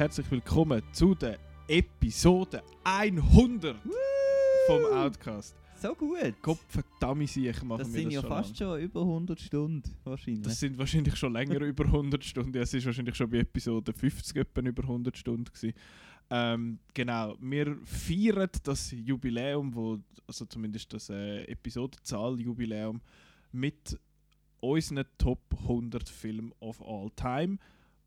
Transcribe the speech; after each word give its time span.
Herzlich 0.00 0.30
willkommen 0.30 0.82
zu 0.92 1.14
der 1.14 1.38
Episode 1.68 2.62
100 2.84 3.76
vom 4.66 4.84
Outcast. 4.94 5.54
So 5.76 5.94
gut. 5.94 6.34
Verdammt 6.68 7.36
ich 7.36 7.62
machen 7.62 7.80
das 7.80 7.92
wir 7.92 8.00
sind 8.00 8.06
das 8.06 8.14
ja 8.14 8.20
schon 8.22 8.30
fast 8.30 8.60
lang. 8.60 8.70
schon 8.70 8.80
über 8.80 9.00
100 9.02 9.38
Stunden 9.38 9.94
wahrscheinlich. 10.04 10.42
Das 10.42 10.58
sind 10.58 10.78
wahrscheinlich 10.78 11.16
schon 11.16 11.34
länger 11.34 11.60
über 11.60 11.84
100 11.84 12.24
Stunden. 12.24 12.54
Ja, 12.54 12.62
es 12.62 12.72
ist 12.72 12.86
wahrscheinlich 12.86 13.14
schon 13.14 13.28
bei 13.28 13.40
Episode 13.40 13.92
50 13.92 14.38
etwa 14.38 14.62
über 14.62 14.84
100 14.84 15.18
Stunden 15.18 15.44
gewesen. 15.44 15.74
Ähm, 16.30 16.78
genau, 16.94 17.36
wir 17.38 17.76
feiern 17.84 18.48
das 18.62 18.92
Jubiläum, 18.92 19.74
wo, 19.74 19.98
also 20.26 20.46
zumindest 20.46 20.94
das 20.94 21.10
äh, 21.10 21.42
Episodenzahl-Jubiläum 21.42 23.02
mit 23.52 24.00
unseren 24.60 25.04
Top 25.18 25.42
100 25.60 26.08
Filmen 26.08 26.54
of 26.60 26.80
all 26.80 27.10
time. 27.14 27.58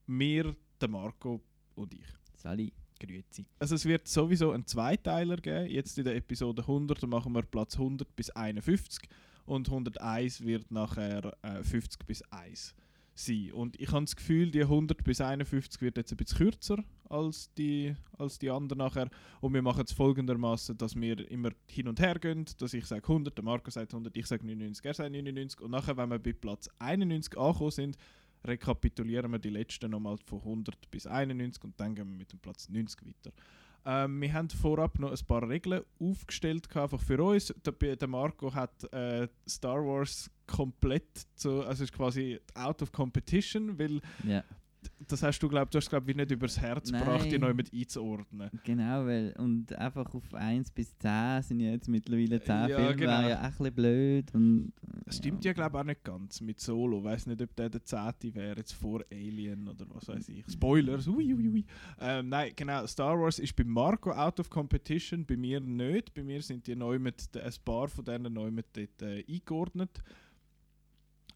Wir, 0.07 0.55
der 0.81 0.89
Marco 0.89 1.39
und 1.75 1.93
ich. 1.93 2.05
Sally, 2.35 2.73
grüezi. 2.99 3.45
Also 3.59 3.75
es 3.75 3.85
wird 3.85 4.07
sowieso 4.07 4.51
einen 4.51 4.65
Zweiteiler 4.65 5.37
geben. 5.37 5.69
Jetzt 5.69 5.97
in 5.97 6.05
der 6.05 6.15
Episode 6.15 6.61
100 6.61 7.07
machen 7.07 7.33
wir 7.33 7.43
Platz 7.43 7.75
100 7.75 8.15
bis 8.15 8.29
51 8.29 9.09
und 9.45 9.67
101 9.67 10.41
wird 10.43 10.71
nachher 10.71 11.37
äh, 11.41 11.63
50 11.63 12.05
bis 12.05 12.21
1 12.31 12.75
sein. 13.15 13.51
Und 13.51 13.79
ich 13.79 13.91
habe 13.91 14.05
das 14.05 14.15
Gefühl, 14.15 14.51
die 14.51 14.61
100 14.61 15.03
bis 15.03 15.21
51 15.21 15.81
wird 15.81 15.97
jetzt 15.97 16.11
ein 16.11 16.17
bisschen 16.17 16.37
kürzer 16.37 16.83
als 17.09 17.53
die, 17.53 17.93
als 18.17 18.39
die 18.39 18.49
anderen 18.49 18.79
nachher. 18.79 19.09
Und 19.41 19.53
wir 19.53 19.61
machen 19.61 19.83
es 19.85 19.93
folgendermaßen, 19.93 20.77
dass 20.77 20.95
wir 20.95 21.29
immer 21.29 21.51
hin 21.67 21.87
und 21.87 21.99
her 21.99 22.15
gehen, 22.15 22.45
dass 22.57 22.73
ich 22.73 22.85
sage 22.85 23.03
100, 23.03 23.37
der 23.37 23.43
Marco 23.43 23.69
sagt 23.69 23.93
100, 23.93 24.15
ich 24.17 24.25
sage 24.25 24.45
99, 24.45 24.85
er 24.85 24.93
sagt 24.93 25.11
99 25.11 25.61
und 25.61 25.71
nachher, 25.71 25.95
wenn 25.97 26.09
wir 26.09 26.19
bei 26.19 26.33
Platz 26.33 26.69
91 26.79 27.37
angekommen 27.37 27.71
sind, 27.71 27.97
rekapitulieren 28.45 29.31
wir 29.31 29.39
die 29.39 29.49
letzten 29.49 29.91
nochmal 29.91 30.17
von 30.25 30.39
100 30.39 30.89
bis 30.91 31.07
91 31.07 31.63
und 31.63 31.79
dann 31.79 31.95
gehen 31.95 32.09
wir 32.09 32.17
mit 32.17 32.31
dem 32.31 32.39
Platz 32.39 32.69
90 32.69 33.05
weiter. 33.05 33.31
Ähm, 33.85 34.21
wir 34.21 34.33
haben 34.33 34.49
vorab 34.49 34.97
noch 34.99 35.11
ein 35.11 35.25
paar 35.25 35.47
Regeln 35.47 35.83
aufgestellt, 35.99 36.73
einfach 36.75 37.01
für 37.01 37.21
uns. 37.21 37.53
Der, 37.65 38.07
Marco 38.07 38.53
hat 38.53 38.83
äh, 38.93 39.27
Star 39.47 39.85
Wars 39.85 40.31
komplett 40.47 41.27
zu, 41.35 41.63
also 41.63 41.83
ist 41.83 41.93
quasi 41.93 42.39
out 42.53 42.81
of 42.81 42.91
competition, 42.91 43.77
weil 43.77 43.99
Ja, 44.23 44.43
das 45.07 45.23
hast 45.23 45.39
du 45.39 45.47
glaub, 45.49 45.69
du 45.71 45.77
hast 45.77 45.89
glaub 45.89 46.07
ich 46.07 46.15
nicht 46.15 46.31
übers 46.31 46.59
Herz 46.59 46.91
gebracht, 46.91 47.25
die 47.25 47.31
Nein. 47.31 47.41
neu 47.41 47.53
mit 47.53 47.73
einzuordnen. 47.73 48.49
genau, 48.63 49.05
weil 49.05 49.33
und 49.37 49.73
einfach 49.73 50.13
auf 50.13 50.33
1 50.33 50.71
bis 50.71 50.97
10 50.99 51.41
sind 51.43 51.59
ja 51.59 51.71
jetzt 51.71 51.87
mittlerweile 51.87 52.41
10 52.41 52.55
Ja, 52.55 52.67
Filme, 52.67 52.95
genau. 52.95 53.21
ja 53.21 53.27
echt 53.29 53.43
ein 53.43 53.49
bisschen 53.57 53.73
blöd. 53.75 54.33
Und, 54.33 54.73
Das 55.05 55.17
stimmt 55.17 55.43
ja, 55.45 55.53
glaube 55.53 55.79
auch 55.79 55.83
nicht 55.83 56.03
ganz 56.03 56.41
mit 56.41 56.59
Solo. 56.59 57.03
Weiß 57.03 57.27
nicht, 57.27 57.41
ob 57.41 57.55
der 57.55 57.69
der 57.69 57.83
zehnte 57.83 58.33
wäre 58.35 58.57
jetzt 58.57 58.73
vor 58.73 59.03
Alien 59.11 59.67
oder 59.67 59.85
was 59.89 60.07
weiß 60.07 60.29
ich. 60.29 60.45
Spoilers. 60.51 61.07
Ui, 61.07 61.33
ui, 61.33 61.49
ui. 61.49 61.65
Ähm, 61.99 62.29
nein, 62.29 62.51
genau. 62.55 62.85
Star 62.87 63.19
Wars 63.19 63.39
ist 63.39 63.55
bei 63.55 63.63
Marco 63.63 64.11
out 64.11 64.39
of 64.39 64.49
competition, 64.49 65.25
bei 65.25 65.37
mir 65.37 65.59
nicht. 65.59 66.13
Bei 66.13 66.23
mir 66.23 66.41
sind 66.41 66.65
die 66.67 66.75
neu 66.75 66.99
mit 66.99 67.29
ein 67.35 67.53
paar 67.65 67.87
von 67.87 68.05
denen 68.05 68.33
neu 68.33 68.51
mit 68.51 68.67
dort 68.73 69.01
äh, 69.01 69.23
eingeordnet. 69.27 70.03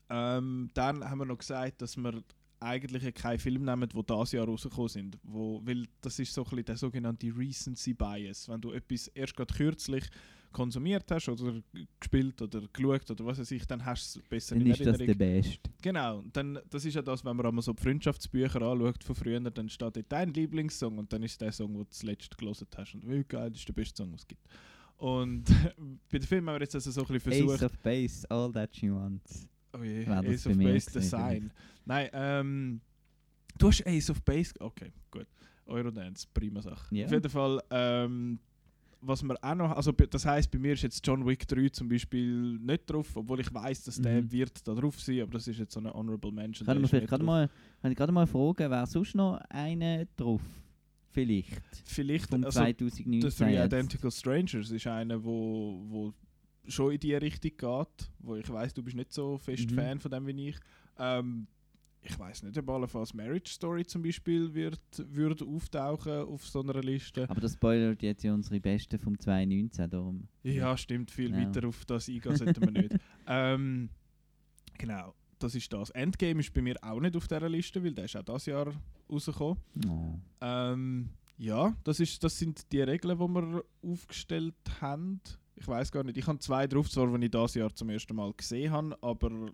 Ähm, 0.09 0.69
dann 0.73 1.03
haben 1.03 1.17
wir 1.19 1.25
noch 1.25 1.37
gesagt, 1.37 1.81
dass 1.81 1.97
wir 1.97 2.23
eigentlich 2.59 3.13
keinen 3.13 3.39
Film 3.39 3.65
nehmen, 3.65 3.87
die 3.89 4.03
dieses 4.03 4.31
Jahr 4.31 4.45
rausgekommen 4.45 4.89
sind. 4.89 5.17
Wo, 5.23 5.61
weil 5.65 5.85
das 6.01 6.19
ist 6.19 6.33
so 6.33 6.43
ein 6.43 6.49
bisschen 6.49 6.65
der 6.65 6.77
sogenannte 6.77 7.27
Recency 7.35 7.93
Bias. 7.93 8.49
Wenn 8.49 8.61
du 8.61 8.71
etwas 8.71 9.07
erst 9.09 9.35
gerade 9.35 9.53
kürzlich 9.53 10.05
konsumiert 10.51 11.09
hast 11.11 11.29
oder 11.29 11.61
gespielt 11.99 12.41
oder 12.41 12.61
geschaut 12.73 13.11
oder 13.11 13.25
was 13.25 13.39
weiß 13.39 13.51
ich, 13.51 13.65
dann 13.67 13.83
hast 13.85 14.15
du 14.15 14.19
es 14.19 14.27
besser 14.27 14.55
dann 14.55 14.65
in 14.65 14.71
ist 14.71 14.79
das 14.79 14.97
der 14.97 15.07
Erinnerung. 15.07 15.41
Beste. 15.41 15.69
Genau, 15.81 16.23
dann, 16.33 16.59
das 16.69 16.85
ist 16.85 16.95
ja 16.95 17.01
das, 17.01 17.23
wenn 17.23 17.35
man 17.35 17.45
einmal 17.45 17.61
so 17.61 17.73
die 17.73 17.83
Freundschaftsbücher 17.83 18.61
anschaut 18.61 19.03
von 19.03 19.15
früher, 19.15 19.39
dann 19.39 19.69
steht 19.69 19.95
dort 19.95 20.05
dein 20.09 20.33
Lieblingssong 20.33 20.97
und 20.97 21.11
dann 21.13 21.23
ist 21.23 21.39
der 21.41 21.51
Song, 21.51 21.73
den 21.73 21.83
du 21.83 21.89
zuletzt 21.89 22.37
gelesen 22.37 22.67
hast 22.75 22.95
und 22.95 23.07
wie 23.07 23.23
geil, 23.23 23.49
das 23.51 23.59
ist 23.59 23.67
der 23.67 23.73
beste 23.73 23.97
Song, 23.97 24.09
den 24.09 24.15
es 24.15 24.27
gibt. 24.27 24.47
Und 24.97 25.43
bei 26.11 26.17
den 26.17 26.27
Filmen 26.27 26.49
haben 26.49 26.55
wir 26.55 26.61
jetzt 26.61 26.75
also 26.75 26.89
so 26.89 27.01
ein 27.01 27.07
bisschen 27.07 27.33
Ace 27.33 27.37
versucht, 27.39 27.63
of 27.63 27.77
Base, 27.83 28.31
all 28.31 28.51
that 28.51 28.75
she 28.75 28.91
wants. 28.91 29.47
Oh 29.79 29.83
je, 29.83 30.05
Wäre 30.07 30.23
das 30.23 30.33
Ace 30.33 30.47
of 30.47 30.57
Base 30.57 30.91
Design. 30.91 31.51
Nein, 31.85 32.09
ähm, 32.13 32.81
du 33.57 33.67
hast 33.67 33.85
Ace 33.85 34.09
of 34.09 34.21
Base, 34.23 34.53
okay, 34.59 34.91
gut. 35.11 35.27
Eurodance, 35.65 36.25
prima 36.33 36.61
Sache. 36.61 36.95
Ja. 36.95 37.05
Auf 37.05 37.11
jeden 37.11 37.29
Fall, 37.29 37.61
ähm, 37.71 38.39
was 39.01 39.21
wir 39.21 39.35
auch 39.41 39.55
noch, 39.55 39.71
also 39.75 39.91
das 39.91 40.25
heisst, 40.25 40.49
bei 40.49 40.57
mir 40.59 40.73
ist 40.73 40.81
jetzt 40.83 41.05
John 41.05 41.25
Wick 41.25 41.47
3 41.47 41.69
zum 41.69 41.87
Beispiel 41.89 42.57
nicht 42.59 42.89
drauf, 42.89 43.15
obwohl 43.15 43.39
ich 43.41 43.53
weiß, 43.53 43.83
dass 43.83 44.01
der 44.01 44.21
Mhm. 44.21 44.31
wird 44.31 44.67
da 44.67 44.73
drauf 44.73 44.99
sein, 44.99 45.21
aber 45.21 45.33
das 45.33 45.47
ist 45.47 45.59
jetzt 45.59 45.73
so 45.73 45.79
eine 45.79 45.93
Honorable 45.93 46.31
Mention. 46.31 46.65
Kann 46.65 46.79
man 46.81 46.87
vielleicht 46.89 47.07
gerade 47.07 47.23
mal, 47.23 47.49
kann 47.81 47.91
ich 47.91 47.97
gerade 47.97 48.11
mal 48.11 48.25
fragen, 48.25 48.69
wer 48.71 48.85
sonst 48.85 49.13
noch 49.15 49.37
einen 49.49 50.07
drauf? 50.15 50.41
Vielleicht. 51.11 51.61
Vielleicht, 51.85 52.29
Vom 52.29 52.43
also 52.43 52.59
2019 52.59 53.29
The 53.31 53.37
Three. 53.43 53.65
Identical 53.65 54.11
Strangers 54.11 54.71
ist 54.71 54.87
einer, 54.87 55.23
wo, 55.23 55.83
wo 55.89 56.13
schon 56.67 56.91
in 56.93 56.99
die 56.99 57.15
Richtung 57.15 57.51
geht, 57.57 58.11
wo 58.19 58.35
ich 58.35 58.49
weiß, 58.49 58.73
du 58.73 58.83
bist 58.83 58.95
nicht 58.95 59.13
so 59.13 59.37
fest 59.37 59.69
Mhm. 59.71 59.75
Fan 59.75 59.99
von 59.99 60.11
dem 60.11 60.27
wie 60.27 60.49
ich. 60.49 60.57
Ähm, 60.97 61.47
ich 62.01 62.17
weiß 62.17 62.43
nicht, 62.43 62.57
ob 62.57 62.69
allenfalls 62.69 63.13
Marriage 63.13 63.51
Story 63.51 63.85
zum 63.85 64.01
Beispiel 64.01 64.53
wird, 64.53 64.79
würde 65.09 65.43
auftauchen 65.45 66.21
auf 66.23 66.45
so 66.47 66.61
einer 66.61 66.81
Liste. 66.81 67.29
Aber 67.29 67.41
das 67.41 67.53
spoilert 67.53 68.01
jetzt 68.01 68.23
ja 68.23 68.33
unsere 68.33 68.59
Besten 68.61 68.97
vom 68.97 69.19
2019, 69.19 69.89
darum. 69.89 70.27
Ja, 70.43 70.77
stimmt, 70.77 71.11
viel 71.11 71.31
Ja. 71.31 71.37
weiter 71.39 71.67
auf 71.67 71.83
das 71.85 72.07
eingehen 72.07 72.35
sollten 72.35 72.61
wir 72.61 72.71
nicht. 72.83 72.95
Ähm, 73.27 73.89
genau, 74.77 75.13
das 75.39 75.53
ist 75.55 75.71
das. 75.73 75.89
Endgame 75.89 76.39
ist 76.39 76.53
bei 76.53 76.61
mir 76.61 76.75
auch 76.81 76.99
nicht 77.01 77.15
auf 77.17 77.27
dieser 77.27 77.49
Liste, 77.49 77.83
weil 77.83 77.93
der 77.93 78.05
ist 78.05 78.15
auch 78.15 78.23
dieses 78.23 78.45
Jahr 78.45 78.73
rausgekommen. 79.11 79.57
Oh. 79.89 80.13
Ähm, 80.39 81.09
ja, 81.37 81.75
das, 81.83 81.99
ist, 81.99 82.23
das 82.23 82.37
sind 82.39 82.71
die 82.71 82.81
Regeln, 82.81 83.17
die 83.17 83.25
wir 83.25 83.63
aufgestellt 83.81 84.55
haben. 84.79 85.19
Ich 85.59 85.67
weiß 85.67 85.91
gar 85.91 86.03
nicht. 86.03 86.17
Ich 86.17 86.27
habe 86.27 86.39
zwei 86.39 86.67
drauf, 86.67 86.89
zwar, 86.89 87.07
die 87.17 87.25
ich 87.25 87.31
dieses 87.31 87.55
Jahr 87.55 87.73
zum 87.73 87.89
ersten 87.89 88.15
Mal 88.15 88.31
gesehen 88.33 88.71
habe, 88.71 88.97
aber 89.01 89.51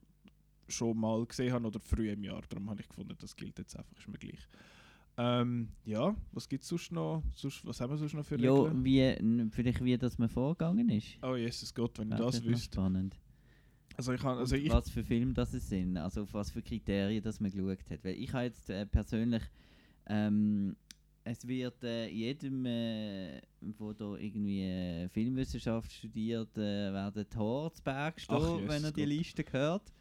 schon 0.68 0.98
mal 0.98 1.26
gesehen 1.26 1.54
habe 1.54 1.68
oder 1.68 1.80
früh 1.80 2.10
im 2.12 2.24
Jahr. 2.24 2.42
Darum 2.50 2.70
habe 2.70 2.82
ich 2.82 2.88
gefunden, 2.90 3.16
das 3.20 3.36
gilt 3.36 3.58
jetzt 3.58 3.76
einfach, 3.78 3.98
ist 3.98 4.08
mir 4.08 4.18
gleich. 4.18 4.48
Ähm, 5.16 5.70
ja, 5.86 6.16
was 6.32 6.50
gibt 6.50 6.64
es 6.64 6.70
sonst 6.70 6.92
noch? 6.92 7.22
Sonst, 7.36 7.66
was 7.66 7.80
haben 7.80 7.92
wir 7.92 7.98
sonst 7.98 8.14
noch 8.16 8.26
für 8.26 8.40
Ja, 8.40 8.52
Regeln? 8.54 8.84
wie, 8.84 9.50
vielleicht 9.52 9.84
wie 9.84 9.98
das 9.98 10.18
man 10.18 10.28
vorgegangen 10.30 10.90
ist. 10.90 11.18
Oh 11.22 11.36
Jesus 11.36 11.74
Gott, 11.74 11.98
wenn 12.00 12.12
ich 12.12 12.18
das 12.18 12.40
noch 12.42 12.46
wüsste. 12.50 12.74
spannend. 12.74 13.16
Also 13.96 14.12
ich, 14.14 14.24
also 14.24 14.56
ich 14.56 14.72
was 14.72 14.90
für 14.90 15.04
Filme 15.04 15.34
das 15.34 15.54
es 15.54 15.70
sind, 15.70 15.98
also 15.98 16.24
auf 16.24 16.34
was 16.34 16.50
für 16.50 16.64
Kriterien 16.64 17.22
das 17.24 17.40
man 17.40 17.52
geschaut 17.52 17.78
hat. 17.92 18.04
Weil 18.04 18.16
ich 18.16 18.34
habe 18.34 18.46
jetzt 18.46 18.68
äh, 18.72 18.88
persönlich, 18.88 19.44
ähm, 20.08 20.76
es 21.24 21.48
wird 21.48 21.84
äh, 21.84 22.08
jedem, 22.10 22.66
äh, 22.66 23.42
wo 23.78 23.94
da 23.94 24.16
irgendwie 24.16 24.64
äh, 24.64 25.08
Filmwissenschaft 25.10 25.92
studiert, 25.92 26.58
äh, 26.58 26.92
werden 26.94 27.26
die 27.32 27.38
Haare 27.38 27.72
zu 27.72 27.84
Berg 27.84 28.20
stehen, 28.20 28.68
wenn 28.68 28.84
er 28.84 28.92
die. 28.92 29.06
Liste 29.06 29.44
hört. 29.52 29.94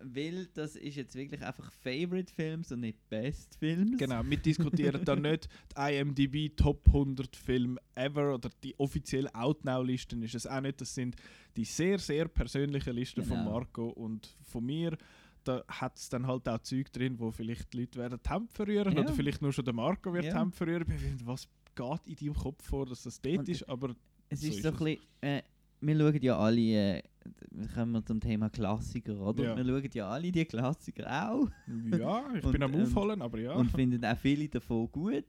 Weil 0.00 0.46
das 0.54 0.76
ist 0.76 0.96
jetzt 0.96 1.14
wirklich 1.14 1.40
einfach 1.42 1.70
Favorite 1.72 2.32
Films 2.32 2.70
und 2.72 2.80
nicht 2.80 2.98
Best 3.08 3.56
Films. 3.56 3.96
Genau, 3.96 4.22
wir 4.24 4.36
diskutieren 4.36 5.04
da 5.04 5.16
nicht 5.16 5.48
die 5.76 5.80
IMDb 5.96 6.56
Top 6.56 6.86
100 6.88 7.34
Filme 7.34 7.80
ever 7.94 8.34
oder 8.34 8.50
die 8.62 8.78
offizielle 8.78 9.32
Outnow-Listen 9.34 10.22
ist 10.22 10.34
es 10.34 10.46
auch 10.46 10.60
nicht. 10.60 10.80
Das 10.80 10.94
sind 10.94 11.16
die 11.56 11.64
sehr, 11.64 11.98
sehr 11.98 12.28
persönlichen 12.28 12.92
Listen 12.94 13.22
von 13.22 13.38
Genau. 13.38 13.50
Marco 13.52 13.88
und 13.88 14.28
von 14.42 14.66
mir. 14.66 14.98
Da 15.44 15.62
hat 15.68 15.96
es 15.96 16.08
dann 16.08 16.26
halt 16.26 16.48
auch 16.48 16.58
Zeug 16.60 16.90
drin, 16.92 17.18
wo 17.18 17.30
vielleicht 17.30 17.72
die 17.72 17.80
Leute 17.80 17.98
werden 17.98 18.18
die 18.24 18.30
Hände 18.30 18.48
verrühren 18.52 18.92
Ja. 18.94 19.00
oder 19.02 19.12
vielleicht 19.12 19.42
nur 19.42 19.52
schon 19.52 19.64
der 19.64 19.74
Marco 19.74 20.12
wird 20.12 20.24
Ja. 20.24 20.40
Hände 20.40 20.56
verrühren. 20.56 20.86
Was 21.24 21.48
geht 21.74 22.00
in 22.06 22.16
deinem 22.16 22.34
Kopf 22.34 22.64
vor, 22.64 22.86
dass 22.86 23.02
das 23.02 23.20
dort 23.20 23.38
Und- 23.38 23.48
ist? 23.48 23.68
Aber 23.68 23.94
Es 24.30 24.40
So 24.40 24.48
ist 24.48 24.62
so 24.62 24.68
ein 24.70 24.76
bisschen, 24.76 24.98
äh, 25.20 25.42
wir 25.80 25.98
schauen 25.98 26.22
ja 26.22 26.38
alle, 26.38 26.60
äh, 26.96 27.02
wir 27.50 27.68
kommen 27.68 27.92
wir 27.92 28.04
zum 28.06 28.18
Thema 28.20 28.48
Klassiker, 28.48 29.20
oder? 29.20 29.44
Ja. 29.44 29.56
Wir 29.56 29.64
schauen 29.64 29.90
ja 29.92 30.08
alle 30.08 30.32
die 30.32 30.44
Klassiker 30.46 31.04
auch. 31.30 31.48
ja, 31.98 32.24
ich 32.34 32.42
Und, 32.44 32.52
bin 32.52 32.62
am 32.62 32.72
ähm, 32.74 32.82
Aufholen, 32.82 33.20
aber 33.22 33.38
ja. 33.38 33.52
und 33.52 33.70
finden 33.70 34.02
auch 34.04 34.16
viele 34.16 34.48
davon 34.48 34.90
gut. 34.90 35.24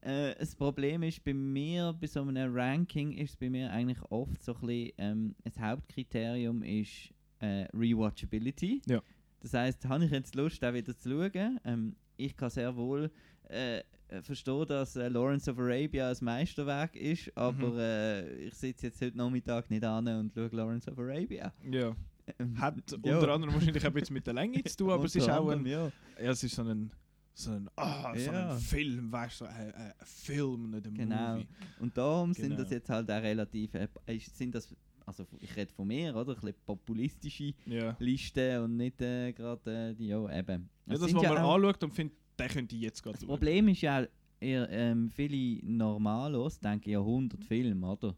Äh, 0.00 0.34
das 0.38 0.54
Problem 0.56 1.02
ist 1.04 1.22
bei 1.24 1.32
mir, 1.34 1.92
bei 2.00 2.06
so 2.08 2.20
einem 2.22 2.52
Ranking 2.54 3.12
ist 3.12 3.38
bei 3.38 3.48
mir 3.48 3.70
eigentlich 3.72 4.00
oft 4.10 4.42
so 4.42 4.54
ein 4.54 4.60
bisschen, 4.60 4.92
ähm, 4.98 5.34
das 5.44 5.58
Hauptkriterium 5.58 6.62
ist 6.64 7.10
äh, 7.40 7.66
Rewatchability. 7.74 8.82
Ja. 8.86 9.02
Das 9.42 9.52
heißt, 9.54 9.84
habe 9.86 10.04
ich 10.04 10.10
jetzt 10.10 10.34
Lust, 10.34 10.64
auch 10.64 10.72
wieder 10.72 10.96
zu 10.96 11.10
schauen? 11.10 11.58
Ähm, 11.64 11.96
ich 12.16 12.36
kann 12.36 12.48
sehr 12.50 12.74
wohl 12.76 13.10
äh, 13.50 13.78
äh, 14.08 14.22
verstehen, 14.22 14.64
dass 14.66 14.94
äh, 14.96 15.08
Lawrence 15.08 15.50
of 15.50 15.58
Arabia 15.58 16.08
ein 16.10 16.16
Meisterwerk 16.20 16.94
ist, 16.96 17.36
aber 17.36 17.70
Mhm. 17.70 17.78
äh, 17.78 18.34
ich 18.46 18.54
sitze 18.54 18.86
jetzt 18.86 19.00
heute 19.02 19.16
Nachmittag 19.16 19.68
nicht 19.70 19.84
an 19.84 20.06
und 20.08 20.32
schaue 20.32 20.48
Lawrence 20.52 20.90
of 20.90 20.98
Arabia. 20.98 21.52
ja. 21.70 21.94
Ähm, 22.38 22.56
Hat 22.60 22.76
ja. 23.04 23.16
unter 23.18 23.32
anderem 23.32 23.52
wahrscheinlich 23.52 23.84
auch 23.84 23.90
bisschen 23.90 24.14
mit 24.14 24.24
der 24.24 24.34
Länge 24.34 24.62
zu 24.62 24.76
tun, 24.76 24.90
aber 24.92 25.04
es 25.06 25.16
ist 25.16 25.28
auch 25.28 25.48
ein, 25.48 25.66
ja. 25.66 25.86
Ja, 26.22 26.30
es 26.30 26.44
ist 26.44 26.54
so 26.54 26.62
ein, 26.62 26.92
so 27.34 27.50
ein, 27.50 27.68
ah, 27.74 28.14
so 28.16 28.30
Ja. 28.30 28.52
ein 28.52 28.58
Film, 28.60 29.10
weißt 29.10 29.40
du, 29.40 29.44
ein, 29.46 29.74
ein 29.74 29.92
Film, 30.04 30.70
nicht 30.70 30.86
ein 30.86 30.94
Genau. 30.94 31.32
Movie. 31.34 31.48
Und 31.80 31.98
darum 31.98 32.32
sind 32.32 32.50
Genau. 32.50 32.62
das 32.62 32.70
jetzt 32.70 32.88
halt 32.88 33.10
auch 33.10 33.20
relativ, 33.22 33.74
äh, 33.74 33.88
sind 34.32 34.54
das, 34.54 34.72
also 35.06 35.26
ich 35.40 35.54
rede 35.56 35.72
von 35.72 35.86
mir, 35.88 36.14
oder? 36.14 36.32
Ein 36.34 36.40
bisschen 36.40 36.54
populistische 36.64 37.54
Ja. 37.66 37.96
Listen 37.98 38.62
und 38.64 38.76
nicht 38.76 39.00
äh, 39.02 39.32
gerade 39.32 39.90
äh, 39.90 39.94
die, 39.94 40.06
ja 40.08 40.18
eben. 40.38 40.68
Ja, 40.86 40.92
das, 40.94 41.00
was 41.02 41.12
man 41.12 41.26
auch- 41.38 41.54
anschaut 41.54 41.84
und 41.84 41.94
findet, 41.94 42.16
den 42.38 42.48
könnte 42.48 42.74
ich 42.76 42.82
jetzt 42.82 43.02
gerade 43.02 43.18
Das 43.18 43.26
Problem 43.26 43.68
ist 43.68 43.80
ja, 43.82 44.06
ihr, 44.40 44.68
ähm, 44.70 45.08
viele 45.10 45.64
Normalos 45.66 46.58
denken 46.58 46.90
ja 46.90 46.98
100 47.00 47.44
Filme, 47.44 47.86
oder? 47.86 48.14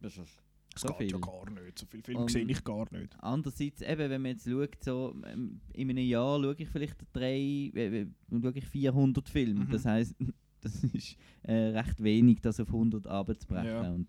Das 0.00 0.16
ist 0.16 0.42
Das 0.72 0.82
so 0.82 0.88
geht 0.98 1.10
ja 1.12 1.18
viel. 1.18 1.20
gar 1.20 1.50
nicht. 1.50 1.78
So 1.78 1.86
viele 1.86 2.02
Filme 2.02 2.20
Und- 2.20 2.30
sehe 2.30 2.44
ich 2.46 2.62
gar 2.64 2.86
nicht. 2.92 3.16
Andererseits, 3.20 3.80
eben, 3.82 4.10
wenn 4.10 4.22
man 4.22 4.32
jetzt 4.32 4.48
schaut, 4.48 4.82
so, 4.84 5.14
ähm, 5.26 5.60
in 5.72 5.90
einem 5.90 6.04
Jahr 6.06 6.40
schaue 6.40 6.54
ich 6.58 6.68
vielleicht 6.68 6.96
drei, 7.12 7.70
äh, 7.74 8.06
schaue 8.30 8.52
ich 8.54 8.64
400 8.66 9.28
Filme. 9.28 9.64
Mhm. 9.64 9.70
Das 9.70 9.84
heisst, 9.86 10.14
das 10.60 10.84
ist 10.84 11.16
äh, 11.42 11.52
recht 11.52 12.02
wenig, 12.02 12.40
das 12.40 12.60
auf 12.60 12.68
100 12.68 13.06
abzubrechen. 13.06 13.66
Ja. 13.66 13.90
Und 13.90 14.08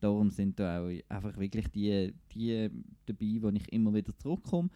darum 0.00 0.30
sind 0.30 0.58
da 0.58 0.80
auch 0.80 0.90
einfach 1.08 1.36
wirklich 1.38 1.68
die, 1.68 2.12
die 2.34 2.70
dabei, 3.06 3.38
wo 3.40 3.48
ich 3.50 3.72
immer 3.72 3.92
wieder 3.94 4.16
zurückkomme. 4.16 4.68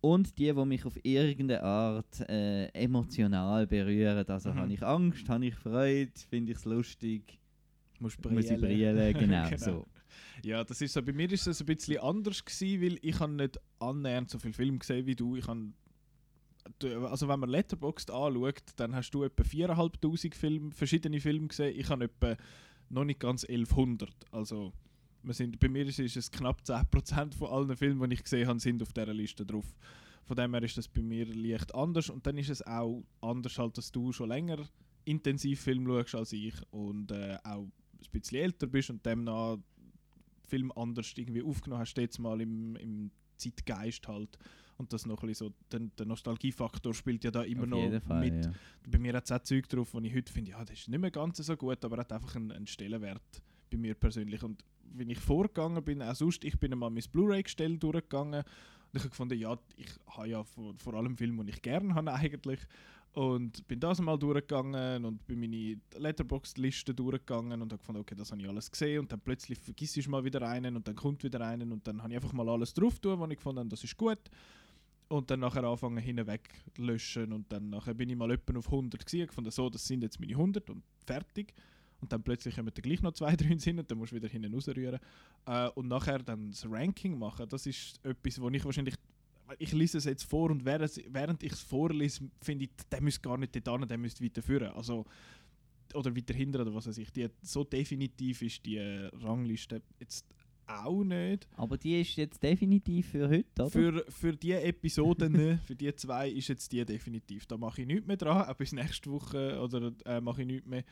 Und 0.00 0.38
die, 0.38 0.52
die 0.52 0.64
mich 0.64 0.84
auf 0.84 0.96
irgendeine 1.02 1.62
Art 1.62 2.20
äh, 2.28 2.66
emotional 2.68 3.66
berühren. 3.66 4.24
Also 4.28 4.50
Mhm. 4.50 4.54
habe 4.56 4.72
ich 4.72 4.82
Angst, 4.82 5.28
habe 5.28 5.46
ich 5.46 5.54
Freude, 5.56 6.12
finde 6.30 6.52
ich 6.52 6.58
es 6.58 6.64
lustig, 6.64 7.38
muss 7.98 8.14
ich 8.14 8.20
brillen, 8.20 9.12
genau, 9.18 9.48
Genau. 9.48 9.56
so. 9.56 9.86
Ja, 10.44 10.62
das 10.62 10.80
ist 10.80 10.92
so. 10.92 11.02
Bei 11.02 11.12
mir 11.12 11.30
ist 11.32 11.48
es 11.48 11.60
ein 11.60 11.66
bisschen 11.66 11.98
anders 11.98 12.44
gewesen, 12.44 12.80
weil 12.80 12.98
ich 13.02 13.18
habe 13.18 13.32
nicht 13.32 13.58
annähernd 13.80 14.30
so 14.30 14.38
viele 14.38 14.54
Filme 14.54 14.78
gesehen 14.78 15.04
wie 15.04 15.16
du. 15.16 15.34
Ich 15.36 15.46
habe 15.48 15.72
also 17.10 17.26
wenn 17.28 17.40
man 17.40 17.48
Letterboxd 17.48 18.10
anschaut, 18.10 18.62
dann 18.76 18.94
hast 18.94 19.10
du 19.12 19.24
etwa 19.24 19.42
4'500 19.42 20.34
Filme, 20.34 20.70
verschiedene 20.70 21.18
Filme 21.20 21.48
gesehen. 21.48 21.74
Ich 21.76 21.88
habe 21.88 22.04
etwa 22.04 22.36
noch 22.88 23.04
nicht 23.04 23.20
ganz 23.20 23.44
1100. 23.44 24.10
Also 24.30 24.72
wir 25.22 25.34
sind, 25.34 25.58
bei 25.58 25.68
mir 25.68 25.86
ist, 25.86 25.98
es 25.98 26.30
knapp 26.30 26.62
10% 26.62 27.34
von 27.34 27.48
allen 27.48 27.76
Filmen, 27.76 28.08
die 28.10 28.14
ich 28.14 28.22
gesehen 28.22 28.48
habe, 28.48 28.60
sind 28.60 28.82
auf 28.82 28.92
dieser 28.92 29.14
Liste 29.14 29.44
drauf. 29.44 29.66
Von 30.24 30.36
dem 30.36 30.52
her 30.52 30.62
ist 30.62 30.76
das 30.76 30.88
bei 30.88 31.02
mir 31.02 31.26
leicht 31.26 31.74
anders 31.74 32.10
und 32.10 32.26
dann 32.26 32.36
ist 32.36 32.50
es 32.50 32.66
auch 32.66 33.02
anders 33.20 33.58
halt, 33.58 33.78
dass 33.78 33.90
du 33.90 34.12
schon 34.12 34.28
länger 34.28 34.68
intensiv 35.04 35.60
Film 35.60 35.86
schaust 35.86 36.14
als 36.14 36.32
ich 36.32 36.54
und 36.70 37.10
äh, 37.10 37.38
auch 37.42 37.62
ein 37.64 38.10
bisschen 38.12 38.38
älter 38.38 38.66
bist 38.66 38.90
und 38.90 39.04
demnach 39.04 39.56
Film 40.46 40.70
anders 40.76 41.12
irgendwie 41.16 41.42
aufgenommen 41.42 41.80
hast, 41.80 41.96
jetzt 41.96 42.18
mal 42.18 42.40
im, 42.40 42.76
im 42.76 43.10
Zeitgeist 43.36 44.06
halt. 44.08 44.38
Und 44.78 44.92
das 44.92 45.06
noch 45.06 45.20
ein 45.22 45.28
bisschen 45.28 45.48
so, 45.48 45.54
der, 45.72 45.80
der 45.98 46.06
Nostalgiefaktor 46.06 46.94
spielt 46.94 47.24
ja 47.24 47.32
da 47.32 47.42
immer 47.42 47.64
Auf 47.64 47.68
noch 47.68 48.02
Fall, 48.02 48.20
mit. 48.20 48.44
ja. 48.44 48.52
Bei 48.88 48.98
mir 48.98 49.12
hat 49.14 49.24
es 49.24 49.32
auch 49.32 49.42
Zeug 49.42 49.68
drauf, 49.68 49.92
wo 49.92 50.00
ich 50.00 50.14
heute 50.14 50.32
finde, 50.32 50.52
ja, 50.52 50.64
das 50.64 50.78
ist 50.78 50.88
nicht 50.88 51.00
mehr 51.00 51.10
ganz 51.10 51.38
so 51.38 51.56
gut, 51.56 51.84
aber 51.84 51.98
hat 51.98 52.12
einfach 52.12 52.36
einen, 52.36 52.52
einen 52.52 52.66
Stellenwert 52.66 53.42
bei 53.70 53.76
mir 53.76 53.94
persönlich. 53.94 54.42
Und 54.42 54.64
wenn 54.94 55.10
ich 55.10 55.18
vorgegangen 55.18 55.82
bin, 55.82 56.00
auch 56.00 56.14
sonst, 56.14 56.44
ich 56.44 56.58
bin 56.58 56.72
einmal 56.72 56.90
mein 56.90 57.02
Blu-ray-Gestell 57.10 57.76
durchgegangen 57.76 58.44
und 58.44 58.96
ich 58.96 59.00
habe 59.02 59.10
gefunden, 59.10 59.38
ja, 59.38 59.58
ich 59.76 59.88
habe 60.06 60.28
ja 60.28 60.44
vor, 60.44 60.74
vor 60.78 60.94
allem 60.94 61.16
Filme, 61.16 61.44
die 61.44 61.50
ich 61.50 61.62
gerne 61.62 61.94
habe 61.94 62.12
eigentlich. 62.14 62.60
Und 63.12 63.66
bin 63.66 63.80
das 63.80 64.00
mal 64.00 64.16
durchgegangen 64.16 65.04
und 65.04 65.26
bin 65.26 65.40
meine 65.40 65.80
Letterboxd-Liste 65.96 66.94
durchgegangen 66.94 67.60
und 67.60 67.72
habe 67.72 67.78
gefunden, 67.78 68.00
okay, 68.00 68.14
das 68.14 68.30
habe 68.30 68.40
ich 68.40 68.48
alles 68.48 68.70
gesehen. 68.70 69.00
Und 69.00 69.10
dann 69.10 69.20
plötzlich 69.20 69.58
vergiss 69.58 69.96
ich 69.96 70.06
mal 70.06 70.24
wieder 70.24 70.42
einen 70.48 70.76
und 70.76 70.86
dann 70.86 70.94
kommt 70.94 71.24
wieder 71.24 71.40
einen 71.40 71.72
und 71.72 71.86
dann 71.86 72.02
habe 72.02 72.12
ich 72.12 72.16
einfach 72.16 72.32
mal 72.32 72.48
alles 72.48 72.74
drauf 72.74 72.98
tun, 73.00 73.18
was 73.18 73.30
ich 73.30 73.36
gefunden 73.36 73.60
habe, 73.60 73.68
das 73.70 73.82
ist 73.82 73.96
gut. 73.96 74.20
Und 75.08 75.30
dann 75.30 75.40
nachher 75.40 75.64
anfangen 75.64 75.98
hinweg 75.98 76.50
löschen 76.76 77.32
und 77.32 77.50
dann 77.50 77.70
nachher 77.70 77.94
bin 77.94 78.10
ich 78.10 78.16
mal 78.16 78.30
etwa 78.30 78.58
auf 78.58 78.66
100 78.66 79.06
gewesen, 79.06 79.26
gefunden, 79.26 79.50
so, 79.50 79.70
das 79.70 79.86
sind 79.86 80.02
jetzt 80.02 80.20
meine 80.20 80.32
100 80.32 80.68
und 80.68 80.82
fertig. 81.06 81.54
Und 82.00 82.12
dann 82.12 82.22
plötzlich 82.22 82.54
kommen 82.54 82.70
da 82.72 82.80
gleich 82.80 83.02
noch 83.02 83.12
zwei 83.12 83.34
drin 83.36 83.58
sind 83.58 83.78
und 83.78 83.90
dann 83.90 83.98
musst 83.98 84.12
du 84.12 84.16
wieder 84.16 84.28
hinten 84.28 84.52
rausrühren. 84.54 85.00
Äh, 85.46 85.68
und 85.70 85.88
nachher 85.88 86.18
dann 86.18 86.50
das 86.50 86.64
Ranking 86.70 87.18
machen, 87.18 87.48
das 87.48 87.66
ist 87.66 88.04
etwas, 88.04 88.40
wo 88.40 88.48
ich 88.50 88.64
wahrscheinlich 88.64 88.94
ich 89.58 89.72
lese 89.72 89.98
es 89.98 90.04
jetzt 90.04 90.24
vor 90.24 90.50
und 90.50 90.64
während, 90.64 91.42
ich 91.42 91.52
es 91.52 91.60
vorlese, 91.60 92.28
finde 92.42 92.66
ich, 92.66 92.70
der 92.90 93.00
müsste 93.00 93.22
gar 93.22 93.38
nicht 93.38 93.54
dort 93.54 93.80
hin, 93.80 93.88
der 93.88 93.98
müsste 93.98 94.22
weiter 94.22 94.42
führen. 94.42 94.72
Also, 94.74 95.06
oder 95.94 96.14
weiter 96.14 96.34
hinten 96.34 96.60
oder 96.60 96.74
was 96.74 96.86
weiß 96.86 96.98
ich. 96.98 97.10
Die, 97.12 97.28
so 97.40 97.64
definitiv 97.64 98.42
ist 98.42 98.64
die 98.66 98.78
Rangliste 98.78 99.80
jetzt 99.98 100.26
auch 100.68 101.02
nicht. 101.02 101.48
Aber 101.56 101.76
die 101.76 102.00
ist 102.00 102.16
jetzt 102.16 102.42
definitiv 102.42 103.08
für 103.10 103.28
heute, 103.28 103.62
oder? 103.62 103.70
Für, 103.70 104.04
für 104.08 104.36
die 104.36 104.52
Episoden, 104.52 105.58
für 105.66 105.74
die 105.74 105.94
zwei, 105.94 106.28
ist 106.30 106.48
jetzt 106.48 106.70
die 106.72 106.84
definitiv. 106.84 107.46
Da 107.46 107.56
mache 107.56 107.82
ich 107.82 107.86
nichts 107.86 108.06
mehr 108.06 108.16
dran, 108.16 108.46
auch 108.48 108.54
bis 108.54 108.72
nächste 108.72 109.10
Woche 109.10 109.60
oder 109.60 109.92
äh, 110.04 110.20
mache 110.20 110.42
ich 110.42 110.46
nichts 110.46 110.66
mehr. 110.66 110.84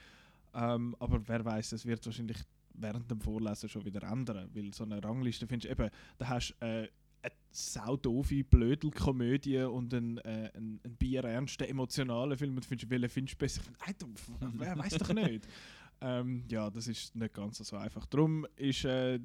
Ähm, 0.55 0.97
aber 0.99 1.21
wer 1.27 1.45
weiß, 1.45 1.73
es 1.73 1.85
wird 1.85 2.05
wahrscheinlich 2.07 2.39
während 2.75 3.11
dem 3.11 3.21
Vorlesen 3.21 3.69
schon 3.69 3.85
wieder 3.85 4.03
ändern, 4.03 4.51
weil 4.55 4.73
so 4.73 4.85
eine 4.85 5.03
Rangliste 5.03 5.47
findest 5.47 5.67
du 5.67 5.83
eben, 5.83 5.91
da 6.19 6.29
hast 6.29 6.55
du 6.61 6.67
äh, 6.67 6.89
eine 7.23 7.33
saudoofe 7.51 8.45
Blödelkomödie 8.45 9.63
und 9.63 9.93
einen, 9.93 10.19
äh, 10.19 10.51
einen, 10.55 10.81
einen 10.85 10.97
bierernsten, 10.97 11.67
emotionalen 11.67 12.37
Film 12.39 12.57
und 12.57 12.65
du 12.65 12.69
findest, 12.69 12.91
welchen 12.91 13.09
findest 13.09 13.35
du 13.35 13.39
besser? 13.39 13.63
Ey, 13.87 13.95
du, 13.99 14.07
wer 14.55 14.79
weiß 14.79 14.99
doch 14.99 15.13
nicht. 15.13 15.47
ähm, 16.01 16.45
ja, 16.49 16.71
das 16.71 16.89
ist 16.89 17.15
nicht 17.17 17.35
ganz 17.35 17.59
so 17.59 17.77
einfach. 17.77 18.07
Darum 18.07 18.47
ist 18.57 18.85
äh, 18.85 19.19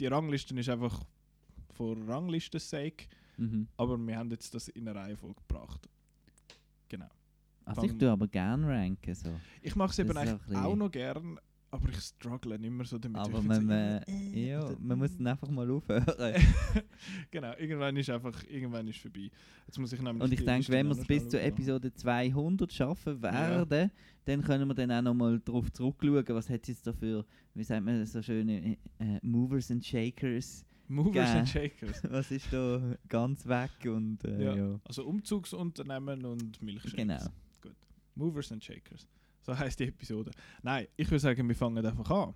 die- 0.00 0.06
Rangliste 0.06 0.54
ist 0.58 0.68
einfach 0.68 1.04
von 1.72 2.08
Ranglisten 2.08 2.60
sake, 2.60 3.06
Mhm. 3.36 3.66
aber 3.76 3.98
wir 3.98 4.16
haben 4.16 4.30
jetzt 4.30 4.54
das 4.54 4.68
in 4.68 4.88
eine 4.88 4.98
Reihenfolge 4.98 5.40
gebracht. 5.46 5.88
Genau. 6.88 7.08
Also 7.64 7.82
ich 7.82 7.90
Fang- 7.90 7.98
tue 7.98 8.10
aber 8.10 8.28
gerne 8.28 8.68
ranken 8.68 9.14
so. 9.14 9.30
Ich 9.62 9.74
mache 9.74 9.90
es 9.90 9.98
eben 9.98 10.16
eigentlich 10.16 10.56
auch 10.56 10.76
noch 10.76 10.90
gern, 10.90 11.38
aber 11.74 11.88
ich 11.88 11.98
struggle 11.98 12.58
nicht 12.58 12.70
mehr 12.70 12.86
so 12.86 12.98
damit. 12.98 13.18
Aber 13.18 13.42
man, 13.42 13.68
äh, 13.68 14.00
ja, 14.32 14.74
man 14.78 14.98
muss 14.98 15.16
dann 15.16 15.26
einfach 15.26 15.48
mal 15.50 15.68
aufhören. 15.68 16.04
genau, 17.30 17.52
irgendwann 17.58 17.96
ist 17.96 18.10
einfach, 18.10 18.44
irgendwann 18.48 18.86
ist 18.86 18.98
vorbei. 19.00 19.28
Jetzt 19.66 19.78
muss 19.78 19.92
ich 19.92 20.00
nämlich 20.00 20.22
Und 20.22 20.32
ich 20.32 20.44
denke, 20.44 20.68
wenn 20.70 20.86
wir 20.86 20.92
es 20.92 21.06
bis 21.06 21.28
zur. 21.28 21.40
Episode 21.42 21.92
200 21.92 22.72
schaffen 22.72 23.20
werden, 23.20 23.90
dann 24.24 24.42
können 24.42 24.68
wir 24.68 24.74
dann 24.74 24.92
auch 24.92 25.02
nochmal 25.02 25.40
drauf 25.44 25.70
zurückschauen, 25.72 26.24
was 26.28 26.48
hat 26.48 26.62
es 26.62 26.68
jetzt 26.68 26.86
da 26.86 26.92
für, 26.92 27.26
wie 27.54 27.64
sagt 27.64 27.84
man 27.84 28.06
so 28.06 28.22
schöne 28.22 28.76
äh, 28.98 29.18
Movers 29.22 29.70
and 29.70 29.84
Shakers. 29.84 30.64
Movers 30.86 31.30
and. 31.30 31.48
Shakers. 31.48 32.02
Was 32.10 32.30
ist 32.30 32.52
da 32.52 32.94
ganz 33.08 33.46
weg 33.46 33.70
und 33.86 34.22
äh, 34.24 34.44
Ja. 34.44 34.54
ja. 34.54 34.80
Also 34.84 35.06
Umzugsunternehmen 35.06 36.26
und 36.26 36.60
Milchshakes. 36.62 36.94
Genau. 36.94 37.24
Movers 38.14 38.52
and 38.52 38.62
Shakers. 38.62 39.08
So 39.44 39.56
heißt 39.56 39.78
die 39.78 39.84
Episode. 39.88 40.30
Nein, 40.62 40.86
ich 40.96 41.08
würde 41.10 41.20
sagen, 41.20 41.46
wir 41.46 41.54
fangen 41.54 41.84
einfach 41.84 42.10
an. 42.10 42.34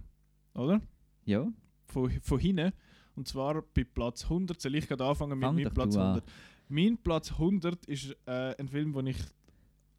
Oder? 0.55 0.81
Ja, 1.25 1.47
Von, 1.87 2.11
von 2.21 2.39
hinten. 2.39 2.73
Und 3.15 3.27
zwar 3.27 3.63
bei 3.63 3.85
Platz 3.85 4.25
100. 4.25 4.61
Soll 4.61 4.75
ich 4.75 4.87
gerade 4.87 5.05
anfangen 5.05 5.39
mit 5.39 5.47
Fang 5.47 5.55
meinem 5.55 5.65
doch 5.65 5.75
Platz 5.75 5.95
du 5.95 6.01
an. 6.01 6.07
100? 6.07 6.25
Mein 6.69 6.99
Platz 6.99 7.33
100 7.33 7.87
ist 7.87 8.15
äh, 8.27 8.55
ein 8.59 8.69
Film, 8.69 8.95
wo 8.95 9.01
ich. 9.01 9.17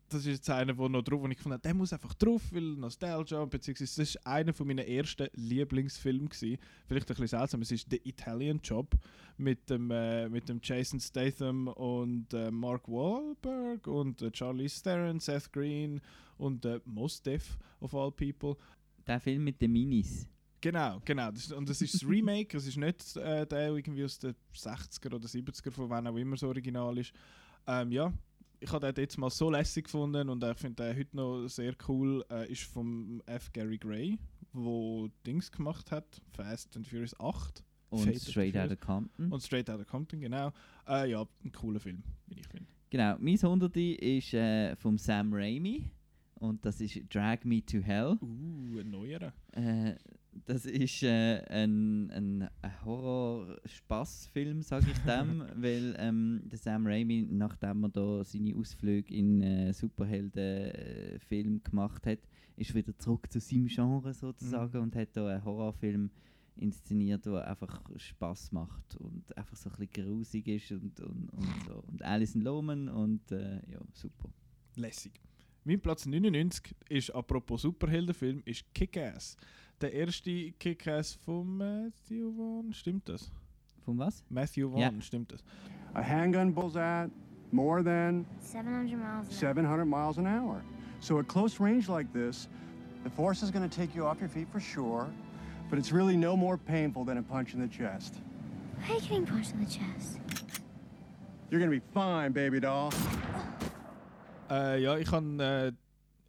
Das 0.09 0.21
ist 0.21 0.27
jetzt 0.27 0.49
einer, 0.49 0.75
wo 0.75 0.87
noch 0.87 1.03
drauf, 1.03 1.21
wo 1.21 1.27
ich 1.27 1.45
habe, 1.45 1.59
der 1.59 1.73
muss 1.75 1.93
einfach 1.93 2.15
drauf, 2.15 2.41
weil 2.51 2.63
Nostalgia, 2.63 3.45
beziehungsweise 3.45 4.01
das 4.01 4.09
ist 4.09 4.25
einer 4.25 4.53
von 4.53 4.65
meinen 4.65 4.87
ersten 4.87 5.27
Lieblingsfilmen 5.33 6.29
gewesen. 6.29 6.57
Vielleicht 6.87 7.05
ein 7.05 7.15
bisschen 7.15 7.27
seltsam, 7.27 7.61
es 7.61 7.71
ist 7.71 7.91
The 7.91 8.01
Italian 8.03 8.59
Job 8.63 8.95
mit 9.37 9.69
dem, 9.69 9.91
äh, 9.91 10.27
mit 10.27 10.49
dem 10.49 10.61
Jason 10.63 10.99
Statham 10.99 11.67
und 11.67 12.33
äh, 12.33 12.49
Mark 12.49 12.87
Wahlberg 12.87 13.85
und 13.85 14.23
äh, 14.23 14.31
Charlize 14.33 14.81
Theron, 14.81 15.19
Seth 15.19 15.53
Green 15.53 16.01
und 16.39 16.65
äh, 16.65 16.79
Mos 16.86 17.22
Def 17.22 17.58
of 17.79 17.93
all 17.93 18.12
people. 18.12 18.55
der 19.05 19.19
Film 19.19 19.43
mit 19.43 19.62
den 19.62 19.72
Minis. 19.72 20.27
Genau, 20.62 21.00
genau. 21.05 21.31
Das, 21.31 21.51
und 21.51 21.69
das 21.69 21.81
ist 21.81 21.93
das 21.93 22.08
Remake, 22.08 22.58
es 22.58 22.67
ist 22.67 22.77
nicht 22.77 23.15
äh, 23.15 23.46
der 23.48 23.74
irgendwie 23.75 24.03
aus 24.03 24.19
den 24.19 24.36
60er 24.53 25.13
oder 25.15 25.27
70er, 25.27 25.72
von 25.72 25.89
wann 25.89 26.05
auch 26.08 26.17
immer 26.17 26.36
so 26.36 26.48
original 26.48 26.98
ist. 26.98 27.13
Ähm, 27.65 27.91
ja, 27.91 28.12
ich 28.60 28.69
habe 28.72 28.91
den 28.91 29.03
jetzt 29.03 29.17
mal 29.17 29.29
so 29.29 29.50
lässig 29.50 29.86
gefunden 29.86 30.27
und 30.29 30.43
ich 30.43 30.58
finde 30.58 30.84
den 30.84 30.98
heute 30.98 31.15
noch 31.15 31.48
sehr 31.48 31.74
cool. 31.88 32.25
Äh, 32.29 32.51
ist 32.51 32.63
vom 32.63 33.22
F. 33.25 33.51
Gary 33.53 33.77
Gray, 33.77 34.17
wo 34.51 35.08
Dings 35.25 35.50
gemacht 35.51 35.91
hat, 35.91 36.22
Fast 36.31 36.75
and 36.75 36.86
Furious 36.88 37.17
8 37.19 37.63
Und 37.89 38.03
Fate 38.03 38.15
of 38.17 38.22
Straight 38.24 38.58
Outta 38.58 38.75
Compton. 38.75 39.31
und 39.31 39.41
Straight 39.41 39.69
Outta 39.69 39.86
Compton, 39.86 40.19
genau. 40.19 40.51
Äh, 40.88 41.12
ja, 41.12 41.25
ein 41.46 41.51
cooler 41.53 41.79
Film, 41.79 42.03
wie 42.27 42.39
ich 42.41 42.48
finde. 42.48 42.67
Genau, 42.89 43.15
mein 43.19 43.36
100 43.41 43.77
ist 43.77 44.34
äh, 44.34 44.75
vom 44.75 44.98
Sam 44.98 45.34
Raimi. 45.34 45.89
Und 46.39 46.65
das 46.65 46.79
ist 46.81 47.00
Drag 47.13 47.43
Me 47.43 47.63
to 47.65 47.79
Hell. 47.79 48.17
Uh, 48.22 48.79
ein 48.79 48.89
neuerer. 48.89 49.34
Äh, 49.51 49.96
das 50.46 50.65
ist 50.65 51.03
äh, 51.03 51.41
ein, 51.50 52.10
ein, 52.12 52.50
ein 52.62 52.86
Horror-Spaß-Film, 52.86 54.62
sage 54.62 54.88
ich 54.91 54.98
dem, 55.00 55.43
weil 55.55 55.96
ähm, 55.98 56.41
der 56.46 56.58
Sam 56.58 56.86
Raimi, 56.88 57.27
nachdem 57.29 57.84
er 57.84 57.89
da 57.89 58.24
seine 58.24 58.55
Ausflüge 58.55 59.13
in 59.13 59.41
äh, 59.41 59.74
Superhelden-Film 59.74 61.63
gemacht 61.63 62.05
hat, 62.05 62.19
ist 62.55 62.74
wieder 62.75 62.98
zurück 62.98 63.31
zu 63.31 63.39
seinem 63.39 63.67
Genre 63.67 64.13
sozusagen 64.13 64.77
Mhm. 64.77 64.84
und 64.84 64.96
hat 64.96 65.10
da 65.15 65.27
einen 65.27 65.43
Horrorfilm 65.46 66.10
inszeniert, 66.58 67.25
der 67.25 67.48
einfach 67.48 67.81
Spaß 67.98 68.51
macht 68.51 68.96
und 68.98 69.36
einfach 69.38 69.55
so 69.55 69.69
ein 69.69 69.75
bisschen 69.77 70.05
grusig 70.05 70.48
ist 70.48 70.72
und, 70.72 71.00
und, 71.00 71.29
und 71.29 71.63
so. 71.67 71.84
Und 71.88 72.01
Alison 72.03 72.41
Lohman 72.41 72.89
und 72.89 73.31
äh, 73.31 73.55
ja, 73.72 73.79
super. 73.93 74.29
Lässig. 74.75 75.13
Mein 75.69 75.79
Platz 75.79 76.07
99 76.07 76.75
ist, 76.89 77.11
apropos 77.11 77.61
Superheldenfilm, 77.61 78.41
ist 78.43 78.65
Kick-Ass. 78.73 79.38
Der 79.79 79.93
erste 79.93 80.51
Kick-Ass 80.53 81.13
von 81.23 81.57
Matthew 81.57 82.33
Vaughn, 82.35 82.73
stimmt 82.73 83.07
das? 83.07 83.31
Von 83.85 83.99
was? 83.99 84.23
Matthew 84.31 84.71
Vaughn, 84.71 84.79
Ja. 84.79 84.91
stimmt 84.99 85.31
das? 85.31 85.43
A 85.93 86.01
handgun 86.01 86.55
pulls 86.55 86.75
out, 86.75 87.11
more 87.51 87.83
than 87.83 88.25
700 88.39 88.97
miles 88.97 88.97
an 88.97 89.03
hour. 89.03 89.23
700 89.29 89.85
miles 89.85 90.17
an 90.17 90.25
hour. 90.25 90.63
So 91.01 91.19
at 91.19 91.27
close 91.27 91.63
range 91.63 91.88
like 91.88 92.11
this, 92.13 92.49
the 93.03 93.09
force 93.11 93.43
is 93.43 93.51
going 93.51 93.69
to 93.69 93.69
take 93.69 93.95
you 93.95 94.07
off 94.07 94.19
your 94.19 94.29
feet 94.29 94.47
for 94.51 94.59
sure, 94.59 95.07
but 95.69 95.77
it's 95.77 95.91
really 95.91 96.17
no 96.17 96.35
more 96.35 96.57
painful 96.57 97.05
than 97.05 97.19
a 97.19 97.21
punch 97.21 97.53
in 97.53 97.59
the 97.59 97.67
chest. 97.67 98.15
Why 98.79 98.88
are 98.88 98.93
you 98.95 99.01
getting 99.01 99.27
punched 99.27 99.53
in 99.53 99.59
the 99.63 99.69
chest? 99.69 100.19
You're 101.51 101.59
going 101.59 101.71
to 101.71 101.79
be 101.79 101.85
fine, 101.93 102.31
baby 102.31 102.59
doll. 102.59 102.91
Äh, 104.49 104.81
ja, 104.81 104.97
ich 104.97 105.11
habe 105.11 105.75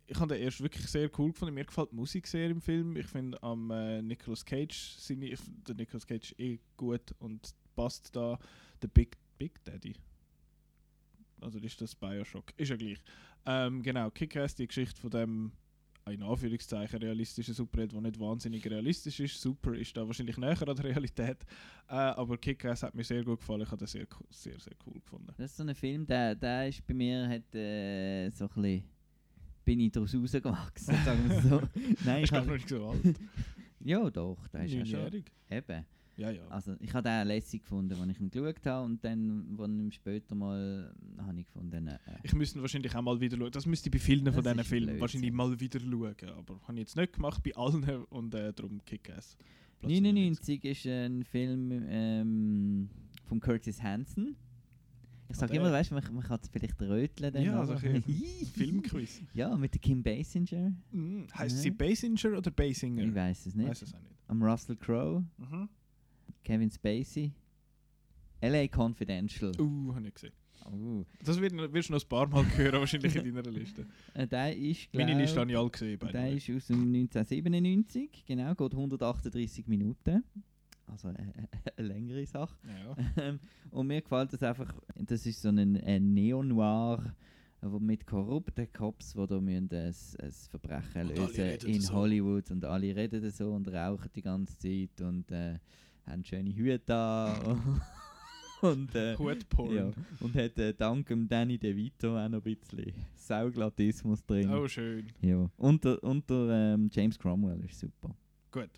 äh, 0.08 0.14
hab 0.14 0.28
den 0.28 0.40
erst 0.40 0.60
wirklich 0.60 0.86
sehr 0.86 1.10
cool 1.18 1.32
gefunden. 1.32 1.54
Mir 1.54 1.64
gefällt 1.64 1.92
die 1.92 1.96
Musik 1.96 2.26
sehr 2.26 2.50
im 2.50 2.60
Film. 2.60 2.96
Ich 2.96 3.06
finde 3.06 3.42
am 3.42 3.70
äh, 3.70 4.02
Nicolas 4.02 4.44
Cage, 4.44 4.96
seine, 4.98 5.26
ich, 5.26 5.40
der 5.66 5.74
Nicolas 5.74 6.06
Cage 6.06 6.34
eh 6.38 6.58
gut 6.76 7.14
und 7.18 7.54
passt 7.74 8.14
da. 8.14 8.38
Der 8.82 8.88
Big, 8.88 9.16
Big 9.38 9.64
Daddy. 9.64 9.94
Also 11.40 11.58
ist 11.58 11.80
das 11.80 11.94
Bioshock. 11.94 12.52
Ist 12.56 12.68
ja 12.68 12.76
gleich. 12.76 13.02
Ähm, 13.46 13.82
genau, 13.82 14.10
Kick-Ass, 14.10 14.54
die 14.54 14.66
Geschichte 14.66 15.00
von 15.00 15.10
dem 15.10 15.52
in 16.06 16.22
Anführungszeichen 16.22 16.98
realistischen 16.98 17.54
Superheld, 17.54 17.92
der 17.92 18.00
nicht 18.00 18.18
wahnsinnig 18.18 18.68
realistisch 18.68 19.20
ist. 19.20 19.40
Super 19.40 19.74
ist 19.74 19.96
da 19.96 20.06
wahrscheinlich 20.06 20.36
näher 20.36 20.68
an 20.68 20.76
der 20.76 20.84
Realität. 20.84 21.38
Äh, 21.88 21.94
aber 21.94 22.38
Kick-Ass 22.38 22.82
hat 22.82 22.94
mir 22.94 23.04
sehr 23.04 23.22
gut 23.24 23.40
gefallen. 23.40 23.62
Ich 23.62 23.70
habe 23.70 23.78
den 23.78 23.86
sehr, 23.86 24.06
sehr, 24.30 24.58
sehr 24.58 24.72
cool 24.86 25.00
gefunden. 25.00 25.28
Das 25.36 25.50
ist 25.50 25.56
so 25.56 25.62
ein 25.62 25.74
Film, 25.74 26.06
der, 26.06 26.34
der 26.34 26.68
ist 26.68 26.86
bei 26.86 26.94
mir 26.94 27.28
hat, 27.28 27.54
äh, 27.54 28.30
so 28.30 28.44
ein 28.44 28.48
bisschen, 28.48 28.84
bin 29.64 29.80
ich 29.80 29.92
daraus 29.92 30.14
rausgewachsen, 30.14 30.94
sagen 31.04 31.28
wir 31.28 31.40
so. 31.42 31.62
Nein, 32.04 32.18
ich 32.18 32.24
Ist 32.24 32.32
doch 32.32 32.38
hab, 32.38 32.46
noch 32.46 32.54
nicht 32.54 32.68
so 32.68 32.86
alt. 32.88 33.20
ja 33.80 34.10
doch, 34.10 34.48
der 34.48 34.64
ist 34.64 34.72
ja 34.72 34.86
schon, 34.86 35.24
eben. 35.50 35.84
Ja, 36.20 36.30
ja. 36.30 36.46
Also 36.48 36.76
ich 36.80 36.92
habe 36.92 37.08
den 37.08 37.26
lässig 37.28 37.62
gefunden, 37.62 37.98
als 37.98 38.10
ich 38.10 38.20
ihn 38.20 38.30
geschaut 38.30 38.66
habe 38.66 38.84
und 38.84 39.02
dann, 39.04 39.46
ich 39.52 39.84
ihn 39.86 39.92
später 39.92 40.34
mal, 40.34 40.94
habe 41.18 41.40
ich 41.40 41.46
gefunden, 41.46 41.86
äh, 41.88 41.98
Ich 42.22 42.34
müsste 42.34 42.60
wahrscheinlich 42.60 42.94
auch 42.94 43.02
mal 43.02 43.18
wieder 43.20 43.36
schauen. 43.38 43.50
Das 43.50 43.64
müsste 43.66 43.88
ich 43.88 43.92
bei 43.92 43.98
vielen 43.98 44.30
von 44.32 44.42
diesen 44.42 44.62
Filmen 44.64 44.84
Blödsinn. 44.86 45.00
wahrscheinlich 45.00 45.32
mal 45.32 45.58
wieder 45.58 45.80
schauen. 45.80 46.14
Aber 46.36 46.60
habe 46.62 46.72
ich 46.74 46.78
jetzt 46.80 46.96
nicht 46.96 47.14
gemacht 47.14 47.42
bei 47.42 47.54
allen 47.56 47.84
und 48.10 48.34
äh, 48.34 48.52
darum 48.52 48.84
Kick-Ass. 48.84 49.36
Platz 49.78 49.90
99 49.92 50.62
ist 50.64 50.86
ein 50.86 51.24
Film 51.24 51.72
ähm, 51.88 52.90
von 53.24 53.40
Curtis 53.40 53.82
Hanson. 53.82 54.36
Ich 55.30 55.36
sage 55.36 55.52
der- 55.52 55.60
immer, 55.62 55.72
weißt 55.72 55.90
du, 55.92 55.94
man, 55.94 56.04
man 56.12 56.22
kann 56.24 56.38
es 56.42 56.48
vielleicht 56.48 56.78
röteln. 56.82 57.32
dann 57.32 57.42
Ja, 57.42 57.60
also 57.60 57.72
ein 57.74 58.02
Filmquiz. 58.54 59.22
ja, 59.32 59.56
mit 59.56 59.72
der 59.72 59.80
Kim 59.80 60.02
Basinger. 60.02 60.72
Mhm. 60.92 61.28
Heißt 61.32 61.56
Ja. 61.56 61.62
sie 61.62 61.70
Basinger 61.70 62.36
oder 62.36 62.50
Basinger? 62.50 63.04
Ich 63.04 63.14
weiß 63.14 63.46
es 63.46 63.54
nicht. 63.54 63.68
weiß 63.70 63.82
es 63.82 63.94
auch 63.94 64.00
nicht. 64.00 64.10
Am 64.28 64.42
Russell 64.42 64.76
Crowe, 64.76 65.24
Mhm. 65.38 65.68
Kevin 66.44 66.70
Spacey. 66.70 67.32
LA 68.42 68.68
Confidential. 68.68 69.52
Uh, 69.60 69.94
habe 69.94 70.08
ich 70.08 70.14
gesehen. 70.14 70.32
Oh. 70.66 71.04
Das 71.24 71.40
wird, 71.40 71.54
wirst 71.72 71.88
du 71.88 71.94
noch 71.94 72.02
ein 72.02 72.08
paar 72.08 72.26
Mal 72.28 72.44
hören, 72.56 72.80
wahrscheinlich 72.80 73.16
in 73.16 73.34
deiner 73.34 73.50
Liste. 73.50 73.86
Äh, 74.14 74.26
der 74.26 74.56
ist, 74.56 74.88
Meine 74.92 75.06
glaub- 75.06 75.20
Liste 75.20 75.40
habe 75.40 75.50
ich 75.50 75.56
alle 75.56 75.70
gesehen. 75.70 75.98
Der 76.12 76.32
ist 76.32 76.50
aus 76.50 76.66
dem 76.66 76.94
1997, 76.94 78.24
genau, 78.26 78.54
geht 78.54 78.72
138 78.72 79.66
Minuten. 79.66 80.22
Also 80.86 81.08
äh, 81.08 81.14
eine 81.76 81.88
längere 81.88 82.26
Sache. 82.26 82.56
Ja. 82.66 82.96
Ähm, 83.22 83.40
und 83.70 83.86
mir 83.86 84.00
gefällt 84.00 84.32
das 84.32 84.42
einfach, 84.42 84.74
das 84.96 85.24
ist 85.26 85.40
so 85.40 85.48
ein, 85.48 85.76
ein 85.82 86.12
Neo-Noir, 86.14 87.14
wo 87.62 87.78
mit 87.78 88.06
korrupten 88.06 88.72
Cops, 88.72 89.12
die 89.12 89.26
da 89.26 89.40
müssen 89.40 89.68
ein, 89.70 89.94
ein 90.22 90.32
Verbrechen 90.32 91.08
lösen 91.08 91.68
in 91.68 91.80
so. 91.80 91.94
Hollywood 91.94 92.50
und 92.50 92.64
alle 92.64 92.94
reden 92.94 93.30
so 93.30 93.52
und 93.52 93.68
rauchen 93.68 94.10
die 94.14 94.22
ganze 94.22 94.58
Zeit 94.58 95.00
und 95.00 95.30
äh, 95.30 95.58
haben 96.06 96.24
schöne 96.24 96.54
Hüte 96.54 96.94
an. 96.94 97.80
und, 98.60 98.94
äh, 98.94 99.12
ja, 99.12 99.90
und 100.20 100.34
hat 100.34 100.58
äh, 100.58 100.74
dank 100.74 101.06
dem 101.06 101.28
Danny 101.28 101.58
DeVito 101.58 102.16
auch 102.16 102.28
noch 102.28 102.44
ein 102.44 102.56
bisschen 102.56 102.92
Sauglatismus 103.14 104.24
drin. 104.24 104.50
Oh, 104.50 104.68
schön. 104.68 105.06
Ja. 105.20 105.50
Und 105.56 105.84
der, 105.84 106.02
und 106.02 106.28
der 106.28 106.74
ähm, 106.74 106.90
James 106.92 107.18
Cromwell 107.18 107.64
ist 107.64 107.78
super. 107.78 108.14
Gut. 108.50 108.70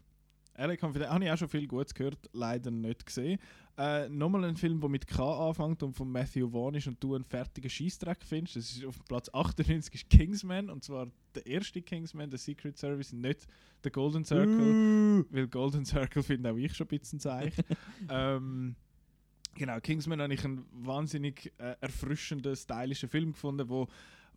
Confidential 0.54 1.14
habe 1.14 1.24
ich 1.24 1.30
auch 1.30 1.38
schon 1.38 1.48
viel 1.48 1.66
Gutes 1.66 1.94
gehört, 1.94 2.18
leider 2.32 2.70
nicht 2.70 3.06
gesehen. 3.06 3.38
Äh, 3.78 4.08
Nochmal 4.10 4.44
ein 4.44 4.56
Film, 4.56 4.80
der 4.80 4.90
mit 4.90 5.06
K 5.06 5.48
anfängt 5.48 5.82
und 5.82 5.94
von 5.94 6.10
Matthew 6.10 6.50
Vaughn 6.50 6.74
ist 6.74 6.86
und 6.86 7.02
du 7.02 7.14
einen 7.14 7.24
fertigen 7.24 7.70
Scheißdreck 7.70 8.22
findest. 8.22 8.56
Das 8.56 8.72
ist 8.72 8.84
auf 8.84 9.02
Platz 9.06 9.30
98 9.32 9.94
ist 9.94 10.10
Kingsman 10.10 10.68
und 10.68 10.84
zwar 10.84 11.08
der 11.34 11.46
erste 11.46 11.80
Kingsman, 11.80 12.28
der 12.28 12.38
Secret 12.38 12.76
Service, 12.76 13.12
nicht 13.12 13.46
der 13.82 13.90
Golden 13.90 14.24
Circle. 14.24 15.24
Weil 15.30 15.48
Golden 15.48 15.86
Circle 15.86 16.22
finde 16.22 16.50
auch 16.52 16.56
ich 16.56 16.74
schon 16.74 16.86
ein 16.86 16.98
bisschen 16.98 17.18
zeich. 17.18 17.54
ähm, 18.10 18.76
genau, 19.54 19.80
Kingsman 19.80 20.20
habe 20.20 20.34
ich 20.34 20.44
einen 20.44 20.66
wahnsinnig 20.72 21.50
äh, 21.56 21.74
erfrischenden, 21.80 22.54
stylischen 22.54 23.08
Film 23.08 23.32
gefunden, 23.32 23.68
wo 23.70 23.88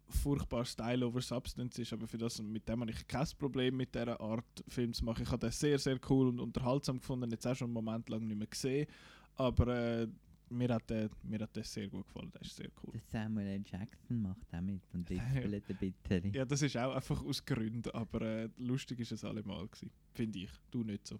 furchtbar 0.08 0.66
Style 0.66 1.06
over 1.06 1.22
Substance 1.22 1.82
ist, 1.82 1.92
aber 1.92 2.08
für 2.08 2.18
das, 2.18 2.42
mit 2.42 2.68
dem 2.70 2.82
habe 2.82 2.92
ich 2.92 3.08
kein 3.08 3.28
Problem 3.40 3.76
mit 3.76 3.96
dieser 3.96 4.20
Art 4.22 4.64
Film 4.68 4.94
zu 4.94 5.04
machen. 5.04 5.24
Ich 5.24 5.30
habe 5.30 5.40
den 5.40 5.52
sehr, 5.52 5.80
sehr 5.80 6.00
cool 6.10 6.28
und 6.28 6.40
unterhaltsam 6.40 7.00
gefunden, 7.00 7.32
jetzt 7.32 7.46
auch 7.48 7.56
schon 7.56 7.68
einen 7.68 7.74
Moment 7.74 8.08
lang 8.10 8.26
nicht 8.28 8.38
mehr 8.38 8.48
gesehen, 8.48 8.88
aber 9.36 9.68
äh, 9.68 10.08
mir, 10.50 10.74
hat 10.74 10.90
der, 10.90 11.10
mir 11.24 11.40
hat 11.40 11.56
der 11.56 11.64
sehr 11.64 11.88
gut 11.88 12.06
gefallen, 12.08 12.32
der 12.32 12.42
ist 12.42 12.56
sehr 12.56 12.70
cool. 12.84 12.94
Der 12.94 13.02
Samuel 13.02 13.48
L. 13.48 13.64
Jackson 13.66 14.22
macht 14.22 14.54
auch 14.54 14.62
mit 14.62 14.82
und 14.94 15.08
spiele 15.10 15.62
ein 15.68 15.78
bisschen. 15.78 16.34
Ja, 16.34 16.46
das 16.46 16.62
ist 16.62 16.78
auch 16.78 16.96
einfach 16.96 17.24
aus 17.24 17.44
Gründen, 17.44 17.90
aber 17.92 18.22
äh, 18.22 18.50
lustig 18.58 19.00
ist 19.00 19.12
es 19.12 19.24
allemal 19.24 19.68
gewesen, 19.68 19.92
finde 20.14 20.40
ich. 20.40 20.52
Du 20.72 20.84
nicht 20.84 21.08
so. 21.08 21.20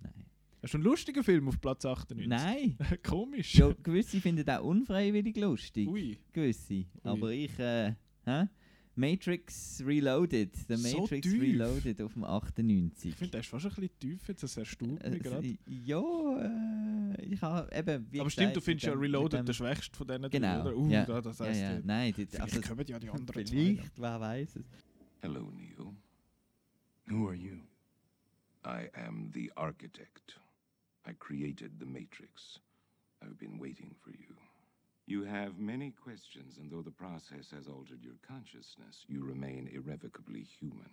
Nein. 0.00 0.26
Hast 0.62 0.74
du 0.74 0.78
einen 0.78 0.84
lustigen 0.84 1.22
Film 1.22 1.48
auf 1.48 1.60
Platz 1.60 1.84
98? 1.84 2.28
Nein! 2.28 2.76
Komisch. 3.02 3.54
Ja, 3.54 3.72
gewisse 3.82 4.20
finden 4.20 4.48
auch 4.48 4.64
unfreiwillig 4.64 5.36
lustig. 5.36 5.88
Ui. 5.88 6.18
Gewisse. 6.32 6.86
Aber 7.02 7.30
ich, 7.30 7.58
äh, 7.58 7.94
hä? 8.24 8.48
Matrix 8.96 9.82
Reloaded. 9.84 10.68
Der 10.68 10.78
So 10.78 11.00
Matrix 11.00 11.28
tief. 11.28 11.40
Reloaded 11.42 12.00
auf 12.02 12.14
dem 12.14 12.24
98. 12.24 13.10
Ich 13.10 13.16
finde, 13.16 13.30
der 13.32 13.40
ist 13.40 13.48
fast 13.48 13.66
ein 13.66 13.70
bisschen 13.74 13.98
tief 13.98 14.28
jetzt, 14.28 14.42
das 14.42 14.56
erstaunt 14.56 15.08
mich 15.08 15.22
gerade. 15.22 15.46
äh, 15.46 15.56
ja, 15.66 16.00
äh, 17.14 17.24
ich 17.26 17.40
habe 17.42 17.68
eben. 17.76 18.06
Wie 18.10 18.20
Aber 18.20 18.24
gesagt, 18.28 18.32
stimmt, 18.32 18.56
du 18.56 18.60
findest 18.60 18.86
ja 18.86 18.92
Reloaded 18.94 19.40
dem- 19.40 19.46
der 19.46 19.52
schwächste 19.52 19.96
von 19.96 20.06
denen 20.06 20.30
Genau. 20.30 20.62
drei, 20.62 20.72
oder? 20.72 20.76
Uh, 20.76 20.88
ja. 20.90 21.04
da, 21.04 21.20
das 21.20 21.38
ja, 21.38 21.44
heisst, 21.46 21.60
ja. 21.60 21.72
äh, 21.76 21.82
Nein, 21.84 22.14
die, 22.16 22.26
vielleicht 22.26 22.40
also, 22.42 22.60
kommen 22.62 22.86
ja 22.86 22.98
die 22.98 23.08
anderen 23.10 23.46
zwei. 23.46 23.52
vielleicht, 23.54 24.00
wer 24.00 24.20
weiß 24.20 24.56
es. 24.56 24.64
Hello, 25.20 25.50
Neo. 25.50 25.94
Who 27.08 27.28
are 27.28 27.34
you? 27.36 27.56
I 28.64 28.88
am 28.94 29.30
the 29.32 29.52
architect. 29.56 30.40
I 31.08 31.12
created 31.14 31.72
the 31.78 31.86
Matrix. 31.86 32.60
I've 33.22 33.36
been 33.38 33.60
waiting 33.60 33.94
for 34.02 34.12
you. 34.12 34.34
You 35.08 35.24
have 35.24 35.58
many 35.58 35.92
questions, 35.92 36.58
and 36.58 36.68
though 36.68 36.82
the 36.82 36.90
process 36.90 37.50
has 37.52 37.68
altered 37.68 38.02
your 38.02 38.16
consciousness, 38.26 39.04
you 39.06 39.24
remain 39.24 39.68
irrevocably 39.72 40.42
human. 40.42 40.90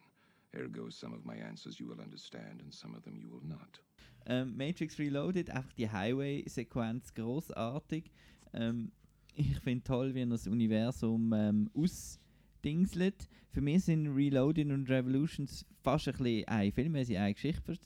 Ergo, 0.56 0.90
some 0.92 1.14
of 1.14 1.26
my 1.26 1.36
answers 1.36 1.80
you 1.80 1.88
will 1.88 2.00
understand, 2.00 2.62
and 2.62 2.72
some 2.72 2.94
of 2.94 3.04
them 3.04 3.18
you 3.20 3.28
will 3.28 3.44
not. 3.44 3.80
Ähm, 4.28 4.56
Matrix 4.56 5.00
Reloaded, 5.00 5.50
einfach 5.50 5.74
die 5.74 5.90
Highway-Sequenz 5.90 7.16
großartig. 7.16 8.12
Ähm, 8.54 8.92
ich 9.36 9.60
finde 9.62 9.84
toll, 9.84 10.14
wie 10.14 10.22
er 10.22 10.28
das 10.28 10.46
Universum 10.46 11.34
ähm, 11.34 11.72
ausdingselt. 12.64 13.28
Für 13.52 13.62
mich 13.62 13.84
sind 13.86 14.08
Reloaded 14.08 14.70
und 14.72 14.90
Revolutions 14.90 15.66
fast 15.84 16.08
ein 16.08 16.14
bisschen 16.16 16.48
ein 16.48 16.72
Film, 16.72 16.94
weil 16.94 17.06
sie 17.06 17.18
eine 17.18 17.34
Geschichte 17.34 17.78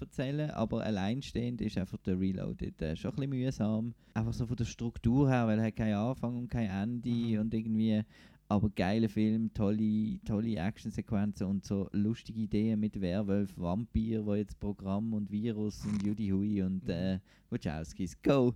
erzählen, 0.00 0.50
aber 0.50 0.82
alleinstehend 0.84 1.60
ist 1.60 1.78
einfach 1.78 1.98
der 1.98 2.18
Reloaded 2.18 2.80
äh, 2.82 2.96
schon 2.96 3.10
ein 3.12 3.16
bisschen 3.16 3.30
mühsam. 3.30 3.94
Einfach 4.14 4.32
so 4.32 4.46
von 4.46 4.56
der 4.56 4.64
Struktur 4.64 5.28
her, 5.30 5.46
weil 5.46 5.58
er 5.58 5.66
hat 5.66 5.76
keinen 5.76 5.94
Anfang 5.94 6.36
und 6.38 6.48
kein 6.50 6.68
Ende 6.70 7.08
Mhm. 7.10 7.38
und 7.40 7.54
irgendwie 7.54 8.02
aber 8.48 8.68
geiler 8.70 9.08
Film, 9.08 9.54
tolle, 9.54 10.18
tolle 10.24 10.56
Actionsequenzen 10.56 11.46
und 11.46 11.64
so 11.64 11.88
lustige 11.92 12.40
Ideen 12.40 12.80
mit 12.80 13.00
Werwolf, 13.00 13.56
Vampir, 13.56 14.26
wo 14.26 14.34
jetzt 14.34 14.58
Programm 14.58 15.12
und 15.14 15.30
Virus 15.30 15.84
und 15.86 16.02
Judy 16.04 16.30
Hui 16.30 16.60
und 16.62 16.82
Mhm. 16.84 16.90
äh, 16.90 17.18
Wachowskis. 17.50 18.20
Go! 18.22 18.54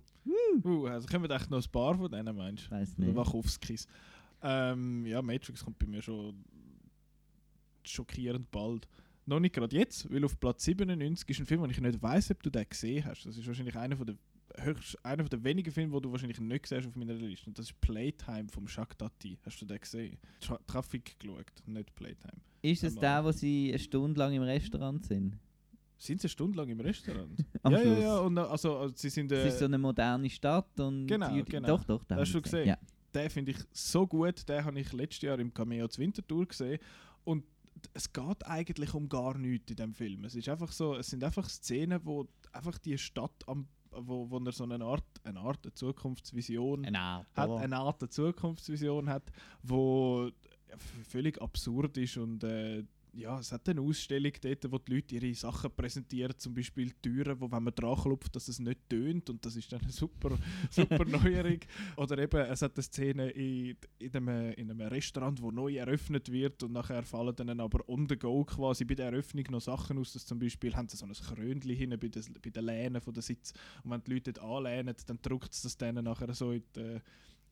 Uh, 0.65 0.87
also 0.87 1.07
kommen 1.07 1.29
echt 1.31 1.49
noch 1.49 1.63
ein 1.63 1.71
paar 1.71 1.95
von 1.95 2.11
denen, 2.11 2.35
meinst 2.35 2.67
du? 2.67 2.71
Weiß 2.71 2.97
nicht. 2.97 3.15
Wachowskis. 3.15 3.87
Ähm, 4.47 5.05
ja, 5.05 5.21
Matrix 5.21 5.63
kommt 5.63 5.79
bei 5.79 5.87
mir 5.87 6.01
schon 6.01 6.43
schockierend 7.83 8.49
bald. 8.51 8.87
Noch 9.25 9.39
nicht 9.39 9.55
gerade 9.55 9.75
jetzt, 9.75 10.11
weil 10.11 10.23
auf 10.23 10.39
Platz 10.39 10.63
97 10.65 11.27
ist 11.29 11.39
ein 11.39 11.45
Film, 11.47 11.61
den 11.61 11.71
ich 11.71 11.81
nicht 11.81 12.01
weiß, 12.01 12.31
ob 12.31 12.43
du 12.43 12.49
den 12.51 12.65
gesehen 12.69 13.03
hast. 13.05 13.25
Das 13.25 13.37
ist 13.37 13.47
wahrscheinlich 13.47 13.75
einer 13.75 13.97
von 13.97 14.05
der 14.05 14.15
höchst, 14.63 15.03
einer 15.03 15.23
von 15.23 15.29
der 15.29 15.43
wenigen 15.43 15.71
Filme, 15.71 15.95
die 15.95 16.01
du 16.01 16.11
wahrscheinlich 16.11 16.39
nicht 16.39 16.71
hast 16.71 16.87
auf 16.87 16.95
meiner 16.95 17.13
Liste. 17.15 17.47
Und 17.47 17.57
das 17.57 17.67
ist 17.71 17.81
Playtime 17.81 18.47
vom 18.49 18.65
Jacques 18.67 18.97
Tati. 18.97 19.37
Hast 19.43 19.59
du 19.61 19.65
den 19.65 19.79
gesehen? 19.79 20.17
Tra 20.39 20.59
Traffic 20.67 21.19
geschaut, 21.19 21.45
nicht 21.65 21.93
Playtime. 21.95 22.39
Ist 22.61 22.83
es 22.83 22.95
der, 22.95 23.23
wo 23.23 23.31
sie 23.31 23.69
eine 23.69 23.79
Stunde 23.79 24.19
lang 24.19 24.33
im 24.33 24.43
Restaurant 24.43 25.03
sind? 25.05 25.37
Sind 25.97 26.19
sie 26.21 26.25
eine 26.25 26.29
Stunde 26.29 26.57
lang 26.57 26.69
im 26.69 26.79
Restaurant? 26.79 27.43
Ja, 27.65 27.71
ja, 27.71 27.79
Schluss. 27.81 27.99
ja. 28.03 28.19
Und, 28.19 28.37
äh, 28.37 28.41
also, 28.41 28.77
also, 28.77 28.95
sie 28.95 29.09
sind, 29.09 29.31
äh, 29.31 29.37
es 29.47 29.53
ist 29.53 29.59
so 29.59 29.65
eine 29.65 29.79
moderne 29.79 30.29
Stadt 30.29 30.79
und 30.79 31.07
genau, 31.07 31.33
Judy- 31.35 31.49
genau. 31.51 31.67
Doch, 31.67 31.83
doch, 31.83 32.03
den 32.03 32.17
Hast 32.19 32.31
du 32.35 32.41
gesehen? 32.43 32.67
Ja. 32.67 32.77
Den 33.15 33.29
finde 33.29 33.51
ich 33.51 33.57
so 33.71 34.05
gut. 34.05 34.47
Den 34.47 34.65
habe 34.65 34.79
ich 34.79 34.91
letztes 34.93 35.23
Jahr 35.23 35.39
im 35.39 35.53
Cameo 35.53 35.87
zur 35.87 36.03
Wintertour 36.03 36.45
gesehen. 36.45 36.79
Und 37.23 37.45
es 37.93 38.11
geht 38.11 38.45
eigentlich 38.45 38.93
um 38.93 39.09
gar 39.09 39.37
nichts 39.37 39.71
in 39.71 39.77
dem 39.77 39.93
Film. 39.93 40.23
Es 40.25 40.35
ist 40.35 40.49
einfach 40.49 40.71
so, 40.71 40.95
es 40.95 41.07
sind 41.07 41.23
einfach 41.23 41.49
Szenen, 41.49 41.99
wo 42.03 42.27
einfach 42.51 42.77
die 42.77 42.97
Stadt 42.97 43.47
am 43.47 43.67
wo, 43.97 44.29
wo 44.29 44.39
er 44.39 44.51
so 44.51 44.65
eine 44.65 44.83
Art, 44.83 45.05
eine 45.23 45.39
Art 45.39 45.59
eine 45.63 45.73
Zukunftsvision 45.73 46.83
Eine 46.83 46.99
Art. 46.99 47.27
hat, 47.33 47.49
eine 47.49 47.77
Art 47.77 48.01
eine 48.01 48.09
Zukunftsvision 48.09 49.09
hat, 49.09 49.31
wo 49.63 50.29
völlig 51.07 51.41
absurd 51.41 51.97
ist 51.97 52.17
und 52.17 52.43
äh, 52.43 52.83
ja, 53.15 53.39
es 53.39 53.51
hat 53.51 53.67
eine 53.69 53.81
Ausstellung 53.81 54.31
dort, 54.41 54.71
wo 54.71 54.77
die 54.77 54.95
Leute 54.95 55.15
ihre 55.15 55.33
Sachen 55.33 55.71
präsentieren, 55.71 56.37
zum 56.37 56.53
Beispiel 56.53 56.91
Türen, 57.01 57.39
wo 57.39 57.49
wenn 57.51 57.63
man 57.63 57.73
dran 57.73 57.95
klopft, 57.95 58.35
dass 58.35 58.47
es 58.47 58.59
nicht 58.59 58.89
tönt 58.89 59.29
und 59.29 59.45
das 59.45 59.55
ist 59.55 59.71
dann 59.71 59.81
eine 59.81 59.91
super, 59.91 60.37
super 60.69 61.05
Neuerung. 61.05 61.59
Oder 61.95 62.17
eben, 62.19 62.39
es 62.41 62.61
hat 62.61 62.75
eine 62.75 62.83
Szene 62.83 63.29
in, 63.29 63.77
in, 63.99 64.15
einem, 64.15 64.51
in 64.53 64.71
einem 64.71 64.87
Restaurant, 64.87 65.41
wo 65.41 65.51
neu 65.51 65.75
eröffnet 65.75 66.31
wird 66.31 66.61
und 66.63 66.73
nachher 66.73 67.03
fallen 67.03 67.35
dann 67.35 67.59
aber 67.59 67.87
on 67.87 68.07
the 68.09 68.17
go 68.17 68.43
quasi 68.43 68.83
bei 68.83 68.95
der 68.95 69.07
Eröffnung 69.07 69.45
noch 69.49 69.61
Sachen 69.61 69.97
aus, 69.97 70.13
dass 70.13 70.25
zum 70.25 70.39
Beispiel 70.39 70.75
haben 70.75 70.89
sie 70.89 70.97
so 70.97 71.05
ein 71.05 71.13
Krönchen 71.13 71.71
hinten 71.71 71.99
bei 71.99 72.09
den, 72.09 72.23
bei 72.43 72.49
den 72.49 72.65
Lehnen 72.65 73.01
von 73.01 73.13
der 73.13 73.23
Sitz 73.23 73.53
und 73.83 73.91
wenn 73.91 74.03
die 74.03 74.13
Leute 74.13 74.33
dort 74.33 74.45
anlehnen, 74.45 74.95
dann 75.05 75.19
drückt 75.21 75.53
es 75.53 75.61
das 75.61 75.77
dann 75.77 75.95
nachher 76.03 76.33
so 76.33 76.51
in 76.51 76.63
die, 76.75 76.99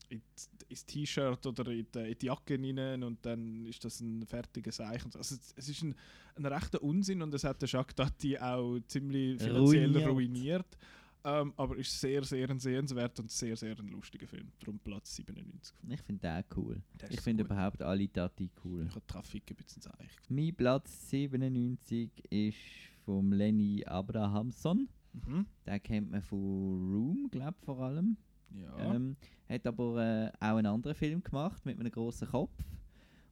ins 0.08 0.86
T-Shirt 0.86 1.46
oder 1.46 1.70
in 1.70 1.86
die, 1.94 1.98
in 1.98 2.18
die 2.18 2.26
Jacke 2.26 2.58
rein 2.58 3.02
und 3.02 3.24
dann 3.24 3.66
ist 3.66 3.84
das 3.84 4.00
ein 4.00 4.26
fertiges 4.26 4.76
Zeichen. 4.76 5.10
Also 5.14 5.36
es, 5.56 5.68
ist 5.68 5.82
ein, 5.82 5.94
ein 6.36 6.46
rechter 6.46 6.82
Unsinn 6.82 7.22
und 7.22 7.32
es 7.34 7.44
hat 7.44 7.60
der 7.60 7.68
Jacques 7.68 7.94
Tati 7.94 8.38
auch 8.38 8.78
ziemlich 8.86 9.40
finanziell 9.40 9.90
Ruiniert. 9.90 10.08
ruiniert. 10.08 10.78
Ähm, 11.26 11.54
aber 11.56 11.76
ist 11.76 11.98
sehr, 11.98 12.22
sehr 12.22 12.50
ein 12.50 12.58
sehenswert 12.58 13.18
und 13.18 13.30
sehr, 13.30 13.56
sehr 13.56 13.78
ein 13.78 13.88
lustiger 13.88 14.26
Film. 14.26 14.52
Darum 14.60 14.78
Platz 14.78 15.16
97. 15.16 15.74
Ich 15.88 16.02
finde 16.02 16.20
den 16.20 16.44
cool. 16.54 16.82
Der 17.00 17.10
Ich 17.10 17.20
finde 17.22 17.44
überhaupt 17.44 17.80
alle 17.80 18.12
Tati 18.12 18.50
cool. 18.62 18.84
Ich 18.86 18.94
habe 18.94 19.06
Traffic 19.06 19.42
ein 19.50 19.56
bisschen 19.56 19.80
Zeich. 19.80 20.10
Mein 20.28 20.54
Platz 20.54 21.08
97 21.08 22.10
ist 22.28 22.58
vom 23.06 23.32
Lenny 23.32 23.82
Abrahamson. 23.86 24.86
Mhm. 25.14 25.46
Den 25.66 25.82
kennt 25.82 26.10
man 26.10 26.20
von 26.20 26.38
Room, 26.38 27.28
glaube 27.30 27.56
ich, 27.58 27.64
vor 27.64 27.80
allem. 27.80 28.18
Ja. 28.50 28.94
Ähm, 28.94 29.16
hat 29.54 29.66
aber 29.66 30.02
äh, 30.02 30.30
auch 30.40 30.56
einen 30.56 30.66
anderen 30.66 30.94
Film 30.96 31.22
gemacht 31.22 31.64
mit 31.64 31.78
einem 31.78 31.90
großen 31.90 32.28
Kopf. 32.28 32.52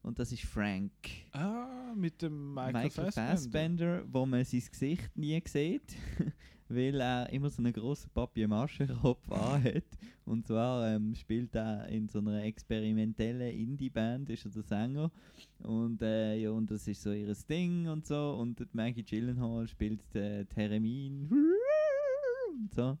Und 0.01 0.19
das 0.19 0.31
ist 0.31 0.43
Frank. 0.43 0.91
ah, 1.31 1.93
mit 1.95 2.21
dem 2.21 2.53
Michael, 2.53 2.73
Michael 2.73 2.89
Fassbender. 3.05 3.31
Fassbender, 3.31 4.03
wo 4.11 4.25
man 4.25 4.43
sein 4.43 4.63
Gesicht 4.69 5.15
nie 5.15 5.41
sieht, 5.45 5.95
weil 6.67 6.99
er 6.99 7.29
immer 7.29 7.49
so 7.49 7.61
einen 7.61 7.71
grossen 7.71 8.09
Papier-Maché-Kopf 8.13 9.31
anhat. 9.31 9.85
Und 10.25 10.45
zwar 10.45 10.89
ähm, 10.89 11.15
spielt 11.15 11.55
er 11.55 11.87
in 11.87 12.09
so 12.09 12.19
einer 12.19 12.43
experimentellen 12.43 13.57
Indie-Band, 13.57 14.29
ist 14.29 14.45
er 14.45 14.51
der 14.51 14.63
Sänger. 14.63 15.11
Und, 15.59 16.01
äh, 16.01 16.35
ja, 16.35 16.51
und 16.51 16.69
das 16.69 16.87
ist 16.87 17.01
so 17.01 17.11
ihr 17.13 17.33
Ding 17.49 17.87
und 17.87 18.05
so. 18.05 18.37
Und 18.39 18.73
Maggie 18.73 19.03
Gyllenhaal 19.03 19.67
spielt 19.67 20.15
äh, 20.15 20.45
Theremin. 20.45 21.29
Und 22.53 22.73
so. 22.73 22.97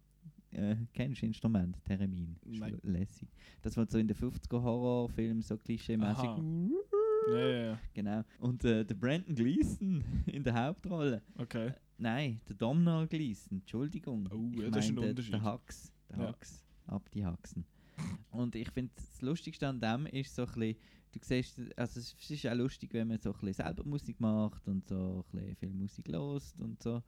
Äh, 0.55 0.75
kennst 0.93 1.21
du 1.21 1.25
Instrument? 1.25 1.77
Theremin. 1.85 2.35
Lässig. 2.83 3.27
Das 3.61 3.75
wird 3.77 3.89
so 3.91 3.97
in 3.97 4.07
den 4.07 4.15
50er 4.17 4.61
Horrorfilmen 4.61 5.41
so 5.41 5.55
klischee-mäßig. 5.57 6.29
Ja, 7.25 7.37
ja, 7.39 7.65
ja. 7.67 7.79
Genau. 7.93 8.21
Und 8.39 8.65
äh, 8.65 8.83
der 8.83 8.95
Brandon 8.95 9.33
Gleeson 9.33 10.03
in 10.25 10.43
der 10.43 10.53
Hauptrolle. 10.61 11.21
Okay. 11.37 11.67
Äh, 11.67 11.73
nein, 11.97 12.41
der 12.49 12.55
Domhnall 12.57 13.07
Gleeson, 13.07 13.59
Entschuldigung. 13.59 14.27
Oh, 14.29 14.49
Ich 14.53 14.59
ja, 14.61 14.69
das 14.69 14.83
ist 14.83 14.91
ein 14.91 14.99
Unterschied. 14.99 15.33
Der 15.33 15.41
Hax. 15.41 15.93
Der 16.09 16.17
Ja. 16.19 16.35
Ab 16.87 17.09
die 17.13 17.25
Haxen. 17.25 17.63
Und 18.31 18.55
ich 18.55 18.69
finde, 18.71 18.91
das 18.95 19.21
Lustigste 19.21 19.67
an 19.69 19.79
dem 19.79 20.05
ist 20.07 20.35
so 20.35 20.41
ein 20.41 20.47
bisschen, 20.53 20.75
du 21.13 21.19
siehst, 21.21 21.61
also 21.77 21.99
es 22.01 22.29
ist 22.29 22.45
auch 22.45 22.55
lustig, 22.55 22.93
wenn 22.93 23.07
man 23.07 23.19
so 23.19 23.29
ein 23.31 23.39
bisschen 23.39 23.53
selber 23.53 23.85
Musik 23.85 24.19
macht 24.19 24.67
und 24.67 24.85
so 24.85 25.23
ein 25.31 25.37
bisschen 25.39 25.55
viel 25.55 25.73
Musik 25.73 26.07
lost 26.09 26.59
und 26.59 26.83
so. 26.83 27.01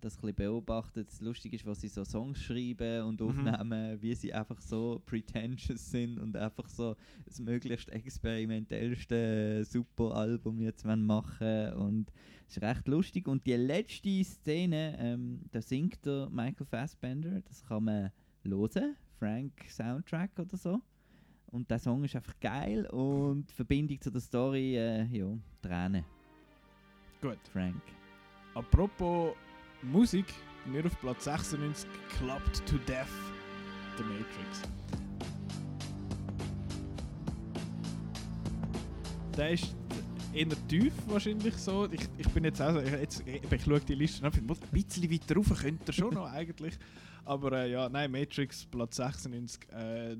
Das 0.00 0.16
ein 0.16 0.20
bisschen 0.20 0.34
beobachtet. 0.36 1.08
Das 1.08 1.20
Lustige 1.20 1.56
ist, 1.56 1.66
was 1.66 1.80
sie 1.80 1.88
so 1.88 2.04
Songs 2.04 2.40
schreiben 2.42 3.02
und 3.04 3.20
Mhm. 3.20 3.26
aufnehmen, 3.28 4.00
wie 4.00 4.14
sie 4.14 4.32
einfach 4.32 4.60
so 4.60 5.00
pretentious 5.04 5.90
sind 5.90 6.18
und 6.18 6.36
einfach 6.36 6.68
so 6.68 6.96
das 7.26 7.38
möglichst 7.40 7.88
experimentellste 7.90 9.64
super 9.64 10.14
Album 10.14 10.60
jetzt 10.60 10.84
wollen 10.84 11.04
machen. 11.04 11.72
Und 11.74 12.12
es 12.48 12.56
ist 12.56 12.62
recht 12.62 12.88
lustig. 12.88 13.28
Und 13.28 13.46
die 13.46 13.54
letzte 13.54 14.24
Szene 14.24 14.96
ähm, 14.98 15.40
da 15.50 15.60
singt 15.60 16.04
der 16.04 16.28
Michael 16.30 16.66
Fassbender. 16.66 17.40
Das 17.42 17.64
kann 17.66 17.84
man 17.84 18.10
hören. 18.42 18.96
Frank 19.18 19.52
Soundtrack 19.68 20.30
oder 20.38 20.56
so. 20.56 20.80
Und 21.48 21.70
der 21.70 21.78
Song 21.78 22.04
ist 22.04 22.14
einfach 22.16 22.38
geil 22.40 22.86
und 22.86 23.50
die 23.50 23.54
Verbindung 23.54 24.00
zu 24.00 24.10
der 24.10 24.20
Story 24.20 24.76
äh, 24.76 25.04
ja 25.06 25.36
Tränen. 25.60 26.04
Gut. 27.20 27.38
Frank. 27.52 27.82
Apropos 28.54 29.34
Musik, 29.82 30.26
mir 30.66 30.84
auf 30.84 31.00
Platz 31.00 31.24
96 31.24 31.88
Clubbed 32.18 32.66
to 32.66 32.76
Death, 32.86 33.06
The 33.96 34.04
Matrix. 34.04 34.62
Der 39.36 39.52
ist 39.52 39.74
eher 40.34 40.68
tief 40.68 40.92
wahrscheinlich 41.06 41.56
so. 41.56 41.88
Ich, 41.90 42.02
ich 42.18 42.28
bin 42.28 42.44
jetzt 42.44 42.60
auch 42.60 42.74
so, 42.74 42.80
ich, 42.80 42.90
jetzt, 42.90 43.24
ich, 43.26 43.64
schaue 43.64 43.80
die 43.80 43.94
Liste 43.94 44.30
muss 44.42 44.60
ein 44.60 44.68
bisschen 44.70 45.10
weiter 45.10 45.36
rauf 45.36 45.48
könnte 45.58 45.84
er 45.86 45.92
schon 45.94 46.12
noch 46.12 46.26
eigentlich. 46.32 46.78
Aber 47.24 47.52
äh, 47.52 47.70
ja, 47.70 47.88
nein, 47.88 48.10
Matrix 48.10 48.66
Platz 48.66 48.96
96, 48.96 49.66
äh, 49.72 50.16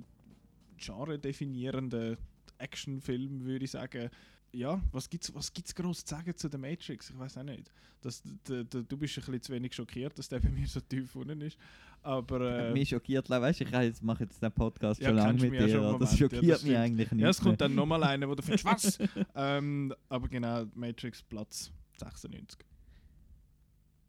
genre-definierender 0.79 2.17
Actionfilm 2.57 3.45
würde 3.45 3.67
ich 3.67 3.73
sagen. 3.73 4.09
Ja, 4.53 4.81
was 4.91 5.09
gibt's, 5.09 5.33
was 5.35 5.53
gibt's 5.53 5.75
groß 5.75 6.05
zu 6.05 6.15
sagen 6.15 6.37
zu 6.37 6.49
der 6.49 6.59
Matrix? 6.59 7.11
Ich 7.11 7.19
weiß 7.19 7.39
auch 7.39 7.45
nicht. 7.45 7.71
Das, 8.01 8.23
d, 8.23 8.65
d, 8.65 8.83
du 8.83 8.97
bist 8.97 9.17
ein 9.19 9.25
bisschen 9.25 9.43
zu 9.43 9.53
wenig 9.53 9.75
schockiert, 9.75 10.19
dass 10.19 10.29
der 10.29 10.41
bei 10.41 10.49
mir 10.49 10.67
so 10.67 10.81
tief 10.81 11.15
unten 11.15 11.41
ist. 11.43 11.57
Aber 12.03 12.41
äh, 12.41 12.73
mich 12.73 12.89
schockiert 12.89 13.29
weißt 13.29 13.61
du 13.61 13.65
ich 13.65 13.71
jetzt 13.71 14.03
mache 14.03 14.25
jetzt 14.25 14.43
den 14.43 14.51
Podcast 14.51 15.01
Ja, 15.01 15.09
schon 15.09 15.17
lange 15.17 15.41
mit 15.41 15.53
ja 15.55 15.67
dir 15.67 15.77
einen 15.77 15.85
aber 15.85 15.99
das 15.99 16.13
Moment, 16.13 16.13
ja, 16.13 16.17
schockiert 16.17 16.55
das 16.55 16.65
mich 16.65 16.77
eigentlich 16.77 17.13
nicht 17.13 17.23
ja, 17.23 17.29
es 17.29 17.41
kommt 17.41 17.61
dann 17.61 17.75
nochmal 17.75 18.03
einer, 18.03 18.29
wo 18.29 18.35
du 18.35 18.43
findest, 18.43 18.65
was? 18.65 18.99
ähm, 19.37 19.95
aber 20.09 20.29
genau, 20.29 20.65
Matrix 20.75 21.23
Platz 21.23 21.71
96. 21.99 22.59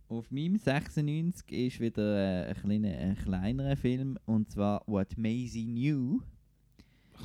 Auf 0.07 0.31
meinem 0.31 0.57
96 0.57 1.51
ist 1.51 1.79
wieder 1.79 2.47
äh, 2.47 2.49
ein, 2.49 2.55
kleiner, 2.55 2.97
ein 2.97 3.15
kleinerer 3.15 3.75
Film 3.75 4.17
und 4.25 4.49
zwar 4.49 4.83
What 4.87 5.17
Maisie 5.17 5.65
Knew. 5.65 6.21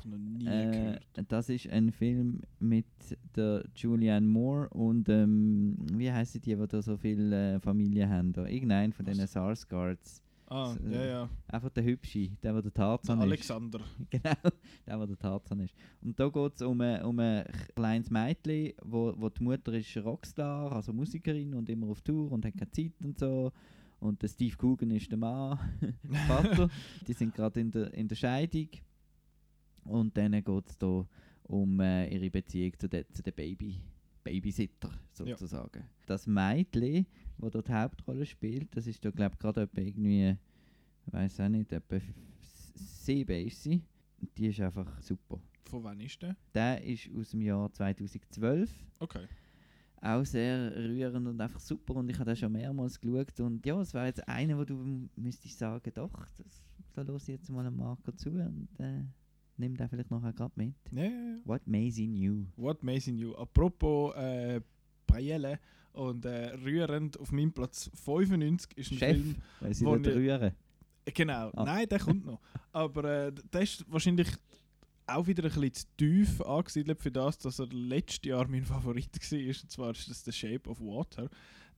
Noch 0.04 0.18
nie 0.18 0.46
Äh, 0.46 0.70
gehört. 0.70 1.02
das 1.28 1.48
ist 1.48 1.68
ein 1.68 1.90
Film 1.92 2.40
mit 2.58 2.86
der 3.34 3.64
Julianne 3.74 4.26
Moore 4.26 4.68
und 4.70 5.08
ähm, 5.08 5.76
wie 5.92 6.10
heißen 6.10 6.40
die, 6.40 6.54
die 6.54 6.66
da 6.66 6.82
so 6.82 6.96
viele 6.96 7.54
äh, 7.54 7.60
Familien 7.60 8.08
haben? 8.10 8.32
Da? 8.32 8.46
Irgendein 8.46 8.92
von 8.92 9.04
diesen 9.06 9.26
SARS-Guards. 9.26 10.22
Ah, 10.48 10.72
s- 10.72 10.80
ja, 10.92 11.04
ja. 11.04 11.28
Einfach 11.48 11.70
der 11.70 11.82
Hübsche, 11.84 12.28
der, 12.42 12.52
der 12.52 12.62
der 12.62 12.62
Der 12.62 12.74
Tarzan 12.74 13.18
ist. 13.18 13.24
Alexander. 13.24 13.80
Genau, 14.10 14.34
der, 14.86 14.96
der 14.98 15.06
der 15.08 15.18
Tarzan 15.18 15.60
ist. 15.60 15.74
Und 16.02 16.20
da 16.20 16.28
geht 16.28 16.52
es 16.54 16.62
um 16.62 16.80
ein, 16.80 17.02
um 17.02 17.18
ein 17.18 17.44
kleines 17.74 18.10
Mädchen, 18.10 18.72
wo, 18.84 19.12
wo 19.16 19.28
die 19.28 19.42
Mutter 19.42 19.72
ist 19.72 19.96
Rockstar, 19.96 20.70
also 20.70 20.92
Musikerin 20.92 21.52
und 21.54 21.68
immer 21.68 21.88
auf 21.88 22.00
Tour 22.02 22.30
und 22.30 22.44
hat 22.44 22.56
keine 22.56 22.70
Zeit 22.70 22.92
und 23.02 23.18
so. 23.18 23.50
Und 23.98 24.22
der 24.22 24.28
Steve 24.28 24.54
Coogan 24.56 24.90
ist 24.92 25.10
der 25.10 25.18
Mann, 25.18 25.58
der 26.04 26.20
Vater. 26.28 26.68
Die 27.08 27.12
sind 27.14 27.34
gerade 27.34 27.58
in 27.60 27.70
der, 27.72 27.92
in 27.94 28.06
der 28.06 28.14
Scheidung. 28.14 28.68
Und 29.88 30.16
dann 30.16 30.32
geht 30.32 30.68
es 30.68 30.78
da 30.78 31.06
um 31.44 31.80
äh, 31.80 32.08
ihre 32.08 32.30
Beziehung 32.30 32.72
zu 32.78 32.88
den 32.88 33.04
zu 33.12 33.22
der 33.22 33.32
Baby, 33.32 33.80
Babysitter 34.24 34.90
sozusagen. 35.12 35.84
Das 36.06 36.26
Mädchen, 36.26 37.06
das 37.38 37.50
dort 37.52 37.68
die 37.68 37.72
Hauptrolle 37.72 38.26
spielt, 38.26 38.76
das 38.76 38.86
ist 38.86 39.04
da 39.04 39.10
glaube 39.10 39.34
ich 39.34 39.38
gerade 39.38 39.62
etwa 39.62 39.80
irgendwie, 39.80 40.36
ich 41.06 41.12
weiß 41.12 41.40
auch 41.40 41.48
nicht, 41.48 41.72
etwa 41.72 41.98
sieben 42.74 43.46
ist 43.46 43.62
sie. 43.62 43.82
Die 44.36 44.48
ist 44.48 44.60
einfach 44.60 45.00
super. 45.00 45.40
Von 45.64 45.84
wann 45.84 46.00
ist 46.00 46.20
der? 46.22 46.36
Der 46.54 46.82
ist 46.82 47.08
aus 47.16 47.30
dem 47.30 47.42
Jahr 47.42 47.72
2012. 47.72 48.70
Okay. 49.00 49.26
Auch 50.00 50.24
sehr 50.24 50.74
rührend 50.76 51.26
und 51.26 51.40
einfach 51.40 51.60
super. 51.60 51.94
Und 51.96 52.08
ich 52.08 52.18
habe 52.18 52.30
den 52.30 52.36
schon 52.36 52.52
mehrmals 52.52 53.00
geschaut. 53.00 53.40
Und 53.40 53.64
ja, 53.66 53.80
es 53.80 53.92
wäre 53.92 54.06
jetzt 54.06 54.26
einer, 54.28 54.56
wo 54.56 54.64
du 54.64 55.08
müsstest 55.16 55.58
sagen, 55.58 55.90
doch, 55.94 56.28
das, 56.36 56.62
da 56.94 57.02
los 57.02 57.22
ich 57.28 57.36
jetzt 57.36 57.50
mal 57.50 57.66
einen 57.66 57.76
Marker 57.76 58.16
zu 58.16 58.30
und 58.30 58.68
äh, 58.78 59.04
nimm 59.58 59.76
den 59.76 59.88
vielleicht 59.88 60.10
nachher 60.10 60.32
gerade 60.32 60.52
mit. 60.56 60.74
Ja, 60.90 61.02
ja, 61.04 61.10
ja. 61.10 61.38
What 61.44 61.66
Maisie 61.66 62.06
Knew. 62.06 62.46
What 62.56 62.82
Amazing 62.82 63.16
You. 63.18 63.34
Apropos 63.34 64.14
äh, 64.16 64.60
Paelle 65.06 65.58
und 65.92 66.24
äh, 66.24 66.54
rührend 66.64 67.18
auf 67.18 67.32
meinem 67.32 67.52
Platz 67.52 67.90
95 67.94 68.76
ist 68.76 68.92
ein 68.92 68.98
Chef, 68.98 69.16
Film. 69.16 69.36
weil 69.60 69.74
sie 69.74 69.84
ich- 69.84 70.06
rühren. 70.06 70.52
Genau, 71.14 71.50
Ah. 71.54 71.64
nein, 71.64 71.88
der 71.88 72.00
kommt 72.00 72.26
noch. 72.26 72.40
Aber 72.72 73.04
äh, 73.28 73.32
der 73.52 73.60
ist 73.62 73.84
wahrscheinlich 73.90 74.28
auch 75.06 75.24
wieder 75.26 75.44
ein 75.44 75.50
bisschen 75.50 75.72
zu 75.72 75.86
tief 75.96 76.40
angesiedelt 76.42 77.00
für 77.00 77.12
das, 77.12 77.38
dass 77.38 77.60
er 77.60 77.66
letztes 77.68 78.28
Jahr 78.28 78.48
mein 78.48 78.64
Favorit 78.66 79.08
war. 79.14 79.38
Und 79.62 79.70
zwar 79.70 79.90
ist 79.92 80.10
das 80.10 80.24
The 80.24 80.32
Shape 80.32 80.68
of 80.68 80.80
Water. 80.80 81.28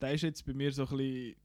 Der 0.01 0.13
ist 0.13 0.23
jetzt 0.23 0.43
bei 0.45 0.53
mir 0.53 0.71
so 0.71 0.87
ein 0.87 0.97
bisschen, 0.97 1.35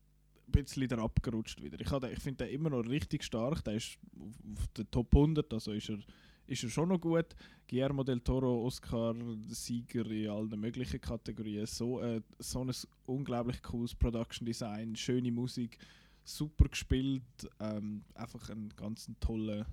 ein 0.46 0.52
bisschen 0.52 0.88
da 0.88 0.98
abgerutscht 0.98 1.62
wieder. 1.62 1.80
Ich, 1.80 1.88
den- 1.88 2.12
ich 2.12 2.18
finde 2.20 2.44
den 2.44 2.54
immer 2.54 2.70
noch 2.70 2.84
richtig 2.86 3.24
stark. 3.24 3.62
Der 3.64 3.74
ist 3.74 3.98
auf, 4.18 4.66
der 4.76 4.90
Top 4.90 5.14
100, 5.14 5.52
also 5.52 5.72
ist 5.72 5.88
er, 5.88 5.98
ist 6.46 6.62
er 6.64 6.70
schon 6.70 6.88
noch 6.88 7.00
gut. 7.00 7.26
Guillermo 7.68 8.04
del 8.04 8.20
Toro, 8.20 8.64
Oscar-Sieger 8.66 10.06
in 10.10 10.28
allen 10.28 10.60
möglichen 10.60 11.00
Kategorien. 11.00 11.66
So, 11.66 12.00
äh, 12.00 12.20
so 12.38 12.62
ein 12.64 12.72
unglaublich 13.06 13.62
cooles 13.62 13.94
Production 13.94 14.44
Design, 14.46 14.94
schöne 14.96 15.30
Musik 15.32 15.78
super 16.24 16.66
gespielt. 16.68 17.22
Ähm, 17.60 18.04
einfach 18.14 18.48
ein 18.50 18.70
ganz 18.76 19.10
toller, 19.20 19.66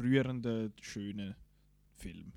rührender, 0.00 0.70
schöner 0.80 1.36
Film. 1.96 2.32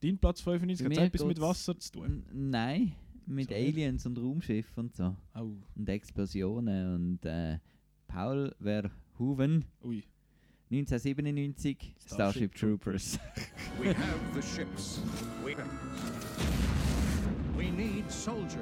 Dein 0.00 0.18
Platz 0.18 0.40
95 0.40 0.88
Bei 0.88 0.94
hat 0.96 1.14
etwas 1.14 1.26
mit 1.26 1.40
Wasser 1.40 1.78
zu 1.78 1.92
tun. 1.92 2.24
Nein, 2.32 2.94
mit 3.30 3.48
So? 3.48 3.54
Aliens 3.54 4.06
und 4.06 4.18
Raumschiffen 4.18 4.84
und 4.84 4.96
so. 4.96 5.16
Oh, 5.34 5.52
Und 5.76 5.88
Explosionen 5.88 6.94
und 6.94 7.24
äh, 7.24 7.58
Paul 8.08 8.54
Verhoeven, 8.60 9.64
ui. 9.84 10.04
1997, 10.72 11.94
Starship 11.98 12.14
Starship 12.14 12.54
Troopers. 12.54 13.18
We 13.80 13.88
have 13.92 14.34
the 14.34 14.42
ships. 14.42 15.00
We, 15.44 15.56
we 17.56 17.70
need 17.70 18.10
soldiers. 18.10 18.60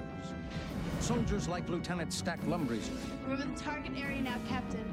Soldiers 1.00 1.48
like 1.48 1.68
Lieutenant 1.68 2.12
Stack 2.12 2.40
Lumbreezer 2.46 2.92
We're 3.28 3.34
in 3.40 3.54
the 3.54 3.60
target 3.60 3.92
area 3.96 4.20
now, 4.22 4.36
Captain. 4.48 4.84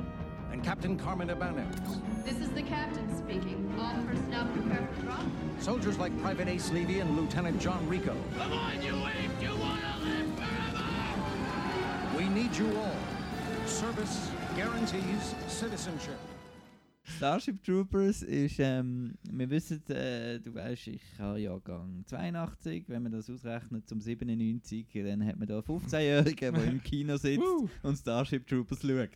and 0.51 0.63
Captain 0.63 0.97
Carmen 0.97 1.29
Ibanez. 1.29 1.75
This 2.23 2.38
is 2.39 2.49
the 2.51 2.61
captain 2.63 3.07
speaking. 3.17 3.73
All 3.79 3.95
personnel 4.05 4.47
prepare 4.53 4.88
for 4.93 5.01
drop. 5.03 5.21
Soldiers 5.59 5.97
like 5.97 6.17
Private 6.21 6.47
Ace 6.47 6.71
Levy 6.71 6.99
and 6.99 7.17
Lieutenant 7.17 7.59
John 7.59 7.85
Rico. 7.89 8.15
Come 8.38 8.53
on, 8.53 8.81
you 8.81 8.93
ape! 8.95 9.31
You 9.41 9.49
need 12.36 12.54
you 12.58 12.67
all. 12.78 13.65
Service 13.65 14.30
guarantees 14.58 15.34
citizenship. 15.48 16.19
Starship 17.17 17.63
Troopers 17.63 18.24
ist, 18.24 18.60
ähm, 18.60 19.13
wir 19.32 19.50
wissen, 19.50 19.82
äh, 19.89 20.39
du 20.39 20.54
weißt, 20.54 20.88
ich 20.88 21.02
habe 21.17 21.39
Jahrgang 21.39 22.04
82, 22.08 22.84
wenn 22.88 23.04
man 23.04 23.12
das 23.13 23.30
ausrechnet 23.30 23.88
zum 23.88 24.02
97, 24.02 24.88
dann 24.95 25.26
hat 25.26 25.38
man 25.38 25.48
da 25.48 25.54
einen 25.54 25.63
15-Jährigen, 25.63 26.54
der 26.54 26.63
im 26.65 26.84
Kino 26.84 27.15
sitzt 27.15 27.41
und 27.84 27.95
Starship 27.95 28.45
Troopers 28.48 28.82
schaut. 28.82 29.10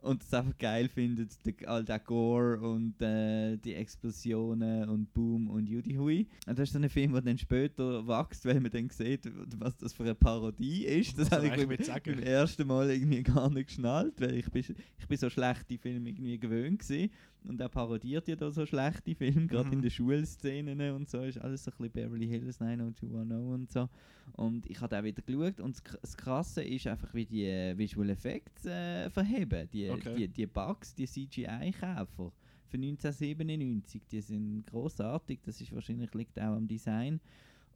Und 0.00 0.22
es 0.22 0.32
einfach 0.32 0.56
geil 0.58 0.88
findet, 0.88 1.30
der, 1.44 1.68
all 1.68 1.84
der 1.84 1.98
Gore 1.98 2.60
und 2.60 3.00
äh, 3.02 3.56
die 3.56 3.74
Explosionen 3.74 4.88
und 4.88 5.12
Boom 5.12 5.48
und 5.48 5.68
Judy 5.68 5.94
Hui. 5.94 6.26
Und 6.46 6.58
das 6.58 6.68
ist 6.68 6.72
so 6.72 6.78
ein 6.78 6.88
Film, 6.88 7.12
der 7.12 7.22
dann 7.22 7.38
später 7.38 8.06
wächst, 8.06 8.44
weil 8.44 8.60
man 8.60 8.70
dann 8.70 8.88
sieht, 8.90 9.30
was 9.58 9.76
das 9.76 9.92
für 9.92 10.04
eine 10.04 10.14
Parodie 10.14 10.84
ist. 10.84 11.18
Das 11.18 11.30
habe 11.30 11.46
ich 11.46 11.52
beim, 11.52 12.02
beim 12.04 12.18
ersten 12.20 12.66
Mal 12.66 12.90
irgendwie 12.90 13.22
gar 13.24 13.50
nicht 13.50 13.68
geschnallt, 13.68 14.20
weil 14.20 14.34
ich 14.34 14.50
bin, 14.50 14.64
ich 14.98 15.08
bin 15.08 15.18
so 15.18 15.28
schlechte 15.30 15.78
Filme 15.78 16.10
irgendwie 16.10 16.38
gewöhnt 16.38 16.80
gewesen. 16.80 17.10
Und 17.48 17.60
er 17.60 17.68
parodiert 17.70 18.28
ja 18.28 18.36
da 18.36 18.50
so 18.50 18.66
schlechte 18.66 19.14
Filme, 19.14 19.46
gerade 19.46 19.72
in 19.72 19.78
Mhm. 19.78 19.82
den 19.82 19.90
Schulszenen 19.90 20.80
und 20.94 21.08
so, 21.08 21.22
ist 21.22 21.38
alles 21.38 21.64
so 21.64 21.70
ein 21.70 21.76
bisschen 21.78 21.92
Beverly 21.92 22.28
Hills 22.28 22.60
90210 22.60 23.32
und 23.54 23.72
so. 23.72 23.88
Und 24.34 24.66
ich 24.70 24.80
habe 24.80 24.98
auch 24.98 25.02
wieder 25.02 25.22
geschaut 25.22 25.58
und 25.60 25.82
das 26.02 26.16
Krasse 26.16 26.62
ist 26.62 26.86
einfach, 26.86 27.12
wie 27.14 27.24
die 27.24 27.44
äh, 27.46 27.76
Visual 27.76 28.10
Effects 28.10 28.66
äh, 28.66 29.08
verheben. 29.10 29.68
Die, 29.72 29.88
Okay. 29.90 30.14
die, 30.14 30.28
die 30.28 30.46
Bugs, 30.46 30.94
die 30.94 31.06
CGI-Käfer 31.06 32.32
für 32.66 32.76
1997, 32.76 34.02
die 34.10 34.20
sind 34.20 34.66
großartig. 34.66 35.40
Das 35.42 35.60
ist 35.60 35.72
wahrscheinlich 35.74 36.12
liegt 36.14 36.38
auch 36.38 36.54
am 36.56 36.68
Design. 36.68 37.18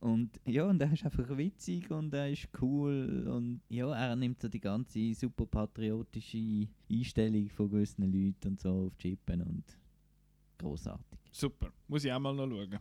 Und 0.03 0.41
ja, 0.45 0.65
und 0.65 0.83
er 0.83 0.93
ist 0.93 1.05
einfach 1.05 1.37
witzig 1.37 1.89
und 1.93 2.13
er 2.13 2.29
ist 2.29 2.49
cool 2.61 3.25
und 3.29 3.61
ja, 3.69 3.89
er 3.95 4.17
nimmt 4.17 4.43
so 4.43 4.49
die 4.49 4.59
ganze 4.59 5.15
super 5.15 5.47
patriotische 5.47 6.67
Einstellung 6.91 7.49
von 7.49 7.71
gewissen 7.71 8.13
Leuten 8.13 8.49
und 8.49 8.61
so 8.61 8.87
auf 8.87 8.99
Chippen 8.99 9.43
und 9.43 9.63
großartig. 10.59 11.21
Super, 11.31 11.73
muss 11.87 12.05
ich 12.05 12.13
auch 12.13 12.19
mal 12.19 12.35
noch 12.35 12.49
schauen. 12.49 12.81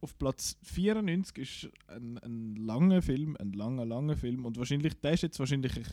Auf 0.00 0.18
Platz 0.18 0.58
94 0.64 1.38
ist 1.38 1.70
ein, 1.86 2.18
ein 2.18 2.56
langer 2.56 3.00
Film, 3.00 3.36
ein 3.38 3.52
langer, 3.52 3.86
langer 3.86 4.16
Film. 4.16 4.44
Und 4.44 4.58
wahrscheinlich, 4.58 4.94
der 5.00 5.12
ist 5.12 5.22
jetzt 5.22 5.38
wahrscheinlich, 5.38 5.76
ich, 5.76 5.88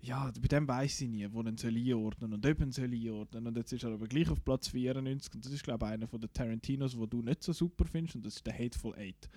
ja, 0.00 0.32
bei 0.40 0.48
dem 0.48 0.66
weiß 0.66 1.02
ich 1.02 1.10
nie, 1.10 1.28
wo 1.30 1.42
er 1.42 1.52
soll 1.58 1.76
einordnen 1.76 2.32
und 2.32 2.46
ob 2.46 2.60
er 2.60 2.72
soll 2.72 2.94
einordnen. 2.94 3.46
Und 3.46 3.56
jetzt 3.58 3.72
ist 3.74 3.84
er 3.84 3.92
aber 3.92 4.08
gleich 4.08 4.30
auf 4.30 4.42
Platz 4.42 4.68
94. 4.68 5.34
Und 5.34 5.44
das 5.44 5.52
ist, 5.52 5.62
glaube 5.62 5.84
ich, 5.84 5.92
einer 5.92 6.08
von 6.08 6.18
den 6.18 6.32
Tarantinos, 6.32 6.96
wo 6.96 7.04
du 7.04 7.20
nicht 7.20 7.42
so 7.42 7.52
super 7.52 7.84
findest. 7.84 8.16
Und 8.16 8.24
das 8.24 8.36
ist 8.36 8.46
der 8.46 8.58
Hateful 8.58 8.94
Eight. 8.96 9.28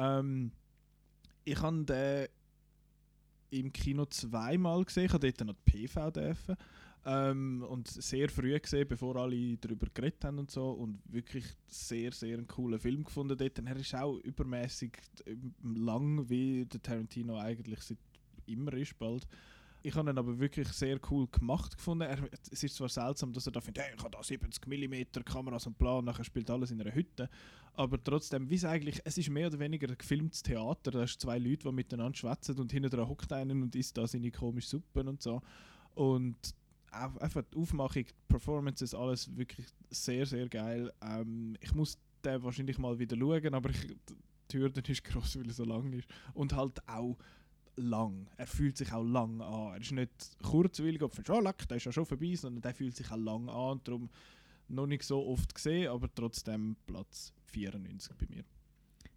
Ähm, 0.00 0.52
ich 1.44 1.60
habe 1.60 1.84
den 1.84 2.28
im 3.50 3.72
Kino 3.72 4.06
zweimal 4.06 4.84
gesehen. 4.84 5.06
Ich 5.06 5.12
habe 5.12 5.30
dort 5.30 5.46
noch 5.46 5.54
die 5.66 5.86
PV 5.86 6.10
dürfen. 6.10 6.56
Ähm, 7.04 7.64
und 7.68 7.88
sehr 7.88 8.28
früh 8.28 8.58
gesehen, 8.58 8.86
bevor 8.86 9.16
alle 9.16 9.56
darüber 9.56 9.86
geredet 9.92 10.24
haben 10.24 10.38
und 10.38 10.50
so. 10.50 10.70
Und 10.70 11.00
wirklich 11.06 11.44
sehr, 11.66 12.12
sehr 12.12 12.38
einen 12.38 12.46
coolen 12.46 12.78
Film 12.78 13.04
gefunden 13.04 13.36
dort. 13.36 13.58
Und 13.58 13.66
er 13.66 13.76
ist 13.76 13.94
auch 13.94 14.18
übermäßig 14.18 14.92
lang, 15.62 16.28
wie 16.28 16.66
der 16.66 16.82
Tarantino 16.82 17.38
eigentlich 17.38 17.80
seit 17.80 17.98
immer 18.46 18.72
ist 18.74 18.98
bald. 18.98 19.26
Ich 19.82 19.94
habe 19.94 20.10
ihn 20.10 20.18
aber 20.18 20.38
wirklich 20.38 20.68
sehr 20.68 20.98
cool 21.10 21.26
gemacht 21.28 21.76
gefunden. 21.76 22.02
Er, 22.02 22.18
es 22.50 22.62
ist 22.62 22.76
zwar 22.76 22.88
seltsam, 22.88 23.32
dass 23.32 23.46
er 23.46 23.52
da 23.52 23.60
findet, 23.60 23.84
hey, 23.84 23.94
ich 23.96 24.02
habe 24.02 24.10
da 24.10 24.22
70 24.22 24.66
mm 24.66 25.22
Kameras 25.24 25.66
und 25.66 25.78
bla, 25.78 25.98
und 25.98 26.04
nachher 26.04 26.24
spielt 26.24 26.50
alles 26.50 26.70
in 26.70 26.80
einer 26.80 26.94
Hütte. 26.94 27.30
Aber 27.74 28.02
trotzdem, 28.02 28.50
wie 28.50 28.56
es 28.56 28.64
eigentlich, 28.64 29.00
es 29.04 29.16
ist 29.16 29.30
mehr 29.30 29.46
oder 29.46 29.58
weniger 29.58 29.88
ein 29.88 29.96
gefilmtes 29.96 30.42
Theater. 30.42 30.90
Da 30.90 31.00
hast 31.00 31.18
zwei 31.18 31.38
Leute, 31.38 31.68
die 31.68 31.72
miteinander 31.72 32.16
schwätzen 32.16 32.58
und 32.58 32.72
hinten 32.72 32.90
dran 32.90 33.08
hockt 33.08 33.32
einer 33.32 33.54
und 33.54 33.74
isst 33.74 33.96
da 33.96 34.06
seine 34.06 34.30
komische 34.30 34.68
Suppe 34.68 35.02
und 35.02 35.22
so. 35.22 35.40
Und 35.94 36.36
einfach 36.90 37.42
die 37.42 37.56
Aufmachung, 37.56 38.04
die 38.04 38.14
Performances, 38.28 38.94
alles 38.94 39.34
wirklich 39.36 39.66
sehr, 39.90 40.26
sehr 40.26 40.48
geil. 40.48 40.92
Ähm, 41.02 41.56
ich 41.60 41.74
muss 41.74 41.98
den 42.24 42.42
wahrscheinlich 42.42 42.78
mal 42.78 42.98
wieder 42.98 43.16
schauen, 43.16 43.54
aber 43.54 43.70
ich, 43.70 43.96
die 44.50 44.58
Hürde 44.58 44.82
ist 44.86 45.04
groß, 45.04 45.38
weil 45.38 45.46
er 45.46 45.54
so 45.54 45.64
lang 45.64 45.92
ist. 45.92 46.08
Und 46.34 46.52
halt 46.52 46.86
auch 46.88 47.16
lang. 47.80 48.26
Er 48.36 48.46
fühlt 48.46 48.76
sich 48.76 48.92
auch 48.92 49.02
lang 49.04 49.40
an. 49.40 49.74
Er 49.74 49.80
ist 49.80 49.92
nicht 49.92 50.38
kurzwillig, 50.42 51.02
ob 51.02 51.14
du 51.14 51.32
oh, 51.32 51.40
leck, 51.40 51.66
der 51.68 51.76
ist 51.78 51.84
ja 51.84 51.92
schon 51.92 52.06
vorbei, 52.06 52.34
sondern 52.34 52.62
der 52.62 52.74
fühlt 52.74 52.96
sich 52.96 53.10
auch 53.10 53.16
lang 53.16 53.48
an 53.48 53.72
und 53.72 53.88
darum 53.88 54.10
noch 54.68 54.86
nicht 54.86 55.02
so 55.02 55.26
oft 55.26 55.54
gesehen, 55.54 55.88
aber 55.88 56.08
trotzdem 56.14 56.76
Platz 56.86 57.32
94 57.46 58.12
bei 58.16 58.26
mir. 58.28 58.44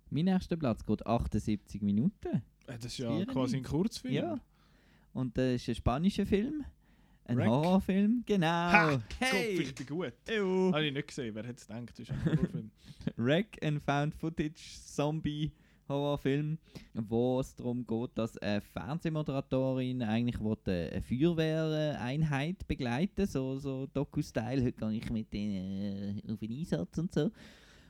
Mein 0.10 0.28
erster 0.28 0.58
Platz 0.58 0.86
geht 0.86 1.06
78 1.06 1.82
Minuten. 1.82 2.28
Äh, 2.28 2.42
Das 2.78 2.86
ist 2.86 2.98
ja 2.98 3.10
94. 3.10 3.34
quasi 3.34 3.58
ein 3.58 3.64
Kurzfilm. 3.64 4.14
Ja. 4.14 4.40
Und 5.14 5.38
das 5.38 5.56
ist 5.62 5.70
ein 5.70 5.76
spanischer 5.76 6.26
Film. 6.26 6.66
Ein 7.26 7.38
Wreck. 7.38 7.48
Horrorfilm, 7.48 8.24
genau. 8.26 8.48
Ha! 8.48 8.92
Gott, 8.92 9.02
hey! 9.20 9.58
richtig 9.58 9.88
gut. 9.88 10.14
Habe 10.28 10.86
ich 10.86 10.94
nicht 10.94 11.08
gesehen, 11.08 11.34
wer 11.36 11.44
hätte 11.44 11.60
es 11.62 11.68
gedacht, 11.68 11.90
das 11.92 12.00
ist 12.00 12.12
ein 12.12 12.26
Horrorfilm. 12.26 12.72
Wreck 13.16 13.60
and 13.64 13.82
Found 13.84 14.16
Footage 14.16 14.82
Zombie 14.86 15.52
Horrorfilm, 15.88 16.58
wo 16.94 17.40
es 17.40 17.56
darum 17.56 17.86
geht, 17.86 18.12
dass 18.16 18.38
eine 18.38 18.62
Fernsehmoderatorin 18.62 20.02
eigentlich 20.04 20.40
eine 20.40 21.02
Feuerwehreinheit 21.02 22.68
begleiten 22.68 23.26
so 23.26 23.58
so 23.58 23.88
Doku-Style. 23.94 24.64
Heute 24.64 24.80
gehe 24.80 24.98
ich 24.98 25.10
mit 25.12 25.34
denen 25.34 26.22
äh, 26.28 26.32
auf 26.32 26.40
den 26.40 26.52
Einsatz 26.52 26.98
und 26.98 27.14
so. 27.14 27.32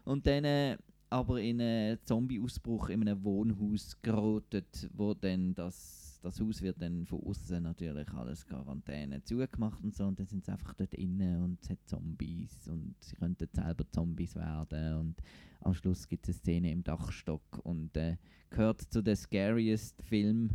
Und 0.06 0.26
dann 0.28 0.44
äh, 0.44 0.78
aber 1.14 1.40
in 1.40 1.62
einen 1.62 2.00
Zombie-Ausbruch 2.04 2.90
in 2.90 3.08
einem 3.08 3.24
Wohnhaus 3.24 3.96
gerotet, 4.02 4.90
wo 4.94 5.14
dann 5.14 5.54
das, 5.54 6.20
das 6.24 6.42
Haus 6.42 6.60
wird 6.64 6.82
dann 6.82 7.06
von 7.06 7.22
außen 7.24 7.62
natürlich 7.62 8.12
alles 8.14 8.44
Quarantäne 8.48 9.24
zugemacht 9.24 9.84
und 9.84 9.96
so 9.96 10.06
und 10.06 10.18
dann 10.18 10.26
sind 10.26 10.44
sie 10.44 10.52
einfach 10.52 10.74
dort 10.74 10.96
innen 10.96 11.44
und 11.44 11.62
es 11.62 11.70
hat 11.70 11.78
Zombies 11.86 12.68
und 12.68 12.96
sie 13.00 13.16
könnten 13.16 13.48
selber 13.54 13.88
Zombies 13.92 14.36
werden 14.36 14.98
und 14.98 15.16
am 15.64 15.74
Schluss 15.74 16.08
gibt 16.08 16.28
es 16.28 16.36
eine 16.36 16.40
Szene 16.40 16.72
im 16.72 16.84
Dachstock 16.84 17.60
und 17.64 17.96
äh, 17.98 18.18
gehört 18.50 18.82
zu 18.82 19.02
den 19.02 19.16
scariest 19.16 20.02
Film 20.04 20.50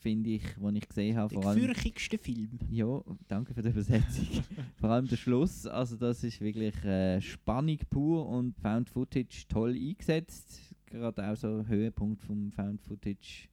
finde 0.00 0.30
ich, 0.30 0.42
den 0.54 0.76
ich 0.76 0.88
gesehen 0.88 1.16
habe. 1.16 1.36
Allem, 1.44 1.60
fürchtigste 1.60 2.18
Film. 2.18 2.58
ja, 2.70 3.00
danke 3.26 3.52
für 3.52 3.62
die 3.62 3.70
Übersetzung. 3.70 4.26
Vor 4.76 4.90
allem 4.90 5.08
der 5.08 5.16
Schluss, 5.16 5.66
also 5.66 5.96
das 5.96 6.22
ist 6.22 6.40
wirklich 6.40 6.74
äh, 6.84 7.20
Spannung 7.20 7.78
pur 7.90 8.28
und 8.28 8.56
Found 8.60 8.88
Footage 8.88 9.46
toll 9.48 9.74
eingesetzt. 9.74 10.60
Gerade 10.86 11.28
auch 11.28 11.36
so 11.36 11.66
Höhepunkt 11.66 12.22
vom 12.22 12.50
Found 12.52 12.80
Footage 12.80 13.48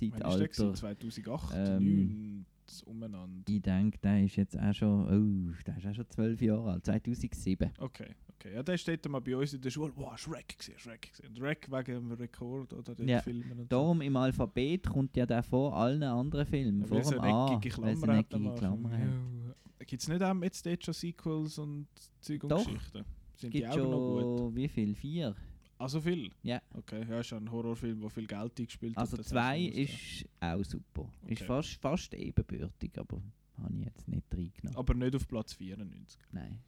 der? 0.00 0.10
Zeitalter. 0.12 0.74
2008, 0.74 1.54
Ähm, 1.56 2.46
2009 2.66 2.84
umeinander. 2.86 3.42
Ich 3.52 3.62
denke, 3.62 3.98
der 3.98 4.24
ist 4.24 4.36
jetzt 4.36 4.58
auch 4.58 4.72
schon, 4.72 5.50
oh, 5.50 5.62
der 5.66 5.76
ist 5.76 5.86
auch 5.86 5.94
schon 5.94 6.08
zwölf 6.08 6.40
Jahre 6.40 6.72
alt, 6.72 6.84
2007. 6.86 7.70
Okay, 7.78 8.14
okay. 8.40 8.54
Ja, 8.54 8.62
der 8.62 8.76
steht 8.78 9.08
mal 9.08 9.20
bei 9.20 9.36
uns 9.36 9.52
in 9.52 9.60
der 9.60 9.70
Schule. 9.70 9.92
Wow, 9.96 10.16
Shrek 10.18 10.56
gesehen, 10.58 10.78
Shrek 10.78 11.10
gesehen. 11.10 11.34
Shrek 11.36 11.70
wegen 11.70 11.84
dem 12.08 12.12
Rekord 12.12 12.72
oder 12.72 12.94
den 12.94 13.08
Ja, 13.08 13.20
Filmen 13.20 13.50
und 13.52 13.58
so. 13.58 13.64
Darum 13.64 14.00
im 14.00 14.16
Alphabet 14.16 14.86
kommt 14.88 15.16
ja 15.16 15.26
der 15.26 15.42
vor 15.42 15.76
allen 15.76 16.02
anderen 16.02 16.46
Filmen, 16.46 16.80
Ja, 16.82 16.86
vor 16.86 17.00
dem 17.12 17.20
A, 17.20 17.58
Klammer 17.60 18.16
hat. 18.16 18.28
Klammer 18.58 18.90
hat. 18.92 19.00
Ja. 19.00 19.84
Gibt 19.86 20.02
es 20.02 20.08
nicht 20.08 20.22
auch 20.22 20.42
jetzt 20.42 20.64
dort 20.66 20.84
schon 20.84 20.94
Sequels 20.94 21.58
und 21.58 21.86
Zeug 22.20 22.42
und 22.44 22.48
Doch. 22.50 22.64
Geschichten? 22.64 23.04
Sind 23.36 23.48
Es 23.48 23.50
die 23.50 23.50
gibt 23.60 23.68
auch 23.70 23.76
noch 23.76 23.98
gut? 24.22 24.38
schon, 24.38 24.56
wie 24.56 24.68
viel? 24.68 24.94
Vier? 24.94 25.34
Ah, 25.78 25.88
so 25.88 26.00
viel? 26.00 26.30
Ja. 26.42 26.60
Okay, 26.74 27.04
ja, 27.08 27.20
ist 27.20 27.30
ja 27.30 27.38
ein 27.38 27.50
Horrorfilm, 27.50 28.00
der 28.00 28.10
viel 28.10 28.26
Geld 28.26 28.58
eingespielt 28.60 28.96
Also 28.98 29.12
hat. 29.12 29.20
das 29.20 29.28
zwei 29.28 29.60
ist 29.62 30.26
auch 30.38 30.62
super. 30.62 31.10
Ist 31.26 31.38
Okay. 31.40 31.44
fast, 31.46 31.74
fast 31.80 32.14
ebenbürtig, 32.14 32.90
aber 32.98 33.22
habe 33.62 33.74
ich 33.78 33.86
jetzt 33.86 34.06
nicht 34.06 34.26
reingenommen. 34.32 34.76
Aber 34.76 34.94
nicht 34.94 35.16
auf 35.16 35.26
Platz 35.26 35.54
94. 35.54 36.20
Nein. 36.32 36.58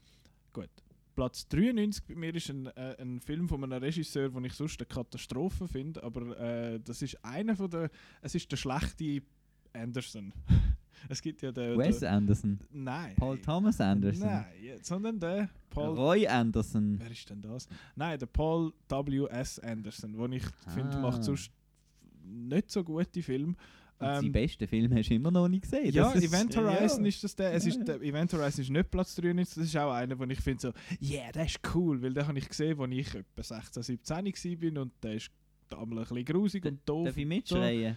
Gut. 0.54 0.70
Platz 1.14 1.46
93 1.48 2.04
bei 2.06 2.14
mir 2.14 2.34
ist 2.34 2.48
ein, 2.50 2.66
äh, 2.68 2.96
ein 3.00 3.20
Film 3.20 3.48
von 3.48 3.62
einem 3.62 3.82
Regisseur, 3.82 4.28
den 4.30 4.44
ich 4.44 4.54
sonst 4.54 4.80
eine 4.80 4.86
Katastrophe 4.86 5.68
finde, 5.68 6.02
aber 6.02 6.38
äh, 6.38 6.80
das 6.80 7.02
ist 7.02 7.22
einer 7.24 7.54
von 7.56 7.70
der, 7.70 7.90
es 8.22 8.34
ist 8.34 8.50
der 8.50 8.56
schlechte 8.56 9.22
Anderson. 9.72 10.32
Es 11.08 11.20
gibt 11.20 11.42
ja 11.42 11.50
den... 11.50 11.76
Wes 11.76 11.98
den 11.98 12.08
Anderson. 12.10 12.60
nein. 12.70 13.16
Paul 13.16 13.36
Thomas 13.38 13.80
Anderson. 13.80 14.24
Nein, 14.24 14.44
sondern 14.82 15.18
der 15.18 15.50
Paul... 15.68 15.96
Roy 15.98 16.28
Anderson. 16.28 16.96
Wer 17.00 17.10
ist 17.10 17.28
denn 17.28 17.42
das? 17.42 17.66
Nein, 17.96 18.20
der 18.20 18.26
Paul 18.26 18.72
W.S. 18.88 19.58
Anderson, 19.58 20.12
den 20.12 20.32
ich 20.34 20.44
finde, 20.72 20.96
Ah. 20.98 21.00
macht 21.00 21.24
sonst 21.24 21.50
nicht 22.24 22.70
so 22.70 22.84
gute 22.84 23.20
Filme. 23.20 23.56
Ähm, 24.04 24.32
besten 24.32 24.66
Film 24.68 24.94
hast 24.94 25.08
du 25.10 25.14
immer 25.14 25.30
noch 25.30 25.48
nicht 25.48 25.62
gesehen. 25.62 25.92
ja, 25.92 26.10
ist- 26.12 26.24
Event 26.24 26.56
Horizon 26.56 27.02
ja. 27.02 27.08
ist 27.08 27.24
das 27.24 27.34
der. 27.36 27.52
Es 27.54 27.64
Ja, 27.64 27.70
ist, 27.70 27.76
ja. 27.78 27.84
der 27.84 28.02
Event 28.02 28.32
Horizon 28.32 28.62
ist 28.62 28.70
nicht 28.70 28.90
Platz 28.90 29.14
93, 29.16 29.54
das 29.56 29.64
ist 29.66 29.76
auch 29.76 29.92
einer, 29.92 30.18
wo 30.18 30.24
ich 30.24 30.40
finde 30.40 30.60
so, 30.60 30.72
yeah, 31.00 31.30
der 31.32 31.46
ist 31.46 31.60
cool, 31.74 32.00
weil 32.02 32.12
den 32.14 32.26
habe 32.26 32.38
ich 32.38 32.48
gesehen, 32.48 32.78
als 32.80 32.90
ich 32.92 33.14
etwa 33.14 33.42
16, 33.42 33.82
17 33.82 34.74
war 34.74 34.82
und 34.82 34.92
der 35.02 35.14
ist 35.14 35.30
damals 35.68 36.10
ein 36.10 36.16
bisschen 36.16 36.24
grusig 36.24 36.64
und 36.66 36.80
doof. 36.86 37.06
Darf 37.06 37.16
ich 37.16 37.22
und 37.22 37.28
mitschreien? 37.28 37.96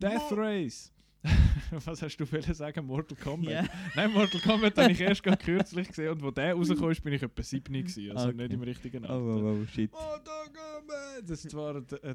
Death 0.00 0.32
Race! 0.32 0.92
Was 1.84 2.00
hast 2.02 2.16
du 2.16 2.30
wollen 2.32 2.54
sagen? 2.54 2.86
Mortal 2.86 3.16
Kombat? 3.18 3.50
Ja. 3.52 3.64
Nein, 3.96 4.12
Mortal 4.12 4.40
Kombat 4.40 4.76
habe 4.78 4.92
ich 4.92 5.00
erst 5.00 5.22
gerade 5.22 5.36
kürzlich 5.44 5.88
gesehen 5.88 6.10
und 6.12 6.22
wo 6.22 6.30
der 6.30 6.54
rausgekommen 6.54 6.92
ist, 6.92 7.02
bin 7.02 7.12
ich 7.12 7.22
etwa 7.22 7.42
7 7.42 7.72
gewesen, 7.72 8.10
also 8.16 8.28
Okay. 8.28 8.36
nicht 8.36 8.52
im 8.52 8.62
richtigen 8.62 9.04
Oh, 9.04 9.08
Alter. 9.08 9.44
oh, 9.44 9.58
oh, 9.62 9.66
shit. 9.66 9.90
Mortal 9.90 10.46
Kombat! 10.46 11.28
Das 11.28 11.44
ist 11.44 11.50
zwar 11.50 11.80
der, 11.80 12.04
äh, 12.04 12.14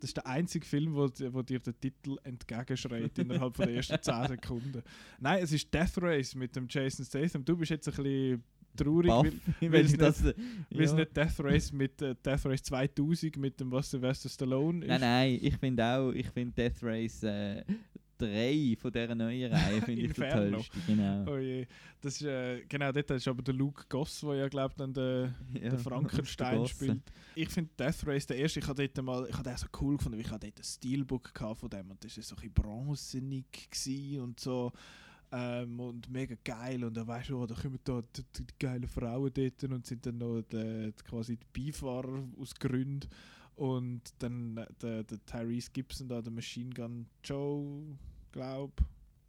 das 0.00 0.10
ist 0.10 0.16
der 0.16 0.26
einzige 0.26 0.64
Film, 0.66 0.94
wo, 0.94 1.08
wo 1.32 1.42
dir 1.42 1.58
der 1.58 1.78
Titel 1.78 2.16
entgegenschreit 2.24 3.18
innerhalb 3.18 3.56
von 3.56 3.66
der 3.66 3.74
ersten 3.76 4.00
10 4.00 4.28
Sekunden. 4.28 4.82
Nein, 5.18 5.42
es 5.42 5.52
ist 5.52 5.72
Death 5.72 5.96
Race 5.98 6.34
mit 6.34 6.54
dem 6.56 6.66
Jason 6.68 7.04
Statham. 7.04 7.44
Du 7.44 7.56
bist 7.56 7.70
jetzt 7.70 7.88
ein 7.88 7.94
bisschen 8.02 8.44
traurig, 8.76 9.08
Baff, 9.08 9.26
weil, 9.60 9.84
es 9.84 9.96
das, 9.96 10.24
weil 10.24 10.34
es 10.70 10.90
ja. 10.90 10.96
nicht 10.96 11.16
Death 11.16 11.40
Race 11.40 11.72
mit 11.72 12.02
äh, 12.02 12.14
Death 12.24 12.46
Race 12.46 12.62
2000 12.62 13.36
mit 13.36 13.58
dem 13.60 13.70
was 13.70 13.90
Sylvester 13.90 14.28
Stallone 14.28 14.84
ist. 14.84 14.88
Nein, 14.88 15.00
nein, 15.00 15.38
ich 15.40 15.56
finde 15.56 15.84
auch, 15.84 16.10
ich 16.12 16.28
finde 16.28 16.52
Death 16.54 16.82
Race 16.82 17.22
äh, 17.22 17.64
3 18.20 18.76
von 18.78 18.92
dieser 18.92 19.14
neuen 19.14 19.52
Reihe 19.52 19.82
finde 19.82 20.02
ich 20.02 20.12
der 20.12 20.30
tollste. 20.30 20.78
Genau. 20.86 21.32
Oh 21.32 21.38
je. 21.38 21.66
Das 22.00 22.14
ist, 22.14 22.22
äh, 22.22 22.62
genau, 22.68 22.92
dort 22.92 23.10
ist 23.10 23.28
aber 23.28 23.42
der 23.42 23.54
Luke 23.54 23.84
Goss, 23.88 24.20
der 24.20 24.34
ja, 24.34 24.48
glaube 24.48 24.74
dann 24.76 24.92
der, 24.92 25.34
Ja, 25.60 25.70
der 25.70 25.78
Frankenstein 25.78 26.66
spielt. 26.66 27.02
Ich 27.34 27.48
finde 27.48 27.70
Death 27.78 28.06
Race 28.06 28.26
der 28.26 28.36
erste, 28.36 28.60
ich 28.60 28.68
habe 28.68 28.88
dort 28.88 29.04
mal, 29.04 29.26
ich 29.28 29.34
habe 29.34 29.48
den 29.48 29.56
so 29.56 29.66
cool 29.80 29.96
gefunden, 29.96 30.18
weil 30.18 30.24
ich 30.24 30.30
habe 30.30 30.46
dort 30.46 30.58
ein 30.58 30.64
Steelbook 30.64 31.32
von 31.56 31.70
dem 31.70 31.90
und 31.90 32.04
das 32.04 32.16
war 32.16 32.24
so 32.24 32.34
ein 32.34 32.40
bisschen 32.40 32.54
bronzenig 32.54 34.20
und 34.20 34.38
so. 34.38 34.72
Ähm, 35.32 35.78
und 35.78 36.10
mega 36.10 36.34
geil 36.42 36.82
und 36.82 36.96
dann 36.96 37.06
weißt 37.06 37.30
du, 37.30 37.40
oh, 37.40 37.46
da 37.46 37.54
kommen 37.54 37.78
da 37.84 38.02
die, 38.16 38.22
die, 38.36 38.44
die 38.46 38.54
geilen 38.58 38.88
Frauen 38.88 39.30
dort 39.32 39.62
und 39.64 39.86
sind 39.86 40.04
dann 40.04 40.18
noch 40.18 40.42
die, 40.42 40.92
quasi 41.08 41.36
die 41.36 41.66
Beifahrer 41.66 42.24
aus 42.40 42.52
Gründen 42.56 43.08
und 43.54 44.00
dann 44.18 44.56
äh, 44.56 44.66
der, 44.82 45.04
der 45.04 45.24
Tyrese 45.26 45.70
Gibson 45.72 46.08
da, 46.08 46.20
der 46.20 46.32
Machine 46.32 46.70
Gun 46.74 47.06
Joe, 47.22 47.96
glaub 48.32 48.72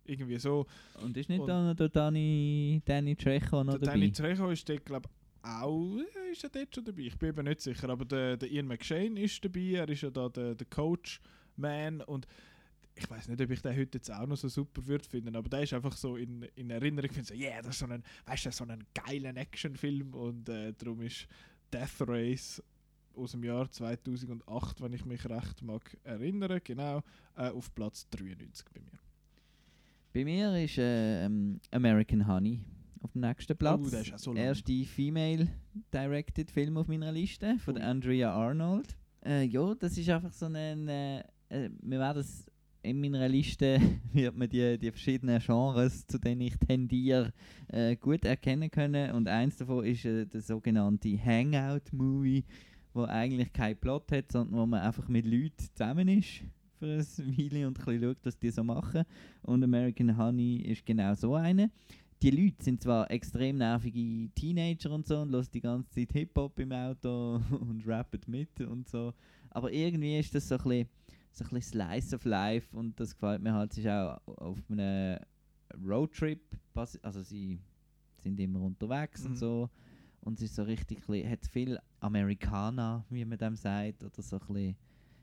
irgendwie 0.05 0.39
so. 0.39 0.65
Und 1.03 1.15
ist 1.17 1.29
nicht 1.29 1.39
Und- 1.41 1.47
da 1.47 1.63
noch 1.63 1.75
der 1.75 1.89
Danny, 1.89 2.81
Danny 2.83 3.15
Trejo 3.15 3.63
noch 3.63 3.73
Der 3.73 3.79
dabei? 3.81 3.93
Danny 3.93 4.11
Trejo 4.11 4.49
ist 4.49 4.67
dort, 4.67 4.83
glaube 4.85 5.07
auch, 5.43 5.97
äh, 5.97 6.31
ist 6.31 6.43
er 6.43 6.49
dort 6.49 6.73
schon 6.73 6.83
dabei? 6.85 7.01
Ich 7.03 7.17
bin 7.17 7.29
eben 7.29 7.45
nicht 7.45 7.61
sicher, 7.61 7.89
aber 7.89 8.05
der, 8.05 8.37
der 8.37 8.49
Ian 8.51 8.67
McShane 8.67 9.19
ist 9.21 9.43
dabei, 9.45 9.73
er 9.75 9.89
ist 9.89 10.01
ja 10.01 10.09
da 10.09 10.29
der, 10.29 10.55
der 10.55 10.67
Coach-Man 10.67 12.01
und 12.01 12.25
ich 13.01 13.09
weiß 13.09 13.27
nicht, 13.27 13.41
ob 13.41 13.49
ich 13.49 13.61
den 13.61 13.75
heute 13.75 13.97
jetzt 13.97 14.11
auch 14.11 14.27
noch 14.27 14.37
so 14.37 14.47
super 14.47 14.85
würde 14.85 15.07
finden, 15.07 15.35
aber 15.35 15.49
der 15.49 15.63
ist 15.63 15.73
einfach 15.73 15.95
so 15.95 16.17
in, 16.17 16.43
in 16.55 16.69
Erinnerung, 16.69 17.05
ich 17.05 17.11
finde 17.13 17.27
so, 17.27 17.33
yeah, 17.33 17.61
das 17.61 17.75
ist 17.75 17.79
so 17.79 17.85
ein, 17.87 18.03
weißt 18.25 18.45
du, 18.45 18.51
so 18.51 18.65
ein 18.65 18.83
geiler 18.93 19.35
Actionfilm 19.35 20.13
und 20.13 20.49
äh, 20.49 20.73
darum 20.77 21.01
ist 21.01 21.27
Death 21.73 22.01
Race 22.07 22.63
aus 23.15 23.31
dem 23.31 23.43
Jahr 23.43 23.69
2008, 23.69 24.81
wenn 24.81 24.93
ich 24.93 25.05
mich 25.05 25.27
recht 25.27 25.61
mag 25.61 25.97
erinnern, 26.03 26.61
genau, 26.63 27.01
äh, 27.35 27.49
auf 27.49 27.73
Platz 27.73 28.07
93 28.09 28.65
bei 28.73 28.81
mir. 28.81 28.99
Bei 30.13 30.25
mir 30.25 30.63
ist 30.63 30.77
äh, 30.77 31.25
ähm, 31.25 31.59
American 31.71 32.27
Honey 32.27 32.59
auf 33.01 33.13
dem 33.13 33.21
nächsten 33.21 33.57
Platz. 33.57 33.81
Oh, 33.83 33.89
der 33.89 34.01
ist 34.01 34.13
auch 34.13 34.19
so 34.19 34.33
lang. 34.33 34.43
Erste 34.43 34.85
Female-Directed 34.85 36.51
Film 36.51 36.77
auf 36.77 36.87
meiner 36.87 37.11
Liste 37.11 37.57
von 37.59 37.75
Ui. 37.75 37.81
Andrea 37.81 38.33
Arnold. 38.33 38.97
Äh, 39.25 39.45
ja, 39.45 39.73
das 39.75 39.97
ist 39.97 40.09
einfach 40.09 40.33
so 40.33 40.47
ein. 40.47 40.87
Äh, 40.87 41.19
äh, 41.49 41.69
wir 41.81 41.99
werden 41.99 42.19
es 42.19 42.50
in 42.83 42.99
meiner 42.99 43.27
Liste 43.27 43.79
wird 44.13 44.35
man 44.35 44.49
die, 44.49 44.77
die 44.77 44.91
verschiedenen 44.91 45.39
Genres, 45.39 46.05
zu 46.07 46.17
denen 46.17 46.41
ich 46.41 46.57
tendiere, 46.57 47.33
äh, 47.67 47.95
gut 47.95 48.25
erkennen 48.25 48.71
können. 48.71 49.11
Und 49.11 49.27
eins 49.27 49.57
davon 49.57 49.85
ist 49.85 50.05
äh, 50.05 50.25
der 50.25 50.41
sogenannte 50.41 51.17
Hangout-Movie, 51.23 52.43
wo 52.93 53.03
eigentlich 53.03 53.53
keinen 53.53 53.77
Plot 53.77 54.11
hat, 54.11 54.31
sondern 54.31 54.59
wo 54.59 54.65
man 54.65 54.81
einfach 54.81 55.07
mit 55.07 55.25
Leuten 55.25 55.69
zusammen 55.73 56.07
ist 56.07 56.41
für 56.79 56.97
ein 56.97 57.37
Weile 57.37 57.67
und 57.67 57.79
ein 57.79 57.85
bisschen 57.85 58.01
schaut, 58.01 58.17
was 58.23 58.39
die 58.39 58.49
so 58.49 58.63
machen. 58.63 59.03
Und 59.43 59.63
American 59.63 60.17
Honey 60.17 60.57
ist 60.61 60.85
genau 60.85 61.13
so 61.13 61.35
eine. 61.35 61.69
Die 62.23 62.31
Leute 62.31 62.63
sind 62.63 62.81
zwar 62.81 63.09
extrem 63.09 63.57
nervige 63.57 64.29
Teenager 64.35 64.91
und 64.91 65.07
so 65.07 65.19
und 65.19 65.31
hören 65.31 65.47
die 65.53 65.61
ganze 65.61 65.89
Zeit 65.91 66.11
Hip-Hop 66.11 66.59
im 66.59 66.71
Auto 66.71 67.41
und 67.51 67.87
rappen 67.87 68.21
mit 68.27 68.61
und 68.61 68.87
so, 68.87 69.13
aber 69.49 69.71
irgendwie 69.71 70.17
ist 70.17 70.33
das 70.33 70.47
so 70.47 70.55
ein 70.55 70.63
bisschen, 70.63 70.87
so 71.31 71.43
ein 71.45 71.49
bisschen 71.51 71.81
Slice 71.81 72.15
of 72.15 72.25
Life 72.25 72.75
und 72.75 72.99
das 72.99 73.13
gefällt 73.13 73.41
mir 73.41 73.53
halt. 73.53 73.71
Es 73.71 73.77
ist 73.79 73.87
auch 73.87 74.19
auf 74.25 74.59
einem 74.69 75.19
Roadtrip, 75.85 76.41
also 76.75 77.21
sie 77.21 77.59
sind 78.17 78.39
immer 78.39 78.61
unterwegs 78.61 79.23
Mhm. 79.23 79.29
und 79.31 79.35
so 79.37 79.69
und 80.21 80.37
es 80.37 80.43
ist 80.43 80.55
so 80.55 80.63
richtig, 80.63 80.99
hat 81.07 81.45
viel 81.47 81.79
Amerikaner, 81.99 83.05
wie 83.09 83.25
man 83.25 83.37
dem 83.37 83.55
sagt, 83.55 84.03
oder 84.03 84.21
so 84.21 84.37
ein 84.37 84.47
bisschen, 84.47 84.75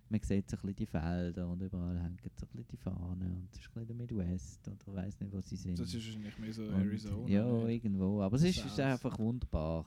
man 0.09 0.21
sieht 0.23 0.49
so 0.51 0.57
ein 0.57 0.61
bisschen 0.63 0.77
die 0.77 0.87
Felder 0.87 1.49
und 1.49 1.61
überall 1.63 1.99
hängen 2.01 2.19
so 2.35 2.47
ein 2.47 2.49
bisschen 2.53 2.67
die 2.73 2.77
Fahnen 2.79 3.37
und 3.37 3.49
es 3.53 3.59
ist 3.61 3.67
ein 3.69 3.73
bisschen 3.75 3.87
der 3.89 3.97
Midwest 3.97 4.67
oder 4.69 4.95
weiß 4.97 5.21
nicht, 5.21 5.33
wo 5.33 5.41
sie 5.41 5.57
sind. 5.57 5.79
Das 5.79 5.89
ist 5.93 5.95
wahrscheinlich 6.07 6.39
mehr 6.39 6.53
so 6.53 6.63
Und- 6.63 6.75
Arizona. 6.75 7.29
Ja, 7.29 7.45
nicht? 7.53 7.85
irgendwo. 7.85 8.23
Aber 8.23 8.37
es 8.37 8.43
ist, 8.43 8.65
ist 8.65 8.81
einfach 8.81 9.19
wunderbar. 9.19 9.85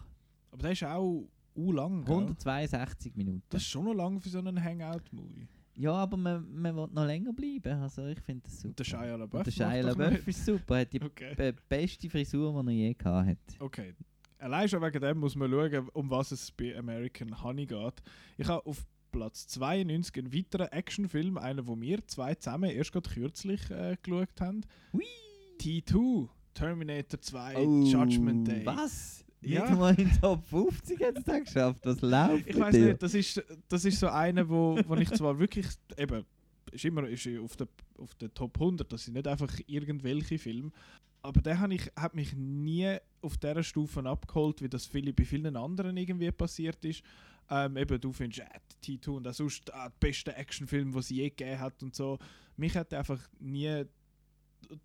Aber 0.51 0.61
der 0.61 0.71
ist 0.73 0.83
auch 0.83 1.27
u 1.55 1.71
lang, 1.71 2.05
gell? 2.05 2.13
162 2.15 3.15
Minuten. 3.15 3.41
Das 3.49 3.61
ist 3.63 3.67
schon 3.69 3.85
noch 3.85 3.93
lang 3.95 4.19
für 4.19 4.29
so 4.29 4.37
einen 4.39 4.63
Hangout-Movie. 4.63 5.47
Ja, 5.75 5.93
aber 5.93 6.17
man, 6.17 6.45
man 6.53 6.75
will 6.75 6.87
noch 6.91 7.05
länger 7.05 7.33
bleiben. 7.33 7.81
Also 7.81 8.05
ich 8.07 8.19
finde 8.19 8.43
das 8.43 8.57
super. 8.61 8.69
Und 8.69 8.79
der 8.79 8.83
Shia 8.83 9.15
LaBeouf 9.15 9.39
Und 9.39 9.47
der 9.47 9.51
Shia 9.51 9.81
LaBeouf 9.81 10.27
ist 10.27 10.45
super. 10.45 10.79
Hat 10.79 10.93
die 10.93 11.01
Okay. 11.03 11.33
be 11.35 11.53
beste 11.69 12.09
Frisur, 12.09 12.61
die 12.63 12.67
er 12.69 12.73
je 12.73 12.93
gehabt 12.93 13.27
hat. 13.29 13.37
Okay. 13.59 13.93
Allein 14.39 14.67
schon 14.67 14.81
wegen 14.81 14.99
dem 15.01 15.17
muss 15.19 15.35
man 15.35 15.51
schauen, 15.51 15.89
um 15.93 16.09
was 16.09 16.31
es 16.31 16.51
bei 16.51 16.75
American 16.77 17.43
Honey 17.43 17.65
geht. 17.67 18.01
Ich 18.37 18.47
habe 18.47 18.65
auf 18.65 18.85
Platz 19.11 19.47
92 19.49 20.17
einen 20.17 20.33
weiteren 20.33 20.67
Actionfilm, 20.69 21.37
einen, 21.37 21.67
wo 21.67 21.79
wir 21.79 22.05
zwei 22.07 22.33
zusammen 22.35 22.71
erst 22.71 22.91
gerade 22.91 23.09
kürzlich 23.09 23.69
äh, 23.69 23.97
geschaut 24.01 24.39
haben. 24.39 24.61
Hui. 24.93 25.03
T2, 25.59 26.27
Terminator 26.55 27.21
2, 27.21 27.63
Judgment 27.83 28.47
Day. 28.47 28.63
Oh, 28.65 28.75
Was? 28.75 29.23
Ja. 29.41 29.67
Nicht 29.67 29.79
mal 29.79 29.99
in 29.99 30.11
Top 30.21 30.45
50 30.45 31.03
hat 31.03 31.17
es 31.17 31.45
geschafft. 31.45 31.85
Was 31.85 32.01
läuft 32.01 32.47
Ich 32.47 32.59
weiß 32.59 32.75
nicht, 32.75 33.01
das 33.01 33.13
ist, 33.13 33.43
das 33.67 33.85
ist 33.85 33.99
so 33.99 34.07
einer, 34.07 34.47
wo, 34.47 34.79
wo 34.85 34.95
ich 34.95 35.09
zwar 35.11 35.37
wirklich, 35.39 35.65
eben, 35.97 36.25
ist 36.71 36.85
immer 36.85 37.07
ist 37.07 37.27
auf 37.39 37.55
der, 37.57 37.67
auf 37.97 38.13
der 38.15 38.33
Top 38.33 38.55
100, 38.59 38.91
das 38.91 39.03
sind 39.05 39.15
nicht 39.15 39.27
einfach 39.27 39.51
irgendwelche 39.65 40.37
Filme, 40.37 40.71
aber 41.23 41.41
der 41.41 41.59
hat, 41.59 41.71
ich, 41.71 41.91
hat 41.95 42.15
mich 42.15 42.33
nie 42.35 42.97
auf 43.21 43.37
dieser 43.37 43.63
Stufe 43.63 44.03
abgeholt, 44.03 44.61
wie 44.61 44.69
das 44.69 44.85
viele, 44.85 45.13
bei 45.13 45.25
vielen 45.25 45.55
anderen 45.55 45.97
irgendwie 45.97 46.31
passiert 46.31 46.83
ist. 46.85 47.03
Ähm, 47.49 47.77
eben, 47.77 47.99
du 47.99 48.13
findest 48.13 48.41
äh, 48.41 48.59
T2 48.83 49.09
und 49.09 49.27
auch 49.27 49.33
sonst 49.33 49.69
äh, 49.69 49.73
der 49.73 49.91
beste 49.99 50.35
Actionfilm, 50.35 50.91
den 50.91 50.99
es 50.99 51.09
je 51.09 51.29
gegeben 51.29 51.59
hat 51.59 51.83
und 51.83 51.95
so. 51.95 52.17
Mich 52.57 52.75
hat 52.75 52.91
er 52.93 52.99
einfach 52.99 53.19
nie 53.39 53.83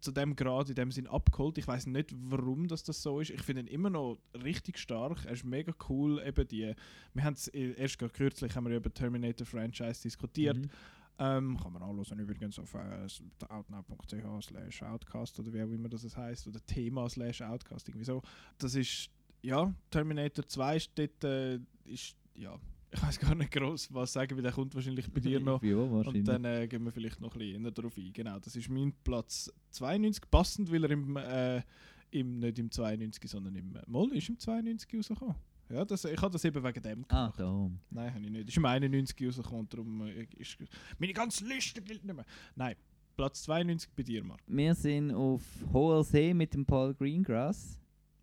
zu 0.00 0.12
dem 0.12 0.36
Grad 0.36 0.68
in 0.68 0.74
dem 0.74 0.90
Sinn 0.90 1.06
abgeholt. 1.06 1.58
Ich 1.58 1.66
weiß 1.66 1.86
nicht, 1.86 2.10
warum 2.14 2.68
das, 2.68 2.82
das 2.82 3.02
so 3.02 3.20
ist. 3.20 3.30
Ich 3.30 3.42
finde 3.42 3.62
ihn 3.62 3.68
immer 3.68 3.90
noch 3.90 4.18
richtig 4.42 4.78
stark. 4.78 5.24
Er 5.24 5.32
ist 5.32 5.44
mega 5.44 5.72
cool. 5.88 6.22
Eben 6.24 6.46
die, 6.48 6.74
wir 7.14 7.24
haben 7.24 7.34
es 7.34 7.48
erst 7.48 7.98
gerade 7.98 8.12
kürzlich 8.12 8.54
haben 8.56 8.68
wir 8.68 8.76
über 8.76 8.92
Terminator 8.92 9.46
Franchise 9.46 10.02
diskutiert. 10.02 10.58
Mhm. 10.58 10.70
Ähm, 11.18 11.58
kann 11.62 11.72
man 11.72 11.82
anhören 11.82 12.18
übrigens 12.18 12.58
auf 12.58 12.74
äh, 12.74 13.06
outnow.ch 13.48 14.44
slash 14.44 14.82
outcast 14.82 15.38
oder 15.40 15.52
wie 15.52 15.62
auch 15.62 15.70
immer 15.70 15.88
das 15.88 16.14
heißt 16.14 16.46
oder 16.46 16.60
Thema 16.66 17.08
slash 17.08 17.40
outcast 17.40 17.88
irgendwie 17.88 18.04
so. 18.04 18.22
Das 18.58 18.74
ist 18.74 19.10
ja 19.40 19.72
Terminator 19.90 20.46
2 20.46 20.76
ist 20.76 20.90
dort 20.94 21.24
äh, 21.24 21.58
ist 21.86 22.16
ja 22.34 22.58
ich 22.90 23.02
weiß 23.02 23.18
gar 23.18 23.34
nicht 23.34 23.50
groß 23.50 23.92
was 23.92 24.12
sagen, 24.12 24.36
weil 24.36 24.42
der 24.42 24.52
kommt 24.52 24.74
wahrscheinlich 24.74 25.10
bei 25.10 25.20
dir 25.20 25.40
noch. 25.40 25.62
Und 25.62 26.24
dann 26.26 26.44
äh, 26.44 26.66
gehen 26.68 26.84
wir 26.84 26.92
vielleicht 26.92 27.20
noch 27.20 27.34
ein 27.34 27.38
bisschen 27.38 27.74
darauf 27.74 27.96
ein. 27.96 28.12
Genau, 28.12 28.38
das 28.38 28.56
ist 28.56 28.68
mein 28.68 28.92
Platz 29.04 29.52
92, 29.70 30.30
passend, 30.30 30.70
weil 30.72 30.84
er 30.84 30.90
im, 30.90 31.16
äh, 31.16 31.62
im 32.10 32.38
nicht 32.38 32.58
im 32.58 32.70
92, 32.70 33.30
sondern 33.30 33.54
im 33.56 33.76
Moll 33.86 34.12
ist 34.14 34.28
im 34.28 34.38
92 34.38 34.94
rausgekommen. 34.94 35.36
Ja, 35.68 35.84
das, 35.84 36.04
ich 36.04 36.20
habe 36.20 36.32
das 36.32 36.44
eben 36.44 36.62
wegen 36.62 36.82
dem 36.82 37.04
ah, 37.08 37.30
gemacht. 37.30 37.40
da. 37.40 37.70
Nein, 37.90 38.14
habe 38.14 38.24
ich 38.24 38.30
nicht. 38.30 38.48
Ist 38.48 38.56
im 38.56 38.64
91 38.64 39.26
rausgekommen, 39.26 39.60
und 39.60 39.72
darum 39.72 40.06
äh, 40.06 40.26
ist 40.36 40.56
meine 40.98 41.12
ganze 41.12 41.44
Liste 41.44 41.82
gilt 41.82 42.04
nicht 42.04 42.14
mehr. 42.14 42.24
Nein, 42.54 42.76
Platz 43.16 43.42
92 43.42 43.90
bei 43.96 44.02
dir, 44.04 44.22
Marc. 44.22 44.40
Wir 44.46 44.74
sind 44.74 45.10
auf 45.10 45.42
hoher 45.72 46.04
See 46.04 46.32
mit 46.34 46.54
dem 46.54 46.64
Paul 46.64 46.94
Greengrass. 46.94 47.80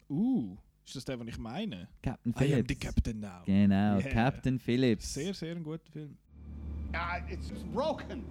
Uh, 0.10 0.56
ist 0.86 0.96
das 0.96 1.06
der, 1.06 1.18
den 1.18 1.28
ich 1.28 1.38
meine? 1.38 1.88
Captain 2.02 2.32
I 2.32 2.36
am 2.36 2.40
Phillips. 2.50 2.68
the 2.70 2.76
Captain 2.76 3.20
now. 3.20 3.44
Genau, 3.46 4.00
Yeah. 4.00 4.10
Captain 4.12 4.60
Phillips. 4.60 5.14
Sehr, 5.14 5.34
sehr 5.34 5.56
ein 5.56 5.64
guter 5.64 5.92
Film. 5.92 6.18
Uh, 6.94 7.32
it's 7.32 7.50
broken. 7.74 8.24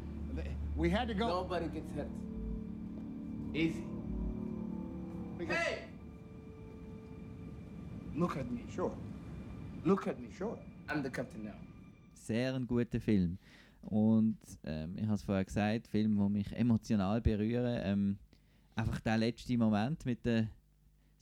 We 0.76 0.90
had 0.90 1.08
to 1.08 1.14
go. 1.14 1.26
Nobody 1.28 1.68
gets 1.68 1.90
hurt. 1.94 2.08
Easy. 3.54 3.82
Hey! 5.46 5.84
Look 8.14 8.36
at 8.36 8.50
me, 8.50 8.60
sure. 8.74 8.92
Look 9.84 10.06
at 10.06 10.18
me, 10.20 10.28
sure. 10.36 10.56
I'm 10.88 11.02
the 11.02 11.10
captain 11.10 11.44
now. 11.44 11.54
Sehr 12.14 12.54
ein 12.54 12.66
guter 12.66 13.00
Film. 13.00 13.38
Und 13.82 14.38
ähm, 14.64 14.94
ich 14.96 15.04
habe 15.04 15.14
es 15.14 15.22
vorher 15.24 15.44
gesagt, 15.44 15.88
Filme, 15.88 16.24
die 16.28 16.32
mich 16.32 16.52
emotional 16.56 17.20
berühren. 17.20 17.80
Ähm, 17.82 18.18
einfach 18.76 19.00
der 19.00 19.18
letzte 19.18 19.56
Moment 19.58 20.06
mit 20.06 20.24
der, 20.24 20.46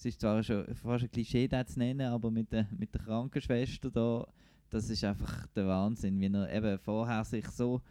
es 0.01 0.07
ist 0.07 0.21
zwar 0.23 0.43
schon 0.43 0.65
fast 0.75 1.05
ein 1.05 1.11
Klischee, 1.11 1.47
das 1.47 1.75
zu 1.75 1.79
nennen, 1.79 2.07
aber 2.11 2.31
mit 2.31 2.51
der, 2.51 2.67
mit 2.79 2.95
der 2.95 3.03
Krankenschwester 3.03 3.91
da, 3.91 4.27
das 4.71 4.89
ist 4.89 5.05
einfach 5.05 5.47
der 5.49 5.67
Wahnsinn, 5.67 6.19
wie 6.19 6.33
er 6.33 6.51
eben 6.51 6.79
vorher 6.79 7.23
sich 7.23 7.47
so 7.49 7.83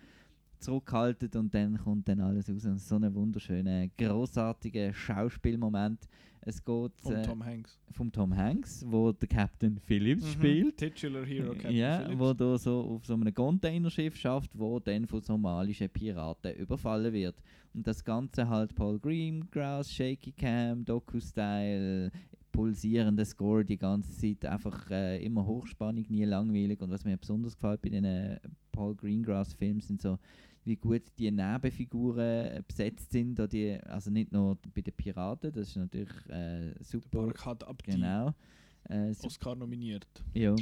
zurückhaltet 0.58 1.36
und 1.36 1.54
dann 1.54 1.78
kommt 1.78 2.10
dann 2.10 2.20
alles 2.20 2.50
raus. 2.50 2.66
Und 2.66 2.82
so 2.82 2.96
ein 2.96 3.14
wunderschöner, 3.14 3.90
großartiger 3.96 4.92
Schauspielmoment. 4.92 6.00
Es 6.42 6.64
geht 6.64 6.92
Von 7.02 7.14
äh, 7.16 7.22
Tom 7.24 7.44
Hanks. 7.46 7.80
vom 7.92 8.12
Tom 8.12 8.36
Hanks, 8.36 8.84
wo 8.88 9.12
der 9.12 9.28
Captain 9.28 9.78
Phillips 9.80 10.24
Mhm. 10.24 10.32
spielt. 10.32 10.78
Titular 10.78 11.26
Hero 11.26 11.54
Captain 11.54 11.76
ja, 11.76 12.00
Phillips. 12.00 12.20
wo 12.20 12.34
da 12.34 12.58
so 12.58 12.80
auf 12.82 13.06
so 13.06 13.14
einem 13.14 13.34
Containerschiff 13.34 14.16
schafft, 14.16 14.58
wo 14.58 14.80
dann 14.80 15.06
von 15.06 15.22
somalischen 15.22 15.90
Piraten 15.90 16.56
überfallen 16.56 17.12
wird. 17.14 17.36
Und 17.74 17.86
das 17.86 18.04
Ganze 18.04 18.48
halt 18.48 18.74
Paul 18.74 19.00
Greengrass, 19.00 19.92
Shaky 19.92 20.32
Cam, 20.32 20.86
Doku-Style, 20.86 22.12
pulsierender 22.52 23.26
Score 23.26 23.64
die 23.64 23.78
ganze 23.78 24.12
Zeit, 24.12 24.44
einfach 24.46 24.90
äh, 24.90 25.24
immer 25.24 25.46
hochspannig, 25.46 26.10
nie 26.10 26.26
langweilig. 26.26 26.82
Und 26.82 26.90
was 26.90 27.06
mir 27.06 27.18
besonders 27.18 27.56
gefällt 27.56 27.82
bei 27.82 27.90
den 27.90 28.40
Paul 28.72 28.96
Greengrass-Filmen 28.96 29.82
sind 29.82 30.02
so, 30.02 30.18
wie 30.66 30.76
gut 30.76 31.04
die 31.18 31.32
Nebenfiguren 31.32 32.20
äh, 32.46 32.64
besetzt 32.68 33.12
sind. 33.12 33.38
Die, 33.52 33.74
also 33.86 34.12
nicht 34.12 34.32
nur 34.32 34.58
bei 34.74 34.82
den 34.82 34.94
Piraten, 34.94 35.52
das 35.52 35.70
ist 35.70 35.76
natürlich 35.78 36.30
äh, 36.30 36.74
super. 36.82 37.26
Barkhad 37.26 37.64
Abdi, 37.64 37.92
Genau. 37.92 38.34
Äh, 38.90 39.14
Oscar 39.24 39.56
nominiert. 39.56 40.08
ja. 40.34 40.56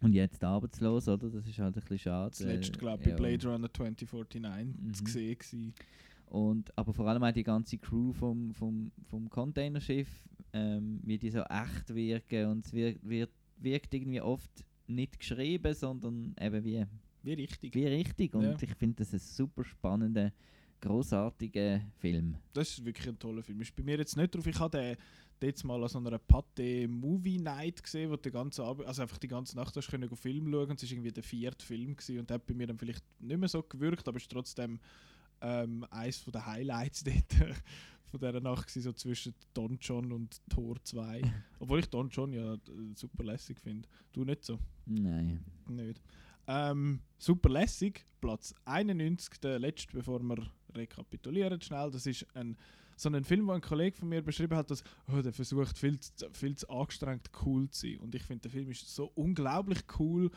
Und 0.00 0.14
jetzt 0.14 0.42
arbeitslos, 0.42 1.06
oder? 1.06 1.30
Das 1.30 1.46
ist 1.46 1.58
halt 1.60 1.76
ein 1.76 1.80
bisschen 1.80 1.98
schade. 2.00 2.32
Zuletzt, 2.32 2.74
äh, 2.74 2.78
glaube 2.78 2.98
ich, 3.02 3.04
bei 3.04 3.10
ja. 3.10 3.16
Blade 3.16 3.48
Runner 3.48 3.72
2049 3.72 4.82
Mhm. 4.82 4.94
zu 4.94 5.04
sehen 5.06 5.38
gewesen. 5.38 5.74
Und, 6.26 6.76
aber 6.76 6.92
vor 6.92 7.06
allem 7.06 7.22
auch 7.22 7.30
die 7.30 7.44
ganze 7.44 7.78
Crew 7.78 8.12
vom, 8.12 8.52
vom, 8.52 8.90
vom 9.04 9.30
Containerschiff, 9.30 10.08
ähm, 10.54 10.98
wie 11.04 11.18
die 11.18 11.30
so 11.30 11.42
echt 11.42 11.94
wirken. 11.94 12.46
Und 12.46 12.66
es 12.66 12.72
wirkt, 12.72 13.08
wirkt, 13.08 13.34
wirkt 13.58 13.94
irgendwie 13.94 14.20
oft 14.20 14.50
nicht 14.88 15.20
geschrieben, 15.20 15.72
sondern 15.72 16.34
eben 16.40 16.64
wie, 16.64 16.84
Wie 17.22 17.34
richtig. 17.34 17.74
wie 17.74 17.86
richtig. 17.86 18.34
Und 18.34 18.44
Ja. 18.44 18.56
ich 18.60 18.74
finde 18.74 18.96
das 18.96 19.12
ein 19.12 19.18
super 19.20 19.64
spannender, 19.64 20.32
großartiger 20.80 21.80
Film. 21.98 22.36
Das 22.52 22.70
ist 22.70 22.84
wirklich 22.84 23.08
ein 23.08 23.18
toller 23.18 23.42
Film. 23.42 23.60
Ist 23.60 23.74
bei 23.74 23.82
mir 23.82 23.96
jetzt 23.98 24.16
nicht 24.16 24.34
drauf. 24.34 24.46
Ich 24.46 24.58
habe 24.58 24.78
den 24.78 24.96
jetzt 25.48 25.64
mal 25.64 25.82
an 25.82 25.88
so 25.88 25.98
einer 25.98 26.18
Pathé 26.18 26.86
Movie 26.88 27.38
Night 27.38 27.82
gesehen, 27.82 28.10
wo 28.10 28.16
die 28.16 28.30
ganze 28.30 28.62
Abend, 28.64 28.86
also 28.86 29.02
einfach 29.02 29.18
die 29.18 29.28
ganze 29.28 29.56
Nacht 29.56 29.76
hast 29.76 29.88
können 29.88 30.14
Film 30.16 30.50
schauen. 30.50 30.70
Und 30.70 30.82
es 30.82 30.88
war 30.88 30.92
irgendwie 30.92 31.12
der 31.12 31.22
vierte 31.22 31.64
Film 31.64 31.96
gewesen 31.96 32.18
und 32.20 32.30
der 32.30 32.34
hat 32.36 32.46
bei 32.46 32.54
mir 32.54 32.66
dann 32.66 32.78
vielleicht 32.78 33.04
nicht 33.20 33.38
mehr 33.38 33.48
so 33.48 33.62
gewirkt, 33.62 34.06
aber 34.08 34.16
es 34.16 34.24
ist 34.24 34.32
trotzdem 34.32 34.78
ähm, 35.40 35.84
eins 35.90 36.18
von 36.18 36.32
den 36.32 36.46
Highlights 36.46 37.04
dort 37.04 37.32
von 38.04 38.20
dieser 38.20 38.40
Nacht 38.40 38.68
gewesen, 38.68 38.82
so 38.82 38.92
zwischen 38.92 39.34
Don 39.54 39.78
John 39.80 40.12
und 40.12 40.40
Tor 40.48 40.76
2. 40.84 41.22
Obwohl 41.58 41.80
ich 41.80 41.86
Don 41.86 42.08
John 42.10 42.32
ja 42.32 42.54
äh, 42.54 42.58
super 42.94 43.24
lässig 43.24 43.58
finde. 43.60 43.88
Du 44.12 44.24
nicht 44.24 44.44
so? 44.44 44.58
Nein. 44.86 45.44
Nicht. 45.68 46.00
Ähm, 46.52 47.00
super 47.18 47.48
lässig, 47.48 48.04
Platz 48.20 48.54
91, 48.66 49.40
der 49.40 49.58
letzte, 49.58 49.94
bevor 49.94 50.20
wir 50.20 50.52
rekapitulieren 50.74 51.60
schnell. 51.60 51.90
Das 51.90 52.06
ist 52.06 52.26
ein, 52.34 52.56
so 52.96 53.08
ein 53.08 53.24
Film, 53.24 53.46
wo 53.46 53.52
ein 53.52 53.62
Kollege 53.62 53.96
von 53.96 54.08
mir 54.08 54.22
beschrieben 54.22 54.56
hat, 54.56 54.70
dass 54.70 54.82
oh, 55.08 55.22
der 55.22 55.32
versucht 55.32 55.78
viel 55.78 55.98
zu, 55.98 56.30
viel 56.32 56.54
zu 56.54 56.68
angestrengt 56.68 57.30
cool 57.44 57.70
zu 57.70 57.86
sein. 57.86 57.98
Und 58.00 58.14
ich 58.14 58.22
finde, 58.22 58.42
der 58.42 58.50
Film 58.50 58.70
ist 58.70 58.94
so 58.94 59.10
unglaublich 59.14 59.78
cool. 59.98 60.30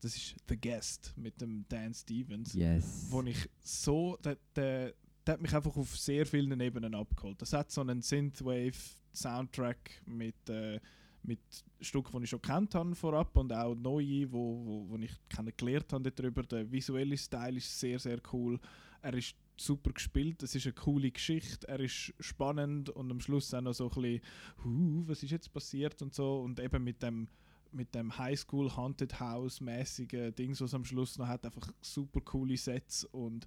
Das 0.00 0.16
ist 0.16 0.34
The 0.48 0.56
Guest 0.56 1.12
mit 1.16 1.40
dem 1.40 1.64
Dan 1.68 1.94
Stevens 1.94 2.52
Yes. 2.54 3.06
wo 3.10 3.22
ich 3.22 3.48
so, 3.60 4.16
der, 4.24 4.38
der, 4.56 4.94
der 5.26 5.34
hat 5.34 5.40
mich 5.40 5.54
einfach 5.54 5.76
auf 5.76 5.96
sehr 5.96 6.26
vielen 6.26 6.58
Ebenen 6.60 6.94
abgeholt. 6.96 7.40
Das 7.40 7.52
hat 7.52 7.70
so 7.70 7.82
einen 7.82 8.02
Synthwave-Soundtrack 8.02 10.02
mit, 10.06 10.48
äh, 10.48 10.80
mit 11.22 11.40
Stücken, 11.80 12.16
die 12.18 12.24
ich 12.24 12.30
schon 12.30 12.42
kennt 12.42 12.74
habe 12.74 12.94
vorab 12.94 13.36
und 13.36 13.52
auch 13.52 13.74
neue, 13.74 14.30
wo, 14.32 14.64
wo, 14.64 14.88
wo 14.88 14.96
ich 14.96 15.12
kennengelernt 15.28 15.92
habe 15.92 16.10
darüber. 16.10 16.42
Der 16.42 16.70
visuelle 16.70 17.16
Style 17.16 17.56
ist 17.56 17.78
sehr, 17.78 17.98
sehr 17.98 18.20
cool. 18.32 18.58
Er 19.02 19.14
ist 19.14 19.34
super 19.56 19.92
gespielt, 19.92 20.42
es 20.42 20.54
ist 20.54 20.66
eine 20.66 20.74
coole 20.74 21.10
Geschichte, 21.10 21.68
er 21.68 21.80
ist 21.80 22.14
spannend 22.18 22.88
und 22.90 23.10
am 23.10 23.20
Schluss 23.20 23.52
auch 23.52 23.60
noch 23.60 23.74
so 23.74 23.90
ein 23.90 24.02
bisschen, 24.02 25.08
was 25.08 25.22
ist 25.22 25.30
jetzt 25.30 25.52
passiert 25.52 26.00
und 26.00 26.14
so 26.14 26.40
und 26.40 26.58
eben 26.60 26.82
mit 26.82 27.02
dem 27.02 27.28
mit 27.72 27.94
dem 27.94 28.18
Highschool 28.18 28.74
Haunted 28.74 29.20
House 29.20 29.60
mäßigen 29.60 30.34
Dings, 30.34 30.60
was 30.60 30.74
am 30.74 30.84
Schluss 30.84 31.18
noch 31.18 31.28
hat, 31.28 31.44
einfach 31.44 31.72
super 31.80 32.20
coole 32.20 32.56
Sets 32.56 33.04
und 33.04 33.46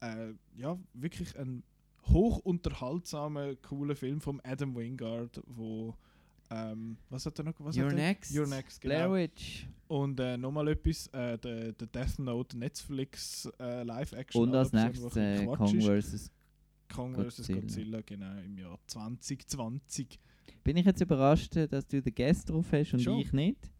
äh, 0.00 0.34
ja, 0.56 0.78
wirklich 0.92 1.38
ein 1.38 1.62
hoch 2.06 2.38
unterhaltsamer, 2.38 3.54
cooler 3.56 3.96
Film 3.96 4.20
von 4.20 4.40
Adam 4.44 4.74
Wingard, 4.74 5.40
wo 5.46 5.96
ähm, 6.52 6.96
was 7.08 7.24
hat 7.24 7.38
er 7.38 7.44
noch? 7.44 7.54
Was 7.58 7.76
Your 7.76 7.84
hat 7.86 7.92
er? 7.92 7.96
Next. 7.96 8.36
Your 8.36 8.46
Next, 8.46 8.80
Blair 8.82 9.04
genau. 9.04 9.14
Witch. 9.14 9.66
Und 9.88 10.20
äh, 10.20 10.36
nochmal 10.36 10.68
etwas, 10.68 11.06
äh, 11.08 11.38
der, 11.38 11.72
der 11.72 11.86
Death 11.86 12.18
Note 12.18 12.58
Netflix 12.58 13.48
äh, 13.58 13.82
Live-Action. 13.82 14.42
Und 14.42 14.54
als 14.54 14.72
nächstes 14.72 15.16
äh, 15.16 15.44
Kong 15.46 15.80
vs. 15.80 16.30
Kong 16.94 17.14
vs. 17.14 17.36
Godzilla. 17.36 17.60
Godzilla, 17.60 18.00
genau, 18.02 18.38
im 18.40 18.58
Jahr 18.58 18.78
2020. 18.86 20.18
Bin 20.64 20.76
ich 20.76 20.84
jetzt 20.86 21.00
überrascht, 21.00 21.56
dass 21.56 21.86
du 21.86 22.02
den 22.02 22.14
Guest 22.14 22.50
drauf 22.50 22.66
hast 22.72 22.92
und 22.94 23.00
Schon. 23.00 23.18
ich 23.20 23.32
nicht? 23.32 23.70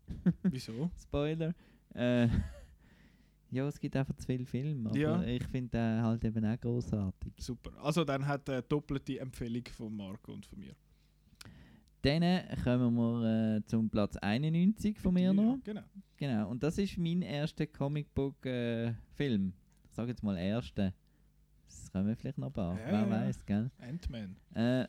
Wieso? 0.43 0.91
Spoiler. 1.03 1.55
Äh, 1.95 2.29
ja, 3.51 3.67
es 3.69 3.79
gibt 3.79 3.97
einfach 3.97 4.17
zu 4.17 4.27
viele 4.27 4.47
Filme. 4.47 4.89
Aber 4.89 4.99
Ja. 4.99 5.23
ich 5.25 5.45
finde 5.45 5.71
den 5.71 6.03
halt 6.03 6.25
eben 6.25 6.45
auch 6.45 6.61
großartig. 6.61 7.33
Super. 7.39 7.73
Also 7.83 8.05
dann 8.05 8.27
hat 8.27 8.49
er 8.49 8.63
doppelte 8.63 9.19
Empfehlung 9.21 9.65
von 9.77 9.95
Marco 9.95 10.33
und 10.33 10.47
von 10.47 10.59
mir. 10.59 10.75
Dann 12.03 12.43
kommen 12.65 12.95
wir 12.97 13.57
äh, 13.57 13.65
zum 13.67 13.88
Platz 13.88 14.17
91 14.17 14.99
von 14.99 15.15
mir 15.15 15.33
noch. 15.33 15.59
Genau. 15.62 15.83
Genau, 16.17 16.51
und 16.51 16.62
das 16.62 16.79
ist 16.79 16.99
mein 16.99 17.23
erster 17.23 17.67
Comicbook-Film. 17.67 19.53
ich 19.85 19.95
sage 19.95 20.11
jetzt 20.11 20.23
mal 20.23 20.37
erster. 20.37 20.93
Es 21.69 21.91
kommen 21.91 22.15
vielleicht 22.17 22.38
noch 22.38 22.49
ein 22.49 22.53
paar, 22.53 22.79
Ja, 22.79 22.87
wer 22.91 23.11
weiß, 23.11 23.47
gell? 23.47 23.71
Ant-Man. 23.79 24.37
Äh, 24.55 24.87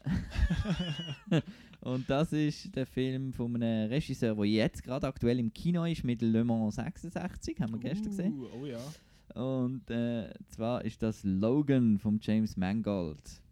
und 1.81 2.09
das 2.09 2.33
ist 2.33 2.75
der 2.75 2.85
Film 2.85 3.31
von 3.31 3.55
einem 3.55 3.89
Regisseur, 3.89 4.35
der 4.35 4.45
jetzt 4.45 4.83
gerade 4.83 5.07
aktuell 5.07 5.39
im 5.39 5.53
Kino 5.53 5.85
ist 5.85 6.03
mit 6.03 6.21
Le 6.21 6.43
Mans 6.43 6.75
66, 6.75 7.59
haben 7.61 7.73
wir 7.73 7.79
gestern 7.79 8.09
gesehen. 8.09 8.39
Uh, 8.39 8.47
oh 8.61 8.65
ja. 8.65 8.79
Und 9.41 9.89
äh, 9.89 10.33
zwar 10.49 10.83
ist 10.83 11.01
das 11.01 11.23
Logan 11.23 11.97
von 11.97 12.19
James 12.21 12.57
Mangold. 12.57 13.42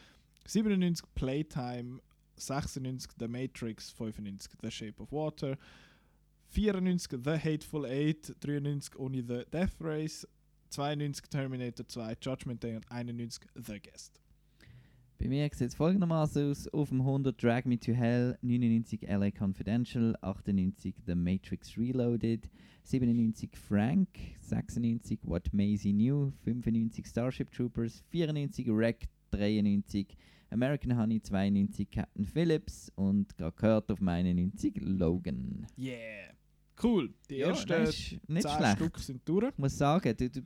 97 0.47 1.05
Playtime, 1.13 2.01
96 2.37 3.13
The 3.19 3.27
Matrix, 3.27 3.91
95 3.91 4.57
The 4.61 4.71
Shape 4.71 5.01
of 5.01 5.11
Water, 5.11 5.57
94 6.49 7.19
The 7.23 7.37
Hateful 7.37 7.85
Eight, 7.85 8.35
93 8.39 8.99
ohne 8.99 9.23
The 9.23 9.45
Death 9.51 9.79
Race, 9.79 10.27
92 10.69 11.29
Terminator 11.29 11.87
2 11.87 12.15
Judgment 12.19 12.63
Day. 12.63 12.75
Und 12.75 12.89
91 12.89 13.47
The 13.55 13.79
Guest. 13.79 14.19
Bei 15.17 15.29
mir 15.29 15.49
sieht 15.53 15.69
es 15.69 15.75
folgendermaßen 15.75 16.51
aus: 16.51 16.67
auf 16.67 16.89
dem 16.89 17.01
100 17.01 17.41
Drag 17.41 17.65
Me 17.65 17.79
to 17.79 17.93
Hell, 17.93 18.37
99 18.41 19.03
LA 19.07 19.31
Confidential, 19.31 20.15
98 20.21 20.93
The 21.05 21.15
Matrix 21.15 21.77
Reloaded, 21.77 22.49
97 22.83 23.55
Frank, 23.55 24.09
96 24.41 25.19
What 25.23 25.53
Maisie 25.53 25.93
Knew, 25.93 26.31
95 26.43 27.07
Starship 27.07 27.51
Troopers, 27.51 28.03
94 28.09 28.67
Wreck, 28.67 29.07
93 29.31 30.17
American 30.51 30.97
Honey, 30.97 31.21
92 31.21 31.89
Captain 31.89 32.25
Phillips 32.25 32.91
und 32.95 33.35
gerade 33.37 33.55
gehört 33.55 33.91
auf 33.91 34.01
meine 34.01 34.33
90 34.33 34.81
Logan. 34.81 35.65
Yeah! 35.77 36.34
Cool. 36.81 37.13
Die 37.29 37.35
Ja, 37.37 37.47
ersten 37.47 37.67
das 37.69 37.89
ist 37.89 38.29
nicht 38.29 38.47
10 38.47 38.57
schlecht. 38.57 38.75
Stück 38.77 38.99
sind 38.99 39.21
durch. 39.29 39.49
Ich 39.51 39.57
muss 39.57 39.77
sagen, 39.77 40.15
du, 40.17 40.29
du 40.29 40.41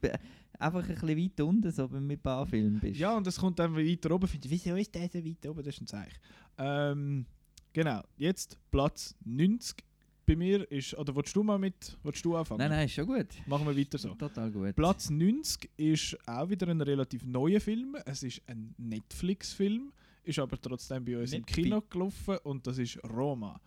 einfach 0.60 0.82
ein 0.88 0.88
bisschen 0.96 1.18
weit 1.18 1.42
unten, 1.42 1.72
so 1.72 1.92
wenn 1.92 2.02
du 2.02 2.06
mit 2.08 2.22
Filmen 2.50 2.80
bist. 2.80 3.00
Ja, 3.00 3.16
und 3.18 3.26
es 3.28 3.38
kommt 3.38 3.58
dann 3.60 3.76
weiter 3.76 4.12
oben. 4.12 4.28
Finde 4.28 4.48
ich, 4.48 4.52
wieso 4.52 4.76
ist 4.76 4.94
der 4.94 5.10
so 5.10 5.24
weit 5.26 5.46
oben? 5.48 5.64
Das 5.64 5.76
ist 5.76 5.82
ein 5.82 5.88
Zeichen. 5.88 6.20
Ähm, 6.58 7.26
genau, 7.74 8.02
jetzt 8.18 8.58
Platz 8.70 9.16
90 9.26 9.78
bei 10.26 10.36
mir 10.36 10.70
ist. 10.72 10.94
Oder 10.96 11.16
willst 11.16 11.36
du 11.36 11.42
mal 11.44 11.58
mit. 11.58 11.98
Willst 12.04 12.24
du 12.24 12.36
anfangen? 12.36 12.60
nein, 12.60 12.70
nein, 12.70 12.86
ist 12.86 12.94
schon 12.94 13.08
gut. 13.08 13.28
Machen 13.48 13.66
wir 13.66 13.76
weiter 13.76 13.98
so. 13.98 14.14
Total 14.14 14.52
gut. 14.52 14.76
Platz 14.76 15.10
90 15.10 15.70
ist 15.78 16.18
auch 16.28 16.50
wieder 16.50 16.68
ein 16.68 16.82
relativ 16.82 17.26
neuer 17.26 17.60
Film. 17.60 17.96
Es 18.06 18.22
ist 18.24 18.42
ein 18.48 18.76
Netflix-Film, 18.78 19.92
ist 20.24 20.38
aber 20.40 20.60
trotzdem 20.62 21.04
bei 21.04 21.18
uns 21.20 21.34
im 21.34 21.42
Netfi. 21.42 21.64
Kino 21.64 21.82
gelaufen 21.90 22.38
und 22.44 22.68
das 22.68 22.78
ist 22.78 23.00
Roma. 23.04 23.60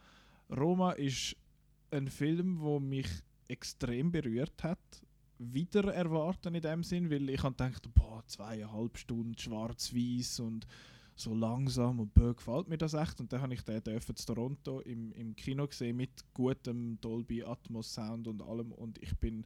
Roma 0.51 0.93
ist 0.93 1.35
ein 1.93 2.09
Film, 2.09 2.61
wo 2.61 2.81
mich 2.81 3.09
extrem 3.49 4.11
berührt 4.11 4.63
hat. 4.63 4.79
Wieder 5.39 5.93
erwarten 5.93 6.55
in 6.55 6.63
dem 6.63 6.83
Sinn, 6.83 7.11
weil 7.11 7.29
ich 7.29 7.43
gedacht, 7.43 7.89
boah, 7.95 8.23
zweieinhalb 8.27 8.97
Stunden 8.97 9.37
schwarz-weiß 9.37 10.41
und 10.41 10.67
so 11.15 11.35
langsam 11.35 12.01
und 12.01 12.15
boah, 12.15 12.35
gefällt 12.35 12.69
mir 12.69 12.79
das 12.79 12.95
echt. 12.95 13.21
Und 13.21 13.33
dann 13.33 13.43
habe 13.43 13.55
ich 13.55 13.63
den 13.63 13.83
in 13.83 14.15
Toronto 14.15 14.81
im, 14.81 15.13
im 15.13 15.37
Kino 15.37 15.67
gesehen 15.67 15.97
mit 15.97 16.25
gutem 16.33 16.99
Dolby 17.01 17.43
Atmos 17.43 17.93
Sound 17.93 18.29
und 18.29 18.43
allem 18.43 18.73
und 18.73 18.99
ich 19.03 19.17
bin 19.19 19.45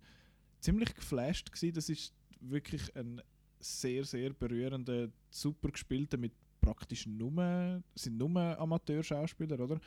ziemlich 0.61 0.95
geflasht 0.95 1.51
gewesen. 1.53 1.75
Das 1.75 1.89
ist 1.89 2.15
wirklich 2.41 2.95
ein 2.95 3.21
sehr, 3.59 4.05
sehr 4.05 4.33
berührender, 4.33 5.09
super 5.31 5.71
gespielter 5.71 6.19
mit 6.19 6.33
praktisch 6.61 7.07
nur, 7.07 7.83
sind 7.95 8.19
nur 8.19 8.59
Amateurschauspieler, 8.59 9.61
oder? 9.61 9.81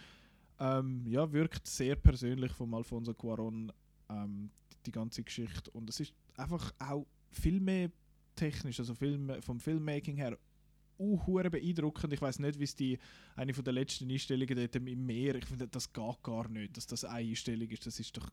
Ähm, 0.59 1.05
ja, 1.07 1.31
wirkt 1.31 1.67
sehr 1.67 1.95
persönlich 1.95 2.51
von 2.51 2.73
Alfonso 2.73 3.11
Cuarón 3.13 3.71
ähm, 4.09 4.51
die 4.85 4.91
ganze 4.91 5.23
Geschichte 5.23 5.71
und 5.71 5.89
es 5.89 5.99
ist 5.99 6.13
einfach 6.35 6.73
auch 6.79 7.05
viel 7.31 7.59
mehr 7.59 7.91
technisch, 8.35 8.79
also 8.79 8.95
Film, 8.95 9.31
vom 9.41 9.59
Filmmaking 9.59 10.17
her 10.17 10.37
uh, 10.97 11.17
beeindruckend. 11.49 12.13
Ich 12.13 12.21
weiß 12.21 12.39
nicht, 12.39 12.59
wie 12.59 12.63
es 12.63 12.75
die 12.75 12.97
eine 13.35 13.53
von 13.53 13.63
der 13.63 13.73
letzten 13.73 14.09
Einstellungen 14.09 14.55
dort 14.55 14.75
im 14.75 15.05
Meer, 15.05 15.35
ich 15.35 15.45
finde, 15.45 15.67
das 15.67 15.91
geht 15.91 16.23
gar 16.23 16.47
nicht, 16.49 16.75
dass 16.75 16.87
das 16.87 17.05
eine 17.05 17.29
Einstellung 17.29 17.69
ist, 17.69 17.85
das 17.85 17.99
ist 17.99 18.15
doch 18.17 18.29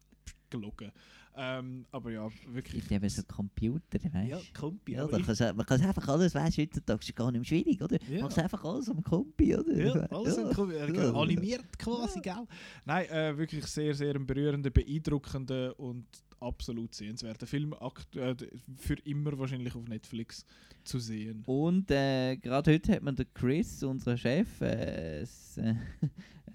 gelogen. 0.61 0.91
Ähm, 1.39 1.85
aber 1.93 2.11
ja, 2.13 2.29
wirklich. 2.49 2.91
eben 2.91 3.09
so 3.11 3.23
Computer, 3.25 3.99
weißt 4.11 4.29
Ja, 4.31 4.39
Kompi. 4.59 4.93
Ja, 4.93 5.05
aber 5.05 5.19
man 5.19 5.37
kann, 5.37 5.57
man 5.57 5.67
kann 5.67 5.81
einfach 5.83 6.09
alles, 6.09 6.35
weißt 6.35 6.57
du, 6.57 6.63
heutzutage 6.63 7.01
ist 7.01 7.15
gar 7.15 7.31
nicht 7.31 7.47
schwierig, 7.47 7.83
oder? 7.83 7.99
Ja. 8.11 8.23
Machst 8.23 8.39
einfach 8.39 8.65
alles 8.65 8.89
am 8.89 9.03
Kompi, 9.03 9.55
oder? 9.55 9.77
Ja, 9.77 9.93
alles 10.07 10.37
Ja. 10.37 10.49
in 10.49 10.57
Kom- 10.57 10.73
äh, 10.73 10.97
Ja. 10.97 11.13
animiert 11.13 11.79
quasi, 11.79 12.21
gell? 12.21 12.47
Nein, 12.87 13.07
äh, 13.11 13.37
wirklich 13.37 13.67
sehr, 13.67 13.95
sehr 13.95 14.15
ein 14.15 14.27
berührender, 14.27 14.71
beeindruckender 14.71 15.79
und 15.79 16.07
absolut 16.41 16.95
sehenswerter 16.95 17.47
Film. 17.47 17.75
Äh, 18.15 18.35
d- 18.35 18.49
für 18.79 18.95
immer 19.05 19.39
wahrscheinlich 19.39 19.75
auf 19.75 19.87
Netflix 19.87 20.47
zu 20.85 20.99
sehen. 20.99 21.43
Und 21.45 21.91
äh, 21.91 22.37
gerade 22.37 22.73
heute 22.73 22.93
hat 22.93 23.03
mir 23.03 23.13
der 23.13 23.27
Chris, 23.35 23.83
unser 23.83 24.17
Chef, 24.17 24.61
äh, 24.63 25.21
äh, 25.23 25.27
ein 25.57 25.79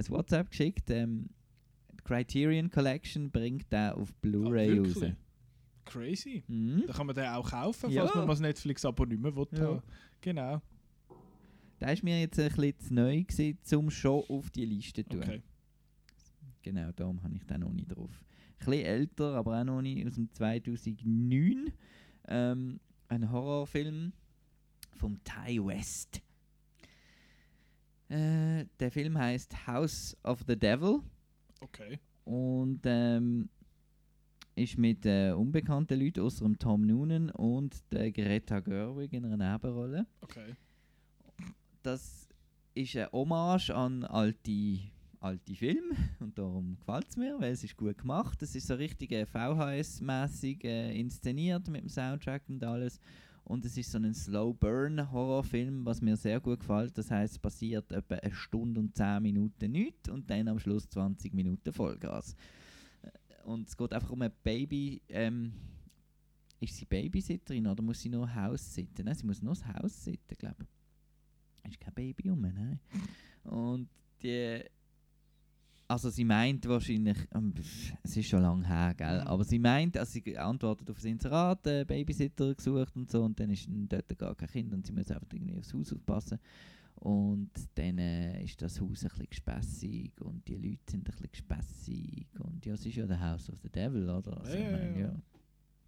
WhatsApp 0.09 0.49
geschickt. 0.49 0.89
Ähm, 0.89 1.29
die 2.01 2.07
Criterion 2.07 2.69
Collection 2.69 3.31
bringt 3.31 3.71
den 3.71 3.91
auf 3.91 4.13
Blu-ray 4.15 4.79
Ah, 4.79 4.81
raus. 4.81 5.03
Crazy. 5.85 6.43
Mhm. 6.47 6.83
Da 6.87 6.93
kann 6.93 7.07
man 7.07 7.15
den 7.15 7.25
auch 7.25 7.49
kaufen, 7.49 7.89
Ja. 7.89 8.03
falls 8.03 8.15
man 8.15 8.25
mal 8.27 8.33
das 8.33 8.39
Netflix-Abo 8.41 9.05
nicht 9.05 9.21
mehr 9.21 9.35
will. 9.35 9.47
Ja. 9.53 9.81
Genau. 10.21 10.61
Der 11.79 11.93
ist 11.93 12.03
mir 12.03 12.19
jetzt 12.19 12.39
ein 12.39 12.47
bisschen 12.49 12.79
zu 12.79 12.93
neu 12.93 13.23
gewesen, 13.23 13.77
um 13.77 13.89
schon 13.89 14.23
auf 14.29 14.49
die 14.51 14.65
Liste 14.65 15.03
zu 15.03 15.09
tun. 15.11 15.23
Okay. 15.23 15.41
Genau, 16.61 16.91
darum 16.91 17.21
habe 17.23 17.35
ich 17.35 17.43
den 17.45 17.61
noch 17.61 17.71
nicht 17.73 17.87
drauf. 17.87 18.11
Ein 18.59 18.65
bisschen 18.65 18.85
älter, 18.85 19.33
aber 19.35 19.59
auch 19.59 19.63
noch 19.63 19.81
nicht, 19.81 20.05
aus 20.05 20.13
dem 20.13 20.31
2009. 20.31 21.73
Ähm, 22.27 22.79
ein 23.07 23.31
Horrorfilm 23.31 24.13
vom 24.95 25.19
Ty 25.23 25.65
West. 25.65 26.21
Äh, 28.09 28.65
der 28.79 28.91
Film 28.91 29.17
heißt 29.17 29.65
House 29.67 30.15
of 30.23 30.41
the 30.47 30.55
Devil 30.57 30.99
Okay. 31.61 31.99
und 32.25 32.81
ähm, 32.85 33.49
ist 34.55 34.77
mit 34.77 35.05
äh, 35.05 35.31
unbekannten 35.31 35.99
Leuten, 35.99 36.21
außer 36.21 36.45
dem 36.45 36.59
Tom 36.59 36.85
Noonan 36.85 37.29
und 37.31 37.75
der 37.91 38.11
Greta 38.11 38.59
Gerwig 38.59 39.13
in 39.13 39.25
einer 39.25 39.53
Nebenrolle. 39.53 40.05
Okay. 40.21 40.55
Das 41.83 42.27
ist 42.73 42.95
eine 42.95 43.11
Hommage 43.11 43.69
an 43.71 44.03
alte, 44.03 44.79
alte 45.19 45.55
Filme 45.55 45.95
und 46.19 46.37
darum 46.37 46.77
gefällt 46.79 47.07
es 47.09 47.17
mir, 47.17 47.39
weil 47.39 47.51
es 47.53 47.63
ist 47.63 47.77
gut 47.77 47.97
gemacht. 47.97 48.41
Es 48.41 48.55
ist 48.55 48.67
so 48.67 48.75
richtig 48.75 49.11
äh, 49.11 49.25
VHS-mäßig 49.25 50.63
äh, 50.63 50.99
inszeniert 50.99 51.67
mit 51.69 51.81
dem 51.81 51.89
Soundtrack 51.89 52.43
und 52.49 52.63
alles. 52.63 52.99
Und 53.43 53.65
es 53.65 53.75
ist 53.77 53.91
so 53.91 53.97
ein 53.97 54.13
Slow-Burn-Horrorfilm, 54.13 55.85
was 55.85 56.01
mir 56.01 56.15
sehr 56.15 56.39
gut 56.39 56.59
gefällt. 56.59 56.97
Das 56.97 57.09
heißt, 57.11 57.33
es 57.33 57.39
passiert 57.39 57.91
etwa 57.91 58.15
eine 58.15 58.33
Stunde 58.33 58.79
und 58.79 58.95
10 58.95 59.21
Minuten 59.21 59.71
nichts 59.71 60.09
und 60.09 60.29
dann 60.29 60.47
am 60.47 60.59
Schluss 60.59 60.87
20 60.89 61.33
Minuten 61.33 61.73
Vollgas. 61.73 62.35
Äh, 63.01 63.43
Und 63.43 63.67
es 63.67 63.75
geht 63.75 63.93
einfach 63.93 64.11
um 64.11 64.21
ein 64.21 64.31
Baby. 64.43 65.01
Ähm, 65.09 65.53
ist 66.59 66.75
sie 66.77 66.85
Babysitterin 66.85 67.65
oder 67.65 67.81
muss 67.81 68.01
sie 68.01 68.09
nur 68.09 68.33
Haus 68.33 68.73
sitten? 68.73 69.05
Nein, 69.05 69.15
sie 69.15 69.25
muss 69.25 69.41
nur 69.41 69.53
das 69.53 69.65
Haus 69.65 70.03
sitten, 70.03 70.37
glaube 70.37 70.63
ich. 70.63 71.71
Ist 71.71 71.79
kein 71.79 71.93
Baby 71.93 72.29
um, 72.29 72.41
nein. 72.41 72.79
Und 73.43 73.89
die. 74.21 74.63
Also 75.91 76.09
sie 76.09 76.23
meint 76.23 76.65
wahrscheinlich, 76.69 77.17
ähm, 77.35 77.53
es 78.01 78.15
ist 78.15 78.29
schon 78.29 78.41
lange 78.43 78.65
her, 78.65 78.93
gell? 78.95 79.19
Mhm. 79.21 79.27
aber 79.27 79.43
sie 79.43 79.59
meint, 79.59 79.97
also 79.97 80.19
sie 80.23 80.37
antwortet 80.37 80.89
auf 80.89 80.95
das 80.95 81.03
Inserat, 81.03 81.67
äh, 81.67 81.83
Babysitter 81.83 82.55
gesucht 82.55 82.95
und 82.95 83.11
so, 83.11 83.23
und 83.23 83.37
dann 83.37 83.49
ist 83.49 83.67
dort 83.69 84.17
gar 84.17 84.33
kein 84.33 84.47
Kind 84.47 84.73
und 84.73 84.85
sie 84.87 84.93
muss 84.93 85.11
einfach 85.11 85.27
irgendwie 85.33 85.57
aufs 85.57 85.73
Haus 85.73 85.91
aufpassen. 85.91 86.39
Und 86.95 87.49
dann 87.75 87.97
äh, 87.97 88.41
ist 88.41 88.61
das 88.61 88.79
Haus 88.79 89.03
ein 89.03 89.09
bisschen 89.09 89.29
gespässig 89.29 90.13
und 90.21 90.47
die 90.47 90.55
Leute 90.55 90.79
sind 90.89 91.01
ein 91.01 91.11
bisschen 91.11 91.29
gespässig 91.29 92.27
und 92.39 92.65
ja, 92.65 92.73
es 92.75 92.85
ist 92.85 92.95
ja 92.95 93.05
der 93.05 93.19
House 93.19 93.49
of 93.49 93.59
the 93.61 93.69
Devil, 93.69 94.09
oder? 94.09 94.39
Also, 94.39 94.53
Ja, 94.55 94.59
ich 94.59 94.71
mein, 94.71 94.97
ja. 94.97 95.13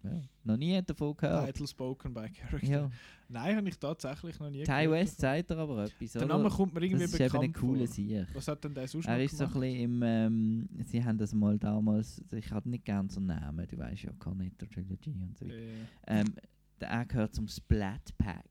Ja. 0.04 0.22
Noch 0.44 0.56
nie 0.56 0.80
davon 0.82 1.16
gehört. 1.16 1.46
Title 1.46 1.66
spoken 1.66 2.12
by 2.14 2.28
character. 2.30 2.66
Ja. 2.66 2.90
Nein, 3.28 3.56
habe 3.56 3.68
ich 3.68 3.78
tatsächlich 3.78 4.38
noch 4.38 4.50
nie 4.50 4.62
Ty 4.64 4.70
gehört 4.72 4.90
West 4.92 5.22
davon. 5.22 5.38
sagt 5.38 5.50
er 5.50 5.58
aber 5.58 5.84
etwas, 5.84 6.12
Der? 6.12 6.26
Name 6.26 6.48
kommt 6.50 6.74
mir 6.74 6.82
irgendwie 6.82 7.02
das 7.04 7.12
ist 7.14 7.20
eben 7.20 7.32
bekannt 7.32 7.44
ein 7.44 7.52
cooler 7.54 7.78
vor. 7.86 7.94
Sieg. 7.94 8.26
Was 8.34 8.48
hat 8.48 8.64
denn 8.64 8.74
der 8.74 8.86
sonst 8.88 9.06
Er 9.06 9.16
noch 9.16 9.24
ist 9.24 9.36
so 9.36 9.44
ein 9.44 9.50
bisschen 9.52 9.80
im, 9.80 10.02
ähm, 10.04 10.68
sie 10.84 11.04
haben 11.04 11.18
das 11.18 11.34
mal 11.34 11.58
damals, 11.58 12.22
ich 12.32 12.50
hatte 12.50 12.68
nicht 12.68 12.84
gerne 12.84 13.08
so 13.10 13.18
einen 13.18 13.28
Namen, 13.28 13.66
du 13.66 13.78
weißt 13.78 14.02
ja, 14.02 14.12
Cornetto 14.18 14.66
Trilogy 14.66 15.10
und 15.10 15.36
so 15.38 15.46
weiter. 15.46 15.54
Äh, 15.56 16.20
Ähm, 16.20 16.34
der 16.80 16.88
er 16.88 17.04
gehört 17.06 17.34
zum 17.34 17.48
Splat 17.48 18.16
Pack. 18.18 18.44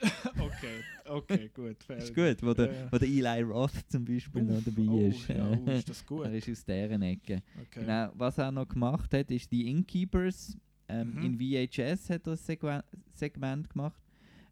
okay, 0.38 0.84
okay, 1.06 1.50
gut. 1.52 1.82
fair 1.82 1.96
Ist 1.98 2.14
gut, 2.14 2.36
wo 2.42 2.54
der, 2.54 2.72
Ja, 2.72 2.92
wo 2.92 2.98
der 2.98 3.08
Eli 3.08 3.42
Roth 3.42 3.72
zum 3.90 4.04
Beispiel 4.04 4.42
noch 4.44 4.58
Uff, 4.58 4.64
dabei 4.64 4.88
oh, 4.88 5.08
ist. 5.08 5.28
ja, 5.28 5.50
oh, 5.66 5.70
ist 5.70 5.88
das 5.88 6.06
gut. 6.06 6.24
er 6.26 6.34
ist 6.34 6.48
aus 6.48 6.64
deren 6.64 7.02
Ecke. 7.02 7.42
Okay. 7.62 7.80
Genau, 7.80 8.10
was 8.14 8.38
er 8.38 8.52
noch 8.52 8.68
gemacht 8.68 9.12
hat, 9.12 9.28
ist 9.32 9.50
die 9.50 9.68
Innkeepers. 9.68 10.56
Ähm, 10.88 11.14
Mhm. 11.14 11.22
In 11.24 11.38
VHS 11.38 12.10
hat 12.10 12.26
er 12.26 12.36
ein 12.62 12.82
Segment 13.12 13.68
gemacht. 13.70 14.00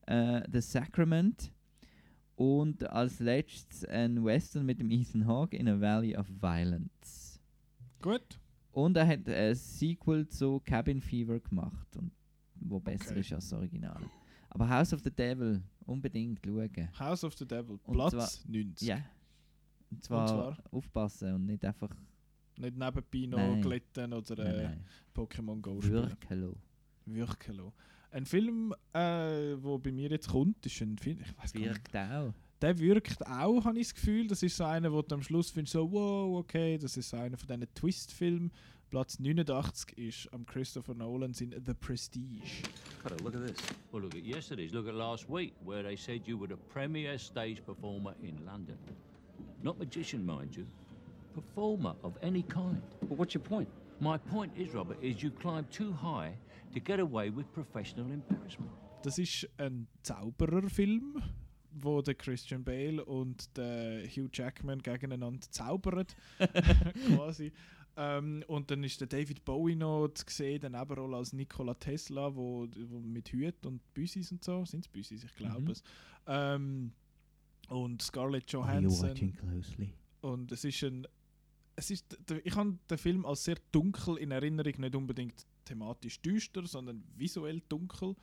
Äh, 0.06 0.42
The 0.52 0.60
Sacrament. 0.60 1.50
Und 2.36 2.88
als 2.90 3.18
letztes 3.20 3.84
ein 3.86 4.22
Western 4.22 4.66
mit 4.66 4.78
dem 4.78 4.90
Ethan 4.90 5.26
Hawke 5.26 5.56
in 5.56 5.68
a 5.68 5.80
Valley 5.80 6.14
of 6.16 6.26
Violence. 6.40 7.40
Gut. 8.02 8.38
Und 8.72 8.96
er 8.98 9.06
hat 9.06 9.26
ein 9.26 9.54
Sequel 9.54 10.28
zu 10.28 10.60
Cabin 10.64 11.00
Fever 11.00 11.40
gemacht. 11.40 11.96
Und 11.96 12.10
wo 12.56 12.78
besser 12.78 13.10
Okay. 13.12 13.20
ist 13.20 13.32
als 13.32 13.48
das 13.48 13.58
Original. 13.58 14.00
Aber 14.50 14.68
House 14.68 14.92
of 14.92 15.00
the 15.02 15.10
Devil 15.10 15.62
unbedingt 15.86 16.40
schauen. 16.44 16.88
House 16.98 17.24
of 17.24 17.34
the 17.38 17.46
Devil, 17.46 17.78
Und 17.84 17.92
Platz 17.94 18.12
zwar- 18.12 18.50
90. 18.52 18.88
Ja. 18.88 18.98
Und 19.90 20.04
zwar, 20.04 20.26
zwar? 20.26 20.58
aufpassen 20.72 21.34
und 21.34 21.46
nicht 21.46 21.64
einfach 21.64 21.90
Nicht 22.58 22.76
nebenbei 22.76 23.26
noch 23.26 23.38
Nein. 23.38 23.62
glätten 23.62 24.12
oder 24.12 24.38
äh, 24.38 24.62
nein, 24.64 24.84
Pokémon 25.14 25.60
Go 25.60 25.80
spielen. 25.80 26.16
Wirken 27.06 27.56
lassen. 27.56 27.72
Ein 28.10 28.24
Film, 28.24 28.74
äh, 28.94 29.62
wo 29.62 29.78
bei 29.78 29.92
mir 29.92 30.08
jetzt 30.10 30.28
kommt, 30.28 30.64
ist 30.64 30.80
ein 30.80 30.96
Film, 30.98 31.18
ich 31.20 31.36
weiß 31.38 31.52
gar 31.52 31.60
nicht. 31.60 31.70
Wirkt 31.74 31.96
auch. 31.96 32.32
Der 32.62 32.78
wirkt 32.78 33.26
auch, 33.26 33.64
habe 33.64 33.78
ich 33.78 33.88
das 33.88 33.94
Gefühl. 33.94 34.26
Das 34.26 34.42
ist 34.42 34.56
so 34.56 34.64
einer, 34.64 34.90
wo 34.90 35.02
du 35.02 35.14
am 35.14 35.22
Schluss 35.22 35.50
findest, 35.50 35.74
so, 35.74 35.90
wow, 35.92 36.38
okay, 36.38 36.78
das 36.78 36.96
ist 36.96 37.10
so 37.10 37.18
einer 37.18 37.36
von 37.36 37.46
diesen 37.46 37.74
Twist-Filmen. 37.74 38.50
Platz 38.88 39.18
89 39.18 39.98
ist 39.98 40.32
am 40.32 40.46
Christopher 40.46 40.94
Nolan 40.94 41.32
in 41.40 41.52
The 41.66 41.74
Prestige. 41.74 42.62
Carter, 43.02 43.22
look 43.22 43.34
at 43.34 43.46
this. 43.46 43.56
Well, 43.92 44.02
look 44.02 44.14
at 44.14 44.24
yesterday's. 44.24 44.72
Look 44.72 44.86
at 44.88 44.94
last 44.94 45.28
week, 45.28 45.52
where 45.64 45.82
they 45.82 45.96
said 45.96 46.22
you 46.26 46.38
were 46.38 46.48
the 46.48 46.56
premier 46.72 47.18
stage 47.18 47.62
performer 47.66 48.14
in 48.22 48.42
London. 48.46 48.78
Not 49.62 49.78
magician, 49.78 50.24
mind 50.24 50.56
you. 50.56 50.66
Performer 51.40 51.94
of 52.02 52.14
any 52.22 52.42
kind. 52.42 52.80
Well, 53.02 53.18
what's 53.18 53.34
your 53.34 53.42
point? 53.44 53.68
My 54.00 54.16
point 54.18 54.52
is, 54.56 54.72
Robert, 54.74 54.96
is 55.02 55.22
you 55.22 55.30
climb 55.30 55.66
too 55.70 55.92
high 55.92 56.32
to 56.72 56.80
get 56.80 56.98
away 56.98 57.30
with 57.30 57.46
professional 57.52 58.10
embarrassment. 58.10 58.70
Das 59.02 59.18
ist 59.18 59.46
ein 59.58 59.86
Zaubererfilm, 60.02 61.22
wo 61.72 62.00
der 62.00 62.14
Christian 62.14 62.64
Bale 62.64 63.04
und 63.04 63.54
der 63.56 64.06
Hugh 64.06 64.28
Jackman 64.32 64.80
gegeneinander 64.82 65.46
zaubern, 65.50 66.06
quasi. 67.14 67.52
Ähm, 67.98 68.42
und 68.46 68.70
dann 68.70 68.82
ist 68.84 69.00
der 69.00 69.08
David 69.08 69.44
Bowie 69.44 69.74
noch 69.76 70.08
zu 70.08 70.24
sehen, 70.28 70.60
der 70.60 70.70
Nebenrolle 70.70 71.16
als 71.18 71.32
Nikola 71.32 71.74
Tesla, 71.74 72.34
wo, 72.34 72.66
wo 72.88 72.98
mit 73.00 73.30
Hüt 73.32 73.64
und 73.66 73.80
Büsis 73.94 74.32
und 74.32 74.42
so, 74.44 74.64
sind 74.64 74.80
es 74.86 74.88
Büsis, 74.88 75.24
ich 75.24 75.34
glaube 75.34 75.60
Mhm. 75.62 75.70
es. 75.70 75.82
Ähm, 76.26 76.92
und 77.68 78.00
Scarlett 78.02 78.54
Are 78.54 78.62
you 78.80 78.88
Johansson. 78.88 79.08
watching 79.10 79.32
closely? 79.36 79.92
Und 80.22 80.52
es 80.52 80.64
ist 80.64 80.82
ein. 80.82 81.06
Es 81.76 81.90
ist, 81.90 82.18
ich 82.42 82.56
habe 82.56 82.78
den 82.90 82.98
Film 82.98 83.26
als 83.26 83.44
sehr 83.44 83.56
dunkel 83.70 84.16
in 84.16 84.30
Erinnerung, 84.30 84.72
nicht 84.78 84.96
unbedingt 84.96 85.46
thematisch 85.64 86.20
düster, 86.20 86.66
sondern 86.66 87.04
visuell 87.16 87.62
dunkel. 87.68 88.16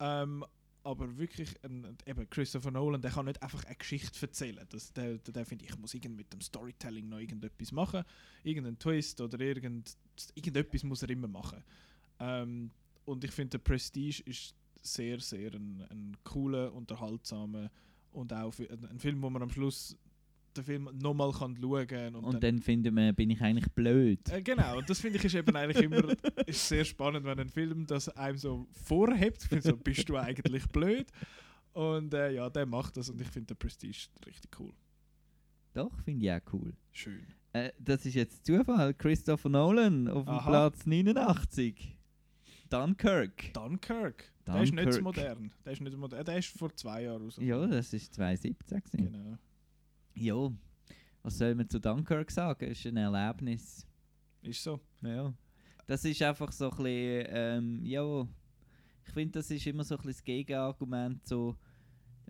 Ähm, 0.00 0.44
aber 0.82 1.18
wirklich, 1.18 1.52
ein, 1.64 1.96
eben 2.06 2.30
Christopher 2.30 2.70
Nolan, 2.70 3.02
der 3.02 3.10
kann 3.10 3.26
nicht 3.26 3.42
einfach 3.42 3.64
eine 3.64 3.74
Geschichte 3.74 4.24
erzählen. 4.24 4.64
Das, 4.68 4.92
der, 4.92 5.18
der, 5.18 5.34
der 5.34 5.44
finde 5.44 5.64
ich, 5.64 5.76
muss 5.76 5.94
mit 5.94 6.32
dem 6.32 6.40
Storytelling 6.40 7.08
noch 7.08 7.18
irgendetwas 7.18 7.72
machen. 7.72 8.04
Irgendeinen 8.44 8.78
Twist 8.78 9.20
oder 9.20 9.40
irgend, 9.40 9.96
irgendetwas 10.36 10.84
muss 10.84 11.02
er 11.02 11.10
immer 11.10 11.26
machen. 11.26 11.64
Ähm, 12.20 12.70
und 13.04 13.24
ich 13.24 13.32
finde, 13.32 13.58
der 13.58 13.64
Prestige 13.64 14.22
ist 14.26 14.54
sehr, 14.80 15.18
sehr 15.18 15.52
ein, 15.54 15.84
ein 15.90 16.16
cooler, 16.22 16.72
unterhaltsamer 16.72 17.68
und 18.12 18.32
auch 18.32 18.56
ein, 18.58 18.84
ein 18.86 18.98
Film, 19.00 19.20
wo 19.22 19.28
man 19.28 19.42
am 19.42 19.50
Schluss 19.50 19.96
den 20.56 20.64
Film 20.64 20.90
nochmal 21.00 21.32
kann 21.32 21.56
schauen 21.60 21.86
kann. 21.86 22.14
Und, 22.14 22.24
Und 22.24 22.34
dann, 22.34 22.40
dann 22.40 22.58
finden 22.60 22.94
wir, 22.96 23.12
bin 23.12 23.30
ich 23.30 23.40
eigentlich 23.40 23.70
blöd. 23.72 24.20
äh, 24.30 24.42
genau, 24.42 24.78
und 24.78 24.88
das 24.90 25.00
finde 25.00 25.18
ich 25.18 25.24
ist 25.24 25.34
eben 25.34 25.54
eigentlich 25.54 25.82
immer 25.84 26.02
ist 26.46 26.68
sehr 26.68 26.84
spannend, 26.84 27.24
wenn 27.24 27.38
ein 27.38 27.48
Film 27.48 27.86
das 27.86 28.08
einem 28.10 28.38
so 28.38 28.66
vorhebt. 28.72 29.42
Ich 29.42 29.48
finde 29.48 29.62
so, 29.68 29.76
bist 29.76 30.08
du 30.08 30.16
eigentlich 30.16 30.66
blöd? 30.68 31.06
Und 31.72 32.14
äh, 32.14 32.32
ja, 32.32 32.48
der 32.50 32.66
macht 32.66 32.96
das 32.96 33.10
und 33.10 33.20
ich 33.20 33.28
finde 33.28 33.54
den 33.54 33.58
Prestige 33.58 34.08
richtig 34.24 34.58
cool. 34.58 34.72
Doch, 35.74 35.92
finde 36.04 36.24
ich 36.24 36.32
auch 36.32 36.52
cool. 36.54 36.72
Schön. 36.92 37.26
Äh, 37.52 37.70
das 37.78 38.06
ist 38.06 38.14
jetzt 38.14 38.46
Zufall. 38.46 38.94
Christopher 38.94 39.48
Nolan 39.50 40.08
auf 40.08 40.24
dem. 40.24 40.38
Platz 40.38 40.86
89. 40.86 41.98
Dunkirk. 42.70 43.52
Dunkirk. 43.52 44.32
Der 44.46 44.62
ist 44.62 44.72
nicht 44.72 44.86
Dunkirk. 44.86 44.94
so 44.94 45.02
modern. 45.02 45.52
Der 45.64 45.72
ist 45.72 45.80
nicht 45.82 45.96
modern. 45.96 46.24
Der 46.24 46.38
ist 46.38 46.48
vor 46.48 46.74
zwei 46.74 47.02
Jahren. 47.04 47.30
Ja, 47.38 47.66
das 47.66 47.92
ist 47.92 48.14
2017. 48.14 48.80
gewesen. 48.80 49.12
Genau. 49.12 49.38
Ja, 50.18 50.50
was 51.22 51.36
soll 51.36 51.54
man 51.54 51.68
zu 51.68 51.78
Dunkirk 51.78 52.30
sagen? 52.30 52.70
Es 52.70 52.78
ist 52.78 52.86
ein 52.86 52.96
Erlebnis. 52.96 53.86
Ist 54.40 54.62
so. 54.62 54.80
Ja. 55.02 55.34
Das 55.86 56.04
ist 56.06 56.22
einfach 56.22 56.50
so 56.52 56.70
ein 56.70 56.76
bisschen, 56.76 57.26
ähm, 57.28 57.84
ja, 57.84 58.26
ich 59.04 59.12
finde, 59.12 59.38
das 59.38 59.50
ist 59.50 59.66
immer 59.66 59.84
so 59.84 59.94
ein 59.94 59.98
bisschen 59.98 60.12
das 60.12 60.24
Gegenargument 60.24 61.26
zu, 61.26 61.54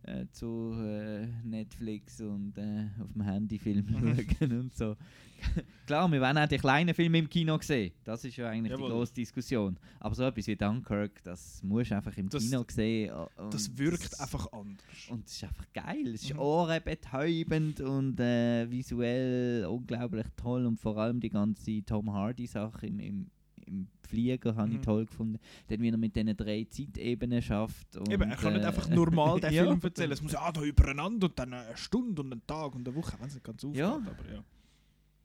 äh, 0.06 0.26
zu 0.32 0.72
äh, 0.78 1.26
Netflix 1.44 2.20
und 2.20 2.56
äh, 2.58 2.86
auf 3.02 3.12
dem 3.12 3.22
Handy 3.22 3.58
Filme 3.58 3.90
Mhm. 3.90 4.16
schauen 4.38 4.60
und 4.60 4.74
so. 4.74 4.96
Klar, 5.86 6.10
wir 6.10 6.20
wollen 6.20 6.38
auch 6.38 6.48
die 6.48 6.56
kleinen 6.56 6.94
Filme 6.94 7.18
im 7.18 7.28
Kino 7.28 7.58
sehen. 7.60 7.92
Das 8.04 8.24
ist 8.24 8.36
ja 8.38 8.48
eigentlich 8.48 8.72
Jawohl. 8.72 8.88
die 8.88 8.92
grosse 8.94 9.12
Diskussion. 9.14 9.76
Aber 10.00 10.14
so 10.14 10.22
etwas 10.24 10.46
wie 10.46 10.56
Dunkirk, 10.56 11.22
das 11.24 11.62
musst 11.62 11.90
du 11.90 11.96
einfach 11.96 12.16
im 12.16 12.28
Das- 12.30 12.42
Kino 12.42 12.64
sehen. 12.70 13.12
Das 13.50 13.76
wirkt 13.76 14.12
das- 14.12 14.20
einfach 14.20 14.50
anders. 14.52 14.86
und 15.10 15.26
es 15.26 15.34
ist 15.34 15.44
einfach 15.44 15.66
geil. 15.74 16.06
Es 16.14 16.22
ist 16.22 16.32
Mhm. 16.34 16.40
ohrenbetäubend 16.40 17.80
und 17.82 18.18
äh, 18.18 18.70
visuell 18.70 19.66
unglaublich 19.66 20.26
toll. 20.36 20.64
Und 20.66 20.80
vor 20.80 20.96
allem 20.96 21.20
die 21.20 21.30
ganze 21.30 21.82
Tom 21.84 22.12
Hardy-Sache 22.12 22.86
im, 22.86 22.98
im, 23.00 23.26
im 23.66 23.88
Flieger 24.02 24.54
habe 24.56 24.70
ich 24.70 24.78
Mhm. 24.78 24.82
toll 24.82 25.06
gefunden. 25.06 25.38
Dann 25.68 25.80
wie 25.80 25.88
er 25.88 25.96
mit 25.96 26.14
diesen 26.16 26.36
drei 26.36 26.66
Zeitebenen 26.70 27.42
schafft. 27.42 27.96
Und, 27.96 28.10
Eben, 28.10 28.30
er 28.30 28.36
kann 28.36 28.52
nicht 28.54 28.62
äh, 28.62 28.66
einfach 28.66 28.88
normal 28.88 29.40
den. 29.40 29.50
Film 29.50 29.80
erzählen. 29.82 30.12
Es 30.12 30.22
muss 30.22 30.32
ja 30.32 30.50
da 30.52 30.62
übereinander 30.62 31.26
und 31.28 31.38
dann 31.38 31.52
eine 31.52 31.76
Stunde 31.76 32.22
und 32.22 32.32
einen 32.32 32.46
Tag 32.46 32.74
und 32.74 32.86
eine 32.86 32.96
Woche, 32.96 33.16
wenn 33.18 33.28
es 33.28 33.34
nicht 33.34 33.44
ganz 33.44 33.64
aufgeht. 33.64 33.78
Ja. 33.80 33.94
Aber 33.96 34.32
ja. 34.32 34.44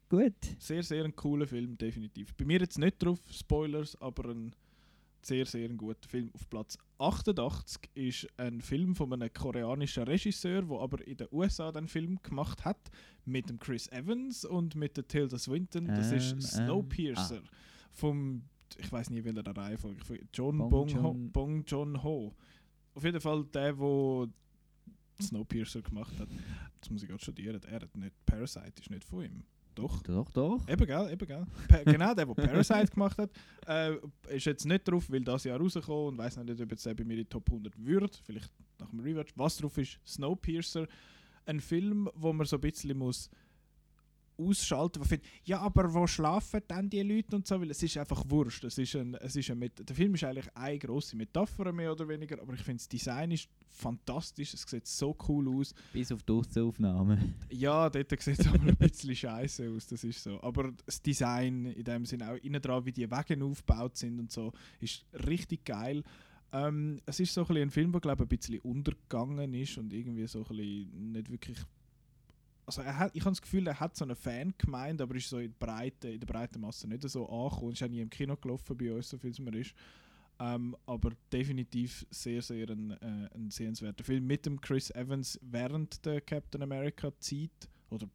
Gut. 0.09 0.33
Sehr, 0.59 0.83
sehr 0.83 1.05
ein 1.05 1.15
cooler 1.15 1.47
Film, 1.47 1.77
definitiv. 1.77 2.33
Bei 2.35 2.43
mir 2.45 2.59
jetzt 2.59 2.77
nicht 2.77 3.01
drauf, 3.01 3.19
Spoilers, 3.31 3.95
aber 4.01 4.29
ein 4.31 4.53
sehr, 5.23 5.45
sehr 5.45 5.69
ein 5.69 5.77
guter 5.77 6.09
Film. 6.09 6.29
Auf 6.33 6.49
Platz 6.49 6.77
88 6.97 7.89
ist 7.93 8.27
ein 8.37 8.59
Film 8.59 8.95
von 8.95 9.13
einem 9.13 9.31
koreanischen 9.31 10.03
Regisseur, 10.03 10.63
der 10.63 10.79
aber 10.79 11.05
in 11.07 11.15
den 11.17 11.27
USA 11.31 11.71
den 11.71 11.87
Film 11.87 12.19
gemacht 12.23 12.65
hat, 12.65 12.89
mit 13.23 13.47
dem 13.49 13.59
Chris 13.59 13.87
Evans 13.89 14.43
und 14.43 14.75
mit 14.75 14.97
der 14.97 15.07
Tilda 15.07 15.37
Swinton. 15.37 15.85
Das 15.87 16.11
Ähm, 16.11 16.17
ist 16.17 16.31
ähm, 16.33 16.41
Snowpiercer. 16.41 17.41
Vom, 17.91 18.43
ich 18.77 18.91
weiß 18.91 19.09
nie, 19.09 19.23
welcher 19.23 19.45
Reihenfolge, 19.45 20.01
John 20.33 20.57
Bong 20.57 20.69
Bong, 20.69 21.03
Ho, 21.03 21.13
Bong 21.31 21.63
Joon 21.65 22.01
Ho. 22.03 22.33
Auf 22.93 23.03
jeden 23.03 23.21
Fall 23.21 23.45
der, 23.45 23.73
der 23.73 24.27
Snowpiercer 25.21 25.81
gemacht 25.81 26.17
hat. 26.19 26.29
Jetzt 26.75 26.91
muss 26.91 27.03
ich 27.03 27.09
gerade 27.09 27.21
studieren. 27.21 27.61
Er 27.63 27.81
hat 27.81 27.95
nicht, 27.95 28.25
Parasite 28.25 28.81
ist 28.81 28.89
nicht 28.89 29.03
von 29.03 29.23
ihm. 29.23 29.43
Doch. 29.75 30.01
Doch, 30.03 30.29
doch. 30.31 30.67
Eben, 30.67 30.85
gell, 30.85 31.11
eben, 31.11 31.27
gell. 31.27 31.45
Pa 31.67 31.77
genau, 31.85 32.13
der, 32.13 32.25
der 32.25 32.33
Parasite 32.33 32.87
gemacht 32.87 33.17
hat, 33.17 33.31
äh, 33.67 33.95
ist 34.35 34.45
jetzt 34.45 34.65
nicht 34.65 34.87
drauf, 34.87 35.09
weil 35.09 35.21
das 35.21 35.45
Jahr 35.45 35.59
rausgekommen 35.59 36.07
und 36.07 36.17
weiß 36.17 36.37
nicht, 36.37 36.61
ob 36.61 36.71
jetzt 36.71 36.85
der 36.85 36.93
bei 36.93 37.03
mir 37.03 37.13
in 37.13 37.19
die 37.19 37.25
Top 37.25 37.47
100 37.49 37.73
wird. 37.85 38.21
Vielleicht 38.25 38.51
nach 38.79 38.89
dem 38.89 38.99
Rewatch. 38.99 39.31
Was 39.35 39.57
drauf 39.57 39.77
ist, 39.77 39.99
Snowpiercer. 40.05 40.87
Ein 41.45 41.59
Film, 41.59 42.09
wo 42.15 42.33
man 42.33 42.45
so 42.45 42.57
ein 42.57 42.61
bisschen 42.61 42.97
muss 42.97 43.29
ausschalten, 44.49 45.01
wo 45.01 45.05
findet, 45.05 45.27
ja, 45.43 45.59
aber 45.59 45.93
wo 45.93 46.07
schlafen 46.07 46.61
dann 46.67 46.89
die 46.89 47.01
Leute 47.01 47.35
und 47.35 47.47
so, 47.47 47.59
weil 47.59 47.71
es 47.71 47.81
ist 47.81 47.97
einfach 47.97 48.23
wurscht. 48.27 48.63
Es 48.63 48.77
ist 48.77 48.95
ein, 48.95 49.15
es 49.15 49.35
ist 49.35 49.49
ein 49.49 49.59
Met 49.59 49.87
der 49.87 49.95
Film 49.95 50.15
ist 50.15 50.23
eigentlich 50.23 50.55
eine 50.55 50.79
grosse 50.79 51.15
Metapher 51.15 51.71
mehr 51.71 51.91
oder 51.91 52.07
weniger, 52.07 52.41
aber 52.41 52.53
ich 52.53 52.61
finde 52.61 52.79
das 52.79 52.89
Design 52.89 53.31
ist 53.31 53.49
fantastisch, 53.69 54.53
es 54.53 54.63
sieht 54.63 54.87
so 54.87 55.15
cool 55.27 55.47
aus. 55.59 55.73
Bis 55.93 56.11
auf 56.11 56.23
die 56.23 56.33
Aussenaufnahmen. 56.33 57.35
Ja, 57.49 57.89
dort 57.89 58.09
sieht 58.21 58.39
es 58.39 58.47
aber 58.47 58.63
ein 58.63 58.75
bisschen 58.77 59.15
scheiße 59.15 59.69
aus, 59.69 59.87
das 59.87 60.03
ist 60.03 60.23
so. 60.23 60.41
Aber 60.41 60.71
das 60.85 61.01
Design 61.01 61.65
in 61.65 61.83
dem 61.83 62.05
Sinne 62.05 62.31
auch 62.31 62.37
innen 62.37 62.61
dran, 62.61 62.85
wie 62.85 62.91
die 62.91 63.09
Wege 63.09 63.43
aufgebaut 63.43 63.97
sind 63.97 64.19
und 64.19 64.31
so, 64.31 64.51
ist 64.79 65.05
richtig 65.27 65.65
geil. 65.65 66.03
Ähm, 66.53 66.99
es 67.05 67.19
ist 67.19 67.33
so 67.33 67.45
ein, 67.47 67.57
ein 67.57 67.71
Film, 67.71 67.91
der 67.91 68.01
glaube 68.01 68.23
ich 68.23 68.25
ein 68.25 68.37
bisschen 68.37 68.59
untergegangen 68.59 69.53
ist 69.53 69.77
und 69.77 69.93
irgendwie 69.93 70.27
so 70.27 70.39
ein 70.39 70.55
bisschen 70.55 71.11
nicht 71.11 71.31
wirklich. 71.31 71.57
Also 72.65 72.81
er 72.81 72.97
hat, 72.97 73.15
ich 73.15 73.21
habe 73.21 73.31
das 73.31 73.41
Gefühl, 73.41 73.67
er 73.67 73.79
hat 73.79 73.95
so 73.95 74.05
eine 74.05 74.15
Fangemeinde, 74.15 75.03
aber 75.03 75.15
ist 75.15 75.29
so 75.29 75.39
in, 75.39 75.53
der 75.59 75.65
Breite, 75.65 76.09
in 76.09 76.19
der 76.19 76.27
breiten 76.27 76.61
Masse 76.61 76.87
nicht 76.87 77.07
so 77.09 77.27
angekommen. 77.27 77.73
Ist 77.73 77.83
auch 77.83 77.87
nie 77.87 78.01
im 78.01 78.09
Kino 78.09 78.35
gelaufen 78.37 78.77
bei 78.77 78.93
uns, 78.93 79.09
so 79.09 79.17
viel 79.17 79.31
es 79.31 79.39
mir 79.39 79.53
ist. 79.59 79.73
Ähm, 80.39 80.75
aber 80.85 81.11
definitiv 81.31 82.05
sehr, 82.09 82.41
sehr 82.41 82.69
ein, 82.69 82.91
äh, 82.91 83.29
ein 83.35 83.51
sehenswerter 83.51 84.03
Film 84.03 84.25
mit 84.25 84.45
dem 84.45 84.59
Chris 84.59 84.89
Evans 84.91 85.39
während 85.43 86.03
der 86.05 86.21
Captain 86.21 86.63
America 86.63 87.11
Zeit 87.19 87.69
oder 87.89 88.07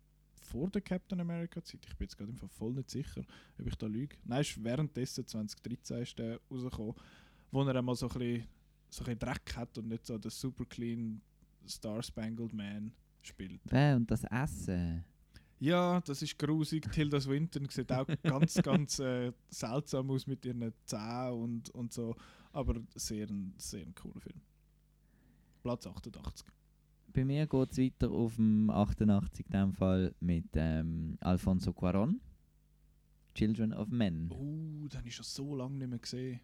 vor 0.46 0.68
der 0.70 0.82
Captain 0.82 1.20
America 1.20 1.62
Zeit. 1.62 1.86
Ich 1.86 1.96
bin 1.96 2.06
jetzt 2.06 2.16
gerade 2.16 2.32
voll 2.48 2.72
nicht 2.72 2.90
sicher, 2.90 3.22
ob 3.58 3.66
ich 3.66 3.76
da 3.76 3.86
lüge. 3.86 4.16
Nein, 4.24 4.40
ist 4.40 4.62
währenddessen 4.62 5.26
2013 5.26 6.02
ist 6.02 6.18
der 6.18 6.40
rausgekommen, 6.50 6.94
wo 7.52 7.62
er 7.62 7.76
einmal 7.76 7.94
so 7.94 8.08
ein 8.08 8.18
bisschen, 8.18 8.48
so 8.90 9.04
ein 9.04 9.04
bisschen 9.04 9.18
Dreck 9.18 9.56
hat 9.56 9.78
und 9.78 9.88
nicht 9.88 10.06
so 10.06 10.18
der 10.18 10.30
super 10.30 10.64
clean 10.64 11.20
Star 11.68 12.02
Spangled 12.02 12.52
Man 12.52 12.92
spielt. 13.26 13.60
Wer 13.64 13.96
und 13.96 14.10
das 14.10 14.24
Essen. 14.24 15.04
Ja, 15.58 16.00
das 16.02 16.20
ist 16.22 16.38
grusig. 16.38 16.86
Tilda 16.92 17.20
Swinton 17.20 17.68
sieht 17.70 17.90
auch 17.92 18.06
ganz, 18.22 18.54
ganz 18.62 18.98
äh, 18.98 19.32
seltsam 19.48 20.10
aus 20.10 20.26
mit 20.26 20.44
ihren 20.44 20.72
Zähnen 20.84 21.32
und, 21.32 21.70
und 21.70 21.92
so. 21.92 22.14
Aber 22.52 22.80
sehr, 22.94 23.28
ein- 23.28 23.54
sehr 23.56 23.82
ein 23.82 23.94
cooler 23.94 24.20
Film. 24.20 24.40
Platz 25.62 25.86
88. 25.86 26.46
Bei 27.12 27.24
mir 27.24 27.46
geht 27.46 27.72
es 27.72 27.78
weiter 27.78 28.10
auf 28.10 28.36
dem 28.36 28.68
88 28.70 29.46
in 29.46 29.52
dem 29.52 29.72
Fall 29.72 30.14
mit 30.20 30.44
ähm, 30.54 31.16
Alfonso 31.20 31.70
Cuarón. 31.70 32.16
Children 33.34 33.72
of 33.72 33.88
Men. 33.88 34.30
Oh, 34.30 34.88
den 34.88 34.98
habe 34.98 35.08
ich 35.08 35.14
schon 35.14 35.24
so 35.24 35.54
lange 35.54 35.76
nicht 35.76 35.88
mehr 35.88 35.98
gesehen. 35.98 36.40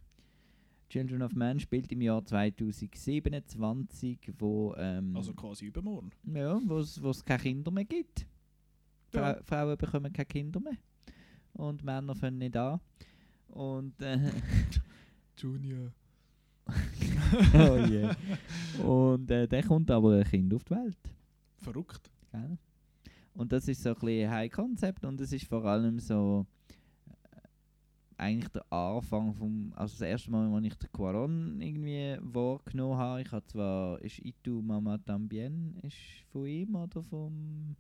Children 0.93 1.22
of 1.22 1.34
Man 1.34 1.59
spielt 1.59 1.90
im 1.90 2.03
Jahr 2.03 2.22
2027, 2.22 4.18
wo 4.38 4.74
ähm, 4.76 5.16
Also 5.16 5.32
quasi 5.32 5.64
übermorgen. 5.64 6.11
ja, 6.34 6.61
wo 6.66 6.80
es 6.80 7.24
keine 7.24 7.43
Kinder 7.43 7.70
mehr 7.70 7.86
gibt. 7.86 8.26
Ja. 9.14 9.36
Frau, 9.36 9.43
Frauen 9.43 9.78
bekommen 9.78 10.12
keine 10.12 10.26
Kinder 10.26 10.61
mehr 10.61 10.76
und 11.55 11.82
Männer 11.82 12.14
fangen 12.14 12.36
nicht 12.36 12.55
an. 12.59 12.78
Und 13.49 14.03
äh, 14.03 14.18
Junior. 15.38 15.93
oh 17.55 17.76
je. 17.88 18.11
Und 18.82 19.30
äh, 19.30 19.49
dann 19.49 19.64
kommt 19.64 19.90
aber 19.90 20.18
ein 20.18 20.24
Kind 20.24 20.53
auf 20.53 20.64
die 20.64 20.74
Welt. 20.74 20.99
Verrückt. 21.57 22.11
Gell? 22.30 22.59
Und 23.32 23.51
das 23.51 23.66
ist 23.66 23.82
so 23.82 23.88
ein 23.88 23.95
bisschen 23.95 24.28
ein 24.28 24.30
High-Concept 24.30 25.07
und 25.07 25.18
es 25.22 25.32
ist 25.32 25.47
vor 25.47 25.64
allem 25.64 25.99
so 25.99 26.47
eigentlich 28.18 28.48
der 28.48 28.70
Anfang 28.72 29.34
vom, 29.34 29.72
also 29.76 29.92
das 29.94 30.00
erste 30.02 30.30
Mal, 30.30 30.52
als 30.54 30.66
ich 30.66 30.74
den 30.74 30.92
Quaron 30.92 31.60
irgendwie 31.60 32.16
wahrgenommen 32.20 32.96
habe, 32.98 33.22
ich 33.22 33.32
habe 33.32 33.46
zwar, 33.46 34.00
ist 34.02 34.18
Itu 34.20 34.60
Mama 34.62 34.98
Tambien, 34.98 35.76
ist 35.82 35.96
von 36.30 36.46
ihm 36.46 36.74
oder 36.74 37.02
vom, 37.02 37.76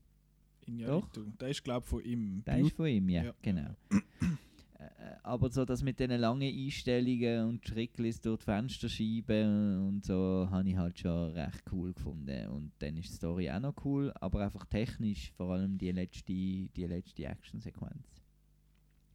Iñárritu. 0.66 1.24
Der 1.40 1.48
ist, 1.48 1.64
glaube 1.64 1.84
ich, 1.84 1.90
von 1.90 2.04
ihm. 2.04 2.42
der 2.44 2.58
ist 2.58 2.76
von 2.76 2.86
ihm, 2.86 3.08
ja, 3.08 3.24
Ja. 3.24 3.34
genau. 3.42 3.74
Äh, 3.90 5.16
aber 5.22 5.48
so 5.50 5.64
das 5.64 5.82
mit 5.82 5.98
diesen 6.00 6.18
langen 6.18 6.42
Einstellungen 6.52 7.48
und 7.48 7.66
Schricklis 7.66 8.20
durch 8.20 8.38
die 8.40 8.44
Fensterscheiben 8.44 9.86
und 9.88 10.04
so, 10.04 10.48
habe 10.50 10.68
ich 10.68 10.76
halt 10.76 10.98
schon 10.98 11.32
recht 11.32 11.62
cool 11.72 11.92
gefunden. 11.92 12.48
Und 12.48 12.72
dann 12.80 12.96
ist 12.96 13.10
die 13.10 13.14
Story 13.14 13.50
auch 13.50 13.60
noch 13.60 13.74
cool, 13.84 14.12
aber 14.20 14.40
einfach 14.44 14.64
technisch, 14.66 15.32
vor 15.36 15.52
allem 15.52 15.78
die 15.78 15.92
letzte, 15.92 16.32
die 16.32 16.86
letzte 16.86 17.24
Actionsequenz. 17.26 18.22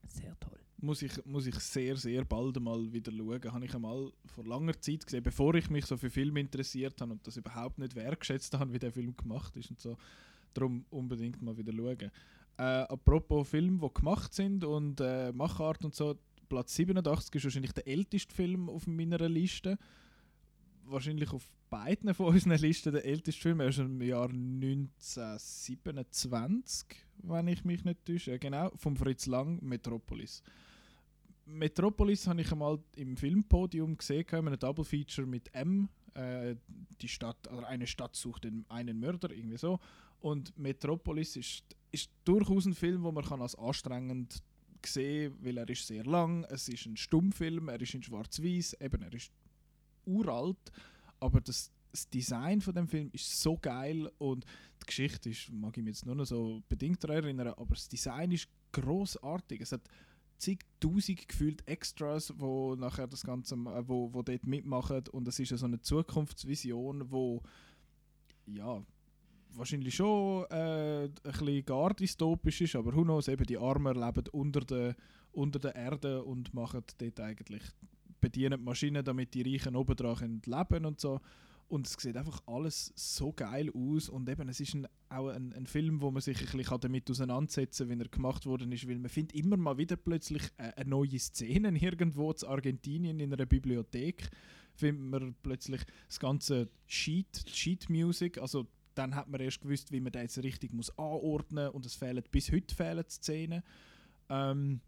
Sehr 0.04 0.38
toll. 0.40 0.60
Muss 0.80 1.02
ich, 1.02 1.26
muss 1.26 1.48
ich 1.48 1.56
sehr, 1.56 1.98
sehr 1.98 2.24
bald 2.24 2.60
mal 2.60 2.92
wieder 2.92 3.12
schauen. 3.12 3.54
Habe 3.54 3.66
ich 3.66 3.74
einmal 3.74 4.12
vor 4.26 4.46
langer 4.46 4.80
Zeit 4.80 5.06
gesehen, 5.06 5.24
bevor 5.24 5.56
ich 5.56 5.70
mich 5.70 5.86
so 5.86 5.98
für 5.98 6.10
Filme 6.10 6.40
interessiert 6.40 7.00
habe 7.02 7.14
und 7.14 7.26
das 7.26 7.38
überhaupt 7.38 7.80
nicht 7.80 7.96
wertgeschätzt 7.96 8.58
habe, 8.58 8.74
wie 8.74 8.80
der 8.80 8.92
Film 8.92 9.16
gemacht 9.16 9.56
ist 9.58 9.72
und 9.72 9.80
so. 9.80 9.98
Darum 10.54 10.86
unbedingt 10.90 11.42
mal 11.42 11.58
wieder 11.58 11.74
schauen. 11.74 12.12
Äh, 12.58 12.64
apropos 12.64 13.50
Filme, 13.50 13.80
die 13.80 13.94
gemacht 13.94 14.34
sind 14.34 14.64
und 14.64 15.00
äh, 15.00 15.32
Machart 15.32 15.86
und 15.86 15.94
so, 15.94 16.16
Platz 16.50 16.76
87 16.76 17.36
ist 17.36 17.44
wahrscheinlich 17.44 17.74
der 17.74 17.88
älteste 17.88 18.34
Film 18.34 18.70
auf 18.70 18.88
meiner 18.88 19.30
Liste. 19.30 19.78
Wahrscheinlich 20.86 21.32
auf 21.34 21.44
beiden 21.70 22.14
von 22.14 22.28
unseren 22.28 22.58
Listen 22.58 22.94
der 22.94 23.04
älteste 23.06 23.42
Film. 23.42 23.60
Er 23.60 23.68
ist 23.68 23.80
im 23.80 24.02
Jahr 24.02 24.30
1927, 24.30 26.88
wenn 27.24 27.48
ich 27.48 27.66
mich 27.66 27.84
nicht 27.84 28.06
täusche. 28.06 28.32
Ja, 28.32 28.38
Genau, 28.38 28.72
von 28.76 28.96
Fritz 28.96 29.26
Lang, 29.26 29.60
Metropolis. 29.62 30.42
Metropolis 31.48 32.28
habe 32.28 32.42
ich 32.42 32.52
einmal 32.52 32.80
im 32.96 33.16
Filmpodium 33.16 33.98
gesehen, 33.98 34.26
in 34.30 34.36
einem 34.36 34.60
Double 34.60 34.86
Feature 34.86 35.26
mit 35.26 35.54
M. 35.54 35.90
Äh, 36.14 36.56
die 37.02 37.08
Stadt, 37.08 37.52
oder 37.52 37.68
eine 37.68 37.88
Stadt 37.88 38.16
sucht 38.16 38.48
einen 38.70 39.00
Mörder, 39.00 39.32
irgendwie 39.32 39.58
so. 39.58 39.80
Und 40.20 40.58
Metropolis 40.58 41.36
ist, 41.36 41.64
ist 41.92 42.12
durchaus 42.26 42.66
ein 42.66 42.74
Film, 42.74 43.04
wo 43.04 43.12
man 43.12 43.24
kann 43.24 43.42
als 43.42 43.56
anstrengend 43.56 44.44
sehen 44.86 45.36
weil 45.42 45.58
er 45.58 45.70
ist 45.70 45.88
sehr 45.88 46.06
lang, 46.06 46.46
es 46.46 46.70
ist 46.70 46.86
ein 46.86 46.98
Stummfilm, 46.98 47.68
er 47.70 47.82
ist 47.82 47.94
in 47.94 48.04
schwarz-weiß, 48.04 48.78
eben 48.80 49.02
er 49.02 49.14
ist 49.14 49.32
uralt, 50.06 50.72
aber 51.20 51.42
das, 51.42 51.72
das 51.92 52.10
Design 52.10 52.62
von 52.62 52.74
dem 52.74 52.88
Film 52.88 53.10
ist 53.12 53.42
so 53.42 53.58
geil 53.58 54.10
und 54.18 54.46
die 54.82 54.86
Geschichte 54.86 55.30
ist, 55.30 55.52
mag 55.52 55.76
ich 55.78 55.84
mich 55.84 55.96
jetzt 55.96 56.06
nur 56.06 56.16
noch 56.16 56.26
so 56.26 56.62
bedingt 56.70 57.04
daran 57.04 57.24
erinnern, 57.24 57.48
aber 57.50 57.76
das 57.76 57.90
Design 57.90 58.32
ist 58.32 58.48
großartig. 58.72 59.62
Es 59.62 59.72
hat 59.72 59.82
zigtausend 60.38 61.28
gefühlt 61.28 61.68
Extras, 61.68 62.34
wo 62.38 62.76
nachher 62.76 63.08
das 63.08 63.24
Ganze, 63.24 63.56
äh, 63.56 63.88
wo, 63.88 64.14
wo 64.14 64.22
dort 64.22 64.46
mitmachen 64.46 65.04
und 65.12 65.28
es 65.28 65.40
ist 65.40 65.52
ja 65.52 65.58
so 65.58 65.66
eine 65.66 65.82
Zukunftsvision, 65.82 67.12
wo 67.12 67.42
ja 68.46 68.82
wahrscheinlich 69.54 69.96
schon 69.96 70.46
äh, 70.50 71.06
ein 71.06 71.12
bisschen 71.24 71.66
gar 71.66 71.94
dystopisch 71.94 72.62
ist, 72.62 72.76
aber 72.76 72.96
who 72.96 73.04
knows, 73.04 73.28
eben 73.28 73.46
die 73.46 73.58
Armen 73.58 73.96
leben 73.96 74.24
unter 74.32 74.62
der, 74.62 74.96
unter 75.32 75.60
der 75.60 75.76
Erde 75.76 76.24
und 76.24 76.54
machen 76.54 76.84
dort 76.98 77.20
eigentlich, 77.20 77.64
bedienen 78.22 78.60
die 78.60 78.66
Maschinen, 78.66 79.04
damit 79.04 79.34
die 79.34 79.42
Reichen 79.42 79.76
oben 79.76 79.96
dran 79.96 80.42
leben 80.46 80.86
und 80.86 81.00
so. 81.00 81.20
Und 81.70 81.86
es 81.86 81.94
sieht 81.94 82.16
einfach 82.16 82.42
alles 82.46 82.94
so 82.96 83.34
geil 83.34 83.70
aus. 83.74 84.08
Und 84.08 84.30
eben, 84.30 84.48
es 84.48 84.60
ist 84.60 84.74
ein, 84.74 84.88
auch 85.10 85.28
ein, 85.28 85.54
ein 85.54 85.68
Film, 85.68 86.02
wo 86.02 86.12
man 86.12 86.22
sich 86.22 86.40
ein 86.40 86.58
bisschen 86.58 86.80
damit 86.80 87.10
auseinandersetzen 87.12 87.90
kann, 87.90 88.00
wie 88.00 88.04
er 88.04 88.10
gemacht 88.10 88.46
worden 88.46 88.72
ist, 88.72 88.88
weil 88.88 89.00
man 89.00 89.10
findet 89.10 89.36
immer 89.36 89.58
mal 89.58 89.78
wieder 89.78 89.98
plötzlich 89.98 90.44
eine 90.58 90.90
neue 90.90 91.20
Szene 91.20 91.78
irgendwo 91.82 92.32
in 92.32 92.48
Argentinien 92.48 93.20
in 93.20 93.34
einer 93.34 93.46
Bibliothek, 93.46 94.30
findet 94.76 95.04
man 95.04 95.36
plötzlich 95.44 95.82
das 96.08 96.20
ganze 96.20 96.70
Sheet, 96.86 97.44
Sheet 97.48 97.90
Music, 97.90 98.38
also 98.38 98.68
dann 98.96 99.14
hat 99.16 99.28
man 99.28 99.42
erst 99.42 99.62
gewusst, 99.62 99.92
wie 99.92 100.00
man 100.00 100.12
das 100.12 100.24
jetzt 100.24 100.44
richtig 100.44 100.74
muss 100.74 100.90
anordnen 100.98 101.70
und 101.70 101.86
es 101.86 101.96
fehlen 101.96 102.24
bis 102.32 102.52
heute 102.52 102.74
fehlen 102.74 103.06
Szenen. 103.10 103.62
Ähm, 104.30 104.82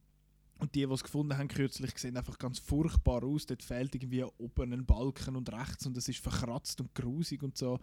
und 0.59 0.75
die, 0.75 0.85
die 0.85 0.93
es 0.93 1.03
gefunden 1.03 1.37
haben 1.37 1.47
kürzlich, 1.47 1.97
sehen 1.97 2.17
einfach 2.17 2.37
ganz 2.37 2.59
furchtbar 2.59 3.23
aus. 3.23 3.45
Dort 3.45 3.63
fehlt 3.63 3.95
irgendwie 3.95 4.23
oben 4.23 4.73
ein 4.73 4.85
Balken 4.85 5.35
und 5.35 5.51
rechts 5.51 5.85
und 5.85 5.97
es 5.97 6.09
ist 6.09 6.19
verkratzt 6.19 6.81
und 6.81 6.93
grusig 6.93 7.41
und 7.43 7.57
so. 7.57 7.79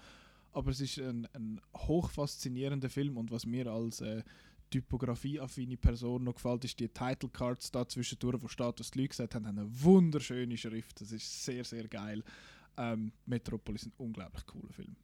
Aber 0.53 0.71
es 0.71 0.81
ist 0.81 0.99
ein, 0.99 1.27
ein 1.33 1.61
hochfaszinierender 1.77 2.91
Film 2.91 3.17
und 3.17 3.31
was 3.31 3.47
mir 3.47 3.67
als 3.67 4.01
äh, 4.03 4.23
typografieaffine 4.71 5.77
Person 5.77 6.25
noch 6.25 6.35
gefällt, 6.35 6.65
ist 6.65 6.79
die 6.79 6.89
Title 6.89 7.31
Cards 7.31 7.71
da 7.71 7.87
zwischendurch, 7.89 8.43
wo 8.43 8.49
steht, 8.49 8.79
was 8.79 8.91
die 8.91 8.99
Leute 8.99 9.09
gesagt 9.09 9.35
haben, 9.35 9.47
haben 9.47 9.59
eine 9.59 9.83
wunderschöne 9.83 10.57
Schrift. 10.57 11.01
Das 11.01 11.13
ist 11.13 11.45
sehr, 11.45 11.65
sehr 11.65 11.89
geil. 11.89 12.23
Ähm, 12.77 13.13
Metropolis 13.25 13.83
ist 13.83 13.89
ein 13.89 13.95
unglaublich 13.97 14.45
cooler 14.47 14.73
Film. 14.73 14.97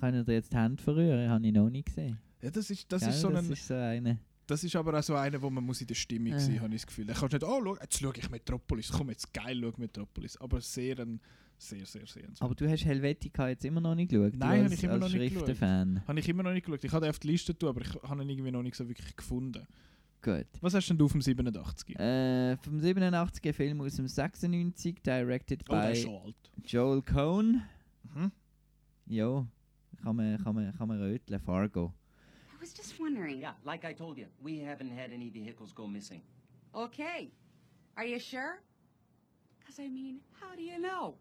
Können 0.00 0.24
ihr 0.26 0.34
jetzt 0.34 0.52
die 0.52 0.56
Hände 0.56 0.82
verrühren? 0.82 1.28
Habe 1.28 1.46
ich 1.46 1.52
noch 1.52 1.68
nie 1.68 1.82
gesehen. 1.82 2.18
Ja, 2.40 2.50
das 2.50 2.70
ist, 2.70 2.90
das 2.90 3.00
Gell, 3.00 3.10
ist 3.10 3.20
so 3.20 3.30
das 3.30 3.44
ein, 3.44 3.52
ist 3.52 3.66
so 3.66 3.74
eine. 3.74 4.18
Das 4.46 4.62
ist 4.62 4.76
aber 4.76 4.98
auch 4.98 5.02
so 5.02 5.14
einer, 5.14 5.40
wo 5.40 5.48
man 5.50 5.64
muss 5.64 5.80
in 5.80 5.86
der 5.86 5.94
Stimmung 5.94 6.32
Äh. 6.32 6.40
sein, 6.40 6.60
habe 6.60 6.74
ich 6.74 6.82
das 6.82 6.86
Gefühl. 6.86 7.06
Da 7.06 7.14
kannst 7.14 7.32
du 7.32 7.36
nicht, 7.38 7.46
oh, 7.46 7.60
schau, 7.64 7.76
jetzt 7.80 7.98
schaue 7.98 8.12
ich 8.16 8.30
Metropolis, 8.30 8.90
komm 8.92 9.10
jetzt 9.10 9.32
geil, 9.32 9.58
schau 9.60 9.72
Metropolis. 9.78 10.36
Aber 10.38 10.60
sehr, 10.60 10.98
ein, 11.00 11.20
sehr, 11.56 11.86
sehr 11.86 12.06
sehenswert. 12.06 12.42
Aber 12.42 12.54
du 12.54 12.68
hast 12.68 12.84
Helvetica 12.84 13.48
jetzt 13.48 13.64
immer 13.64 13.80
noch 13.80 13.94
nicht 13.94 14.10
geschaut? 14.10 14.34
Nein, 14.36 14.64
habe 14.64 14.74
ich 14.74 14.84
immer 14.84 14.98
noch 14.98 15.08
nicht 15.08 15.34
geschaut. 15.34 15.60
Habe 15.60 16.20
ich 16.20 16.28
immer 16.28 16.42
noch 16.42 16.52
nicht 16.52 16.66
geschaut. 16.66 16.84
Ich 16.84 16.92
hatte 16.92 17.08
auf 17.08 17.18
die 17.18 17.28
Liste 17.28 17.56
tun, 17.56 17.70
aber 17.70 17.80
ich 17.80 17.94
habe 18.02 18.22
ihn 18.22 18.28
irgendwie 18.28 18.50
noch 18.50 18.62
nicht 18.62 18.76
so 18.76 18.86
wirklich 18.88 19.16
gefunden. 19.16 19.66
Gut. 20.24 20.46
Was 20.62 20.72
hast 20.72 20.88
denn 20.88 20.96
du 20.96 21.06
dem 21.06 21.20
87? 21.20 21.98
Äh, 21.98 22.56
vom 22.56 22.78
87er 22.78 23.52
Film 23.52 23.82
aus 23.82 23.96
dem 23.96 24.08
96, 24.08 25.02
directed 25.02 25.62
oh, 25.68 25.72
by. 25.74 26.34
Joel 26.64 27.02
Cohn. 27.02 27.62
Mhm. 28.14 28.32
Jo, 29.06 29.46
kann 30.02 30.16
man, 30.16 30.42
kann 30.42 30.54
man, 30.54 30.74
kann 30.74 30.88
man 30.88 30.98
röteln, 30.98 31.38
Fargo. 31.40 31.92
I 32.64 32.66
was 32.66 32.72
just 32.72 32.98
wondering. 32.98 33.42
Yeah, 33.42 33.52
like 33.62 33.84
I 33.84 33.92
told 33.92 34.16
you, 34.16 34.24
we 34.42 34.58
haven't 34.58 34.90
had 34.90 35.12
any 35.12 35.28
vehicles 35.28 35.70
go 35.74 35.86
missing. 35.86 36.22
Okay. 36.74 37.30
Are 37.98 38.06
you 38.06 38.18
sure? 38.18 38.62
Because, 39.60 39.78
I 39.78 39.88
mean, 39.88 40.20
how 40.40 40.56
do 40.56 40.62
you 40.62 40.80
know? 40.80 41.16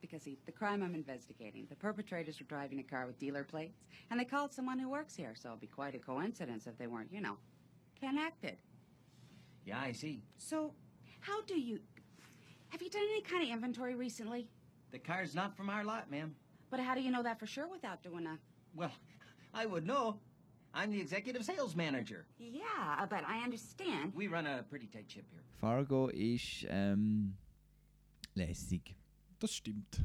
Because, 0.00 0.22
see, 0.22 0.38
the 0.46 0.50
crime 0.50 0.82
I'm 0.82 0.96
investigating, 0.96 1.68
the 1.70 1.76
perpetrators 1.76 2.40
were 2.40 2.46
driving 2.46 2.80
a 2.80 2.82
car 2.82 3.06
with 3.06 3.16
dealer 3.20 3.44
plates, 3.44 3.78
and 4.10 4.18
they 4.18 4.24
called 4.24 4.52
someone 4.52 4.80
who 4.80 4.90
works 4.90 5.14
here, 5.14 5.36
so 5.36 5.50
it'd 5.50 5.60
be 5.60 5.68
quite 5.68 5.94
a 5.94 6.00
coincidence 6.00 6.66
if 6.66 6.76
they 6.78 6.88
weren't, 6.88 7.12
you 7.12 7.20
know, 7.20 7.36
connected. 8.00 8.56
Yeah, 9.64 9.78
I 9.78 9.92
see. 9.92 10.24
So, 10.38 10.74
how 11.20 11.42
do 11.42 11.60
you. 11.60 11.78
Have 12.70 12.82
you 12.82 12.90
done 12.90 13.02
any 13.02 13.22
kind 13.22 13.44
of 13.44 13.50
inventory 13.50 13.94
recently? 13.94 14.48
The 14.90 14.98
car's 14.98 15.32
not 15.32 15.56
from 15.56 15.70
our 15.70 15.84
lot, 15.84 16.10
ma'am. 16.10 16.34
But 16.70 16.80
how 16.80 16.96
do 16.96 17.02
you 17.02 17.12
know 17.12 17.22
that 17.22 17.38
for 17.38 17.46
sure 17.46 17.68
without 17.68 18.02
doing 18.02 18.26
a. 18.26 18.36
Well, 18.74 18.90
I 19.54 19.64
would 19.64 19.86
know. 19.86 20.18
I'm 20.74 20.90
the 20.90 21.00
executive 21.00 21.44
sales 21.44 21.74
manager. 21.74 22.26
Yeah, 22.38 23.06
but 23.08 23.24
I 23.26 23.42
understand. 23.42 24.12
We 24.14 24.28
run 24.28 24.46
a 24.46 24.62
pretty 24.68 24.86
tight 24.86 25.10
ship 25.10 25.24
here. 25.30 25.42
Fargo 25.60 26.08
ist 26.08 26.66
ähm, 26.68 27.36
lässig. 28.34 28.94
Das 29.40 29.54
stimmt. 29.54 30.00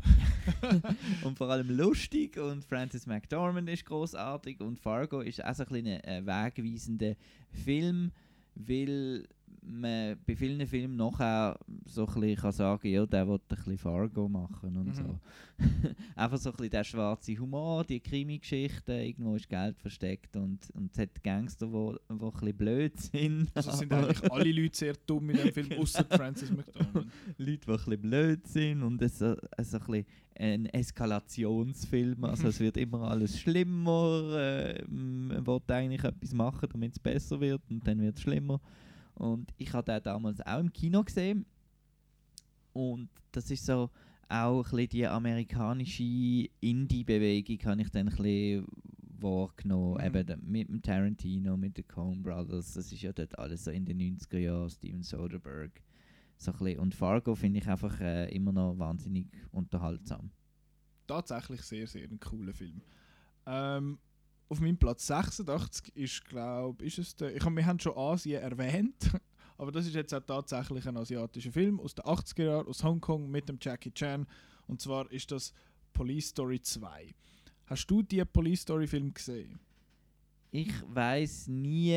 und 1.24 1.38
vor 1.38 1.49
allem 1.49 1.70
lustig 1.70 2.38
und 2.38 2.63
Francis 2.63 3.05
McDormand 3.05 3.70
ist 3.70 3.86
großartig 3.86 4.61
und 4.61 4.80
Fargo 4.80 5.20
ist 5.20 5.43
auch 5.43 5.53
so 5.53 5.63
ein 5.66 5.88
ein 5.88 6.03
äh, 6.03 6.26
wegweisender 6.26 7.16
Film, 7.51 8.11
weil 8.55 9.28
man 9.68 10.18
bei 10.26 10.36
vielen 10.36 10.66
Filmen 10.68 10.95
nachher 10.95 11.57
so 11.86 12.05
ein 12.07 12.13
bisschen 12.13 12.36
kann 12.38 12.51
sagen, 12.51 12.88
ja, 12.88 13.05
der 13.05 13.28
will 13.28 13.36
ein 13.36 13.55
bisschen 13.55 13.78
Fargo 13.78 14.28
machen 14.30 14.76
und 14.78 14.88
Mhm. 14.88 14.93
so. 14.93 15.20
Einfach 16.16 16.38
so 16.38 16.49
ein 16.49 16.55
bisschen 16.55 16.70
der 16.72 16.84
schwarze 16.84 17.38
Humor, 17.38 17.84
die 17.86 17.99
Krimi-Geschichte, 17.99 18.91
irgendwo 18.93 19.36
ist 19.36 19.47
Geld 19.47 19.80
versteckt 19.80 20.36
und, 20.36 20.59
und 20.74 20.91
es 20.91 20.99
hat 20.99 21.24
Gangster, 21.24 21.68
die 21.68 21.72
wo, 21.74 21.95
wo 22.09 22.28
ein 22.28 22.32
bisschen 22.34 22.57
blöd 22.57 22.99
sind. 22.99 23.51
Also 23.53 23.72
sind 23.72 23.91
eigentlich 23.93 24.32
alle 24.32 24.51
Leute 24.51 24.78
sehr 24.78 24.93
dumm 25.07 25.30
in 25.30 25.38
dem 25.38 25.53
Film, 25.53 25.70
außer 25.80 26.05
Francis 26.09 26.51
McDormand. 26.51 27.11
Leute, 27.38 27.57
die 27.66 27.72
ein 27.72 27.76
bisschen 27.78 28.01
blöd 28.01 28.47
sind 28.47 28.84
und 28.84 29.01
es 29.01 29.20
so, 29.20 29.36
so 29.36 29.78
ein, 29.78 29.86
bisschen 29.86 30.05
ein 30.38 30.66
Eskalationsfilm. 30.68 32.24
Also 32.26 32.47
es 32.49 32.59
wird 32.59 32.78
immer 32.78 33.01
alles 33.09 33.39
schlimmer. 33.39 34.36
Äh, 34.38 34.84
man 34.89 35.45
will 35.47 35.59
eigentlich 35.68 36.03
etwas 36.03 36.34
machen, 36.34 36.68
damit 36.72 36.91
es 36.93 36.99
besser 36.99 37.39
wird 37.39 37.61
und 37.70 37.86
dann 37.88 38.01
wird 38.01 38.16
es 38.18 38.22
schlimmer. 38.22 38.59
Und 39.16 39.53
ich 39.57 39.74
habe 39.74 39.91
den 39.91 40.03
damals 40.03 40.41
auch 40.41 40.59
im 40.59 40.72
Kino 40.72 41.03
gesehen. 41.03 41.45
Und 42.74 43.09
das 43.32 43.49
ist 43.51 43.66
so 43.66 43.89
auch 44.28 44.57
ein 44.57 44.63
bisschen 44.63 44.89
die 44.89 45.07
amerikanische 45.07 46.49
Indie-Bewegung, 46.59 47.59
habe 47.66 47.82
ich 47.82 47.89
dann 47.89 48.09
ein 48.09 48.16
bisschen 48.16 48.66
wahrgenommen. 49.20 49.93
Mhm. 49.93 50.16
Eben 50.16 50.41
mit 50.51 50.70
dem 50.70 50.82
Tarantino, 50.82 51.57
mit 51.57 51.78
den 51.78 51.88
Coen 51.88 52.22
Brothers. 52.22 52.74
Das 52.74 52.91
ist 52.91 53.01
ja 53.01 53.13
dort 53.13 53.38
alles 53.38 53.63
so 53.63 53.72
in 53.72 53.86
den 53.86 53.99
90er 53.99 54.39
Jahren. 54.39 54.70
Steven 54.70 55.03
Soderbergh. 55.03 55.82
So 56.38 56.51
ein 56.51 56.57
bisschen. 56.57 56.80
Und 56.80 56.95
Fargo 56.95 57.36
finde 57.36 57.59
ich 57.59 57.68
einfach 57.68 57.99
äh, 58.01 58.30
immer 58.36 58.51
noch 58.51 58.78
wahnsinnig 58.78 59.28
unterhaltsam. 59.51 60.32
tatsächlich 61.07 61.61
sehr, 61.61 61.88
sehr 61.88 62.09
ein 62.09 62.20
cooler 62.20 62.53
Film. 62.53 62.82
Ähm, 63.45 63.99
auf 64.50 64.60
meinem 64.60 64.78
Platz 64.78 65.08
86 65.08 65.96
ist, 65.96 66.26
glaube 66.26 66.86
ist 66.86 67.00
es 67.00 67.16
der, 67.16 67.36
ich 67.36 67.43
hab, 67.43 67.56
wir 67.56 67.66
haben 67.66 67.80
schon 67.80 67.98
Asien 67.98 68.41
erwähnt, 68.41 69.12
aber 69.58 69.72
das 69.72 69.88
ist 69.88 69.96
jetzt 69.96 70.14
auch 70.14 70.22
tatsächlich 70.22 70.88
ein 70.88 70.98
asiatischer 70.98 71.52
Film 71.52 71.80
aus 71.80 71.96
den 71.96 72.06
80er 72.06 72.43
Jahren, 72.43 72.68
aus 72.68 72.84
Hongkong 72.84 73.30
mit 73.30 73.50
dem 73.50 73.58
Jackie 73.60 73.91
Chan. 73.91 74.28
Und 74.68 74.82
zwar 74.82 75.12
ist 75.12 75.32
das 75.32 75.54
Police 75.93 76.30
Story 76.30 76.62
2. 76.62 77.14
Hast 77.68 77.88
du 77.88 78.04
die 78.04 78.24
Police 78.26 78.62
Story 78.62 78.88
Film 78.88 79.14
gesehen? 79.14 79.60
Ich 80.58 80.72
weiß 80.88 81.47
nie, 81.49 81.91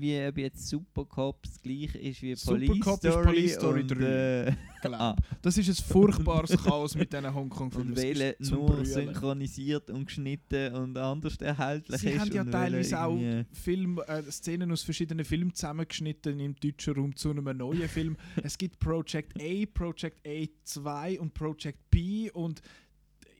wie 0.00 0.26
ob 0.26 0.36
jetzt 0.36 0.66
Super 0.68 1.04
Cops 1.04 1.62
gleich 1.62 1.94
ist 1.94 2.22
wie 2.22 2.34
Police 2.34 2.80
Cop 2.80 3.04
ist 3.04 3.12
Story. 3.12 3.24
Police 3.24 3.54
Story 3.54 3.80
und, 3.82 3.88
3, 3.92 4.04
Äh, 4.04 4.52
ah, 4.94 5.14
Das 5.42 5.56
ist 5.56 5.68
ein 5.68 5.84
furchtbares 5.86 6.50
Chaos 6.60 6.96
mit 6.96 7.12
diesen 7.12 7.32
Hongkong-Filmen. 7.32 7.90
und 7.90 7.96
Das 7.96 8.04
ist 8.04 8.44
zum 8.48 8.58
nur 8.58 8.66
Brüllen. 8.70 8.84
synchronisiert 8.86 9.90
und 9.90 10.06
geschnitten 10.06 10.74
und 10.74 10.98
anders 10.98 11.36
erhältlich 11.36 12.00
Sie 12.00 12.08
ist. 12.10 12.18
haben 12.18 12.32
ja 12.32 12.44
teilweise 12.44 13.00
auch 13.00 13.16
Film, 13.52 14.00
äh, 14.08 14.22
Szenen 14.24 14.72
aus 14.72 14.82
verschiedenen 14.82 15.24
Filmen 15.24 15.54
zusammengeschnitten 15.54 16.40
im 16.40 16.56
deutschen 16.56 16.94
Raum 16.94 17.14
zu 17.14 17.30
einem 17.30 17.56
neuen 17.56 17.88
Film. 17.88 18.16
es 18.42 18.58
gibt 18.58 18.80
Project 18.80 19.40
A, 19.40 19.66
Project 19.72 20.26
A2 20.26 21.16
und 21.20 21.32
Project 21.32 21.78
B 21.92 22.28
und 22.32 22.60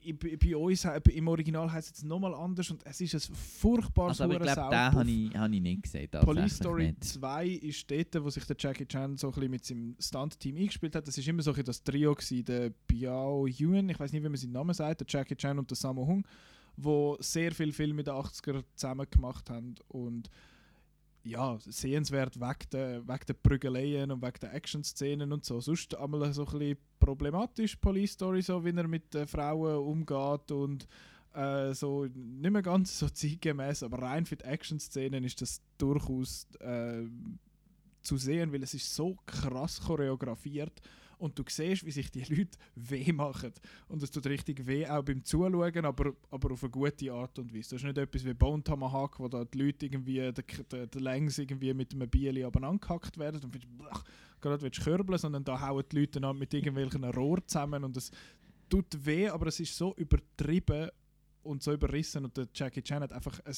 bei 0.03 0.57
uns 0.57 0.85
im 0.85 1.29
Original 1.29 1.71
heißt 1.71 1.97
es 1.97 2.03
nochmal 2.03 2.35
anders 2.35 2.71
und 2.71 2.85
es 2.87 3.01
ist 3.01 3.15
ein 3.15 3.35
furchtbares 3.35 4.21
Also, 4.21 4.33
ich 4.33 4.41
glaube, 4.41 4.71
den 4.71 4.79
habe 4.79 5.11
ich, 5.11 5.37
hab 5.37 5.53
ich 5.53 5.61
nicht 5.61 5.83
gesehen. 5.83 6.09
Police 6.11 6.57
Story 6.57 6.87
nicht. 6.87 7.05
2 7.05 7.47
ist 7.47 7.91
dort, 7.91 8.25
wo 8.25 8.31
sich 8.31 8.45
der 8.45 8.57
Jackie 8.59 8.87
Chan 8.87 9.17
so 9.17 9.29
ein 9.29 9.35
bisschen 9.35 9.51
mit 9.51 9.65
seinem 9.65 9.97
Stunt-Team 9.99 10.57
eingespielt 10.57 10.95
hat. 10.95 11.07
Das 11.07 11.19
ist 11.19 11.29
immer 11.29 11.43
so 11.43 11.53
ein 11.53 11.65
das 11.65 11.83
Trio 11.83 12.15
gewesen, 12.15 12.45
der 12.45 12.71
Biao 12.87 13.47
Yuen, 13.47 13.91
ich 13.91 14.01
weiß 14.01 14.13
nicht, 14.13 14.25
wie 14.25 14.29
man 14.29 14.37
seinen 14.37 14.53
Namen 14.53 14.75
sagt, 14.75 15.01
der 15.01 15.07
Jackie 15.09 15.37
Chan 15.37 15.59
und 15.59 15.71
der 15.71 15.77
Sammo 15.77 16.07
Hung, 16.07 16.27
wo 16.77 17.17
sehr 17.21 17.53
viele 17.53 17.73
Filme 17.73 18.01
in 18.01 18.07
den 18.07 18.15
80er 18.15 18.65
zusammen 18.75 19.07
gemacht 19.11 19.51
haben 19.51 19.75
und 19.89 20.31
ja, 21.23 21.59
sehenswert 21.61 22.41
wegen 22.41 22.71
der, 22.73 23.07
wegen 23.07 23.27
der 23.27 23.35
Prügeleien 23.35 24.11
und 24.11 24.23
wegen 24.23 24.41
der 24.41 24.55
Action-Szenen 24.55 25.33
und 25.33 25.45
so. 25.45 25.61
Sonst 25.61 25.95
einmal 25.97 26.33
so 26.33 26.47
ein 26.47 26.59
bisschen 26.59 26.79
problematisch, 26.99 27.77
Police 27.77 28.13
Story, 28.13 28.43
so 28.43 28.65
wie 28.65 28.75
er 28.75 28.89
mit 28.89 29.13
den 29.13 29.27
Frauen 29.27 29.77
umgeht 29.77 30.51
und 30.51 30.87
äh, 31.35 31.75
so 31.75 32.07
nicht 32.07 32.51
mehr 32.51 32.63
ganz 32.63 32.99
so 32.99 33.09
zeitgemäß, 33.11 33.83
aber 33.83 34.03
rein 34.03 34.27
für 34.27 34.37
die 34.37 34.45
Action-Szenen 34.45 35.25
ist 35.25 35.41
das 35.43 35.61
durchaus 35.79 36.47
äh, 36.61 37.05
zu 38.03 38.17
sehen, 38.17 38.53
weil 38.53 38.63
es 38.63 38.75
ist 38.75 38.95
so 38.95 39.17
krass 39.27 39.81
choreografiert 39.81 40.81
und 41.21 41.39
du 41.39 41.45
siehst, 41.47 41.85
wie 41.85 41.91
sich 41.91 42.11
die 42.11 42.25
Leute 42.25 42.59
weh 42.75 43.13
machen. 43.13 43.53
Und 43.89 44.03
es 44.03 44.11
tut 44.11 44.27
richtig 44.27 44.67
weh, 44.67 44.87
auch 44.87 45.05
beim 45.05 45.23
Zuschauen, 45.23 45.85
aber, 45.85 46.15
aber 46.31 46.53
auf 46.53 46.65
eine 46.65 46.71
gute 46.71 47.13
Art 47.13 47.39
und 47.39 47.55
Weise. 47.55 47.71
Das 47.71 47.83
ist 47.83 47.85
nicht 47.85 47.99
etwas 47.99 48.25
wie 48.25 48.33
Bone 48.33 48.65
Tomahawk, 48.65 49.21
wo 49.21 49.29
da 49.29 49.45
die 49.45 49.59
Leute 49.59 49.87
irgendwie, 49.87 50.33
der, 50.33 51.01
Längs 51.01 51.39
irgendwie 51.39 51.75
mit 51.75 51.93
einem 51.93 52.09
Bieli 52.09 52.43
abeinander 52.43 53.01
werden 53.17 53.41
und 53.45 53.53
findest, 53.53 53.79
blach, 53.79 54.03
gerade 54.41 54.63
willst 54.63 54.79
du 54.79 54.85
körbeln, 54.85 55.19
sondern 55.19 55.45
da 55.45 55.61
hauen 55.61 55.85
die 55.93 56.01
Leute 56.01 56.21
dann 56.21 56.39
mit 56.39 56.55
irgendwelchen 56.55 57.05
Rohr 57.05 57.47
zusammen 57.47 57.85
und 57.85 57.97
es 57.97 58.11
tut 58.71 59.05
weh, 59.05 59.29
aber 59.29 59.49
es 59.49 59.61
ist 59.61 59.77
so 59.77 59.95
übertrieben 59.97 60.89
und 61.43 61.63
so 61.63 61.73
überrissen 61.73 62.25
und 62.25 62.37
der 62.37 62.49
Jackie 62.55 62.83
Chan 62.83 63.03
hat 63.03 63.13
einfach 63.13 63.41
ein 63.45 63.55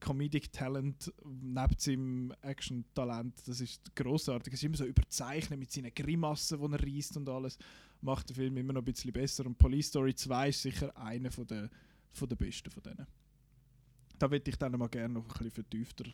Comedic 0.00 0.52
Talent 0.52 1.12
neben 1.24 1.74
seinem 1.78 2.34
Action-Talent. 2.42 3.46
Das 3.46 3.60
ist 3.60 3.94
großartig. 3.96 4.52
Es 4.52 4.60
ist 4.60 4.64
immer 4.64 4.76
so 4.76 4.84
überzeichnet 4.84 5.58
mit 5.58 5.72
seinen 5.72 5.94
Grimassen, 5.94 6.58
die 6.58 6.72
er 6.72 6.82
reißt 6.82 7.16
und 7.16 7.28
alles. 7.28 7.58
Macht 8.00 8.28
den 8.28 8.36
Film 8.36 8.56
immer 8.56 8.72
noch 8.74 8.82
ein 8.82 8.84
bisschen 8.84 9.12
besser. 9.12 9.46
Und 9.46 9.56
Police 9.56 9.88
Story 9.88 10.14
2 10.14 10.48
ist 10.50 10.62
sicher 10.62 10.96
einer 10.96 11.30
von 11.30 11.46
der, 11.46 11.70
von 12.12 12.28
der 12.28 12.36
besten 12.36 12.70
von 12.70 12.82
denen. 12.82 13.06
Da 14.18 14.30
würde 14.30 14.50
ich 14.50 14.56
dann 14.56 14.72
mal 14.72 14.88
gerne 14.88 15.14
noch 15.14 15.24
ein 15.24 15.28
bisschen 15.28 15.50
vertiefter 15.50 16.04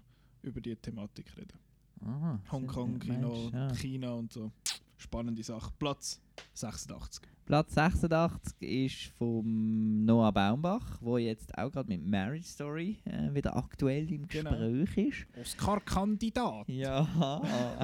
über 0.43 0.61
die 0.61 0.77
Thematik 0.77 1.37
reden. 1.37 1.59
Aha, 2.03 2.41
Hongkong, 2.51 2.99
Kino, 2.99 3.51
ja. 3.53 3.75
China 3.75 4.13
und 4.13 4.33
so. 4.33 4.53
Spannende 4.97 5.43
Sache. 5.43 5.73
Platz 5.79 6.21
86. 6.55 7.29
Platz 7.51 7.75
86 7.75 8.63
ist 8.63 9.07
vom 9.19 10.05
Noah 10.05 10.31
Baumbach, 10.31 10.99
wo 11.01 11.19
jetzt 11.19 11.59
auch 11.59 11.73
gerade 11.73 11.89
mit 11.89 12.07
Marriage 12.07 12.47
Story 12.47 12.99
äh, 13.05 13.35
wieder 13.35 13.57
aktuell 13.57 14.09
im 14.13 14.29
Genau. 14.29 14.51
Gespräch 14.57 15.09
ist. 15.09 15.27
Oscar-Kandidat. 15.37 16.69
Ja. 16.69 17.43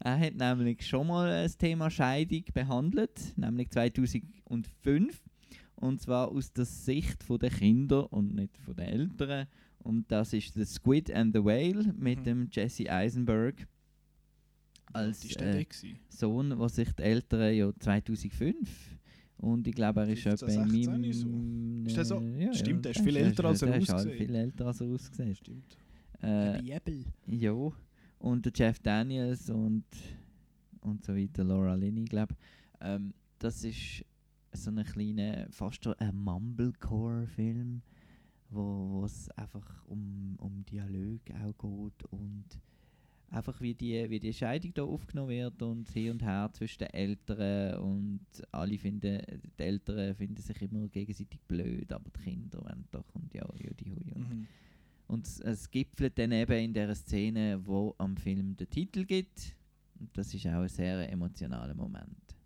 er 0.00 0.18
hat 0.20 0.34
nämlich 0.34 0.86
schon 0.86 1.06
mal 1.06 1.44
das 1.44 1.56
Thema 1.56 1.88
Scheidung 1.88 2.44
behandelt, 2.52 3.32
nämlich 3.38 3.70
2005. 3.70 5.22
Und 5.76 6.02
zwar 6.02 6.28
aus 6.28 6.52
der 6.52 6.66
Sicht 6.66 7.22
von 7.22 7.38
der 7.38 7.50
Kinder 7.50 8.12
und 8.12 8.34
nicht 8.34 8.58
von 8.58 8.76
den 8.76 8.88
Eltern. 8.88 9.46
Und 9.84 10.12
das 10.12 10.34
ist 10.34 10.52
The 10.52 10.66
Squid 10.66 11.10
and 11.14 11.34
the 11.34 11.42
Whale 11.42 11.94
mit 11.96 12.18
Mhm. 12.20 12.24
dem 12.24 12.48
Jesse 12.52 12.90
Eisenberg 12.92 13.66
als 14.92 15.24
äh? 15.36 15.66
Sohn, 16.08 16.58
was 16.58 16.76
sich 16.76 16.92
die 16.92 17.02
Eltern 17.02 17.54
ja 17.54 17.72
2005 17.78 18.96
und 19.38 19.68
ich 19.68 19.74
glaube, 19.74 20.00
er 20.00 20.08
ist 20.08 20.22
15, 20.22 20.48
etwa 20.48 20.62
in 20.62 20.70
16 20.70 20.92
meinem... 20.92 21.12
so. 21.12 21.86
Ist 21.86 21.96
der 21.96 22.04
so? 22.04 22.20
Ja, 22.20 22.54
Stimmt, 22.54 22.76
ja, 22.76 22.82
der 22.82 22.90
ist 22.92 23.00
viel 23.00 23.16
älter, 23.16 23.44
als 23.44 23.62
er 23.62 23.68
ist 23.76 23.88
halt 23.88 24.00
ausgesehen. 24.00 24.18
viel 24.18 24.34
älter, 24.34 24.66
als 24.66 24.80
er 24.80 24.86
ausgesehen. 24.86 25.34
Stimmt. 25.34 25.78
Äh, 26.22 26.62
Jäbel. 26.62 27.04
ja, 27.26 27.72
und 28.18 28.46
der 28.46 28.52
Jeff 28.54 28.78
Daniels 28.78 29.50
und, 29.50 29.84
und 30.80 31.04
so 31.04 31.14
weiter, 31.14 31.44
Laura 31.44 31.74
Linney, 31.74 32.06
glaube 32.06 32.34
ähm, 32.80 33.12
Das 33.38 33.62
ist 33.62 34.04
so 34.52 34.70
ein 34.70 34.82
kleiner, 34.84 35.46
fast 35.50 35.84
schon 35.84 35.94
ein 35.94 36.16
Mumblecore-Film, 36.16 37.82
wo 38.48 39.04
es 39.04 39.28
einfach 39.32 39.84
um, 39.86 40.36
um 40.38 40.64
Dialog 40.64 41.20
auch 41.30 41.58
geht 41.58 42.04
und 42.10 42.44
einfach 43.36 43.60
wie 43.60 43.74
die, 43.74 44.08
wie 44.08 44.18
die 44.18 44.32
Scheidung 44.32 44.72
da 44.74 44.82
aufgenommen 44.82 45.28
wird 45.30 45.62
und 45.62 45.88
hin 45.90 46.12
und 46.12 46.22
her 46.22 46.50
zwischen 46.52 46.78
den 46.78 46.90
Eltern 46.94 47.78
und 47.80 48.26
alle 48.50 48.78
finden, 48.78 49.20
die 49.58 49.62
Eltern 49.62 50.14
finden 50.14 50.42
sich 50.42 50.60
immer 50.62 50.88
gegenseitig 50.88 51.40
blöd, 51.46 51.92
aber 51.92 52.10
die 52.10 52.22
Kinder 52.22 52.62
wollen 52.62 52.86
doch 52.90 53.14
und 53.14 53.32
ja, 53.34 53.46
ja, 53.58 53.70
die 53.74 53.90
Hui 53.90 54.12
und 54.14 54.30
Mhm. 54.30 54.46
und 55.08 55.26
es, 55.26 55.70
gipfelt 55.70 56.18
dann 56.18 56.32
eben 56.32 56.64
in 56.64 56.74
der 56.74 56.94
Szene, 56.94 57.60
wo 57.64 57.94
am 57.98 58.16
Film 58.16 58.56
den 58.56 58.68
Titel 58.68 59.04
gibt. 59.04 59.54
Und 60.00 60.16
das 60.16 60.34
ist 60.34 60.46
auch 60.46 60.62
ein 60.62 60.68
sehr 60.68 61.10
emotionaler 61.10 61.74
Moment. 61.74 62.36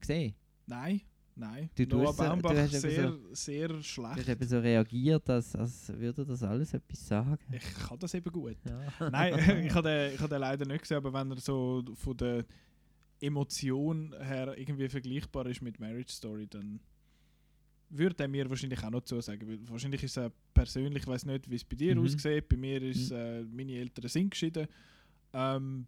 Gesehen? 0.00 0.34
Nein, 0.66 1.00
nein. 1.38 1.70
Du- 1.74 1.86
du 1.86 1.96
Noah 1.96 2.08
hast 2.08 2.18
du 2.20 2.24
Baumbach 2.24 2.50
hast 2.54 2.72
eben 2.74 2.80
sehr, 2.80 3.08
so- 3.10 3.18
sehr 3.34 3.68
Du 3.68 3.76
hast 3.78 3.86
schlecht. 3.86 4.28
eben 4.28 4.48
so 4.48 4.58
reagiert, 4.58 5.30
als, 5.30 5.54
als 5.56 5.88
würde 5.98 6.24
das 6.26 6.42
alles 6.42 6.74
etwas 6.74 7.06
sagen. 7.08 7.38
Ich 7.52 7.74
kann 7.86 7.98
das 7.98 8.12
eben 8.14 8.30
gut. 8.30 8.56
Ja. 8.64 9.10
Nein, 9.10 9.34
ich 9.66 9.74
habe 9.74 9.88
den, 9.88 10.14
ich 10.14 10.20
hab 10.20 10.28
den 10.30 10.40
leider 10.40 10.66
nicht 10.66 10.82
gesehen, 10.82 10.98
aber 10.98 11.12
wenn 11.12 11.30
er 11.30 11.38
so 11.40 11.82
von 11.94 12.16
der 12.16 12.44
Emotion 13.20 14.14
her 14.20 14.56
irgendwie 14.56 14.88
vergleichbar 14.88 15.46
ist 15.46 15.62
mit 15.62 15.80
Marriage 15.80 16.12
Story, 16.12 16.46
dann 16.46 16.78
würde 17.90 18.22
er 18.22 18.28
mir 18.28 18.48
wahrscheinlich 18.48 18.82
auch 18.84 18.90
noch 18.90 19.00
zusagen. 19.02 19.58
Wahrscheinlich 19.68 20.02
ist 20.02 20.18
er 20.18 20.30
persönlich, 20.52 21.02
ich 21.02 21.06
weiß 21.08 21.24
nicht, 21.24 21.50
wie 21.50 21.56
es 21.56 21.64
bei 21.64 21.74
dir 21.76 21.96
Mhm. 21.96 22.04
aussieht. 22.04 22.48
Bei 22.48 22.56
mir 22.56 22.82
ist 22.82 23.10
äh, 23.10 23.42
meine 23.44 23.72
Eltern 23.72 24.08
sind 24.08 24.30
geschieden. 24.30 24.68
Ähm, 25.32 25.86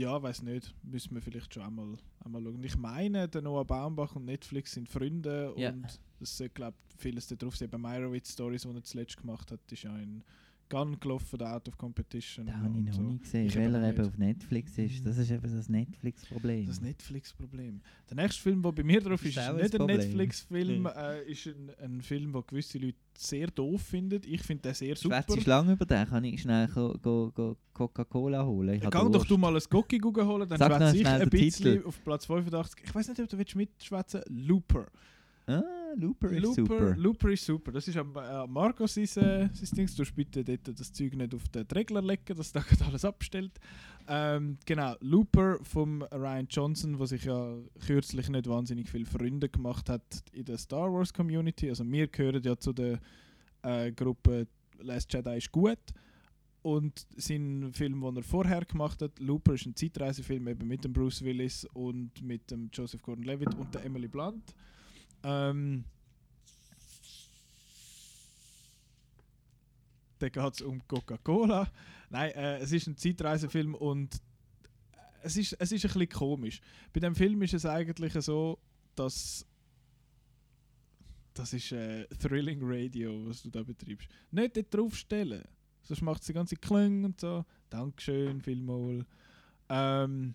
ja, 0.00 0.22
weiß 0.22 0.42
nicht. 0.42 0.74
Müssen 0.82 1.14
wir 1.14 1.20
vielleicht 1.20 1.52
schon 1.52 1.62
einmal, 1.62 1.96
einmal 2.24 2.42
schauen. 2.42 2.64
Ich 2.64 2.76
meine, 2.76 3.28
der 3.28 3.42
Noah 3.42 3.64
Baumbach 3.66 4.16
und 4.16 4.24
Netflix 4.24 4.72
sind 4.72 4.88
Freunde 4.88 5.52
Ja. 5.56 5.70
und 5.70 6.00
das 6.18 6.42
glaube 6.54 6.76
vieles 6.96 7.26
darauf. 7.26 7.60
Eben 7.60 7.80
Meyerowitz 7.80 8.32
Stories, 8.32 8.62
die 8.62 8.68
er 8.74 8.82
zuletzt 8.82 9.18
gemacht 9.18 9.52
hat, 9.52 9.60
ist 9.70 9.82
ja 9.82 9.96
in 9.98 10.22
Gun 10.70 10.98
gelaufen, 10.98 11.38
der 11.38 11.54
Out 11.54 11.68
of 11.68 11.76
Competition. 11.76 12.46
Den 12.46 12.62
habe 12.62 12.78
ich 12.78 12.86
noch 12.86 12.94
so. 12.94 13.02
nie 13.02 13.18
gesehen, 13.18 13.46
Ich 13.46 13.56
weil 13.56 13.74
er 13.74 13.90
eben 13.90 14.06
auf 14.06 14.16
Netflix 14.16 14.78
ist. 14.78 15.04
Das 15.04 15.18
ist 15.18 15.30
eben 15.30 15.42
das 15.42 15.68
Netflix-Problem. 15.68 16.66
Das 16.66 16.80
Netflix-Problem. 16.80 17.80
Der 18.08 18.16
nächste 18.16 18.40
Film, 18.40 18.62
der 18.62 18.72
bei 18.72 18.82
mir 18.84 19.00
drauf 19.00 19.22
ist, 19.24 19.36
Ist 19.36 19.48
ist 19.48 19.62
nicht 19.62 19.80
ein. 19.80 19.86
Netflix-Film, 19.86 20.86
äh, 20.86 21.22
ist 21.30 21.46
ein, 21.46 21.70
ein 21.82 22.00
Film, 22.00 22.32
den 22.32 22.42
gewisse 22.46 22.78
Leute 22.78 22.96
sehr 23.18 23.48
doof 23.48 23.82
finden. 23.82 24.20
Ich 24.24 24.42
finde 24.42 24.62
den 24.62 24.74
sehr 24.74 24.96
super. 24.96 25.22
Schwätze 25.26 25.50
lange 25.50 25.72
über 25.72 25.84
den, 25.84 26.06
kann 26.08 26.24
ich 26.24 26.40
schnell 26.40 26.68
go, 26.68 26.96
go, 27.02 27.30
go 27.34 27.56
Coca-Cola 27.74 28.44
holen? 28.44 28.74
Ich 28.74 28.80
Geh 28.80 28.86
hab 28.86 29.12
doch 29.12 29.26
du 29.26 29.36
mal 29.36 29.54
ein 29.54 29.62
Gocki 29.68 29.98
holen, 30.00 30.48
dann 30.48 30.58
schwätze 30.58 30.96
ich 30.96 31.06
ein 31.06 31.30
bisschen 31.30 31.74
Titel. 31.74 31.86
auf 31.86 32.02
Platz 32.04 32.26
85. 32.26 32.82
Ich 32.84 32.94
weiß 32.94 33.08
nicht, 33.08 33.20
ob 33.20 33.28
du 33.28 33.38
willst 33.38 33.56
mitschwätzen 33.56 34.22
Looper. 34.28 34.86
Ah, 35.46 35.62
Looper 35.96 36.30
ist 36.30 36.42
Looper, 36.42 36.54
super. 36.54 36.96
Looper 36.96 37.28
ist 37.30 37.44
super. 37.44 37.72
Das 37.72 37.88
ist 37.88 37.96
am 37.96 38.14
äh, 38.16 38.46
Marco 38.46 38.86
sein, 38.86 39.04
äh, 39.04 39.06
sein 39.06 39.48
Ding. 39.76 39.88
Du 39.96 40.04
bitte 40.14 40.44
dort 40.44 40.80
das 40.80 40.92
Zeug 40.92 41.14
nicht 41.14 41.34
auf 41.34 41.48
den 41.48 41.66
Regler 41.66 42.02
legen, 42.02 42.36
dass 42.36 42.52
gerade 42.52 42.84
alles 42.84 43.04
abstellt. 43.04 43.58
Ähm, 44.08 44.58
genau, 44.66 44.94
Looper 45.00 45.58
vom 45.62 46.02
Ryan 46.02 46.46
Johnson, 46.48 46.98
der 46.98 47.06
sich 47.06 47.24
ja 47.24 47.56
kürzlich 47.86 48.28
nicht 48.28 48.48
wahnsinnig 48.48 48.88
viele 48.88 49.06
Freunde 49.06 49.48
gemacht 49.48 49.88
hat 49.88 50.02
in 50.32 50.44
der 50.44 50.58
Star 50.58 50.92
Wars 50.92 51.12
Community. 51.12 51.68
Also 51.68 51.84
wir 51.90 52.08
gehören 52.08 52.42
ja 52.42 52.56
zu 52.56 52.72
der 52.72 53.00
äh, 53.62 53.92
Gruppe 53.92 54.46
Last 54.82 55.12
Jedi 55.12 55.36
ist 55.36 55.52
gut. 55.52 55.78
Und 56.62 57.06
sein 57.16 57.70
Film, 57.72 58.02
den 58.02 58.16
er 58.16 58.22
vorher 58.22 58.64
gemacht 58.64 59.00
hat, 59.00 59.18
Looper, 59.18 59.54
ist 59.54 59.64
ein 59.66 59.74
Zeitreisefilm 59.74 60.46
eben 60.48 60.68
mit 60.68 60.84
dem 60.84 60.92
Bruce 60.92 61.24
Willis 61.24 61.64
und 61.72 62.20
mit 62.22 62.50
dem 62.50 62.68
Joseph 62.72 63.00
Gordon-Levitt 63.02 63.54
und 63.54 63.74
der 63.74 63.84
Emily 63.84 64.08
Blunt. 64.08 64.54
Ähm, 65.22 65.84
da 70.18 70.28
geht 70.28 70.54
es 70.54 70.60
um 70.62 70.86
Coca-Cola. 70.86 71.70
Nein, 72.10 72.30
äh, 72.32 72.58
es 72.58 72.72
ist 72.72 72.86
ein 72.86 72.96
Zeitreisefilm 72.96 73.74
und 73.74 74.20
es 75.22 75.36
ist, 75.36 75.56
es 75.58 75.72
ist 75.72 75.84
ein 75.84 75.92
bisschen 75.92 76.08
komisch. 76.08 76.60
Bei 76.92 77.00
dem 77.00 77.14
Film 77.14 77.42
ist 77.42 77.54
es 77.54 77.66
eigentlich 77.66 78.12
so, 78.14 78.58
dass 78.94 79.46
das 81.34 81.52
ist 81.52 81.72
äh, 81.72 82.06
Thrilling 82.18 82.60
Radio, 82.62 83.26
was 83.26 83.42
du 83.42 83.50
da 83.50 83.62
betreibst. 83.62 84.08
Nicht 84.30 84.56
dort 84.56 84.74
draufstellen. 84.74 85.44
Sonst 85.82 86.02
macht 86.02 86.20
es 86.20 86.26
die 86.26 86.32
ganze 86.32 86.56
Klang 86.56 87.04
und 87.04 87.20
so. 87.20 87.44
Dankeschön, 87.70 88.40
vielmal. 88.42 89.06
Ähm, 89.68 90.34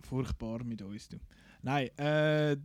furchtbar 0.00 0.64
mit 0.64 0.82
uns. 0.82 1.08
Du. 1.08 1.18
Nein, 1.62 1.88
äh, 1.98 2.56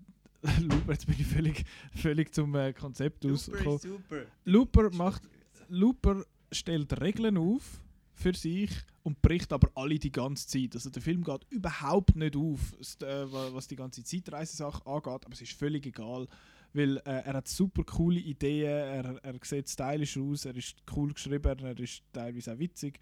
Looper, 0.61 0.93
jetzt 0.93 1.05
bin 1.05 1.15
ich 1.19 1.27
völlig, 1.27 1.63
völlig 1.95 2.33
zum 2.33 2.55
äh, 2.55 2.73
Konzept 2.73 3.25
ausgekommen. 3.25 3.77
super. 3.79 4.25
Looper 4.45 4.89
macht. 4.91 5.21
Looper 5.69 6.23
stellt 6.51 6.99
Regeln 6.99 7.37
auf 7.37 7.79
für 8.13 8.33
sich 8.33 8.71
und 9.03 9.21
bricht 9.21 9.53
aber 9.53 9.69
alle 9.75 9.97
die 9.97 10.11
ganze 10.11 10.47
Zeit. 10.47 10.75
Also 10.75 10.89
der 10.89 11.01
Film 11.01 11.23
geht 11.23 11.45
überhaupt 11.49 12.15
nicht 12.15 12.35
auf, 12.35 12.73
äh, 13.01 13.31
wa- 13.31 13.53
was 13.53 13.67
die 13.67 13.75
ganze 13.75 14.03
Zeitreisesache 14.03 14.85
angeht, 14.85 15.25
aber 15.25 15.31
es 15.33 15.41
ist 15.41 15.53
völlig 15.53 15.85
egal, 15.85 16.27
weil 16.73 16.97
äh, 16.97 17.01
er 17.05 17.33
hat 17.33 17.47
super 17.47 17.83
coole 17.83 18.19
Ideen, 18.19 18.65
er, 18.67 19.15
er 19.23 19.35
sieht 19.43 19.69
stylisch 19.69 20.17
aus, 20.17 20.45
er 20.45 20.55
ist 20.55 20.75
cool 20.95 21.13
geschrieben, 21.13 21.59
er 21.63 21.79
ist 21.79 22.03
teilweise 22.11 22.53
auch 22.53 22.59
witzig. 22.59 22.99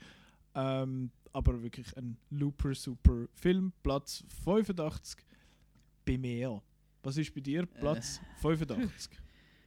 Ähm, 0.56 1.12
aber 1.34 1.62
wirklich 1.62 1.96
ein 1.98 2.18
Looper 2.30 2.74
super 2.76 3.28
Film, 3.34 3.72
Platz 3.84 4.24
85 4.44 5.24
bei 6.06 6.18
mir. 6.18 6.62
Was 7.04 7.18
ist 7.18 7.34
bei 7.34 7.41
dir 7.41 7.66
Platz 7.66 8.20
85? 8.41 9.18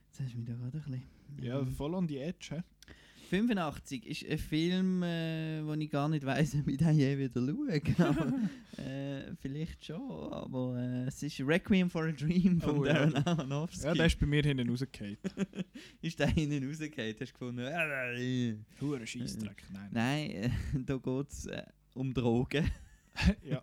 Jetzt 0.09 0.21
hast 0.21 0.35
du 0.35 0.39
mich 0.39 0.47
da 0.47 0.53
gerade 0.55 0.79
ein 0.79 0.83
bisschen. 0.83 1.03
Ja, 1.43 1.59
Ähm, 1.61 1.75
voll 1.75 1.95
on 1.95 2.07
the 2.09 2.19
edge, 2.19 2.49
hä? 2.57 2.63
85 3.31 4.07
ist 4.07 4.27
ein 4.31 4.37
Film, 4.37 5.03
äh, 5.03 5.65
wo 5.65 5.73
ich 5.73 5.89
gar 5.89 6.07
nicht 6.11 6.27
weiß, 6.27 6.57
ob 6.57 6.69
ich 6.69 6.77
den 6.77 6.95
je 6.99 7.17
wieder 7.17 7.41
schaue. 7.41 7.81
aber, 8.07 8.83
äh, 8.85 9.35
vielleicht 9.41 9.87
schon, 9.87 10.31
aber 10.31 10.77
äh, 10.79 11.07
es 11.07 11.23
ist 11.23 11.41
Requiem 11.41 11.89
for 11.89 12.05
a 12.05 12.13
Dream 12.13 12.61
von 12.61 12.81
Oh, 12.81 12.85
ja. 12.85 12.93
Darren 13.07 13.17
Aronofsky. 13.27 13.87
Ja, 13.87 13.95
der 13.95 14.05
ist 14.07 14.21
bei 14.21 14.27
mir 14.27 14.43
hinten 14.43 14.69
rausgefallen. 14.69 15.17
ist 16.03 16.19
der 16.19 16.27
hinten 16.29 16.69
rausgefallen? 16.69 17.17
Hast 17.19 17.31
du 17.31 17.33
gefunden? 17.33 17.65
Äh, 17.65 18.57
Hure 18.83 19.07
Scheissdreck, 19.07 19.63
nein. 19.73 19.89
Nein, 19.93 20.31
äh, 20.31 20.51
da 20.85 20.97
geht 20.99 21.31
es 21.31 21.47
äh, 21.47 21.63
um 21.95 22.13
Drogen. 22.13 22.71
ja. 23.43 23.63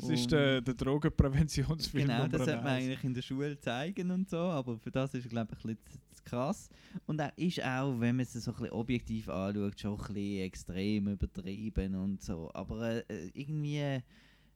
Das 0.00 0.08
ist 0.10 0.30
der, 0.30 0.60
der 0.60 0.74
Drogenpräventionsfilm 0.74 2.06
Genau, 2.06 2.26
das 2.26 2.44
sollte 2.44 2.62
man 2.62 2.66
eigentlich 2.66 3.04
in 3.04 3.14
der 3.14 3.22
Schule 3.22 3.58
zeigen 3.58 4.10
und 4.10 4.28
so, 4.28 4.38
aber 4.38 4.78
für 4.78 4.90
das 4.90 5.14
ist 5.14 5.28
glaube 5.28 5.54
ich, 5.58 5.64
ein 5.64 5.76
bisschen 5.76 5.98
zu, 6.14 6.22
krass. 6.24 6.68
Und 7.06 7.20
er 7.20 7.32
ist 7.36 7.62
auch, 7.62 7.98
wenn 7.98 8.16
man 8.16 8.20
es 8.20 8.32
so 8.32 8.50
ein 8.50 8.56
bisschen 8.56 8.72
objektiv 8.72 9.28
anschaut, 9.28 9.80
schon 9.80 9.92
ein 9.92 10.06
bisschen 10.14 10.44
extrem 10.44 11.08
übertrieben 11.08 11.94
und 11.94 12.22
so. 12.22 12.50
Aber 12.54 13.08
äh, 13.10 13.30
irgendwie 13.32 14.02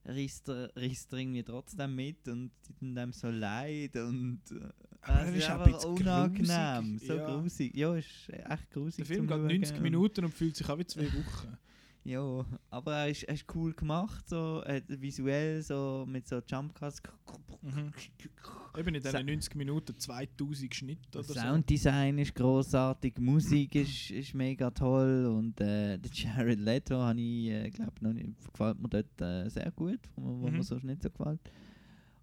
reißt 0.05 0.49
er, 0.49 0.71
er 0.77 0.83
irgendwie 0.83 1.43
trotzdem 1.43 1.95
mit 1.95 2.27
und 2.29 2.51
tut 2.67 2.83
ihm 2.83 3.13
so 3.13 3.29
leid 3.31 3.97
und 3.97 4.41
äh, 4.51 5.29
es 5.29 5.37
ist 5.37 5.51
einfach 5.51 5.85
unangenehm, 5.85 6.93
grusig, 6.93 7.09
so 7.09 7.15
ja. 7.15 7.27
grusig. 7.27 7.77
Ja, 7.77 7.95
ist 7.97 8.29
echt 8.29 8.71
grusig 8.71 8.97
Der 8.97 9.07
Film 9.07 9.27
geht 9.27 9.39
90 9.39 9.69
Schauen. 9.69 9.83
Minuten 9.83 10.25
und 10.25 10.35
fühlt 10.35 10.57
sich 10.57 10.69
auch 10.69 10.79
wie 10.79 10.87
zwei 10.87 11.07
Wochen. 11.07 11.59
Ja, 12.05 12.45
aber 12.71 12.95
er 12.97 13.09
ist, 13.11 13.23
er 13.25 13.35
ist 13.35 13.45
cool 13.55 13.73
gemacht, 13.75 14.29
so 14.29 14.61
äh, 14.65 14.83
visuell, 14.89 15.63
so 15.63 16.05
mit 16.09 16.27
so 16.27 16.41
Jumpcuts. 16.47 17.01
Mhm. 17.63 17.93
Eben 18.77 18.95
in 18.97 19.03
Sa- 19.03 19.13
diesen 19.13 19.27
90 19.27 19.55
Minuten 19.55 19.97
2000 19.97 20.75
Schnitt 20.75 20.99
oder 21.15 21.23
so. 21.23 21.35
Sounddesign 21.35 22.19
ist 22.19 22.35
großartig, 22.35 23.19
Musik 23.19 23.77
ist, 23.77 24.11
ist 24.11 24.35
mega 24.35 24.71
toll 24.71 25.27
und 25.27 25.61
äh, 25.61 25.97
der 25.99 26.11
Jared 26.13 26.59
Leto 26.59 26.97
habe 26.97 27.21
ich, 27.21 27.49
äh, 27.51 27.71
glaube 27.71 27.93
noch 28.01 28.13
nicht, 28.15 28.35
gefällt 28.53 28.81
mir 28.81 28.89
dort 28.89 29.21
äh, 29.21 29.49
sehr 29.49 29.71
gut, 29.71 30.01
wo, 30.17 30.41
wo 30.41 30.49
Mhm. 30.51 30.57
mir 30.57 30.63
sonst 30.65 30.83
nicht 30.85 31.03
so 31.03 31.11
gefällt. 31.11 31.41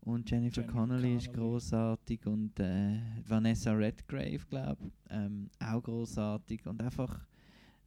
Und 0.01 0.29
Jennifer, 0.29 0.61
Jennifer 0.61 0.73
Connelly 0.77 1.15
ist 1.15 1.27
Connelly. 1.27 1.49
großartig 1.51 2.25
und 2.25 2.59
äh, 2.59 2.99
Vanessa 3.25 3.71
Redgrave, 3.73 4.39
glaube 4.49 4.87
ich, 4.87 4.91
ähm, 5.09 5.49
auch 5.59 5.83
großartig 5.83 6.65
und 6.65 6.81
einfach 6.81 7.27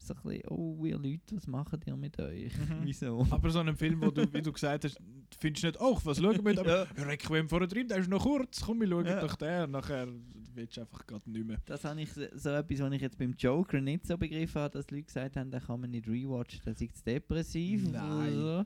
so 0.07 0.14
ein 0.14 0.20
bisschen, 0.22 0.48
oh, 0.48 0.84
ihr 0.84 0.98
Leute, 0.98 1.36
was 1.36 1.46
macht 1.46 1.86
ihr 1.86 1.96
mit 1.96 2.18
euch? 2.18 2.53
Mhm. 2.59 2.80
Wieso? 2.84 3.26
Aber 3.30 3.50
so 3.50 3.61
einen 3.61 3.76
Film, 3.76 4.00
wo 4.03 4.11
du, 4.11 4.32
wie 4.32 4.42
du 4.42 4.53
gesagt 4.53 4.84
hast, 4.84 5.00
findest 5.38 5.62
du 5.64 5.66
nicht, 5.68 5.80
oh, 5.80 5.98
was 6.05 6.18
schauen 6.18 6.44
wir? 6.44 6.59
Aber 6.61 6.86
Ja. 6.96 7.03
Requiem 7.05 7.48
vor 7.48 7.66
Dream, 7.66 7.88
der 7.88 7.98
ist 7.98 8.09
noch 8.11 8.22
kurz, 8.22 8.61
komm, 8.61 8.80
wir 8.80 8.88
schauen 8.88 9.07
Ja. 9.07 9.20
doch 9.20 9.36
den. 9.36 9.70
Nachher 9.70 10.09
willst 10.55 10.76
du 10.76 10.80
einfach 10.82 11.07
gerade 11.07 11.30
nicht 11.30 11.46
mehr. 11.46 11.59
Das 11.66 11.84
habe 11.84 12.00
ich 12.00 12.12
so 12.12 12.22
so 12.34 12.50
etwas, 12.50 12.80
was 12.80 12.92
ich 12.92 13.00
jetzt 13.00 13.18
beim 13.18 13.34
Joker 13.38 13.80
nicht 13.80 14.07
so 14.07 14.16
begriffen 14.18 14.61
habe, 14.61 14.72
dass 14.78 14.90
Leute 14.90 15.05
gesagt 15.05 15.36
haben, 15.36 15.50
den 15.50 15.61
kann 15.61 15.80
man 15.80 15.90
nicht 15.90 16.07
rewatchen, 16.09 16.61
das 16.64 16.80
ist 16.80 17.07
depressiv 17.07 17.88
oder 17.88 18.03
Nein. 18.03 18.32
so. 18.34 18.64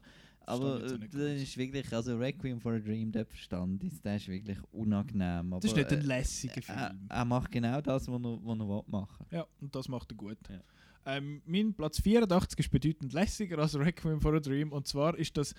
Aber 0.48 0.76
auch 0.76 0.80
äh, 0.80 0.98
das 1.10 1.42
ist 1.42 1.56
wirklich, 1.56 1.92
also 1.92 2.16
Requiem 2.16 2.60
for 2.60 2.74
a 2.74 2.78
Dream, 2.78 3.10
der 3.10 3.26
Verstand 3.26 3.82
ist, 3.82 4.04
der 4.04 4.14
ist 4.14 4.28
wirklich 4.28 4.58
unangenehm. 4.72 5.52
Aber, 5.52 5.58
Das 5.60 5.72
ist 5.72 5.76
nicht 5.76 5.92
ein 5.92 5.98
äh, 6.00 6.02
lässiger 6.04 6.54
er, 6.68 6.90
Film. 6.90 7.06
er 7.08 7.24
macht 7.24 7.50
genau 7.50 7.80
das, 7.80 8.06
was 8.06 8.14
er, 8.22 8.38
was 8.44 8.58
er 8.60 8.68
will 8.68 8.82
machen 8.86 9.26
Ja, 9.32 9.44
und 9.60 9.74
das 9.74 9.88
macht 9.88 10.12
er 10.12 10.16
gut. 10.16 10.38
Ja. 10.48 10.60
Ähm, 11.06 11.40
mein 11.46 11.72
Platz 11.72 12.00
84 12.00 12.58
ist 12.58 12.70
bedeutend 12.70 13.12
lässiger 13.12 13.58
als 13.58 13.78
Requiem 13.78 14.20
for 14.20 14.34
a 14.34 14.40
Dream. 14.40 14.72
Und 14.72 14.88
zwar 14.88 15.16
ist 15.16 15.36
das, 15.36 15.54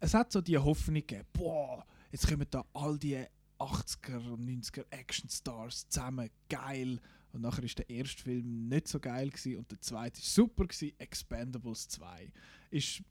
es 0.00 0.14
hat 0.14 0.30
so 0.30 0.40
die 0.40 0.56
Hoffnung 0.56 0.94
gegeben, 0.94 1.26
boah, 1.32 1.84
jetzt 2.12 2.28
kommen 2.28 2.46
da 2.48 2.64
all 2.72 2.96
die 2.96 3.18
80er 3.58 4.30
und 4.30 4.48
90er 4.48 4.84
Actionstars 4.90 5.88
zusammen, 5.88 6.30
geil. 6.48 7.00
Und 7.32 7.42
nachher 7.42 7.64
ist 7.64 7.78
der 7.78 7.90
erste 7.90 8.22
Film 8.22 8.68
nicht 8.68 8.86
so 8.86 9.00
geil 9.00 9.28
gewesen 9.28 9.56
und 9.56 9.70
der 9.70 9.80
zweite 9.80 10.20
ist 10.20 10.32
super 10.32 10.64
gewesen, 10.64 10.92
Expendables 10.98 11.88
2. 11.88 12.30
Ist 12.70 13.02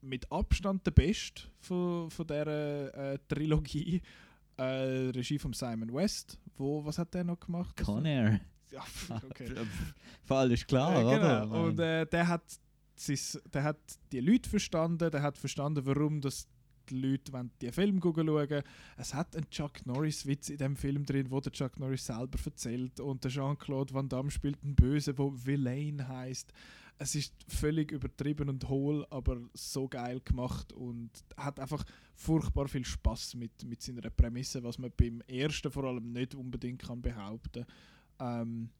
mit 0.00 0.30
Abstand 0.32 0.84
der 0.84 0.90
beste 0.90 1.42
von, 1.60 2.10
von 2.10 2.26
dieser 2.26 3.12
äh, 3.12 3.18
Trilogie. 3.28 4.02
Äh, 4.56 5.10
Regie 5.10 5.38
von 5.38 5.52
Simon 5.52 5.94
West. 5.94 6.38
Wo, 6.56 6.84
was 6.84 6.98
hat 6.98 7.14
der 7.14 7.22
noch 7.22 7.38
gemacht? 7.38 7.76
Con 7.76 8.04
Air. 8.04 8.40
Ja, 8.72 8.84
okay. 9.28 9.50
Fall 10.24 10.52
ist 10.52 10.68
klar, 10.68 11.04
oder? 11.04 11.46
genau. 11.46 11.64
Und 11.64 11.80
äh, 11.80 12.06
der, 12.06 12.28
hat 12.28 12.44
sis, 12.94 13.40
der 13.52 13.64
hat 13.64 13.78
die 14.12 14.20
Leute 14.20 14.48
verstanden, 14.48 15.10
der 15.10 15.22
hat 15.22 15.36
verstanden, 15.38 15.84
warum 15.84 16.20
das 16.20 16.46
die 16.90 17.00
Leute 17.00 17.32
wollen 17.32 17.50
die 17.60 17.70
Film 17.72 18.00
schauen 18.02 18.62
Es 18.96 19.14
hat 19.14 19.36
einen 19.36 19.48
Chuck 19.50 19.86
Norris-Witz 19.86 20.50
in 20.50 20.58
dem 20.58 20.76
Film 20.76 21.04
drin, 21.04 21.30
wo 21.30 21.40
der 21.40 21.52
Chuck 21.52 21.78
Norris 21.78 22.06
selber 22.06 22.38
erzählt 22.44 23.00
und 23.00 23.24
der 23.24 23.30
Jean-Claude 23.30 23.94
Van 23.94 24.08
Damme 24.08 24.30
spielt 24.30 24.62
einen 24.62 24.74
Böse, 24.74 25.16
wo 25.16 25.32
Villain 25.32 26.06
heißt. 26.06 26.52
Es 26.98 27.14
ist 27.14 27.34
völlig 27.48 27.92
übertrieben 27.92 28.50
und 28.50 28.68
hohl, 28.68 29.06
aber 29.08 29.38
so 29.54 29.88
geil 29.88 30.20
gemacht 30.22 30.72
und 30.72 31.10
hat 31.36 31.58
einfach 31.58 31.82
furchtbar 32.14 32.68
viel 32.68 32.84
Spaß 32.84 33.36
mit, 33.36 33.64
mit 33.64 33.80
seiner 33.80 34.10
Prämisse, 34.10 34.62
was 34.62 34.78
man 34.78 34.92
beim 34.94 35.22
ersten 35.22 35.70
vor 35.70 35.84
allem 35.84 36.12
nicht 36.12 36.34
unbedingt 36.34 36.82
kann 36.82 37.00
behaupten. 37.00 37.64
Ähm, 38.20 38.70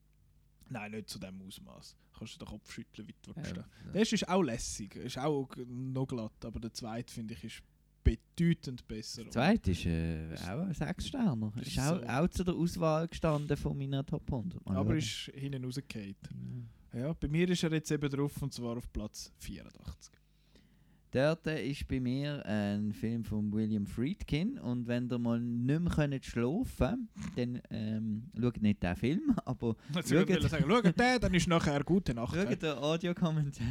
Nein, 0.73 0.93
nicht 0.93 1.09
zu 1.09 1.19
dem 1.19 1.41
Ausmaß. 1.43 1.97
Kannst 2.17 2.35
du 2.35 2.39
den 2.45 2.49
Kopf 2.49 2.71
schütteln, 2.73 3.09
wie 3.09 3.15
du 3.23 3.35
willst. 3.35 3.57
Ja, 3.57 3.65
Der 3.87 3.95
erste 3.97 4.15
ist 4.15 4.29
auch 4.29 4.43
lässig, 4.43 4.95
ist 4.97 5.19
auch 5.19 5.49
noch 5.67 6.07
glatt, 6.07 6.45
aber 6.45 6.61
der 6.61 6.73
zweite 6.73 7.13
finde 7.13 7.35
ich 7.35 7.43
ist 7.45 7.63
bedeutend 8.05 8.87
besser. 8.87 9.25
Der 9.25 9.33
zweite 9.33 9.71
ist 9.73 9.85
äh, 9.87 10.35
auch 10.49 10.61
ein 10.67 10.73
Sechs-Sterner. 10.75 11.53
Ist 11.57 11.69
ist 11.69 11.79
auch, 11.81 11.99
so- 12.01 12.07
auch 12.07 12.29
zu 12.29 12.45
der 12.45 12.55
Auswahl 12.55 13.09
gestanden 13.09 13.57
von 13.57 13.77
meiner 13.77 14.05
Top 14.07 14.31
100. 14.33 14.65
Mal 14.65 14.77
aber 14.77 14.91
schauen. 14.91 14.99
ist 14.99 15.31
hinten 15.41 15.65
rausgefallen. 15.65 16.69
Ja, 16.93 17.13
bei 17.15 17.29
mir 17.29 17.49
ist 17.49 17.63
er 17.63 17.73
jetzt 17.73 17.91
eben 17.91 18.09
drauf 18.11 18.41
und 18.43 18.53
zwar 18.53 18.77
auf 18.77 18.93
Platz 18.93 19.33
84. 19.39 20.13
Dort 21.13 21.47
ist 21.47 21.89
bei 21.89 21.99
mir 21.99 22.45
ein 22.47 22.93
Film 22.93 23.25
von 23.25 23.53
William 23.53 23.87
Friedkin 23.87 24.59
und 24.59 24.87
wenn 24.87 25.11
ihr 25.11 25.19
mal 25.19 25.41
nicht 25.41 25.81
mehr 25.81 25.93
könnt 25.93 26.25
schlafen 26.25 27.09
dann 27.37 27.61
ähm, 27.71 28.31
schaut 28.41 28.63
nicht 28.63 28.83
den 28.83 28.95
Film, 28.95 29.35
aber 29.45 29.75
schaut, 29.93 30.05
sagen, 30.05 30.65
schau 30.69 30.81
den, 30.83 31.21
dann 31.21 31.35
ist 31.35 31.49
nachher 31.49 31.83
gute 31.83 32.15
Nacht. 32.15 32.35
schaut 32.35 32.63
den 32.63 32.71
Audiokommentar 32.79 33.67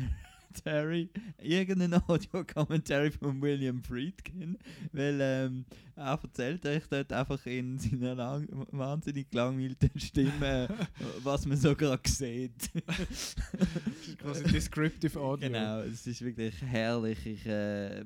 Commentary, 0.53 1.09
irgendein 1.41 1.93
Audio-Commentary 2.07 3.11
von 3.11 3.41
William 3.41 3.83
Friedkin, 3.83 4.57
weil 4.91 5.19
ähm, 5.21 5.65
er 5.95 6.19
erzählt 6.21 6.65
euch 6.65 6.83
dort 6.89 7.13
einfach 7.13 7.45
in 7.45 7.77
seiner 7.77 8.15
lang, 8.15 8.47
wahnsinnig 8.71 9.29
gelangweilten 9.29 9.91
Stimme, 9.99 10.67
was 11.23 11.45
man 11.45 11.57
so 11.57 11.75
gerade 11.75 12.07
sieht. 12.09 12.71
das 12.85 13.35
ist 14.09 14.17
quasi 14.19 14.43
Descriptive 14.45 15.19
Audio. 15.19 15.49
Genau, 15.49 15.81
es 15.81 16.07
ist 16.07 16.21
wirklich 16.21 16.59
herrlich. 16.61 17.25
Ich, 17.25 17.45
äh, 17.45 18.03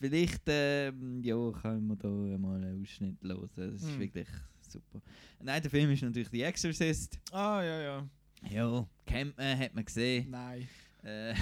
vielleicht 0.00 0.48
äh, 0.48 0.86
ja, 0.86 1.50
können 1.62 1.86
wir 1.88 1.96
da 1.96 2.08
mal 2.08 2.56
einen 2.56 2.82
Ausschnitt 2.82 3.16
hören. 3.22 3.48
Es 3.56 3.82
ist 3.82 3.90
Hm. 3.92 4.00
wirklich 4.00 4.28
super. 4.60 5.00
Nein, 5.40 5.62
der 5.62 5.70
Film 5.70 5.90
ist 5.90 6.02
natürlich 6.02 6.28
The 6.30 6.42
Exorcist. 6.42 7.18
Ah, 7.30 7.62
ja, 7.62 7.80
ja. 7.80 8.08
Ja, 8.50 8.86
kennt 9.06 9.36
man, 9.38 9.58
hat 9.58 9.74
man 9.74 9.84
gesehen. 9.84 10.30
Nein. 10.30 10.66
Äh, 11.02 11.34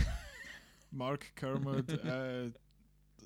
Mark 0.93 1.35
Kermode, 1.35 2.53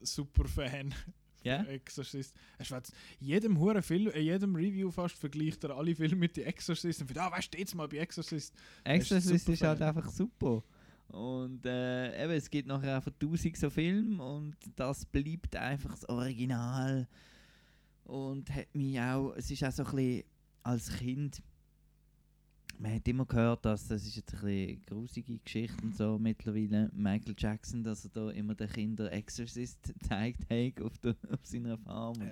äh, 0.00 0.04
super 0.04 0.46
Fan. 0.46 0.94
Ja? 1.42 1.58
von 1.62 1.68
Exorcist. 1.68 2.34
Er 2.58 2.64
schwätzt 2.64 2.92
jedem 3.20 3.58
Huren 3.58 3.82
Film, 3.82 4.08
in 4.08 4.24
jedem 4.24 4.54
Review 4.54 4.90
fast 4.90 5.16
vergleicht 5.16 5.62
er 5.64 5.76
alle 5.76 5.94
Filme 5.94 6.16
mit 6.16 6.34
The 6.34 6.42
Exorcist 6.42 7.00
und 7.00 7.06
findet, 7.06 7.22
ah, 7.22 7.30
weißt 7.30 7.54
du, 7.54 7.58
jetzt 7.58 7.74
mal 7.74 7.86
bei 7.86 7.98
Exorcist. 7.98 8.52
Ist 8.52 8.54
Exorcist 8.84 9.44
super 9.44 9.52
ist 9.52 9.62
halt 9.62 9.82
einfach 9.82 10.10
super. 10.10 10.62
Und 11.08 11.64
äh, 11.64 12.24
eben, 12.24 12.32
es 12.32 12.50
gibt 12.50 12.66
nachher 12.66 12.96
einfach 12.96 13.12
tausend 13.18 13.56
so 13.56 13.70
Filme 13.70 14.22
und 14.22 14.56
das 14.74 15.06
bleibt 15.06 15.54
einfach 15.54 15.90
das 15.90 16.08
Original. 16.08 17.06
Und 18.04 18.52
hat 18.52 18.74
mich 18.74 19.00
auch, 19.00 19.32
es 19.36 19.50
ist 19.50 19.62
auch 19.64 19.72
so 19.72 19.84
ein 19.84 19.94
bisschen 19.94 20.24
als 20.62 20.96
Kind, 20.96 21.42
man 22.78 22.94
hat 22.94 23.08
immer 23.08 23.24
gehört, 23.24 23.64
dass 23.64 23.88
das 23.88 24.06
ist 24.06 24.16
jetzt 24.16 24.34
ein 24.34 24.40
bisschen 24.40 24.82
grusige 24.86 25.38
Geschichte 25.38 25.82
und 25.82 25.96
so 25.96 26.18
mittlerweile, 26.18 26.90
Michael 26.94 27.34
Jackson, 27.36 27.82
dass 27.82 28.04
er 28.04 28.10
da 28.10 28.30
immer 28.30 28.54
den 28.54 28.68
Kindern 28.68 29.08
Exorcist 29.08 29.82
gezeigt 30.00 30.42
hat 30.50 30.82
auf, 30.82 30.98
der, 30.98 31.16
auf 31.30 31.44
seiner 31.44 31.78
Farm. 31.78 32.14
Do. 32.20 32.24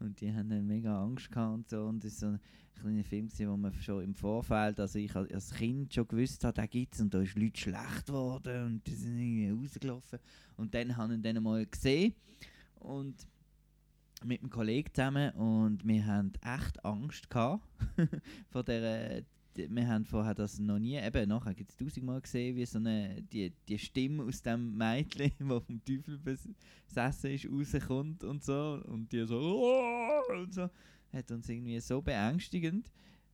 Und 0.00 0.20
die 0.20 0.32
haben 0.32 0.48
dann 0.48 0.66
mega 0.66 1.02
Angst 1.02 1.30
gehabt 1.30 1.54
und 1.54 1.68
so. 1.68 1.84
Und 1.84 2.04
es 2.04 2.12
ist 2.14 2.20
so 2.20 2.26
ein 2.26 2.40
kleiner 2.80 3.04
Film, 3.04 3.28
gewesen, 3.28 3.48
wo 3.50 3.56
man 3.56 3.72
schon 3.74 4.02
im 4.02 4.14
Vorfeld, 4.14 4.80
also 4.80 4.98
ich 4.98 5.14
als- 5.14 5.54
Kind 5.54 5.94
schon 5.94 6.08
gewusst 6.08 6.42
habe, 6.44 6.66
gibt 6.68 6.94
es 6.94 7.00
und 7.00 7.14
da 7.14 7.20
ist 7.20 7.38
Leute 7.38 7.60
schlecht 7.60 8.06
geworden 8.06 8.64
und 8.66 8.86
die 8.86 8.94
sind 8.94 9.16
irgendwie 9.18 9.50
rausgelaufen. 9.50 10.18
Und 10.56 10.74
dann 10.74 10.96
habe 10.96 11.14
ich 11.14 11.24
ihn 11.24 11.42
mal 11.42 11.64
gesehen 11.66 12.14
und 12.80 13.14
mit 14.24 14.40
einem 14.40 14.50
Kollegen 14.50 14.92
zusammen 14.92 15.30
und 15.34 15.86
wir 15.86 16.04
haben 16.06 16.32
echt 16.42 16.84
Angst 16.84 17.28
gehabt 17.30 17.62
vor 18.50 18.64
der 18.64 19.20
die- 19.20 19.26
wir 19.56 19.88
haben 19.88 20.04
vorher 20.04 20.34
das 20.34 20.58
noch 20.58 20.78
nie, 20.78 20.96
eben 20.96 21.28
nachher 21.28 21.54
gibt 21.54 21.70
es 21.70 21.76
tausendmal 21.76 22.20
gesehen, 22.20 22.56
wie 22.56 22.66
so 22.66 22.78
eine, 22.78 23.22
die, 23.22 23.52
die 23.68 23.78
Stimme 23.78 24.24
aus 24.24 24.42
dem 24.42 24.76
Mädchen, 24.76 25.32
die 25.40 25.44
vom 25.44 25.84
Teufel 25.84 26.18
besessen 26.18 27.30
ist, 27.30 27.48
rauskommt 27.48 28.24
und 28.24 28.42
so. 28.42 28.82
Und 28.86 29.12
die 29.12 29.24
so, 29.24 30.20
und 30.32 30.52
so. 30.54 30.68
Hat 31.12 31.30
uns 31.30 31.48
irgendwie 31.48 31.78
so 31.80 32.02
beängstigend, 32.02 32.90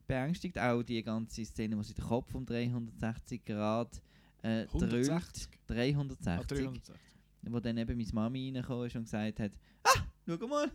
beängstigt. 0.06 0.58
Auch 0.58 0.82
die 0.82 1.02
ganze 1.02 1.44
Szene, 1.44 1.76
wo 1.78 1.82
sie 1.82 1.94
den 1.94 2.04
Kopf 2.04 2.34
um 2.34 2.44
360 2.44 3.44
Grad 3.44 4.02
äh, 4.42 4.66
160? 4.66 5.48
drüllt. 5.66 5.78
360. 5.78 6.26
Ah, 6.26 6.44
360. 6.44 6.94
Wo 7.42 7.60
dann 7.60 7.78
eben 7.78 7.96
meine 7.96 8.12
Mami 8.12 8.46
reingekommen 8.46 8.86
ist 8.86 8.96
und 8.96 9.04
gesagt 9.04 9.40
hat, 9.40 9.52
ah, 9.84 10.02
schau 10.26 10.46
mal, 10.46 10.70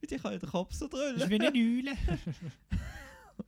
ich 0.00 0.08
kann 0.08 0.32
ja 0.32 0.38
den 0.38 0.48
Kopf 0.48 0.72
so 0.72 0.88
drüllen. 0.88 1.16
Das 1.16 1.24
ist 1.24 1.30
wie 1.30 1.40
eine 1.40 1.48
Eule. 1.54 1.96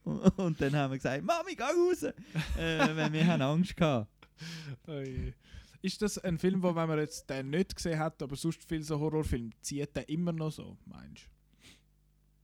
Und 0.36 0.60
dann 0.60 0.74
haben 0.74 0.90
wir 0.92 0.98
gesagt, 0.98 1.24
Mami, 1.24 1.54
geh 1.54 1.62
raus! 1.62 2.02
äh, 2.02 2.96
weil 2.96 3.12
wir 3.12 3.26
haben 3.26 3.42
Angst 3.42 3.76
gehabt. 3.76 4.10
Ui. 4.88 5.34
Ist 5.82 6.00
das 6.00 6.16
ein 6.18 6.38
Film, 6.38 6.62
wo, 6.62 6.74
wenn 6.74 6.88
man 6.88 6.98
jetzt 6.98 7.28
den 7.28 7.50
nicht 7.50 7.74
gesehen 7.74 7.98
hat, 7.98 8.22
aber 8.22 8.36
sonst 8.36 8.62
viel 8.64 8.82
so 8.82 9.00
Horrorfilm, 9.00 9.50
zieht 9.60 9.96
der 9.96 10.08
immer 10.08 10.32
noch 10.32 10.52
so, 10.52 10.76
meinst 10.84 11.28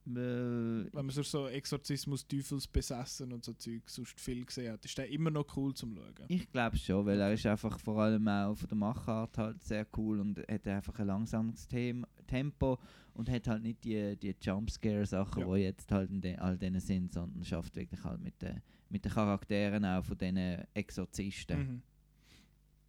Äh, 0.07 0.13
du? 0.15 0.89
Wenn 0.93 1.07
man 1.07 1.11
sonst 1.11 1.31
so 1.31 1.47
Exorzismus, 1.47 2.27
Teufelsbesessen 2.27 3.33
und 3.33 3.45
so 3.45 3.53
Zeug 3.53 3.83
sonst 3.87 4.19
viel 4.19 4.45
gesehen 4.45 4.73
hat, 4.73 4.85
ist 4.85 4.99
der 4.99 5.09
immer 5.09 5.31
noch 5.31 5.57
cool 5.57 5.73
zum 5.73 5.95
Schauen? 5.95 6.15
Ich 6.29 6.51
glaube 6.51 6.77
schon, 6.79 7.07
weil 7.07 7.21
er 7.21 7.33
ist 7.33 7.47
einfach 7.47 7.79
vor 7.79 8.03
allem 8.03 8.27
auch 8.27 8.55
von 8.57 8.69
der 8.69 8.77
Machart 8.79 9.39
halt 9.39 9.63
sehr 9.63 9.87
cool 9.97 10.19
und 10.19 10.39
hat 10.49 10.67
einfach 10.67 10.99
ein 10.99 11.07
langsames 11.07 11.69
Tem 11.69 12.05
Tempo 12.29 12.79
und 13.15 13.29
hat 13.29 13.49
halt 13.49 13.63
nicht 13.65 13.83
die, 13.83 14.17
die 14.17 14.37
Jumpscare-Sachen, 14.41 15.43
Ja. 15.49 15.55
die 15.57 15.63
jetzt 15.63 15.91
halt 15.91 16.11
in 16.11 16.21
de 16.21 16.37
all 16.37 16.57
denen 16.57 16.81
sind, 16.81 17.13
sondern 17.13 17.45
schafft 17.45 17.75
wirklich 17.75 18.05
halt 18.05 18.21
mit 18.21 18.41
den 18.41 18.63
mit 18.91 19.05
den 19.05 19.13
Charakteren 19.13 19.85
auch 19.85 20.03
von 20.05 20.17
diesen 20.17 20.65
Exorzisten. 20.73 21.59
Mhm. 21.59 21.83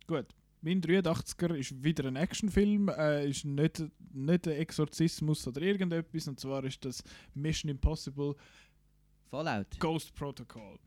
Gut. 0.08 0.28
Mein 0.62 0.82
83er 0.82 1.56
ist 1.56 1.84
wieder 1.84 2.06
ein 2.06 2.16
Actionfilm, 2.18 2.90
äh, 2.90 3.30
ist 3.30 3.44
nicht, 3.46 3.84
nicht 4.14 4.48
ein 4.48 4.54
Exorzismus 4.54 5.48
oder 5.48 5.62
irgendetwas, 5.62 6.28
und 6.28 6.40
zwar 6.40 6.64
ist 6.66 6.84
das 6.86 7.02
Mission 7.34 7.70
Impossible 7.70 8.36
Fallout. 9.30 9.80
Ghost 9.80 10.14
Protocol. 10.16 10.78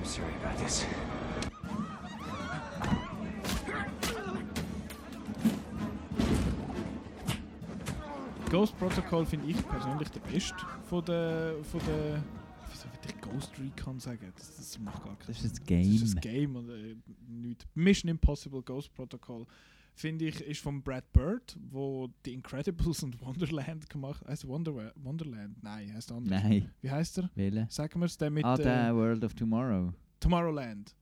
I'm 0.00 0.04
sorry 0.04 0.32
about 0.42 0.62
this. 0.62 0.84
Ghost 8.50 8.78
Protocol 8.78 9.26
finde 9.26 9.48
ich 9.50 9.66
persönlich 9.68 10.08
der 10.10 10.20
beste 10.20 10.54
von 10.88 11.04
der, 11.04 11.54
von 11.64 11.80
der 11.86 12.22
wieso 12.70 12.84
will 12.84 13.00
ich 13.08 13.20
Ghost 13.20 13.52
Recon 13.58 13.98
sagen? 13.98 14.32
Das, 14.36 14.56
das 14.56 14.78
macht 14.78 15.02
gar 15.04 15.16
keinen 15.16 15.26
Das 15.26 15.44
ist 15.44 15.44
ein 15.44 15.50
Das 15.50 15.66
Game. 15.66 15.92
ist 15.94 16.14
ein 16.16 16.20
Game 16.20 16.56
und 16.56 16.70
äh, 16.70 16.96
nicht. 17.28 17.66
Mission 17.74 18.08
Impossible 18.10 18.62
Ghost 18.62 18.92
Protocol 18.94 19.46
finde 19.94 20.26
ich 20.26 20.40
ist 20.42 20.60
von 20.60 20.82
Brad 20.82 21.10
Bird, 21.12 21.56
wo 21.70 22.08
die 22.24 22.34
Incredibles 22.34 23.02
und 23.02 23.20
Wonderland 23.20 23.88
gemacht 23.90 24.20
hat. 24.20 24.28
Heißt 24.28 24.46
Wonder 24.46 24.92
Wonderland? 24.96 25.62
Nein, 25.62 25.92
heißt 25.92 26.12
anders. 26.12 26.42
Nein. 26.42 26.70
Wie 26.82 26.90
heißt 26.90 27.18
er? 27.18 27.30
Welcher? 27.34 27.66
Sagen 27.70 27.98
wir 28.00 28.06
es, 28.06 28.16
der 28.16 28.30
mit 28.30 28.44
ah, 28.44 28.54
äh, 28.54 28.62
der 28.62 28.94
World 28.94 29.24
of 29.24 29.34
Tomorrow. 29.34 29.92
Tomorrowland. 30.20 30.94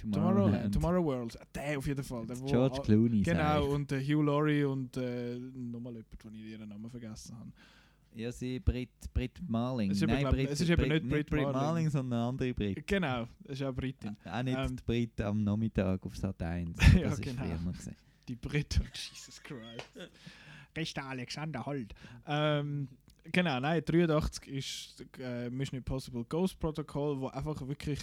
Tomorrowland. 0.00 0.74
Tomorrow 0.74 1.04
World. 1.04 1.40
Ah, 1.40 1.44
Der 1.54 1.78
auf 1.78 1.86
jeden 1.86 2.02
Fall. 2.04 2.26
Der, 2.26 2.38
wo 2.40 2.46
George 2.46 2.80
Clooney, 2.82 3.22
Genau, 3.22 3.66
ich. 3.66 3.72
und 3.72 3.92
äh, 3.92 4.00
Hugh 4.04 4.22
Laurie 4.22 4.64
und 4.64 4.96
äh, 4.96 5.38
nochmal 5.38 5.92
jemand, 5.94 6.24
den 6.24 6.34
ich 6.34 6.40
ihren 6.52 6.68
Namen 6.68 6.90
vergessen 6.90 7.36
habe. 7.38 7.50
Ja, 8.12 8.32
sie 8.32 8.58
Brit, 8.58 8.88
Brit 9.14 9.38
Marling. 9.48 9.92
Es 9.92 9.98
ist 10.02 10.06
Nein, 10.08 10.20
glaub- 10.20 10.32
Brit, 10.32 10.50
es 10.50 10.60
ist 10.60 10.68
eben 10.68 10.88
Brit, 10.88 11.04
nicht 11.04 11.30
Brit 11.30 11.42
Marling. 11.44 11.52
Marling, 11.60 11.90
sondern 11.90 12.18
eine 12.20 12.28
andere 12.28 12.54
Brit. 12.54 12.86
Genau, 12.86 13.28
das 13.44 13.60
ist 13.60 13.62
auch 13.66 13.72
Britin. 13.72 14.16
Auch 14.24 14.42
nicht 14.42 14.58
Ähm, 14.58 14.76
die 14.76 14.82
Brit 14.84 15.20
am 15.20 15.44
Nachmittag 15.44 16.04
auf 16.04 16.16
Sat 16.16 16.42
1. 16.42 16.76
Ja, 16.94 17.02
Das 17.02 17.14
ist 17.14 17.22
genau. 17.22 17.42
früher 17.44 17.58
noch 17.60 17.72
gewesen. 17.72 17.94
Die 18.26 18.34
Briten, 18.34 18.82
Jesus 18.92 19.40
Christ. 19.42 19.86
Bester 20.74 21.04
Alexander 21.04 21.64
Holt. 21.66 21.92
Ähm, 22.26 22.88
genau, 23.30 23.58
nein, 23.60 23.82
83 23.84 24.48
ist 24.48 25.04
äh, 25.20 25.48
Mission 25.50 25.78
Impossible 25.78 26.24
Ghost 26.28 26.58
Protocol, 26.58 27.20
wo 27.20 27.28
einfach 27.28 27.60
wirklich 27.66 27.98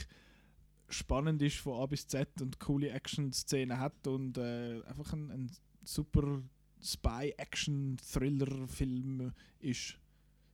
spannend 0.89 1.41
ist 1.41 1.57
von 1.57 1.81
A 1.81 1.85
bis 1.85 2.07
Z 2.07 2.41
und 2.41 2.59
coole 2.59 2.89
Action-Szenen 2.89 3.79
hat 3.79 4.07
und 4.07 4.38
äh, 4.38 4.81
einfach 4.85 5.13
ein, 5.13 5.31
ein 5.31 5.51
super 5.83 6.41
Spy-Action-Thriller-Film 6.81 9.33
ist. 9.59 9.97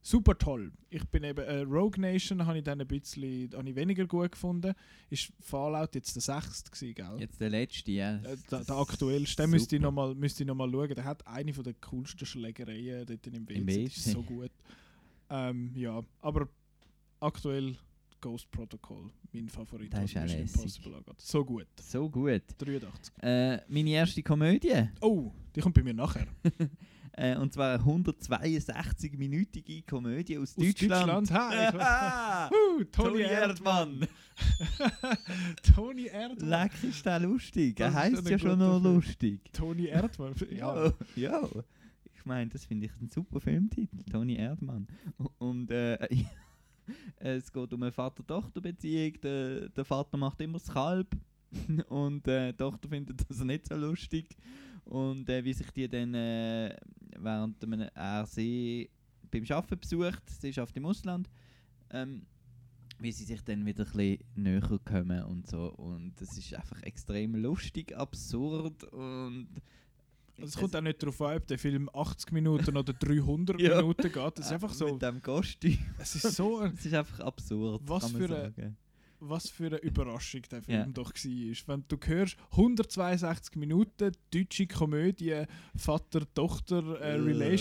Super 0.05 0.37
toll. 0.37 0.73
Ich 0.89 1.05
bin 1.05 1.23
eben 1.23 1.45
äh, 1.45 1.59
Rogue 1.59 1.97
Nation 2.01 2.45
habe 2.45 2.57
ich 2.57 2.63
dann 2.65 2.81
ein 2.81 2.87
bisschen 2.87 3.49
habe 3.53 3.69
ich 3.69 3.75
weniger 3.75 4.05
gut 4.05 4.33
gefunden. 4.33 4.73
Ist 5.09 5.31
Fallout 5.39 5.95
jetzt 5.95 6.13
der 6.15 6.21
sechste 6.21 6.69
gewesen, 6.71 6.93
gell? 6.93 7.15
Jetzt 7.21 7.39
der 7.39 7.49
letzte, 7.49 7.91
ja. 7.93 8.17
Äh, 8.17 8.35
der, 8.51 8.65
der 8.65 8.75
aktuellste, 8.75 9.43
den 9.43 9.51
müsste 9.51 9.77
ich 9.77 9.81
nochmal 9.81 10.13
noch 10.13 10.55
mal 10.55 10.69
schauen. 10.69 10.95
Der 10.95 11.05
hat 11.05 11.25
eine 11.25 11.53
von 11.53 11.63
der 11.63 11.73
coolsten 11.75 12.25
Schlägereien 12.25 13.05
dort 13.05 13.25
im 13.27 13.47
WC. 13.47 13.59
Im 13.59 13.67
Die 13.67 13.83
ist 13.85 14.05
WC. 14.05 14.11
so 14.11 14.23
gut. 14.23 14.51
Ähm, 15.29 15.71
ja, 15.73 16.01
aber 16.19 16.49
aktuell 17.21 17.77
Ghost 18.23 18.49
Protocol, 18.51 19.11
mein 19.33 19.49
Favorit. 19.49 19.91
Der 19.91 20.03
was 20.03 20.11
ist 20.11 20.15
lässig. 20.15 20.55
Impossible 20.55 20.95
angeht. 20.95 21.15
So 21.19 21.43
gut. 21.43 21.67
So 21.81 22.09
gut. 22.09 22.41
83. 22.57 23.13
Äh, 23.21 23.59
meine 23.67 23.89
erste 23.89 24.23
Komödie. 24.23 24.87
Oh, 25.01 25.29
die 25.53 25.59
kommt 25.59 25.75
bei 25.75 25.83
mir 25.83 25.93
nachher. 25.93 26.25
Äh, 27.15 27.37
und 27.37 27.53
zwar 27.53 27.75
eine 27.75 27.83
162-minütige 27.83 29.85
Komödie 29.85 30.35
aus, 30.39 30.57
Aus 30.57 30.65
Deutschland. 30.65 31.29
Deutschland, 31.29 31.31
hi. 31.31 31.77
Ah, 31.79 32.49
Uh, 32.49 32.83
Toni 32.85 33.21
Erdmann. 33.21 34.07
Toni 35.75 36.05
Erdmann. 36.07 36.49
Leck 36.49 36.71
ist 36.83 37.05
der 37.05 37.19
lustig. 37.19 37.79
Er 37.79 37.87
Das 37.91 37.95
heisst 37.95 38.27
ja 38.29 38.39
schon 38.39 38.57
noch 38.57 38.81
Film. 38.81 38.95
lustig. 38.95 39.41
Toni 39.53 39.85
Erdmann. 39.85 40.33
Ja. 40.49 40.91
Ja, 41.15 41.41
ja. 41.41 41.47
Ich 42.15 42.25
meine, 42.25 42.49
das 42.49 42.65
finde 42.65 42.87
ich 42.87 42.91
ein 42.99 43.11
super 43.11 43.39
Filmtitel. 43.39 44.01
Toni 44.11 44.37
Erdmann. 44.37 44.87
Und 45.37 45.69
äh, 45.69 45.99
es 47.17 47.51
geht 47.51 47.73
um 47.73 47.83
eine 47.83 47.91
Vater-Tochter-Beziehung. 47.91 49.21
Der, 49.21 49.69
der 49.69 49.85
Vater 49.85 50.17
macht 50.17 50.41
immer 50.41 50.59
das 50.59 50.67
Kalb. 50.67 51.15
Und 51.89 52.27
äh, 52.27 52.51
die 52.51 52.57
Tochter 52.57 52.89
findet 52.89 53.29
das 53.29 53.43
nicht 53.43 53.67
so 53.67 53.75
lustig. 53.75 54.35
Und 54.85 55.29
äh, 55.29 55.43
wie 55.43 55.53
sich 55.53 55.69
die 55.71 55.87
dann, 55.87 56.13
äh, 56.13 56.75
während 57.17 57.65
man, 57.67 57.81
er 57.81 58.25
sie 58.25 58.89
beim 59.31 59.43
Arbeiten 59.49 59.79
besucht, 59.79 60.23
sie 60.29 60.49
ist 60.49 60.59
auf 60.59 60.71
dem 60.71 60.85
Ausland, 60.85 61.29
ähm, 61.89 62.25
wie 62.99 63.11
sie 63.11 63.23
sich 63.23 63.41
dann 63.43 63.65
wieder 63.65 63.85
ein 63.85 63.91
bisschen 63.91 64.19
näher 64.35 64.79
kommen 64.83 65.23
und 65.23 65.47
so. 65.47 65.73
Und 65.73 66.13
das 66.19 66.37
ist 66.37 66.53
einfach 66.53 66.81
extrem 66.83 67.35
lustig, 67.35 67.95
absurd 67.95 68.83
und. 68.85 69.47
Also 70.37 70.47
es 70.47 70.57
kommt 70.57 70.75
auch 70.75 70.81
nicht 70.81 71.01
darauf 71.01 71.21
an, 71.21 71.37
ob 71.37 71.47
der 71.47 71.59
Film 71.59 71.89
80 71.93 72.31
Minuten 72.31 72.75
oder 72.75 72.91
300 72.93 73.59
Ja. 73.61 73.77
Minuten 73.81 74.11
geht. 74.11 74.37
Das 74.37 74.45
ist 74.47 74.51
einfach 74.51 74.73
so. 74.73 74.93
Mit 74.93 75.01
dem 75.01 75.21
Kostüm. 75.21 75.77
Es 75.99 76.15
ist 76.15 76.35
so 76.35 76.61
Es 76.65 76.85
ist 76.85 76.93
einfach 76.93 77.19
absurd. 77.19 77.81
Was 77.85 78.11
für 78.11 78.27
sagen. 78.27 78.77
was 79.19 79.49
für 79.49 79.67
eine 79.67 79.77
Überraschung 79.77 80.41
der 80.51 80.61
Film 80.63 80.77
Ja. 80.79 80.85
doch 80.87 81.13
war. 81.13 81.67
Wenn 81.77 81.85
du 81.87 81.97
hörst, 82.05 82.35
162 82.51 83.55
Minuten, 83.55 84.11
deutsche 84.33 84.67
Komödie, 84.67 85.43
Vater-Tochter 85.75 86.99
äh, 87.01 87.17
Äh, 87.17 87.53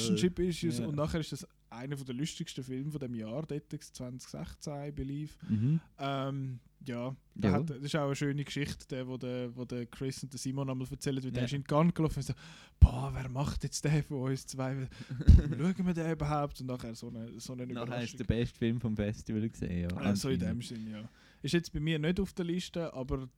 Issues 0.49 0.79
ja. 0.79 0.87
und 0.87 0.97
nachher 0.97 1.21
ist 1.21 1.33
das 1.33 1.47
einer 1.71 1.97
der 1.97 2.15
lustigsten 2.15 2.63
Filme 2.65 2.91
von 2.91 3.01
dem 3.01 3.15
Jahr, 3.15 3.45
dort 3.47 3.73
2016, 3.73 4.73
I 4.89 4.91
believe. 4.93 5.31
Mhm. 5.49 5.81
Ähm, 5.99 6.59
ja, 6.87 7.15
der 7.35 7.51
Ja. 7.51 7.57
Hat, 7.59 7.71
das 7.71 7.79
ist 7.79 7.97
auch 7.97 8.07
eine 8.07 8.17
schöne 8.17 8.45
Geschichte, 8.45 8.87
der, 8.89 9.07
wo, 9.07 9.17
der, 9.17 9.55
wo 9.57 9.65
der 9.65 9.87
Chris 9.87 10.23
und 10.23 10.33
der 10.33 10.39
Simon 10.39 10.69
einmal 10.69 10.87
erzählen, 10.91 11.23
wie 11.23 11.31
der 11.31 11.43
Ja. 11.43 11.47
ist 11.47 11.53
in 11.55 11.63
die 11.63 11.67
Gang 11.69 11.95
gelaufen 11.95 12.19
und 12.19 12.23
so, 12.25 12.35
boah, 12.81 13.11
wer 13.15 13.29
macht 13.29 13.63
jetzt 13.65 13.85
den 13.85 14.03
von 14.03 14.19
uns 14.31 14.47
zwei? 14.47 14.89
Schauen 15.59 15.87
wir 15.87 15.95
den 15.95 16.13
überhaupt? 16.13 16.61
Und 16.61 16.67
nachher 16.67 16.95
so 16.95 17.09
eine, 17.09 17.39
so 17.41 17.53
eine 17.53 17.67
Nachher 17.67 17.83
Überraschung. 17.87 18.05
ist 18.05 18.19
der 18.21 18.25
beste 18.25 18.59
Film 18.59 18.81
vom 18.81 18.97
Festival 18.97 19.49
gesehen. 19.49 19.89
Ja, 19.91 19.97
Also 19.97 20.29
in 20.31 20.41
dem. 20.41 20.61
Sinn, 20.63 20.91
ja. 20.91 21.09
Ist 21.43 21.53
jetzt 21.55 21.73
bei 21.73 21.81
mir 21.81 21.99
nicht 21.99 22.21
auf 22.21 22.33
der 22.35 22.45
Liste, 22.45 22.93
aber 22.95 23.29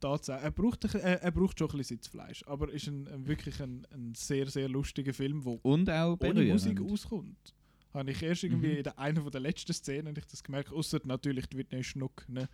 tatsächlich, 0.00 0.44
er 0.44 0.50
braucht, 0.50 0.84
ein, 0.94 1.00
er, 1.00 1.22
er 1.22 1.30
braucht 1.30 1.58
schon 1.58 1.70
ein 1.70 1.76
bisschen 1.78 1.96
Sitzfleisch. 1.98 2.42
Aber 2.46 2.72
ist 2.72 2.86
ein, 2.88 3.06
ein, 3.08 3.26
wirklich 3.26 3.60
ein, 3.62 3.86
ein 3.92 4.14
sehr, 4.16 4.48
sehr 4.48 4.68
lustiger 4.68 5.14
Film, 5.14 5.44
wo 5.44 5.60
Und 5.62 5.88
auch 5.90 6.12
ohne 6.12 6.16
berührend. 6.16 6.52
Musik 6.52 6.80
auskommt. 6.80 7.54
Habe 7.94 8.10
ich 8.10 8.22
erst 8.22 8.42
irgendwie 8.42 8.68
Mhm. 8.70 8.76
in 8.78 8.82
der, 8.84 8.98
einer 8.98 9.30
der 9.30 9.40
letzten 9.42 9.72
Szenen 9.74 10.16
ich 10.16 10.24
das 10.24 10.42
gemerkt, 10.42 10.72
außer 10.72 10.98
natürlich 11.04 11.44
die 11.46 11.58
Whitney 11.58 11.84
Schnuck. 11.84 12.26
Ne? 12.26 12.48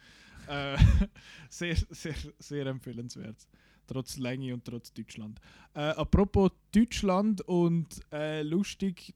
Äh, 0.48 0.76
sehr, 1.50 1.76
sehr, 1.90 2.14
sehr 2.38 2.66
empfehlenswert. 2.66 3.46
Trotz 3.86 4.18
Länge 4.18 4.54
und 4.54 4.64
trotz 4.64 4.92
Deutschland. 4.92 5.40
Äh, 5.74 5.80
apropos 5.80 6.50
Deutschland 6.72 7.40
und 7.42 8.00
äh, 8.12 8.42
lustig, 8.42 9.14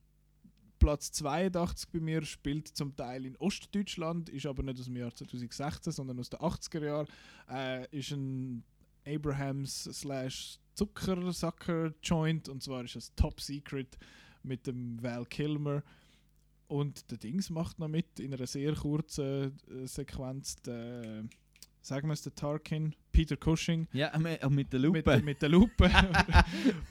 Platz 0.79 1.13
82 1.13 1.91
bei 1.91 2.01
mir 2.01 2.23
spielt 2.23 2.67
zum 2.69 2.97
Teil 2.97 3.25
in 3.27 3.37
Ostdeutschland, 3.37 4.29
ist 4.31 4.47
aber 4.47 4.65
nicht 4.65 4.81
aus 4.81 4.87
dem 4.87 4.97
Jahr 4.97 5.15
2016, 5.15 5.93
sondern 5.93 6.19
aus 6.19 6.31
den 6.31 6.41
80er 6.41 6.85
Jahren. 6.85 7.07
Äh, 7.49 7.87
ist 7.97 8.11
ein 8.11 8.65
Abrahams 9.07 9.85
slash 9.85 10.59
Zuckersacker 10.75 11.93
Joint 12.03 12.49
und 12.49 12.63
zwar 12.63 12.85
ist 12.85 12.97
es 12.97 13.15
Top 13.15 13.41
Secret 13.41 13.99
mit 14.43 14.67
dem 14.67 15.01
Val 15.03 15.25
Kilmer. 15.27 15.83
Und 16.73 17.11
der 17.11 17.19
Dings 17.19 17.51
macht 17.51 17.79
noch 17.79 17.89
mit 17.89 18.19
in 18.19 18.33
einer 18.33 18.47
sehr 18.47 18.75
kurzen 18.75 19.59
äh, 19.69 19.87
Sequenz. 19.87 20.57
Der, 20.63 21.25
sagen 21.83 22.09
wir 22.09 22.15
es, 22.15 22.23
der 22.23 22.35
Tarkin, 22.35 22.95
Peter 23.13 23.37
Cushing. 23.37 23.89
Ja, 23.93 24.17
mit, 24.19 24.49
mit 24.51 24.73
der 24.73 24.81
Lupe. 24.81 25.03
Mit, 25.17 25.25
mit 25.25 25.43
der 25.43 25.49
Lupe. 25.51 25.91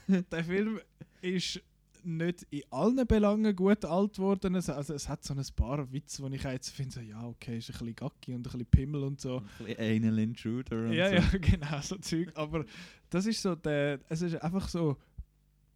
der 0.30 0.44
Film 0.44 0.78
ist 1.20 1.60
nicht 2.04 2.46
in 2.50 2.62
allen 2.70 3.06
Belangen 3.06 3.54
gut 3.56 3.84
alt 3.84 4.18
worden. 4.18 4.54
Es- 4.54 4.68
Also 4.70 4.94
es 4.94 5.08
hat 5.08 5.24
so 5.24 5.34
ein 5.34 5.42
paar 5.56 5.92
Witze, 5.92 6.22
wo 6.22 6.28
ich 6.28 6.42
jetzt 6.44 6.70
finde, 6.70 6.92
so, 6.94 7.00
ja 7.00 7.26
okay, 7.26 7.58
ist 7.58 7.70
ein 7.70 7.72
bisschen 7.72 7.94
Gacki 7.96 8.34
und 8.34 8.40
ein 8.40 8.42
bisschen 8.42 8.66
Pimmel 8.66 9.02
und 9.02 9.20
so. 9.20 9.38
Ein 9.60 9.66
bisschen 9.66 10.04
Anal 10.04 10.18
Intruder 10.20 10.76
und 10.86 10.92
Ja, 10.92 11.08
so. 11.08 11.14
ja, 11.14 11.22
genau, 11.40 11.80
so 11.80 11.96
Zeug. 11.96 12.30
Aber 12.34 12.64
das 13.10 13.26
ist 13.26 13.42
so 13.42 13.54
der, 13.56 13.98
es 14.08 14.22
ist 14.22 14.36
einfach 14.42 14.68
so 14.68 14.96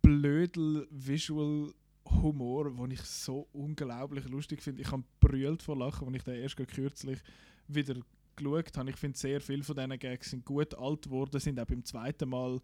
blödel 0.02 0.86
Visual 0.90 1.72
Humor, 2.11 2.70
den 2.70 2.90
ich 2.90 3.02
so 3.02 3.48
unglaublich 3.52 4.28
lustig 4.28 4.62
finde. 4.62 4.82
Ich 4.82 4.90
habe 4.90 5.04
brüllt 5.20 5.62
vor 5.62 5.76
Lachen, 5.76 6.07
als 6.07 6.16
ich 6.16 6.22
den 6.22 6.42
erst 6.42 6.57
kürzlich 6.57 7.20
wieder 7.68 7.96
geschaut 8.36 8.76
habe. 8.76 8.90
Ich 8.90 8.96
finde, 8.96 9.18
sehr 9.18 9.40
viele 9.40 9.62
von 9.62 9.76
diesen 9.76 9.98
Gags 9.98 10.30
sind 10.30 10.44
gut 10.44 10.74
alt 10.74 11.02
geworden, 11.02 11.40
sind 11.40 11.59
auch 11.59 11.66
beim 11.66 11.84
zweiten 11.84 12.28
Mal 12.28 12.61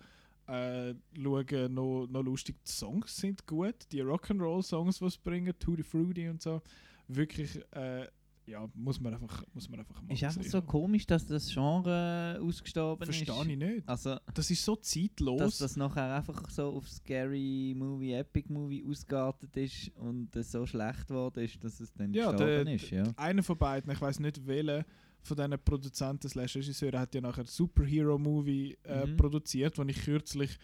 äh, 0.47 0.95
schauen 1.15 1.75
noch, 1.75 2.07
noch 2.07 2.23
lustig. 2.23 2.57
Die 2.67 2.71
Songs 2.71 3.17
sind 3.17 3.47
gut, 3.47 3.77
die 3.91 4.03
Rock'n'Roll-Songs, 4.03 4.99
die 4.99 5.11
sie 5.11 5.19
bringen, 5.23 5.55
Tutti 5.59 5.83
Fruity 5.83 6.29
und 6.29 6.43
so. 6.43 6.63
Wirklich, 7.09 7.61
äh, 7.73 8.07
ja, 8.47 8.69
muss 8.75 9.01
man 9.01 9.15
einfach, 9.15 9.45
muss 9.55 9.69
man 9.69 9.81
einfach 9.81 10.03
mal 10.03 10.13
Ist 10.13 10.25
einfach 10.25 10.43
so 10.43 10.63
komisch, 10.63 11.07
dass 11.07 11.25
das 11.27 11.53
Genre 11.53 12.41
ausgestorben 12.43 13.09
ist. 13.09 13.17
Verstehe 13.25 13.53
ich 13.53 13.59
nicht. 13.59 13.89
Also, 13.89 14.17
Das 14.35 14.51
ist 14.51 14.65
so 14.65 14.77
zeitlos. 14.77 15.39
dass 15.41 15.59
das 15.59 15.77
nachher 15.77 16.15
einfach 16.17 16.51
so 16.51 16.71
auf 16.71 16.89
Scary 16.89 17.75
Movie, 17.77 18.13
Epic 18.15 18.53
Movie 18.53 18.85
ausgeartet 18.89 19.57
ist 19.57 19.91
und 19.97 20.35
es 20.37 20.51
so 20.53 20.67
schlecht 20.67 21.07
geworden 21.07 21.45
ist, 21.45 21.63
dass 21.63 21.79
es 21.81 21.93
dann 21.95 22.13
ja, 22.13 22.31
gestorben 22.33 22.65
der, 22.67 22.75
ist. 22.75 22.91
Ja. 22.91 23.05
einer 23.17 23.43
von 23.43 23.57
beiden, 23.57 23.91
ich 23.93 24.01
weiß 24.01 24.19
nicht 24.21 24.47
welcher 24.47 24.85
von 25.25 25.37
diesen 25.37 25.59
Produzenten 25.65 26.29
slash 26.29 26.57
Regisseuren 26.57 26.99
hat 26.99 27.15
ja 27.15 27.21
nachher 27.21 27.45
Superhero 27.47 28.19
Movie 28.19 28.77
äh, 28.83 29.07
Mhm. 29.07 29.17
produziert, 29.17 29.79
den 29.79 29.89
ich 29.89 30.03
kürzlich 30.03 30.59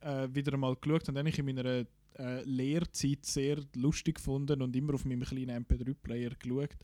äh, 0.00 0.28
wieder 0.32 0.52
einmal 0.54 0.74
geschaut 0.74 1.06
habe. 1.06 1.12
Den 1.16 1.26
ich 1.26 1.38
in 1.38 1.46
meiner 1.46 1.84
äh, 2.18 2.42
Lehrzeit 2.44 3.24
sehr 3.24 3.58
lustig 3.74 4.16
gefunden 4.16 4.62
und 4.62 4.74
immer 4.76 4.94
auf 4.94 5.04
meinem 5.04 5.22
kleinen 5.22 5.64
MP3-Player 5.64 6.30
geschaut. 6.30 6.76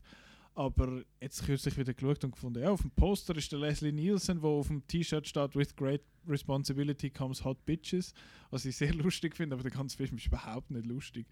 Aber 0.53 1.03
jetzt 1.21 1.45
kürzlich 1.45 1.77
wieder 1.77 1.93
geschaut 1.93 2.23
und 2.25 2.31
gefunden, 2.31 2.61
ja, 2.61 2.71
auf 2.71 2.81
dem 2.81 2.91
Poster 2.91 3.35
ist 3.37 3.51
der 3.51 3.59
Leslie 3.59 3.93
Nielsen, 3.93 4.41
wo 4.41 4.59
auf 4.59 4.67
dem 4.67 4.85
T-Shirt 4.85 5.25
steht, 5.25 5.55
with 5.55 5.75
great 5.75 6.01
responsibility 6.27 7.09
comes 7.09 7.43
hot 7.43 7.65
bitches. 7.65 8.13
Was 8.49 8.65
ich 8.65 8.75
sehr 8.75 8.93
lustig 8.95 9.35
finde, 9.35 9.55
aber 9.55 9.63
der 9.63 9.71
ganze 9.71 9.95
Film 9.95 10.17
ist 10.17 10.27
überhaupt 10.27 10.69
nicht 10.69 10.85
lustig. 10.85 11.27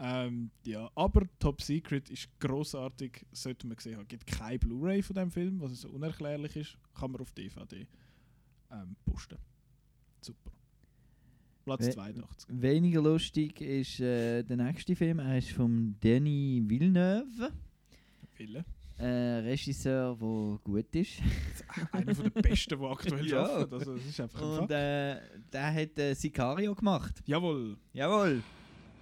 Ähm, 0.00 0.50
ja, 0.64 0.90
aber 0.94 1.26
Top 1.40 1.60
Secret 1.60 2.08
ist 2.10 2.28
großartig, 2.38 3.26
sollte 3.32 3.66
man 3.66 3.76
gesehen 3.76 3.96
haben. 3.96 4.02
Es 4.02 4.08
gibt 4.08 4.26
keine 4.26 4.58
Blu-ray 4.58 5.02
von 5.02 5.16
dem 5.16 5.30
Film, 5.30 5.60
was 5.60 5.80
so 5.80 5.88
unerklärlich 5.88 6.54
ist. 6.54 6.78
Kann 6.94 7.10
man 7.10 7.20
auf 7.20 7.32
DVD 7.32 7.86
ähm, 8.70 8.96
posten. 9.04 9.38
Super. 10.20 10.52
Platz 11.68 11.86
We- 11.86 11.90
82. 11.92 12.46
Weniger 12.62 13.02
lustig 13.02 13.60
ist 13.60 14.00
äh, 14.00 14.42
der 14.42 14.56
nächste 14.56 14.96
Film. 14.96 15.18
Er 15.18 15.38
ist 15.38 15.50
von 15.52 15.94
Denis 16.02 16.68
Villeneuve. 16.68 17.52
Wille. 18.36 18.64
Äh, 18.98 19.06
Regisseur, 19.44 20.16
der 20.16 20.58
gut 20.64 20.94
ist. 20.96 21.20
Einer 21.92 22.14
von 22.14 22.30
den 22.32 22.42
besten, 22.42 22.78
die 22.80 22.84
aktuell 22.86 23.26
Ja. 23.30 23.44
arbeiten. 23.44 23.74
Also, 23.74 23.94
das 23.96 24.06
ist 24.06 24.20
einfach 24.20 24.40
ein 24.42 24.58
Und 24.60 24.70
äh, 24.72 25.20
der 25.52 25.74
hat 25.74 25.98
äh, 25.98 26.14
Sicario 26.14 26.74
gemacht. 26.74 27.22
Jawohl. 27.26 27.76
Jawohl. 27.92 28.42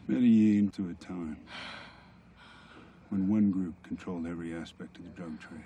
Medellin 0.07 0.71
to 0.71 0.83
a 0.85 0.95
time 0.95 1.37
when 3.11 3.29
one 3.31 3.51
group 3.51 3.75
controlled 3.89 4.27
every 4.27 4.53
aspect 4.55 4.99
of 4.99 5.05
the 5.05 5.11
drug 5.17 5.39
trade, 5.41 5.65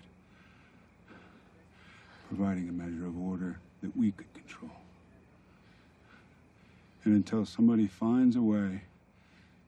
providing 2.28 2.68
a 2.68 2.72
measure 2.72 3.06
of 3.06 3.16
order 3.16 3.58
that 3.82 3.90
we 3.96 4.12
could 4.12 4.32
control. 4.34 4.70
And 7.04 7.14
until 7.14 7.46
somebody 7.46 7.86
finds 7.86 8.36
a 8.36 8.42
way 8.42 8.82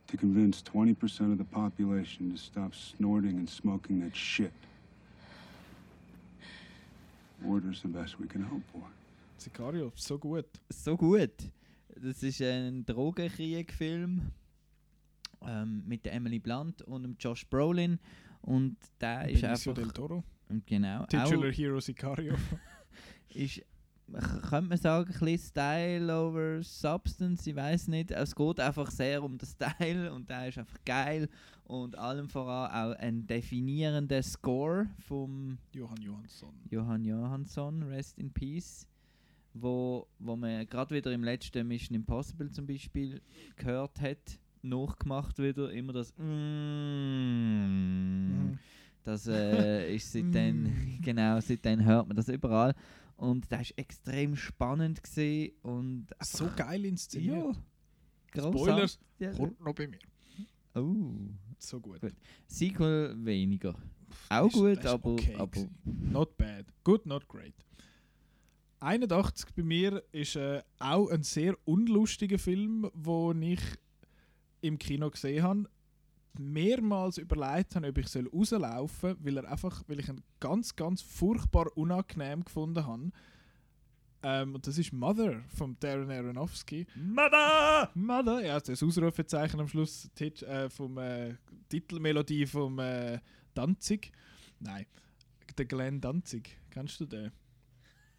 to 0.09 0.16
convince 0.16 0.62
20% 0.62 1.32
of 1.32 1.39
the 1.39 1.44
population 1.44 2.31
to 2.31 2.36
stop 2.36 2.74
snorting 2.74 3.39
and 3.39 3.48
smoking 3.48 4.01
that 4.01 4.15
shit, 4.15 4.52
order's 7.47 7.81
the 7.82 7.89
best 7.89 8.20
we 8.20 8.27
can 8.27 8.43
hope 8.43 8.62
for. 8.73 8.82
Sicario, 9.39 9.93
so 9.97 10.19
gut. 10.19 10.47
So 10.70 10.97
gut. 10.97 11.51
Das 12.01 12.23
ist 12.23 12.40
ein 12.43 12.85
Drogenkrieg-Film 12.85 14.32
ähm, 15.47 15.82
mit 15.86 16.05
der 16.05 16.12
Emily 16.12 16.39
Blunt 16.39 16.82
und 16.82 17.02
dem 17.02 17.16
Josh 17.19 17.47
Brolin. 17.48 17.98
Und 18.43 18.77
der 19.01 19.28
ist 19.28 19.40
Benicio 19.40 19.73
einfach. 19.73 19.82
del 19.82 19.93
Toro. 19.93 20.24
Genau. 20.66 21.06
Titular 21.06 21.48
auch 21.48 21.52
Hero 21.52 21.81
Sicario. 21.81 22.35
ist, 23.35 23.62
könnte 24.20 24.68
man 24.68 24.78
sagen, 24.78 25.12
ein 25.12 25.18
bisschen 25.18 25.51
Style 25.51 26.14
over 26.14 26.62
Substance, 26.62 27.47
ich 27.47 27.56
weiß 27.56 27.89
nicht. 27.89 28.10
Es 28.10 28.34
geht 28.34 28.60
einfach 28.60 28.90
sehr 28.90 29.22
um 29.22 29.39
den 29.39 29.47
Style 29.47 30.12
und 30.12 30.28
der 30.28 30.48
ist 30.48 30.59
einfach 30.59 30.78
geil. 30.84 31.28
Und 31.64 31.97
allem 31.97 32.28
voran 32.28 32.70
auch 32.70 32.98
ein 32.98 33.26
definierender 33.26 34.22
Score 34.22 34.86
vom 34.98 35.59
Johann 35.72 36.02
Johansson. 36.02 36.52
Johann 36.70 37.05
Johansson, 37.05 37.82
Rest 37.84 38.18
in 38.18 38.30
Peace, 38.30 38.86
wo, 39.55 40.06
wo 40.18 40.36
man 40.36 40.66
gerade 40.66 40.94
wieder 40.94 41.12
im 41.12 41.24
letzten 41.24 41.66
Mission 41.66 41.94
Impossible 41.94 42.51
zum 42.51 42.66
Beispiel 42.66 43.20
gehört 43.56 44.01
hat, 44.01 44.39
nachgemacht 44.62 45.39
wieder, 45.39 45.72
immer 45.72 45.93
das 45.93 46.12
mm, 46.18 47.32
das 49.05 49.26
äh, 49.26 49.94
ist 49.94 50.12
seitdem, 50.12 51.01
genau, 51.02 51.40
seitdem 51.40 51.84
hört 51.84 52.06
man 52.06 52.16
das 52.16 52.28
überall 52.28 52.74
und 53.23 53.51
das 53.53 53.70
ist 53.70 53.78
extrem 53.78 54.35
spannend 54.35 55.01
gesehen 55.01 55.53
und 55.62 56.09
So 56.20 56.51
geil 56.57 56.85
inszeniert. 56.85 57.55
Ja, 58.35 58.43
Spoilers, 58.43 58.53
grossartig. 58.53 58.99
Ja. 59.20 59.32
kommt 59.32 59.61
noch 59.61 59.74
bei 59.74 59.86
mir. 59.86 59.99
Oh. 60.74 61.15
So 61.57 61.78
gut. 61.81 62.01
Sequel 62.49 63.15
weniger. 63.24 63.77
Auch 64.28 64.47
Ist- 64.49 64.55
gut, 64.55 64.86
aber, 64.86 65.12
okay 65.12 65.36
aber. 65.39 65.69
Not 65.85 66.36
bad. 66.36 66.66
Good, 66.82 67.07
not 67.07 67.28
great. 67.28 67.55
81 68.81 69.55
bei 69.55 69.62
mir 69.62 70.03
ist 70.11 70.35
äh, 70.35 70.61
auch 70.81 71.09
ein 71.11 71.23
sehr 71.23 71.57
unlustiger 71.65 72.40
Film, 72.40 72.90
den 72.93 73.43
ich 73.43 73.61
im 74.62 74.78
Kino 74.78 75.09
gesehen 75.11 75.44
habe. 75.44 75.70
Mehrmals 76.38 77.18
überlegt 77.18 77.76
habe, 77.76 77.88
ob 77.88 77.98
ich 77.98 78.09
soll 78.09 78.28
rauslaufen 78.28 79.10
soll, 79.10 79.16
weil, 79.20 79.36
er 79.38 79.50
einfach, 79.50 79.82
weil 79.86 80.00
ich 80.00 80.09
ihn 80.09 80.22
ganz, 80.40 80.74
ganz 80.76 81.02
furchtbar 81.02 81.76
unangenehm 81.76 82.44
gefunden 82.44 82.86
habe. 82.86 83.10
Ähm, 84.24 84.54
und 84.54 84.66
das 84.66 84.78
ist 84.78 84.92
Mother 84.92 85.42
von 85.56 85.76
Darren 85.80 86.10
Aronofsky. 86.10 86.86
Mother! 86.94 87.90
Mother! 87.94 88.44
Ja, 88.44 88.60
das 88.60 88.82
Ausrufezeichen 88.82 89.59
am 89.59 89.68
Schluss 89.68 90.09
Tit 90.14 90.42
äh, 90.42 90.70
vom 90.70 90.96
äh, 90.98 91.34
Titelmelodie 91.68 92.46
vom 92.46 92.78
äh, 92.78 93.18
Danzig. 93.54 94.12
Nein, 94.60 94.86
der 95.59 95.64
Glenn 95.66 96.00
Danzig. 96.00 96.56
Kennst 96.70 97.00
du 97.00 97.06
den? 97.06 97.32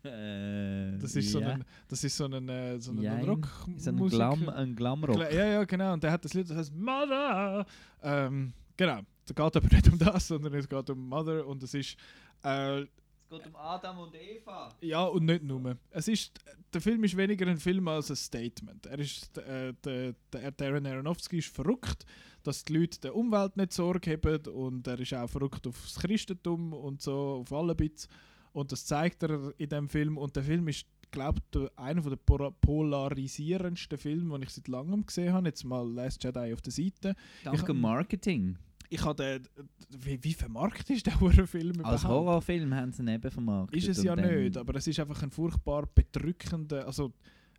Äh, 0.05 0.97
Das 0.99 1.15
ist 1.15 1.31
so 1.31 1.39
ja. 1.39 1.49
ein, 1.49 1.63
das 1.87 2.03
ist 2.03 2.17
so 2.17 2.25
ein, 2.25 2.49
äh, 2.49 2.79
so 2.79 2.91
ein 2.91 3.01
Jein. 3.01 3.23
Rock. 3.25 3.47
So 3.77 3.89
ein 3.89 3.97
Glam- 4.09 4.49
ein 4.49 4.75
Glamrock. 4.75 5.15
Gla- 5.15 5.33
Ja, 5.33 5.45
ja, 5.45 5.63
genau. 5.63 5.93
Und 5.93 6.03
der 6.03 6.11
hat 6.11 6.23
das 6.25 6.33
Lied, 6.33 6.49
das 6.49 6.57
heißt 6.57 6.75
Mother. 6.75 7.65
Ähm, 8.01 8.53
genau. 8.75 8.99
Es 9.25 9.33
geht 9.33 9.39
aber 9.39 9.67
nicht 9.71 9.87
um 9.91 9.97
das, 9.97 10.27
sondern 10.27 10.53
es 10.55 10.67
geht 10.67 10.89
um 10.89 11.07
Mother 11.07 11.47
und 11.47 11.63
es 11.63 11.73
ist 11.73 11.95
äh, 12.43 12.81
Es 12.81 12.87
geht 13.29 13.47
um 13.47 13.55
Adam 13.55 13.99
und 13.99 14.13
Eva. 14.15 14.69
ja 14.81 15.03
und 15.05 15.23
nicht 15.25 15.43
nur. 15.43 15.77
Es 15.91 16.09
ist 16.09 16.37
der 16.73 16.81
Film 16.81 17.03
ist 17.05 17.15
weniger 17.15 17.47
ein 17.47 17.57
Film 17.57 17.87
als 17.87 18.09
ein 18.09 18.17
Statement. 18.17 18.85
Er 18.87 18.99
ist 18.99 19.37
äh, 19.37 19.73
der, 19.85 20.15
der 20.33 20.51
Darren 20.51 20.85
Aronofsky 20.85 21.37
ist 21.37 21.55
verrückt, 21.55 22.05
dass 22.43 22.65
die 22.65 22.73
Leute 22.77 22.99
der 22.99 23.15
Umwelt 23.15 23.55
nicht 23.55 23.71
Sorge 23.71 24.11
haben 24.11 24.47
und 24.53 24.85
er 24.87 24.99
ist 24.99 25.13
auch 25.13 25.29
verrückt 25.29 25.65
aufs 25.65 25.95
Christentum 25.99 26.73
und 26.73 27.01
so 27.01 27.41
auf 27.41 27.53
alle 27.53 27.73
Bits 27.75 28.09
und 28.53 28.71
das 28.71 28.85
zeigt 28.85 29.23
er 29.23 29.53
in 29.57 29.69
dem 29.69 29.89
Film 29.89 30.17
und 30.17 30.35
der 30.35 30.43
Film 30.43 30.67
ist 30.67 30.85
glaube 31.11 31.41
ich 31.53 31.77
einer 31.77 32.01
der 32.01 32.15
polarisierendsten 32.61 33.97
Filme, 33.97 34.39
die 34.39 34.45
ich 34.45 34.49
seit 34.49 34.67
langem 34.67 35.05
gesehen 35.05 35.31
habe. 35.31 35.47
Jetzt 35.47 35.63
mal 35.63 35.87
Last 35.87 36.23
Jedi 36.23 36.51
auf 36.53 36.61
der 36.61 36.73
Seite. 36.73 37.15
Dank 37.43 37.57
ich, 37.57 37.63
dem 37.63 37.79
Marketing. 37.79 38.57
Ich 38.89 39.03
habe 39.05 39.23
den, 39.23 39.47
wie, 39.89 40.23
wie 40.23 40.33
vermarktet 40.33 40.89
ist 40.89 41.05
der 41.05 41.13
Film 41.47 41.83
Als 41.83 42.01
überhaupt? 42.01 42.25
Horrorfilm 42.25 42.73
haben 42.73 42.91
sie 42.91 43.03
ihn 43.03 43.09
eben 43.09 43.31
vermarktet. 43.31 43.77
Ist 43.77 43.97
es 43.97 44.03
ja 44.03 44.15
nicht, 44.15 44.57
aber 44.57 44.75
es 44.75 44.87
ist 44.87 44.99
einfach 44.99 45.21
ein 45.21 45.31
furchtbar 45.31 45.87
bedrückender, 45.93 46.85
also 46.85 47.13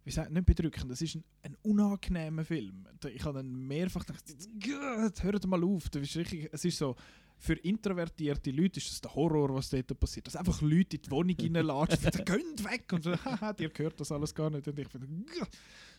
wie 0.04 0.10
sagt 0.10 0.30
nicht 0.30 0.46
bedrückend, 0.46 0.90
es 0.90 1.00
ist 1.00 1.14
ein, 1.14 1.24
ein 1.42 1.56
unangenehmer 1.62 2.44
Film. 2.44 2.86
Ich 3.08 3.24
habe 3.24 3.38
dann 3.38 3.50
mehrfach 3.50 4.04
gedacht, 4.04 5.22
hört 5.22 5.46
mal 5.46 5.64
auf, 5.64 5.88
das 5.88 6.02
ist 6.02 6.16
richtig, 6.16 6.50
es 6.52 6.64
ist 6.64 6.76
so, 6.76 6.94
für 7.44 7.54
introvertierte 7.58 8.50
Leute 8.50 8.78
ist 8.80 8.90
das 8.90 9.00
der 9.02 9.14
Horror, 9.14 9.54
was 9.54 9.68
dort 9.68 10.00
passiert. 10.00 10.26
Dass 10.26 10.34
einfach 10.34 10.62
Leute 10.62 10.96
in 10.96 11.02
die 11.02 11.10
Wohnung 11.10 11.36
reinlatschen, 11.38 12.04
und 12.18 12.26
gehen 12.26 12.64
weg 12.64 12.90
und 12.90 13.04
so, 13.04 13.12
haha, 13.12 13.52
dir 13.52 13.68
gehört 13.68 14.00
das 14.00 14.10
alles 14.10 14.34
gar 14.34 14.48
nicht. 14.48 14.66
Und 14.66 14.78
ich 14.78 14.88
finde, 14.88 15.06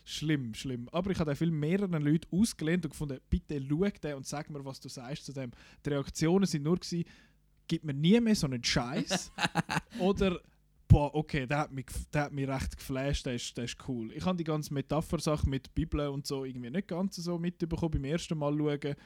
schlimm, 0.04 0.54
schlimm. 0.54 0.88
Aber 0.90 1.12
ich 1.12 1.18
habe 1.20 1.30
den 1.30 1.36
Film 1.36 1.60
mehreren 1.60 2.02
Leuten 2.02 2.26
ausgelehnt 2.36 2.84
und 2.84 2.90
gefunden, 2.90 3.20
bitte 3.30 3.64
schau 3.68 3.88
den 4.02 4.14
und 4.16 4.26
sag 4.26 4.50
mir, 4.50 4.64
was 4.64 4.80
du 4.80 4.88
sagst 4.88 5.24
zu 5.24 5.32
dem. 5.32 5.52
Die 5.84 5.90
Reaktionen 5.90 6.46
sind 6.46 6.64
nur 6.64 6.78
gewesen, 6.78 7.04
gib 7.68 7.84
mir 7.84 7.94
nie 7.94 8.20
mehr 8.20 8.34
so 8.34 8.48
einen 8.48 8.64
Scheiß. 8.64 9.30
Oder, 10.00 10.40
boah, 10.88 11.14
okay, 11.14 11.46
der 11.46 11.58
hat 11.58 11.72
mich, 11.72 11.86
der 12.12 12.22
hat 12.22 12.32
mich 12.32 12.48
recht 12.48 12.76
geflasht, 12.76 13.24
der 13.24 13.34
ist, 13.34 13.56
der 13.56 13.66
ist 13.66 13.76
cool. 13.86 14.10
Ich 14.12 14.24
habe 14.24 14.36
die 14.36 14.42
ganze 14.42 14.74
Metaphersache 14.74 15.48
mit 15.48 15.72
Bibel 15.76 16.08
und 16.08 16.26
so 16.26 16.44
irgendwie 16.44 16.70
nicht 16.70 16.88
ganz 16.88 17.14
so 17.14 17.38
mitbekommen 17.38 17.92
beim 17.92 18.04
ersten 18.04 18.36
Mal 18.36 18.56
schauen. 18.58 18.96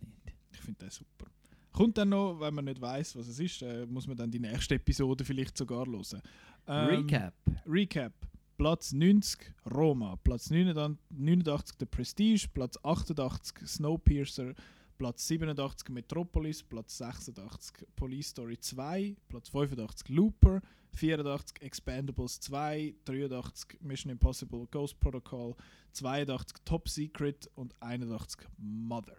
Ich 0.53 0.59
finde 0.61 0.81
den 0.81 0.91
super. 0.91 1.27
Kommt 1.73 1.99
dann 1.99 2.09
noch, 2.09 2.39
wenn 2.41 2.55
man 2.55 2.65
nicht 2.65 2.81
weiß, 2.81 3.17
was 3.17 3.29
es 3.29 3.39
ist, 3.41 3.63
äh, 3.63 3.87
muss 3.87 4.07
man 4.07 4.17
dann 4.17 4.31
die 4.31 4.39
nächste 4.41 4.75
Episode 4.77 5.25
vielleicht 5.25 5.57
sogar 5.57 5.87
hören. 5.87 6.21
Ähm, 6.67 6.87
Recap. 6.89 7.35
Recap. 7.67 8.13
Platz 8.57 8.93
90 8.93 9.53
Roma, 9.73 10.15
Platz 10.23 10.51
89 10.51 10.99
89 11.11 11.77
The 11.81 11.87
Prestige, 11.87 12.47
Platz 12.55 12.79
88 12.85 13.67
Snowpiercer, 13.67 14.55
Platz 14.99 15.27
87 15.27 15.89
Metropolis, 15.91 16.63
Platz 16.63 16.99
86 16.99 17.85
Police 17.97 18.29
Story 18.29 18.59
2, 18.59 19.17
Platz 19.29 19.49
85 19.49 20.09
Looper, 20.09 20.61
84 20.93 21.63
Expendables 21.63 22.41
2, 22.41 22.95
83 23.05 23.79
Mission 23.83 24.11
Impossible 24.11 24.67
Ghost 24.71 24.99
Protocol, 25.01 25.55
82 25.93 26.59
Top 26.65 26.89
Secret 26.89 27.51
und 27.55 27.75
81 27.81 28.47
Mother. 28.59 29.17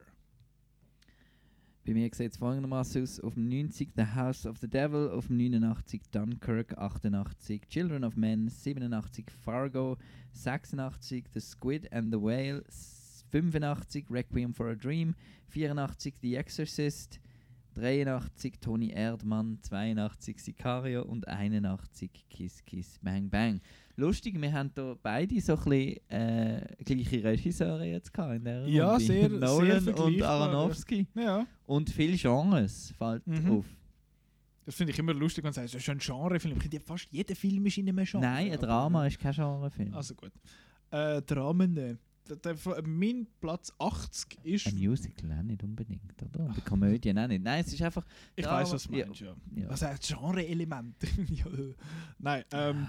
Bei 1.85 1.93
mir 1.93 2.09
sieht 2.11 2.31
es 2.31 2.37
folgendermaßen 2.37 3.03
aus: 3.03 3.19
auf 3.19 3.35
dem 3.35 3.47
90 3.47 3.91
The 3.95 4.05
House 4.15 4.47
of 4.47 4.57
the 4.57 4.67
Devil, 4.67 5.09
auf 5.09 5.27
dem 5.27 5.37
89 5.37 6.01
Dunkirk, 6.09 6.75
88 6.79 7.67
Children 7.69 8.03
of 8.03 8.15
Men, 8.15 8.49
87 8.49 9.29
Fargo, 9.29 9.97
86 10.31 11.25
The 11.31 11.39
Squid 11.39 11.93
and 11.93 12.11
the 12.11 12.19
Whale, 12.19 12.63
85 13.31 14.05
Requiem 14.09 14.53
for 14.53 14.67
a 14.69 14.75
Dream, 14.75 15.15
84 15.49 16.13
The 16.21 16.35
Exorcist, 16.35 17.19
83 17.75 18.59
Tony 18.61 18.91
Erdmann, 18.91 19.59
82 19.61 20.39
Sicario 20.41 21.03
und 21.03 21.27
81 21.27 22.09
Kiss 22.29 22.63
Kiss 22.65 22.97
Bang 23.01 23.29
Bang. 23.29 23.59
Lustig, 23.97 24.39
wir 24.41 24.51
haben 24.53 24.71
da 24.75 24.95
beide 25.01 25.39
so 25.41 25.55
ein 25.57 25.63
bisschen 25.63 26.09
äh, 26.09 26.67
gleiche 26.83 27.23
Regisseure 27.23 27.85
jetzt 27.85 28.13
gehabt 28.13 28.35
in 28.35 28.43
der 28.43 28.67
Ja, 28.67 28.91
Runde. 28.91 29.05
sehr- 29.05 29.29
sehr 29.29 29.39
Nolan 29.39 29.77
und 29.77 29.83
vergleichbar, 29.95 30.29
Aronofsky. 30.51 31.07
Ja. 31.15 31.45
Und 31.65 31.89
viele 31.89 32.17
Genres 32.17 32.93
fällt 32.97 33.25
Mhm. 33.27 33.51
auf. 33.51 33.65
Das 34.65 34.75
finde 34.75 34.93
ich 34.93 34.99
immer 34.99 35.13
lustig, 35.13 35.43
wenn 35.43 35.49
man 35.49 35.53
sagt, 35.53 35.67
das 35.73 35.75
ist 35.81 35.89
ein 35.89 35.99
Genrefilm. 35.99 36.55
Ich 36.57 36.63
finde, 36.63 36.79
fast 36.79 37.07
jeder 37.11 37.35
Film 37.35 37.65
ist 37.67 37.77
in 37.77 37.87
einem 37.87 38.03
Genre. 38.05 38.25
Nein, 38.25 38.51
ein 38.51 38.59
Drama 38.59 39.05
ist 39.05 39.19
kein 39.19 39.33
Genrefilm. 39.33 39.93
Also 39.93 40.15
gut. 40.15 40.31
Äh, 40.91 41.21
Dramen. 41.21 41.99
Der, 42.27 42.55
mein 42.83 43.27
Platz 43.39 43.71
80 43.77 44.39
ist. 44.43 44.67
Ein 44.67 44.79
Musical 44.79 45.31
auch 45.31 45.43
nicht 45.43 45.63
unbedingt, 45.63 46.21
oder? 46.23 46.45
Und 46.45 46.51
eine 46.51 46.61
Komödie 46.61 47.11
auch 47.11 47.27
nicht. 47.27 47.43
Nein, 47.43 47.63
es 47.65 47.73
ist 47.73 47.81
einfach. 47.81 48.05
Ich 48.35 48.45
weiß, 48.45 48.71
was 48.71 48.83
du 48.83 48.91
meinst, 48.91 49.21
ja. 49.21 49.35
ja. 49.55 49.69
Was 49.69 49.81
heißt 49.81 50.07
Genre-Element? 50.07 50.95
Nein, 52.19 52.43
ähm, 52.51 52.87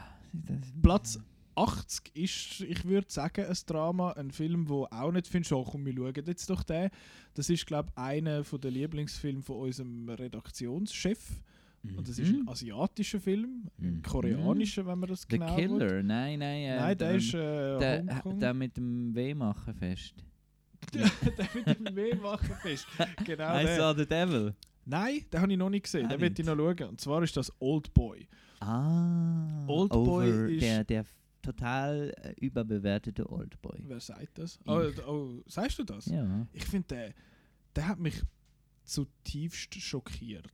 Platz 0.83 1.19
80 1.57 2.15
ist, 2.15 2.61
ich 2.61 2.85
würde 2.85 3.11
sagen, 3.11 3.47
ein 3.47 3.57
Drama, 3.67 4.13
ein 4.13 4.31
Film, 4.31 4.69
wo 4.69 4.85
auch 4.85 5.11
nicht 5.11 5.27
findest, 5.27 5.53
oh 5.53 5.65
komm, 5.65 5.87
wir 5.87 5.95
schauen 5.95 6.25
jetzt 6.27 6.51
doch 6.51 6.63
den. 6.63 6.91
Das 7.35 7.49
ist, 7.51 7.67
glaube 7.67 7.91
ich, 7.93 7.99
einer 7.99 8.43
der 8.43 8.71
Lieblingsfilme 8.71 9.43
von 9.43 9.57
unserem 9.57 10.09
Redaktionschef. 10.09 11.19
Und 11.97 12.09
das 12.09 12.19
ist 12.19 12.29
ein 12.29 12.41
Mhm. 12.43 12.49
asiatischer 12.49 13.21
Film, 13.21 13.71
ein 13.79 13.95
Mhm. 13.97 14.03
koreanischer, 14.03 14.87
wenn 14.87 14.99
man 14.99 15.09
das 15.09 15.23
The 15.23 15.29
genau 15.39 15.55
Killer, 15.57 15.91
will. 15.91 16.03
nein, 16.03 16.39
nein. 16.39 16.63
Äh, 16.63 16.77
Nein, 16.77 16.99
der 16.99 17.11
ähm, 17.11 17.17
ist 17.19 17.35
äh, 17.35 17.79
der, 17.79 18.07
Hongkong. 18.25 18.41
der 18.41 18.55
mit 18.55 18.77
dem 18.77 19.15
Wehmachen 19.15 19.75
fest. 19.75 20.15
der 20.95 21.49
mit 21.55 21.67
dem 21.89 21.97
Wehmachen 21.97 22.55
fest. 22.63 22.87
Genau 23.25 23.59
I 23.59 23.65
der. 23.65 23.77
saw 23.77 23.95
the 23.99 24.07
devil. 24.07 24.55
Nein, 24.85 25.25
den 25.33 25.41
habe 25.41 25.51
ich 25.53 25.59
noch 25.59 25.71
nicht 25.71 25.83
gesehen. 25.85 26.07
Auch 26.07 26.11
Den 26.11 26.21
möchte 26.21 26.43
ich 26.43 26.47
noch 26.49 26.57
schauen. 26.57 26.89
Und 26.91 27.01
zwar 27.01 27.23
ist 27.23 27.37
das 27.37 27.53
Old 27.61 27.93
Boy. 27.93 28.29
Ah. 28.61 29.65
Oldboy 29.67 30.29
over 30.29 30.49
ist- 30.49 30.63
Der, 30.63 30.85
der 30.85 31.05
total 31.43 32.13
äh, 32.23 32.35
überbewertete 32.41 33.29
Oldboy. 33.31 33.79
Wer 33.87 34.01
sagt 34.01 34.39
das? 34.39 34.59
Oh, 34.67 34.81
oh, 35.07 35.43
sagst 35.47 35.79
du 35.79 35.85
das? 35.85 36.07
Ja. 36.07 36.47
Ich 36.53 36.65
finde, 36.65 36.87
der, 36.89 37.15
der 37.75 37.89
hat 37.89 37.99
mich 37.99 38.21
zutiefst 38.85 39.75
schockiert. 39.75 40.47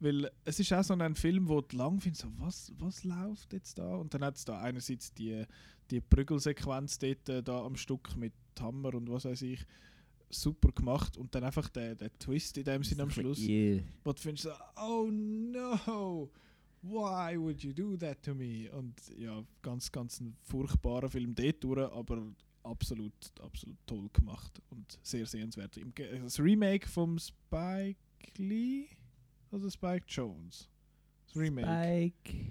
Weil 0.00 0.30
es 0.44 0.60
ist 0.60 0.72
auch 0.72 0.84
so 0.84 0.94
ein 0.94 1.14
Film, 1.14 1.48
wo 1.48 1.60
du 1.60 1.76
lang 1.76 2.00
findest, 2.00 2.22
so, 2.22 2.28
was, 2.38 2.72
was 2.78 3.04
läuft 3.04 3.52
jetzt 3.52 3.78
da? 3.78 3.96
Und 3.96 4.14
dann 4.14 4.22
hat 4.24 4.36
es 4.36 4.44
da 4.44 4.60
einerseits 4.60 5.12
die, 5.12 5.44
die 5.90 6.00
Prügelsequenz 6.00 6.98
dort 6.98 7.28
äh, 7.28 7.42
da 7.42 7.64
am 7.64 7.76
Stück 7.76 8.16
mit 8.16 8.32
Hammer 8.60 8.94
und 8.94 9.10
was 9.10 9.24
weiß 9.24 9.42
ich, 9.42 9.64
super 10.30 10.70
gemacht. 10.72 11.16
Und 11.16 11.34
dann 11.34 11.44
einfach 11.44 11.68
der, 11.68 11.94
der 11.94 12.16
Twist 12.18 12.58
in 12.58 12.64
dem 12.64 12.84
Sinn 12.84 13.00
am 13.00 13.10
Schluss, 13.10 13.40
Yeah. 13.40 13.82
wo 14.04 14.12
du 14.12 14.20
findest, 14.20 14.44
so, 14.44 14.50
oh 14.80 15.10
no, 15.10 16.30
why 16.82 17.36
would 17.36 17.62
you 17.62 17.72
do 17.72 17.96
that 17.96 18.22
to 18.22 18.34
me? 18.34 18.70
Und 18.70 18.94
ja, 19.16 19.42
ganz, 19.62 19.90
ganz 19.90 20.20
ein 20.20 20.36
furchtbarer 20.42 21.08
Film 21.08 21.34
dort 21.34 21.64
durch, 21.64 21.92
aber 21.92 22.22
absolut, 22.62 23.14
absolut 23.40 23.78
toll 23.86 24.08
gemacht 24.12 24.60
und 24.70 24.98
sehr 25.02 25.26
sehenswert. 25.26 25.78
Das 26.22 26.38
Remake 26.38 26.86
vom 26.88 27.18
Spike 27.18 27.98
Lee 28.36 28.86
oder 29.52 29.70
Spike 29.70 30.06
Jones? 30.08 30.68
Das 31.26 31.36
Remake. 31.36 31.66
Spike. 31.66 32.46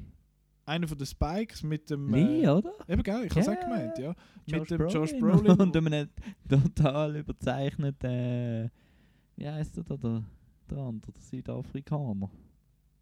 Einer 0.66 0.88
von 0.88 0.98
den 0.98 1.08
Spikes 1.08 1.64
mit 1.64 1.90
dem. 1.90 2.14
Lee, 2.14 2.44
äh, 2.44 2.50
oder? 2.50 2.74
Eben, 2.88 3.02
gell? 3.02 3.24
Ich 3.26 3.32
habe 3.32 3.40
es 3.40 3.46
Ja, 3.48 3.54
auch 3.54 3.60
gemeint, 3.60 3.98
ja. 3.98 4.16
Josh 4.46 4.60
mit 4.60 4.72
dem 4.72 4.88
Josh 4.90 5.12
Brolin 5.12 5.44
Brolin. 5.44 5.62
und 5.62 5.78
einem 5.78 6.10
total 6.50 7.16
überzeichneten, 7.16 8.10
äh, 8.10 8.70
wie 9.38 9.48
heißt 9.48 9.78
der 9.78 9.84
da, 9.86 9.96
der, 9.96 10.24
der 10.70 10.78
andere, 10.78 11.12
der 11.14 11.22
Südafrikaner? 11.22 12.30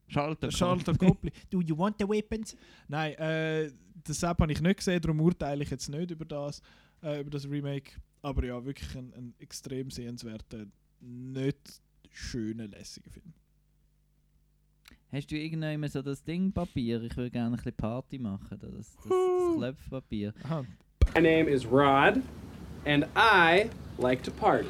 Schalter. 0.08 0.52
Schalter 0.52 0.94
Copley. 0.98 1.32
Do 1.50 1.62
you 1.62 1.76
want 1.76 1.96
the 2.00 2.08
weapons? 2.08 2.56
Nein, 2.88 3.14
äh, 3.16 3.72
das 4.04 4.20
Sepp 4.20 4.40
habe 4.40 4.52
ich 4.52 4.62
nicht 4.62 4.78
gesehen, 4.78 5.02
darum 5.02 5.20
urteile 5.22 5.64
ich 5.64 5.72
jetzt 5.72 5.90
nicht 5.90 6.12
über 6.12 6.26
das, 6.26 6.62
äh, 7.02 7.22
über 7.22 7.32
das 7.32 7.50
Remake. 7.50 7.94
Aber 8.22 8.46
ja, 8.46 8.64
wirklich 8.64 8.96
ein, 8.96 9.12
ein 9.14 9.34
extrem 9.40 9.90
sehenswerter, 9.90 10.66
nicht 11.00 11.82
schöner, 12.12 12.68
lässiger 12.68 13.10
Film. 13.10 13.34
Hast 15.16 15.32
du 15.32 15.38
irgendwann 15.38 15.88
so 15.88 16.02
das 16.02 16.22
Ding 16.22 16.52
Papier? 16.52 17.02
Ich 17.04 17.16
würde 17.16 17.32
gerne 17.32 17.52
ein 17.52 17.56
bisschen 17.56 17.72
Party 17.72 18.20
machen. 18.20 18.60
Das, 18.60 18.70
das, 18.70 18.98
das 18.98 19.56
Klöpfpapier. 19.56 20.34
Aha. 20.44 20.66
My 21.16 21.22
name 21.22 21.48
is 21.48 21.66
Rod, 21.66 22.22
and 22.86 23.06
I 23.16 23.70
like 23.98 24.24
to 24.24 24.32
party. 24.32 24.68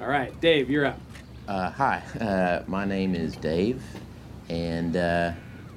All 0.00 0.06
right, 0.06 0.30
Dave, 0.40 0.70
you're 0.70 0.86
up. 0.86 1.00
Uh, 1.48 1.68
hi, 1.68 2.00
uh, 2.20 2.62
my 2.68 2.84
name 2.84 3.16
is 3.16 3.34
Dave, 3.34 3.82
and 4.48 4.96
uh, 4.96 5.32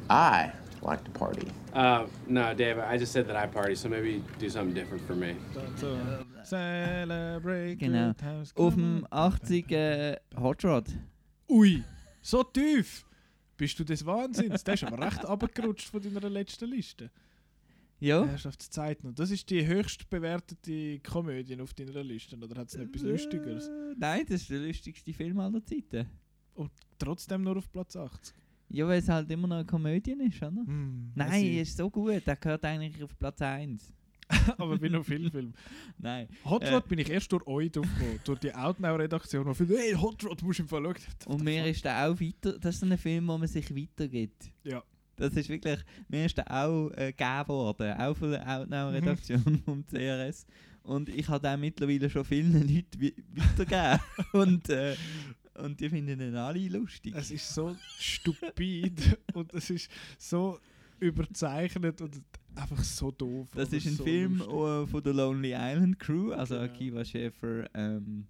I 0.08 0.52
like 0.84 1.04
to 1.06 1.10
party. 1.10 1.48
Uh, 1.74 2.06
no, 2.28 2.54
Dave, 2.54 2.78
I 2.78 2.96
just 2.96 3.12
said 3.12 3.28
that 3.28 3.36
I 3.36 3.48
party, 3.48 3.74
so 3.74 3.90
maybe 3.90 4.24
do 4.38 4.52
something 4.52 4.76
different 4.76 5.02
for 5.08 5.16
me. 5.16 5.36
So, 5.78 5.98
celebrate 6.44 7.80
Genau. 7.80 8.14
good 8.14 8.54
Auf 8.56 8.76
dem 8.76 9.08
80 9.10 9.72
äh, 9.72 10.18
Hot 10.40 10.64
Rod. 10.64 10.86
Ui, 11.50 11.84
so 12.22 12.44
tief! 12.44 13.07
Bist 13.58 13.80
du 13.80 13.84
des 13.84 14.06
Wahnsinns? 14.06 14.64
Der 14.64 14.76
ist 14.76 14.84
aber 14.84 15.04
recht 15.04 15.26
abgerutscht 15.26 15.90
von 15.90 16.02
deiner 16.02 16.30
letzten 16.30 16.70
Liste. 16.70 17.10
Ja. 18.00 18.26
Herrschaftszeiten. 18.26 19.10
Und 19.10 19.20
das 19.20 19.32
ist 19.32 19.50
die 19.50 19.66
höchst 19.66 20.08
bewertete 20.10 21.00
Komödie 21.00 21.60
auf 21.60 21.74
deiner 21.74 22.04
Liste. 22.04 22.38
Oder 22.38 22.62
hat 22.62 22.70
es 22.70 22.78
noch 22.78 22.86
etwas 22.86 23.02
Lustigeres? 23.02 23.68
Äh, 23.68 23.96
Nein, 23.98 24.26
das 24.30 24.42
ist 24.42 24.50
der 24.52 24.60
lustigste 24.60 25.12
Film 25.14 25.40
aller 25.40 25.64
Zeiten. 25.66 26.08
Und 26.54 26.72
trotzdem 27.00 27.42
nur 27.42 27.58
auf 27.58 27.72
Platz 27.72 27.96
80. 27.96 28.36
Ja, 28.70 28.88
weil 28.88 29.00
es 29.00 29.10
halt 29.10 29.32
immer 29.32 29.48
noch 29.48 29.56
eine 29.58 29.66
Komödie 29.66 30.12
ist, 30.12 30.38
oder? 30.38 30.50
Hm, 30.50 31.12
Nein, 31.16 31.46
er 31.46 31.62
ist 31.64 31.78
so 31.78 31.90
gut. 31.90 32.26
Der 32.28 32.36
gehört 32.36 32.64
eigentlich 32.66 33.04
auf 33.04 33.18
Platz 33.18 33.42
1. 33.42 33.94
aber 34.58 34.78
bin 34.78 34.94
noch 34.94 35.06
viel 35.06 35.30
Film. 35.30 35.54
Nein. 35.98 36.28
Hot 36.46 36.64
Äh, 36.64 36.74
Rod 36.74 36.88
bin 36.88 37.00
ich 37.00 37.10
erst 37.10 37.32
durch 37.32 37.46
euch 37.48 37.72
draufgekommen, 37.72 38.20
durch 38.24 38.40
die 38.40 38.54
Outnow-Redaktion, 38.54 39.48
die 39.48 39.56
viele, 39.56 39.78
hey, 39.78 39.94
Hot 39.94 40.24
Rod 40.26 40.42
musst 40.42 40.60
du 40.60 40.64
im 40.64 40.70
Fall 40.70 40.84
schauen. 40.84 40.96
Und 41.26 41.44
mir 41.44 41.66
ist 41.66 41.86
der 41.86 42.08
auch 42.08 42.20
weiter. 42.20 42.60
Das 42.60 42.76
ist 42.76 42.84
ein 42.84 42.98
Film, 42.98 43.28
wo 43.28 43.38
man 43.38 43.48
sich 43.48 43.74
weitergibt. 43.76 44.52
Ja. 44.64 44.84
Das 45.16 45.34
ist 45.34 45.50
wirklich. 45.50 45.80
Mir 46.10 46.26
ist 46.26 46.38
der 46.38 46.50
auch 46.52 46.92
äh, 46.92 47.12
gegeben 47.12 47.48
worden. 47.48 47.94
Auch 48.00 48.16
von 48.16 48.32
der 48.32 48.48
Outnow-Redaktion 48.48 49.62
vom 49.66 49.86
CRS. 49.88 50.46
Und 50.84 51.10
ich 51.10 51.28
habe 51.28 51.46
den 51.46 51.60
mittlerweile 51.60 52.10
schon 52.10 52.24
vielen 52.24 52.54
Leuten 52.54 53.14
weitergegeben. 53.36 54.00
und, 54.34 54.70
äh, 54.70 54.96
und 55.56 55.80
die 55.80 55.90
finden 55.90 56.22
ihn 56.22 56.36
alle 56.36 56.68
lustig. 56.70 57.14
Es 57.16 57.32
ist 57.32 57.54
so 57.54 57.76
stupid 58.00 59.18
und 59.34 59.54
es 59.54 59.70
ist 59.70 59.90
so 60.18 60.60
überzeichnet 61.00 62.02
und 62.02 62.22
einfach 62.56 62.84
so 62.84 63.12
doof. 63.12 63.50
Das 63.56 63.72
ist 63.72 63.86
ein 63.88 63.94
so 63.96 64.04
Film 64.04 64.42
äh, 64.42 64.88
von 64.88 65.04
der 65.04 65.14
Lonely 65.14 65.54
Island 65.56 66.00
Crew, 66.00 66.32
also 66.32 66.56
Genau. 66.56 66.66
Akiva 66.66 67.06
Schäfer, 67.06 67.70
ähm, 67.76 68.26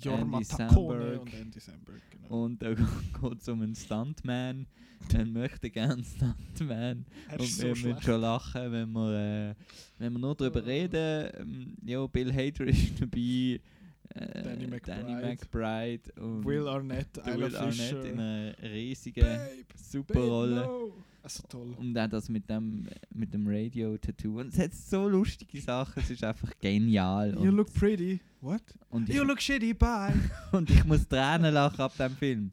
Jorma 0.00 0.38
Andy 0.38 0.44
Samberg. 0.44 1.20
und 1.20 1.34
Andy 1.34 1.60
Samberg, 1.60 2.00
genau. 2.10 2.44
Und 2.44 2.62
da 2.62 2.72
geht 3.20 3.40
es 3.40 3.48
um 3.48 3.60
einen 3.62 3.74
Stuntman. 3.74 4.66
Man 5.12 5.32
möchte 5.32 5.68
gerne 5.68 6.02
Stuntman. 6.56 7.04
Er 7.28 7.40
Und 7.40 7.46
so 7.48 7.62
wir 7.62 7.68
müssen 7.70 7.80
schlecht. 7.82 8.04
schon 8.04 8.20
lachen, 8.20 8.72
wenn 8.72 8.92
wir, 8.92 9.50
äh, 9.50 9.54
wenn 9.98 10.12
wir 10.14 10.18
nur 10.18 10.34
darüber 10.34 10.64
reden. 10.64 11.30
Ähm, 11.38 11.76
ja, 11.84 12.06
Bill 12.06 12.32
Hader 12.32 12.64
ist 12.68 13.00
dabei. 13.00 13.60
Äh, 14.14 14.42
Danny 14.42 14.66
McBride. 14.66 15.04
McBride 15.04 16.20
und 16.20 16.44
Will 16.44 16.68
Arnett, 16.68 17.16
Will 17.24 17.56
Arnett 17.56 18.04
in 18.04 18.20
einer 18.20 18.54
riesigen 18.62 19.22
Babe, 19.22 19.64
super 19.74 20.14
Babe, 20.14 20.66
no. 20.66 20.92
Also 21.22 21.42
toll. 21.48 21.74
Und 21.78 21.96
auch 21.96 22.08
das 22.08 22.28
mit 22.28 22.50
dem, 22.50 22.88
mit 23.14 23.32
dem 23.32 23.46
Radio-Tattoo. 23.46 24.40
Und 24.40 24.52
es 24.52 24.58
hat 24.58 24.74
so 24.74 25.08
lustige 25.08 25.60
Sachen, 25.60 26.02
es 26.02 26.10
ist 26.10 26.24
einfach 26.24 26.50
genial. 26.60 27.34
You 27.40 27.52
look 27.52 27.72
pretty. 27.72 28.20
What? 28.40 28.62
und, 28.90 29.08
You 29.08 29.22
look 29.22 29.40
shitty, 29.40 29.72
bye. 29.72 30.12
und 30.52 30.68
ich 30.68 30.84
muss 30.84 31.06
Tränen 31.06 31.54
lachen 31.54 31.80
ab 31.80 31.96
dem 31.96 32.16
Film. 32.16 32.50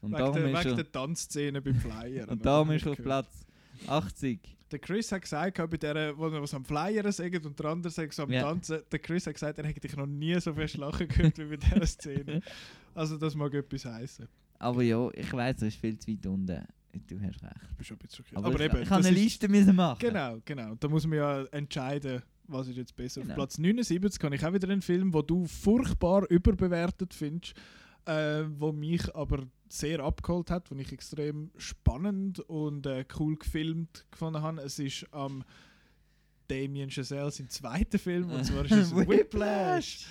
Und 0.00 0.12
wegen 0.12 0.32
der, 0.32 0.44
wegen 0.44 0.54
er, 0.54 0.74
der 0.76 0.92
Tanzszene 0.92 1.60
beim 1.60 1.74
Flyer. 1.74 2.28
und 2.30 2.46
darum 2.46 2.70
ist 2.70 2.86
auf 2.86 2.96
Platz 2.96 3.44
80. 3.88 4.55
Der 4.72 4.78
Chris 4.80 5.12
hat 5.12 5.22
gesagt, 5.22 5.56
bei 5.70 5.76
der, 5.76 6.16
wo 6.18 6.26
er 6.26 6.42
was 6.42 6.52
am 6.54 6.64
Flyer 6.64 7.10
sagt 7.12 7.46
und 7.46 7.58
der 7.58 7.66
andere 7.66 7.92
sagt 7.92 8.12
so 8.14 8.24
am 8.24 8.32
Ja. 8.32 8.42
Tanzen, 8.42 8.80
der 8.90 8.98
Chris 8.98 9.26
hat 9.26 9.34
gesagt, 9.34 9.58
er 9.58 9.64
hätte 9.66 9.80
dich 9.80 9.96
noch 9.96 10.06
nie 10.06 10.38
so 10.40 10.52
fest 10.54 10.76
lachen 10.76 11.06
gehört 11.06 11.38
wie 11.38 11.44
bei 11.44 11.56
dieser 11.56 11.86
Szene. 11.86 12.40
Also 12.94 13.18
das 13.18 13.34
mag 13.34 13.52
etwas 13.52 13.84
heißen. 13.84 14.26
Aber 14.58 14.82
ja, 14.82 15.08
ich 15.12 15.30
weiß, 15.30 15.60
er 15.62 15.68
ist 15.68 15.76
viel 15.78 15.98
zu 15.98 16.10
weit 16.10 16.26
unten. 16.26 16.66
Du 17.06 17.20
hast 17.20 17.42
recht. 17.42 17.54
Ich 17.70 17.76
bin 17.76 17.84
schon 17.84 17.96
ein 17.96 17.98
bisschen 17.98 18.24
schockiert. 18.24 18.38
Aber, 18.38 18.46
Aber 18.48 18.58
ich, 18.58 18.72
eben, 18.72 18.82
ich 18.82 18.90
habe 18.90 19.04
eine 19.06 19.14
ist- 19.14 19.22
Liste 19.22 19.48
müssen 19.48 19.76
machen. 19.76 19.98
Genau, 20.00 20.38
genau. 20.46 20.74
Da 20.76 20.88
muss 20.88 21.06
man 21.06 21.18
ja 21.18 21.42
entscheiden, 21.52 22.22
was 22.48 22.66
ist 22.68 22.76
jetzt 22.78 22.96
besser. 22.96 23.20
Genau. 23.20 23.32
Auf 23.34 23.36
Platz 23.36 23.58
79 23.58 24.18
kann 24.18 24.32
ich 24.32 24.44
auch 24.46 24.52
wieder 24.54 24.68
einen 24.70 24.80
Film, 24.80 25.12
wo 25.12 25.20
du 25.20 25.44
furchtbar 25.46 26.24
überbewertet 26.30 27.12
findest, 27.12 27.52
äh, 28.06 28.44
wo 28.48 28.72
mich 28.72 29.14
aber 29.14 29.46
sehr 29.68 30.00
abgeholt 30.00 30.50
hat, 30.50 30.70
den 30.70 30.78
ich 30.78 30.92
extrem 30.92 31.50
spannend 31.56 32.40
und 32.40 32.86
äh, 32.86 33.04
cool 33.18 33.36
gefilmt 33.36 34.06
gefunden 34.10 34.42
habe. 34.42 34.60
Es 34.62 34.78
ist 34.78 35.06
am 35.12 35.44
Damien 36.48 36.90
Chazelle 36.90 37.30
sein 37.30 37.48
zweiter 37.48 37.98
Film, 37.98 38.30
und 38.30 38.44
zwar 38.44 38.64
ist 38.64 38.72
es 38.72 38.94
Whiplash. 38.96 40.06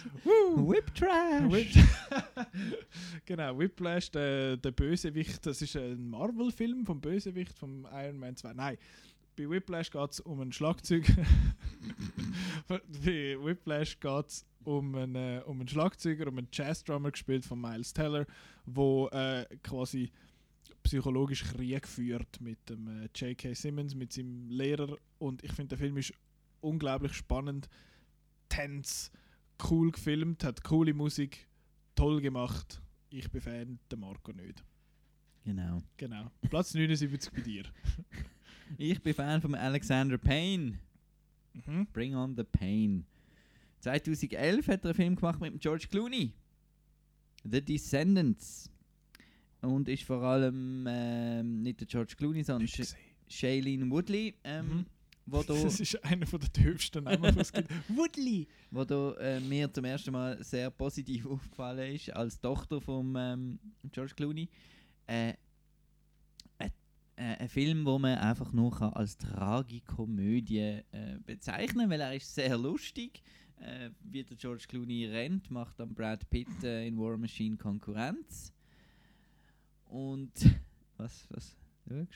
Whip 0.56 0.94
Trash. 0.94 1.44
Whip 1.52 1.68
genau, 3.26 3.58
Whiplash, 3.58 4.12
der, 4.12 4.58
der 4.58 4.72
Bösewicht, 4.72 5.46
das 5.46 5.62
ist 5.62 5.76
ein 5.78 6.10
Marvel-Film 6.10 6.86
vom 6.86 7.00
Bösewicht 7.00 7.58
vom 7.58 7.88
Iron 7.92 8.18
Man 8.18 8.36
2. 8.36 8.54
Nein, 8.54 8.78
bei 9.36 9.50
Whiplash 9.50 9.92
geht 9.92 10.12
es 10.12 10.20
um 10.20 10.42
einen 10.42 10.52
Schlagzeug. 10.52 11.06
bei 12.68 13.38
Whiplash 13.40 14.00
geht 14.00 14.28
es 14.28 14.46
um 14.64 14.96
einen, 14.96 15.16
äh, 15.16 15.42
um 15.46 15.60
einen 15.60 15.68
Schlagzeuger, 15.68 16.28
um 16.28 16.38
einen 16.38 16.48
Jazzdrummer 16.52 17.12
gespielt 17.12 17.46
von 17.46 17.60
Miles 17.60 17.94
Teller, 17.94 18.26
wo 18.66 19.08
äh, 19.10 19.46
quasi 19.64 20.12
psychologisch 20.84 21.44
Krieg 21.44 21.88
führt 21.88 22.40
mit 22.42 22.70
dem 22.70 22.88
äh, 22.88 23.10
J.K. 23.16 23.54
Simmons, 23.54 23.96
mit 23.96 24.14
seinem 24.14 24.50
Lehrer. 24.50 24.98
Und 25.20 25.44
ich 25.44 25.52
finde, 25.52 25.70
der 25.70 25.78
Film 25.80 25.98
ist 25.98 26.14
unglaublich 26.62 27.14
spannend, 27.14 27.68
tense, 28.50 29.12
cool 29.70 29.92
gefilmt, 29.92 30.44
hat 30.44 30.64
coole 30.64 30.94
Musik, 30.94 31.48
toll 31.96 32.22
gemacht. 32.22 32.82
Ich 33.10 33.30
bin 33.32 33.42
Fan, 33.42 33.80
der 33.90 33.98
Marco 33.98 34.32
nicht. 34.32 34.64
Genau. 35.44 35.82
Genau. 35.98 36.32
Platz 36.50 36.74
79 36.74 37.32
bei 37.32 37.42
dir. 37.42 37.64
Ich 38.78 39.02
bin 39.02 39.14
Fan 39.14 39.42
von 39.42 39.56
Alexander 39.56 40.18
Payne. 40.18 40.80
Mhm. 41.54 41.88
Bring 41.94 42.16
on 42.16 42.36
the 42.36 42.44
Pain. 42.44 43.06
2011 43.80 44.68
hat 44.68 44.82
er 44.84 44.86
einen 44.86 44.94
Film 44.96 45.16
gemacht 45.16 45.40
mit 45.40 45.60
George 45.62 45.88
Clooney. 45.90 46.34
The 47.44 47.62
Descendants. 47.62 48.70
Und 49.62 49.88
ist 49.90 50.04
vor 50.04 50.22
allem 50.22 50.86
ähm, 50.88 51.62
nicht 51.64 51.80
der 51.80 51.88
George 51.88 52.14
Clooney, 52.18 52.44
sondern 52.44 52.68
Sh 52.68 52.94
Shailene 53.28 53.90
Woodley. 53.90 54.36
Ähm, 54.44 54.66
Mhm. 54.68 54.86
wo 55.26 55.42
da, 55.44 55.54
Das 55.54 55.80
ist 55.80 56.04
einer 56.04 56.26
von 56.28 56.40
der 56.40 56.52
tiefsten 56.54 57.04
Namen, 57.04 57.22
was 57.24 57.36
es 57.38 57.54
gibt. 57.54 57.70
Woodley! 57.90 58.48
wo 58.72 58.84
da 58.84 59.14
äh, 59.20 59.40
mir 59.40 59.72
zum 59.72 59.86
ersten 59.86 60.12
Mal 60.12 60.44
sehr 60.44 60.70
positiv 60.72 61.26
aufgefallen 61.32 61.96
ist, 61.96 62.12
als 62.16 62.40
Tochter 62.40 62.82
von 62.82 63.16
ähm, 63.18 63.60
George 63.92 64.14
Clooney. 64.16 64.50
Äh, 65.08 65.34
äh, 67.18 67.34
äh, 67.34 67.38
ein 67.38 67.50
Film, 67.50 67.86
wo 67.86 67.98
man 67.98 68.18
einfach 68.18 68.52
nur 68.52 68.72
kann 68.72 68.94
als 68.94 69.18
Tragikomödie 69.18 70.82
äh, 70.92 71.18
bezeichnen 71.26 71.90
weil 71.90 72.02
er 72.02 72.16
ist 72.16 72.34
sehr 72.34 72.58
lustig. 72.58 73.22
Äh, 73.58 73.92
wie 74.02 74.24
der 74.24 74.36
George 74.36 74.66
Clooney 74.68 75.06
rennt, 75.06 75.50
macht 75.50 75.80
dann 75.80 75.94
Brad 75.94 76.30
Pitt 76.30 76.64
äh, 76.64 76.86
in 76.86 76.98
War 76.98 77.18
Machine 77.18 77.56
Konkurrenz. 77.56 78.54
Und 79.86 80.34
was, 80.98 81.26
was, 81.30 81.56
schaust 81.88 82.12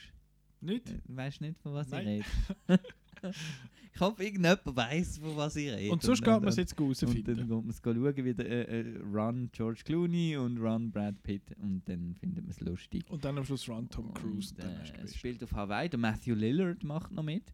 Nicht? 0.60 0.90
du? 0.90 1.00
Weißt 1.06 1.40
nicht, 1.40 1.58
von 1.60 1.72
was 1.72 1.88
Nein. 1.88 2.06
ich 2.06 2.26
rede? 2.68 2.82
ich 3.94 4.00
hoffe, 4.00 4.22
irgendjemand 4.22 4.60
weiß, 4.64 5.18
von 5.18 5.36
was 5.36 5.56
ich 5.56 5.70
rede. 5.70 5.92
Und 5.92 6.02
sonst 6.02 6.22
geht 6.22 6.28
man 6.28 6.48
es 6.48 6.56
jetzt 6.56 6.78
Und 6.78 6.86
herausfinden. 6.86 7.36
dann 7.36 7.48
geht 7.48 7.48
man 7.48 7.70
es 7.70 7.80
schauen, 7.82 8.24
wie 8.24 8.34
der 8.34 8.46
äh, 8.46 8.80
äh, 8.80 8.98
Run 8.98 9.50
George 9.52 9.82
Clooney 9.84 10.36
und 10.36 10.58
Run 10.58 10.90
Brad 10.90 11.22
Pitt. 11.22 11.56
Und 11.58 11.88
dann 11.88 12.14
findet 12.14 12.44
man 12.44 12.50
es 12.50 12.60
lustig. 12.60 13.04
Und 13.10 13.24
dann 13.24 13.38
am 13.38 13.44
Schluss 13.44 13.68
Run 13.68 13.88
Tom 13.88 14.12
Cruise. 14.14 14.54
Und, 14.54 14.64
äh, 14.64 15.02
es 15.02 15.16
spielt 15.16 15.42
auf 15.42 15.52
Hawaii. 15.52 15.88
Der 15.88 15.98
Matthew 15.98 16.34
Lillard 16.34 16.82
macht 16.84 17.12
noch 17.12 17.24
mit. 17.24 17.52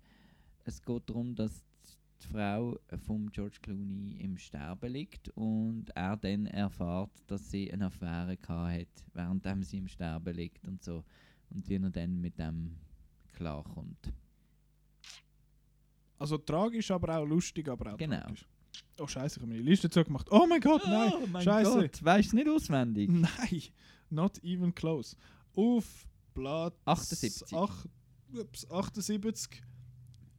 Es 0.65 0.83
geht 0.83 1.09
darum, 1.09 1.35
dass 1.35 1.65
die 2.23 2.29
Frau 2.29 2.79
von 3.07 3.31
George 3.31 3.59
Clooney 3.63 4.17
im 4.21 4.39
Sterben 4.39 4.93
liegt 4.93 5.29
und 5.31 5.91
er 5.95 6.17
dann 6.17 6.47
erfährt, 6.47 7.11
dass 7.27 7.51
sie 7.51 7.73
eine 7.73 7.87
Affäre 7.87 8.37
gehabt 8.37 8.73
hat, 8.73 9.05
während 9.13 9.67
sie 9.67 9.79
im 9.79 9.89
Sterben 9.89 10.35
liegt 10.35 10.67
und 10.67 10.83
so. 10.83 11.05
Und 11.51 11.69
wie 11.69 11.77
er 11.77 11.91
dann 11.91 12.21
mit 12.21 12.39
dem 12.39 12.77
klarkommt. 13.35 14.13
Also 16.19 16.39
tragisch, 16.39 16.91
aber 16.91 17.19
auch 17.19 17.25
lustig, 17.27 17.69
aber 17.69 17.93
auch 17.93 17.97
Genau. 17.99 18.21
tragisch. 18.21 18.47
Oh 18.99 19.07
Scheiße, 19.07 19.37
ich 19.37 19.43
habe 19.43 19.53
meine 19.53 19.63
Liste 19.63 19.89
zugemacht. 19.91 20.27
Oh 20.31 20.47
mein 20.49 20.61
Gott, 20.61 20.83
nein! 20.87 21.13
Oh 21.15 21.27
mein 21.27 21.43
Scheiße! 21.43 21.81
Gott, 21.83 22.05
weißt 22.05 22.33
du 22.33 22.37
nicht 22.37 22.49
auswendig? 22.49 23.11
Nein, 23.11 23.63
not 24.11 24.43
even 24.43 24.75
close. 24.75 25.17
Auf 25.55 26.07
Platz 26.35 26.75
78. 26.85 27.57
ach- 27.57 27.87
ups, 28.35 28.71
78. 28.71 29.63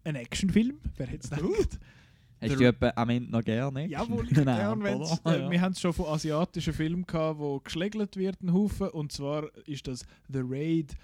Ein 0.04 0.16
Actionfilm, 0.16 0.80
wer 0.96 1.08
hätte 1.08 1.24
es 1.26 1.30
gedacht? 1.30 1.80
Hast 2.40 2.60
du 2.60 2.64
etwa 2.68 2.94
am 2.96 3.10
Ende 3.10 3.32
noch 3.32 3.44
gerne? 3.44 3.88
Jawohl, 3.88 4.28
ich 4.28 4.34
gern, 4.36 4.84
wenn's, 4.84 5.20
oder? 5.26 5.48
äh. 5.48 5.50
Wir 5.50 5.60
haben 5.62 5.72
es 5.72 5.82
schon 5.82 5.92
von 5.94 6.06
asiatischen 6.06 6.72
Filmen 6.74 7.06
gehabt, 7.06 7.40
wo 7.40 7.60
geschlägelt 7.60 8.16
wird, 8.16 8.42
ein 8.44 8.54
Haufen. 8.54 8.90
Und 8.90 9.12
zwar 9.12 9.50
ist 9.68 9.88
das 9.88 10.06
The 10.32 10.42
Raid 10.44 10.96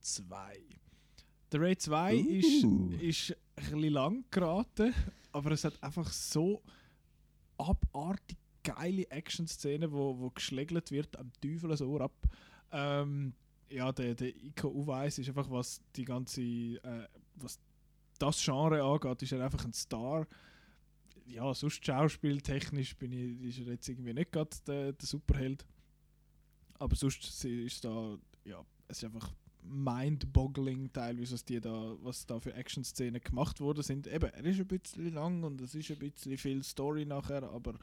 2. 0.00 0.34
The 1.52 1.58
Raid 1.58 1.80
2 1.82 2.16
ist, 2.16 2.64
Uh. 2.64 2.90
ist 3.00 3.36
ein 3.66 3.72
bisschen 3.72 3.92
lang 3.92 4.24
geraten, 4.30 4.94
aber 5.32 5.52
es 5.52 5.64
hat 5.64 5.82
einfach 5.82 6.10
so 6.12 6.62
abartig 7.58 8.38
geile 8.62 9.08
Action-Szenen, 9.10 9.92
wo, 9.92 10.18
wo 10.18 10.30
geschlägelt 10.30 10.90
wird 10.90 11.16
am 11.16 11.32
Teufel 11.40 11.76
so 11.76 11.98
ab. 11.98 12.12
Ähm, 12.70 13.34
ja, 13.68 13.90
der, 13.92 14.14
der 14.14 14.34
Iko 14.36 14.68
Uweis 14.68 15.18
ist 15.18 15.28
einfach, 15.28 15.50
was 15.50 15.80
die 15.96 16.04
ganze, 16.04 16.42
äh, 16.42 17.08
was 17.36 17.58
das 18.18 18.42
Genre 18.42 18.82
angeht, 18.82 19.22
ist 19.22 19.32
er 19.32 19.44
einfach 19.44 19.64
ein 19.64 19.72
Star. 19.72 20.26
Ja, 21.26 21.52
sonst 21.54 21.84
schauspieltechnisch 21.84 22.96
bin 22.96 23.12
ich, 23.12 23.58
ist 23.58 23.66
er 23.66 23.72
jetzt 23.72 23.88
irgendwie 23.88 24.12
nicht 24.12 24.32
gerade 24.32 24.50
der, 24.66 24.92
der 24.92 25.06
Superheld. 25.06 25.66
Aber 26.78 26.94
sonst 26.96 27.44
ist 27.44 27.84
da, 27.84 28.18
ja, 28.44 28.64
es 28.88 28.98
ist 28.98 29.04
einfach 29.04 29.32
mind-boggling 29.62 30.92
teilweise, 30.92 31.34
was, 31.34 31.44
die 31.44 31.60
da, 31.60 31.94
was 32.02 32.26
da 32.26 32.38
für 32.40 32.52
Action-Szenen 32.54 33.20
gemacht 33.20 33.60
worden 33.60 33.82
sind. 33.82 34.06
Eben, 34.06 34.30
er 34.30 34.44
ist 34.44 34.60
ein 34.60 34.66
bisschen 34.66 35.12
lang 35.14 35.42
und 35.42 35.60
es 35.60 35.74
ist 35.74 35.90
ein 35.90 35.98
bisschen 35.98 36.36
viel 36.38 36.62
Story 36.62 37.04
nachher, 37.04 37.42
aber 37.44 37.74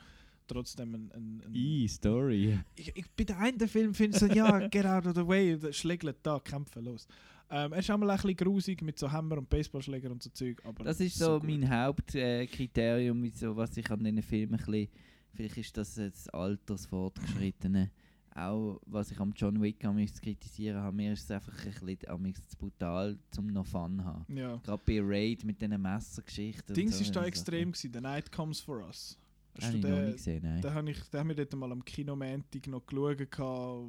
trotzdem 0.47 0.95
ein... 0.95 1.11
ein, 1.13 1.43
ein 1.45 1.55
I, 1.55 1.87
Story. 1.87 2.59
ich, 2.75 2.95
ich, 2.95 3.09
bei 3.11 3.23
der 3.23 3.39
einen 3.39 3.67
Film 3.67 3.93
finde 3.93 4.17
ich 4.17 4.19
so, 4.19 4.25
ja, 4.27 4.67
get 4.67 4.85
out 4.85 5.05
of 5.05 5.15
the 5.15 5.25
way, 5.27 5.57
schlägelt 5.71 6.17
da, 6.23 6.39
kämpfen, 6.39 6.83
los. 6.83 7.07
Ähm, 7.51 7.73
er 7.73 7.79
ist 7.79 7.89
auch 7.89 7.97
mal 7.97 8.09
ein 8.11 8.15
bisschen 8.17 8.35
grusig 8.35 8.81
mit 8.83 8.99
so 8.99 9.11
Hammer 9.11 9.39
und 9.39 9.49
Baseballschläger 9.49 10.11
und 10.11 10.21
so 10.21 10.29
Zeug, 10.29 10.61
aber 10.63 10.83
Das 10.83 10.99
ist 10.99 11.17
so, 11.17 11.39
gut. 11.39 11.49
mein 11.49 11.67
Hauptkriterium, 11.67 13.23
äh, 13.23 13.31
so, 13.33 13.55
was 13.55 13.75
ich 13.77 13.89
an 13.89 14.03
diesen 14.03 14.21
Filmen 14.21 14.53
ein 14.55 14.65
bisschen, 14.65 14.89
vielleicht 15.33 15.57
ist 15.57 15.77
das 15.77 15.95
jetzt 15.95 16.31
Altersfortgeschrittene, 16.33 17.89
auch 18.39 18.79
was 18.85 19.11
ich 19.11 19.19
am 19.19 19.33
John 19.35 19.61
Wick 19.61 19.83
am 19.85 19.97
liebsten 19.97 20.21
kritisieren 20.21 20.81
habe, 20.81 20.95
mir 20.95 21.13
ist 21.13 21.23
es 21.23 21.31
einfach 21.31 21.53
ein 21.65 21.85
bisschen 21.85 22.47
zu 22.47 22.57
brutal, 22.57 23.17
zum 23.31 23.47
noch 23.47 23.65
Fun 23.65 23.97
zu 23.97 24.05
haben. 24.05 24.25
Ja. 24.35 24.57
Gerade 24.57 24.83
bei 24.85 24.99
Raid 25.01 25.43
mit 25.43 25.61
diesen 25.61 25.81
Messergeschichten. 25.81 26.75
Dings 26.75 26.97
so, 26.97 27.03
ist 27.03 27.15
da 27.15 27.25
extrem 27.25 27.71
gewesen, 27.71 27.93
The 27.93 28.01
Night 28.01 28.31
Comes 28.31 28.59
For 28.59 28.83
Us. 28.85 29.17
Ich 29.59 29.73
noch 29.81 29.89
nie 29.89 30.11
gesehen, 30.13 30.41
nein. 30.43 30.61
Den 30.61 30.73
habe 30.73 30.91
ich, 30.91 31.01
den 31.09 31.19
haben 31.19 31.29
wir 31.29 31.35
dort 31.35 31.55
mal 31.55 31.71
am 31.71 31.83
Kinomantik 31.83 32.67
noch 32.67 32.85
geschaut, 32.85 33.39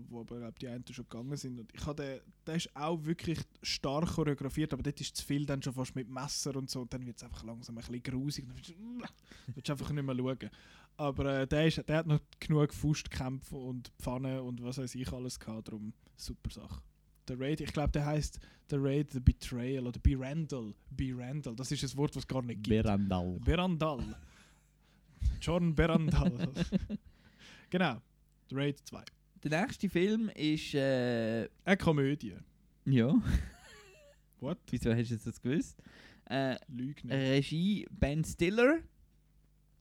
wo 0.09 0.20
aber 0.20 0.39
glaub, 0.39 0.59
die 0.59 0.68
einen 0.68 0.85
schon 0.90 1.09
gegangen 1.09 1.36
sind. 1.36 1.60
Und 1.60 1.72
ich 1.72 1.86
habe 1.86 2.02
den, 2.02 2.20
der 2.47 2.56
ist 2.56 2.74
auch 2.74 3.05
wirklich 3.05 3.39
stark 3.62 4.14
choreografiert, 4.14 4.72
aber 4.72 4.82
dort 4.82 5.01
ist 5.01 5.16
zu 5.16 5.24
viel 5.24 5.47
dann 5.47 5.62
schon 5.62 5.72
fast 5.72 5.94
mit 5.94 6.09
Messer 6.09 6.56
und 6.56 6.68
so. 6.70 6.81
Und 6.81 6.93
dann 6.93 7.06
wird 7.06 7.18
es 7.18 7.22
einfach 7.22 7.44
langsam 7.44 7.78
ein 7.78 7.85
bisschen 7.85 8.02
grusig. 8.02 8.47
Dann 8.48 8.56
du, 8.56 9.06
willst 9.55 9.68
du 9.68 9.72
einfach 9.72 9.90
nicht 9.93 10.05
mehr 10.05 10.16
schauen. 10.16 10.51
Aber 11.01 11.24
äh, 11.40 11.47
der, 11.47 11.66
ist, 11.66 11.82
der 11.89 11.97
hat 11.97 12.06
noch 12.06 12.20
genug 12.40 12.74
Faustkämpfe 12.74 13.56
und 13.56 13.90
Pfannen 13.98 14.40
und 14.40 14.62
was 14.62 14.77
weiß 14.77 14.94
ich 14.97 15.10
alles 15.10 15.40
gehabt, 15.40 15.68
darum 15.68 15.94
super 16.14 16.51
Sache. 16.51 16.82
Der 17.27 17.40
Raid, 17.40 17.62
ich 17.62 17.72
glaube, 17.72 17.90
der 17.93 18.05
heißt 18.05 18.39
der 18.70 18.82
Raid 18.82 19.10
The 19.10 19.20
Betrayal 19.20 19.86
oder 19.86 19.98
Berandal. 19.98 20.74
Berandal, 20.90 21.56
das 21.56 21.72
ist 21.72 21.82
ein 21.85 21.97
Wort, 21.97 22.14
was 22.16 22.24
es 22.24 22.28
gar 22.28 22.43
nicht 22.43 22.62
gibt. 22.64 22.82
Berandal. 22.82 23.40
Berandal. 23.43 24.14
John 25.40 25.74
Berandal. 25.74 26.52
genau, 27.70 28.02
The 28.51 28.56
Raid 28.56 28.78
2. 28.85 29.02
Der 29.44 29.62
nächste 29.62 29.89
Film 29.89 30.28
ist. 30.35 30.74
Äh, 30.74 31.48
Eine 31.64 31.77
Komödie. 31.78 32.35
ja. 32.85 33.14
What? 34.40 34.59
Wieso 34.70 34.90
hast 34.94 35.09
du 35.09 35.14
jetzt 35.14 35.27
das 35.27 35.40
gewusst? 35.40 35.82
Äh, 36.28 36.56
Lüge 36.68 37.06
nicht. 37.06 37.16
Regie 37.16 37.86
Ben 37.90 38.22
Stiller. 38.22 38.81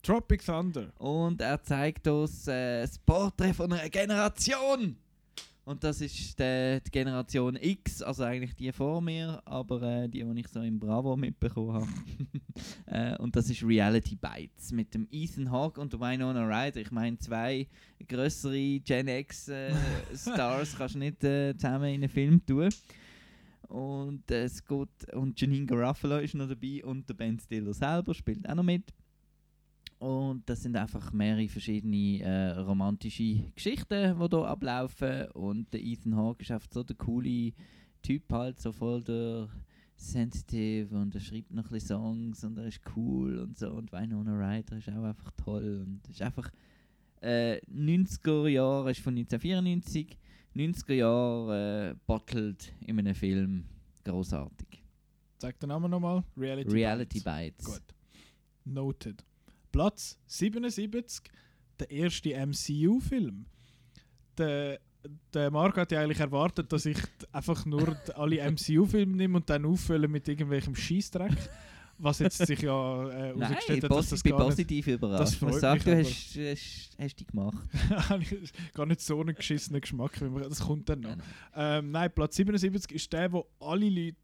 Tropic 0.01 0.45
Thunder. 0.45 0.91
Und 0.97 1.41
er 1.41 1.61
zeigt 1.61 2.07
uns 2.07 2.47
äh, 2.47 2.81
das 2.81 2.97
Porträt 2.99 3.53
von 3.53 3.71
einer 3.71 3.89
Generation. 3.89 4.95
Und 5.69 5.84
das 5.84 6.01
ist 6.01 6.39
die, 6.39 6.80
die 6.84 6.89
Generation 6.89 7.55
X, 7.55 8.01
also 8.01 8.23
eigentlich 8.23 8.55
die 8.55 8.71
vor 8.71 9.01
mir, 9.01 9.39
aber 9.45 9.84
äh, 9.84 10.09
die, 10.09 10.23
die 10.23 10.39
ich 10.39 10.47
so 10.47 10.61
im 10.61 10.80
Bravo 10.80 11.15
mitbekommen 11.15 11.73
habe. 11.73 11.88
äh, 12.88 13.15
und 13.21 13.35
das 13.35 13.51
ist 13.51 13.61
Reality 13.61 14.15
Bites 14.15 14.71
mit 14.71 14.91
dem 14.95 15.07
Ethan 15.11 15.51
Hawke 15.51 15.80
und 15.80 15.93
Winona 15.93 16.43
Ryder. 16.47 16.81
Ich 16.81 16.89
meine, 16.89 17.19
zwei 17.19 17.67
größere 18.07 18.80
Gen 18.80 19.09
X 19.09 19.49
äh, 19.49 19.71
Stars 20.15 20.76
kannst 20.76 20.95
du 20.95 20.99
nicht 20.99 21.23
äh, 21.23 21.55
zusammen 21.55 21.89
in 21.93 22.01
einen 22.01 22.09
Film 22.09 22.43
tun. 22.43 22.69
Und 23.67 24.31
äh, 24.31 24.49
geht, 24.67 25.13
und 25.13 25.39
Janine 25.39 25.67
Garofalo 25.67 26.17
ist 26.17 26.34
noch 26.34 26.49
dabei 26.49 26.84
und 26.84 27.07
der 27.07 27.13
Ben 27.13 27.39
Stiller 27.39 27.76
selber 27.76 28.15
spielt 28.15 28.49
auch 28.49 28.55
noch 28.55 28.63
mit. 28.63 28.91
Und 29.99 30.49
das 30.49 30.63
sind 30.63 30.77
einfach 30.77 31.11
mehrere 31.11 31.47
verschiedene 31.49 32.21
äh, 32.21 32.49
romantische 32.51 33.43
Geschichten, 33.53 34.17
die 34.17 34.27
hier 34.30 34.47
ablaufen. 34.47 35.30
Und 35.31 35.73
der 35.73 35.84
Ethan 35.84 36.15
Hawke 36.15 36.43
ist 36.43 36.51
einfach 36.51 36.71
so 36.71 36.84
der 36.84 36.95
coole 36.95 37.51
Typ 38.01 38.31
halt, 38.31 38.59
so 38.61 38.71
voll 38.71 39.03
der 39.03 39.49
sensitive 39.97 40.95
und 40.95 41.13
er 41.13 41.19
schreibt 41.19 41.51
noch 41.51 41.69
ein 41.71 41.80
Songs 41.81 42.45
und 42.45 42.57
er 42.57 42.67
ist 42.67 42.80
cool 42.95 43.39
und 43.39 43.57
so. 43.57 43.71
Und 43.71 43.91
Winona 43.91 44.34
Ryder 44.34 44.77
ist 44.77 44.89
auch 44.89 45.03
einfach 45.03 45.31
toll 45.31 45.85
und 45.85 46.09
ist 46.09 46.21
einfach 46.21 46.49
äh, 47.21 47.59
90er 47.67 48.47
Jahre, 48.47 48.91
ist 48.91 49.01
von 49.01 49.17
1994, 49.17 50.17
90er 50.55 50.93
Jahre 50.93 51.89
äh, 51.91 51.95
bottled 52.07 52.73
in 52.85 52.99
einem 52.99 53.15
Film. 53.15 53.65
Großartig. 54.05 54.81
Sag 55.38 55.59
den 55.59 55.69
Namen 55.69 55.91
nochmal. 55.91 56.23
Reality, 56.38 56.71
Reality 56.71 57.19
Bites. 57.19 57.26
Bites. 57.26 57.65
Gut. 57.65 57.95
Noted. 58.63 59.26
Platz 59.71 60.17
77, 60.27 61.23
der 61.79 61.91
erste 61.91 62.29
MCU-Film. 62.45 63.45
Der, 64.37 64.79
der 65.33 65.51
Marc 65.51 65.77
hat 65.77 65.91
ja 65.91 66.01
eigentlich 66.01 66.19
erwartet, 66.19 66.71
dass 66.71 66.85
ich 66.85 66.97
einfach 67.31 67.65
nur 67.65 67.97
alle 68.15 68.51
MCU-Filme 68.51 69.15
nehme 69.15 69.37
und 69.37 69.49
dann 69.49 69.65
auffülle 69.65 70.07
mit 70.07 70.27
irgendwelchem 70.27 70.75
Scheißdreck. 70.75 71.31
Was 72.01 72.19
jetzt 72.19 72.37
sich 72.37 72.61
ja 72.61 73.09
äh, 73.09 73.33
Nein, 73.35 73.55
hat, 73.55 73.91
dass 73.91 74.09
das 74.09 74.23
bin 74.23 74.31
gar 74.31 74.39
nicht... 74.39 74.47
positiv 74.51 74.87
überrascht. 74.87 75.41
Ich 75.41 75.53
sagen, 75.55 75.81
mich 75.83 76.33
du 76.33 76.49
hast, 76.49 76.57
hast, 76.57 76.97
hast 76.97 77.15
die 77.19 77.25
gemacht. 77.25 77.57
Ich 78.21 78.73
gar 78.73 78.85
nicht 78.85 79.01
so 79.01 79.19
einen 79.19 79.35
geschissenen 79.35 79.81
Geschmack. 79.81 80.21
wie 80.21 80.29
man- 80.29 80.43
Das 80.43 80.61
kommt 80.61 80.87
dann 80.87 81.01
noch. 81.01 81.17
Ähm, 81.53 81.91
nein, 81.91 82.09
Platz 82.15 82.37
77 82.37 82.93
ist 82.93 83.11
der, 83.11 83.33
wo 83.33 83.47
alle 83.59 83.89
Leute 83.89 84.15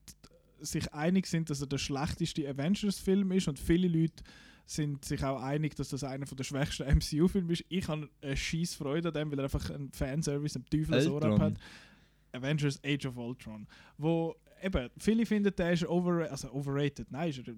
sich 0.61 0.93
einig 0.93 1.27
sind, 1.27 1.49
dass 1.49 1.59
er 1.59 1.67
der 1.67 1.77
schlechteste 1.77 2.47
Avengers-Film 2.47 3.33
ist 3.33 3.49
und 3.49 3.59
viele 3.59 3.89
Leute 3.89 4.23
sind 4.65 5.05
sich 5.05 5.23
auch 5.23 5.41
einig, 5.41 5.75
dass 5.75 5.89
das 5.89 6.03
einer 6.03 6.25
der 6.25 6.43
schwächsten 6.43 6.83
MCU-Filme 6.97 7.53
ist. 7.53 7.63
Ich 7.69 7.87
habe 7.87 8.09
eine 8.21 8.35
scheiß 8.37 8.75
Freude 8.75 9.09
an 9.09 9.13
dem, 9.13 9.31
weil 9.31 9.39
er 9.39 9.43
einfach 9.45 9.69
einen 9.69 9.91
Fanservice 9.91 10.55
am 10.55 10.65
Teufel 10.65 11.01
so 11.01 11.19
hat. 11.21 11.53
Avengers 12.31 12.79
Age 12.83 13.05
of 13.05 13.17
Ultron. 13.17 13.67
Wo 13.97 14.35
eben, 14.61 14.89
viele 14.97 15.25
finden, 15.25 15.53
der 15.55 15.73
ist 15.73 15.85
over, 15.85 16.29
also 16.29 16.51
overrated. 16.51 17.11
Nein, 17.11 17.29
ist 17.29 17.37
er, 17.39 17.53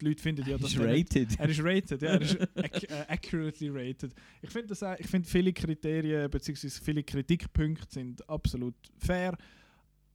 die 0.00 0.04
Leute 0.04 0.22
finden 0.22 0.42
ja, 0.46 0.52
Er 0.54 0.58
dass 0.58 0.72
ist 0.72 0.78
nicht- 0.78 1.14
rated. 1.14 1.38
Er 1.38 1.48
ist 1.48 1.60
rated, 1.62 2.02
ja, 2.02 2.08
er 2.10 2.20
ist 2.20 2.34
äh, 2.90 3.04
accurately 3.08 3.68
rated. 3.68 4.12
Ich 4.42 4.50
finde 4.50 4.74
finde 5.06 5.28
viele 5.28 5.52
Kriterien 5.52 6.30
bzw. 6.30 6.68
viele 6.82 7.02
Kritikpunkte 7.02 7.86
sind 7.90 8.28
absolut 8.28 8.74
fair. 8.98 9.36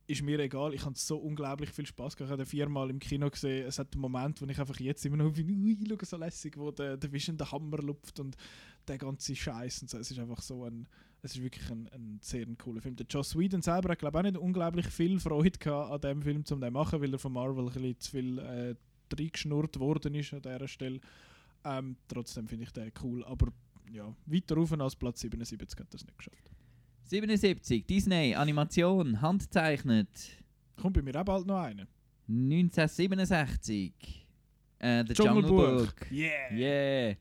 Ist 0.06 0.22
mir 0.22 0.38
egal, 0.40 0.74
ich 0.74 0.84
habe 0.84 0.98
so 0.98 1.18
unglaublich 1.18 1.70
viel 1.70 1.86
Spaß 1.86 2.18
gehabt. 2.18 2.30
Ich 2.30 2.40
habe 2.40 2.46
viermal 2.46 2.90
im 2.90 3.00
Kino 3.00 3.30
gesehen. 3.30 3.66
Es 3.66 3.80
hat 3.80 3.94
einen 3.94 4.02
Moment, 4.02 4.42
wo 4.42 4.46
ich 4.46 4.60
einfach 4.60 4.78
jetzt 4.80 5.06
immer 5.06 5.18
noch 5.18 5.34
finde, 5.34 5.54
ui, 5.54 5.78
schau 5.88 5.98
so 6.02 6.18
lässig, 6.18 6.58
wo 6.58 6.72
der, 6.72 6.98
der 6.98 7.12
Vision 7.12 7.38
den 7.38 7.50
Hammer 7.50 7.78
lupft 7.78 8.20
und 8.20 8.36
der 8.88 8.98
ganze 8.98 9.34
Scheiß 9.34 9.82
und 9.82 9.90
so. 9.90 9.98
Es 9.98 10.12
ist 10.12 10.20
einfach 10.20 10.42
so 10.42 10.66
ein, 10.66 10.88
es 11.22 11.36
ist 11.36 11.42
wirklich 11.42 11.70
ein, 11.72 11.88
ein 11.94 12.20
sehr 12.22 12.46
cooler 12.58 12.82
Film. 12.82 12.98
Der 12.98 13.06
Joss 13.10 13.38
Whedon 13.38 13.62
selber 13.62 13.92
hat 13.92 14.00
glaube 14.00 14.18
ich 14.18 14.20
auch 14.20 14.32
nicht 14.32 14.38
unglaublich 14.38 14.88
viel 14.88 15.20
Freude 15.22 15.58
gehabt 15.58 15.92
an 15.92 16.02
dem 16.02 16.22
Film, 16.22 16.44
um 16.50 16.60
den 16.60 16.68
zu 16.68 16.72
machen, 16.72 17.02
weil 17.02 17.14
er 17.14 17.20
von 17.20 17.32
Marvel 17.32 17.68
ein 17.68 17.74
bisschen 17.74 18.00
zu 18.00 18.12
viel 18.12 18.40
äh, 18.40 18.76
reingeschnurrt 19.18 19.80
worden 19.80 20.16
ist 20.16 20.34
an 20.34 20.42
dieser 20.42 20.68
Stelle. 20.68 21.00
Ähm, 21.64 21.96
trotzdem 22.10 22.48
finde 22.48 22.66
ich 22.66 22.72
den 22.72 22.92
cool, 23.02 23.24
aber 23.24 23.54
ja, 23.90 24.14
weiter 24.26 24.56
rauf 24.56 24.74
als 24.74 24.96
Platz 24.96 25.22
77 25.22 25.80
hat 25.80 25.88
er 25.94 25.96
es 25.96 26.06
nicht 26.06 26.18
geschafft. 26.18 26.52
77, 27.06 27.86
Disney, 27.86 28.34
Animation, 28.36 29.22
handzeichnet. 29.22 30.08
Kommt 30.76 30.96
bei 30.96 31.02
mir 31.02 31.16
auch 31.20 31.26
bald 31.26 31.46
noch 31.46 31.62
einer. 31.62 31.88
1967. 32.28 34.23
Äh, 34.84 35.05
The 35.07 35.14
Jungle 35.14 35.43
Jungle, 35.43 35.49
Book. 35.49 35.77
Book. 35.77 35.95
Yeah. 36.11 36.51
Yeah. 36.51 37.15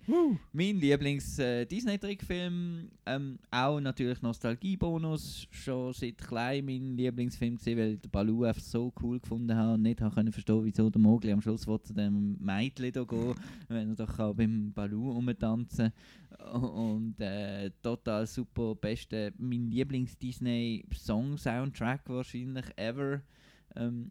Mein 0.53 0.81
Lieblings-Disney-Trickfilm. 0.81 2.91
ähm, 3.07 3.39
auch 3.53 3.79
natürlich 3.79 4.21
Nostalgiebonus. 4.21 5.47
Schon 5.49 5.93
seit 5.93 6.19
klein 6.19 6.65
mein 6.65 6.97
Lieblingsfilm 6.97 7.55
gesehen, 7.55 7.79
weil 7.79 7.93
ich 7.93 8.01
den 8.01 8.11
Baloo 8.11 8.43
einfach 8.43 8.61
so 8.61 8.93
cool 9.01 9.21
gefunden 9.21 9.55
habe 9.55 9.75
und 9.75 9.83
nicht 9.83 10.01
habe 10.01 10.13
können 10.13 10.33
verstehen, 10.33 10.65
wieso 10.65 10.91
der 10.91 11.01
Mogli 11.01 11.31
am 11.31 11.41
Schluss 11.41 11.63
zu 11.63 11.79
dem 11.95 12.37
Mädchen 12.41 12.91
da 12.91 13.05
gehen, 13.05 13.37
wenn 13.69 13.91
er 13.91 13.95
doch 13.95 14.17
kann 14.17 14.35
beim 14.35 14.73
Baloo 14.73 15.13
rumtanzen 15.13 15.93
Und 16.53 17.21
äh, 17.21 17.71
total 17.81 18.27
super, 18.27 18.75
beste, 18.75 19.33
mein 19.39 19.71
Lieblings-Disney-Song-Soundtrack 19.71 22.09
wahrscheinlich 22.09 22.67
ever. 22.77 23.23
Ähm, 23.75 24.11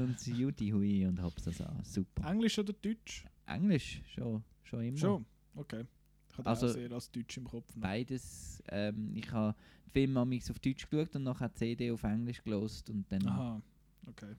und 0.00 0.26
Juti 0.26 0.70
Hui 0.70 1.06
und 1.06 1.20
Hopsasa. 1.22 1.74
Super. 1.82 2.30
Englisch 2.30 2.58
oder 2.58 2.72
Deutsch? 2.72 3.24
Englisch, 3.46 4.02
schon, 4.14 4.42
schon 4.62 4.82
immer. 4.84 4.96
Schon, 4.98 5.24
okay. 5.54 5.84
Ich 6.30 6.38
hatte 6.38 6.48
Also- 6.48 6.66
auch 6.68 6.70
sehr 6.72 6.92
als 6.92 7.10
Deutsch 7.10 7.36
im 7.36 7.44
Kopf. 7.44 7.74
noch. 7.74 7.82
Beides. 7.82 8.62
Ähm, 8.68 9.12
ich 9.16 9.30
habe 9.32 9.54
den 9.86 9.90
Film 9.92 10.16
amigs 10.16 10.50
auf 10.50 10.58
Deutsch 10.60 10.88
geschaut 10.88 11.14
und 11.16 11.24
nachher 11.24 11.48
die 11.48 11.54
CD 11.56 11.90
auf 11.90 12.02
Englisch 12.04 12.42
gelost 12.42 12.88
und 12.90 13.04
dann. 13.10 13.26
Aha, 13.26 13.62
okay. 14.06 14.34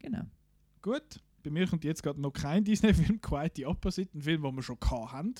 Genau. 0.00 0.24
Gut, 0.82 1.20
bei 1.42 1.50
mir 1.50 1.66
kommt 1.66 1.84
jetzt 1.84 2.02
gerade 2.02 2.20
noch 2.20 2.32
kein 2.32 2.62
Disney-Film, 2.64 3.20
Quite 3.22 3.52
the 3.56 3.66
Opposite, 3.66 4.10
ein 4.18 4.20
Film, 4.20 4.42
den 4.42 4.54
wir 4.56 4.62
schon 4.62 4.78
haben. 4.82 5.34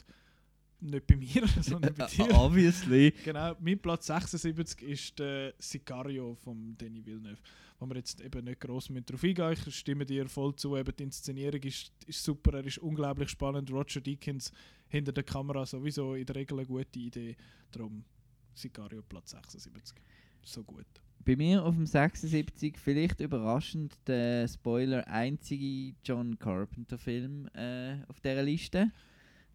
Nicht 0.85 1.07
bei 1.07 1.17
mir, 1.17 1.47
sondern 1.63 1.95
bei 1.95 2.07
dir. 2.07 2.31
Obviously. 2.35 3.11
Genau, 3.25 3.57
mein 3.59 3.79
Platz 3.79 4.07
76 4.07 4.83
ist 4.83 5.19
der 5.19 5.55
Sicario 5.59 6.35
von 6.35 6.77
Denis 6.77 7.07
Villeneuve, 7.07 7.39
wo 7.79 7.87
wir 7.87 7.97
jetzt 7.97 8.21
eben 8.21 8.45
nicht 8.45 8.61
gross 8.61 8.91
mit 8.91 9.11
drauf 9.11 9.25
eingehen. 9.25 9.57
Ich 9.67 9.75
stimme 9.77 10.05
dir 10.05 10.29
voll 10.29 10.55
zu, 10.57 10.77
eben 10.77 10.95
die 10.95 11.05
Inszenierung 11.05 11.63
ist, 11.63 11.91
ist 12.07 12.23
super, 12.23 12.59
er 12.59 12.67
ist 12.67 12.77
unglaublich 12.79 13.31
spannend. 13.31 13.73
Roger 13.73 14.03
Deakins 14.03 14.53
hinter 14.89 15.13
der 15.13 15.25
Kamera 15.25 15.65
sowieso 15.65 16.17
in 16.17 16.27
der 16.27 16.37
Regel 16.37 16.59
eine 16.59 16.67
gute 16.67 16.99
Idee. 16.99 17.35
Darum 17.73 18.05
Sicario 18.53 19.01
Platz 19.03 19.31
76. 19.31 19.97
So 20.43 20.63
gut. 20.65 20.85
Bei 21.25 21.35
mir 21.35 21.65
auf 21.65 21.75
dem 21.75 21.87
76 21.87 22.77
vielleicht 22.77 23.21
überraschend 23.21 23.97
der 24.07 24.47
Spoiler 24.49 25.09
einzige 25.09 25.95
John 26.05 26.39
Carpenter 26.39 26.99
Film 26.99 27.49
äh, 27.55 27.97
auf 28.09 28.21
dieser 28.21 28.43
Liste. 28.43 28.93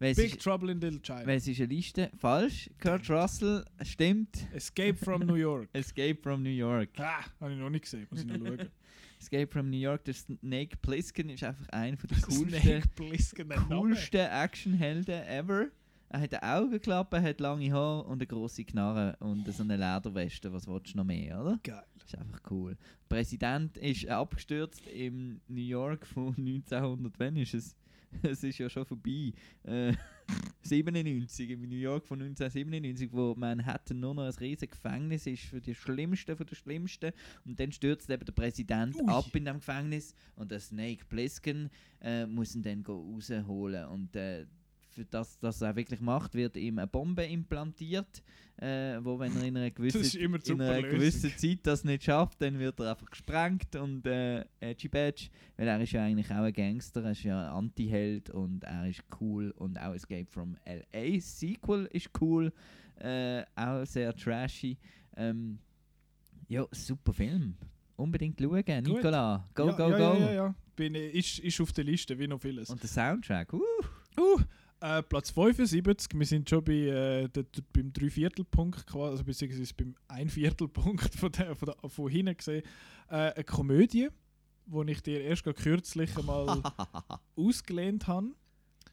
Weil 0.00 0.14
Big 0.14 0.32
ist, 0.34 0.42
Trouble 0.42 0.72
in 0.72 0.80
Little 0.80 1.00
China. 1.00 1.26
weil 1.26 1.36
es 1.36 1.46
ist 1.46 1.60
eine 1.60 1.72
Liste. 1.72 2.10
Falsch. 2.16 2.70
Kurt 2.80 3.08
Russell 3.10 3.64
stimmt. 3.82 4.46
Escape 4.54 4.94
from 4.96 5.20
New 5.26 5.34
York. 5.34 5.68
Escape 5.74 6.16
from 6.22 6.42
New 6.42 6.48
York. 6.50 6.88
Ah, 6.98 7.22
habe 7.38 7.52
ich 7.52 7.58
noch 7.58 7.70
nicht 7.70 7.82
gesehen, 7.82 8.06
muss 8.10 8.20
ich 8.22 8.26
noch 8.26 8.38
schauen. 8.38 8.68
Escape 9.20 9.46
from 9.46 9.68
New 9.68 9.76
York, 9.76 10.02
der 10.04 10.14
Snake 10.14 10.78
Plissken 10.80 11.28
ist 11.28 11.44
einfach 11.44 11.68
einer 11.68 11.98
von 11.98 12.08
der 12.08 12.18
coolsten, 12.22 12.82
coolsten 13.68 14.20
Actionhelden 14.30 15.22
ever. 15.26 15.66
Er 16.08 16.20
hat 16.22 16.34
eine 16.34 16.56
Augenklappe, 16.56 17.22
hat 17.22 17.38
lange 17.38 17.70
Haare 17.70 18.02
und 18.04 18.14
eine 18.18 18.26
große 18.26 18.64
Knarre 18.64 19.16
und 19.20 19.46
so 19.52 19.62
eine 19.62 19.76
Lederweste. 19.76 20.52
Was 20.52 20.66
willst 20.66 20.94
du 20.94 20.96
noch 20.96 21.04
mehr, 21.04 21.40
oder? 21.40 21.60
Geil. 21.62 21.84
ist 22.04 22.16
einfach 22.16 22.40
cool. 22.50 22.76
Der 23.10 23.16
Präsident 23.16 23.76
ist 23.76 24.08
abgestürzt 24.08 24.84
im 24.88 25.40
New 25.46 25.60
York 25.60 26.06
von 26.06 26.34
1900. 26.38 27.12
Wann 27.18 27.36
ist 27.36 27.54
es? 27.54 27.76
Es 28.22 28.42
ist 28.42 28.58
ja 28.58 28.68
schon 28.68 28.84
vorbei. 28.84 29.32
Äh, 29.62 29.92
97, 30.62 31.50
im 31.50 31.62
New 31.62 31.76
York 31.76 32.06
von 32.06 32.20
1997, 32.20 33.12
wo 33.12 33.34
Manhattan 33.34 33.98
nur 33.98 34.14
noch 34.14 34.24
ein 34.24 34.34
riesiges 34.34 34.70
Gefängnis 34.70 35.26
ist 35.26 35.44
für 35.44 35.60
die 35.60 35.74
Schlimmsten 35.74 36.36
von 36.36 36.46
den 36.46 36.54
Schlimmsten. 36.54 37.12
Und 37.44 37.58
dann 37.58 37.72
stürzt 37.72 38.10
eben 38.10 38.24
der 38.24 38.32
Präsident 38.32 38.96
ab 39.08 39.34
in 39.34 39.44
dem 39.44 39.56
Gefängnis 39.56 40.14
und 40.36 40.50
der 40.50 40.60
Snake 40.60 41.04
Plissken 41.08 41.70
äh, 42.00 42.26
muss 42.26 42.54
ihn 42.54 42.62
dann 42.62 42.82
rausholen. 42.82 43.86
Und 43.86 44.14
äh, 44.14 44.46
für 45.00 45.06
das, 45.06 45.38
dass 45.38 45.62
er 45.62 45.74
wirklich 45.76 46.00
macht, 46.02 46.34
wird 46.34 46.58
ihm 46.58 46.78
eine 46.78 46.86
Bombe 46.86 47.24
implantiert, 47.24 48.22
äh, 48.58 48.98
wo 49.00 49.18
wenn 49.18 49.34
er 49.34 49.44
in 49.44 49.56
einer 49.56 49.70
gewissen, 49.70 50.02
ist 50.02 50.14
immer 50.14 50.38
die 50.38 50.50
in 50.52 50.60
einer 50.60 50.86
gewissen 50.86 51.30
Zeit 51.38 51.60
das 51.62 51.84
nicht 51.84 52.04
schafft, 52.04 52.42
dann 52.42 52.58
wird 52.58 52.78
er 52.80 52.90
einfach 52.90 53.08
gesprengt 53.08 53.74
und 53.76 54.06
äh, 54.06 54.44
Edgy 54.60 54.88
Badge, 54.88 55.30
weil 55.56 55.68
er 55.68 55.80
ist 55.80 55.92
ja 55.92 56.04
eigentlich 56.04 56.30
auch 56.30 56.42
ein 56.42 56.52
Gangster, 56.52 57.02
er 57.02 57.12
ist 57.12 57.22
ja 57.22 57.48
ein 57.48 57.64
Anti-Held 57.64 58.28
und 58.28 58.64
er 58.64 58.88
ist 58.88 59.02
cool 59.22 59.52
und 59.52 59.80
auch 59.80 59.94
Escape 59.94 60.26
from 60.26 60.58
L.A. 60.64 61.18
Sequel 61.18 61.88
ist 61.92 62.10
cool, 62.20 62.52
äh, 62.96 63.42
auch 63.56 63.86
sehr 63.86 64.14
trashy. 64.14 64.76
Ähm, 65.16 65.60
ja, 66.46 66.66
super 66.72 67.14
Film. 67.14 67.56
Unbedingt 67.96 68.38
schauen, 68.38 68.82
Nicola. 68.82 69.48
Go, 69.54 69.68
ja, 69.68 69.72
go, 69.72 69.90
ja, 69.90 69.96
go. 69.96 70.18
Ja, 70.18 70.18
ja, 70.18 70.32
ja. 70.32 70.54
Bin, 70.76 70.94
ist, 70.94 71.38
ist 71.38 71.58
auf 71.58 71.72
der 71.72 71.84
Liste, 71.84 72.18
wie 72.18 72.26
noch 72.26 72.40
vieles. 72.40 72.68
Und 72.68 72.82
der 72.82 72.88
Soundtrack, 72.90 73.54
uh. 73.54 73.60
Uh, 74.18 74.40
äh, 74.80 75.02
Platz 75.02 75.30
75, 75.30 76.18
wir 76.18 76.26
sind 76.26 76.48
schon 76.48 76.64
bei, 76.64 76.72
äh, 76.72 77.28
der, 77.28 77.42
der, 77.44 77.62
beim 77.72 77.92
Dreiviertelpunkt 77.92 78.86
quasi, 78.86 79.10
also 79.10 79.24
beziehungsweise 79.24 79.74
beim 79.74 79.94
Einviertelpunkt 80.08 81.14
von, 81.14 81.32
der, 81.32 81.54
von, 81.54 81.66
der, 81.66 81.90
von 81.90 82.08
hinten 82.08 82.36
gesehen. 82.36 82.62
Äh, 83.08 83.14
eine 83.14 83.44
Komödie, 83.44 84.08
die 84.66 84.90
ich 84.92 85.02
dir 85.02 85.20
erst 85.22 85.44
kürzlich 85.44 86.16
einmal 86.16 86.62
ausgelehnt 87.36 88.06
habe. 88.06 88.28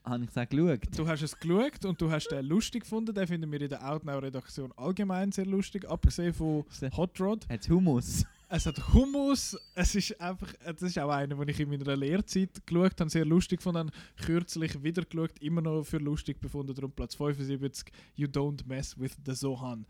Habe 0.03 0.23
ich 0.23 0.29
es 0.33 0.49
geschaut? 0.49 0.97
Du 0.97 1.07
hast 1.07 1.21
es 1.21 1.37
geschaut 1.37 1.83
und 1.83 2.01
du 2.01 2.09
hast 2.09 2.29
den 2.29 2.45
lustig 2.45 2.83
gefunden. 2.83 3.13
Den 3.13 3.27
finden 3.27 3.51
wir 3.51 3.61
in 3.61 3.69
der 3.69 3.91
Outnow-Redaktion 3.91 4.71
allgemein 4.77 5.33
sehr 5.33 5.45
lustig, 5.45 5.89
abgesehen 5.89 6.33
von 6.33 6.63
Hot 6.95 7.19
Rod. 7.19 7.47
Hat 7.49 7.69
Hummus? 7.69 8.25
Es 8.48 8.66
hat 8.66 8.92
Hummus. 8.92 9.56
Es 9.74 9.94
ist 9.94 10.20
einfach, 10.20 10.52
das 10.62 10.82
ist 10.82 10.98
auch 10.98 11.08
einer, 11.08 11.34
den 11.34 11.48
ich 11.48 11.60
in 11.60 11.70
meiner 11.70 11.96
Lehrzeit 11.96 12.66
geschaut 12.66 13.00
habe, 13.00 13.08
sehr 13.08 13.24
lustig 13.24 13.60
gefunden, 13.60 13.90
kürzlich 14.26 14.82
wieder 14.82 15.02
geschaut, 15.04 15.38
immer 15.40 15.62
noch 15.62 15.84
für 15.84 15.98
lustig 15.98 16.38
befunden. 16.38 16.74
Darum 16.74 16.92
Platz 16.92 17.14
75, 17.14 17.90
You 18.14 18.28
Don't 18.28 18.66
Mess 18.66 18.98
with 18.98 19.16
the 19.24 19.32
Zohan. 19.34 19.86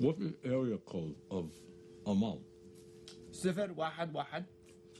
What 0.00 0.18
is 0.18 0.32
area 0.44 0.78
code 0.78 1.16
of 1.28 1.50
Amal? 2.06 2.40
صفر 3.32 3.72
واحد 3.76 4.14
واحد 4.14 4.44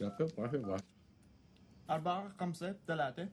صفر 0.00 0.28
واحد 0.38 0.64
واحد 0.64 0.84
أربعة 1.90 2.36
خمسة 2.40 2.76
ثلاثة 2.86 3.28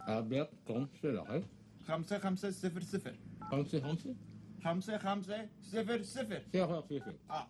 أبيض 0.00 0.48
خمسة 0.68 1.20
واحد 1.20 1.44
خمسة 1.87 2.19
خمسة 2.19 2.51
صفر 2.51 2.81
صفر. 2.81 3.15
خمسة 3.51 3.79
خمسة؟ 3.81 4.15
خمسة 4.63 4.97
خمسة 4.97 5.49
صفر 5.61 6.03
صفر. 6.03 6.43
صفر 6.53 6.81
صفر 6.81 7.15
آه. 7.29 7.47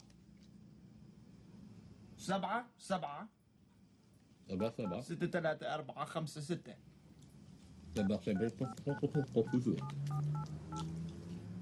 سبعة 2.17 2.65
سبعة. 2.77 3.27
سبعة 4.49 4.71
سبعة. 4.77 5.01
ستة 5.01 5.27
ثلاثة 5.27 5.75
أربعة 5.75 6.05
خمسة 6.05 6.41
ستة. 6.41 6.75
سبعة 7.95 8.21
سبعة. 8.21 8.75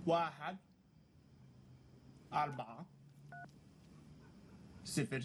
واحد. 0.07 0.57
أربعة. 2.34 2.85
صفر. 4.84 5.23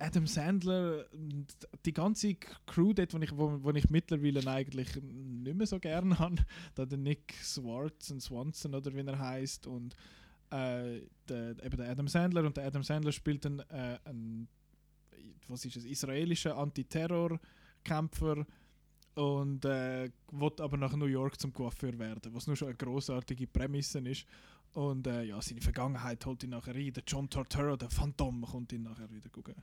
Adam 0.00 0.26
Sandler, 0.26 1.06
und 1.12 1.46
die 1.84 1.92
ganze 1.92 2.34
Crew 2.66 2.92
dort, 2.92 3.14
wo 3.14 3.18
ich, 3.18 3.36
wo, 3.36 3.62
wo 3.62 3.70
ich 3.70 3.90
mittlerweile 3.90 4.48
eigentlich 4.50 4.94
nicht 5.02 5.56
mehr 5.56 5.66
so 5.66 5.78
gerne 5.78 6.18
habe, 6.18 6.44
da 6.74 6.86
der 6.86 6.98
Nick 6.98 7.34
Swartzen, 7.42 8.20
Swanson 8.20 8.74
oder 8.74 8.94
wie 8.94 9.06
er 9.06 9.18
heißt 9.18 9.66
und 9.66 9.94
äh, 10.50 11.02
der, 11.28 11.62
eben 11.62 11.76
der 11.76 11.90
Adam 11.90 12.08
Sandler 12.08 12.44
und 12.44 12.56
der 12.56 12.66
Adam 12.66 12.82
Sandler 12.82 13.12
spielt 13.12 13.44
einen, 13.46 13.60
äh, 13.70 13.98
einen 14.04 14.48
was 15.48 15.64
ist 15.64 15.76
es, 15.76 15.84
israelischen 15.84 16.52
Antiterrorkämpfer 16.52 18.46
und 19.14 19.64
äh, 19.64 20.10
will 20.30 20.52
aber 20.60 20.76
nach 20.76 20.94
New 20.94 21.06
York 21.06 21.40
zum 21.40 21.52
Coiffeur 21.52 21.98
werden, 21.98 22.34
was 22.34 22.46
nur 22.46 22.56
schon 22.56 22.68
eine 22.68 22.76
großartige 22.76 23.46
Prämisse 23.46 23.98
ist. 24.00 24.26
Und 24.74 25.06
äh, 25.06 25.24
ja, 25.24 25.40
seine 25.42 25.60
Vergangenheit 25.60 26.24
holt 26.26 26.44
ihn 26.44 26.50
nachher 26.50 26.74
rein. 26.74 26.92
Der 26.92 27.02
John 27.06 27.28
Torturo, 27.28 27.76
der 27.76 27.90
Phantom, 27.90 28.42
kommt 28.42 28.72
ihn 28.72 28.82
nachher 28.82 29.10
wieder 29.10 29.28
gucken, 29.30 29.54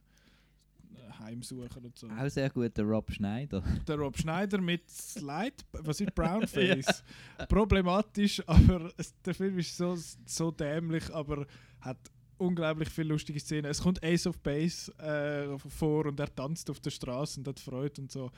heimsuchen 1.20 1.86
und 1.86 1.98
so. 1.98 2.08
Auch 2.08 2.30
sehr 2.30 2.50
gut, 2.50 2.76
der 2.78 2.86
Rob 2.86 3.12
Schneider. 3.12 3.64
Der 3.88 3.98
Rob 3.98 4.18
Schneider 4.18 4.60
mit 4.60 4.90
Slide, 4.90 5.56
was 5.72 6.02
ist 6.02 6.14
Brownface? 6.16 7.04
Problematisch, 7.48 8.42
aber 8.48 8.92
es, 8.98 9.14
der 9.22 9.34
Film 9.34 9.58
ist 9.60 9.76
so, 9.76 9.98
so 10.26 10.52
dämlich, 10.52 11.14
aber 11.14 11.46
hat 11.82 11.98
unglaublich 12.38 12.90
viele 12.90 13.10
lustige 13.10 13.40
Szenen. 13.40 13.66
Es 13.66 13.82
kommt 13.82 14.04
Ace 14.04 14.28
of 14.28 14.40
Base 14.40 14.92
äh, 15.00 15.58
vor 15.58 16.06
und 16.06 16.20
er 16.20 16.34
tanzt 16.34 16.70
auf 16.70 16.80
der 16.80 16.92
Straße 16.92 17.40
und 17.40 17.48
hat 17.48 17.60
Freude 17.60 18.02
und 18.02 18.12
so. 18.12 18.32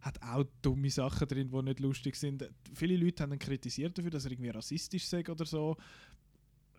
hat 0.00 0.20
auch 0.22 0.44
dumme 0.62 0.90
Sachen 0.90 1.26
drin, 1.28 1.50
die 1.50 1.62
nicht 1.62 1.80
lustig 1.80 2.16
sind. 2.16 2.48
Viele 2.74 2.96
Leute 2.96 3.22
haben 3.22 3.32
ihn 3.32 3.38
kritisiert 3.38 3.96
dafür, 3.96 4.10
dass 4.10 4.24
er 4.24 4.32
irgendwie 4.32 4.50
rassistisch 4.50 5.06
sagt 5.06 5.28
oder 5.28 5.44
so. 5.44 5.76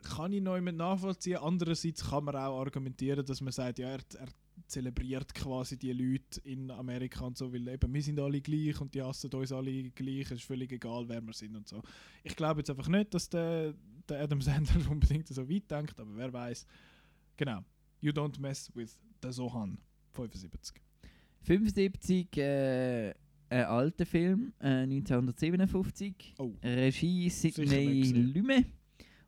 Kann 0.04 0.34
ich 0.34 0.42
noch 0.42 0.56
jemand 0.56 0.78
nachvollziehen. 0.78 1.38
Andererseits 1.38 2.10
kann 2.10 2.26
man 2.26 2.36
auch 2.36 2.60
argumentieren, 2.60 3.26
dass 3.26 3.40
man 3.42 3.54
sagt, 3.54 3.80
ja, 3.80 3.90
er, 3.90 4.00
er 4.20 4.28
zelebriert 4.68 5.34
quasi 5.34 5.78
die 5.78 5.94
Leute 5.94 6.42
in 6.44 6.72
Amerika 6.72 7.26
und 7.26 7.38
so, 7.38 7.54
weil 7.54 7.68
eben 7.68 7.94
wir 7.94 8.02
sind 8.02 8.20
alle 8.20 8.42
gleich 8.42 8.80
und 8.80 8.94
die 8.94 9.02
hassen 9.02 9.32
uns 9.34 9.52
alle 9.52 9.90
gleich, 9.92 10.26
es 10.26 10.32
ist 10.32 10.44
völlig 10.44 10.72
egal, 10.72 11.08
wer 11.08 11.22
wir 11.22 11.34
sind 11.34 11.56
und 11.56 11.68
so. 11.68 11.82
Ich 12.24 12.36
glaube 12.36 12.62
jetzt 12.62 12.70
einfach 12.70 12.88
nicht, 12.88 13.14
dass 13.14 13.30
der, 13.30 13.74
der 14.08 14.22
Adam 14.22 14.42
Sandler 14.42 14.76
unbedingt 14.92 15.28
so 15.28 15.48
weit 15.50 15.70
denkt, 15.70 16.00
aber 16.00 16.16
wer 16.16 16.32
weiß. 16.32 16.66
Genau. 17.38 17.64
You 18.02 18.12
don't 18.12 18.40
mess 18.40 18.72
with 18.76 18.98
the 19.22 19.32
Sohan. 19.32 19.78
75. 20.12 20.82
75, 21.42 22.38
äh, 22.38 23.14
ein 23.50 23.66
alter 23.66 24.06
Film, 24.06 24.54
äh, 24.60 24.84
1957. 24.84 26.36
Oh. 26.38 26.54
Regie 26.64 27.30
Sidney. 27.30 28.04
Lumet. 28.34 28.68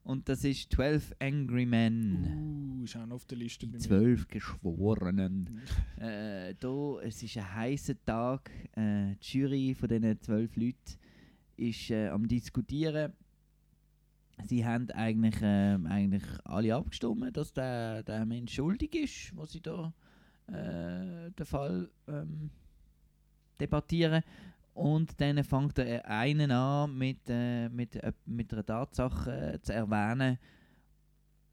Und 0.05 0.29
das 0.29 0.43
ist 0.43 0.71
12 0.71 1.15
Angry 1.19 1.65
Men. 1.65 2.77
Uh, 2.79 2.83
ist 2.83 2.95
auch 2.95 3.09
auf 3.09 3.25
der 3.25 3.39
Liste 3.39 3.65
Die 3.65 3.71
bei 3.71 3.77
mir. 3.79 3.83
zwölf 3.83 4.27
Geschworenen. 4.27 5.61
äh, 5.97 6.53
da, 6.59 6.99
es 7.01 7.23
ist 7.23 7.35
ein 7.37 7.55
heißer 7.55 7.95
Tag. 8.05 8.51
Äh, 8.73 9.15
die 9.15 9.37
Jury 9.39 9.73
von 9.73 9.89
diesen 9.89 10.21
zwölf 10.21 10.55
Leuten 10.55 10.99
ist 11.57 11.89
äh, 11.89 12.09
am 12.09 12.27
diskutieren. 12.27 13.13
Sie 14.43 14.63
haben 14.63 14.91
eigentlich, 14.91 15.37
ähm, 15.41 15.87
eigentlich 15.87 16.23
alle 16.43 16.75
abgestimmt, 16.75 17.35
dass 17.35 17.51
der, 17.53 18.03
der 18.03 18.27
Mensch 18.27 18.53
schuldig 18.53 18.93
ist, 18.93 19.35
was 19.35 19.53
sie 19.53 19.61
da 19.61 19.91
äh, 20.47 21.31
den 21.31 21.45
Fall 21.45 21.89
ähm, 22.07 22.51
debattieren. 23.59 24.21
Und 24.75 25.19
dann 25.21 25.43
fängt 25.43 25.77
der 25.77 26.05
einen 26.09 26.51
an, 26.51 26.97
mit, 26.97 27.21
äh, 27.29 27.69
mit, 27.69 27.95
äh, 27.95 28.11
mit 28.25 28.51
einer 28.53 28.65
Tatsache 28.65 29.53
äh, 29.53 29.61
zu 29.61 29.73
erwähnen, 29.73 30.37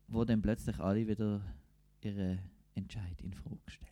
wo 0.09 0.25
dann 0.25 0.43
plötzlich 0.43 0.79
alle 0.81 1.07
wieder 1.07 1.41
ihren 2.03 2.41
Entscheid 2.75 3.21
in 3.23 3.33
Frage 3.33 3.59
stellen. 3.69 3.89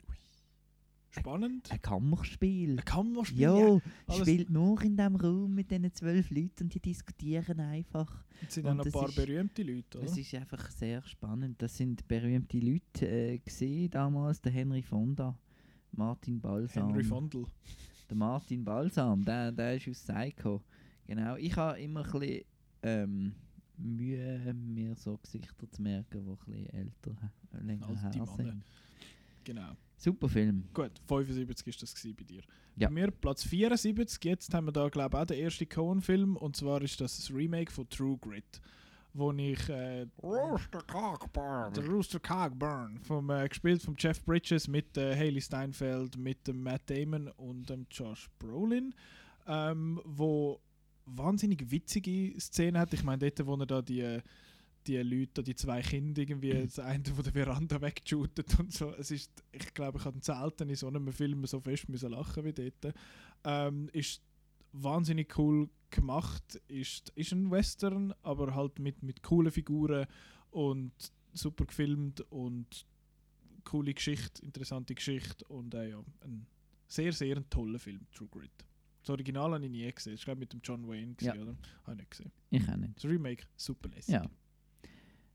Spannend. 1.13 1.71
Ein 1.73 1.83
Kammerspiel. 1.83 2.79
Ein 2.79 2.85
Kammerspiel. 2.85 3.41
Ja, 3.41 3.59
ja. 3.59 3.81
Spielt 4.15 4.49
nur 4.49 4.81
in 4.83 4.97
diesem 4.97 5.17
Raum 5.17 5.55
mit 5.55 5.69
diesen 5.71 5.93
zwölf 5.93 6.31
Leuten 6.31 6.65
und 6.65 6.75
die 6.75 6.79
diskutieren 6.81 7.59
einfach. 7.59 8.25
Es 8.47 8.55
sind 8.55 8.67
auch 8.67 8.71
Und 8.71 8.77
noch 8.77 8.85
ein 8.87 8.93
paar 8.93 9.09
ist- 9.09 9.17
berühmte 9.17 9.63
Leute, 9.65 9.99
oder? 9.99 10.07
Es 10.07 10.17
ist 10.17 10.33
einfach 10.37 10.71
sehr 10.71 11.03
spannend. 11.03 11.61
Das 11.61 11.77
sind 11.77 12.07
berühmte 12.07 12.59
Leute 12.61 13.09
äh, 13.09 13.39
gesehen 13.39 13.91
damals. 13.91 14.41
Der 14.41 14.53
Henry 14.53 14.83
Fonda, 14.83 15.37
Martin 15.91 16.41
Balsam. 16.41 16.87
Henry 16.89 17.03
Fondel. 17.03 17.45
Der 18.11 18.17
Martin 18.17 18.65
Balsam, 18.65 19.25
der, 19.25 19.53
der 19.53 19.77
ist 19.77 19.89
aus 19.89 20.03
Psycho. 20.03 20.61
Genau. 21.07 21.37
Ich 21.37 21.57
habe 21.57 21.81
immer 21.81 22.05
ein 22.05 22.11
bisschen 22.21 22.45
ähm, 22.83 23.35
Mühe, 23.77 24.53
mir 24.53 24.97
so 24.97 25.17
Gesichter 25.19 25.71
zu 25.71 25.81
merken, 25.81 26.25
die 26.25 26.31
ein 26.31 26.37
bisschen 26.37 26.71
älter, 26.71 27.17
länger 27.63 27.89
Alte 27.89 28.27
sind. 28.37 28.65
Genau. 29.45 29.77
Super 29.97 30.29
Film. 30.29 30.65
Gut, 30.75 30.93
75 31.07 31.67
ist 31.69 31.83
das 31.83 31.95
bei 32.17 32.25
dir. 32.25 32.43
Ja. 32.77 32.89
Bei 32.89 32.95
mir 32.95 33.11
Platz 33.11 33.45
74. 33.45 34.25
Jetzt 34.25 34.53
haben 34.55 34.67
wir 34.67 34.73
da, 34.73 34.89
glaube 34.89 35.17
ich, 35.17 35.23
auch 35.23 35.27
den 35.27 35.39
ersten 35.39 35.69
Cohen-Film. 35.69 36.37
Und 36.37 36.57
zwar 36.57 36.83
ist 36.83 37.01
das 37.01 37.17
das 37.17 37.31
Remake 37.33 37.71
von 37.71 37.89
True 37.89 38.19
Grit. 38.19 38.61
Wo 39.13 39.33
ich. 39.33 39.69
Äh, 39.69 40.07
Rooster 40.23 40.83
Cockburn. 40.83 41.73
Der 41.75 41.87
Rooster 41.87 42.21
Cogburn. 42.21 43.01
Vom, 43.03 43.31
äh, 43.31 43.49
gespielt 43.49 43.83
von 43.83 43.95
Jeff 43.99 44.25
Bridges 44.25 44.69
mit 44.69 44.97
äh, 44.97 45.17
Haley 45.17 45.41
Steinfeld, 45.41 46.17
mit 46.17 46.47
dem 46.47 46.63
Matt 46.63 46.89
Damon 46.89 47.29
und 47.29 47.69
dem 47.69 47.87
Josh 47.91 48.29
Brolin. 48.39 48.95
Ähm, 49.47 50.01
wo 50.05 50.61
wahnsinnig 51.07 51.71
witzige 51.71 52.39
Szenen 52.41 52.79
hat. 52.81 52.93
Ich 52.95 53.03
meine, 53.03 53.31
dort, 53.31 53.47
wo 53.47 53.57
er 53.57 53.67
da 53.67 53.83
die. 53.83 54.19
die 54.87 54.97
Leute, 54.97 55.43
die 55.43 55.55
zwei 55.55 55.83
Kinder 55.83 56.23
irgendwie, 56.23 56.53
das 56.65 56.79
eine 56.79 57.05
von 57.05 57.25
der 57.25 57.33
Veranda 57.33 57.81
wegshootet 57.81 58.59
und 58.61 58.73
so. 58.73 58.95
Es 58.99 59.11
ist, 59.11 59.31
ich 59.53 59.75
glaube, 59.75 59.99
ich 59.99 60.05
habe 60.05 60.19
selten 60.23 60.69
in 60.69 60.77
so 60.77 60.87
einem 60.87 61.13
Film 61.13 61.45
so 61.47 61.61
fest 61.61 61.89
müssen 61.89 62.11
lachen 62.11 62.45
wie 62.45 62.53
dort. 62.53 62.95
Ähm, 63.45 63.89
ist 63.93 64.23
wahnsinnig 64.73 65.37
cool 65.39 65.69
gemacht, 65.91 66.61
ist, 66.69 67.11
ist 67.17 67.33
ein 67.33 67.51
Western, 67.51 68.15
aber 68.23 68.55
halt 68.55 68.79
mit, 68.79 69.03
mit 69.03 69.23
coolen 69.23 69.51
Figuren 69.51 70.07
und 70.51 70.93
super 71.33 71.65
gefilmt 71.67 72.21
und 72.31 72.87
coole 73.65 73.93
Geschichte, 73.95 74.43
interessante 74.43 74.95
Geschichte 74.95 75.45
und 75.47 75.75
äh, 75.75 75.91
ja, 75.91 75.99
ein 76.25 76.47
sehr, 76.87 77.13
sehr 77.13 77.37
ein 77.37 77.49
toller 77.51 77.79
Film, 77.79 78.07
True 78.13 78.29
Grit. 78.31 78.51
Das 79.03 79.11
Original 79.11 79.53
habe 79.55 79.65
ich 79.65 79.71
nie 79.71 79.91
gesehen, 79.93 80.15
das 80.17 80.27
ich 80.27 80.37
mit 80.39 80.53
dem 80.53 80.61
John 80.63 80.87
Wayne, 80.87 81.15
gewesen, 81.15 81.37
Ja. 81.37 81.43
oder? 81.43 81.57
Habe 81.85 81.93
ich 81.93 81.99
nicht 81.99 82.11
gesehen. 82.11 82.33
Ich 82.51 82.69
auch 82.69 82.77
nicht. 82.77 82.97
Das 82.97 83.05
Remake, 83.05 83.45
super 83.57 83.89
lässig. 83.89 84.15
Ja. 84.15 84.29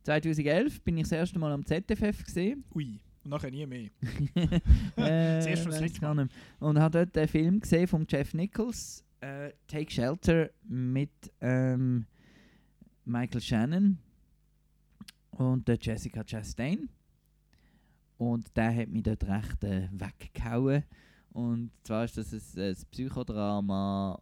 2011 0.03 0.81
bin 0.81 0.97
ich 0.97 1.03
das 1.03 1.11
erste 1.13 1.39
Mal 1.39 1.51
am 1.51 1.65
ZFF 1.65 2.23
gesehen. 2.23 2.63
Ui, 2.75 2.99
und 3.23 3.29
nachher 3.31 3.49
nie 3.51 3.65
mehr. 3.65 3.89
äh, 4.35 4.59
Das 4.95 5.45
erste 5.47 5.65
und 5.65 5.71
das 5.71 5.75
weiss 5.75 5.81
letzte 5.81 5.99
gar 6.01 6.13
nicht. 6.15 6.31
mehr. 6.59 6.69
Und 6.69 6.79
habe 6.79 6.99
dort 6.99 7.15
den 7.15 7.27
Film 7.27 7.59
gesehen 7.59 7.87
von 7.87 8.05
Jeff 8.07 8.33
Nichols, 8.33 9.03
äh, 9.25 9.53
Take 9.67 9.91
Shelter 9.91 10.49
mit 10.63 11.09
ähm, 11.41 12.05
Michael 13.05 13.41
Shannon 13.41 13.97
und 15.31 15.67
der 15.67 15.77
Jessica 15.81 16.23
Chastain. 16.23 16.89
Und 18.17 18.55
der 18.55 18.73
hat 18.73 18.89
mich 18.89 19.03
dort 19.03 19.23
recht 19.25 19.63
äh, 19.63 19.89
weggehauen. 19.91 20.83
Und 21.33 21.71
zwar 21.83 22.05
ist 22.05 22.17
das 22.17 22.31
ein, 22.31 22.61
ein 22.61 22.75
Psychodrama 22.91 24.21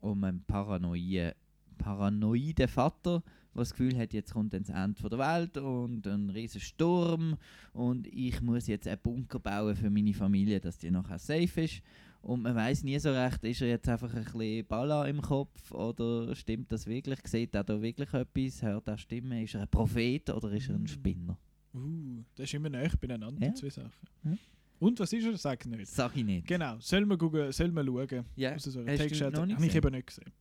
um 0.00 0.24
einen 0.24 0.42
paranoiden, 0.44 1.32
paranoiden 1.76 2.68
Vater, 2.68 3.22
der 3.54 3.62
das 3.62 3.70
Gefühl 3.70 3.98
hat, 3.98 4.12
jetzt 4.12 4.32
kommt 4.32 4.54
das 4.54 4.68
Ende 4.68 5.08
der 5.08 5.18
Welt 5.18 5.58
und 5.58 6.06
ein 6.06 6.30
riesen 6.30 6.60
Sturm 6.60 7.36
und 7.72 8.06
ich 8.06 8.40
muss 8.40 8.66
jetzt 8.66 8.86
einen 8.86 9.00
Bunker 9.02 9.40
bauen 9.40 9.74
für 9.74 9.90
meine 9.90 10.14
Familie, 10.14 10.60
dass 10.60 10.78
die 10.78 10.90
nachher 10.90 11.18
safe 11.18 11.62
ist. 11.62 11.82
Und 12.26 12.42
man 12.42 12.56
weiß 12.56 12.82
nie 12.82 12.98
so 12.98 13.12
recht, 13.12 13.44
ist 13.44 13.62
er 13.62 13.68
jetzt 13.68 13.88
einfach 13.88 14.12
ein 14.12 14.24
bisschen 14.24 14.66
Balla 14.66 15.06
im 15.06 15.22
Kopf 15.22 15.70
oder 15.70 16.34
stimmt 16.34 16.72
das 16.72 16.84
wirklich? 16.84 17.20
Sieht 17.24 17.54
er 17.54 17.62
da 17.62 17.80
wirklich 17.80 18.12
etwas? 18.12 18.62
Hört 18.62 18.88
er 18.88 18.98
Stimmen? 18.98 19.44
Ist 19.44 19.54
er 19.54 19.62
ein 19.62 19.68
Prophet 19.68 20.28
oder 20.30 20.50
ist 20.50 20.68
er 20.68 20.74
ein 20.74 20.88
Spinner? 20.88 21.38
Uh, 21.72 22.24
das 22.34 22.46
ist 22.46 22.54
immer 22.54 22.68
näher 22.68 22.90
beieinander, 23.00 23.46
Ja. 23.46 23.54
zwei 23.54 23.70
Sachen. 23.70 24.08
Ja. 24.24 24.36
Und 24.80 24.98
was 24.98 25.12
ist 25.12 25.24
er? 25.24 25.36
Sag 25.36 25.64
nicht. 25.66 25.86
Sag 25.86 26.16
ich 26.16 26.24
nicht. 26.24 26.48
Genau, 26.48 26.76
soll 26.80 27.06
man, 27.06 27.16
gucken, 27.16 27.52
soll 27.52 27.70
man 27.70 27.86
schauen. 27.86 28.24
Ja. 28.34 28.56
ich 28.56 28.62
sagen. 28.64 28.88
Hast 28.88 28.98
Take 28.98 29.14
du 29.14 29.30
noch 29.30 29.46
nicht 29.46 29.56
habe 29.56 29.66
ich 29.66 29.74
eben 29.76 29.94
nicht 29.94 30.06
gesehen. 30.08 30.32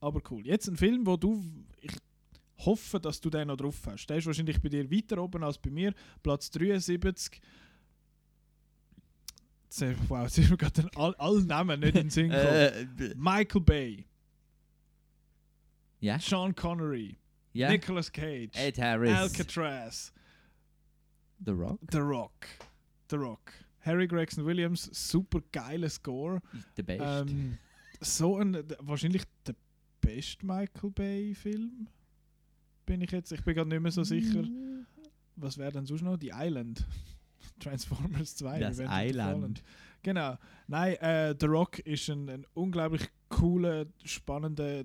Aber 0.00 0.20
cool. 0.28 0.44
Jetzt 0.44 0.66
ein 0.66 0.76
Film, 0.76 1.06
wo 1.06 1.16
du... 1.16 1.40
Ich 1.80 1.92
hoffe, 2.66 2.98
dass 2.98 3.20
du 3.20 3.30
den 3.30 3.46
noch 3.46 3.56
drauf 3.56 3.80
hast. 3.86 4.08
Der 4.08 4.16
ist 4.16 4.26
wahrscheinlich 4.26 4.60
bei 4.60 4.68
dir 4.68 4.90
weiter 4.90 5.22
oben 5.22 5.44
als 5.44 5.56
bei 5.56 5.70
mir. 5.70 5.94
Platz 6.20 6.50
73. 6.50 7.40
Äh, 9.80 9.94
Wow, 10.08 10.22
jetzt 10.24 10.38
ist 10.38 10.50
mir 10.50 10.56
gerade 10.56 10.88
all, 10.96 11.14
alle 11.16 11.44
Namen 11.44 11.80
nicht 11.80 11.94
in 11.96 12.02
den 12.02 12.10
Sinn 12.10 12.30
gekommen. 12.30 12.98
Äh, 12.98 13.14
Michael 13.16 13.60
Bay. 13.62 14.06
Ja. 16.00 16.18
Sean 16.18 16.54
Connery. 16.54 17.16
Ja. 17.52 17.70
Nicolas 17.70 18.10
Cage. 18.10 18.50
Ed 18.54 18.78
Harris. 18.78 19.12
Alcatraz. 19.12 20.12
The 21.44 21.52
Rock. 21.52 21.78
The 21.90 21.98
Rock. 21.98 22.46
The 23.10 23.16
Rock. 23.16 23.52
Harry 23.80 24.06
Gregson 24.06 24.44
Williams, 24.44 24.88
super 24.92 25.40
geiler 25.52 25.88
Score. 25.88 26.40
Der 26.76 26.82
Beste. 26.84 27.04
Ähm, 27.28 27.58
so 28.00 28.38
ein, 28.38 28.56
wahrscheinlich 28.80 29.24
der 29.46 29.54
beste 30.00 30.46
Michael 30.46 30.90
Bay 30.90 31.34
Film. 31.34 31.88
Bin 32.86 33.00
ich 33.00 33.10
jetzt, 33.10 33.32
ich 33.32 33.42
bin 33.42 33.54
gerade 33.54 33.68
nicht 33.68 33.80
mehr 33.80 33.92
so 33.92 34.04
sicher. 34.04 34.44
Was 35.36 35.58
wäre 35.58 35.72
denn 35.72 35.86
sonst 35.86 36.02
noch? 36.02 36.16
Die 36.16 36.32
Island. 36.34 36.86
Transformers 37.60 38.36
2. 38.36 38.58
Das 38.60 38.78
Island. 38.80 39.62
Genau. 40.02 40.36
Nein, 40.66 40.94
äh, 40.96 41.34
The 41.38 41.46
Rock 41.46 41.78
ist 41.80 42.08
ein, 42.10 42.28
ein 42.28 42.46
unglaublich 42.54 43.08
cooler, 43.28 43.86
spannender 44.04 44.84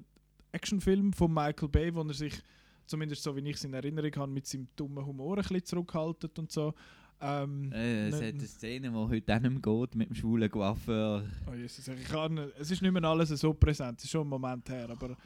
Actionfilm 0.51 1.11
von 1.13 1.34
Michael 1.34 1.69
Bay, 1.69 1.93
wo 1.93 2.01
er 2.03 2.13
sich, 2.13 2.39
zumindest 2.85 3.23
so 3.23 3.35
wie 3.35 3.41
ich 3.41 3.55
es 3.55 3.63
in 3.63 3.73
Erinnerung 3.73 4.15
habe, 4.15 4.31
mit 4.31 4.45
seinem 4.47 4.67
dummen 4.75 5.05
Humor 5.05 5.38
ein 5.38 5.41
bisschen 5.43 5.65
zurückhaltet 5.65 6.38
und 6.39 6.51
so. 6.51 6.73
Ähm, 7.19 7.71
Äh, 7.73 8.09
es 8.09 8.19
ne- 8.19 8.27
hat 8.27 8.34
eine 8.35 8.45
Szene, 8.45 8.89
die 8.89 8.95
heute 8.95 9.35
auch 9.35 9.39
nicht 9.39 9.63
geht, 9.63 9.95
mit 9.95 10.09
dem 10.09 10.15
schwulen 10.15 10.51
Coiffeur. 10.51 11.23
Oh 11.49 11.53
Jesus, 11.55 11.88
ich 11.88 12.03
kann, 12.07 12.38
es 12.59 12.69
ist 12.69 12.81
nicht 12.81 12.91
mehr 12.91 13.03
alles 13.03 13.29
so 13.29 13.53
präsent, 13.55 13.97
es 13.97 14.05
ist 14.05 14.11
schon 14.11 14.27
ein 14.27 14.29
Moment 14.29 14.69
her, 14.69 14.88
aber 14.89 15.17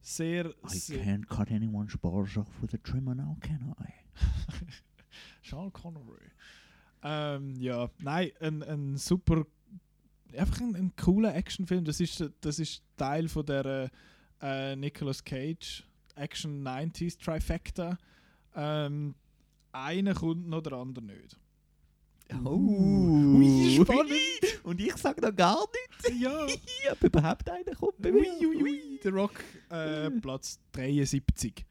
sehr... 0.00 0.46
I 0.46 0.68
sehr 0.68 1.04
can't 1.04 1.26
cut 1.26 1.50
anyone's 1.50 1.96
bars 1.98 2.36
off 2.36 2.48
with 2.62 2.72
a 2.74 2.78
trimmer 2.78 3.16
now, 3.16 3.36
can 3.40 3.74
I? 3.80 3.92
Sean 5.42 5.72
Connery. 5.72 6.30
Ähm, 7.02 7.56
ja, 7.60 7.90
nein, 7.98 8.30
ein, 8.40 8.62
ein 8.62 8.96
super, 8.96 9.46
einfach 10.36 10.60
ein, 10.60 10.76
ein 10.76 10.92
cooler 10.96 11.34
Actionfilm. 11.34 11.84
Das 11.84 12.00
ist, 12.00 12.24
das 12.40 12.58
ist 12.58 12.82
Teil 12.96 13.28
von 13.28 13.46
der 13.46 13.90
äh, 14.42 14.76
Nicolas 14.76 15.24
Cage 15.24 15.84
Action 16.16 16.66
90s 16.66 17.18
Trifecta. 17.18 17.98
Ähm, 18.54 19.14
einer 19.72 20.14
kommt 20.14 20.48
noch, 20.48 20.62
der 20.62 20.74
andere 20.74 21.04
nicht. 21.04 21.36
Oh, 22.44 22.56
Ui, 22.56 23.76
spannend. 23.80 24.12
Und 24.62 24.80
ich 24.80 24.96
sage 24.96 25.20
noch 25.20 25.34
gar 25.34 25.60
nichts. 25.60 25.90
Ja. 26.20 26.46
Ob 26.92 27.02
überhaupt 27.04 27.48
einer 27.48 27.74
kommt 27.74 28.00
bei 28.00 28.10
mir. 28.10 28.26
Ui, 28.40 28.46
ui, 28.46 28.62
ui. 28.62 29.00
Der 29.02 29.12
Rock, 29.12 29.44
äh, 29.68 30.10
Platz 30.10 30.58
73. 30.72 31.64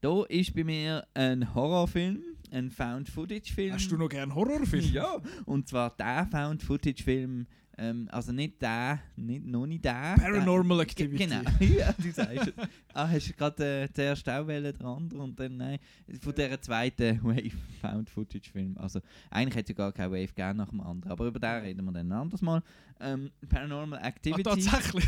Da 0.00 0.24
ist 0.24 0.54
bei 0.54 0.64
mir 0.64 1.06
ein 1.14 1.54
Horrorfilm, 1.54 2.22
ein 2.56 2.70
Found-Footage-Film. 2.70 3.72
Hast 3.74 3.90
du 3.90 3.96
noch 3.96 4.08
gern 4.08 4.34
Horrorfilm? 4.34 4.84
Ja, 4.92 5.20
und 5.44 5.68
zwar 5.68 5.90
der 5.96 6.26
Found-Footage-Film, 6.30 7.46
ähm, 7.78 8.08
also 8.10 8.32
nicht 8.32 8.62
der, 8.62 9.00
nicht, 9.16 9.44
noch 9.44 9.66
nicht 9.66 9.84
der. 9.84 10.14
Paranormal 10.18 10.78
der, 10.78 10.86
Activity. 10.86 11.26
Genau, 11.26 11.42
ja, 11.60 11.92
du 11.92 12.10
sagst 12.10 12.48
es. 12.56 12.68
Ah, 12.94 13.08
hast 13.08 13.28
du 13.28 13.32
gerade 13.34 13.82
äh, 13.82 13.92
zuerst 13.92 14.26
auch 14.28 14.46
der 14.46 14.80
andere 14.80 15.20
und 15.22 15.38
dann 15.38 15.56
nein. 15.58 15.78
Von 16.22 16.34
dieser 16.34 16.60
zweiten 16.62 17.20
Wave 17.22 17.52
Found-Footage-Film. 17.82 18.78
Also 18.78 19.00
eigentlich 19.30 19.56
hätte 19.56 19.72
es 19.72 19.76
gar 19.76 19.92
keine 19.92 20.12
Wave 20.12 20.28
gegeben 20.28 20.56
nach 20.56 20.70
dem 20.70 20.80
anderen, 20.80 21.12
aber 21.12 21.26
über 21.26 21.38
den 21.38 21.62
reden 21.62 21.84
wir 21.84 21.92
dann 21.92 22.06
ein 22.10 22.12
anderes 22.12 22.40
Mal. 22.40 22.62
Ähm, 23.00 23.30
Paranormal 23.46 23.98
Ah, 23.98 24.06
Activity. 24.08 24.42
tatsächlich. 24.42 25.04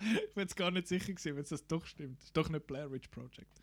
ich 0.00 0.34
bin 0.34 0.42
jetzt 0.42 0.56
gar 0.56 0.70
nicht 0.70 0.88
sicher 0.88 1.12
gewesen, 1.12 1.36
wenn 1.36 1.42
es 1.42 1.50
das 1.50 1.66
doch 1.66 1.84
stimmt. 1.84 2.22
ist 2.22 2.34
doch 2.34 2.48
nicht 2.48 2.66
Blair 2.66 2.90
Witch 2.90 3.08
Project. 3.08 3.60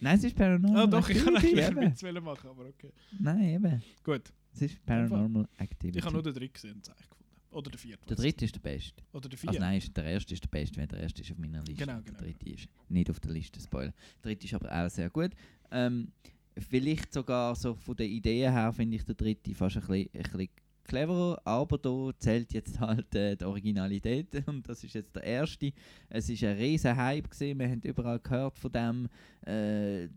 Nein, 0.00 0.16
es 0.18 0.24
ist 0.24 0.36
Paranormal 0.36 0.82
Ah, 0.82 0.86
doch, 0.86 1.08
ich 1.08 1.24
kann 1.24 1.36
eigentlich 1.36 1.64
einen. 1.64 1.80
Witz 1.92 2.02
machen, 2.22 2.50
aber 2.50 2.66
okay. 2.66 2.90
Nein, 3.18 3.42
eben. 3.54 3.82
Gut. 4.04 4.32
Es 4.52 4.62
ist 4.62 4.84
Paranormal 4.86 5.48
Activity. 5.58 5.98
Ich 5.98 6.04
habe 6.04 6.14
nur 6.14 6.22
den 6.22 6.34
dritten 6.34 6.52
gesehen, 6.52 6.76
das 6.80 6.90
eigentlich 6.90 7.08
gefunden. 7.08 7.24
Oder 7.50 7.70
der 7.70 7.78
vierte. 7.78 8.06
Der 8.06 8.16
dritte 8.16 8.44
ist 8.44 8.54
der 8.54 8.60
beste. 8.60 9.02
Oder 9.12 9.28
der 9.28 9.36
Also 9.38 9.46
vierte. 9.50 9.60
nein, 9.60 9.78
ist- 9.78 9.96
der 9.96 10.04
erste 10.04 10.34
ist 10.34 10.44
der 10.44 10.48
beste, 10.48 10.76
weil 10.78 10.86
der 10.86 11.00
erste 11.00 11.22
ist 11.22 11.32
auf 11.32 11.38
meiner 11.38 11.62
Liste. 11.64 11.84
Genau, 11.84 12.00
genau, 12.02 12.18
Der 12.18 12.26
dritte 12.26 12.48
ist 12.50 12.68
nicht 12.88 13.10
auf 13.10 13.20
der 13.20 13.30
Liste, 13.32 13.60
Spoiler. 13.60 13.92
Der 14.22 14.30
dritte 14.30 14.46
ist 14.46 14.54
aber 14.54 14.70
auch 14.84 14.90
sehr 14.90 15.10
gut. 15.10 15.30
Ähm, 15.70 16.12
vielleicht 16.58 17.12
sogar 17.12 17.54
so 17.56 17.74
von 17.74 17.96
den 17.96 18.10
Ideen 18.10 18.52
her 18.52 18.72
finde 18.72 18.96
ich 18.96 19.04
der 19.04 19.14
dritte 19.14 19.54
fast 19.54 19.76
ein 19.76 19.80
bisschen, 19.86 20.10
ein 20.14 20.22
bisschen 20.22 20.48
cleverer, 20.88 21.40
aber 21.44 21.78
da 21.78 22.10
zählt 22.18 22.52
jetzt 22.52 22.80
halt 22.80 23.14
äh, 23.14 23.36
die 23.36 23.44
Originalität 23.44 24.42
und 24.48 24.68
das 24.68 24.82
ist 24.82 24.94
jetzt 24.94 25.14
der 25.14 25.22
erste. 25.22 25.72
Es 26.08 26.28
ist 26.28 26.42
ein 26.42 26.56
riesen 26.56 26.96
Hype 26.96 27.30
gewesen, 27.30 27.58
wir 27.58 27.68
haben 27.68 27.80
überall 27.82 28.18
gehört 28.18 28.58
von 28.58 28.72
dem. 28.72 29.08
Äh, 29.46 30.08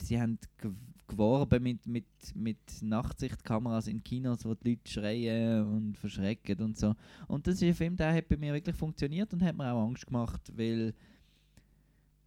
sie 0.00 0.18
haben 0.20 0.38
gew- 0.60 0.74
geworben 1.08 1.62
mit, 1.62 1.86
mit, 1.86 2.06
mit 2.34 2.58
Nachtsichtkameras 2.80 3.86
in 3.86 4.02
Kinos, 4.02 4.44
wo 4.46 4.54
die 4.54 4.70
Leute 4.70 4.90
schreien 4.90 5.66
und 5.66 5.98
verschrecken 5.98 6.58
und 6.60 6.78
so. 6.78 6.94
Und 7.28 7.46
das 7.46 7.56
ist 7.56 7.62
ein 7.64 7.74
Film, 7.74 7.96
der 7.96 8.14
hat 8.14 8.28
bei 8.28 8.36
mir 8.38 8.54
wirklich 8.54 8.76
funktioniert 8.76 9.32
und 9.34 9.42
hat 9.42 9.56
mir 9.56 9.70
auch 9.70 9.86
Angst 9.86 10.06
gemacht, 10.06 10.40
weil 10.56 10.94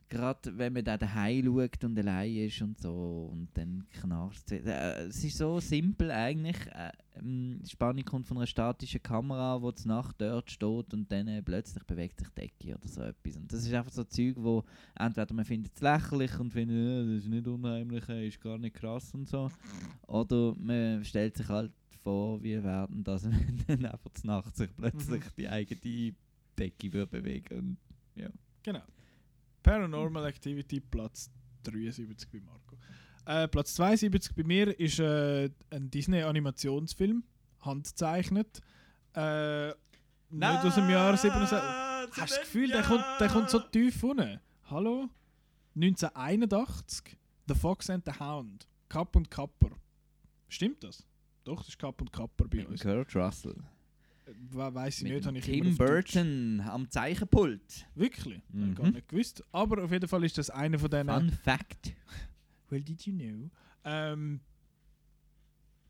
gerade 0.09 0.57
wenn 0.57 0.73
man 0.73 0.83
da 0.83 0.97
daheim 0.97 1.45
schaut 1.45 1.83
und 1.83 1.97
allein 1.97 2.35
ist 2.35 2.61
und 2.61 2.79
so 2.79 3.29
und 3.31 3.49
dann 3.53 3.85
knarzt 3.91 4.51
es. 4.51 4.65
Äh, 4.65 5.07
es 5.07 5.23
ist 5.23 5.37
so 5.37 5.59
simpel 5.59 6.11
eigentlich. 6.11 6.57
Äh, 6.67 6.91
ähm, 7.17 7.59
die 7.63 7.69
Spannung 7.69 8.03
kommt 8.03 8.27
von 8.27 8.37
einer 8.37 8.47
statischen 8.47 9.01
Kamera, 9.01 9.61
wo 9.61 9.71
die 9.71 9.87
Nacht 9.87 10.15
dort 10.19 10.51
steht 10.51 10.93
und 10.93 11.11
dann 11.11 11.27
äh, 11.27 11.41
plötzlich 11.41 11.83
bewegt 11.83 12.19
sich 12.19 12.29
die 12.29 12.41
Decke 12.41 12.77
oder 12.77 12.87
so 12.87 13.01
etwas. 13.01 13.37
Und 13.37 13.51
das 13.51 13.65
ist 13.65 13.73
einfach 13.73 13.91
so 13.91 14.03
Zeug, 14.03 14.35
wo 14.37 14.63
entweder 14.97 15.33
man 15.33 15.45
findet 15.45 15.75
es 15.75 15.81
lächerlich 15.81 16.39
und 16.39 16.51
findet, 16.51 16.77
äh, 16.77 17.15
das 17.15 17.23
ist 17.23 17.29
nicht 17.29 17.47
unheimlich, 17.47 18.07
äh, 18.09 18.27
ist 18.27 18.41
gar 18.41 18.57
nicht 18.57 18.75
krass 18.75 19.13
und 19.13 19.27
so. 19.27 19.49
Oder 20.07 20.55
man 20.57 21.03
stellt 21.03 21.37
sich 21.37 21.47
halt 21.47 21.71
vor, 22.03 22.41
wie 22.43 22.63
werden 22.63 23.03
das, 23.03 23.25
wenn 23.29 23.63
dann 23.67 23.85
einfach 23.85 24.11
die 24.21 24.27
Nacht 24.27 24.55
sich 24.55 24.69
plötzlich 24.75 25.23
die 25.37 25.49
eigene 25.49 26.13
Decke 26.57 27.07
bewegen. 27.07 27.57
Und, 27.57 27.77
ja. 28.15 28.29
Genau. 28.63 28.81
Paranormal 29.65 30.25
Activity, 30.27 30.79
Platz 30.79 31.31
73 31.63 32.29
bei 32.31 32.39
Marco. 32.39 32.77
Äh, 33.25 33.47
Platz 33.47 33.73
72 33.73 34.35
bei 34.35 34.43
mir 34.43 34.79
ist 34.79 34.99
äh, 34.99 35.49
ein 35.71 35.89
Disney-Animationsfilm, 35.89 37.23
handzeichnet. 37.61 38.61
Äh, 39.15 39.69
nicht 40.29 40.63
aus 40.63 40.75
dem 40.75 40.87
Jahr 40.87 41.17
77. 41.17 41.57
Hast 41.57 42.15
du 42.15 42.21
das 42.21 42.39
Gefühl, 42.41 42.67
der 42.69 42.83
kommt, 42.83 43.03
der 43.19 43.27
kommt 43.27 43.49
so 43.49 43.59
tief 43.59 44.03
unten? 44.03 44.39
Hallo? 44.65 45.09
1981, 45.75 47.17
The 47.47 47.55
Fox 47.55 47.89
and 47.89 48.05
the 48.05 48.19
Hound, 48.19 48.67
Kapp 48.87 49.15
und 49.15 49.31
Kapper. 49.31 49.71
Stimmt 50.47 50.83
das? 50.83 51.07
Doch, 51.43 51.57
das 51.57 51.69
ist 51.69 51.79
Kapp 51.79 51.99
und 52.01 52.13
Kapper 52.13 52.47
bei 52.47 52.57
Mit 52.57 52.67
uns. 52.67 52.81
Kurt 52.81 53.15
Russell. 53.15 53.55
We 54.25 54.73
weiss 54.73 54.97
ich 54.97 55.03
Mit 55.03 55.13
nicht, 55.13 55.25
habe 55.27 55.37
ich 55.37 55.45
Tim. 55.45 55.77
Burton 55.77 56.61
am 56.61 56.89
Zeichenpult. 56.89 57.85
Wirklich? 57.93 58.41
Mhm. 58.49 58.69
Mhm. 58.69 58.75
Gar 58.75 58.91
nicht 58.91 59.07
gewusst. 59.07 59.43
Aber 59.51 59.83
auf 59.83 59.91
jeden 59.91 60.07
Fall 60.07 60.23
ist 60.23 60.37
das 60.37 60.49
einer 60.49 60.79
von 60.79 60.89
diesen. 60.89 61.07
Fun 61.07 61.31
Fact. 61.31 61.93
Well, 62.69 62.81
did 62.81 63.05
you 63.05 63.13
know? 63.13 63.49
Ähm, 63.83 64.39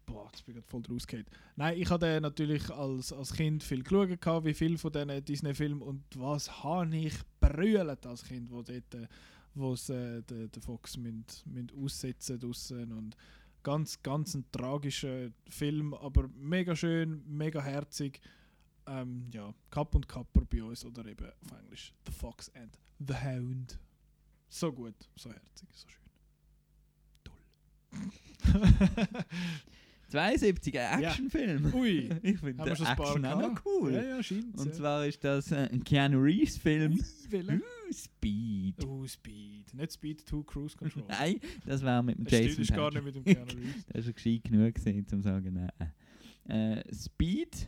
boah, 0.05 0.29
jetzt 0.31 0.45
bin 0.45 0.57
ich 0.57 0.65
voll 0.65 0.83
rausgehört. 0.89 1.27
Nein, 1.55 1.79
ich 1.79 1.89
hatte 1.89 2.19
natürlich 2.19 2.69
als, 2.69 3.13
als 3.13 3.33
Kind 3.33 3.63
viel 3.63 3.83
geschaut, 3.83 4.43
wie 4.43 4.53
viel 4.53 4.77
von 4.77 4.91
diesen 4.91 5.25
Disney-Filmen 5.25 5.81
und 5.81 6.03
was 6.15 6.63
habe 6.63 6.95
ich 6.95 7.15
brüllt 7.39 8.05
als 8.05 8.23
Kind, 8.23 8.51
wo 8.51 8.61
dort, 8.61 8.93
äh, 8.95 9.07
wo 9.53 9.75
sie 9.75 9.93
äh, 9.93 10.21
den, 10.23 10.51
den 10.51 10.61
Fox 10.61 10.97
münd, 10.97 11.43
münd 11.45 11.73
aussetzen 11.73 12.39
draussen 12.39 12.91
und 12.91 13.15
ganz, 13.65 14.01
ganz 14.03 14.35
ein 14.35 14.45
tragischer 14.51 15.31
Film, 15.49 15.95
aber 15.95 16.29
mega 16.37 16.75
schön, 16.75 17.23
mega 17.25 17.61
herzig. 17.63 18.21
Ähm, 18.85 19.27
ja, 19.33 19.55
Kapp 19.71 19.95
und 19.95 20.07
Kapper 20.07 20.45
bei 20.45 20.63
uns 20.63 20.85
oder 20.85 21.03
eben 21.07 21.25
auf 21.25 21.59
Englisch 21.59 21.91
The 22.05 22.11
Fox 22.11 22.51
and 22.53 22.79
the 22.99 23.15
Hound. 23.15 23.79
So 24.47 24.71
gut, 24.71 24.93
so 25.15 25.31
herzig, 25.31 25.67
so 25.73 25.87
schön. 25.89 26.05
72, 30.09 30.79
ein 30.79 31.01
Ja. 31.01 31.09
Actionfilm. 31.09 31.73
Ui, 31.73 32.09
ich 32.23 32.39
finde 32.39 32.53
paar 32.63 32.67
Action 32.67 33.25
auch 33.25 33.41
noch 33.41 33.65
cool. 33.65 33.93
Ja, 33.93 34.03
ja, 34.03 34.23
scheint's, 34.23 34.61
Und 34.61 34.67
ja. 34.69 34.73
zwar 34.73 35.05
ist 35.07 35.23
das 35.23 35.51
äh, 35.51 35.69
ein 35.71 35.83
Keanu 35.83 36.19
Reeves 36.19 36.57
Film. 36.57 36.99
welcher? 37.29 37.55
Uh, 37.55 37.59
Speed. 37.93 38.83
Oh, 38.85 39.05
Speed. 39.07 39.73
Nicht 39.73 39.93
Speed 39.93 40.21
2 40.21 40.43
Cruise 40.45 40.77
Control. 40.77 41.03
Nein, 41.09 41.39
das 41.65 41.83
war 41.83 42.01
mit 42.03 42.17
dem 42.17 42.25
Das 42.25 42.33
Jason 42.39 42.61
ist 42.61 42.73
gar 42.73 42.91
nicht 42.91 43.03
mit 43.03 43.15
dem 43.15 43.23
Keanu 43.23 43.45
Reeves. 43.55 43.85
das 43.93 44.05
war 44.05 44.13
gescheit 44.13 44.43
genug, 44.43 44.73
gewesen, 44.75 44.99
um 44.99 45.07
zu 45.07 45.21
sagen, 45.21 45.53
nein. 45.53 46.77
Äh, 46.83 46.93
Speed? 46.93 47.67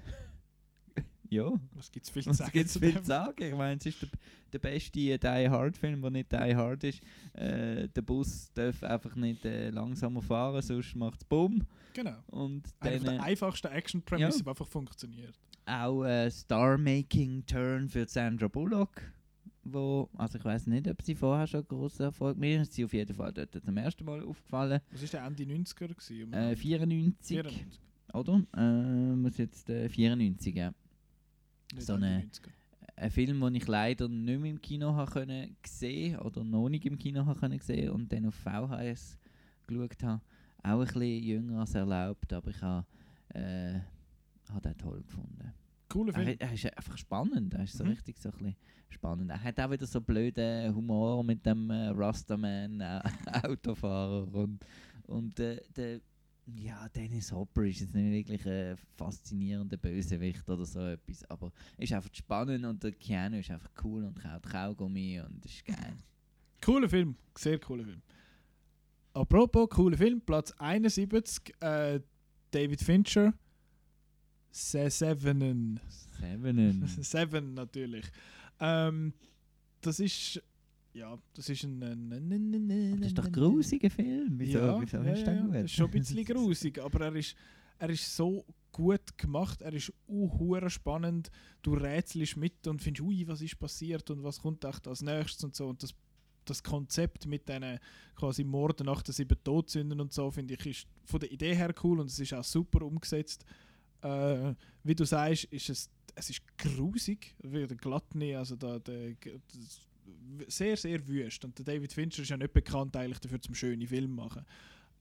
ja. 1.29 1.51
Was 1.73 1.91
gibt's 1.91 2.09
viel 2.09 2.23
zu 2.23 2.29
Was 2.29 2.37
sagen 2.37 2.51
gibt's 2.53 2.77
viel 2.77 2.97
zu 2.97 3.03
sagen? 3.05 3.43
Ich 3.43 3.55
meine, 3.55 3.79
es 3.79 3.85
ist 3.85 4.01
der, 4.01 4.09
der 4.53 4.59
beste 4.59 4.91
Die 5.17 5.49
Hard 5.49 5.77
Film, 5.77 6.01
der 6.01 6.11
nicht 6.11 6.31
Die 6.31 6.55
Hard 6.55 6.83
ist. 6.83 7.01
Äh, 7.33 7.87
der 7.89 8.01
Bus 8.01 8.51
darf 8.53 8.83
einfach 8.83 9.15
nicht 9.15 9.43
äh, 9.45 9.69
langsamer 9.69 10.21
fahren, 10.21 10.61
sonst 10.61 10.95
macht 10.95 11.21
es 11.21 11.25
Bumm. 11.25 11.63
Genau. 11.97 12.15
Und 12.27 12.61
dann, 12.81 13.01
der 13.03 13.13
äh, 13.13 13.17
einfachsten 13.17 13.69
Action-Premise, 13.71 14.37
ja. 14.37 14.43
die 14.43 14.47
einfach 14.47 14.67
funktioniert. 14.67 15.33
auch 15.65 16.03
äh, 16.03 16.29
Star-Making-Turn 16.29 17.89
für 17.89 18.07
Sandra 18.07 18.47
Bullock. 18.47 19.01
Wo, 19.63 20.07
also 20.15 20.37
ich 20.37 20.45
weiß 20.45 20.67
nicht, 20.67 20.87
ob 20.87 21.01
sie 21.01 21.15
vorher 21.15 21.47
schon 21.47 21.67
großen 21.67 22.05
Erfolg 22.05 22.37
mir 22.37 22.61
ist 22.61 22.73
sie 22.73 22.85
auf 22.85 22.93
jeden 22.93 23.15
Fall 23.15 23.33
dort 23.33 23.51
zum 23.65 23.75
ersten 23.77 24.05
Mal 24.05 24.23
aufgefallen. 24.23 24.79
Was 24.91 25.01
war 25.01 25.09
der 25.09 25.25
Ende 25.25 25.43
90er? 25.43 25.87
Gewesen, 25.87 26.33
Äh, 26.33 26.55
94, 26.55 27.37
94. 27.41 27.79
oder? 28.13 28.43
Äh, 28.55 29.15
muss 29.15 29.37
jetzt 29.39 29.67
äh, 29.71 29.89
94, 29.89 30.55
ja. 30.55 30.71
Nicht 31.73 31.81
So 31.83 31.93
eine, 31.95 32.19
90er. 32.31 32.49
ein 32.95 33.09
Film, 33.09 33.41
den 33.41 33.55
ich 33.55 33.67
leider 33.67 34.07
nicht 34.07 34.39
mehr 34.39 34.51
im 34.51 34.61
Kino 34.61 34.93
habe 34.93 35.11
können 35.11 35.57
sehen 35.65 36.19
oder 36.19 36.43
noch 36.43 36.69
nicht 36.69 36.85
im 36.85 36.99
Kino 36.99 37.25
habe 37.25 37.39
können 37.39 37.59
sehen 37.59 37.89
und 37.89 38.13
dann 38.13 38.27
auf 38.27 38.35
VHS 38.35 39.17
geschaut 39.65 40.03
habe. 40.03 40.21
Auch 40.63 40.79
ein 40.79 40.85
bisschen 40.85 41.23
jünger 41.23 41.59
als 41.61 41.75
erlaubt, 41.75 42.31
aber 42.33 42.49
ich 42.49 42.61
habe 42.61 42.85
äh, 43.33 43.79
habe 44.51 44.61
den 44.61 44.77
toll 44.77 45.01
gefunden. 45.03 45.53
Cooler 45.89 46.13
Er, 46.15 46.23
Film. 46.25 46.37
er 46.39 46.53
ist 46.53 46.65
einfach 46.77 46.97
spannend, 46.97 47.53
er 47.53 47.63
ist 47.63 47.77
so 47.77 47.83
Mhm. 47.83 47.91
richtig 47.91 48.17
so 48.17 48.29
ein 48.29 48.37
bisschen 48.37 48.55
spannend. 48.89 49.29
Er 49.29 49.41
hat 49.43 49.59
auch 49.59 49.71
wieder 49.71 49.85
so 49.85 50.01
blöden 50.01 50.73
Humor 50.75 51.23
mit 51.23 51.45
dem 51.45 51.69
äh, 51.69 51.89
Rastaman 51.89 52.81
äh, 52.81 53.01
Autofahrer 53.43 54.33
und, 54.33 54.59
und 55.07 55.39
äh, 55.39 55.61
der 55.75 56.01
ja, 56.55 56.87
Dennis 56.89 57.29
Hopper 57.33 57.63
ist 57.63 57.81
jetzt 57.81 57.93
nicht 57.93 58.09
wirklich 58.09 58.47
ein 58.47 58.77
faszinierender 58.95 59.75
Bösewicht 59.75 60.47
oder 60.49 60.63
so 60.65 60.79
etwas, 60.79 61.29
aber 61.29 61.51
ist 61.77 61.91
einfach 61.91 62.13
spannend 62.13 62.65
und 62.65 62.81
der 62.81 62.93
Keanu 62.93 63.37
ist 63.39 63.51
einfach 63.51 63.69
cool 63.83 64.05
und 64.05 64.17
kaut 64.17 64.43
Kaugummi 64.43 65.19
und 65.19 65.45
ist 65.45 65.65
geil. 65.65 65.97
Cooler 66.63 66.87
Film. 66.89 67.15
Sehr 67.37 67.59
cooler 67.59 67.83
Film. 67.83 68.01
Apropos, 69.17 69.67
cooler 69.69 69.97
Film. 69.97 70.21
Platz 70.21 70.53
71. 70.59 71.53
Äh, 71.59 72.01
David 72.51 72.81
Fincher. 72.81 73.33
Se 74.51 74.89
Sevenen. 74.91 75.79
Sevenen. 76.19 76.87
Seven 77.01 77.55
natürlich. 77.55 78.05
Ähm, 78.59 79.13
das 79.81 79.99
ist. 79.99 80.41
Ja, 80.93 81.17
das 81.33 81.49
ist 81.49 81.63
ein. 81.63 81.81
ein, 81.81 82.13
ein, 82.13 82.31
ein, 82.31 82.71
ein 82.71 82.97
Das 82.99 83.07
ist 83.07 83.17
doch 83.17 83.25
ein 83.25 83.31
grusiger 83.31 83.89
Film. 83.89 84.35
Wieso, 84.37 84.59
ja, 84.59 84.81
wieso 84.81 84.97
ja, 84.97 85.11
ist 85.11 85.19
ja, 85.19 85.25
der 85.25 85.35
ja. 85.35 85.41
gut? 85.41 85.55
Das 85.55 85.63
ist 85.63 85.71
schon 85.71 85.85
ein 85.85 85.91
bisschen 85.99 86.25
grusig, 86.25 86.79
aber 86.79 87.05
er 87.05 87.15
ist, 87.15 87.35
er 87.79 87.89
ist 87.89 88.15
so 88.15 88.45
gut 88.71 89.17
gemacht, 89.17 89.63
er 89.63 89.73
ist 89.73 89.91
uh, 90.07 90.69
spannend, 90.69 91.31
du 91.63 91.73
rätselst 91.73 92.37
mit 92.37 92.67
und 92.67 92.83
findest, 92.83 93.01
ui, 93.01 93.27
was 93.27 93.41
ist 93.41 93.57
passiert 93.57 94.09
und 94.11 94.23
was 94.23 94.39
kommt 94.39 94.63
echt 94.63 94.87
als 94.87 95.01
nächstes 95.01 95.43
und 95.43 95.55
so 95.55 95.69
und 95.69 95.81
das 95.81 95.95
das 96.49 96.63
Konzept 96.63 97.25
mit 97.25 97.47
diesen 97.47 97.79
quasi 98.15 98.43
Morden 98.43 98.85
nach 98.85 99.01
den 99.01 99.13
sieben 99.13 99.37
Todsünden 99.43 99.99
und 99.99 100.13
so, 100.13 100.31
finde 100.31 100.55
ich, 100.55 100.65
ist 100.65 100.87
von 101.05 101.19
der 101.19 101.31
Idee 101.31 101.55
her 101.55 101.73
cool 101.83 101.99
und 101.99 102.07
es 102.07 102.19
ist 102.19 102.33
auch 102.33 102.43
super 102.43 102.81
umgesetzt. 102.83 103.45
Äh, 104.01 104.53
wie 104.83 104.95
du 104.95 105.05
sagst, 105.05 105.45
ist 105.45 105.69
es, 105.69 105.89
es 106.15 106.29
ist 106.29 106.41
grusig, 106.57 107.35
wie 107.43 107.65
der 107.67 107.77
Gluttony, 107.77 108.35
also 108.35 108.55
da, 108.55 108.79
der, 108.79 109.13
das, 109.53 109.87
sehr, 110.47 110.77
sehr 110.77 111.05
wüst. 111.07 111.43
Und 111.45 111.57
der 111.57 111.65
David 111.65 111.93
Fincher 111.93 112.21
ist 112.21 112.29
ja 112.29 112.37
nicht 112.37 112.53
bekannt 112.53 112.95
eigentlich 112.95 113.19
dafür, 113.19 113.41
zum 113.41 113.55
schönen 113.55 113.85
Film 113.87 114.15
machen. 114.15 114.45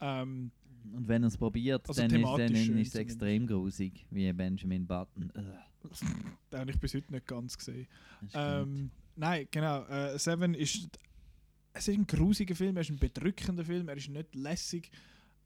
Ähm, 0.00 0.50
Und 0.94 1.08
wenn 1.08 1.22
er 1.22 1.28
es 1.28 1.36
probiert, 1.36 1.88
Also 1.88 2.02
dann, 2.02 2.10
ist, 2.10 2.24
dann 2.24 2.78
ist 2.78 2.88
es 2.88 2.94
extrem 2.94 3.46
grusig, 3.46 4.06
wie 4.10 4.32
Benjamin 4.32 4.86
Button. 4.86 5.32
Den 6.50 6.60
habe 6.60 6.70
ich 6.70 6.80
bis 6.80 6.94
heute 6.94 7.12
nicht 7.12 7.26
ganz 7.26 7.56
gesehen. 7.56 7.86
Ähm, 8.34 8.90
nein, 9.14 9.46
genau. 9.50 9.84
Äh, 9.84 10.18
Seven 10.18 10.54
ist. 10.54 10.98
Es 11.76 11.88
ist 11.88 11.98
ein 11.98 12.06
grusiger 12.06 12.54
Film, 12.54 12.76
er 12.76 12.80
ist 12.80 12.90
ein 12.90 12.98
bedrückender 12.98 13.64
Film, 13.64 13.88
er 13.88 13.96
ist 13.96 14.08
nicht 14.08 14.34
lässig, 14.34 14.90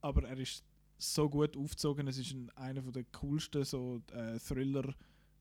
aber 0.00 0.28
er 0.28 0.38
ist 0.38 0.64
so 0.96 1.28
gut 1.28 1.56
aufgezogen. 1.56 2.06
Es 2.06 2.18
ist 2.18 2.32
ein, 2.32 2.50
einer 2.54 2.82
der 2.82 3.04
coolsten 3.12 3.64
so, 3.64 4.00
äh, 4.12 4.38
Thriller 4.38 4.94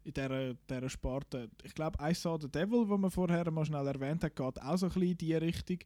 in 0.04 0.14
dieser, 0.14 0.56
dieser 0.56 0.90
Sparte. 0.90 1.50
Ich 1.64 1.76
glaube, 1.76 1.98
I 2.02 2.14
Saw 2.16 2.40
the 2.42 2.50
Devil, 2.50 2.88
den 2.88 3.02
man 3.02 3.12
vorher 3.12 3.52
mal 3.52 3.66
schnell 3.66 3.86
erwähnt 3.86 4.24
hat, 4.24 4.36
geht 4.36 4.62
auch 4.62 4.78
so 4.78 4.88
ein 4.88 4.92
bisschen 4.92 5.12
in 5.12 5.18
diese 5.18 5.42
Richtung. 5.42 5.78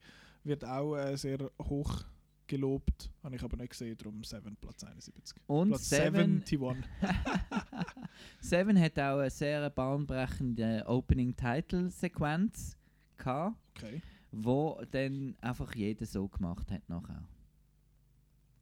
Wird 0.45 0.63
auch 0.63 0.95
äh, 0.95 1.17
sehr 1.17 1.51
hoch 1.61 2.05
gelobt. 2.47 3.11
Habe 3.23 3.35
ich 3.35 3.43
aber 3.43 3.57
nicht 3.57 3.71
gesehen, 3.71 3.97
darum 3.97 4.23
Seven 4.23 4.55
Platz 4.55 4.85
71. 4.85 5.37
Und 5.47 5.69
Platz 5.69 5.89
Seven, 5.89 6.43
71. 6.45 6.85
Seven 8.39 8.79
hat 8.79 8.97
auch 8.99 9.19
eine 9.19 9.29
sehr 9.29 9.69
bahnbrechende 9.69 10.83
Opening-Title-Sequenz 10.87 12.77
gehabt, 13.17 13.57
Okay. 13.75 14.01
Wo 14.35 14.81
dann 14.91 15.35
einfach 15.41 15.73
jeder 15.75 16.05
so 16.05 16.27
gemacht 16.27 16.71
hat 16.71 16.87
nachher. 16.89 17.23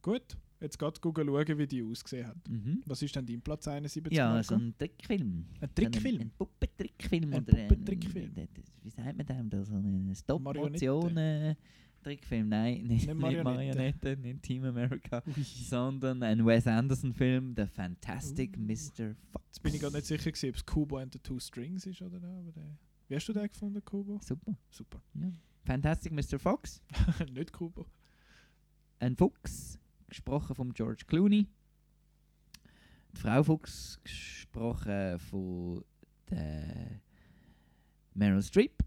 Gut, 0.02 0.36
jetzt 0.60 0.78
geht 0.78 1.00
Google 1.00 1.26
schauen, 1.26 1.58
wie 1.58 1.66
die 1.66 1.82
ausgesehen 1.82 2.26
hat. 2.26 2.48
Mhm. 2.48 2.82
Was 2.86 3.02
ist 3.02 3.14
denn 3.14 3.24
dein 3.26 3.40
Platz 3.40 3.66
71? 3.68 4.12
Ja, 4.12 4.30
Marco? 4.30 4.42
so 4.42 4.54
ein 4.56 4.74
Trickfilm. 4.76 5.46
Ein 5.60 5.74
Trickfilm? 5.74 6.16
Ein, 6.16 6.20
ein 6.22 6.30
Puppentrickfilm. 6.36 7.32
Ein 7.32 7.44
Puppentrickfilm. 7.46 8.32
ein- 8.36 8.40
ein- 8.40 8.48
Wie 8.82 8.90
sagt 8.90 9.16
man 9.16 9.26
dem? 9.26 9.48
da? 9.50 9.64
So 9.64 9.74
ein 9.74 9.82
Marionette. 10.42 10.78
Stop-Motion-Trickfilm. 10.78 12.48
Nein, 12.48 12.82
nicht, 12.86 13.06
nicht 13.06 13.14
Marionette. 13.44 14.16
Nicht 14.16 14.42
Team 14.42 14.64
America, 14.64 15.22
sondern 15.68 16.22
ein 16.24 16.44
Wes 16.44 16.66
Anderson-Film, 16.66 17.54
The 17.56 17.66
Fantastic 17.66 18.58
Mr. 18.58 19.14
Fox. 19.30 19.44
Jetzt 19.46 19.62
bin 19.62 19.74
ich 19.74 19.80
gerade 19.80 19.94
nicht 19.96 20.06
sicher, 20.06 20.30
gewesen, 20.32 20.48
ob 20.50 20.56
es 20.56 20.66
Kubo 20.66 20.96
and 20.98 21.12
the 21.12 21.18
Two 21.20 21.38
Strings 21.38 21.86
ist 21.86 22.02
oder 22.02 22.18
nicht. 22.18 22.56
Wie 23.08 23.14
hast 23.14 23.28
du 23.28 23.32
den 23.32 23.46
gefunden, 23.46 23.84
Kubo? 23.84 24.18
Super. 24.24 24.56
Super. 24.68 25.00
Ja. 25.14 25.30
Fantastic 25.64 26.12
Mr. 26.12 26.38
Fox. 26.38 26.82
nicht 27.32 27.52
Kubo. 27.52 27.86
Ein 28.98 29.16
Fuchs, 29.16 29.78
gesprochen 30.08 30.54
von 30.54 30.72
George 30.72 31.04
Clooney. 31.06 31.46
Die 33.12 33.16
Frau 33.16 33.42
Fuchs, 33.42 34.00
gesprochen 34.02 35.18
von 35.18 35.84
der 36.30 37.00
Meryl 38.14 38.42
Streep. 38.42 38.82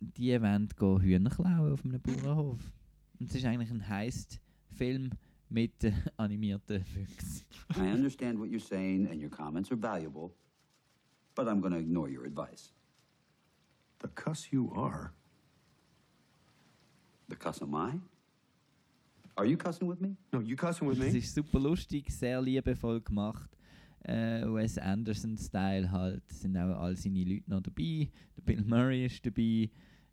Die 0.00 0.40
wollen 0.40 0.68
Hühner 1.00 1.30
klauen 1.30 1.72
auf 1.72 1.84
einem 1.84 2.00
Bauernhof. 2.00 2.72
Und 3.18 3.30
es 3.30 3.36
ist 3.36 3.44
eigentlich 3.44 3.70
ein 3.70 3.88
Heist-Film 3.88 5.10
mit 5.48 5.84
äh, 5.84 5.92
animierten 6.16 6.84
Füchsen. 6.84 7.44
I 7.76 7.92
understand 7.92 8.38
what 8.38 8.48
you're 8.48 8.60
saying, 8.60 9.08
and 9.08 9.22
your 9.22 9.30
comments 9.30 9.70
are 9.70 9.80
valuable, 9.80 10.34
but 11.34 11.46
I'm 11.46 11.60
to 11.72 11.78
ignore 11.78 12.08
your 12.08 12.24
advice. 12.26 12.72
The 14.00 14.08
cuss 14.08 14.50
you 14.50 14.72
are. 14.74 15.14
The 17.34 17.40
cuss 17.40 17.60
am 17.62 17.74
I? 17.74 17.98
Are 19.36 19.44
you 19.44 19.56
cussing 19.56 19.88
with 19.88 20.00
me? 20.00 20.14
No, 20.32 20.38
you 20.40 20.54
cussing 20.54 20.86
with 20.86 21.00
Es 21.00 21.12
me? 21.12 21.18
ist 21.18 21.34
super 21.34 21.58
lustig, 21.58 22.08
sehr 22.12 22.40
liebevoll 22.40 23.00
gemacht. 23.00 23.50
Äh, 24.04 24.42
Wes 24.46 24.78
Anderson-Style 24.78 25.90
halt. 25.90 26.22
Es 26.30 26.42
sind 26.42 26.56
auch 26.56 26.78
all 26.80 26.96
seine 26.96 27.24
Leute 27.24 27.50
noch 27.50 27.60
dabei. 27.60 28.08
Der 28.36 28.42
Bill 28.44 28.62
Murray 28.64 29.06
ist 29.06 29.26
dabei. 29.26 29.68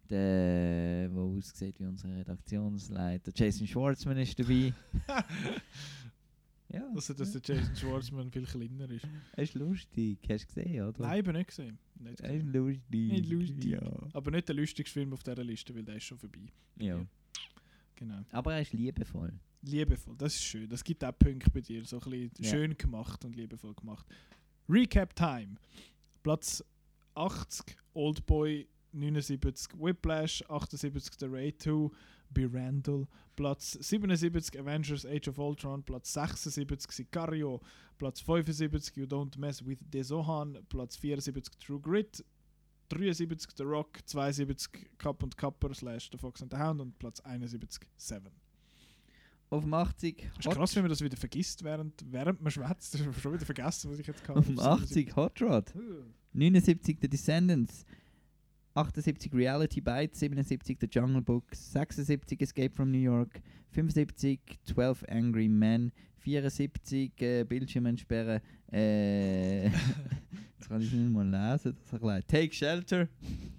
Der, 0.10 1.10
der 1.10 1.18
aussieht 1.18 1.80
wie 1.80 1.86
unser 1.86 2.10
Redaktionsleiter. 2.10 3.32
Jason 3.36 3.68
Schwartzman 3.68 4.18
ist 4.18 4.40
dabei. 4.40 4.74
ja. 6.74 6.88
Also, 6.96 7.14
dass 7.14 7.32
der 7.32 7.42
Jason 7.44 7.76
Schwartzman 7.76 8.32
viel 8.32 8.46
kleiner 8.46 8.90
ist. 8.90 9.06
Er 9.34 9.44
ist 9.44 9.54
lustig. 9.56 10.20
Hast 10.30 10.44
du 10.56 10.62
gesehen, 10.62 10.88
oder? 10.88 11.02
Nein, 11.02 11.20
eben 11.20 11.34
nicht 11.34 11.48
gesehen. 11.48 11.78
Nicht 12.00 12.22
Er 12.22 12.34
ist 12.36 12.46
gesehen. 12.46 12.54
lustig. 12.54 13.12
Nicht 13.12 13.30
lustig. 13.30 13.66
Ja. 13.66 13.82
Aber 14.14 14.32
nicht 14.32 14.48
der 14.48 14.56
lustigste 14.56 14.94
Film 14.94 15.14
auf 15.14 15.24
dieser 15.24 15.44
Liste, 15.44 15.76
weil 15.76 15.84
der 15.84 15.96
ist 15.96 16.04
schon 16.06 16.18
vorbei. 16.18 16.40
ja. 16.78 17.06
Genau. 17.96 18.24
Aber 18.32 18.56
er 18.56 18.62
ist 18.62 18.74
liebevoll. 18.74 19.32
Liebevoll, 19.62 20.16
das 20.18 20.34
ist 20.34 20.42
schön. 20.44 20.68
Das 20.68 20.84
gibt 20.84 21.04
auch 21.04 21.12
Punkte 21.20 21.52
bei 21.52 21.62
dir. 21.62 21.86
So 21.86 22.00
ein 22.00 22.10
bisschen 22.10 22.32
Ja. 22.40 22.50
schön 22.50 22.76
gemacht 22.76 23.24
und 23.24 23.36
liebevoll 23.36 23.76
gemacht. 23.76 24.08
Recap 24.68 25.16
Time. 25.16 25.56
Platz 26.24 26.64
80, 27.14 27.76
Oldboy 27.94 28.68
79, 28.94 29.74
Whiplash 29.80 30.44
78, 30.50 31.14
The 31.20 31.26
Raid 31.28 31.62
2, 31.62 31.92
Be 32.32 32.50
Randall. 32.52 33.06
Platz 33.42 33.76
77, 33.82 34.60
Avengers 34.60 35.04
Age 35.04 35.28
of 35.28 35.40
Ultron. 35.40 35.82
Platz 35.82 36.14
76, 36.14 36.92
Sicario. 36.92 37.60
Platz 37.98 38.22
75, 38.22 38.96
You 38.96 39.08
Don't 39.08 39.36
Mess 39.40 39.66
with 39.66 39.80
the 39.92 40.04
Zohan. 40.04 40.60
Platz 40.70 40.96
74, 40.96 41.58
True 41.58 41.80
Grit. 41.80 42.24
73 42.90 43.58
The 43.58 43.64
Rock, 43.64 43.98
72 44.06 44.92
Cup 45.00 45.24
und 45.24 45.36
Cupper 45.38 45.74
slash 45.74 46.12
The 46.12 46.20
Fox 46.20 46.44
and 46.44 46.52
the 46.52 46.58
Hound 46.60 46.82
und 46.82 47.00
Platz 47.00 47.20
71 47.22 47.88
Seven. 47.98 48.32
Auf 49.50 49.64
dem 49.64 49.74
80 49.74 50.18
Das 50.36 50.46
ist 50.46 50.52
krass, 50.54 50.76
wenn 50.76 50.84
man 50.84 50.90
das 50.90 51.02
wieder 51.02 51.18
vergisst, 51.18 51.64
während, 51.64 51.94
während 52.12 52.42
man 52.44 52.52
schwätzt. 52.52 52.94
Das 52.94 53.02
ist 53.02 53.22
schon 53.22 53.34
wieder 53.34 53.46
vergessen, 53.46 53.90
was 53.90 53.98
ich 53.98 54.06
jetzt 54.06 54.24
kann. 54.24 54.38
Auf 54.38 54.46
dem 54.46 54.60
80 54.60 55.16
Hot 55.16 55.42
Rod. 55.42 55.74
79 56.34 57.00
The 57.02 57.10
Descendants. 57.10 57.86
78 58.74 59.34
Reality 59.34 59.82
Bites, 59.82 60.20
77 60.20 60.78
The 60.80 60.88
Jungle 60.88 61.22
Book, 61.22 61.54
76 61.54 62.42
Escape 62.42 62.76
from 62.76 62.92
New 62.92 63.00
York, 63.00 63.42
75 63.72 64.40
12 64.66 65.06
Angry 65.10 65.48
Men, 65.50 65.92
74 66.20 67.12
äh, 67.22 67.44
Bildschirm 67.44 67.88
entsperren, 67.88 68.42
äh, 68.72 69.66
jetzt 69.66 70.70
kann 70.70 70.82
ich 70.82 70.88
es 70.88 70.94
nicht 70.94 71.12
mal 71.12 71.26
lesen, 71.26 71.76
das 71.76 71.94
ist 71.94 72.00
klein. 72.00 72.24
Take 72.28 72.54
Shelter, 72.54 73.08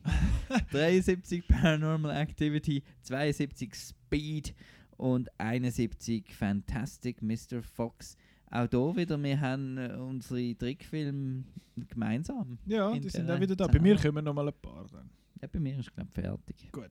73 0.70 1.46
Paranormal 1.46 2.16
Activity, 2.16 2.82
72 3.02 3.74
Speed 3.74 4.54
und 4.96 5.28
71 5.38 6.32
Fantastic 6.34 7.20
Mr. 7.22 7.62
Fox. 7.62 8.16
Auch 8.52 8.68
hier 8.68 8.96
wieder, 8.96 9.22
wir 9.22 9.40
haben 9.40 9.78
äh, 9.78 9.94
unsere 9.94 10.54
Trickfilme 10.54 11.44
gemeinsam. 11.88 12.58
Ja, 12.66 12.92
die 12.92 13.08
sind 13.08 13.30
auch 13.30 13.40
wieder 13.40 13.56
da. 13.56 13.66
Bei 13.66 13.80
mir 13.80 13.96
kommen 13.96 14.22
noch 14.24 14.34
mal 14.34 14.46
ein 14.46 14.54
paar 14.60 14.86
dann. 14.92 15.08
Ja, 15.40 15.48
bei 15.50 15.58
mir 15.58 15.78
ist 15.78 15.92
glaube 15.94 16.10
ich 16.10 16.22
fertig. 16.22 16.70
Gut. 16.70 16.90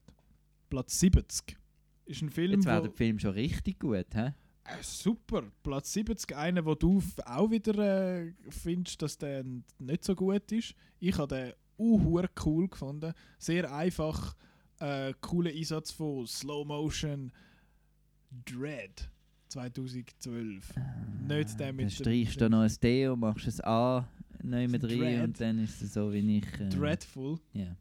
Platz 0.70 1.00
70 1.00 1.56
ist 2.06 2.22
ein 2.24 2.30
Film, 2.30 2.54
Jetzt 2.54 2.66
wäre 2.66 2.82
der 2.82 2.92
Film 2.92 3.20
schon 3.20 3.32
richtig 3.32 3.80
gut, 3.80 4.08
hä? 4.14 4.34
äh, 4.64 4.82
super. 4.82 5.44
Platz 5.62 5.94
70, 5.94 6.36
einer, 6.36 6.66
wo 6.66 6.74
du 6.74 7.02
auch 7.26 7.52
wieder 7.52 7.78
äh, 8.24 8.34
findest, 8.50 9.02
dass 9.02 9.18
der 9.18 9.46
nicht 9.78 10.04
so 10.04 10.16
gut 10.16 10.52
ist. 10.52 10.74
Ich 11.00 11.18
habe 11.18 11.28
den 11.36 11.54
uh, 11.78 12.24
cool 12.44 12.68
gefunden. 12.68 13.14
Sehr 13.38 13.72
einfach, 13.72 14.36
äh, 14.80 15.14
cooler 15.22 15.52
Einsatz 15.52 15.92
von 15.92 16.26
Slow 16.26 16.66
Motion 16.66 17.32
Dread 18.46 19.11
2012. 19.52 20.74
nicht 21.28 21.60
der 21.60 21.74
mit 21.74 21.86
Dann 21.86 21.90
streichst 21.90 22.40
du 22.40 22.50
noch 22.50 22.62
ein 22.62 22.76
D 22.82 23.08
und 23.08 23.20
machst 23.20 23.48
es 23.48 23.62
A 23.62 24.08
neu 24.42 24.68
mit 24.68 24.84
rein 24.84 25.24
und 25.24 25.40
dann 25.40 25.60
ist 25.64 25.82
es 25.82 25.94
so 25.94 26.12
wie 26.12 26.38
ich. 26.38 26.60
Äh, 26.60 26.70
Dreadful. 26.70 27.38
Ja. 27.54 27.76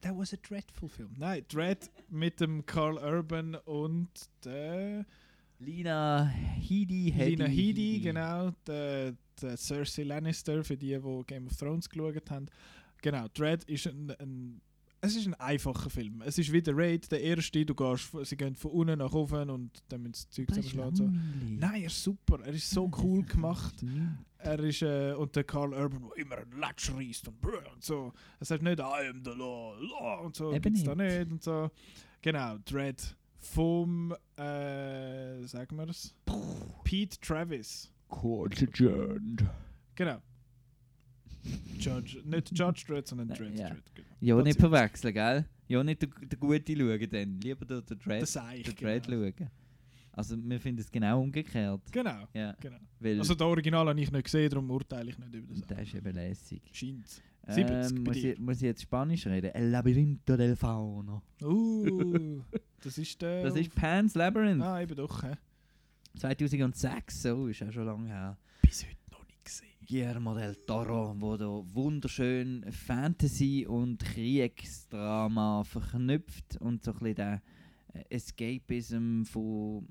That 0.00 0.16
was 0.16 0.32
a 0.32 0.36
dreadful 0.36 0.88
film. 0.88 1.10
Nein, 1.16 1.44
Dread 1.48 1.90
mit 2.08 2.40
dem 2.40 2.64
Carl 2.66 2.98
Urban 2.98 3.56
und 3.64 4.08
der 4.44 5.04
Lina 5.58 6.24
Headey. 6.26 7.10
Lina 7.10 7.46
Headey, 7.46 8.00
genau. 8.00 8.52
Der, 8.66 9.14
der 9.42 9.56
Cersei 9.56 10.04
Lannister, 10.04 10.62
für 10.62 10.76
die, 10.76 10.96
die 10.96 11.24
Game 11.26 11.46
of 11.46 11.56
Thrones 11.56 11.88
geschaut 11.88 12.30
haben. 12.30 12.46
Genau, 13.02 13.26
Dread 13.34 13.64
ist 13.64 13.86
ein, 13.88 14.10
ein 14.18 14.60
es 15.00 15.16
ist 15.16 15.26
ein 15.26 15.34
einfacher 15.34 15.90
Film. 15.90 16.22
Es 16.24 16.38
ist 16.38 16.52
wie 16.52 16.62
der 16.62 16.76
Raid, 16.76 17.10
der 17.12 17.22
erste, 17.22 17.64
du 17.64 17.74
gehst, 17.74 18.10
sie 18.24 18.36
gehen 18.36 18.54
von 18.56 18.70
unten 18.72 18.98
nach 18.98 19.12
oben 19.12 19.50
und 19.50 19.82
dann 19.88 20.02
müssen 20.02 20.26
sie 20.30 20.44
das 20.46 20.56
Zeug 20.56 20.64
zusammenschlagen. 20.64 20.96
So. 20.96 21.04
Nein, 21.46 21.82
er 21.82 21.86
ist 21.86 22.02
super, 22.02 22.40
er 22.44 22.52
ist 22.52 22.70
so 22.70 22.90
cool 23.02 23.22
gemacht. 23.24 23.74
Er 24.38 24.58
ist, 24.60 24.82
äh, 24.82 25.12
und 25.14 25.34
der 25.34 25.44
Carl 25.44 25.72
Urban, 25.72 26.10
der 26.14 26.24
immer 26.24 26.36
einen 26.38 26.58
Latsch 26.58 26.90
reißt 26.90 27.28
und, 27.28 27.44
und 27.44 27.82
so. 27.82 28.12
Er 28.38 28.46
sagt 28.46 28.62
nicht, 28.62 28.78
I 28.78 29.08
am 29.08 29.22
the 29.24 29.30
law, 29.30 29.74
law 29.80 30.24
und 30.24 30.36
so, 30.36 30.52
Eben 30.52 30.62
gibt's 30.62 30.84
da 30.84 30.94
nicht. 30.94 31.18
nicht 31.18 31.32
und 31.32 31.42
so. 31.42 31.70
Genau, 32.22 32.56
Dread 32.64 33.16
vom, 33.40 34.12
äh, 34.36 35.44
sagen 35.46 35.76
wir 35.76 35.88
es, 35.88 36.14
Pete 36.84 37.18
Travis. 37.20 37.92
Court 38.08 38.62
adjourned. 38.62 39.44
Genau. 39.94 40.18
Judge, 41.78 42.20
nicht 42.24 42.56
Judge 42.58 42.84
Dredd, 42.86 43.06
sondern 43.06 43.28
Dredd 43.28 43.58
ja. 43.58 43.68
Dredd. 43.70 43.94
genau. 43.94 44.08
Ja, 44.20 44.42
nicht 44.42 44.58
verwechseln, 44.60 45.14
gell? 45.14 45.44
Ja, 45.68 45.84
nicht 45.84 46.02
der, 46.02 46.08
der 46.22 46.38
Gute 46.38 46.76
schauen 46.76 47.08
dann. 47.10 47.40
Lieber 47.40 47.64
der, 47.64 47.82
der 47.82 47.96
Dread, 47.96 48.26
Seich, 48.26 48.62
der 48.64 48.74
Dread 48.74 49.06
schauen. 49.06 49.50
Also 50.12 50.36
wir 50.42 50.58
finden 50.60 50.80
es 50.80 50.90
genau 50.90 51.22
umgekehrt. 51.22 51.80
Genau, 51.92 52.26
Ja. 52.34 52.52
genau. 52.60 52.78
Weil 52.98 53.18
Also 53.20 53.34
das 53.34 53.46
Original 53.46 53.86
habe 53.88 54.00
ich 54.00 54.10
nicht 54.10 54.24
gesehen, 54.24 54.50
darum 54.50 54.68
urteile 54.70 55.10
ich 55.10 55.18
nicht 55.18 55.32
über 55.34 55.54
das. 55.54 55.66
der 55.68 55.78
ist 55.80 55.94
eben 55.94 56.12
lässig. 56.14 56.62
Scheint. 56.72 57.22
70 57.46 57.96
Ähm, 57.98 58.02
muss, 58.04 58.16
ich, 58.16 58.38
muss 58.38 58.56
ich 58.56 58.62
jetzt 58.62 58.82
Spanisch 58.82 59.26
reden? 59.26 59.54
El 59.54 59.70
Labyrinto 59.70 60.36
del 60.36 60.56
Fauno. 60.56 61.22
Uh, 61.40 62.42
das 62.82 62.98
ist 62.98 63.22
der... 63.22 63.44
Das 63.44 63.54
ist 63.56 63.74
Pan's 63.74 64.14
Labyrinth. 64.14 64.60
Ah, 64.62 64.82
eben 64.82 64.96
doch, 64.96 65.22
hä? 65.22 65.32
2006, 66.18 67.22
so 67.22 67.46
ist 67.46 67.62
auch 67.62 67.72
schon 67.72 67.86
lange 67.86 68.08
her. 68.08 68.36
Bis 68.62 68.84
heute 68.84 68.96
noch 69.12 69.24
nicht 69.26 69.44
gesehen. 69.44 69.68
Guillermo 69.90 70.34
del 70.34 70.54
Toro, 70.66 71.14
wo 71.18 71.34
da 71.38 71.46
wunderschön 71.46 72.62
Fantasy 72.70 73.64
und 73.66 73.98
Kriegsdrama 74.04 75.64
verknüpft 75.64 76.58
und 76.58 76.84
so 76.84 76.90
ein 76.90 76.98
bisschen 76.98 77.14
der 77.14 77.42
äh, 77.94 78.04
Escapism 78.10 79.22
von, 79.22 79.88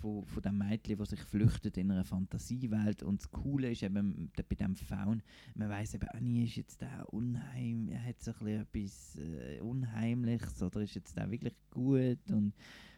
von, 0.00 0.24
von 0.24 0.40
dem 0.40 0.58
Mädchen, 0.58 0.98
das 0.98 1.10
sich 1.10 1.20
flüchtet 1.20 1.76
in 1.78 1.90
einer 1.90 2.04
Fantasiewelt. 2.04 3.02
Und 3.02 3.22
das 3.22 3.32
Coole 3.32 3.72
ist 3.72 3.82
eben 3.82 4.30
bei 4.36 4.54
dem 4.54 4.76
Faun, 4.76 5.20
man 5.56 5.68
weiß 5.68 5.94
eben 5.94 6.08
auch 6.10 6.20
nie, 6.20 6.44
ist 6.44 6.54
jetzt 6.54 6.80
der 6.80 7.12
unheim, 7.12 7.88
er 7.88 8.04
hat 8.04 8.22
so 8.22 8.30
ein 8.30 8.38
bisschen 8.38 8.60
etwas 8.60 9.18
äh, 9.18 9.60
Unheimliches 9.60 10.62
oder 10.62 10.80
ist 10.82 10.94
jetzt 10.94 11.16
der 11.16 11.28
wirklich 11.28 11.56
gut 11.72 12.30
und, 12.30 12.52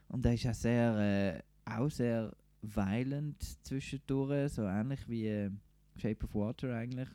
und 0.08 0.26
er 0.26 0.34
ist 0.34 0.46
auch 0.46 0.52
sehr, 0.52 0.98
äh, 0.98 1.42
auch 1.64 1.90
sehr 1.90 2.36
violent 2.60 3.42
zwischendurch, 3.64 4.52
so 4.52 4.64
ähnlich 4.64 5.08
wie 5.08 5.28
äh, 5.28 5.50
Shape 5.98 6.24
of 6.24 6.34
Water 6.34 6.74
eigentlich. 6.76 7.08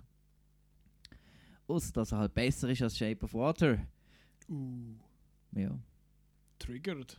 Ausser, 1.68 1.94
dass 1.94 2.12
er 2.12 2.18
halt 2.20 2.34
besser 2.34 2.70
ist 2.70 2.82
als 2.82 2.98
Shape 2.98 3.24
of 3.24 3.34
Water. 3.34 3.86
Uh, 4.50 4.96
Ja. 5.54 5.78
triggered. 6.60 7.18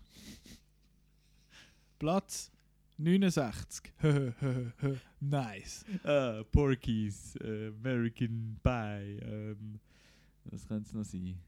Platz 1.98 2.50
69. 2.98 3.92
nice. 5.20 5.84
Ah, 6.04 6.42
Porky's 6.52 7.36
American 7.40 8.58
Pie. 8.62 9.18
Ähm, 9.22 9.80
was 10.44 10.66
könnte 10.66 10.86
es 10.88 10.92
noch 10.92 11.04
sein? 11.04 11.38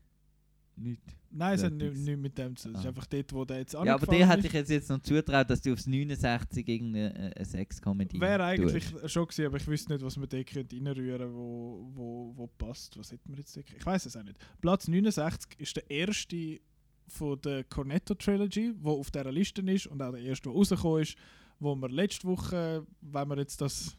Nicht. 0.76 1.00
Nein, 1.30 1.54
es 1.54 1.62
hat 1.64 1.72
nichts 1.72 1.98
mit 2.00 2.36
dem 2.38 2.56
zu 2.56 2.68
tun. 2.68 2.74
Es 2.74 2.80
ist 2.80 2.84
Ah. 2.86 2.88
einfach 2.88 3.06
dort, 3.06 3.32
wo 3.32 3.44
der 3.44 3.58
jetzt 3.58 3.72
Ja, 3.74 3.80
aber 3.80 3.92
angefangen 3.94 4.18
dir 4.18 4.28
hätte 4.28 4.46
ich 4.46 4.52
jetzt, 4.52 4.70
jetzt 4.70 4.88
noch 4.88 5.00
zutraut, 5.00 5.50
dass 5.50 5.60
du 5.62 5.72
aufs 5.72 5.86
69 5.86 6.66
irgendeine 6.68 7.36
äh, 7.36 7.44
Sex-Comedy 7.44 8.20
Wäre 8.20 8.44
eigentlich 8.44 8.90
tust. 8.90 9.10
schon 9.10 9.26
gewesen, 9.26 9.46
aber 9.46 9.56
ich 9.56 9.66
wüsste 9.66 9.92
nicht, 9.92 10.04
was 10.04 10.16
man 10.16 10.28
da 10.28 10.42
könnte 10.44 10.76
reinrühren 10.76 11.32
wo, 11.34 11.88
wo, 11.94 12.32
wo 12.36 12.46
passt. 12.46 12.96
Was 12.98 13.10
hätten 13.12 13.30
wir 13.30 13.38
jetzt 13.38 13.56
da? 13.56 13.60
Ich 13.76 13.84
weiß 13.86 14.06
es 14.06 14.16
auch 14.16 14.22
nicht. 14.22 14.36
Platz 14.60 14.86
69 14.88 15.58
ist 15.60 15.76
der 15.76 15.90
erste 15.90 16.60
von 17.08 17.40
der 17.40 17.64
Cornetto 17.64 18.14
Trilogy, 18.14 18.72
wo 18.80 18.92
auf 18.98 19.10
dieser 19.10 19.30
Liste 19.32 19.60
ist 19.62 19.86
und 19.88 20.00
auch 20.02 20.12
der 20.12 20.22
erste, 20.22 20.44
der 20.44 20.52
rausgekommen 20.52 21.02
ist, 21.02 21.16
wo 21.60 21.74
wir 21.74 21.88
letzte 21.88 22.26
Woche, 22.26 22.86
wenn 23.00 23.28
man 23.28 23.38
jetzt 23.38 23.60
das 23.60 23.96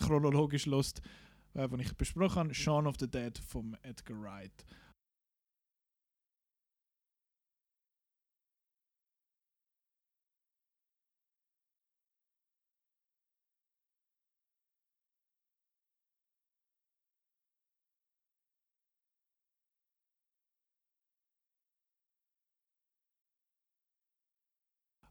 chronologisch 0.00 0.66
lässt, 0.66 1.00
äh, 1.54 1.68
wo 1.70 1.76
ich 1.76 1.92
besprochen 1.96 2.36
habe, 2.36 2.54
Shaun 2.54 2.86
of 2.86 2.96
the 2.98 3.08
Dead 3.08 3.36
von 3.38 3.76
Edgar 3.82 4.20
Wright. 4.20 4.64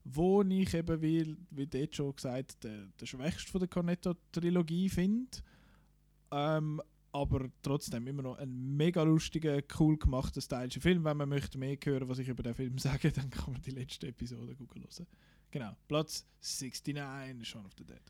Wo 0.06 0.44
ich 0.44 0.74
eben, 0.74 1.02
wie, 1.02 1.36
wie 1.50 1.68
dort 1.68 1.96
schon 1.96 2.16
gesagt, 2.16 2.64
der, 2.64 2.88
der 3.00 3.06
schwächste 3.06 3.52
von 3.52 3.60
der 3.60 3.68
Cornetto-Trilogie 3.68 4.90
finde. 4.90 5.38
Ähm, 6.32 6.82
aber 7.12 7.50
trotzdem 7.62 8.06
immer 8.08 8.22
noch 8.22 8.38
ein 8.38 8.76
mega 8.76 9.02
lustiger, 9.02 9.62
cool 9.80 9.98
gemachter, 9.98 10.42
stylischer 10.42 10.82
Film. 10.82 11.04
Wenn 11.04 11.18
man 11.18 11.30
möchte 11.30 11.58
mehr 11.58 11.78
hören, 11.84 12.08
was 12.08 12.20
ich 12.20 12.28
über 12.28 12.44
den 12.44 12.54
Film 12.54 12.78
sage, 12.80 13.12
dann 13.12 13.30
kann 13.30 13.54
man 13.54 13.62
die 13.62 13.72
letzte 13.72 14.08
Episode 14.08 14.56
googeln 14.56 14.84
hören. 14.84 15.08
Genau, 15.50 15.72
Platz 15.88 16.26
69, 16.42 17.48
Shaun 17.48 17.66
of 17.66 17.72
the 17.78 17.86
Dead. 17.86 18.02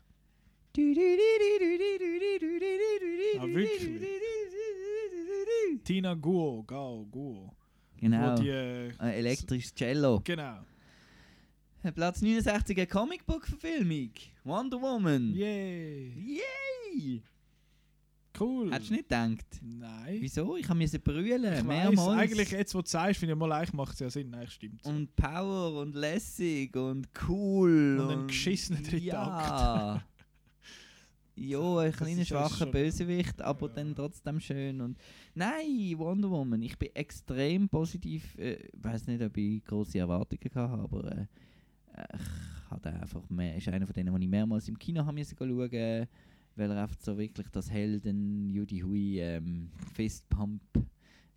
Ah, 3.38 3.46
wirklich? 3.46 4.02
Tina 5.84 6.14
Guo, 6.14 6.62
Gao, 6.64 7.06
Guo. 7.06 7.54
Genau. 7.96 8.34
Die, 8.36 8.48
äh, 8.48 8.92
Ein 8.98 9.14
elektrisches 9.14 9.74
Cello. 9.74 10.20
Genau. 10.24 10.58
Äh, 11.86 11.92
Platz 11.92 12.20
69 12.20 12.76
eine 12.76 12.86
Comicbook-Verfilmung. 12.88 14.10
Wonder 14.42 14.80
Woman. 14.80 15.32
Yay! 15.34 16.12
Yay! 16.16 17.22
Cool. 18.38 18.72
Hättest 18.72 18.90
du 18.90 18.94
nicht 18.94 19.08
gedacht? 19.08 19.46
Nein. 19.62 20.18
Wieso? 20.20 20.56
Ich 20.56 20.68
habe 20.68 20.78
mir 20.78 20.88
brüllen. 20.88 21.44
Ich 21.44 21.58
weiss, 21.58 21.64
mehrmals. 21.64 22.18
eigentlich 22.18 22.50
jetzt, 22.50 22.74
wo 22.74 22.82
du 22.82 22.88
sagst, 22.88 23.20
finde 23.20 23.34
ich 23.34 23.38
mal, 23.38 23.52
eigentlich 23.52 23.72
macht 23.72 23.94
es 23.94 24.00
ja 24.00 24.10
Sinn. 24.10 24.34
Eigentlich 24.34 24.52
stimmt 24.52 24.84
Und 24.84 25.14
Power 25.14 25.80
und 25.80 25.94
lässig 25.94 26.76
und 26.76 27.08
cool. 27.28 27.98
Und 28.00 28.10
ein 28.10 28.26
geschissener 28.26 28.80
dritter 28.80 28.98
ja. 28.98 29.94
Akt. 29.94 30.06
Ja, 31.36 31.78
ein 31.78 31.92
kleiner 31.92 32.18
ja 32.18 32.24
schwacher 32.24 32.66
Bösewicht, 32.66 33.40
aber 33.42 33.68
dann 33.68 33.94
trotzdem 33.94 34.40
schön. 34.40 34.80
Und 34.80 34.98
Nein, 35.34 35.94
Wonder 35.98 36.30
Woman. 36.30 36.62
Ich 36.62 36.76
bin 36.78 36.94
extrem 36.94 37.68
positiv. 37.68 38.34
Ich 38.38 38.44
äh, 38.44 38.68
weiß 38.72 39.06
nicht, 39.06 39.22
ob 39.22 39.36
ich 39.36 39.64
große 39.64 39.98
Erwartungen 39.98 40.50
hatte, 40.54 40.82
aber 40.82 41.12
äh, 41.12 41.26
ich 42.14 42.70
hatte 42.70 42.92
einfach 42.92 43.28
mehr, 43.30 43.56
ist 43.56 43.68
einer 43.68 43.86
von 43.86 43.94
denen, 43.94 44.14
die 44.14 44.24
ich 44.24 44.30
mehrmals 44.30 44.68
im 44.68 44.78
Kino 44.78 45.04
haben 45.04 45.14
müssen 45.14 45.36
schauen, 45.38 45.48
weil 46.56 46.70
er 46.70 46.82
einfach 46.82 46.96
so 47.00 47.16
wirklich 47.16 47.48
das 47.50 47.70
Helden 47.70 48.48
Judy 48.48 48.80
Hui 48.80 49.18
ähm, 49.20 49.70
Fistpump 49.94 50.62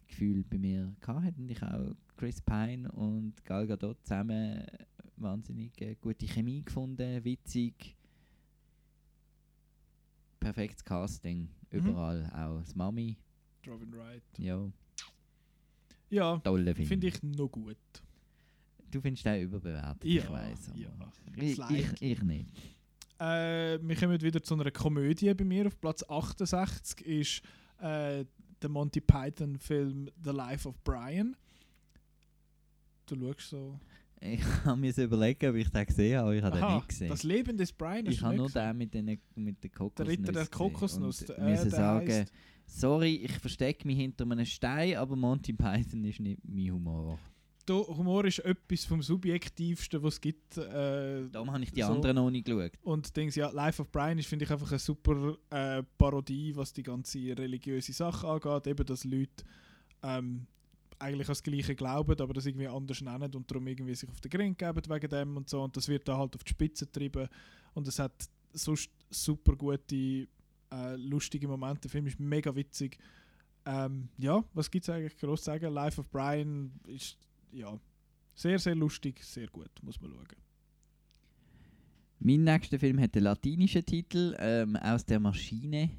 Gefühl 0.07 0.44
bei 0.49 0.57
mir 0.57 0.95
hatte. 1.06 1.34
Und 1.38 1.52
ich 1.52 1.61
auch 1.61 1.94
Chris 2.18 2.41
Pine 2.41 2.91
und 2.94 3.34
Gal 3.45 3.68
Gadot 3.68 3.98
zusammen 4.03 4.64
wahnsinnig 5.18 5.80
äh, 5.81 5.95
gute 6.02 6.26
Chemie 6.26 6.64
gefunden, 6.64 7.23
witzig. 7.23 7.95
Perfektes 10.40 10.84
Casting, 10.84 11.49
Mhm. 11.72 11.80
überall, 11.80 12.26
auch 12.34 12.60
das 12.61 12.73
Mami. 12.76 13.18
Robin 13.68 13.91
Wright. 13.94 14.23
Ja, 14.38 14.72
Ja, 16.10 16.41
finde 16.88 17.07
ich 17.07 17.22
noch 17.22 17.49
gut. 17.49 17.77
Du 18.91 19.02
findest 19.02 19.26
den 19.26 19.41
überbewertet, 19.44 20.03
Ja, 20.03 20.24
ich 20.24 20.30
weiß. 20.30 20.72
ja. 20.76 20.90
Ich, 21.36 21.60
ich, 21.60 22.02
ich 22.02 22.24
nicht. 22.24 22.49
Äh, 23.20 23.80
wir 23.82 23.95
kommen 23.95 24.22
wieder 24.22 24.41
zu 24.41 24.53
einer 24.56 24.72
Komödie 24.72 25.34
bei 25.34 25.44
mir. 25.44 25.68
Auf 25.68 25.80
Platz 25.80 26.03
68 26.07 27.06
ist 27.06 27.41
äh, 27.82 28.26
der 28.61 28.70
Monty 28.70 29.02
Python-Film 29.02 30.10
The 30.24 30.32
Life 30.32 30.68
of 30.68 30.82
Brian. 30.84 31.36
Du 33.06 33.16
schaust 33.16 33.49
so. 33.49 33.80
Ich 34.22 34.41
habe 34.66 34.80
mir 34.80 34.98
überlegen, 34.98 35.49
ob 35.49 35.56
ich 35.56 35.70
den 35.70 35.86
gesehen 35.86 36.18
habe, 36.18 36.28
aber 36.28 36.36
ich 36.36 36.44
habe 36.44 36.56
den 36.57 36.64
Aha, 36.64 36.76
nicht 36.76 36.90
gesehen. 36.90 37.10
Das 37.10 37.24
Leben 37.24 37.57
des 37.57 37.72
Brian 37.72 38.06
hast 38.06 38.14
ich 38.14 38.22
habe 38.22 38.36
nur 38.36 38.49
den 38.49 38.78
mit, 38.78 38.94
den, 38.94 39.20
mit 39.36 39.64
der 39.64 39.70
Kokosnuss. 39.70 40.07
Ritter 40.10 40.32
der 40.34 40.45
gesehen 40.45 40.52
Kokosnuss, 40.52 41.22
Und 41.22 41.30
äh, 41.38 41.41
müssen 41.49 41.70
der 41.70 41.72
sagen, 41.72 42.07
heisst- 42.10 42.34
sorry, 42.66 43.16
ich 43.16 43.32
verstecke 43.40 43.88
mich 43.88 43.98
hinter 43.98 44.26
einem 44.30 44.45
Stein, 44.45 44.98
aber 44.98 45.16
Monty 45.16 45.53
Python 45.53 46.03
ist 46.03 46.20
nicht 46.20 46.41
mein 46.44 46.72
Humor. 46.72 47.18
Humor 47.70 48.26
ist 48.26 48.40
etwas 48.40 48.86
vom 48.86 49.02
Subjektivsten, 49.02 50.02
was 50.02 50.16
es 50.16 50.22
gibt. 50.22 50.58
Äh, 50.58 51.30
Darum 51.30 51.52
habe 51.52 51.64
ich 51.64 51.72
die 51.72 51.82
so. 51.82 51.88
anderen 51.88 52.16
noch 52.16 52.30
nicht 52.30 52.46
geschaut. 52.46 52.72
Und 52.84 53.16
Dings, 53.16 53.36
ja, 53.36 53.50
Life 53.50 53.82
of 53.82 53.91
Brian 53.91 54.18
ist, 54.18 54.28
finde 54.28 54.46
ich, 54.46 54.52
einfach 54.52 54.70
eine 54.70 54.80
super 54.80 55.38
äh, 55.50 55.84
Parodie, 55.98 56.56
was 56.56 56.74
die 56.74 56.84
ganze 56.84 57.20
religiöse 57.38 57.94
Sache 57.94 58.28
angeht. 58.28 58.68
Eben, 58.68 58.86
dass 58.86 59.04
Leute 59.04 59.44
ähm, 60.04 60.48
eigentlich 61.00 61.28
an 61.28 61.32
das 61.32 61.44
Gleiche 61.44 61.76
glauben, 61.76 62.20
aber 62.20 62.34
das 62.34 62.46
irgendwie 62.46 62.68
anders 62.68 63.02
nennen 63.02 63.34
und 63.34 63.50
darum 63.50 63.68
irgendwie 63.68 63.96
sich 63.96 64.10
auf 64.10 64.22
den 64.22 64.30
Grind 64.30 64.58
geben 64.58 64.82
wegen 64.88 65.10
dem 65.10 65.38
und 65.38 65.50
so. 65.50 65.62
Und 65.64 65.76
das 65.76 65.88
wird 65.88 66.08
da 66.08 66.18
halt 66.18 66.36
auf 66.36 66.44
die 66.44 66.52
Spitze 66.52 66.86
getrieben. 66.86 67.28
Und 67.74 67.88
es 67.88 68.00
hat 68.00 68.14
sonst 68.54 68.90
super 69.10 69.56
gute, 69.56 70.28
äh, 70.72 70.96
lustige 70.96 71.48
Momente. 71.48 71.82
Der 71.82 71.91
Film 71.91 72.08
ist 72.08 72.20
mega 72.20 72.54
witzig. 72.56 72.98
Ähm, 73.66 74.10
ja, 74.18 74.44
was 74.54 74.70
gibt 74.70 74.88
es 74.88 74.90
eigentlich 74.90 75.18
groß 75.18 75.41
zu 75.41 75.46
sagen? 75.46 75.74
Life 75.74 76.00
of 76.00 76.10
Brian 76.10 76.72
ist 76.88 77.18
ja 77.52 77.80
sehr, 78.36 78.58
sehr 78.60 78.76
lustig, 78.76 79.24
sehr 79.24 79.48
gut, 79.48 79.70
muss 79.82 80.00
man 80.02 80.12
schauen. 80.12 80.28
Mein 82.20 82.44
nächster 82.44 82.78
Film 82.80 83.00
hat 83.00 83.16
den 83.16 83.24
latinischen 83.24 83.86
Titel 83.86 84.36
ähm, 84.40 84.76
«Aus 84.78 85.06
der 85.06 85.20
Maschine». 85.20 85.90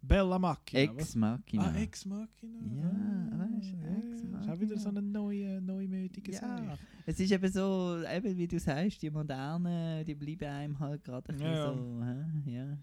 Bella 0.00 0.38
Machina. 0.38 0.82
Ex 0.82 0.94
was? 0.96 1.14
Machina. 1.16 1.64
Ah, 1.70 1.74
Ex 1.76 2.04
Machina. 2.06 2.60
Ja, 2.76 3.38
weißt 3.38 3.72
du, 3.72 3.76
ja, 3.76 4.12
Ex 4.12 4.22
ja. 4.22 4.40
Ist 4.40 4.48
auch 4.50 4.60
wieder 4.60 4.78
so 4.78 4.88
eine 4.90 5.02
neue, 5.02 5.60
neumütige 5.60 6.32
Ja. 6.32 6.38
Sache. 6.38 6.78
Es 7.04 7.18
ist 7.18 7.32
eben 7.32 7.50
so, 7.52 7.98
eben 8.08 8.36
wie 8.36 8.46
du 8.46 8.60
sagst, 8.60 9.02
die 9.02 9.10
Modernen, 9.10 10.04
die 10.04 10.14
bleiben 10.14 10.44
einem 10.48 10.78
halt 10.78 11.02
gerade 11.02 11.30
ein 11.32 11.38
Ja, 11.40 11.46
ja. 11.52 11.70
bisschen 11.72 11.98
so, 11.98 12.04
hä? 12.04 12.54
ja. 12.56 12.78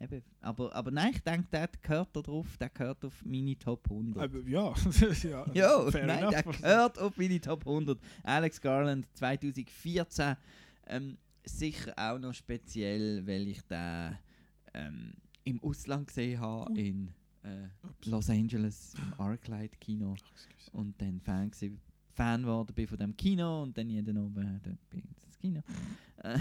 Eben. 0.00 0.22
Aber, 0.40 0.72
aber 0.74 0.90
nein, 0.92 1.12
ich 1.12 1.22
denke, 1.22 1.48
der 1.50 1.68
gehört 1.82 2.14
da 2.14 2.20
drauf, 2.20 2.56
der 2.56 2.68
gehört 2.68 3.04
auf 3.04 3.24
meine 3.24 3.58
Top 3.58 3.90
100. 3.90 4.22
Aber 4.22 4.48
ja, 4.48 4.72
ja, 5.54 5.90
fair 5.90 6.06
nein, 6.06 6.30
der 6.30 6.44
enough. 6.44 6.60
gehört 6.60 6.98
auf 6.98 7.16
meine 7.16 7.40
Top 7.40 7.66
100. 7.66 7.98
Alex 8.22 8.60
Garland 8.60 9.06
2014. 9.14 10.36
Ähm, 10.86 11.18
sicher 11.44 11.92
auch 11.96 12.18
noch 12.18 12.32
speziell, 12.32 13.26
weil 13.26 13.48
ich 13.48 13.60
den 13.62 14.16
ähm, 14.74 15.14
im 15.44 15.62
Ausland 15.62 16.06
gesehen 16.06 16.40
habe, 16.40 16.78
in 16.78 17.10
äh, 17.42 17.68
Los 18.04 18.30
Angeles, 18.30 18.94
im 18.94 19.20
Arclight 19.20 19.80
Kino. 19.80 20.14
Und 20.72 21.00
dann 21.00 21.20
Fan, 21.20 21.50
gewesen, 21.50 21.80
Fan 22.12 22.42
geworden 22.42 22.72
bin 22.74 22.86
von 22.86 22.98
dem 22.98 23.16
Kino 23.16 23.62
und 23.62 23.76
dann 23.76 23.88
jeden 23.88 24.16
Abend 24.16 24.64
dort 24.64 24.90
bin 24.90 25.02
ich 25.10 25.24
ins 25.24 25.38
Kino. 25.38 25.62
Äh, 26.18 26.38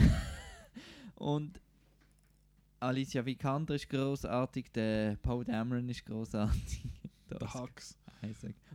und 1.16 1.60
Alicia 2.80 3.26
Vikander 3.26 3.76
ist 3.76 3.90
großartig, 3.90 4.72
der 4.72 5.16
Paul 5.22 5.44
Dameron 5.46 5.88
ist 5.90 6.06
großartig. 6.06 6.84
Der 7.30 7.54
Hux. 7.54 7.98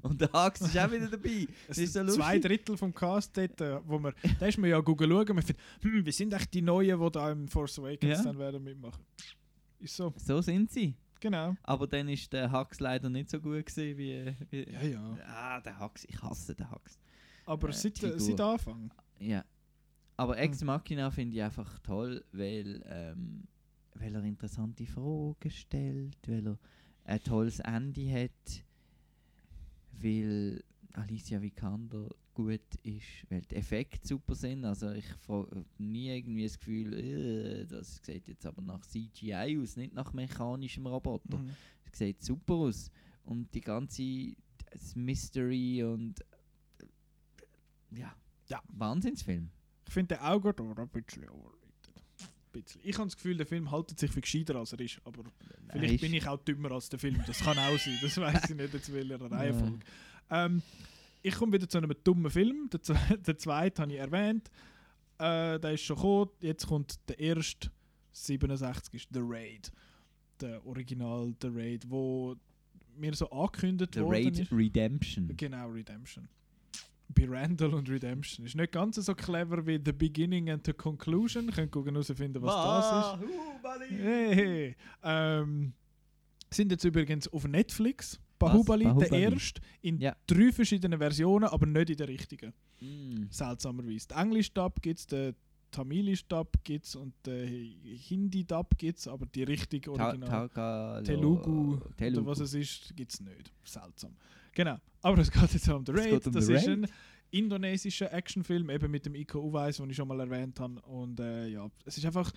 Und 0.03 0.21
der 0.21 0.31
Hux 0.33 0.61
ist 0.61 0.77
auch 0.79 0.91
wieder 0.91 1.09
dabei. 1.09 1.47
Es 1.69 1.77
Das 1.77 1.79
ist 1.79 1.93
so 1.95 2.07
zwei 2.07 2.39
Drittel 2.39 2.77
vom 2.77 2.93
Cast 2.95 3.35
dort, 3.37 3.61
äh, 3.63 3.81
wo 3.87 3.99
man, 3.99 4.13
da 4.39 4.47
ist 4.47 4.59
man 4.59 4.69
ja 4.69 4.79
googeln 4.81 5.11
schauen, 5.11 5.35
man 5.35 5.43
findet, 5.43 5.63
hm, 5.81 6.05
wie 6.07 6.13
sind 6.13 6.33
echt 6.35 6.53
die 6.53 6.61
Neuen, 6.63 7.01
die 7.01 7.11
da 7.11 7.31
im 7.31 7.49
Force 7.49 7.79
Awakens 7.79 8.19
Ja. 8.19 8.23
dann 8.23 8.39
werden 8.39 8.63
mitmachen. 8.63 9.03
Ist 9.79 9.97
so. 9.97 10.13
So 10.17 10.41
sind 10.43 10.71
sie. 10.71 10.95
Genau. 11.19 11.57
Aber 11.63 11.87
dann 11.87 12.09
ist 12.09 12.33
der 12.33 12.53
Hux 12.53 12.79
leider 12.81 13.09
nicht 13.09 13.31
so 13.31 13.41
gut 13.41 13.65
gewesen 13.67 13.97
wie, 13.99 14.35
wie 14.51 14.71
Ja, 14.71 14.83
ja. 14.83 15.19
Ah, 15.27 15.61
der 15.61 15.79
Hux, 15.81 16.05
ich 16.05 16.21
hasse 16.23 16.55
den 16.55 16.71
Hux. 16.71 16.99
Aber 17.47 17.69
Äh, 17.71 17.73
seit, 17.73 17.97
seit. 17.97 18.41
Anfang. 18.41 18.91
Ja. 19.19 19.45
Aber 20.17 20.35
Hm. 20.37 20.43
Ex 20.43 20.63
Machina 20.63 21.11
finde 21.11 21.37
ich 21.37 21.43
einfach 21.43 21.79
toll, 21.81 22.23
weil, 22.33 22.83
ähm, 22.87 23.45
weil 23.95 24.15
er 24.15 24.25
interessante 24.25 24.87
Fragen 24.87 25.51
stellt, 25.51 26.17
weil 26.27 26.47
er 26.47 26.59
ein 27.05 27.23
tolles 27.23 27.61
Ende 27.61 28.11
hat, 28.13 28.65
weil 30.01 30.63
Alicia 30.95 31.41
Vikander 31.41 32.09
gut 32.35 32.61
ist, 32.83 33.31
weil 33.31 33.43
die 33.43 33.57
Effekte 33.57 34.09
super 34.09 34.35
sind. 34.35 34.65
Also 34.65 34.91
ich 34.93 35.07
habe 35.29 35.65
nie 35.79 36.09
irgendwie 36.09 36.45
das 36.45 36.59
Gefühl, 36.59 36.95
äh, 36.95 37.67
das 37.67 38.01
sieht 38.03 38.29
jetzt 38.29 38.47
aber 38.47 38.63
nach 38.63 38.87
CGI 38.87 39.59
aus, 39.61 39.77
nicht 39.77 39.95
nach 39.95 40.13
mechanischem 40.13 40.87
Roboter. 40.87 41.39
Mhm. 41.39 41.51
Es 41.91 41.99
sieht 41.99 42.23
super 42.23 42.55
aus. 42.55 42.91
Und 43.25 43.53
die 43.55 43.61
ganze 43.61 44.35
das 44.71 44.97
Mystery 44.97 45.85
und 45.85 46.21
äh, 46.21 47.99
ja, 47.99 48.15
Ja. 48.49 48.63
Wahnsinnsfilm. 48.69 49.51
Ich 49.87 49.93
finde 49.93 50.15
den 50.15 50.25
auch 50.25 50.41
gut, 50.41 50.59
aber 50.61 50.83
ein 50.83 50.89
bisschen 50.89 51.29
overrated. 51.29 51.62
Bisschen. 52.53 52.81
Ich 52.85 52.97
habe 52.99 53.07
das 53.07 53.17
Gefühl, 53.17 53.37
der 53.37 53.47
Film 53.47 53.71
haltet 53.71 53.99
sich 53.99 54.11
für 54.11 54.21
gescheiter 54.21 54.57
als 54.57 54.73
er 54.73 54.81
ist, 54.81 55.01
aber 55.05 55.23
vielleicht 55.71 55.95
ist- 55.95 56.01
bin 56.01 56.15
ich 56.15 56.27
auch 56.29 56.39
dümmer 56.39 56.71
als 56.73 56.89
der 56.89 56.99
Film. 56.99 57.21
Das 57.27 57.39
kann 57.41 57.59
auch 57.59 57.79
sein, 57.79 57.99
das 58.03 58.17
weiß 58.19 58.51
ich 58.51 58.57
nicht 58.57 58.73
jetzt 58.75 58.93
welcher 58.93 59.21
Reihenfolge. 59.31 59.79
Ähm, 60.31 60.63
ich 61.23 61.35
komme 61.35 61.53
wieder 61.53 61.69
zu 61.69 61.79
einem 61.79 61.95
dummen 62.05 62.31
Film. 62.31 62.69
Der, 62.71 62.81
der 63.17 63.39
zweite 63.39 63.83
habe 63.83 63.93
ich 63.93 63.99
erwähnt. 63.99 64.51
Äh, 65.19 65.59
der 65.61 65.73
ist 65.73 65.83
schon 65.83 65.97
gekommen. 65.97 66.31
Jetzt 66.41 66.67
kommt 66.67 66.99
der 67.09 67.19
erste, 67.21 67.71
67, 68.13 68.95
ist 68.95 69.09
The 69.13 69.21
Raid. 69.23 69.71
Der 70.41 70.65
Original 70.67 71.35
The 71.41 71.49
Raid, 71.53 71.85
wo 71.89 72.35
mir 72.97 73.15
so 73.15 73.31
angekündigt 73.31 73.95
The 73.95 74.01
worden 74.01 74.13
Raid 74.13 74.39
ist. 74.41 74.53
Redemption. 74.53 75.31
Genau, 75.37 75.71
Redemption. 75.71 76.29
Bei 77.15 77.27
Randall 77.29 77.75
und 77.75 77.89
Redemption. 77.89 78.47
Ist 78.47 78.55
nicht 78.57 78.73
ganz 78.73 78.97
so 78.97 79.15
clever 79.15 79.67
wie 79.67 79.81
The 79.85 79.93
Beginning 79.93 80.51
and 80.51 80.65
the 80.67 80.73
Conclusion. 80.73 81.51
Könnt 81.51 81.71
gucken 81.73 81.93
herausfinden, 81.95 82.41
was 82.43 83.19
das 83.21 83.21
ist. 83.21 83.91
Hey. 83.99 84.77
Ähm, 85.03 85.73
sind 86.51 86.71
jetzt 86.73 86.85
übrigens 86.85 87.29
auf 87.29 87.47
Netflix. 87.47 88.21
Bahubali, 88.39 88.85
der 88.99 89.13
erste, 89.13 89.61
in 89.83 89.99
Ja. 90.01 90.17
drei 90.27 90.51
verschiedenen 90.51 90.99
Versionen, 90.99 91.45
aber 91.45 91.65
nicht 91.65 91.91
in 91.91 91.97
der 91.97 92.09
richtigen. 92.09 92.53
Mm. 92.81 93.27
Seltsamerweise. 93.31 94.09
Den 94.09 94.17
Englisch-Dub 94.19 94.83
gibt 94.83 94.99
es, 94.99 95.07
den 95.07 95.37
Tamilisch-Dub 95.71 96.49
gibt 96.65 96.85
es 96.85 96.97
und 96.97 97.15
den 97.25 97.47
Hindi-Dub 98.09 98.77
gibt 98.77 98.99
es, 98.99 99.07
aber 99.07 99.27
die 99.27 99.45
richtige 99.45 99.93
Ta- 99.93 100.07
Original. 100.09 100.29
Tagalo- 100.49 101.05
Telugu, 101.05 101.79
Telugu. 101.97 102.21
oder 102.21 102.27
was 102.27 102.41
es 102.41 102.55
ist, 102.55 102.97
gibt 102.97 103.13
es 103.15 103.21
nicht. 103.21 103.53
Seltsam. 103.63 104.17
Genau. 104.53 104.79
Aber 105.01 105.19
es 105.19 105.31
geht 105.31 105.53
jetzt 105.53 105.69
um 105.69 105.85
The 105.85 105.93
Raid. 105.93 106.27
um 106.27 106.33
das 106.33 106.49
ist 106.49 106.69
Raid. 106.69 106.85
ein 106.85 106.89
indonesischer 107.31 108.13
Actionfilm, 108.13 108.71
eben 108.71 108.91
mit 108.91 109.07
dem 109.07 109.15
Iko 109.15 109.41
Uweis, 109.41 109.79
den 109.79 109.91
ich 109.91 109.97
schon 109.97 110.09
mal 110.09 110.21
erwähnt 110.21 110.61
habe. 110.61 110.81
Und 110.83 111.19
äh, 111.19 111.49
ja, 111.49 111.69
es 111.85 111.97
ist 111.97 112.05
einfach 112.07 112.31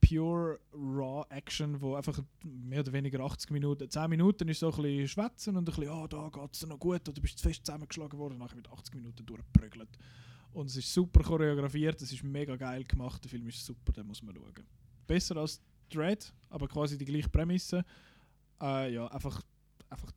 pure 0.00 0.58
raw 0.72 1.24
Action, 1.30 1.80
wo 1.80 1.94
einfach 1.94 2.20
mehr 2.42 2.80
oder 2.80 2.92
weniger 2.92 3.20
80 3.20 3.50
Minuten, 3.50 3.88
10 3.88 4.10
Minuten 4.10 4.48
ist 4.48 4.60
so 4.60 4.70
ein 4.70 4.82
bisschen 4.82 5.08
schwätzen 5.08 5.56
und 5.56 5.68
ein 5.68 5.74
bisschen, 5.74 5.88
ah, 5.88 6.06
da 6.06 6.28
geht 6.28 6.54
es 6.54 6.66
noch 6.66 6.78
gut, 6.78 7.08
oder 7.08 7.20
bist 7.20 7.34
du 7.34 7.42
zu 7.42 7.48
fest 7.48 7.64
zusammengeschlagen 7.64 8.18
worden, 8.18 8.38
nachher 8.38 8.56
wird 8.56 8.70
80 8.70 8.94
Minuten 8.94 9.24
durchgeprügelt. 9.24 9.88
Und 10.52 10.66
es 10.66 10.76
ist 10.76 10.92
super 10.92 11.22
choreografiert, 11.22 12.00
es 12.02 12.12
ist 12.12 12.22
mega 12.22 12.54
geil 12.56 12.84
gemacht, 12.84 13.24
der 13.24 13.30
Film 13.30 13.48
ist 13.48 13.64
super, 13.64 13.92
den 13.92 14.06
muss 14.06 14.22
man 14.22 14.34
schauen. 14.34 14.66
Besser 15.06 15.36
als 15.36 15.60
Dread, 15.90 16.32
aber 16.50 16.68
quasi 16.68 16.98
die 16.98 17.04
gleiche 17.04 17.28
Prämisse. 17.28 17.84
Äh, 18.60 18.92
ja, 18.94 19.06
einfach, 19.08 19.42
einfach 19.88 20.12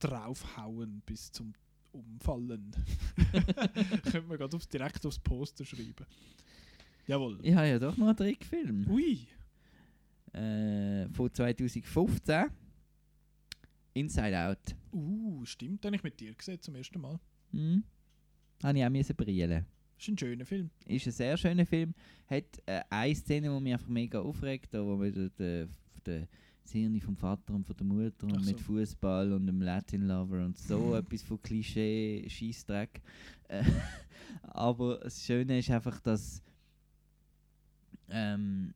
draufhauen 0.00 1.02
bis 1.06 1.30
zum 1.30 1.52
Umfallen. 1.92 2.72
Könnte 4.02 4.22
man 4.22 4.38
gerade 4.38 4.56
aufs, 4.56 4.68
direkt 4.68 5.04
aufs 5.06 5.18
Poster 5.18 5.64
schreiben. 5.64 6.06
Jawohl. 7.06 7.38
Ich 7.42 7.54
habe 7.54 7.68
ja 7.68 7.78
doch 7.78 7.96
noch 7.96 8.08
einen 8.08 8.16
Trickfilm. 8.16 8.88
Ui. 8.88 9.26
Äh, 10.32 11.08
von 11.08 11.32
2015. 11.32 12.46
Inside 13.94 14.38
Out. 14.38 14.76
Uh, 14.92 15.44
stimmt, 15.44 15.82
den 15.82 15.88
habe 15.88 15.96
ich 15.96 16.02
mit 16.02 16.20
dir 16.20 16.34
gesehen 16.34 16.60
zum 16.60 16.76
ersten 16.76 17.00
Mal. 17.00 17.18
Hm? 17.52 17.82
Habe 18.62 18.78
ich 18.78 18.84
auch 18.84 18.90
müssen 18.90 19.16
brillen. 19.16 19.66
Ist 19.98 20.08
ein 20.08 20.18
schöner 20.18 20.46
Film. 20.46 20.70
Ist 20.86 21.06
ein 21.06 21.12
sehr 21.12 21.36
schöner 21.36 21.66
Film. 21.66 21.94
Hat 22.26 22.44
äh, 22.66 22.82
eine 22.88 23.14
Szene, 23.14 23.52
die 23.52 23.60
mich 23.60 23.72
einfach 23.72 23.88
mega 23.88 24.20
aufregt, 24.20 24.72
wo 24.72 24.96
man 24.96 25.12
den, 25.12 25.30
den, 25.36 25.74
den 26.06 26.28
Hirn 26.68 27.00
vom 27.00 27.16
Vater 27.16 27.54
und 27.54 27.66
von 27.66 27.76
der 27.76 27.86
Mutter 27.86 28.26
und 28.26 28.36
Ach 28.38 28.44
mit 28.44 28.58
so. 28.58 28.64
Fußball 28.64 29.32
und 29.32 29.46
dem 29.46 29.60
Latin 29.60 30.06
Lover 30.06 30.44
und 30.44 30.58
so 30.58 30.94
etwas 30.94 31.22
von 31.22 31.42
Klischee, 31.42 32.26
Scheißdreck. 32.28 33.00
Äh, 33.48 33.64
aber 34.42 34.98
das 34.98 35.24
Schöne 35.24 35.58
ist 35.58 35.70
einfach, 35.70 36.00
dass 36.00 36.42
ähm, 38.08 38.74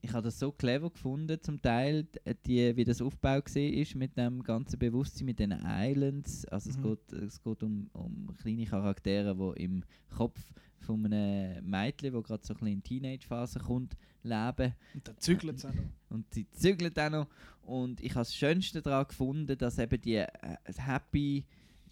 ich 0.00 0.12
habe 0.12 0.22
das 0.24 0.38
so 0.38 0.50
clever 0.52 0.90
gefunden, 0.90 1.40
zum 1.40 1.60
Teil, 1.62 2.04
d- 2.04 2.34
die, 2.46 2.76
wie 2.76 2.84
das 2.84 3.00
Aufbau 3.00 3.40
gesehen 3.40 3.74
ist 3.74 3.94
mit 3.94 4.16
dem 4.16 4.42
ganzen 4.42 4.78
Bewusstsein, 4.78 5.26
mit 5.26 5.38
den 5.38 5.52
Islands. 5.64 6.44
Also 6.46 6.70
es 6.70 6.76
Mhm. 6.78 6.82
geht, 6.82 7.12
es 7.12 7.42
geht 7.42 7.62
um, 7.62 7.88
um 7.92 8.34
kleine 8.36 8.64
Charaktere, 8.64 9.34
die 9.56 9.62
im 9.62 9.84
Kopf 10.10 10.40
von 10.80 11.04
einem 11.06 11.68
Mädchen, 11.68 12.12
das 12.12 12.24
gerade 12.24 12.44
so 12.46 12.54
ein 12.54 12.58
bisschen 12.58 12.72
in 12.74 12.82
die 12.82 13.00
Teenage-Phase 13.00 13.58
kommt, 13.60 13.96
leben. 14.22 14.74
Und 14.94 15.08
dann 15.08 15.18
zügelt 15.18 15.56
es 15.58 15.64
auch 15.64 15.74
noch. 15.74 15.82
Und 16.10 16.32
sie 16.34 16.48
zügelt 16.50 16.98
auch 16.98 17.10
noch. 17.10 17.26
Und 17.62 18.00
ich 18.00 18.10
habe 18.10 18.20
das 18.20 18.34
Schönste 18.34 18.82
daran 18.82 19.06
gefunden, 19.08 19.56
dass 19.58 19.78
eben 19.78 20.00
die 20.00 20.16
äh, 20.16 20.28
Happy, 20.76 21.44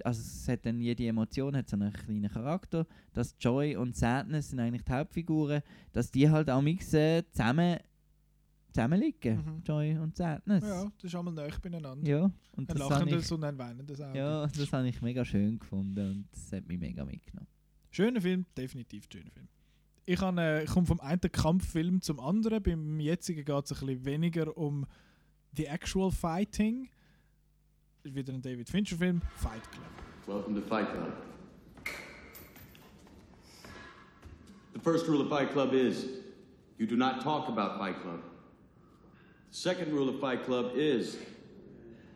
also 0.02 0.20
es 0.20 0.48
hat 0.48 0.66
dann 0.66 0.80
jede 0.80 1.06
Emotion 1.06 1.56
hat 1.56 1.68
so 1.68 1.76
einen 1.76 1.92
kleinen 1.92 2.30
Charakter, 2.30 2.86
dass 3.12 3.36
Joy 3.38 3.76
und 3.76 3.96
Sadness 3.96 4.50
sind 4.50 4.60
eigentlich 4.60 4.82
die 4.84 4.92
Hauptfiguren, 4.92 5.62
dass 5.92 6.10
die 6.10 6.28
halt 6.28 6.50
auch 6.50 6.62
äh, 6.64 7.22
zusammen 7.30 7.78
zusammenliegen, 8.72 9.36
Mhm. 9.36 9.62
Joy 9.64 9.96
und 9.98 10.16
Sadness. 10.16 10.64
Ja, 10.64 10.84
das 10.96 11.04
ist 11.04 11.14
einmal 11.14 11.32
näher 11.34 11.52
beieinander. 11.62 12.08
Ja, 12.08 12.24
und 12.24 12.32
ein 12.58 12.66
das 12.66 12.78
lachendes 12.78 13.26
ich, 13.26 13.32
und 13.32 13.44
ein 13.44 13.56
weinendes 13.56 14.00
Auge. 14.00 14.18
ja, 14.18 14.46
das 14.46 14.72
habe 14.72 14.88
ich 14.88 15.00
mega 15.00 15.24
schön 15.24 15.58
gefunden 15.60 16.10
und 16.10 16.28
das 16.32 16.52
hat 16.52 16.66
mich 16.66 16.78
mega 16.78 17.04
mitgenommen. 17.04 17.46
Schöner 17.90 18.20
Film, 18.20 18.44
definitiv 18.56 19.06
schöner 19.12 19.30
Film. 19.30 19.46
Ich, 20.06 20.20
han, 20.20 20.36
äh, 20.38 20.64
ich 20.64 20.70
komme 20.70 20.86
vom 20.86 21.00
einen 21.00 21.20
Kampffilm 21.20 22.02
zum 22.02 22.18
anderen. 22.18 22.62
Beim 22.62 22.98
jetzigen 22.98 23.44
geht 23.44 23.64
es 23.64 23.72
ein 23.72 23.86
bisschen 23.86 24.04
weniger 24.04 24.56
um 24.56 24.84
the 25.56 25.66
actual 25.66 26.10
fighting. 26.10 26.88
Ist 28.04 28.14
wieder 28.14 28.34
ein 28.34 28.42
David 28.42 28.68
Fincher 28.68 28.98
Film, 28.98 29.22
Fight 29.36 29.62
Club. 29.70 29.86
Welcome 30.26 30.60
to 30.60 30.66
Fight 30.68 30.86
Club. 30.92 31.10
The 34.74 34.80
first 34.80 35.08
rule 35.08 35.22
of 35.22 35.30
Fight 35.30 35.52
Club 35.52 35.72
is 35.72 36.04
you 36.76 36.86
do 36.86 36.96
not 36.96 37.22
talk 37.22 37.48
about 37.48 37.78
Fight 37.78 37.98
Club. 38.02 38.20
The 39.50 39.56
second 39.56 39.90
rule 39.90 40.10
of 40.10 40.20
Fight 40.20 40.44
Club 40.44 40.72
is 40.76 41.16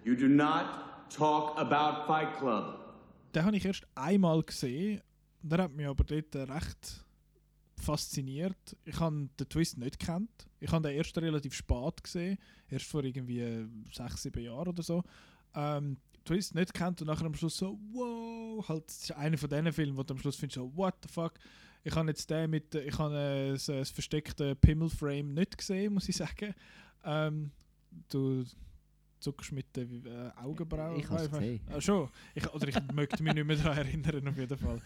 you 0.04 0.14
do 0.14 0.28
not 0.28 1.08
talk 1.08 1.58
about 1.58 2.06
Fight 2.06 2.36
Club. 2.38 2.74
Den 3.34 3.46
habe 3.46 3.56
ich 3.56 3.64
erst 3.64 3.86
einmal 3.94 4.42
gesehen. 4.42 5.00
Der 5.40 5.62
hat 5.62 5.72
mich 5.72 5.86
aber 5.86 6.04
dort 6.04 6.36
recht 6.36 7.06
fasziniert. 7.76 8.76
Ich 8.84 9.00
habe 9.00 9.30
den 9.40 9.48
Twist 9.48 9.78
nicht 9.78 9.98
gekannt. 9.98 10.48
Ich 10.60 10.70
habe 10.70 10.86
den 10.86 10.98
erst 10.98 11.16
relativ 11.16 11.54
spät 11.54 12.04
gesehen. 12.04 12.36
Erst 12.68 12.84
vor 12.84 13.02
irgendwie 13.04 13.66
sechs, 13.90 14.22
sieben 14.22 14.44
Jahren 14.44 14.68
oder 14.68 14.82
so. 14.82 15.02
Ähm, 15.54 15.96
Twist 16.24 16.54
nicht 16.54 16.74
kennt 16.74 17.00
und 17.00 17.06
nachher 17.06 17.24
am 17.24 17.34
Schluss 17.34 17.56
so, 17.56 17.78
wow, 17.92 18.68
halt, 18.68 18.86
das 18.86 19.02
ist 19.04 19.12
einer 19.12 19.38
von 19.38 19.48
diesen 19.48 19.72
Filmen, 19.72 19.96
wo 19.96 20.02
du 20.02 20.12
am 20.14 20.20
Schluss 20.20 20.36
findest, 20.36 20.56
so, 20.56 20.76
what 20.76 20.94
the 21.02 21.08
fuck. 21.08 21.32
Ich 21.84 21.94
habe 21.94 22.08
jetzt 22.08 22.28
den 22.28 22.50
mit, 22.50 22.74
äh, 22.74 22.82
ich 22.82 22.98
habe 22.98 23.14
äh, 23.16 23.52
das, 23.52 23.66
das 23.66 23.90
versteckte 23.90 24.54
Pimmelframe 24.56 25.32
nicht 25.32 25.56
gesehen, 25.56 25.94
muss 25.94 26.08
ich 26.08 26.16
sagen. 26.16 26.54
Ähm, 27.04 27.50
du 28.10 28.44
zuckst 29.20 29.52
mit 29.52 29.74
den 29.74 30.04
äh, 30.04 30.30
Augenbrauen. 30.36 31.00
Ich 31.00 31.08
hab's 31.08 31.22
Einfach- 31.22 31.38
gesehen. 31.38 31.60
Ah, 31.70 31.80
schon? 31.80 32.08
Ich, 32.34 32.52
oder 32.52 32.68
ich 32.68 32.76
möchte 32.92 33.22
mich 33.22 33.34
nicht 33.34 33.46
mehr 33.46 33.56
daran 33.56 33.78
erinnern, 33.78 34.28
auf 34.28 34.36
jeden 34.36 34.58
Fall. 34.58 34.82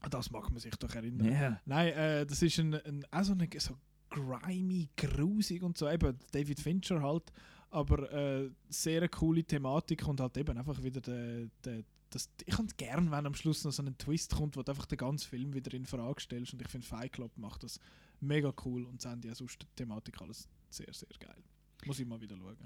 An 0.00 0.10
das 0.10 0.30
mag 0.30 0.48
man 0.50 0.58
sich 0.60 0.74
doch 0.76 0.94
erinnern. 0.94 1.30
Ja. 1.32 1.60
Nein, 1.66 1.88
äh, 1.92 2.26
das 2.26 2.40
ist 2.40 2.58
ein, 2.58 2.74
ein, 2.74 3.04
auch 3.10 3.22
so, 3.24 3.32
eine, 3.32 3.48
so 3.58 3.76
grimy, 4.10 4.88
grusig 4.96 5.62
und 5.62 5.76
so. 5.76 5.88
Eben 5.90 6.16
David 6.32 6.60
Fincher 6.60 7.02
halt. 7.02 7.24
Aber 7.70 8.10
äh, 8.12 8.50
sehr 8.68 8.98
eine 8.98 9.08
coole 9.08 9.44
Thematik 9.44 10.06
und 10.06 10.20
halt 10.20 10.36
eben 10.36 10.56
einfach 10.56 10.82
wieder 10.82 11.00
der, 11.00 11.48
der, 11.64 11.84
das, 12.10 12.30
ich 12.46 12.54
kann 12.54 12.68
gern, 12.76 13.10
wenn 13.10 13.26
am 13.26 13.34
Schluss 13.34 13.64
noch 13.64 13.72
so 13.72 13.82
ein 13.82 13.98
Twist 13.98 14.34
kommt, 14.34 14.56
wo 14.56 14.62
du 14.62 14.72
einfach 14.72 14.86
den 14.86 14.98
ganzen 14.98 15.28
Film 15.28 15.52
wieder 15.52 15.74
in 15.74 15.84
Frage 15.84 16.20
stellst. 16.20 16.54
Und 16.54 16.62
ich 16.62 16.68
finde, 16.68 16.86
Fight 16.86 17.12
Club 17.12 17.36
macht 17.36 17.62
das 17.62 17.78
mega 18.20 18.52
cool 18.64 18.84
und 18.84 19.02
Sandy 19.02 19.30
auch 19.30 19.36
sonst 19.36 19.62
die 19.62 19.66
Thematik 19.76 20.20
alles 20.22 20.48
sehr, 20.70 20.92
sehr 20.92 21.08
geil. 21.18 21.42
Muss 21.84 22.00
ich 22.00 22.06
mal 22.06 22.20
wieder 22.20 22.36
schauen. 22.36 22.56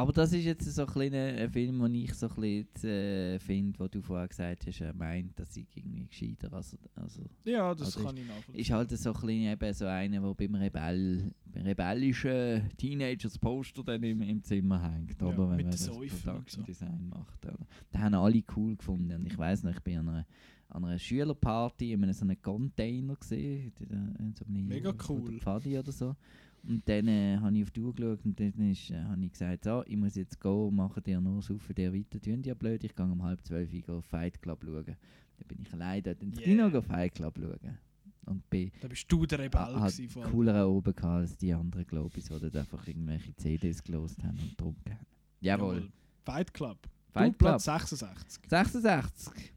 Aber 0.00 0.12
das 0.12 0.32
ist 0.32 0.44
jetzt 0.46 0.64
so 0.64 0.82
ein 0.82 0.88
kleiner 0.88 1.16
äh, 1.38 1.48
Film, 1.50 1.78
den 1.82 1.94
ich 1.94 2.14
so 2.14 2.26
ein 2.28 2.34
bisschen 2.34 2.90
äh, 2.90 3.38
finde, 3.38 3.78
wo 3.78 3.86
du 3.86 4.00
vorher 4.00 4.28
gesagt 4.28 4.66
hast, 4.66 4.80
er 4.80 4.94
meint, 4.94 5.38
dass 5.38 5.54
ich 5.58 5.66
irgendwie 5.76 6.06
gescheiter 6.06 6.50
also, 6.54 6.78
also 6.94 7.22
Ja, 7.44 7.74
das 7.74 7.96
also 7.96 8.04
kann 8.06 8.16
ist, 8.16 8.22
ich 8.22 8.28
nachvollziehen. 8.28 8.60
Ist 8.62 8.70
halt 8.70 8.90
so 8.90 9.10
ein 9.10 9.20
bisschen 9.20 9.52
eben 9.52 9.74
so 9.74 9.84
einer, 9.86 10.20
der 10.20 10.34
beim 10.34 10.54
Rebell, 10.54 11.30
beim 11.44 11.62
rebellischen 11.64 12.70
Teenagers 12.78 13.38
Poster 13.38 13.84
dann 13.84 14.02
im, 14.02 14.22
im 14.22 14.42
Zimmer 14.42 14.80
hängt, 14.90 15.20
Ja, 15.20 15.26
oder? 15.26 15.50
Wenn 15.50 15.56
mit 15.56 15.66
man 15.66 15.70
das 15.72 15.86
Production 15.90 16.62
so. 16.62 16.62
Design 16.62 17.08
macht. 17.10 17.44
Oder? 17.44 17.58
Den 17.92 18.00
haben 18.00 18.14
alle 18.14 18.42
cool 18.56 18.76
gefunden. 18.76 19.12
Und 19.12 19.26
ich 19.26 19.36
weiß 19.36 19.64
noch, 19.64 19.72
ich 19.72 19.80
bin 19.80 19.98
an 19.98 20.08
einer, 20.08 20.26
an 20.70 20.84
einer 20.86 20.98
Schülerparty 20.98 21.92
in 21.92 22.02
einem 22.04 22.14
so 22.14 22.24
einem 22.24 22.40
Container 22.40 23.16
gesehen, 23.16 23.72
in 24.18 24.34
so 24.34 24.46
einem 24.46 24.66
Mega 24.66 24.94
cool. 25.10 25.38
Pfadi 25.40 25.78
oder 25.78 25.92
so. 25.92 26.16
Und 26.62 26.86
dann 26.88 27.08
äh, 27.08 27.38
habe 27.38 27.56
ich 27.56 27.62
auf 27.62 27.70
die 27.70 27.80
Uhr 27.80 27.94
geschaut 27.94 28.24
und 28.24 28.38
dann 28.38 28.70
ist, 28.70 28.90
äh, 28.90 29.02
habe 29.02 29.24
ich 29.24 29.32
gesagt, 29.32 29.64
so, 29.64 29.82
ich 29.86 29.96
muss 29.96 30.14
jetzt 30.14 30.38
gehen, 30.40 30.74
machen 30.76 31.02
dir 31.02 31.20
nur 31.20 31.40
saufen 31.42 31.74
dir 31.74 31.92
weiter, 31.92 32.20
tun 32.20 32.42
die 32.42 32.48
ja 32.48 32.54
blöd, 32.54 32.84
ich 32.84 32.94
gehe 32.94 33.06
um 33.06 33.22
halb 33.22 33.42
zwölf 33.44 33.70
Uhr 33.72 33.94
auf 33.96 34.04
Fight 34.04 34.40
Club 34.42 34.62
schauen. 34.64 34.84
Dann 34.84 35.48
bin 35.48 35.58
ich 35.62 35.72
allein 35.72 36.02
dort 36.02 36.22
ins 36.22 36.36
Yeah. 36.38 36.68
Kino 36.68 36.82
Fight 36.82 37.14
Club 37.14 37.38
schauen. 37.38 37.78
Und 38.26 38.48
bin 38.50 38.70
Da 38.80 38.88
bist 38.88 39.10
du 39.10 39.24
der 39.26 39.38
Rebell 39.38 39.60
hat 39.60 39.92
gewesen, 39.92 40.08
vor 40.10 40.22
allem. 40.24 40.32
cooler 40.32 40.68
oben 40.68 40.94
gehabt 40.94 41.04
als 41.04 41.36
die 41.38 41.52
anderen 41.54 41.86
Globis, 41.86 42.24
die 42.26 42.38
dort 42.38 42.54
einfach 42.56 42.86
irgendwelche 42.86 43.34
CDs 43.36 43.82
gelost 43.82 44.22
haben 44.22 44.38
und 44.38 44.50
getrunken 44.50 44.92
haben. 44.92 45.06
Jawohl. 45.40 45.90
Fight 46.24 46.52
Club. 46.52 46.78
Fight 47.08 47.32
du, 47.32 47.38
Platz 47.38 47.64
Club. 47.64 47.78
66. 47.80 48.42
66. 48.50 49.52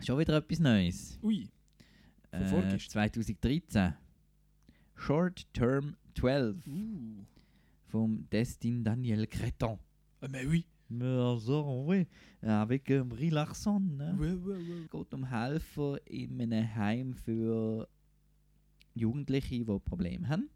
Schon 0.00 0.18
wieder 0.20 0.36
etwas 0.36 0.60
Neues. 0.60 1.18
Ui. 1.22 1.48
Von 2.30 2.40
Äh, 2.40 2.46
vorgestern. 2.46 2.90
2013. 2.90 3.94
Short 4.98 5.46
Term 5.52 5.96
12. 6.14 6.66
Uh. 6.66 7.24
Vom 7.86 8.26
Destin 8.30 8.82
Daniel 8.82 9.26
Creton. 9.26 9.78
Ah, 10.20 10.28
mais 10.28 10.44
oui. 10.44 10.66
Also, 11.00 11.84
oui. 11.86 12.06
Avec 12.42 12.90
euh, 12.90 13.04
Brie 13.04 13.30
Larson. 13.30 13.80
Ne? 13.80 14.14
Ouais, 14.18 14.34
ouais, 14.34 14.56
ouais. 14.56 14.84
Es 14.84 14.90
geht 14.90 15.14
um 15.14 15.24
Helfer 15.24 15.98
in 16.06 16.40
einem 16.40 16.74
Heim 16.74 17.14
für 17.14 17.88
Jugendliche, 18.94 19.64
die 19.64 19.64
Probleme 19.64 20.28
haben. 20.28 20.50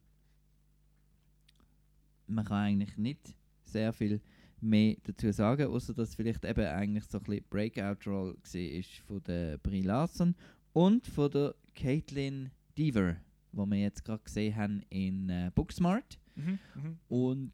Man 2.27 2.45
kann 2.45 2.65
eigentlich 2.65 2.97
nicht 2.97 3.35
sehr 3.65 3.93
viel 3.93 4.21
mehr 4.61 4.97
dazu 5.03 5.33
sagen, 5.33 5.67
außer 5.67 5.95
dass 5.95 6.15
vielleicht 6.15 6.45
eben 6.45 6.67
eigentlich 6.67 7.05
so 7.05 7.19
ein 7.19 7.25
bisschen 7.25 7.45
Breakout-Roll 7.51 8.37
war 8.37 8.83
von 9.07 9.23
der 9.25 9.59
Brie 9.59 9.83
Larson 9.83 10.35
und 10.73 11.07
von 11.07 11.31
der 11.31 11.55
Caitlin 11.75 12.51
Deaver, 12.79 13.17
wo 13.53 13.67
wir 13.67 13.79
jetzt 13.79 14.05
gerade 14.05 14.23
gesehen 14.25 14.57
haben 14.57 14.83
in 14.91 15.29
äh, 15.29 15.51
Booksmart 15.55 16.19
Mhm, 16.35 16.59
mhm. 16.75 16.99
und 17.09 17.53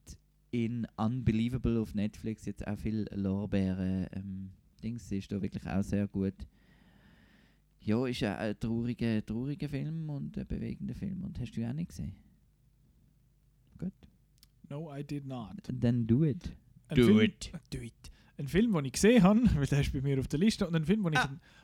in 0.52 0.86
Unbelievable 0.96 1.80
auf 1.80 1.94
Netflix 1.94 2.46
jetzt 2.46 2.64
auch 2.64 2.78
viel 2.78 3.06
Lorbeeren 3.12 4.06
ähm, 4.12 4.50
Dings 4.82 5.10
ist 5.10 5.32
da 5.32 5.42
wirklich 5.42 5.66
auch 5.66 5.82
sehr 5.82 6.06
gut. 6.06 6.34
Ja, 7.80 8.06
ist 8.06 8.22
auch 8.22 8.36
ein 8.36 8.58
trauriger, 8.58 9.24
trauriger 9.24 9.68
Film 9.68 10.08
und 10.10 10.38
ein 10.38 10.46
bewegender 10.46 10.94
Film. 10.94 11.24
Und 11.24 11.38
hast 11.40 11.52
du 11.56 11.68
auch 11.68 11.72
nicht 11.72 11.88
gesehen? 11.88 12.12
Gut. 13.78 13.92
No, 14.68 14.94
I 14.94 15.02
did 15.02 15.26
not. 15.26 15.56
Dann 15.72 16.06
do 16.06 16.24
it. 16.24 16.52
Ein 16.88 16.96
Do 16.96 17.04
Film, 17.04 17.20
it. 17.20 17.52
Do 17.70 17.78
it. 17.78 17.94
Ein 18.36 18.46
Film, 18.46 18.72
den 18.74 18.84
ich 18.84 18.92
gesehen 18.92 19.22
habe, 19.22 19.40
weil 19.56 19.66
der 19.66 19.80
ist 19.80 19.92
bei 19.92 20.00
mir 20.00 20.20
auf 20.20 20.28
der 20.28 20.38
Liste, 20.38 20.66
und 20.66 20.76
ein 20.76 20.84
Film, 20.84 21.02
wo 21.02 21.08
ich, 21.08 21.18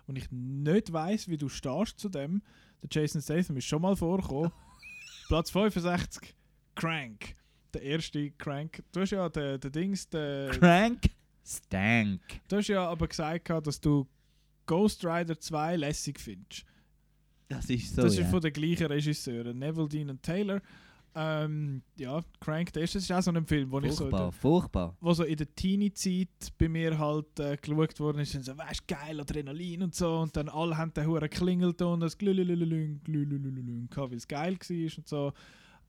wo 0.07 0.13
ich 0.15 0.31
nicht 0.31 0.93
weiß, 0.93 1.29
wie 1.29 1.37
du 1.37 1.49
stehst 1.49 1.99
zu 1.99 2.09
dem. 2.09 2.43
Der 2.83 2.89
Jason 2.91 3.23
Statham 3.23 3.57
ist 3.57 3.67
schon 3.67 3.83
mal 3.83 3.97
vorgekommen. 3.97 4.53
Platz 5.29 5.51
65, 5.51 6.35
Crank. 6.75 7.37
Der 7.73 7.83
erste 7.83 8.31
Crank. 8.33 8.83
Du 8.93 9.01
hast 9.01 9.11
ja 9.11 9.29
den, 9.29 9.59
den 9.61 9.73
Dings, 9.73 10.09
den, 10.09 10.51
Crank 10.53 11.11
Stank. 11.45 12.21
Du 12.49 12.57
hast 12.57 12.69
ja 12.69 12.89
aber 12.89 13.09
gesagt, 13.09 13.51
dass 13.51 13.81
du 13.81 14.07
Ghost 14.67 15.05
Rider 15.05 15.39
2 15.39 15.77
lässig 15.77 16.19
findest. 16.19 16.65
Das 17.49 17.69
ist 17.69 17.95
so. 17.95 18.03
das 18.03 18.17
ja. 18.17 18.25
ist 18.25 18.31
von 18.31 18.41
den 18.41 18.53
gleichen 18.53 18.87
Regisseuren, 18.87 19.59
Neville 19.59 19.89
Dean 19.89 20.11
und 20.11 20.23
Taylor. 20.23 20.61
Ähm, 21.17 21.83
ja, 21.97 22.23
Crank, 22.41 22.73
der 22.73 22.83
erste 22.83 22.99
ist 22.99 23.13
auch 23.13 23.23
so 23.23 23.31
ein 23.31 23.47
Film, 23.47 23.71
wo 23.71 23.79
ich 23.81 23.93
so, 23.93 24.05
in 24.05 24.11
Furchtbar, 24.11 24.21
der, 24.21 24.33
furchtbar. 24.33 24.97
wo 25.01 25.13
so 25.13 25.23
in 25.23 25.37
der 25.37 25.55
Teenie-Zeit 25.55 26.53
bei 26.59 26.69
mir 26.69 26.99
halt 26.99 27.39
äh, 27.39 27.57
geschaut 27.57 28.01
worden 28.01 28.19
ist, 28.19 28.35
und 28.35 28.45
so, 28.45 28.59
weißt 28.59 28.89
geil, 28.89 29.21
Adrenalin 29.21 29.85
und 29.85 29.95
so, 29.95 30.19
und 30.19 30.37
dann 30.37 30.49
alle 30.49 30.77
haben 30.77 30.93
den 30.93 31.07
Huren 31.07 31.31
Klingelton, 31.31 32.01
das 32.01 32.19
Glülülülülün, 32.19 33.01
Glülülülülün 33.05 33.89
gehabt, 33.91 34.11
weil 34.11 34.19
es 34.19 34.27
geil 34.27 34.59
war 34.59 34.99
und 34.99 35.09
so. 35.09 35.33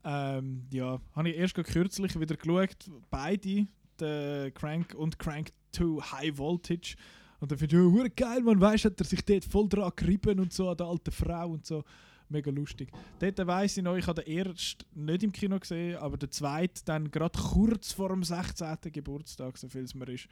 Ähm, 0.04 0.66
ja, 0.70 1.00
habe 1.16 1.30
ich 1.30 1.36
erst 1.36 1.54
kürzlich 1.56 2.20
wieder 2.20 2.36
geschaut, 2.36 2.76
beide, 3.10 3.66
der 3.98 4.52
Crank 4.52 4.94
und 4.94 5.18
Crank 5.18 5.50
2 5.72 6.00
High 6.00 6.38
Voltage. 6.38 6.94
Und 7.40 7.50
dann 7.50 7.58
finde 7.58 7.76
ich, 7.76 7.96
ja, 7.96 8.06
geil, 8.14 8.42
man 8.42 8.60
weiß, 8.60 8.84
hat 8.84 9.00
er 9.00 9.04
sich 9.04 9.24
dort 9.24 9.44
voll 9.44 9.68
dran 9.68 9.90
gerieben 9.96 10.38
und 10.38 10.52
so 10.52 10.70
an 10.70 10.76
der 10.76 10.86
alten 10.86 11.10
Frau 11.10 11.50
und 11.50 11.66
so. 11.66 11.82
Mega 12.28 12.50
lustig. 12.50 12.90
Dort 13.20 13.46
weiss 13.46 13.76
ich 13.76 13.84
noch, 13.84 13.96
ich 13.96 14.06
habe 14.06 14.22
den 14.22 14.36
ersten 14.36 14.84
nicht 14.94 15.22
im 15.22 15.32
Kino 15.32 15.58
gesehen, 15.58 15.96
aber 15.98 16.16
den 16.16 16.30
zweiten 16.30 16.80
dann 16.84 17.10
gerade 17.10 17.38
kurz 17.38 17.92
vor 17.92 18.08
dem 18.08 18.24
16. 18.24 18.78
Geburtstag, 18.92 19.56
so 19.56 19.68
viel 19.68 19.84
es 19.84 19.94
mir 19.94 20.08
ist, 20.08 20.26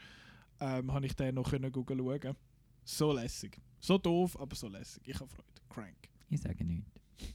ähm, 0.60 0.92
habe 0.92 1.06
ich 1.06 1.14
den 1.14 1.36
noch 1.36 1.50
können 1.50 1.72
schauen. 1.72 2.36
So 2.84 3.12
lässig. 3.12 3.60
So 3.80 3.98
doof, 3.98 4.38
aber 4.40 4.56
so 4.56 4.68
lässig. 4.68 5.02
Ich 5.06 5.20
habe 5.20 5.30
Freude. 5.30 5.48
Crank. 5.68 6.08
Ich 6.30 6.40
sage 6.40 6.64
nichts. 6.64 6.90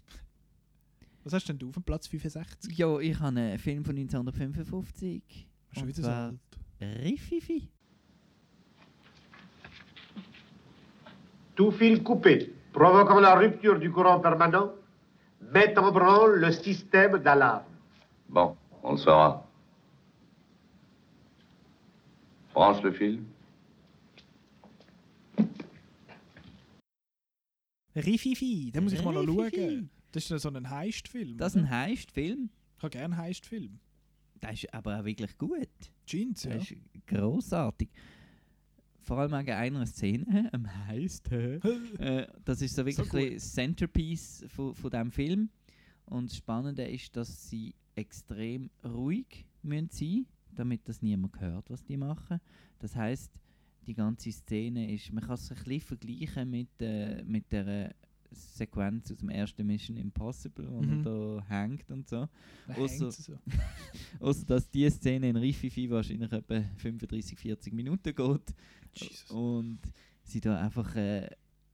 Was 1.23 1.33
hast 1.33 1.47
denn 1.47 1.57
du 1.57 1.69
auf 1.69 1.75
dem 1.75 1.83
Platz 1.83 2.07
65? 2.07 2.77
Ja, 2.77 2.99
ich 2.99 3.19
habe 3.19 3.27
einen 3.27 3.59
Film 3.59 3.85
von 3.85 3.95
1955. 3.95 5.47
Schon 5.71 5.83
Und 5.83 5.89
wieder 5.89 6.01
so 6.01 6.09
alt. 6.09 6.39
Riffifi. 6.81 7.69
Tout 11.55 11.73
fil 11.73 11.99
coupé, 12.01 12.49
provoquant 12.71 13.19
la 13.19 13.35
rupture 13.35 13.79
du 13.79 13.91
courant 13.91 14.19
permanent, 14.19 14.71
met 15.41 15.77
en 15.77 15.91
branle 15.91 16.39
le 16.39 16.51
système 16.51 17.19
d'alarme. 17.19 17.63
Bon, 18.27 18.55
on 18.83 18.93
le 18.93 18.97
saura. 18.97 19.45
Branche 22.53 22.83
le 22.83 22.91
fil. 22.91 23.19
Rififi, 27.95 28.71
den 28.71 28.83
muss 28.83 28.93
ich 28.93 29.03
mal 29.03 29.13
noch 29.13 29.25
schauen. 29.25 29.89
Das 30.11 30.23
ist 30.23 30.29
ja 30.29 30.39
so 30.39 30.49
ein 30.49 30.69
Heist-Film. 30.69 31.37
Das 31.37 31.55
ist 31.55 31.61
ein 31.61 31.69
Heist-Film. 31.69 32.49
Ich 32.77 32.83
habe 32.83 32.91
gerne 32.91 33.17
Heist-Film. 33.17 33.79
Der 34.41 34.53
ist 34.53 34.73
aber 34.73 34.99
auch 34.99 35.05
wirklich 35.05 35.37
gut. 35.37 35.69
Jeans, 36.05 36.43
ja. 36.43 36.51
Der 36.51 36.61
ist 36.61 36.75
grossartig. 37.07 37.89
Vor 39.01 39.17
allem 39.17 39.31
wegen 39.31 39.51
einer 39.51 39.85
Szene, 39.85 40.49
am 40.53 40.67
heisst 40.87 41.31
äh, 41.31 42.27
Das 42.45 42.61
ist 42.61 42.75
so 42.75 42.85
wirklich 42.85 43.07
So 43.09 43.17
das 43.17 43.53
Centerpiece 43.53 44.45
von, 44.47 44.75
von 44.75 44.91
diesem 44.91 45.11
Film. 45.11 45.49
Und 46.05 46.29
das 46.29 46.37
Spannende 46.37 46.83
ist, 46.83 47.15
dass 47.15 47.49
sie 47.49 47.75
extrem 47.95 48.69
ruhig 48.83 49.45
müssen 49.61 49.89
sein 49.91 50.25
damit 50.59 50.87
das 50.87 51.01
niemand 51.01 51.39
hört, 51.39 51.69
was 51.69 51.83
die 51.83 51.97
machen. 51.97 52.39
Das 52.79 52.95
heißt, 52.95 53.31
die 53.87 53.93
ganze 53.93 54.31
Szene 54.31 54.93
ist, 54.93 55.11
man 55.11 55.23
kann 55.23 55.35
es 55.35 55.49
ein 55.51 55.57
bisschen 55.57 55.81
vergleichen 55.81 56.49
mit, 56.49 56.69
äh, 56.81 57.23
mit 57.23 57.51
der 57.51 57.95
Sequenz 58.31 59.11
aus 59.11 59.17
dem 59.17 59.29
ersten 59.29 59.65
Mission 59.65 59.97
Impossible, 59.97 60.69
wo 60.69 60.81
Mhm. 60.81 60.97
er 60.97 61.03
da 61.03 61.45
hängt 61.47 61.89
und 61.89 62.07
so. 62.07 62.27
Sie 62.85 63.09
so. 63.09 63.39
dass 64.45 64.69
die 64.69 64.87
Szene 64.89 65.29
in 65.29 65.35
Rififi 65.35 65.89
wahrscheinlich 65.89 66.31
etwa 66.31 66.61
35, 66.77 67.39
40 67.39 67.73
Minuten 67.73 68.13
geht. 68.13 68.53
Jesus. 68.93 69.31
Und 69.31 69.79
sie 70.23 70.41
da 70.41 70.59
einfach 70.59 70.95
äh, 70.95 71.29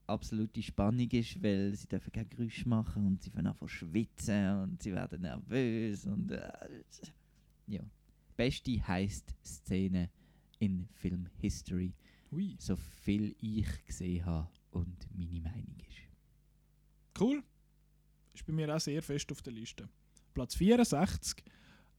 absolute 0.07 0.61
Spannung 0.61 1.09
ist, 1.11 1.41
weil 1.41 1.73
sie 1.75 1.87
dürfen 1.87 2.11
kein 2.11 2.29
Geräusch 2.29 2.65
machen 2.65 3.05
und 3.07 3.23
sie 3.23 3.29
fangen 3.29 3.47
einfach 3.47 3.69
schwitzen 3.69 4.61
und 4.61 4.83
sie 4.83 4.93
werden 4.93 5.21
nervös 5.21 6.05
und 6.05 6.31
äh, 6.31 6.51
ja. 7.67 7.81
Beste 8.37 8.85
heisst 8.85 9.33
Szene 9.45 10.09
in 10.59 10.87
Film 10.95 11.27
History. 11.39 11.93
Ui. 12.31 12.55
So 12.59 12.75
viel 12.75 13.35
ich 13.39 13.85
gesehen 13.85 14.25
habe 14.25 14.49
und 14.71 15.07
meine 15.15 15.39
Meinung 15.39 15.75
ist. 15.79 17.19
Cool. 17.19 17.41
Ist 18.33 18.45
bei 18.45 18.51
mir 18.51 18.75
auch 18.75 18.79
sehr 18.79 19.01
fest 19.01 19.31
auf 19.31 19.41
der 19.41 19.53
Liste. 19.53 19.87
Platz 20.33 20.55
64. 20.55 21.43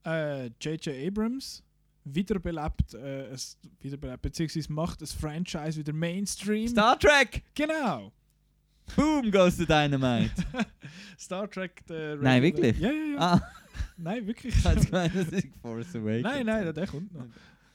Äh, 0.05 0.47
J.J. 0.61 0.89
Abrams 1.07 1.63
wiederbelebt, 2.13 2.93
äh, 2.93 3.27
es 3.27 3.57
wiederbelebt, 3.81 4.21
beziehungsweise 4.21 4.71
macht 4.71 5.01
das 5.01 5.13
Franchise 5.13 5.77
wieder 5.79 5.93
Mainstream. 5.93 6.67
Star 6.67 6.97
Trek! 6.99 7.43
Genau! 7.55 8.11
Boom 8.95 9.29
goes 9.31 9.57
the 9.57 9.65
Dynamite! 9.65 10.31
Star 11.19 11.49
Trek, 11.49 11.85
der 11.87 12.15
Nein, 12.17 12.41
regular- 12.41 12.63
wirklich? 12.67 12.79
Ja, 12.79 12.91
ja, 12.91 13.13
ja. 13.13 13.19
Ah. 13.19 13.41
Nein, 13.97 14.27
wirklich. 14.27 14.55
Ich 14.55 14.63
hätte 14.65 14.85
gemeint, 14.85 15.15
das 15.15 15.27
ist 15.29 15.47
Force 15.61 15.95
Awakens. 15.95 16.23
Nein, 16.23 16.45
nein, 16.45 16.63
der, 16.63 16.73
der 16.73 16.87
kommt 16.87 17.13
noch. 17.13 17.25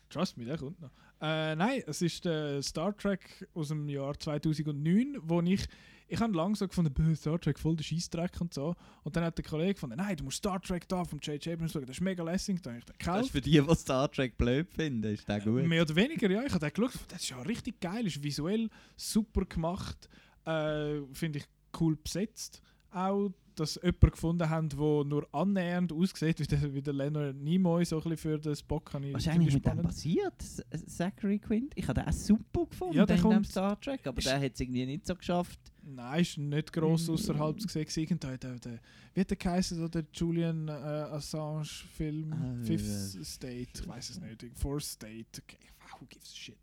Trust 0.09 0.37
me, 0.39 0.45
der 0.45 0.57
kommt 0.59 0.81
noch. 0.81 0.91
Äh, 1.21 1.55
nein, 1.55 1.83
es 1.87 2.03
ist 2.03 2.25
der 2.25 2.63
Star 2.63 2.97
Trek 2.97 3.47
aus 3.55 3.69
dem 3.69 3.89
Jahr 3.89 4.19
2009, 4.19 5.19
wo 5.23 5.41
ich 5.43 5.67
ich 6.09 6.21
habe 6.21 6.37
lange 6.37 6.55
so 6.57 6.67
gefunden, 6.67 6.93
«Bäh, 6.93 7.15
Star 7.15 7.41
Trek 7.41 7.59
voll 7.59 7.77
der 7.77 7.85
Scheissdreck 7.85 8.41
und 8.41 8.53
so. 8.53 8.75
Und 9.03 9.17
dann 9.17 9.25
hat 9.25 9.39
der 9.39 9.45
Kollege 9.45 9.75
gefunden, 9.75 9.97
nein, 9.97 10.17
du 10.17 10.25
musst 10.25 10.39
Star 10.39 10.61
Trek 10.61 10.89
da 10.89 11.05
vom 11.05 11.19
J.J. 11.21 11.55
Abrams 11.55 11.73
schauen, 11.73 11.87
das 11.87 11.97
ist 11.97 12.01
mega 12.01 12.23
lässig. 12.23 12.61
Habe 12.65 12.79
ich 12.79 12.85
Das 13.05 13.27
ist 13.27 13.33
für 13.33 13.41
die, 13.41 13.61
die 13.61 13.75
Star 13.75 14.11
Trek 14.11 14.37
blöd 14.37 14.69
finden, 14.71 15.13
ist 15.13 15.29
der 15.29 15.41
gut. 15.41 15.65
Mehr 15.65 15.83
oder 15.83 15.97
weniger, 15.97 16.31
ja. 16.31 16.45
Ich 16.45 16.53
habe 16.53 16.71
geschaut, 16.71 16.93
das 17.09 17.23
ist 17.23 17.31
ja 17.31 17.41
richtig 17.43 17.81
geil, 17.81 18.07
ist 18.07 18.23
visuell 18.23 18.69
super 18.97 19.45
gemacht, 19.45 20.09
äh, 20.45 21.01
finde 21.13 21.39
ich 21.39 21.45
cool 21.81 21.97
besetzt. 21.97 22.63
Auch, 22.93 23.31
dass 23.55 23.77
jemanden 23.77 24.11
gefunden 24.11 24.49
haben, 24.49 24.69
der 24.69 24.79
nur 24.79 25.29
annähernd 25.33 25.93
aussieht 25.93 26.41
wie 26.41 26.47
der, 26.47 26.75
wie 26.75 26.83
der 26.83 26.95
Leonard 26.95 27.37
Nimoy, 27.37 27.85
so 27.85 27.97
ein 27.97 28.03
bisschen 28.03 28.17
für 28.17 28.39
den 28.39 28.57
Spock. 28.57 28.93
habe 28.93 29.07
ich 29.07 29.15
Was 29.15 29.23
ist 29.23 29.29
eigentlich 29.29 29.55
mit 29.55 29.67
dem 29.67 29.83
passiert, 29.83 30.43
Zachary 30.87 31.39
Quint? 31.39 31.73
Ich 31.75 31.87
habe 31.89 32.01
den 32.01 32.09
auch 32.09 32.13
super 32.13 32.67
gefunden 32.67 32.97
Ja, 32.97 33.07
der 33.07 33.17
in 33.17 33.31
dem 33.31 33.45
Star 33.45 33.81
Trek, 33.81 34.07
aber 34.07 34.21
der 34.21 34.41
hat 34.41 34.53
es 34.55 34.61
irgendwie 34.61 34.87
nicht 34.87 35.07
so 35.07 35.15
geschafft. 35.15 35.59
Nein, 35.85 36.23
ist 36.23 36.39
nicht 36.39 36.73
gross 36.73 37.09
außerhalb 37.09 37.57
gesehen. 37.59 38.19
Da, 38.21 38.37
der, 38.37 38.59
der, 38.59 38.79
wie 39.15 39.21
hat 39.21 39.31
der 39.31 39.37
geheißen, 39.37 39.91
der 39.91 40.05
Julian 40.13 40.69
äh, 40.69 40.73
Assange-Film? 40.73 42.33
Ah, 42.33 42.65
Fifth 42.65 43.17
äh, 43.17 43.25
State, 43.25 43.71
ich 43.75 43.89
weiß 43.89 44.11
es 44.11 44.21
nicht. 44.21 44.47
Fourth 44.55 44.85
State, 44.85 45.43
okay, 45.43 45.59
who 45.99 46.07
gives 46.09 46.33
a 46.33 46.37
shit. 46.37 46.59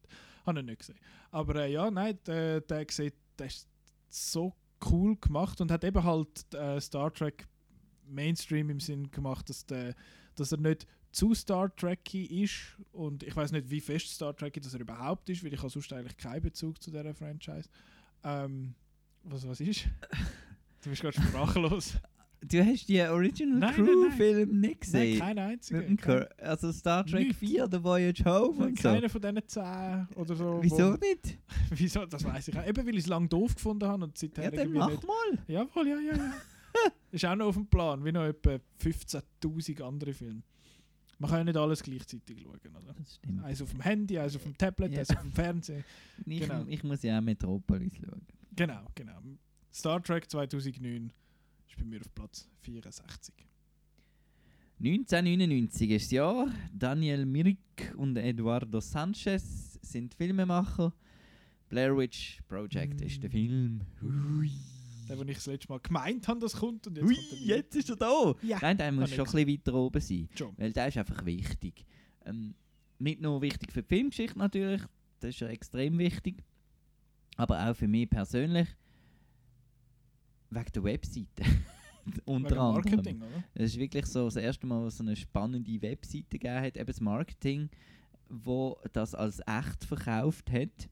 Habe 0.46 0.60
ich 0.60 0.66
nicht 0.66 0.80
gesehen. 0.80 1.00
Aber 1.32 1.56
äh, 1.56 1.72
ja, 1.72 1.92
nein, 1.92 2.18
der, 2.26 2.62
der 2.62 2.86
sieht, 2.90 3.16
der 3.38 3.48
ist 3.48 3.68
so 4.10 4.54
cool 4.90 5.16
gemacht 5.18 5.62
und 5.62 5.72
hat 5.72 5.84
eben 5.84 6.04
halt 6.04 6.54
äh, 6.54 6.80
Star 6.80 7.14
Trek 7.14 7.48
Mainstream 8.08 8.70
im 8.70 8.80
Sinn 8.80 9.12
gemacht, 9.12 9.50
dass, 9.50 9.66
der, 9.66 9.96
dass 10.36 10.52
er 10.52 10.60
nicht 10.60 10.88
zu 11.12 11.34
Star 11.34 11.74
Trekky 11.76 12.44
ist 12.44 12.78
und 12.92 13.24
ich 13.24 13.36
weiß 13.36 13.52
nicht, 13.52 13.70
wie 13.70 13.82
fest 13.82 14.10
Star 14.10 14.36
Trekky 14.36 14.60
das 14.60 14.74
er 14.74 14.82
überhaupt 14.82 15.30
ist, 15.30 15.44
weil 15.44 15.54
ich 15.54 15.60
habe 15.60 15.70
sonst 15.70 15.92
eigentlich 15.94 16.18
keinen 16.18 16.42
Bezug 16.42 16.82
zu 16.82 16.92
dieser 16.92 17.14
Franchise. 17.14 17.70
Ähm, 18.24 18.76
was, 19.24 19.48
was 19.48 19.60
ist? 19.60 19.88
Du 20.82 20.90
bist 20.90 21.02
gerade 21.02 21.22
sprachlos. 21.22 21.96
Du 22.42 22.66
hast 22.66 22.88
die 22.88 23.02
Original 23.02 23.60
Nein, 23.60 23.74
nein, 23.76 23.86
Crew-Film 23.86 24.60
nicht 24.62 24.82
gesehen? 24.82 25.18
Nein, 25.18 25.20
keinen 25.20 25.40
einzigen. 25.52 25.98
Kein- 25.98 26.26
also 26.38 26.72
Star 26.72 27.06
Trek 27.06 27.28
Nicht. 27.28 27.40
4, 27.40 27.68
The 27.70 27.84
Voyage 27.84 28.24
Home 28.26 28.66
und 28.68 28.78
so. 28.82 28.90
Keiner 28.90 29.10
von 29.10 29.22
diesen 29.22 29.48
zehn 29.48 30.08
oder 30.16 30.36
so. 30.36 30.60
Wieso 30.62 30.92
nicht? 30.94 31.38
Wieso? 31.72 32.06
Das 32.06 32.24
weiß 32.24 32.48
ich 32.48 32.58
auch. 32.58 32.66
Eben, 32.66 32.86
weil 32.88 32.94
ich 32.96 33.02
es 33.04 33.08
lange 33.08 33.28
doof 33.28 33.56
gefunden 33.56 33.86
habe 33.88 34.06
und 34.06 34.18
seither 34.18 34.46
Ja, 34.46 34.52
dann 34.52 34.72
mach 34.72 34.90
nicht. 34.90 35.04
mal. 35.06 35.38
Jawohl, 35.48 35.88
ja, 35.88 36.00
ja, 36.00 36.16
ja. 36.16 36.34
ist 37.12 37.26
auch 37.26 37.36
noch 37.36 37.48
auf 37.48 37.56
dem 37.56 37.68
Plan, 37.68 38.04
wie 38.06 38.12
noch 38.14 38.24
etwa 38.24 38.58
15'000 38.82 39.82
andere 39.82 40.14
Filme. 40.14 40.42
Man 41.18 41.30
kann 41.30 41.40
ja 41.40 41.44
nicht 41.44 41.58
alles 41.58 41.84
gleichzeitig 41.84 42.42
schauen, 42.42 42.54
oder? 42.54 42.94
Das 42.98 43.16
stimmt. 43.16 43.44
Eins 43.44 43.62
auf 43.62 43.72
dem 43.72 43.82
Handy, 43.82 44.18
eins 44.18 44.36
auf 44.38 44.44
dem 44.44 44.58
Tablet, 44.58 44.94
Ja. 44.94 45.00
eins 45.00 45.10
auf 45.10 45.22
dem 45.22 45.34
Fernsehen. 45.34 45.84
Ich, 46.26 46.40
Genau. 46.40 46.64
ich 46.68 46.84
muss 46.86 47.04
ja 47.04 47.18
auch 47.18 47.22
Metropolis 47.22 47.92
schauen. 47.98 48.22
Genau, 48.56 48.86
genau. 48.96 49.20
Star 49.74 50.02
Trek 50.02 50.30
2009 50.30 51.12
ist 51.70 51.78
bei 51.78 51.86
mir 51.86 52.00
auf 52.02 52.14
Platz 52.14 52.48
64. 52.62 53.34
1999 54.80 55.90
ist 55.92 56.06
das 56.06 56.12
Jahr. 56.12 56.48
Daniel 56.74 57.26
Mirik 57.26 57.94
und 57.98 58.16
Eduardo 58.16 58.80
Sanchez 58.80 59.78
sind 59.82 60.14
Filmemacher. 60.14 60.94
Blair 61.68 61.96
Witch 61.98 62.40
Project 62.48 63.02
ist 63.02 63.22
der 63.22 63.30
Film. 63.30 63.82
Hui. 64.02 64.50
Der, 65.08 65.18
wo 65.18 65.24
ich 65.24 65.36
das 65.36 65.48
letzte 65.48 65.70
Mal 65.70 65.80
gemeint 65.80 66.28
habe, 66.28 66.40
das 66.40 66.54
kommt 66.54 66.88
und 66.88 66.96
jetzt 66.98 67.06
Hui, 67.06 67.16
kommt 67.16 67.32
er 67.32 67.40
wieder. 67.40 67.56
jetzt 67.58 67.76
ist 67.76 67.90
er 67.90 67.96
da. 67.96 68.36
Ja, 68.42 68.60
Nein, 68.62 68.78
der 68.78 68.92
muss 68.92 69.10
ich 69.10 69.16
schon 69.16 69.28
ein 69.28 69.32
bisschen 69.34 69.50
weiter 69.50 69.74
oben 69.74 70.02
sein. 70.02 70.30
Schon. 70.36 70.54
Weil 70.58 70.72
der 70.72 70.88
ist 70.88 70.98
einfach 70.98 71.26
wichtig. 71.26 71.86
Ähm, 72.26 72.56
nicht 73.00 73.22
nur 73.22 73.42
wichtig 73.42 73.72
für 73.72 73.82
die 73.84 73.88
Filmgeschichte 73.88 74.38
natürlich, 74.38 74.82
das 75.20 75.30
ist 75.32 75.40
ja 75.42 75.48
extrem 75.48 75.98
wichtig, 75.98 76.44
aber 77.36 77.70
auch 77.70 77.76
für 77.76 77.88
mich 77.88 78.10
persönlich 78.10 78.68
wegen 80.50 80.72
der 80.74 80.84
Webseite. 80.84 81.44
Unter 82.26 82.52
Wegen 82.52 82.60
anderem. 82.60 82.96
Marketing, 82.96 83.18
oder? 83.18 83.44
Es 83.54 83.72
ist 83.72 83.80
wirklich 83.80 84.06
so 84.06 84.26
das 84.26 84.36
erste 84.36 84.66
Mal, 84.66 84.84
was 84.84 84.98
so 84.98 85.04
eine 85.04 85.16
spannende 85.16 85.82
Webseite 85.82 86.38
gegeben 86.38 86.62
hat, 86.62 86.78
eben 86.78 86.88
das 86.88 87.02
Marketing, 87.02 87.70
wo 88.30 88.78
das 88.94 89.14
als 89.14 89.40
echt 89.46 89.84
verkauft 89.84 90.52
hat. 90.52 90.90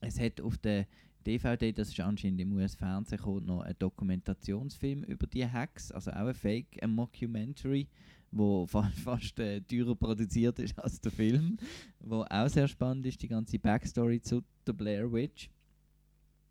Es 0.00 0.20
hat 0.20 0.40
auf 0.40 0.58
der 0.58 0.86
DVD, 1.26 1.72
das 1.72 1.88
ist 1.88 2.00
anscheinend 2.00 2.40
im 2.40 2.52
US-Fernsehen 2.54 3.20
noch 3.44 3.60
einen 3.60 3.78
Dokumentationsfilm 3.78 5.04
über 5.04 5.26
die 5.26 5.46
Hacks, 5.46 5.92
also 5.92 6.10
auch 6.10 6.26
ein 6.26 6.34
Fake, 6.34 6.82
ein 6.82 6.94
Mockumentary, 6.94 7.88
wo 8.30 8.66
fa 8.72 8.90
fast 9.04 9.38
äh, 9.38 9.60
teurer 9.60 9.94
produziert 9.94 10.58
ist 10.58 10.78
als 10.78 11.00
der 11.00 11.12
Film, 11.12 11.56
wo 12.00 12.24
auch 12.28 12.48
sehr 12.48 12.68
spannend 12.68 13.06
ist, 13.06 13.22
die 13.22 13.28
ganze 13.28 13.58
Backstory 13.58 14.20
zu 14.20 14.42
der 14.66 14.72
Blair 14.72 15.12
Witch. 15.12 15.50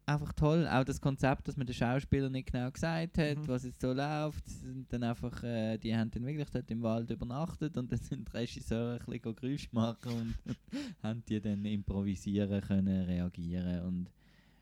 Einfach 0.09 0.31
toll, 0.31 0.65
auch 0.71 0.85
das 0.85 1.01
Konzept, 1.01 1.49
dass 1.49 1.57
man 1.57 1.67
den 1.67 1.73
Schauspieler 1.73 2.29
nicht 2.29 2.49
genau 2.49 2.71
gesagt 2.71 3.17
hat, 3.17 3.37
Mhm. 3.39 3.47
was 3.47 3.65
jetzt 3.65 3.81
so 3.81 3.91
läuft, 3.91 4.47
sind 4.47 4.85
dann 4.93 5.03
einfach, 5.03 5.43
äh, 5.43 5.77
die 5.77 5.93
haben 5.93 6.09
dann 6.11 6.25
wirklich 6.25 6.49
dort 6.49 6.71
im 6.71 6.81
Wald 6.81 7.11
übernachtet 7.11 7.75
und 7.77 7.91
dann 7.91 7.99
sind 7.99 8.25
die 8.25 8.37
Regisseure 8.37 9.01
ein 9.01 9.05
bisschen 9.05 9.35
Geräusche 9.35 9.67
machen 9.73 10.11
und 10.13 10.35
haben 11.03 11.21
die 11.27 11.41
dann 11.41 11.65
improvisieren 11.65 12.61
können, 12.61 13.03
reagieren. 13.03 13.81
Und 13.81 14.09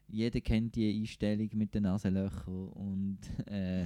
jeder 0.07 0.41
kennt 0.41 0.75
die 0.75 0.99
Einstellung 0.99 1.49
mit 1.53 1.75
den 1.75 1.83
Nasenlöchern 1.83 2.69
und 2.69 3.19
äh, 3.45 3.85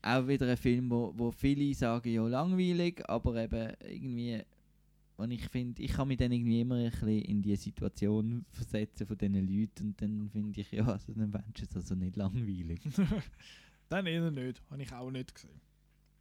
auch 0.00 0.28
wieder 0.28 0.48
ein 0.48 0.56
Film, 0.56 0.90
wo, 0.90 1.12
wo 1.16 1.32
viele 1.32 1.74
sagen, 1.74 2.08
ja 2.08 2.24
langweilig, 2.28 3.02
aber 3.08 3.34
eben 3.42 3.72
irgendwie, 3.84 4.42
und 5.20 5.30
ich 5.32 5.46
finde, 5.48 5.82
ich 5.82 5.92
kann 5.92 6.08
mich 6.08 6.16
dann 6.16 6.32
irgendwie 6.32 6.60
immer 6.60 6.76
ein 6.76 6.90
bisschen 6.90 7.08
in 7.08 7.42
die 7.42 7.54
Situation 7.56 8.46
versetzen 8.50 9.06
von 9.06 9.18
diesen 9.18 9.34
Leuten 9.46 9.88
und 9.88 10.00
dann 10.00 10.30
finde 10.30 10.60
ich, 10.60 10.72
ja, 10.72 10.86
also 10.86 11.12
dann 11.12 11.32
wünschst 11.32 11.70
es 11.70 11.76
also 11.76 11.94
nicht 11.94 12.16
langweilig. 12.16 12.80
Dann 13.90 14.06
eher 14.06 14.30
nicht. 14.30 14.62
Habe 14.70 14.82
ich 14.82 14.92
auch 14.92 15.10
nicht 15.10 15.34
gesehen. 15.34 15.60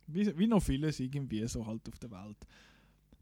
Wie, 0.08 0.38
wie 0.40 0.48
noch 0.48 0.64
vieles 0.64 1.00
irgendwie 1.00 1.48
so 1.48 1.68
halt 1.68 1.88
auf 1.88 2.00
der 2.00 2.10
Welt. 2.10 2.38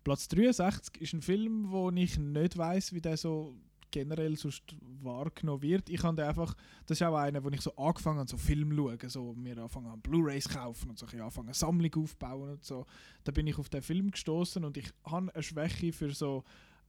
Platz 0.05 0.29
63 0.29 1.01
ist 1.01 1.13
ein 1.13 1.21
Film, 1.21 1.69
wo 1.69 1.91
ich 1.91 2.17
nicht 2.17 2.57
weiß, 2.57 2.93
wie 2.93 3.01
der 3.01 3.17
so 3.17 3.57
generell 3.91 4.35
sonst 4.37 4.63
wahrgenommen 5.01 5.61
wird. 5.61 5.89
Ich 5.89 6.03
habe 6.03 6.25
einfach, 6.25 6.53
das 6.85 6.99
ist 6.99 7.03
auch 7.07 7.15
einer, 7.15 7.43
wo 7.43 7.49
ich 7.49 7.61
so 7.61 7.75
angefangen 7.75 8.19
habe, 8.19 8.29
so 8.29 8.37
Film 8.37 8.75
schauen, 8.75 8.97
so 9.09 9.33
mir 9.33 9.57
angefangen 9.57 9.87
habe, 9.87 10.01
Blu-Rays 10.01 10.49
kaufen 10.49 10.89
und 10.89 10.99
so 10.99 11.05
angefangen, 11.05 11.47
eine 11.47 11.53
Sammlung 11.53 11.93
aufbauen 11.95 12.49
und 12.51 12.63
so. 12.63 12.85
Da 13.23 13.31
bin 13.31 13.47
ich 13.47 13.57
auf 13.57 13.69
den 13.69 13.81
Film 13.81 14.11
gestoßen 14.11 14.63
und 14.65 14.77
ich 14.77 14.89
habe 15.05 15.33
eine 15.33 15.43
Schwäche 15.43 15.91
für 15.93 16.11
so 16.13 16.43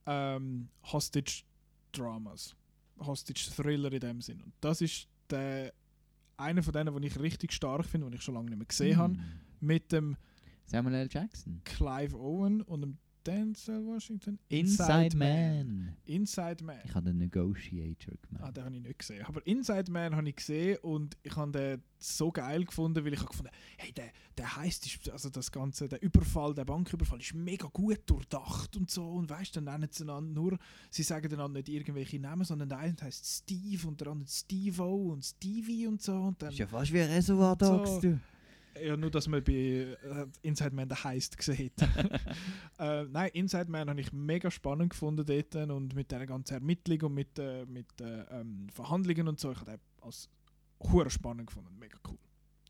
ähm, 0.07 0.69
Hostage-Dramas. 0.93 2.55
Hostage-Thriller 3.01 3.93
in 3.93 4.01
dem 4.01 4.21
Sinn. 4.21 4.41
Und 4.43 4.53
das 4.61 4.81
ist 4.81 5.09
der, 5.31 5.73
einer 6.37 6.63
von 6.63 6.73
denen, 6.73 6.93
den 6.93 7.03
ich 7.05 7.19
richtig 7.19 7.53
stark 7.53 7.85
finde, 7.85 8.09
den 8.09 8.15
ich 8.17 8.23
schon 8.23 8.35
lange 8.35 8.51
nicht 8.51 8.59
mehr 8.59 8.67
gesehen 8.67 8.97
habe, 8.97 9.15
Mm. 9.15 9.21
mit 9.61 9.93
dem 9.93 10.17
Samuel 10.67 10.95
L. 10.97 11.09
Jackson. 11.11 11.61
Clive 11.65 12.17
Owen 12.19 12.63
und 12.63 12.81
dem 12.81 12.99
Denzel 13.29 13.85
Washington. 13.85 14.39
Inside 14.49 15.15
Man. 15.15 15.97
Inside 16.07 16.65
Man. 16.65 16.79
Ich 16.85 16.95
habe 16.95 17.07
den 17.07 17.19
Negotiator 17.19 18.15
gemacht. 18.23 18.43
Ah, 18.43 18.51
den 18.51 18.65
habe 18.65 18.77
ich 18.77 18.83
nicht 18.83 18.99
gesehen. 18.99 19.25
Aber 19.27 19.47
Inside 19.47 19.93
Man 19.93 20.17
habe 20.17 20.29
ich 20.29 20.37
gesehen 20.37 20.79
und 20.81 21.15
ich 21.23 21.37
habe 21.37 21.53
den 21.53 21.83
so 21.99 22.33
geil 22.33 22.65
gefunden, 22.65 23.05
weil 23.05 23.13
ich 23.13 23.19
habe 23.19 23.29
gefunden, 23.29 23.53
hey, 23.77 23.93
der, 23.93 24.11
der 24.39 24.57
heisst, 24.57 24.89
also 25.13 25.29
das 25.29 25.53
ganze, 25.53 25.89
der 25.89 26.01
Überfall, 26.03 26.55
der 26.55 26.65
Banküberfall 26.65 27.21
ist 27.21 27.35
mega 27.35 27.69
gut 27.71 28.01
durchdacht 28.07 28.77
und 28.77 28.91
so. 28.91 29.05
Und 29.05 29.29
weißt 29.29 29.57
du, 29.57 29.61
dann 29.61 29.81
nennen 29.81 29.91
sie 29.93 30.05
einander 30.05 30.33
nur, 30.41 30.59
sie 30.91 31.03
sagen 31.03 31.31
einander 31.31 31.59
nicht 31.59 31.69
irgendwelche 31.69 32.19
Namen, 32.19 32.45
sondern 32.45 32.71
der 32.71 32.79
eine 32.79 32.97
heißt 32.99 33.45
Steve 33.45 33.87
und 33.87 34.01
der 34.01 34.09
andere 34.09 34.29
Steve-O 34.29 35.13
und 35.13 35.23
Stevie 35.23 35.87
und 35.87 36.01
so. 36.01 36.15
Und 36.15 36.43
dann, 36.43 36.51
ist 36.51 36.59
ja 36.59 36.67
fast 36.67 36.93
wie 36.95 37.01
ein 37.03 37.11
Reservoir 37.11 37.57
Dogs, 37.57 37.91
So. 37.91 38.01
du. 38.01 38.21
Ja, 38.83 38.97
nur, 38.97 39.11
dass 39.11 39.29
man 39.29 39.43
bei 39.43 39.53
äh, 39.53 39.97
Inside 40.43 40.75
Man 40.75 40.89
den 40.89 41.03
heisst 41.03 41.41
sieht. 41.41 41.73
äh, 42.79 43.05
nein, 43.05 43.31
Inside 43.33 43.71
Man 43.71 43.89
habe 43.89 44.01
ich 44.01 44.13
mega 44.13 44.51
spannend 44.51 44.91
gefunden 44.91 45.25
dort 45.27 45.71
und 45.71 45.95
mit 45.95 46.11
der 46.11 46.27
ganzen 46.27 46.55
Ermittlung 46.55 47.03
und 47.03 47.15
mit, 47.15 47.39
äh, 47.39 47.65
mit 47.67 48.01
äh, 48.01 48.23
ähm, 48.31 48.69
Verhandlungen 48.73 49.29
und 49.29 49.41
so. 49.41 49.53
Ich 49.53 49.59
habe 49.59 49.73
den 49.73 49.81
als 50.01 50.29
hure 50.81 51.11
spannend 51.11 51.49
gefunden. 51.49 51.77
Mega 51.79 51.99
cool. 52.09 52.19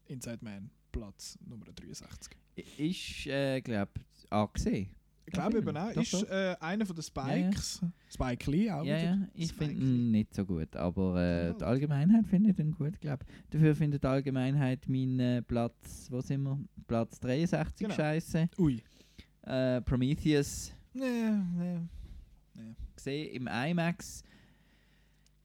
Inside 0.06 0.38
Man, 0.42 0.70
Platz 0.92 1.38
Nummer 1.46 1.66
63. 1.66 2.36
Ist, 2.78 3.26
äh, 3.26 3.60
glaube 3.60 3.92
ich, 3.96 4.32
angesehen. 4.32 4.97
Ich 5.28 5.32
glaube 5.32 5.58
eben 5.58 5.76
auch. 5.76 5.90
Ist 5.90 6.14
äh, 6.30 6.56
einer 6.60 6.86
von 6.86 6.96
den 6.96 7.04
Ja, 7.14 7.36
ja. 7.36 7.52
Spikes. 7.52 7.80
Spike 8.12 8.50
Lee 8.50 8.70
auch 8.70 8.84
Ja, 8.84 8.96
ja, 8.98 9.18
ich 9.34 9.52
finde 9.52 9.74
ihn 9.74 10.10
nicht 10.10 10.34
so 10.34 10.44
gut, 10.44 10.74
aber 10.74 11.20
äh, 11.22 11.54
die 11.58 11.64
Allgemeinheit 11.64 12.26
findet 12.26 12.58
ihn 12.58 12.72
gut, 12.72 13.00
glaube 13.00 13.24
Dafür 13.50 13.74
findet 13.76 14.02
die 14.04 14.06
Allgemeinheit 14.08 14.88
meinen 14.88 15.20
äh, 15.20 15.42
Platz, 15.42 16.08
wo 16.10 16.20
sind 16.20 16.42
wir? 16.42 16.58
Platz 16.86 17.20
63 17.20 17.86
Genau. 17.86 17.94
scheiße. 17.94 18.48
Ui. 18.58 18.82
Äh, 19.42 19.80
Prometheus 19.82 20.72
Nee, 20.94 21.30
nee. 21.56 21.78
nee. 22.54 22.74
gesehen 22.96 23.34
im 23.34 23.46
IMAX. 23.46 24.22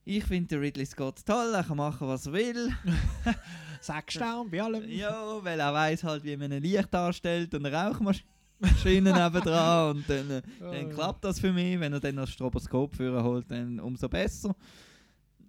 Ich 0.06 0.24
finde 0.24 0.48
den 0.48 0.58
Ridley 0.60 0.84
Scott 0.86 1.24
toll, 1.24 1.52
er 1.54 1.64
kann 1.64 1.76
machen, 1.78 2.06
was 2.08 2.26
er 2.26 2.32
will. 2.34 2.68
Sechs 3.80 4.14
Sterne 4.14 4.48
bei 4.50 4.62
allem. 4.62 4.88
ja, 4.90 5.12
weil 5.42 5.60
er 5.60 5.72
weiß 5.72 6.04
halt, 6.04 6.24
wie 6.24 6.36
man 6.36 6.52
ein 6.52 6.62
Licht 6.62 6.92
darstellt 6.92 7.54
und 7.54 7.64
eine 7.66 7.74
Rauchmaschine 7.76 8.26
nebendran 8.60 9.96
und 9.96 10.08
dann, 10.08 10.30
äh, 10.30 10.42
dann 10.60 10.86
Oh. 10.86 10.94
klappt 10.94 11.24
das 11.24 11.38
für 11.40 11.52
mich. 11.52 11.78
Wenn 11.80 11.92
er 11.92 12.00
dann 12.00 12.16
das 12.16 12.30
Stroboskop 12.30 12.94
führen 12.96 13.22
holt, 13.22 13.50
dann 13.50 13.80
umso 13.80 14.08
besser. 14.08 14.54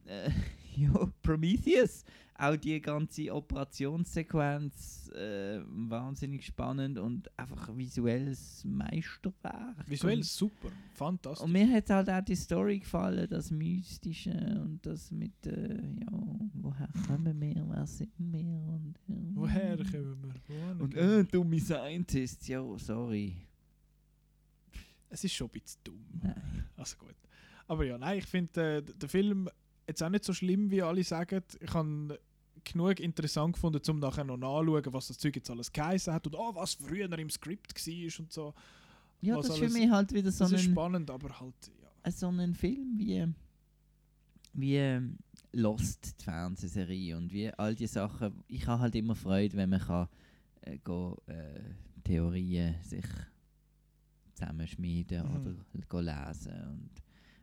Äh, 0.05 0.29
ja, 0.75 0.91
Prometheus, 1.23 2.03
auch 2.37 2.55
die 2.57 2.81
ganze 2.81 3.33
Operationssequenz 3.33 5.09
äh, 5.15 5.61
wahnsinnig 5.67 6.45
spannend 6.45 6.97
und 6.97 7.29
einfach 7.39 7.75
visuelles 7.77 8.63
Meisterwerk. 8.65 9.87
Visuell 9.89 10.17
Und- 10.17 10.25
super. 10.25 10.67
Fantastisch. 10.93 11.43
und 11.45 11.51
mir 11.51 11.69
hat 11.71 11.89
halt 11.89 12.09
auch 12.09 12.21
die 12.23 12.35
Story 12.35 12.79
gefallen, 12.79 13.27
das 13.29 13.51
Mystische 13.51 14.31
und 14.63 14.85
das 14.85 15.11
mit, 15.11 15.45
äh, 15.47 15.75
ja, 15.99 16.07
woher 16.53 16.89
kommen 17.07 17.39
wir, 17.41 17.65
wer 17.69 17.85
sind 17.87 18.11
wir 18.17 18.45
und 18.45 18.95
ja. 19.07 19.15
Woher 19.33 19.77
kommen 19.77 20.23
wir? 20.23 20.55
Wohin 20.55 20.81
Und 20.81 20.93
äh, 20.95 21.23
dumme 21.25 21.59
Scientists, 21.59 22.47
ja, 22.47 22.61
sorry. 22.77 23.35
Es 25.09 25.23
ist 25.23 25.33
schon 25.33 25.47
ein 25.47 25.51
bisschen 25.51 25.81
dumm. 25.83 26.05
Nein. 26.21 26.65
Also 26.75 26.97
gut. 26.97 27.15
Aber 27.67 27.85
ja, 27.85 27.97
nein, 27.97 28.17
ich 28.19 28.25
finde 28.25 28.77
äh, 28.77 28.81
d- 28.83 28.93
den 28.93 29.09
Film 29.09 29.49
jetzt 29.87 30.01
auch 30.03 30.09
nicht 30.09 30.23
so 30.23 30.33
schlimm, 30.33 30.69
wie 30.71 30.81
alle 30.81 31.03
sagen. 31.03 31.41
Ich 31.59 31.73
habe 31.73 32.19
genug 32.63 32.99
interessant 32.99 33.53
gefunden, 33.53 33.81
um 33.89 33.99
nachher 33.99 34.23
noch 34.23 34.37
nachzuschauen, 34.37 34.93
was 34.93 35.07
das 35.07 35.17
Zeug 35.17 35.35
jetzt 35.35 35.49
alles 35.49 35.71
geheißen 35.71 36.13
hat 36.13 36.25
und 36.27 36.35
oh, 36.35 36.55
was 36.55 36.73
früher 36.73 37.11
im 37.17 37.29
Skript 37.29 37.73
war 37.75 38.19
und 38.19 38.31
so. 38.33 38.53
Ja, 39.21 39.37
Was 39.37 39.47
das 39.47 39.59
ist 39.59 39.63
für 39.73 39.79
mich 39.79 39.89
halt 39.89 40.13
wieder 40.13 40.31
so 40.31 40.43
Das 40.45 40.51
ist 40.53 40.65
ein, 40.65 40.71
spannend, 40.71 41.09
aber 41.09 41.39
halt, 41.39 41.71
ja. 41.81 41.89
äh, 42.03 42.11
so 42.11 42.27
ein 42.29 42.53
Film 42.53 42.93
wie, 42.97 43.25
wie 44.53 44.75
ähm, 44.75 45.17
Lost, 45.53 46.19
die 46.19 46.23
Fernsehserie 46.23 47.15
und 47.17 47.31
wie 47.31 47.49
all 47.53 47.75
die 47.75 47.87
Sachen. 47.87 48.43
Ich 48.47 48.67
habe 48.67 48.81
halt 48.81 48.95
immer 48.95 49.15
Freude, 49.15 49.55
wenn 49.57 49.69
man 49.69 49.79
kann, 49.79 50.07
äh, 50.61 50.77
go, 50.79 51.17
äh, 51.27 51.61
Theorien 52.03 52.75
sich 52.83 53.05
zusammenschmieden 54.33 55.23
Mhm. 55.27 55.35
oder 55.35 55.55
go 55.87 55.99
lesen 55.99 56.53
und 56.67 56.89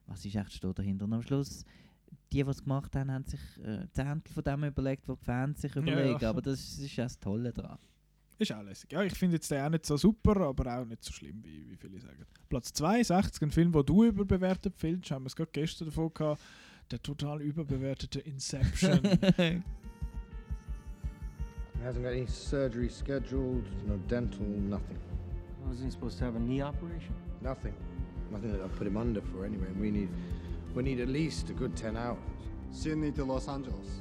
was 0.07 0.25
ist 0.25 0.35
echt 0.35 0.53
steht 0.53 0.79
dahinter. 0.79 1.05
Und 1.07 1.13
am 1.15 1.23
Schluss, 1.23 1.65
die, 2.33 2.43
die 2.43 2.51
es 2.51 2.63
gemacht 2.63 2.95
haben, 2.97 3.11
haben 3.11 3.25
sich 3.25 3.41
äh, 3.65 3.87
Zehntel 3.93 4.33
von 4.33 4.43
dem 4.43 4.65
überlegt, 4.65 5.09
was 5.09 5.19
die 5.19 5.25
Fans 5.25 5.63
sich 5.63 5.75
überlegen. 5.77 6.19
ja. 6.21 6.31
Aber 6.31 6.43
das 6.43 6.79
ist 6.79 6.97
ja 6.97 7.05
das 7.05 7.19
Tolle 7.19 7.53
daran. 7.53 7.79
Ist 8.39 8.53
auch 8.53 8.63
lässig. 8.63 8.91
Ja, 8.91 9.03
ich 9.03 9.15
finde 9.15 9.37
jetzt 9.37 9.51
den 9.51 9.63
auch 9.63 9.71
nicht 9.71 9.87
so 9.87 9.97
super, 9.97 10.37
aber 10.41 10.81
auch 10.81 10.85
nicht 10.85 11.05
so 11.05 11.13
schlimm, 11.13 11.45
wie, 11.45 11.71
wie 11.71 11.77
viele 11.77 12.01
sagen. 12.01 12.25
Platz 12.49 12.73
62, 12.73 13.43
ein 13.43 13.51
Film, 13.51 13.73
den 13.73 13.87
du 13.87 14.05
überbewertet 14.05 14.75
findest, 14.77 15.11
haben 15.11 15.25
wir 15.25 15.29
es 15.29 15.37
gerade 15.37 15.51
gestern 15.53 15.89
davon 15.89 16.13
gehabt, 16.13 16.41
der 16.91 17.01
total 17.03 17.41
überbewertete 17.41 18.21
Inception. 18.21 19.01
He 21.83 21.89
hasn't 21.89 22.03
got 22.03 22.13
any 22.13 22.27
surgery 22.27 22.89
scheduled, 22.89 23.65
no 23.89 23.97
dental, 24.09 24.47
nothing. 24.47 24.99
Wasn't 25.67 25.85
he 25.85 25.91
supposed 25.91 26.17
to 26.19 26.25
have 26.25 26.37
a 26.37 26.39
knee 26.39 26.63
operation? 26.63 27.13
Nothing. 27.41 27.75
Nothing 28.31 28.53
that 28.53 28.61
I'll 28.61 28.69
put 28.69 28.87
him 28.87 28.97
under 28.97 29.21
for 29.21 29.45
anyway. 29.45 29.67
And 29.67 29.81
we 29.81 29.91
need, 29.91 30.09
we 30.75 30.83
need 30.83 31.01
at 31.01 31.09
least 31.09 31.51
a 31.51 31.53
good 31.53 31.77
10 31.77 31.97
hours. 31.97 32.19
Sydney 32.71 33.13
to 33.13 33.25
Los 33.25 33.49
Angeles. 33.49 34.01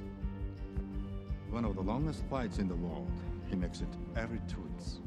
One 1.49 1.65
of 1.65 1.75
the 1.75 1.81
longest 1.81 2.23
flights 2.29 2.59
in 2.59 2.69
the 2.69 2.75
world. 2.75 3.11
He 3.49 3.55
makes 3.57 3.81
it 3.81 3.89
every 4.15 4.39
two 4.47 4.61
weeks. 4.61 4.99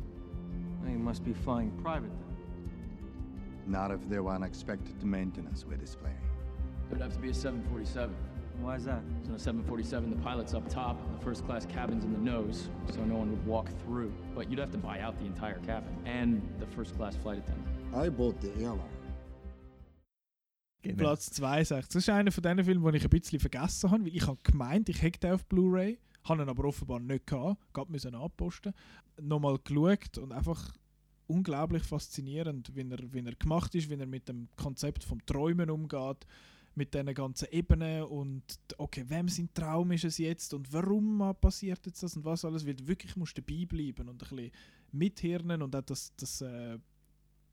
Well, 0.80 0.90
he 0.90 0.96
must 0.96 1.24
be 1.24 1.32
flying 1.32 1.70
private 1.82 2.10
then. 2.10 2.36
Not 3.66 3.90
if 3.90 4.06
there 4.10 4.22
were 4.22 4.32
unexpected 4.32 5.02
maintenance 5.02 5.64
with 5.64 5.80
this 5.80 5.94
plane. 5.94 6.12
It 6.90 6.92
would 6.92 7.00
have 7.00 7.14
to 7.14 7.18
be 7.18 7.30
a 7.30 7.34
747. 7.34 8.14
Why 8.60 8.76
is 8.76 8.84
that? 8.84 9.00
So 9.22 9.30
on 9.30 9.36
a 9.36 9.38
747, 9.38 10.10
the 10.10 10.16
pilot's 10.16 10.52
up 10.52 10.68
top, 10.68 10.98
the 11.18 11.24
first 11.24 11.46
class 11.46 11.64
cabin's 11.64 12.04
in 12.04 12.12
the 12.12 12.18
nose, 12.18 12.68
so 12.92 13.02
no 13.04 13.16
one 13.16 13.30
would 13.30 13.46
walk 13.46 13.70
through. 13.84 14.12
But 14.34 14.50
you'd 14.50 14.58
have 14.58 14.70
to 14.72 14.78
buy 14.78 15.00
out 15.00 15.18
the 15.18 15.24
entire 15.24 15.58
cabin 15.60 15.96
and 16.04 16.46
the 16.60 16.66
first 16.66 16.94
class 16.96 17.16
flight 17.16 17.38
attendant. 17.38 17.66
I 17.94 18.10
bought 18.10 18.40
the 18.42 18.52
airline. 18.62 18.93
Platz 20.92 21.30
62. 21.30 21.88
Das 21.88 21.96
ist 21.96 22.08
einer 22.08 22.32
von 22.32 22.42
diesen 22.42 22.64
Filmen, 22.64 22.84
den 22.84 22.94
ich 22.94 23.04
ein 23.04 23.10
bisschen 23.10 23.40
vergessen 23.40 23.90
habe, 23.90 24.04
weil 24.04 24.16
ich 24.16 24.26
habe 24.26 24.38
gemeint, 24.42 24.88
ich 24.88 25.02
hätte 25.02 25.20
den 25.20 25.32
auf 25.32 25.46
Blu-ray, 25.46 25.98
habe 26.24 26.42
ihn 26.42 26.48
aber 26.48 26.64
offenbar 26.64 27.00
nicht 27.00 27.26
gehabt, 27.26 27.60
gerade 27.72 27.90
müssen 27.90 28.14
anposten. 28.14 28.72
Nochmal 29.20 29.58
geschaut 29.62 30.18
und 30.18 30.32
einfach 30.32 30.74
unglaublich 31.26 31.82
faszinierend, 31.82 32.74
wie 32.74 32.88
er, 32.88 32.98
wie 33.12 33.24
er 33.24 33.34
gemacht 33.34 33.74
ist, 33.74 33.88
wie 33.88 33.94
er 33.94 34.06
mit 34.06 34.28
dem 34.28 34.48
Konzept 34.56 35.04
vom 35.04 35.24
Träumen 35.24 35.70
umgeht, 35.70 36.26
mit 36.74 36.92
diesen 36.92 37.14
ganzen 37.14 37.48
Ebenen 37.50 38.02
und 38.04 38.42
okay, 38.78 39.04
wem 39.08 39.28
sein 39.28 39.48
Traum 39.54 39.92
ist 39.92 40.04
es 40.04 40.18
jetzt 40.18 40.52
und 40.54 40.72
warum 40.72 41.34
passiert 41.40 41.86
jetzt 41.86 42.02
das 42.02 42.16
und 42.16 42.24
was 42.24 42.44
alles, 42.44 42.66
weil 42.66 42.74
du 42.74 42.86
wirklich 42.86 43.16
musst 43.16 43.38
dabei 43.38 43.64
bleiben 43.64 44.08
und 44.08 44.22
ein 44.22 44.28
bisschen 44.28 44.50
mithirnen 44.92 45.62
und 45.62 45.74
auch 45.76 45.82
das, 45.82 46.12
das 46.16 46.40
äh, 46.40 46.78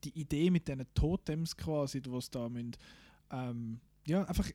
die 0.04 0.18
Idee 0.18 0.50
mit 0.50 0.66
diesen 0.66 0.84
Totems 0.94 1.56
quasi, 1.56 2.00
die 2.00 2.10
es 2.10 2.30
da 2.30 2.48
müssen, 2.48 2.76
ähm, 3.32 3.80
ja, 4.06 4.24
einfach 4.24 4.48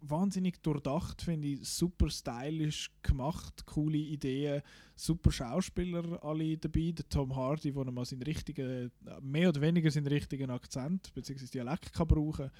wahnsinnig 0.00 0.62
durchdacht, 0.62 1.22
finde 1.22 1.48
ich, 1.48 1.68
super 1.68 2.08
stylisch 2.08 2.90
gemacht, 3.02 3.66
coole 3.66 3.98
Ideen, 3.98 4.62
super 4.94 5.32
Schauspieler 5.32 6.22
alle 6.24 6.56
dabei, 6.56 6.92
der 6.92 7.08
Tom 7.08 7.34
Hardy, 7.34 7.72
der 7.72 7.90
mal 7.90 8.04
seinen 8.04 8.22
richtigen, 8.22 8.92
mehr 9.22 9.48
oder 9.48 9.60
weniger 9.60 9.90
seinen 9.90 10.06
richtigen 10.06 10.50
Akzent 10.50 11.12
bzw. 11.14 11.46
Dialekt 11.46 11.92
kann 11.92 12.06
brauchen 12.06 12.50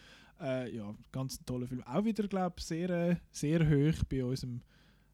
äh, 0.40 0.74
ja, 0.76 0.94
ganz 1.12 1.40
ein 1.40 1.46
toller 1.46 1.66
Film. 1.68 1.82
Auch 1.84 2.04
wieder, 2.04 2.26
glaube 2.26 2.56
ich, 2.58 2.64
sehr, 2.64 2.90
äh, 2.90 3.16
sehr 3.30 3.60
hoch 3.68 4.04
bei 4.08 4.24
unserem 4.24 4.60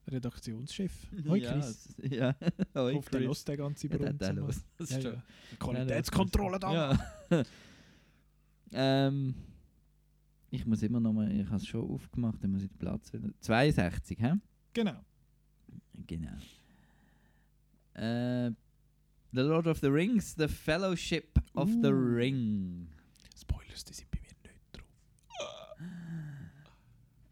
Redaktionschef. 0.09 0.93
Hoi 1.29 1.39
Ja, 1.41 1.53
Chris. 1.61 1.89
es- 1.99 2.11
ja. 2.11 2.35
Hoi, 2.75 2.91
Ich 2.93 2.97
hoffe, 2.97 3.11
der 3.11 3.21
Chris. 3.27 3.45
den 3.45 3.57
ganzen 3.59 3.91
Ja, 3.91 3.99
der- 3.99 4.13
der 4.15 4.29
ja, 4.89 4.99
ja. 4.99 5.11
Ja, 5.13 5.23
Qualitätskontrolle 5.59 6.59
da. 6.59 6.73
Ja. 7.31 7.45
ähm, 8.73 9.35
ich 10.55 10.67
muss 10.67 10.83
immer 10.83 11.01
noch 11.01 11.13
mal, 11.13 11.31
ich 11.33 11.47
habe 11.47 11.57
es 11.57 11.67
schon 11.67 11.89
aufgemacht, 11.91 12.43
dann 12.43 12.53
muss 12.53 12.63
ich 12.63 12.69
den 12.69 12.79
Platz 12.79 13.13
wieder. 13.13 13.29
62, 13.41 14.19
hä? 14.21 14.35
Genau. 14.73 15.01
Genau. 16.07 16.37
Äh, 17.95 18.51
the 19.33 19.41
Lord 19.41 19.67
of 19.67 19.79
the 19.81 19.87
Rings, 19.89 20.35
The 20.37 20.49
Fellowship 20.49 21.39
of 21.55 21.69
the 21.83 21.89
Uh. 21.89 22.15
Ring. 22.17 22.89
Spoilers, 23.37 23.85
die 23.85 23.95
sind 23.95 24.11
bei 24.11 24.19
mir 24.21 24.29
nicht 24.29 24.61
drauf. 24.73 24.85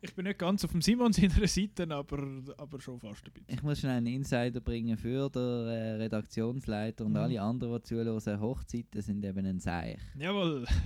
Ich 0.01 0.15
bin 0.15 0.25
nicht 0.25 0.39
ganz 0.39 0.65
auf 0.65 0.73
dem 0.73 0.83
Simon 0.83 1.13
seiner 1.13 1.47
Seite, 1.47 1.89
aber, 1.91 2.43
aber 2.59 2.81
schon 2.81 2.99
fast 2.99 3.25
ein 3.27 3.33
bisschen. 3.33 3.55
Ich 3.55 3.63
muss 3.63 3.79
schnell 3.81 3.97
einen 3.99 4.07
Insider 4.09 4.61
bringen 4.61 4.97
für 4.97 5.29
den 5.31 5.41
äh, 5.69 5.93
Redaktionsleiter 5.95 7.05
und 7.05 7.13
Mhm. 7.13 7.17
alle 7.19 7.41
anderen, 7.43 7.77
die 7.81 7.83
zuhören. 7.85 8.41
Hochzeiten 8.41 9.01
sind 9.01 9.25
eben 9.25 9.47
ein 9.47 9.61
Seich. 9.61 9.99
Jawohl. 10.19 10.65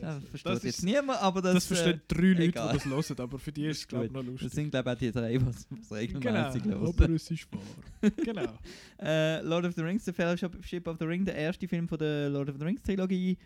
Das 0.00 0.24
versteht 0.24 0.52
Das 0.52 0.62
jetzt 0.64 0.82
niemand, 0.82 1.20
aber 1.22 1.40
das, 1.42 1.54
das 1.54 1.66
verstehen 1.66 2.00
äh, 2.00 2.14
drei 2.14 2.22
Leute, 2.28 2.42
egal. 2.42 2.68
die 2.72 2.78
das 2.78 2.86
hören, 2.86 3.20
aber 3.20 3.38
für 3.38 3.52
die 3.52 3.66
ist 3.66 3.78
es, 3.78 3.88
glaube 3.88 4.06
ich, 4.06 4.12
noch 4.12 4.22
lustig. 4.24 4.48
Das 4.48 4.52
sind, 4.54 4.70
glaube 4.70 4.90
ich, 4.90 4.96
auch 4.96 4.98
die 4.98 5.12
drei, 5.12 5.38
die 5.38 5.44
es 5.80 5.92
regelmäßig 5.92 6.62
Genau, 6.62 6.80
hören. 6.80 6.94
aber 6.98 7.10
es 7.10 7.30
ist 7.30 7.48
wahr. 7.52 8.10
Genau. 8.24 8.58
äh, 9.00 9.40
Lord 9.42 9.64
of 9.66 9.74
the 9.74 9.82
Rings, 9.82 10.04
The 10.04 10.12
Fellowship 10.12 10.86
of 10.86 10.96
the 10.98 11.04
Ring, 11.04 11.24
der 11.24 11.36
erste 11.36 11.68
Film 11.68 11.86
von 11.88 11.98
der 11.98 12.28
Lord 12.30 12.48
of 12.50 12.56
the 12.58 12.64
Rings 12.64 12.82
Trilogie. 12.82 13.38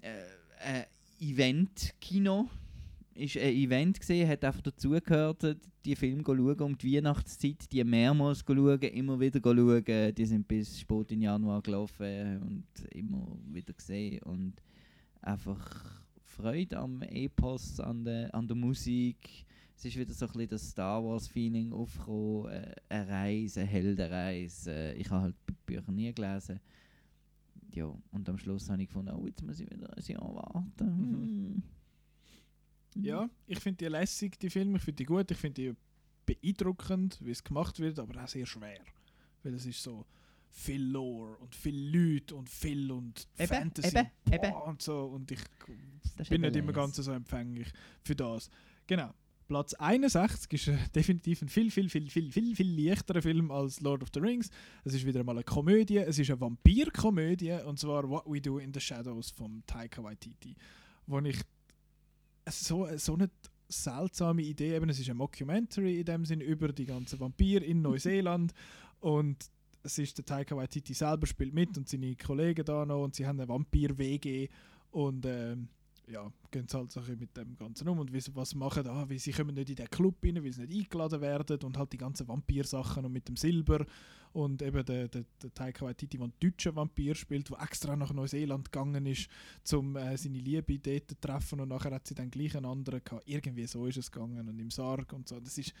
Äh, 0.00 0.80
äh, 0.80 0.84
Event-Kino. 1.20 2.50
Ist 3.14 3.36
ein 3.36 3.54
Event 3.54 4.00
gesehen, 4.00 4.28
hat 4.28 4.44
einfach 4.44 4.62
dazugehört, 4.62 5.56
die 5.84 5.94
Filme 5.94 6.22
schauen 6.24 6.60
um 6.60 6.76
die 6.76 6.96
Weihnachtszeit, 6.96 7.70
die 7.70 7.84
mehrmals 7.84 8.44
schauen, 8.46 8.80
immer 8.80 9.20
wieder 9.20 9.40
schauen. 9.42 10.14
Die 10.14 10.26
sind 10.26 10.48
bis 10.48 10.80
spät 10.80 11.12
im 11.12 11.22
Januar 11.22 11.62
gelaufen 11.62 12.40
und 12.42 12.66
immer 12.90 13.38
wieder 13.46 13.72
gesehen. 13.72 14.20
Und 14.22 14.54
einfach 15.20 16.04
Freude 16.22 16.78
am 16.78 17.02
Epos, 17.02 17.78
an 17.78 18.04
der, 18.04 18.34
an 18.34 18.48
der 18.48 18.56
Musik. 18.56 19.46
Es 19.76 19.84
ist 19.84 19.96
wieder 19.96 20.12
so 20.12 20.26
ein 20.26 20.32
bisschen 20.32 20.48
das 20.50 20.70
Star 20.70 21.04
Wars-Feeling 21.04 21.72
aufgekommen. 21.72 22.52
Äh, 22.52 22.74
eine 22.88 23.08
Reise, 23.08 23.60
eine 23.60 23.68
Heldenreise. 23.68 24.92
Ich 24.94 25.10
habe 25.10 25.22
halt 25.22 25.36
Bücher 25.66 25.92
nie 25.92 26.12
gelesen. 26.12 26.60
Ja, 27.72 27.92
und 28.12 28.28
am 28.28 28.38
Schluss 28.38 28.70
habe 28.70 28.82
ich 28.82 28.88
gefunden, 28.88 29.12
oh, 29.14 29.26
jetzt 29.26 29.42
muss 29.42 29.60
ich 29.60 29.70
wieder 29.70 29.96
ein 29.96 30.04
Jahr 30.04 30.34
warten. 30.34 30.78
Hm. 30.78 31.62
Ja, 32.94 33.28
ich 33.46 33.60
finde 33.60 33.78
die 33.78 33.90
lässig, 33.90 34.38
die 34.38 34.50
Filme. 34.50 34.76
Ich 34.78 34.84
finde 34.84 34.96
die 34.96 35.04
gut. 35.04 35.30
Ich 35.30 35.38
finde 35.38 35.62
die 35.62 35.76
beeindruckend, 36.26 37.18
wie 37.20 37.30
es 37.30 37.42
gemacht 37.42 37.78
wird, 37.80 37.98
aber 37.98 38.22
auch 38.22 38.28
sehr 38.28 38.46
schwer. 38.46 38.80
Weil 39.42 39.54
es 39.54 39.66
ist 39.66 39.82
so 39.82 40.06
viel 40.50 40.82
Lore 40.82 41.36
und 41.38 41.54
viel 41.54 41.76
Leute 41.76 42.36
und 42.36 42.48
viel 42.48 42.90
und 42.92 43.26
Eben, 43.36 43.48
Fantasy 43.48 43.98
eben, 43.98 44.10
boah, 44.24 44.34
eben. 44.34 44.52
und 44.68 44.82
so 44.82 45.04
und 45.06 45.30
ich 45.32 45.40
Das 46.16 46.28
bin 46.28 46.42
nicht 46.42 46.54
immer 46.54 46.72
ganz 46.72 46.96
so 46.96 47.10
empfänglich 47.12 47.68
für 48.02 48.14
das. 48.14 48.48
Genau. 48.86 49.12
Platz 49.48 49.74
61 49.74 50.52
ist 50.52 50.68
äh, 50.68 50.78
definitiv 50.94 51.42
ein 51.42 51.48
viel, 51.48 51.70
viel, 51.70 51.90
viel, 51.90 52.08
viel, 52.08 52.32
viel, 52.32 52.56
viel 52.56 52.88
leichterer 52.88 53.20
Film 53.20 53.50
als 53.50 53.80
Lord 53.80 54.02
of 54.02 54.08
the 54.14 54.20
Rings. 54.20 54.48
Es 54.84 54.94
ist 54.94 55.04
wieder 55.04 55.22
mal 55.22 55.32
eine 55.32 55.44
Komödie. 55.44 55.98
Es 55.98 56.18
ist 56.18 56.30
eine 56.30 56.40
Vampirkomödie 56.40 57.52
und 57.66 57.78
zwar 57.78 58.08
What 58.08 58.24
We 58.26 58.40
Do 58.40 58.58
in 58.58 58.72
the 58.72 58.80
Shadows 58.80 59.30
von 59.30 59.62
Taika 59.66 60.02
Waititi, 60.02 60.56
wo 61.06 61.18
ich 61.20 61.40
so 62.48 62.88
so 62.96 63.14
eine 63.14 63.30
seltsame 63.68 64.42
Idee. 64.42 64.76
Eben 64.76 64.88
es 64.90 64.98
ist 65.00 65.08
ein 65.10 65.16
Mockumentary 65.16 66.00
in 66.00 66.04
dem 66.04 66.24
Sinn 66.24 66.40
über 66.40 66.72
die 66.72 66.86
ganzen 66.86 67.18
Vampire 67.20 67.64
in 67.64 67.82
Neuseeland. 67.82 68.52
Und 69.00 69.50
es 69.82 69.98
ist 69.98 70.16
der 70.18 70.24
Taika 70.24 70.56
Waititi 70.56 70.94
selber 70.94 71.26
spielt 71.26 71.52
mit 71.54 71.76
und 71.76 71.88
seine 71.88 72.16
Kollegen 72.16 72.64
da 72.64 72.86
noch 72.86 73.04
und 73.04 73.14
sie 73.14 73.26
haben 73.26 73.38
eine 73.38 73.48
Vampir-WG 73.48 74.48
und 74.92 75.26
ähm, 75.26 75.68
ja, 76.10 76.30
gehen 76.50 76.66
sie 76.68 76.76
halt 76.78 76.90
so 76.90 77.00
mit 77.02 77.36
dem 77.36 77.56
Ganzen 77.56 77.88
um 77.88 77.98
und 77.98 78.10
wie, 78.12 78.20
sie- 78.20 78.34
was 78.34 78.54
machen 78.54 78.86
ah, 78.86 79.04
wie 79.08 79.18
sie 79.18 79.32
kommen 79.32 79.54
nicht 79.54 79.68
in 79.70 79.76
den 79.76 79.90
Club 79.90 80.16
rein, 80.24 80.42
weil 80.42 80.52
sie 80.52 80.62
nicht 80.66 80.84
eingeladen 80.84 81.20
werden 81.20 81.58
und 81.64 81.76
halt 81.76 81.92
die 81.92 81.98
ganzen 81.98 82.26
Vampir-Sachen 82.28 83.04
und 83.04 83.12
mit 83.12 83.28
dem 83.28 83.36
Silber 83.36 83.84
und 84.34 84.60
eben 84.62 84.84
der, 84.84 85.08
der, 85.08 85.24
der 85.42 85.54
Taika 85.54 85.86
Waititi, 85.86 86.18
der 86.18 86.24
einen 86.24 86.32
deutschen 86.40 86.74
Vampir 86.76 87.14
spielt, 87.14 87.48
der 87.50 87.60
extra 87.62 87.96
nach 87.96 88.12
Neuseeland 88.12 88.70
gegangen 88.70 89.06
ist, 89.06 89.28
um 89.72 89.96
äh, 89.96 90.16
seine 90.16 90.38
Liebe 90.38 90.78
dort 90.78 91.08
zu 91.08 91.20
treffen 91.20 91.60
und 91.60 91.68
nachher 91.68 91.92
hat 91.92 92.06
sie 92.06 92.14
dann 92.14 92.30
gleich 92.30 92.56
einen 92.56 92.66
anderen 92.66 93.02
gehabt. 93.02 93.22
Irgendwie 93.26 93.66
so 93.66 93.86
ist 93.86 93.96
es 93.96 94.10
gegangen 94.12 94.46
und 94.48 94.58
im 94.58 94.70
Sarg 94.70 95.12
und 95.12 95.28
so. 95.28 95.40
Das 95.40 95.56
ist, 95.56 95.72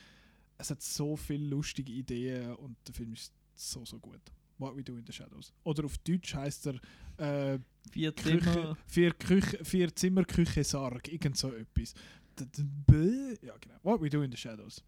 es 0.56 0.70
hat 0.70 0.80
so 0.82 1.16
viele 1.16 1.46
lustige 1.48 1.92
Ideen 1.92 2.54
und 2.54 2.76
der 2.86 2.94
Film 2.94 3.12
ist 3.12 3.32
so, 3.54 3.84
so 3.84 3.98
gut. 3.98 4.20
What 4.58 4.76
We 4.76 4.84
Do 4.84 4.96
in 4.96 5.04
the 5.04 5.12
Shadows. 5.12 5.52
Oder 5.64 5.84
auf 5.84 5.98
Deutsch 5.98 6.32
heißt 6.34 6.68
er 6.68 7.54
äh, 7.54 7.58
Vier 7.90 8.12
Küche, 8.12 8.40
Zimmer. 8.40 8.76
vier, 8.86 9.12
Küche, 9.12 9.64
vier 9.64 9.94
Zimmer 9.96 10.24
Küche 10.24 10.62
Sarg, 10.64 11.08
irgend 11.12 11.36
so 11.36 11.52
etwas. 11.52 11.92
Ja, 12.38 13.56
genau. 13.60 13.74
What 13.82 14.00
We 14.00 14.08
Do 14.08 14.22
in 14.22 14.30
the 14.30 14.36
Shadows. 14.36 14.82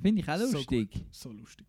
Finde 0.00 0.20
ich 0.20 0.28
auch 0.28 0.36
So 0.38 0.58
lustig. 0.58 0.90
gut, 0.92 1.04
So, 1.10 1.32
lustig. 1.32 1.66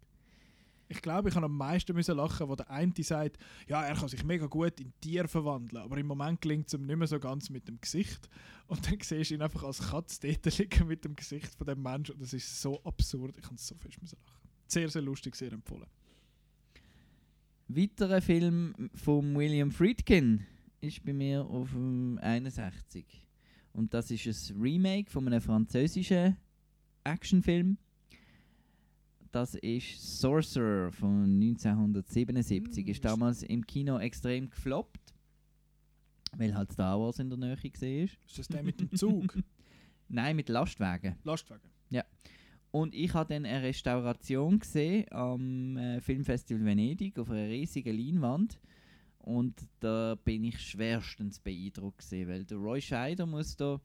Ich 0.89 1.01
glaube, 1.01 1.30
ich 1.30 1.35
habe 1.35 1.45
am 1.45 1.57
meisten 1.57 1.93
müssen 1.93 2.15
lachen, 2.15 2.47
wo 2.47 2.55
der 2.55 2.69
eine 2.69 2.93
sagt, 2.99 3.38
ja, 3.68 3.84
er 3.84 3.95
kann 3.95 4.07
sich 4.07 4.23
mega 4.23 4.45
gut 4.45 4.80
in 4.80 4.93
Tier 5.01 5.27
verwandeln, 5.27 5.84
aber 5.84 5.97
im 5.97 6.07
Moment 6.07 6.41
gelingt 6.41 6.68
es 6.68 6.73
ihm 6.73 6.85
nicht 6.85 6.95
mehr 6.97 7.07
so 7.07 7.19
ganz 7.19 7.49
mit 7.49 7.68
dem 7.68 7.80
Gesicht. 7.81 8.30
Und 8.68 8.85
dann 8.85 8.97
siehst 9.01 9.31
du 9.31 9.35
ihn 9.35 9.41
einfach 9.41 9.64
als 9.64 9.80
Katz 9.80 10.19
dort 10.19 10.57
liegen 10.57 10.88
mit 10.88 11.03
dem 11.03 11.15
Gesicht 11.15 11.53
von 11.55 11.68
dem 11.68 11.81
Menschen 11.81 12.15
und 12.15 12.22
das 12.22 12.34
ist 12.34 12.61
so 12.61 12.81
absurd. 12.84 13.35
Ich 13.38 13.43
kann 13.43 13.57
so 13.57 13.76
fest 13.76 14.01
müssen 14.01 14.18
lachen. 14.26 14.49
Sehr, 14.68 14.89
sehr 14.89 15.01
lustig, 15.01 15.35
sehr 15.35 15.51
empfohlen. 15.51 15.88
Weiterer 17.69 18.22
Film 18.22 18.89
von 18.95 19.35
William 19.35 19.72
Friedkin 19.72 20.45
ist 20.80 21.03
bei 21.03 21.11
mir 21.11 21.45
auf 21.45 21.72
dem 21.72 22.18
61. 22.22 23.27
Und 23.73 23.93
das 23.93 24.09
ist 24.09 24.26
ein 24.26 24.61
Remake 24.61 25.11
von 25.11 25.27
einem 25.27 25.41
französischen 25.41 26.38
Actionfilm. 27.03 27.77
Das 29.32 29.56
ist 29.56 30.20
Sorcerer 30.20 30.91
von 30.91 31.24
1977. 31.24 32.88
Ist 32.88 33.06
damals 33.06 33.44
im 33.44 33.66
Kino 33.66 33.99
extrem 33.99 34.49
gefloppt, 34.49 35.14
weil 36.36 36.56
halt 36.56 36.72
Star 36.72 36.99
Wars 36.99 37.20
in 37.20 37.30
der 37.30 37.38
Nähe 37.38 37.58
war. 37.58 38.04
Ist 38.26 38.40
das 38.40 38.48
der 38.48 38.64
mit 38.64 38.80
dem 38.80 38.91
Zug? 38.95 39.38
Nein, 40.10 40.36
mit 40.36 40.49
Lastwagen. 40.49 41.16
Lastwagen. 41.24 41.70
Ja. 41.90 42.04
Und 42.72 42.94
ich 42.94 43.14
habe 43.14 43.34
dann 43.34 43.45
eine 43.45 43.64
Restauration 43.64 44.60
gesehen 44.60 45.06
am 45.12 45.78
äh, 45.78 46.02
Filmfestival 46.02 46.66
Venedig 46.66 47.18
auf 47.18 47.30
einer 47.30 47.48
riesigen 47.48 47.98
Leinwand. 47.98 48.60
Und 49.20 49.68
da 49.80 50.16
bin 50.24 50.44
ich 50.44 50.60
schwerstens 50.60 51.40
beeindruckt 51.40 51.99
gewesen, 51.99 52.30
weil 52.30 52.45
der 52.45 52.58
Roy 52.58 52.82
Scheider 52.82 53.26
muss 53.26 53.58
da 53.58 53.82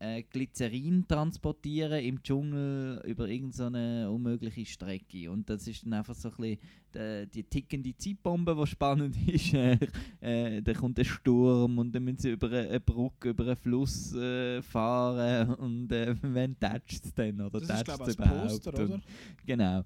äh, 0.00 0.22
Glycerin 0.22 1.06
transportieren 1.06 2.02
im 2.02 2.22
Dschungel 2.22 3.02
über 3.04 3.28
irgendeine 3.28 4.10
unmögliche 4.10 4.64
Strecke. 4.64 5.30
Und 5.30 5.48
das 5.48 5.66
ist 5.68 5.84
dann 5.84 5.92
einfach 5.92 6.14
so 6.14 6.30
ein 6.30 6.36
bisschen 6.36 6.58
die, 6.94 7.26
die 7.32 7.44
tickende 7.44 7.96
Zeitbombe, 7.96 8.56
die 8.58 8.66
spannend 8.66 9.16
ist. 9.28 9.52
Äh, 9.52 9.78
äh, 10.20 10.62
da 10.62 10.72
kommt 10.72 10.98
ein 10.98 11.04
Sturm 11.04 11.78
und 11.78 11.94
dann 11.94 12.04
müssen 12.04 12.18
sie 12.18 12.30
über 12.30 12.48
eine, 12.48 12.68
eine 12.68 12.80
Brücke, 12.80 13.28
über 13.28 13.44
einen 13.44 13.56
Fluss 13.56 14.14
äh, 14.14 14.62
fahren 14.62 15.54
und 15.54 15.92
äh, 15.92 16.16
wenn 16.22 16.58
tätscht 16.58 17.04
es 17.04 17.14
dann 17.14 17.40
oder 17.40 17.60
Das 17.60 17.80
ist, 17.80 17.84
tätscht 17.84 18.00
es 18.08 18.14
überhaupt. 18.14 18.48
Poster, 18.48 18.74
oder? 18.74 18.94
Und, 18.94 19.04
genau. 19.44 19.84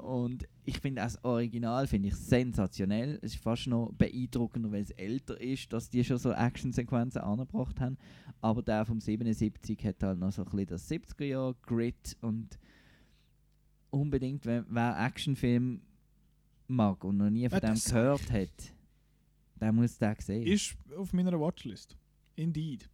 Und 0.00 0.48
ich 0.64 0.80
finde 0.80 1.02
das 1.02 1.22
Original 1.24 1.86
finde 1.86 2.08
ich 2.08 2.16
sensationell. 2.16 3.18
Es 3.22 3.34
ist 3.34 3.42
fast 3.42 3.66
noch 3.66 3.92
beeindruckender, 3.92 4.72
weil 4.72 4.82
es 4.82 4.90
älter 4.92 5.40
ist, 5.40 5.72
dass 5.72 5.90
die 5.90 6.02
schon 6.04 6.18
so 6.18 6.32
Actionsequenzen 6.32 7.20
angebracht 7.20 7.80
haben. 7.80 7.98
Aber 8.40 8.62
der 8.62 8.84
vom 8.84 9.00
77 9.00 9.84
hat 9.84 10.02
halt 10.02 10.18
noch 10.18 10.32
so 10.32 10.42
ein 10.42 10.50
bisschen 10.50 10.66
das 10.66 10.90
70er 10.90 11.24
Jahr 11.24 11.54
Grit 11.62 12.16
und 12.20 12.58
unbedingt, 13.90 14.46
wenn, 14.46 14.64
wer 14.68 14.98
Actionfilm 14.98 15.82
mag 16.68 17.04
und 17.04 17.16
noch 17.18 17.30
nie 17.30 17.48
von 17.48 17.60
Ja, 17.60 17.72
dem 17.72 17.80
gehört 17.80 18.30
hat, 18.30 18.74
der 19.60 19.72
muss 19.72 19.98
den 19.98 20.16
sehen. 20.18 20.46
Ist 20.46 20.76
auf 20.96 21.12
meiner 21.12 21.38
Watchlist. 21.38 21.96
Indeed. 22.36 22.88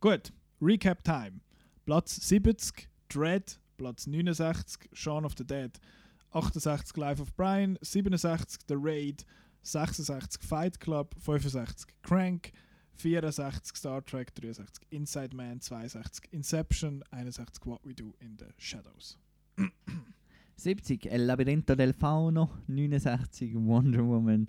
Gut, 0.00 0.32
Recap 0.62 1.04
Time. 1.04 1.40
Platz 1.84 2.16
70, 2.28 2.88
Dread. 3.08 3.60
Platz 3.76 4.06
69, 4.06 4.88
Shaun 4.92 5.24
of 5.24 5.34
the 5.36 5.44
Dead. 5.44 5.70
68, 6.42 6.96
Life 6.96 7.20
of 7.20 7.36
Brian. 7.36 7.78
67, 7.82 8.46
The 8.66 8.76
Raid. 8.76 9.24
66, 9.62 10.36
Fight 10.36 10.78
Club. 10.78 11.14
65, 11.18 11.86
Crank. 12.02 12.52
64, 12.96 13.52
Star 13.74 14.00
Trek. 14.02 14.32
63, 14.34 14.86
Inside 14.90 15.34
Man. 15.34 15.60
62, 15.60 16.28
Inception. 16.32 17.02
61, 17.12 17.46
What 17.64 17.80
We 17.84 17.94
Do 17.94 18.14
in 18.20 18.36
the 18.36 18.52
Shadows. 18.58 19.16
70 20.56 21.08
El 21.10 21.26
Labirinto 21.26 21.74
del 21.74 21.92
Fauno, 21.92 22.50
69 22.66 23.56
Wonder 23.56 24.02
Woman, 24.02 24.48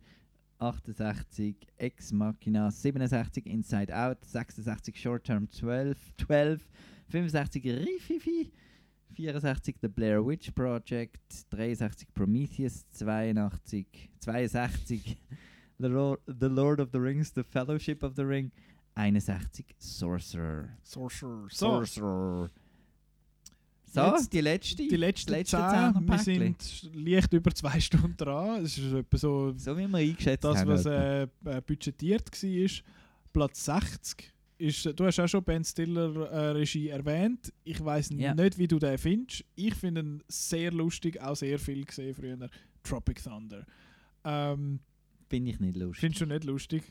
68 0.60 1.66
Ex 1.80 2.12
Machina, 2.12 2.72
67 2.72 3.48
Inside 3.48 3.92
Out, 3.92 4.24
66 4.24 4.98
Short 4.98 5.24
Term 5.24 5.48
12, 5.48 5.96
12 6.18 6.66
65 7.10 7.86
Rififi, 7.86 8.52
64 9.16 9.76
The 9.82 9.88
Blair 9.88 10.22
Witch 10.22 10.54
Project, 10.54 11.20
63 11.52 12.08
Prometheus, 12.14 12.86
82, 12.92 14.10
62 14.20 15.18
The 15.80 15.90
Lord, 15.90 16.20
the 16.26 16.50
Lord 16.50 16.80
of 16.80 16.92
the 16.92 17.00
Rings, 17.00 17.32
The 17.32 17.44
Fellowship 17.44 18.02
of 18.04 18.16
the 18.16 18.26
Ring, 18.26 18.52
61 18.96 19.76
Sorcerer. 19.78 20.70
Sorcerer. 20.84 21.48
So. 21.52 21.68
Sorcerer. 21.86 22.50
So, 23.94 24.02
Jetzt 24.02 24.34
die 24.34 24.42
letzte. 24.42 24.88
Die 24.88 24.96
letzten 24.98 25.32
das 25.32 25.52
letzte 25.52 25.58
10. 25.94 26.08
Wir 26.08 26.18
sind 26.20 26.90
leicht 26.94 27.34
über 27.34 27.52
zwei 27.54 27.80
Stunden 27.80 28.18
dran. 28.18 28.64
Es 28.66 28.78
ist 28.78 28.92
etwa 28.92 29.18
so, 29.18 29.54
so 29.56 29.78
wie 29.78 29.88
wir 29.88 29.98
eingeschätzt 29.98 30.44
das, 30.44 30.58
haben. 30.58 30.68
was 30.68 30.86
etwa. 30.86 31.52
äh, 31.52 31.58
äh, 31.58 31.62
budgetiert 31.62 32.32
war. 32.32 32.84
Platz 33.34 33.66
60 33.66 34.34
ist, 34.58 34.86
du 35.00 35.06
hast 35.06 35.20
auch 35.20 35.28
schon 35.28 35.44
Ben 35.44 35.64
Stiller 35.64 36.30
äh, 36.32 36.50
Regie 36.52 36.90
erwähnt. 36.90 37.54
Ich 37.64 37.84
weiß 37.84 38.10
Ja. 38.16 38.34
nicht, 38.34 38.58
wie 38.58 38.68
du 38.68 38.80
den 38.80 38.98
findest. 38.98 39.46
Ich 39.56 39.74
finde 39.76 40.02
ihn 40.02 40.24
sehr 40.28 40.72
lustig, 40.72 41.22
auch 41.22 41.36
sehr 41.36 41.60
viel 41.60 41.86
gesehen 41.86 42.14
früher. 42.14 42.50
Tropic 42.84 43.22
Thunder. 43.24 43.66
Ähm, 44.24 44.80
Finde 45.30 45.52
ich 45.52 45.60
nicht 45.60 45.76
lustig. 45.78 46.00
Findest 46.00 46.22
du 46.22 46.26
nicht 46.26 46.44
lustig? 46.46 46.84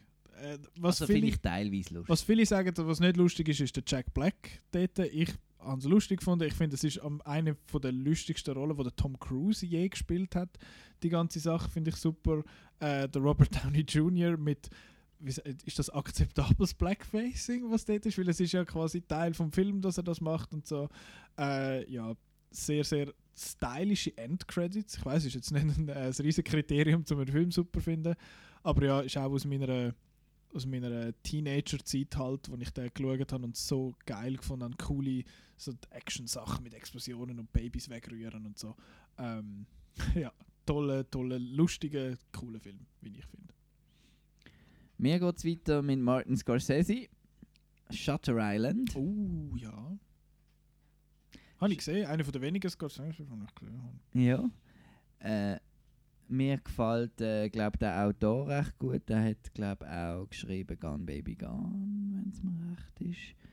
Äh, 0.43 0.59
was 0.79 1.01
Also 1.01 1.13
finde 1.13 1.29
ich 1.29 1.39
teilweise 1.41 1.95
lustig. 1.95 2.09
Was 2.09 2.23
viele 2.23 2.45
sagen, 2.47 2.73
was 2.77 3.01
nicht 3.01 3.17
lustig 3.17 3.49
ist, 3.49 3.61
ist 3.61 3.75
der 3.77 3.83
Jack 3.87 4.13
Black 4.13 4.63
dort. 4.71 4.99
Ich 4.99 5.31
habe 5.59 5.79
es 5.81 5.87
lustig 5.87 6.19
gefunden. 6.19 6.45
Ich 6.47 6.53
finde, 6.55 6.75
es 6.77 6.85
ist 6.85 7.01
eine 7.25 7.57
von 7.67 7.81
der 7.81 7.93
lustigsten 7.93 8.55
Rollen, 8.55 8.77
die 8.77 8.83
der 8.85 8.95
Tom 8.97 9.19
Cruise 9.19 9.65
je 9.65 9.89
gespielt 9.89 10.37
hat. 10.37 10.51
Die 11.03 11.09
ganze 11.09 11.41
Sache 11.41 11.69
finde 11.71 11.91
ich 11.91 11.97
super. 11.97 12.43
Äh, 12.79 13.09
der 13.09 13.23
Robert 13.23 13.65
Downey 13.65 13.81
Jr. 13.81 14.37
mit 14.37 14.69
ist 15.25 15.79
das 15.79 15.91
akzeptables 15.91 16.75
Blackfacing, 16.75 17.71
was 17.71 17.85
dort 17.85 18.07
ist? 18.07 18.19
Weil 18.19 18.29
es 18.29 18.41
ist 18.41 18.53
ja 18.53 18.65
quasi 18.65 19.01
Teil 19.03 19.35
vom 19.35 19.51
Film, 19.51 19.81
dass 19.81 19.97
er 19.97 20.03
das 20.03 20.21
macht 20.21 20.53
und 20.53 20.67
so. 20.67 20.89
Äh, 21.39 21.91
ja, 21.91 22.15
sehr, 22.51 22.85
sehr 22.85 23.13
stylische 23.37 24.17
Endcredits. 24.17 24.97
Ich 24.97 25.05
weiß, 25.05 25.25
ist 25.25 25.35
jetzt 25.35 25.53
nicht 25.53 25.65
ein, 25.65 25.89
äh, 25.89 25.93
ein 25.93 26.13
riesiges 26.13 26.51
Kriterium, 26.51 27.05
um 27.11 27.19
einen 27.19 27.29
Film 27.29 27.51
super 27.51 27.81
zu 27.81 27.85
finden. 27.85 28.15
Aber 28.63 28.85
ja, 28.85 29.01
ist 29.01 29.17
auch 29.17 29.31
aus 29.31 29.45
meiner, 29.45 29.95
aus 30.53 30.67
meiner 30.67 31.13
Teenager-Zeit 31.23 32.17
halt, 32.17 32.51
wo 32.51 32.57
ich 32.57 32.71
den 32.71 32.91
geschaut 32.93 33.33
habe 33.33 33.45
und 33.45 33.57
so 33.57 33.95
geil 34.07 34.37
gefunden 34.37 34.65
habe. 34.65 34.77
Coole 34.77 35.25
so 35.57 35.73
Action-Sachen 35.91 36.63
mit 36.63 36.75
Explosionen 36.75 37.39
und 37.39 37.53
Babys 37.53 37.89
wegrühren 37.89 38.47
und 38.47 38.59
so. 38.59 38.75
Ähm, 39.19 39.67
ja, 40.15 40.33
tolle, 40.65 41.09
tolle, 41.11 41.39
lustige, 41.39 42.19
coole 42.33 42.61
Film, 42.61 42.87
wie 43.01 43.19
ich 43.19 43.27
finde. 43.27 43.56
Mir 44.99 45.21
geht 45.21 45.37
es 45.37 45.45
weiter 45.45 45.83
mit 45.83 46.01
Martin 46.01 46.37
Scorsese. 46.37 47.09
Shutter 47.91 48.37
Island. 48.39 48.97
Oh, 48.97 49.55
ja. 49.57 49.99
Habe 51.61 51.73
ich 51.73 51.79
gesehen, 51.79 52.07
einer 52.07 52.25
von 52.25 52.33
der 52.33 52.43
wenigen 52.43 52.69
Scorsese, 52.69 53.25
die 53.25 53.45
ich 53.45 53.55
gesehen 53.55 53.83
habe. 53.83 53.99
Ja. 54.13 54.51
Äh, 55.21 55.59
mir 56.29 56.59
gefällt, 56.59 57.21
äh, 57.21 57.49
glaube 57.49 57.79
der 57.79 58.07
Autor 58.07 58.49
recht 58.49 58.79
gut. 58.79 59.09
Der 59.09 59.23
hat, 59.25 59.55
glaube 59.55 59.87
auch 59.89 60.29
geschrieben 60.29 60.79
Gone 60.79 61.05
Baby 61.05 61.35
Gone, 61.35 61.73
wenn 61.73 62.31
es 62.31 62.43
mir 62.43 62.77
recht 62.77 63.01
ist. 63.01 63.46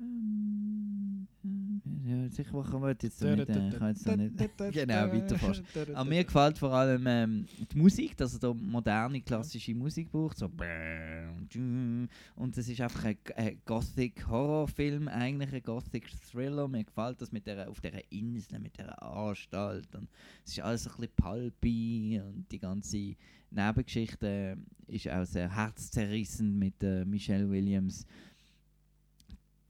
Ähm, 0.00 1.26
äh, 1.44 2.10
ja, 2.10 2.28
sicher 2.28 2.52
machen 2.52 2.82
wir 2.82 2.90
jetzt 2.90 3.02
nicht, 3.02 3.48
äh, 3.48 3.68
ich 3.68 3.78
kann 3.78 3.88
jetzt 3.88 4.06
nicht 4.06 4.72
genau 4.72 5.12
weiterfassen. 5.12 5.64
Aber 5.94 6.08
mir 6.08 6.24
gefällt 6.24 6.58
vor 6.58 6.72
allem 6.72 7.04
ähm, 7.06 7.46
die 7.72 7.78
Musik, 7.78 8.16
dass 8.16 8.34
er 8.34 8.40
da 8.40 8.54
moderne 8.54 9.20
klassische 9.20 9.74
Musik 9.74 10.10
braucht, 10.10 10.38
so 10.38 10.46
und 10.46 12.56
es 12.56 12.68
ist 12.68 12.80
einfach 12.80 13.04
ein, 13.04 13.16
ein 13.36 13.58
Gothic 13.64 14.26
Horrorfilm, 14.26 15.08
eigentlich 15.08 15.52
ein 15.52 15.62
Gothic 15.62 16.10
Thriller. 16.30 16.68
Mir 16.68 16.84
gefällt 16.84 17.20
das 17.20 17.32
mit 17.32 17.46
der 17.46 17.68
auf 17.68 17.80
der 17.80 18.12
Insel, 18.12 18.58
mit 18.58 18.76
der 18.78 19.02
Anstalt 19.02 19.94
und 19.94 20.08
es 20.44 20.52
ist 20.52 20.60
alles 20.60 20.86
ein 20.86 20.94
bisschen 20.96 21.12
pulpy 21.16 22.20
und 22.24 22.46
die 22.50 22.58
ganze 22.58 23.16
Nebengeschichte 23.50 24.56
ist 24.86 25.08
auch 25.08 25.24
sehr 25.24 25.54
herzzerrissend 25.54 26.56
mit 26.56 26.82
äh, 26.82 27.04
Michelle 27.04 27.48
Williams 27.48 28.06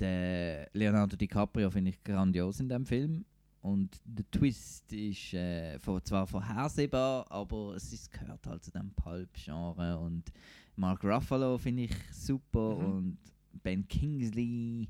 der 0.01 0.69
Leonardo 0.73 1.17
DiCaprio 1.17 1.71
finde 1.71 1.91
ich 1.91 2.03
grandios 2.03 2.61
in 2.61 2.69
dem 2.69 2.85
Film. 2.87 3.25
Und 3.61 3.99
der 4.05 4.31
Twist 4.31 4.93
ist 4.93 5.33
äh, 5.33 5.79
zwar 6.05 6.27
vorhersehbar, 6.27 7.31
aber 7.33 7.75
es 7.77 7.93
ist, 7.95 8.11
gehört 8.11 8.47
halt 8.47 8.63
zu 8.63 8.71
dem 8.71 8.91
Pulp-Genre. 8.93 9.99
Und 9.99 10.25
Mark 10.77 11.03
Ruffalo 11.03 11.57
finde 11.57 11.85
ich 11.85 11.93
super 12.13 12.77
Mhm. 12.77 12.85
und 12.93 13.19
Ben 13.63 13.87
Kingsley, 13.89 14.89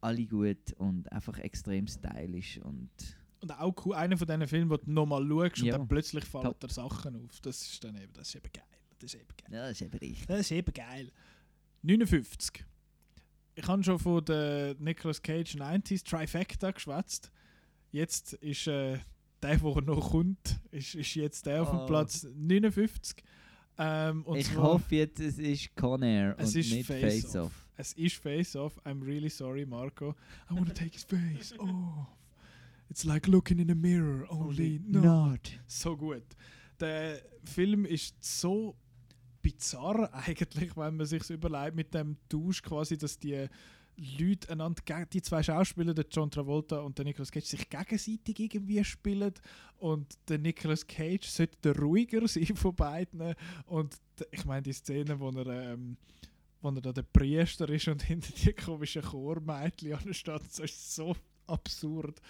alle 0.00 0.24
gut 0.26 0.72
und 0.78 1.10
einfach 1.10 1.38
extrem 1.38 1.88
stylisch. 1.88 2.58
Und 2.62 2.90
Und 3.40 3.50
auch 3.58 3.74
cool, 3.84 3.94
einer 3.96 4.16
von 4.16 4.26
diesen 4.28 4.46
Filmen, 4.46 4.70
wo 4.70 4.76
du 4.76 4.88
nochmal 4.90 5.26
schaust 5.26 5.62
und 5.62 5.66
Ja. 5.66 5.76
dann 5.78 5.88
plötzlich 5.88 6.24
fallen 6.24 6.54
dir 6.62 6.68
Sachen 6.68 7.16
auf. 7.16 7.40
Das 7.40 7.60
ist 7.62 7.82
dann 7.82 7.96
eben, 7.96 8.12
das 8.12 8.28
ist 8.28 8.36
eben 8.36 8.52
geil. 8.52 8.64
Das 9.00 9.12
ist 9.14 9.20
eben 9.20 9.28
geil. 9.36 9.52
ja, 9.52 9.62
das 9.68 9.72
ist 9.72 9.82
eben 9.82 9.98
richtig. 9.98 10.26
Das 10.26 10.40
ist 10.40 10.50
eben 10.52 10.72
geil. 10.72 11.10
59. 11.82 12.64
Ich 13.58 13.66
habe 13.66 13.82
schon 13.82 13.98
von 13.98 14.22
der 14.24 14.76
Nicolas 14.78 15.20
Cage 15.22 15.56
90s 15.56 16.04
Trifecta 16.04 16.70
geschwätzt. 16.70 17.32
Jetzt 17.90 18.34
ist 18.34 18.66
äh, 18.66 18.98
der, 19.42 19.56
der 19.56 19.82
noch 19.82 20.10
kommt, 20.10 20.60
ist, 20.70 20.94
ist 20.94 21.14
jetzt 21.14 21.46
der 21.46 21.62
auf 21.62 21.70
dem 21.70 21.78
Oh. 21.80 21.86
Platz 21.86 22.26
59. 22.34 23.16
Ähm, 23.78 24.24
ich 24.34 24.46
zwar- 24.52 24.62
hoffe 24.62 24.96
jetzt, 24.96 25.20
es 25.20 25.38
ist 25.38 25.74
Con 25.74 26.02
Air 26.02 26.34
es 26.38 26.54
und 26.54 26.60
ist 26.60 26.72
nicht 26.72 26.86
Face, 26.86 27.00
Face 27.24 27.36
Off. 27.36 27.46
Off. 27.46 27.68
Es 27.78 27.92
ist 27.94 28.16
Face 28.16 28.56
Off. 28.56 28.78
I'm 28.84 29.02
really 29.02 29.30
sorry, 29.30 29.64
Marco. 29.64 30.14
I 30.50 30.54
want 30.54 30.68
to 30.68 30.74
take 30.74 30.92
his 30.92 31.04
face 31.04 31.54
off. 31.58 32.06
It's 32.90 33.04
like 33.04 33.26
looking 33.26 33.58
in 33.58 33.70
a 33.70 33.74
mirror, 33.74 34.26
only 34.30 34.80
not. 34.86 35.04
not. 35.04 35.58
So 35.66 35.96
gut. 35.96 36.22
Der 36.78 37.20
Film 37.44 37.84
ist 37.86 38.22
so 38.22 38.76
bizarr 39.46 40.12
eigentlich, 40.26 40.76
wenn 40.76 40.96
man 40.96 41.06
sich 41.06 41.30
überlegt 41.30 41.76
mit 41.76 41.94
dem 41.94 42.16
Tausch 42.28 42.62
quasi, 42.62 42.98
dass 42.98 43.18
die 43.18 43.46
Leute 44.18 44.50
einander, 44.50 44.82
die 45.06 45.22
zwei 45.22 45.42
Schauspieler, 45.42 45.94
der 45.94 46.06
John 46.10 46.30
Travolta 46.30 46.80
und 46.80 46.98
der 46.98 47.04
Nicolas 47.04 47.30
Cage, 47.30 47.46
sich 47.46 47.70
gegenseitig 47.70 48.40
irgendwie 48.40 48.82
spielen 48.84 49.32
und 49.78 50.18
der 50.28 50.38
Nicolas 50.38 50.86
Cage 50.86 51.26
sollte 51.26 51.56
der 51.62 51.78
ruhiger 51.78 52.26
sein 52.28 52.56
von 52.56 52.74
beiden 52.74 53.34
und 53.66 53.96
ich 54.32 54.44
meine 54.44 54.62
die 54.62 54.72
Szene, 54.72 55.18
wo 55.20 55.30
er 55.30 55.72
ähm, 55.72 55.96
wo 56.60 56.68
er 56.70 56.80
da 56.80 56.92
der 56.92 57.02
Priester 57.02 57.68
ist 57.68 57.86
und 57.86 58.02
hinter 58.02 58.32
die 58.32 58.52
komischen 58.52 59.02
Chormädchen 59.02 59.94
ansteht, 59.94 60.52
so 60.52 60.64
ist 60.64 60.94
so 60.94 61.16
absurd. 61.46 62.20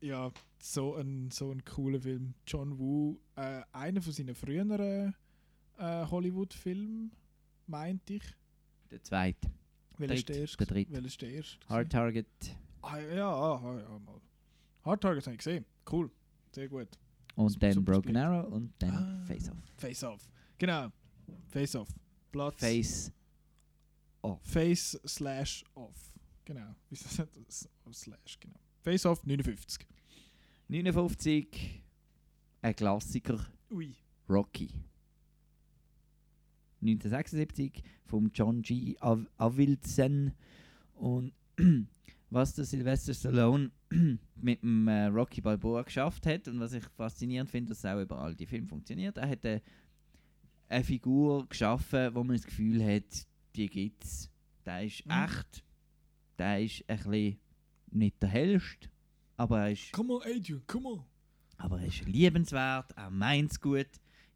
Ja, 0.00 0.32
so 0.58 0.94
ein, 0.96 1.30
so 1.30 1.50
ein 1.50 1.64
cooler 1.64 2.00
Film. 2.00 2.34
John 2.46 2.78
Woo, 2.78 3.20
äh, 3.36 3.62
einer 3.72 4.02
von 4.02 4.12
seinen 4.12 4.34
früheren 4.34 5.14
äh, 5.78 6.06
Hollywood-Filmen, 6.06 7.12
meinte 7.66 8.14
ich. 8.14 8.22
Der 8.90 9.02
zweite. 9.02 9.50
Dritt, 9.96 10.28
der 10.28 10.36
erste? 10.38 10.56
der 10.58 10.66
dritte. 10.66 10.92
Welcher 10.92 11.06
ist 11.06 11.22
der 11.22 11.30
erste? 11.30 11.68
Hard 11.68 11.90
Target. 11.92 12.26
Ah, 12.82 12.98
ja, 12.98 13.28
ah, 13.32 13.60
ah, 13.62 13.78
ja, 13.78 13.98
mal. 14.00 14.20
Hard 14.84 15.00
Target 15.02 15.24
habe 15.26 15.34
ich 15.34 15.38
gesehen. 15.38 15.64
Cool. 15.90 16.10
Sehr 16.52 16.68
gut. 16.68 16.88
Und 17.36 17.48
Super, 17.50 17.70
dann 17.70 17.84
Broken. 17.84 18.16
Arrow 18.16 18.52
und 18.52 18.72
dann 18.78 18.90
Ah. 18.94 19.24
Face 19.26 19.48
Off. 19.50 19.56
Face 19.76 20.04
Off. 20.04 20.28
Genau. 20.58 20.88
Face 21.48 21.74
Off. 21.76 21.88
Platz. 22.30 22.60
Face 22.60 23.12
Off. 24.22 24.40
Face 24.42 24.98
slash 25.06 25.64
off. 25.74 26.12
Genau. 26.44 26.74
Das? 26.90 27.68
Slash, 27.92 28.38
genau. 28.40 28.58
Face 28.82 29.06
Off 29.06 29.24
59. 29.24 29.86
59. 30.68 31.82
Ein 32.62 32.74
Klassiker. 32.76 33.46
Ui. 33.70 33.94
Rocky. 34.28 34.70
1976 36.84 37.82
vom 38.04 38.30
John 38.34 38.62
G. 38.62 38.96
Av 39.00 39.26
Avildsen. 39.38 40.32
Und 40.94 41.32
was 42.30 42.54
der 42.54 42.64
Sylvester 42.64 43.14
Stallone 43.14 43.70
mit 44.36 44.62
dem 44.62 44.88
äh, 44.88 45.06
Rocky 45.06 45.40
Balboa 45.40 45.82
geschafft 45.82 46.26
hat 46.26 46.48
und 46.48 46.60
was 46.60 46.72
ich 46.72 46.84
faszinierend 46.96 47.50
finde, 47.50 47.70
dass 47.70 47.78
es 47.78 47.84
auch 47.84 48.00
über 48.00 48.18
all 48.18 48.34
die 48.34 48.46
Filme 48.46 48.66
funktioniert, 48.68 49.16
er 49.16 49.28
hat 49.28 49.44
eine, 49.46 49.62
eine 50.68 50.84
Figur 50.84 51.48
geschaffen, 51.48 52.14
wo 52.14 52.22
man 52.24 52.36
das 52.36 52.46
Gefühl 52.46 52.84
hat, 52.84 53.26
die 53.56 53.68
gibt's. 53.68 54.30
Der 54.66 54.84
ist 54.84 55.04
Mhm. 55.06 55.12
echt, 55.12 55.64
der 56.38 56.62
ist 56.62 56.84
ein 56.88 56.96
bisschen 56.96 57.38
nicht 57.90 58.20
der 58.22 58.28
hellste, 58.30 58.88
aber 59.36 59.60
er 59.60 59.72
ist 59.72 59.92
Come 59.92 60.14
on, 60.14 60.22
Adrian, 60.22 60.62
come 60.66 60.88
on. 60.88 61.04
aber 61.58 61.80
er 61.80 61.86
ist 61.86 62.04
liebenswert, 62.06 62.92
er 62.96 63.10
meint 63.10 63.52
es 63.52 63.60
gut. 63.60 63.86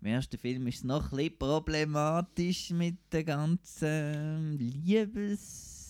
Im 0.00 0.06
ersten 0.06 0.38
Film 0.38 0.66
ist 0.68 0.76
es 0.76 0.84
noch 0.84 1.10
ein 1.10 1.16
bisschen 1.16 1.38
problematisch 1.38 2.70
mit 2.70 2.96
der 3.10 3.24
ganzen 3.24 4.52
Liebesszene. 4.58 5.80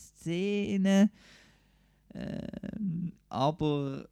Ähm, 2.15 3.13
aber 3.29 4.09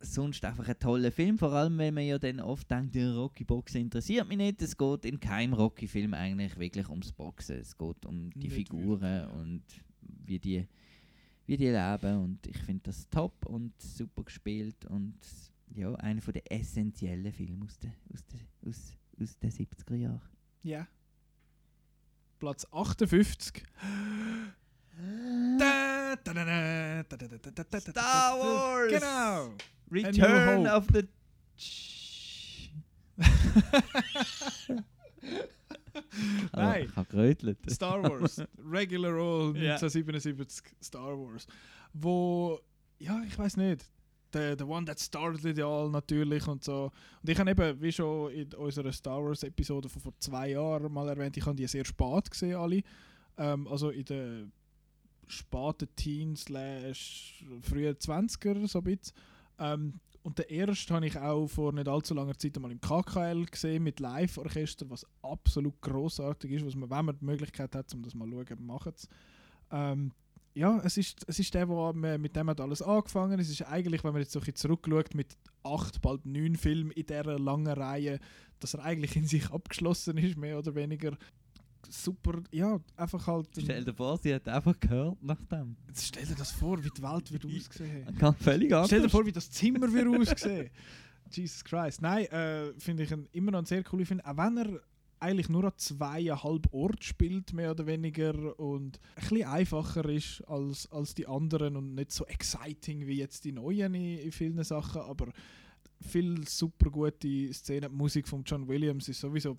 sonst 0.00 0.44
einfach 0.44 0.68
ein 0.68 0.78
toller 0.78 1.10
Film, 1.12 1.36
vor 1.36 1.52
allem 1.52 1.78
wenn 1.78 1.94
man 1.94 2.04
ja 2.06 2.18
dann 2.18 2.40
oft 2.40 2.70
denkt, 2.70 2.94
der 2.94 3.14
Rocky 3.14 3.44
Boxen 3.44 3.82
interessiert 3.82 4.28
mich 4.28 4.38
nicht. 4.38 4.62
Es 4.62 4.76
geht 4.76 5.04
in 5.04 5.18
keinem 5.20 5.54
Rocky-Film 5.54 6.14
eigentlich 6.14 6.56
wirklich 6.58 6.88
ums 6.88 7.12
Boxen. 7.12 7.58
Es 7.58 7.76
geht 7.76 8.06
um 8.06 8.30
die 8.30 8.48
Nicht 8.48 8.54
Figuren 8.54 9.28
und 9.30 9.62
wie 10.24 10.38
die, 10.38 10.66
wie 11.46 11.56
die 11.56 11.68
leben. 11.68 12.22
Und 12.22 12.46
ich 12.46 12.58
finde 12.58 12.84
das 12.84 13.08
top 13.10 13.46
und 13.46 13.72
super 13.80 14.22
gespielt 14.22 14.86
und 14.86 15.18
ja, 15.74 15.94
einer 15.96 16.22
von 16.22 16.32
der 16.32 16.50
essentiellen 16.50 17.32
Filme 17.32 17.64
aus 17.64 17.78
den, 17.78 17.92
aus 18.12 18.24
den, 18.26 18.40
aus, 18.68 18.96
aus 19.20 19.38
den 19.38 19.50
70er 19.50 19.94
Jahren. 19.94 20.20
Ja. 20.62 20.78
Yeah. 20.78 20.88
Platz 22.38 22.66
58. 22.70 23.62
Star 27.80 28.38
Wars! 28.38 28.92
Genau! 28.92 29.54
Return 29.90 30.66
of 30.66 30.86
the. 30.92 31.08
Nein. 36.52 36.86
Ich 36.86 36.96
habe 36.96 37.08
gerötelt. 37.08 37.58
Star 37.70 38.02
Wars. 38.02 38.42
Regular 38.64 39.12
Roll 39.12 39.48
1977 39.56 40.66
yeah. 40.66 40.82
Star 40.82 41.18
Wars. 41.18 41.46
Wo, 41.92 42.60
ja, 42.98 43.22
ich 43.26 43.38
weiß 43.38 43.56
nicht. 43.56 43.84
The, 44.32 44.54
the 44.58 44.64
one 44.64 44.86
that 44.86 45.00
started 45.00 45.44
it 45.44 45.60
all 45.60 45.90
natürlich 45.90 46.46
und 46.46 46.62
so. 46.62 46.92
Und 47.22 47.28
ich 47.28 47.38
habe 47.38 47.50
eben, 47.50 47.80
wie 47.80 47.92
schon 47.92 48.30
in 48.32 48.52
unserer 48.54 48.92
Star 48.92 49.22
Wars 49.24 49.42
Episode 49.42 49.88
von 49.88 50.02
vor 50.02 50.12
zwei 50.18 50.50
Jahren 50.50 50.92
mal 50.92 51.08
erwähnt, 51.08 51.36
ich 51.36 51.44
habe 51.44 51.56
die 51.56 51.66
sehr 51.66 51.84
spät 51.84 52.30
gesehen, 52.30 52.56
alle. 52.56 52.82
Ähm, 53.36 53.66
also 53.66 53.90
in 53.90 54.04
den 54.04 54.52
späten 55.26 55.88
Teens 55.96 56.44
frühen 56.44 57.96
20er, 57.96 58.68
so 58.68 58.78
ein 58.78 58.84
bisschen. 58.84 59.14
Ähm, 59.58 60.00
und 60.22 60.38
den 60.38 60.50
ersten 60.50 60.94
habe 60.94 61.06
ich 61.06 61.16
auch 61.16 61.48
vor 61.48 61.72
nicht 61.72 61.88
allzu 61.88 62.14
langer 62.14 62.36
Zeit 62.36 62.54
einmal 62.56 62.72
im 62.72 62.80
KKL 62.80 63.46
gesehen 63.46 63.82
mit 63.82 64.00
Live-Orchester, 64.00 64.88
was 64.90 65.06
absolut 65.22 65.80
großartig 65.80 66.50
ist, 66.52 66.66
was 66.66 66.74
man, 66.74 66.90
wenn 66.90 67.04
man 67.06 67.18
die 67.18 67.24
Möglichkeit 67.24 67.74
hat, 67.74 67.92
um 67.94 68.02
das 68.02 68.14
mal 68.14 68.28
zu 68.28 68.44
schauen, 68.46 68.66
macht 68.66 68.96
es. 68.96 69.08
Ähm, 69.70 70.12
ja, 70.54 70.80
es 70.84 70.96
ist, 70.96 71.24
es 71.26 71.38
ist 71.38 71.54
der, 71.54 71.68
wo 71.68 71.92
man, 71.92 72.20
mit 72.20 72.34
dem 72.34 72.50
hat 72.50 72.60
alles 72.60 72.82
angefangen. 72.82 73.38
Es 73.38 73.50
ist 73.50 73.62
eigentlich, 73.62 74.02
wenn 74.02 74.12
man 74.12 74.22
jetzt 74.22 74.32
so 74.32 74.40
ein 74.40 74.54
zurückschaut, 74.54 75.14
mit 75.14 75.36
acht, 75.62 76.00
bald 76.02 76.26
neun 76.26 76.56
Filmen 76.56 76.90
in 76.90 77.06
dieser 77.06 77.38
langen 77.38 77.68
Reihe, 77.68 78.18
dass 78.58 78.74
er 78.74 78.84
eigentlich 78.84 79.16
in 79.16 79.26
sich 79.26 79.50
abgeschlossen 79.50 80.18
ist, 80.18 80.36
mehr 80.36 80.58
oder 80.58 80.74
weniger. 80.74 81.16
Super, 81.88 82.42
ja, 82.52 82.78
einfach 82.96 83.26
halt. 83.26 83.48
Stell 83.58 83.84
dir 83.84 83.94
vor, 83.94 84.18
sie 84.18 84.34
hat 84.34 84.46
einfach 84.48 84.78
gehört 84.78 85.22
nach 85.22 85.42
dem. 85.44 85.76
Jetzt 85.88 86.06
stell 86.06 86.26
dir 86.26 86.34
das 86.34 86.52
vor, 86.52 86.82
wie 86.84 86.90
die 86.90 87.02
Welt 87.02 87.32
wird 87.32 87.44
aussehen. 87.46 88.18
Kann 88.18 88.34
völlig 88.34 88.72
anders. 88.72 88.88
Stell 88.88 89.02
dir 89.02 89.08
vor, 89.08 89.24
wie 89.26 89.32
das 89.32 89.50
Zimmer 89.50 89.92
wird 89.92 90.06
aussehen. 90.28 90.70
Jesus 91.30 91.64
Christ. 91.64 92.02
Nein, 92.02 92.26
äh, 92.26 92.72
finde 92.78 93.04
ich 93.04 93.12
ein, 93.12 93.28
immer 93.32 93.52
noch 93.52 93.58
einen 93.58 93.66
sehr 93.66 93.82
coolen 93.84 94.04
Film. 94.04 94.20
Auch 94.20 94.36
wenn 94.36 94.58
er 94.58 94.80
eigentlich 95.20 95.48
nur 95.48 95.64
an 95.64 95.72
zweieinhalb 95.76 96.72
Orten 96.72 97.02
spielt, 97.02 97.52
mehr 97.52 97.70
oder 97.70 97.86
weniger, 97.86 98.58
und 98.58 98.98
ein 99.14 99.20
bisschen 99.20 99.46
einfacher 99.46 100.08
ist 100.08 100.42
als, 100.48 100.90
als 100.90 101.14
die 101.14 101.26
anderen 101.26 101.76
und 101.76 101.94
nicht 101.94 102.12
so 102.12 102.24
exciting 102.26 103.06
wie 103.06 103.18
jetzt 103.18 103.44
die 103.44 103.52
neuen 103.52 103.94
in, 103.94 104.18
in 104.18 104.32
vielen 104.32 104.64
Sachen, 104.64 105.02
aber 105.02 105.32
viel 106.00 106.46
super 106.48 106.90
gute 106.90 107.52
Szenen. 107.52 107.90
Die 107.90 107.96
Musik 107.96 108.26
von 108.26 108.42
John 108.44 108.66
Williams 108.66 109.08
ist 109.08 109.20
sowieso 109.20 109.58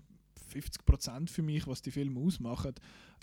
50% 0.51 1.29
für 1.29 1.43
mich, 1.43 1.67
was 1.67 1.81
die 1.81 1.91
Filme 1.91 2.19
ausmachen. 2.19 2.73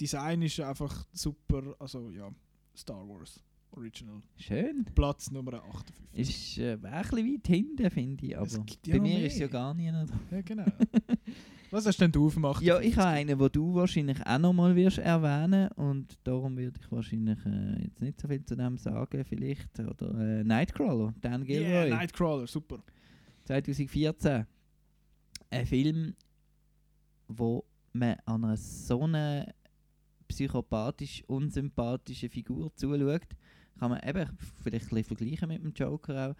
Design 0.00 0.42
ist 0.42 0.60
einfach 0.60 1.04
super, 1.12 1.74
also 1.78 2.10
ja, 2.10 2.30
Star 2.76 3.06
Wars 3.08 3.42
Original. 3.72 4.22
Schön. 4.36 4.84
Platz 4.94 5.30
Nummer 5.30 5.54
58. 5.54 5.94
Ist 6.12 6.58
äh, 6.58 6.72
ein 6.72 6.80
bisschen 6.80 7.34
weit 7.34 7.46
hinten, 7.46 7.90
finde 7.90 8.26
ich. 8.26 8.36
Aber 8.36 8.48
ja 8.48 8.58
bei 8.88 9.00
mir 9.00 9.00
mehr. 9.00 9.26
ist 9.26 9.34
es 9.34 9.38
ja 9.40 9.46
gar 9.46 9.74
nicht. 9.74 9.92
Ja, 10.30 10.40
genau. 10.42 10.64
Was 11.70 11.84
hast 11.84 12.00
denn 12.00 12.10
du 12.10 12.26
aufgemacht? 12.26 12.62
Ja, 12.62 12.80
ich 12.80 12.96
habe 12.96 13.08
einen, 13.08 13.38
den 13.38 13.52
du 13.52 13.74
wahrscheinlich 13.74 14.24
auch 14.26 14.38
nochmal 14.38 14.74
wirst 14.74 14.98
erwähnen 14.98 15.70
und 15.72 16.18
darum 16.24 16.56
würde 16.56 16.80
ich 16.80 16.90
wahrscheinlich 16.90 17.38
äh, 17.44 17.82
jetzt 17.82 18.00
nicht 18.00 18.18
so 18.18 18.26
viel 18.26 18.42
zu 18.42 18.56
dem 18.56 18.78
sagen, 18.78 19.22
vielleicht. 19.24 19.78
Oder 19.78 20.14
äh, 20.14 20.44
Nightcrawler, 20.44 21.14
Dan 21.20 21.44
Gilroy. 21.44 21.68
Yeah, 21.68 21.96
Nightcrawler, 21.96 22.46
super. 22.46 22.82
2014. 23.44 24.46
Ein 25.50 25.66
Film, 25.66 26.14
wo 27.28 27.64
man 27.92 28.16
an 28.24 28.44
einer 28.44 28.56
so 28.56 29.02
einer 29.02 29.46
psychopathisch 30.28 31.22
unsympathischen 31.26 32.30
Figur 32.30 32.74
zuschaut, 32.76 33.28
kann 33.78 33.90
man 33.90 34.00
eben 34.06 34.28
vielleicht 34.62 34.92
ein 34.92 35.04
vergleichen 35.04 35.48
mit 35.48 35.62
dem 35.62 35.72
Joker 35.72 36.30
auch. 36.30 36.34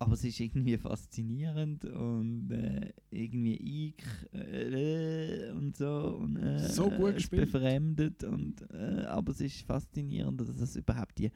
Aber 0.00 0.12
es 0.12 0.22
ist 0.22 0.38
irgendwie 0.38 0.78
faszinierend 0.78 1.84
und 1.84 2.52
äh, 2.52 2.92
irgendwie 3.10 3.56
ich 3.56 3.94
äh, 4.32 5.50
und 5.50 5.76
so. 5.76 6.18
Und, 6.20 6.36
äh, 6.36 6.68
So 6.68 6.88
gut 6.88 7.10
es 7.10 7.14
gespielt. 7.16 7.50
befremdet. 7.50 8.22
Und, 8.22 8.62
äh, 8.72 9.02
aber 9.06 9.32
es 9.32 9.40
ist 9.40 9.62
faszinierend, 9.62 10.40
dass 10.40 10.48
es 10.50 10.76
überhaupt 10.76 11.18
die, 11.18 11.32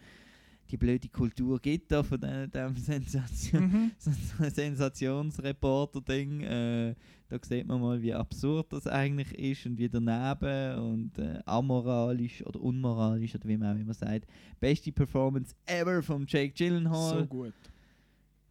die 0.72 0.78
blöde 0.78 1.08
Kultur 1.08 1.60
gibt 1.60 1.92
da 1.92 2.02
von 2.02 2.18
dem, 2.20 2.50
dem 2.50 2.74
Sensation, 2.76 3.62
Mhm. 3.62 3.90
Sensationsreporter-Ding. 4.50 6.40
Äh, 6.40 6.94
da 7.28 7.38
sieht 7.42 7.66
man 7.66 7.80
mal, 7.80 8.00
wie 8.02 8.12
absurd 8.14 8.72
das 8.72 8.86
eigentlich 8.86 9.32
ist 9.38 9.66
und 9.66 9.78
wie 9.78 9.88
daneben 9.88 10.78
und 10.78 11.18
äh, 11.18 11.40
amoralisch 11.44 12.44
oder 12.44 12.60
unmoralisch 12.60 13.34
oder 13.34 13.48
wie 13.48 13.56
man 13.56 13.76
auch 13.76 13.80
immer 13.80 13.94
sagt. 13.94 14.26
Beste 14.60 14.92
Performance 14.92 15.54
ever 15.66 16.02
von 16.02 16.24
Jake 16.26 16.52
Gyllenhaal. 16.54 17.20
So 17.20 17.26
gut. 17.26 17.54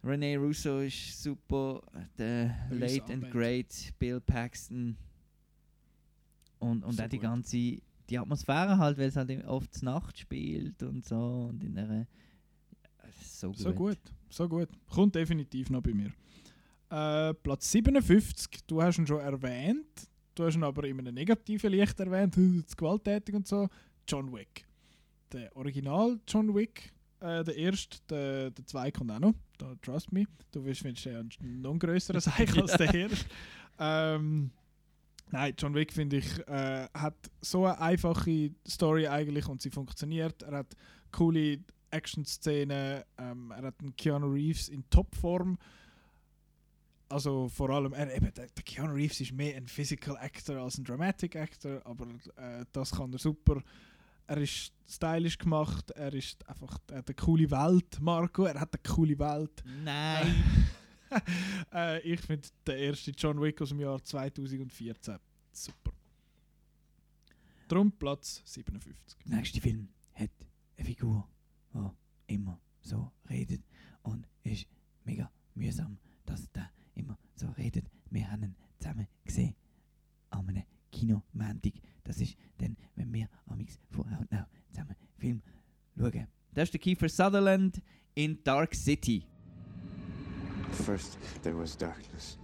Rene 0.04 0.36
Russo 0.38 0.80
ist 0.80 1.22
super. 1.22 1.82
Der 2.18 2.54
Late 2.70 3.12
and. 3.12 3.30
Great 3.30 3.92
Bill 3.98 4.20
Paxton. 4.20 4.96
Und, 6.58 6.84
und 6.84 6.92
So 6.94 7.02
auch 7.02 7.08
die 7.08 7.18
ganze 7.18 7.78
die 8.08 8.18
Atmosphäre 8.18 8.78
halt, 8.78 8.98
weil 8.98 9.08
es 9.08 9.16
halt 9.16 9.44
oft 9.46 9.82
Nacht 9.82 10.18
spielt 10.18 10.82
und 10.82 11.04
so. 11.04 11.48
Und 11.50 11.62
in 11.64 11.78
einer. 11.78 12.06
So 13.22 13.48
gut. 13.48 13.58
So 13.58 13.72
gut, 13.72 13.98
so 14.30 14.48
gut. 14.48 14.68
Kommt 14.88 15.14
definitiv 15.14 15.70
noch 15.70 15.82
bei 15.82 15.92
mir. 15.92 16.12
Äh, 16.90 17.34
Platz 17.34 17.70
57, 17.72 18.66
du 18.66 18.82
hast 18.82 18.98
ihn 18.98 19.06
schon 19.06 19.20
erwähnt, 19.20 20.08
du 20.34 20.44
hast 20.44 20.56
ihn 20.56 20.62
aber 20.62 20.84
in 20.84 20.98
einem 20.98 21.14
negativen 21.14 21.70
Licht 21.70 21.98
erwähnt, 21.98 22.34
zu 22.66 22.76
gewalttätig 22.76 23.34
und 23.34 23.46
so. 23.46 23.68
John 24.06 24.32
Wick. 24.32 24.66
Der 25.32 25.56
Original 25.56 26.20
John 26.28 26.54
Wick, 26.54 26.92
äh, 27.20 27.42
der 27.44 27.56
erste, 27.56 27.96
der, 28.10 28.50
der 28.50 28.66
zweite 28.66 28.98
kommt 28.98 29.10
auch 29.10 29.20
noch, 29.20 29.32
da, 29.56 29.74
trust 29.80 30.12
me. 30.12 30.24
Du 30.50 30.62
wirst 30.64 30.82
findest 30.82 31.06
ja 31.06 31.22
noch 31.40 31.72
ein 31.72 31.78
grösserer 31.78 32.20
Seich 32.20 32.54
als 32.60 32.76
der 32.76 32.92
erste. 32.92 33.26
Ähm, 33.78 34.50
Nein, 35.32 35.54
John 35.56 35.74
Wick 35.74 35.94
finde 35.94 36.18
ich 36.18 36.38
äh, 36.46 36.86
hat 36.92 37.16
so 37.40 37.64
eine 37.64 37.80
einfache 37.80 38.50
Story 38.68 39.08
eigentlich 39.08 39.48
und 39.48 39.62
sie 39.62 39.70
funktioniert. 39.70 40.42
Er 40.42 40.58
hat 40.58 40.76
coole 41.10 41.58
Action-Szenen, 41.90 43.02
ähm, 43.16 43.50
er 43.50 43.62
hat 43.62 43.80
einen 43.80 43.96
Keanu 43.96 44.30
Reeves 44.30 44.68
in 44.68 44.88
Topform. 44.90 45.58
Also 47.08 47.48
vor 47.48 47.70
allem, 47.70 47.94
er, 47.94 48.14
eben, 48.14 48.32
der, 48.34 48.46
der 48.46 48.62
Keanu 48.62 48.92
Reeves 48.92 49.20
ist 49.22 49.32
mehr 49.32 49.56
ein 49.56 49.66
Physical 49.66 50.18
Actor 50.18 50.56
als 50.56 50.76
ein 50.76 50.84
Dramatic 50.84 51.34
Actor, 51.34 51.80
aber 51.84 52.06
äh, 52.36 52.66
das 52.72 52.90
kann 52.90 53.10
er 53.12 53.18
super. 53.18 53.62
Er 54.26 54.36
ist 54.36 54.72
stylisch 54.86 55.38
gemacht, 55.38 55.90
er 55.92 56.12
ist 56.12 56.46
einfach 56.46 56.78
er 56.90 56.98
hat 56.98 57.08
eine 57.08 57.14
coole 57.16 57.50
Welt, 57.50 58.00
Marco, 58.00 58.44
er 58.44 58.60
hat 58.60 58.74
eine 58.74 58.94
coole 58.94 59.18
Welt. 59.18 59.62
Nein! 59.82 60.44
äh, 61.72 62.00
ich 62.00 62.20
finde 62.20 62.48
der 62.66 62.78
erste 62.78 63.10
John 63.12 63.40
Wick 63.40 63.60
aus 63.60 63.70
dem 63.70 63.80
Jahr 63.80 64.02
2014 64.02 65.18
super. 65.52 65.92
Drum 67.68 67.92
Platz 67.92 68.42
57. 68.44 69.18
Der 69.26 69.36
nächste 69.36 69.60
Film 69.60 69.88
hat 70.14 70.30
eine 70.76 70.86
Figur, 70.86 71.28
die 71.72 72.34
immer 72.34 72.60
so 72.80 73.12
redet. 73.30 73.62
Und 74.02 74.26
ist 74.42 74.66
mega 75.04 75.30
mühsam, 75.54 75.98
dass 76.26 76.50
der 76.52 76.70
immer 76.94 77.18
so 77.34 77.48
redet. 77.52 77.86
Wir 78.10 78.30
haben 78.30 78.42
ihn 78.42 78.56
zusammen 78.78 79.06
gesehen. 79.24 79.54
An 80.30 80.48
einem 80.48 80.64
Kinomantik. 80.90 81.80
Das 82.04 82.20
ist 82.20 82.36
dann, 82.58 82.76
wenn 82.96 83.12
wir 83.12 83.28
amix 83.46 83.78
vor 83.90 84.06
Outnow 84.06 84.46
zusammen 84.68 84.96
Film 85.18 85.42
schauen. 85.96 86.26
Das 86.52 86.64
ist 86.64 86.74
der 86.74 86.80
Kiefer 86.80 87.08
Sutherland 87.08 87.80
in 88.14 88.42
Dark 88.44 88.74
City. 88.74 89.24
First, 90.72 91.18
there 91.42 91.54
was 91.54 91.76
darkness. 91.76 92.38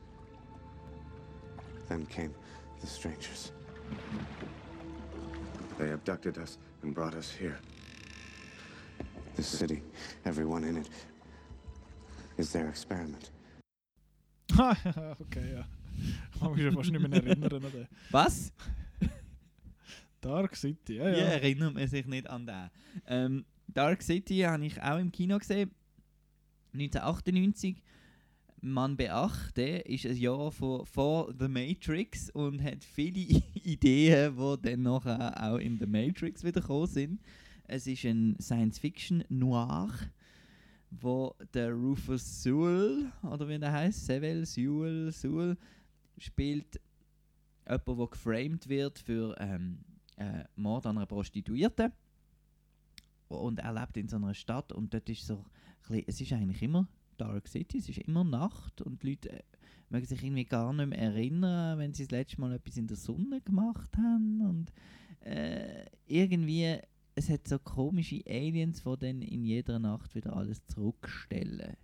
Then 1.89 2.07
came 2.07 2.35
the 2.81 2.87
strangers. 2.87 3.53
They 5.79 5.93
abducted 5.93 6.39
us 6.39 6.59
and 6.83 6.95
brought 6.95 7.15
us 7.15 7.31
here. 7.31 7.59
This 9.37 9.47
city, 9.47 9.83
everyone 10.25 10.65
in 10.65 10.77
it, 10.77 10.89
is 12.37 12.53
their 12.53 12.69
experiment. 12.69 13.31
okay, 14.59 15.53
ja. 15.55 15.65
Ich 16.35 16.41
kann 16.41 16.53
mich 16.55 16.63
schon 16.63 16.75
fast 16.75 16.91
nicht 16.93 17.09
mehr 17.09 17.25
erinnern 17.25 17.65
an 17.65 17.73
den. 17.73 17.89
Was? 18.11 18.53
Dark 20.21 20.57
City, 20.57 20.97
ja, 20.97 21.09
Ja, 21.09 21.17
ja. 21.17 21.25
erinnert 21.25 21.75
man 21.75 21.87
sich 21.89 22.07
nicht 22.07 22.29
an 22.29 22.47
den. 22.47 22.71
Ähm, 23.07 23.45
Dark 23.69 24.03
City 24.03 24.39
habe 24.41 24.67
ich 24.67 24.81
auch 24.83 24.99
im 24.99 25.11
Kino 25.13 25.39
gesehen. 25.39 25.71
1998. 26.75 27.83
Man 28.61 28.97
beachte, 28.97 29.63
ist 29.63 30.05
ein 30.05 30.17
Jahr 30.17 30.51
vor, 30.51 30.85
vor 30.85 31.33
The 31.39 31.47
Matrix 31.47 32.29
und 32.31 32.63
hat 32.63 32.83
viele 32.83 33.21
Ideen, 33.55 34.37
die 34.37 34.63
dann 34.63 34.83
nachher 34.83 35.43
auch 35.43 35.59
in 35.59 35.79
The 35.79 35.87
Matrix 35.87 36.43
wieder 36.43 36.61
gekommen 36.61 36.87
sind. 36.89 37.21
Es 37.65 37.87
ist 37.87 38.05
ein 38.05 38.37
Science-Fiction-Noir, 38.41 39.91
wo 40.91 41.35
der 41.55 41.73
Rufus 41.73 42.43
Sewell, 42.43 43.13
oder 43.23 43.49
wie 43.49 43.59
der 43.59 43.73
heißt, 43.73 44.07
Sewell, 44.07 44.45
Sewell, 44.45 45.13
Sewell, 45.13 45.57
spielt 46.17 46.81
jemand, 47.65 47.87
der 47.87 48.07
geframed 48.07 48.69
wird 48.69 48.99
für 48.99 49.37
ähm, 49.39 49.79
äh, 50.17 50.45
Mord 50.57 50.87
an 50.87 50.97
einer 50.97 51.07
Prostituierten. 51.07 51.93
Und 53.29 53.61
er 53.61 53.73
lebt 53.73 53.97
in 53.99 54.09
so 54.09 54.17
einer 54.17 54.35
Stadt 54.35 54.73
und 54.73 54.93
dort 54.93 55.09
ist 55.11 55.27
so, 55.27 55.45
es 56.07 56.21
ist 56.21 56.33
eigentlich 56.33 56.63
immer 56.63 56.89
Dark 57.19 57.49
City, 57.49 57.79
es 57.79 57.89
ist 57.89 57.99
immer 57.99 58.25
Nacht 58.25 58.81
und 58.81 59.03
die 59.03 59.11
Leute 59.11 59.33
äh, 59.33 59.43
mögen 59.91 60.07
sich 60.07 60.23
irgendwie 60.23 60.45
gar 60.45 60.73
nicht 60.73 60.89
mehr 60.89 60.99
erinnern, 60.99 61.79
wenn 61.79 61.95
sie 61.95 62.05
das 62.05 62.11
letzte 62.11 62.41
Mal 62.41 62.53
etwas 62.53 62.77
in 62.77 62.87
der 62.87 62.97
Sonne 62.97 63.41
gemacht 63.41 63.97
haben 63.97 64.41
und 64.43 64.73
äh, 65.21 65.85
irgendwie, 66.07 66.79
es 67.15 67.29
hat 67.29 67.47
so 67.49 67.59
komische 67.59 68.23
Aliens, 68.27 68.83
die 68.85 68.97
dann 68.99 69.23
in 69.23 69.45
jeder 69.45 69.79
Nacht 69.79 70.15
wieder 70.15 70.37
alles 70.37 70.65
zurückstellen. 70.67 71.77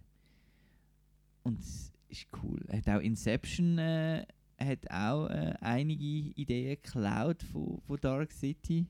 Und 1.43 1.61
es 1.61 1.93
ist 2.09 2.27
cool. 2.43 2.61
Hat 2.73 2.89
auch 2.89 3.01
Inception 3.01 3.79
äh, 3.79 4.25
hat 4.59 4.91
auch 4.91 5.29
äh, 5.29 5.55
einige 5.61 6.33
Ideen 6.41 6.79
geklaut 6.83 7.43
von, 7.43 7.81
von 7.87 7.99
Dark 8.01 8.33
City. 8.33 8.87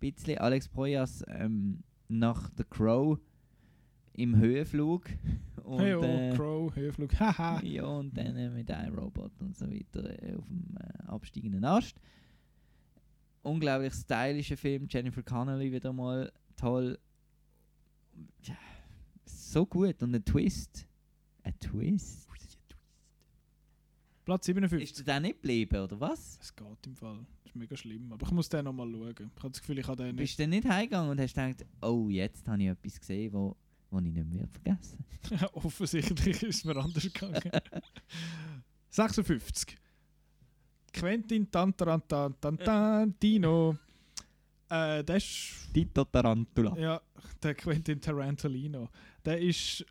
Bisschen 0.00 0.38
Alex 0.38 0.68
Proyas 0.68 1.24
ähm, 1.28 1.82
nach 2.08 2.50
The 2.56 2.64
Crow 2.64 3.18
im 4.18 4.36
Höhenflug. 4.36 5.08
Und, 5.62 5.80
Hey, 5.80 5.94
oh, 5.94 6.02
äh, 6.02 6.32
Crow, 6.34 6.74
Höhenflug, 6.74 7.18
haha. 7.20 7.60
ja, 7.64 7.84
und 7.84 8.16
dann 8.16 8.36
äh, 8.36 8.50
mit 8.50 8.68
iRobot 8.68 9.32
und 9.40 9.56
so 9.56 9.70
weiter 9.70 10.22
äh, 10.22 10.34
auf 10.34 10.46
dem 10.46 10.76
äh, 10.76 11.02
absteigenden 11.06 11.64
Ast. 11.64 12.00
Unglaublich 13.42 13.94
stylischer 13.94 14.56
Film, 14.56 14.86
Jennifer 14.90 15.22
Connelly 15.22 15.72
wieder 15.72 15.92
mal 15.92 16.32
toll. 16.56 16.98
Ja, 18.42 18.56
so 19.24 19.64
gut 19.64 20.02
und 20.02 20.14
ein 20.14 20.24
Twist. 20.24 20.86
Ein 21.44 21.58
Twist. 21.60 22.28
Platz 24.24 24.44
57. 24.44 24.82
Ist 24.82 25.06
der 25.06 25.20
nicht 25.20 25.36
geblieben, 25.40 25.80
oder 25.80 25.98
was? 26.00 26.38
Es 26.42 26.54
geht 26.54 26.86
im 26.86 26.94
Fall. 26.94 27.24
Das 27.42 27.52
ist 27.52 27.56
mega 27.56 27.74
schlimm. 27.74 28.12
Aber 28.12 28.26
ich 28.26 28.32
muss 28.32 28.50
den 28.50 28.66
nochmal 28.66 28.86
schauen. 28.90 29.30
Ich 29.34 29.42
habe 29.42 29.50
das 29.50 29.60
Gefühl, 29.60 29.78
ich 29.78 29.88
habe 29.88 30.04
den 30.04 30.16
Bist 30.16 30.38
nicht. 30.38 30.38
du 30.38 30.42
dann 30.42 30.50
nicht 30.50 30.68
heimgegangen 30.68 31.10
und 31.12 31.18
hast 31.18 31.34
gedacht, 31.34 31.64
oh, 31.80 32.10
jetzt 32.10 32.46
habe 32.46 32.62
ich 32.62 32.68
etwas 32.68 33.00
gesehen, 33.00 33.32
wo, 33.32 33.56
wo 33.90 33.98
ich 33.98 34.12
nicht 34.12 34.26
mehr 34.26 34.46
vergessen 34.48 35.04
Offensichtlich 35.52 36.42
ist 36.42 36.58
es 36.58 36.64
mir 36.64 36.76
anders 36.76 37.02
gegangen. 37.02 37.40
56. 38.90 39.76
Quentin 40.92 41.50
Tarantino. 41.50 42.16
Äh, 44.68 45.02
der 45.04 45.16
ist. 45.16 45.68
Tito 45.72 46.04
Tarantula. 46.04 46.76
Ja, 46.78 47.00
der 47.42 47.54
Quentin 47.54 48.00
Tarantino. 48.00 48.88
Der 49.24 49.40
ist 49.40 49.84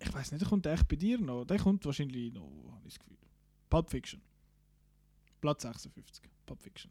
ich 0.00 0.12
weiß 0.12 0.32
nicht, 0.32 0.42
der 0.42 0.48
kommt 0.48 0.66
echt 0.66 0.86
bei 0.88 0.96
dir 0.96 1.18
noch. 1.18 1.44
Der 1.44 1.58
kommt 1.58 1.84
wahrscheinlich 1.84 2.32
noch, 2.32 2.50
habe 2.70 2.86
ich 2.86 2.94
das 2.94 2.98
Gefühl. 2.98 3.16
Pulp 3.68 3.90
Fiction. 3.90 4.22
Platz 5.40 5.62
56. 5.62 6.24
Pulp 6.46 6.62
Fiction. 6.62 6.90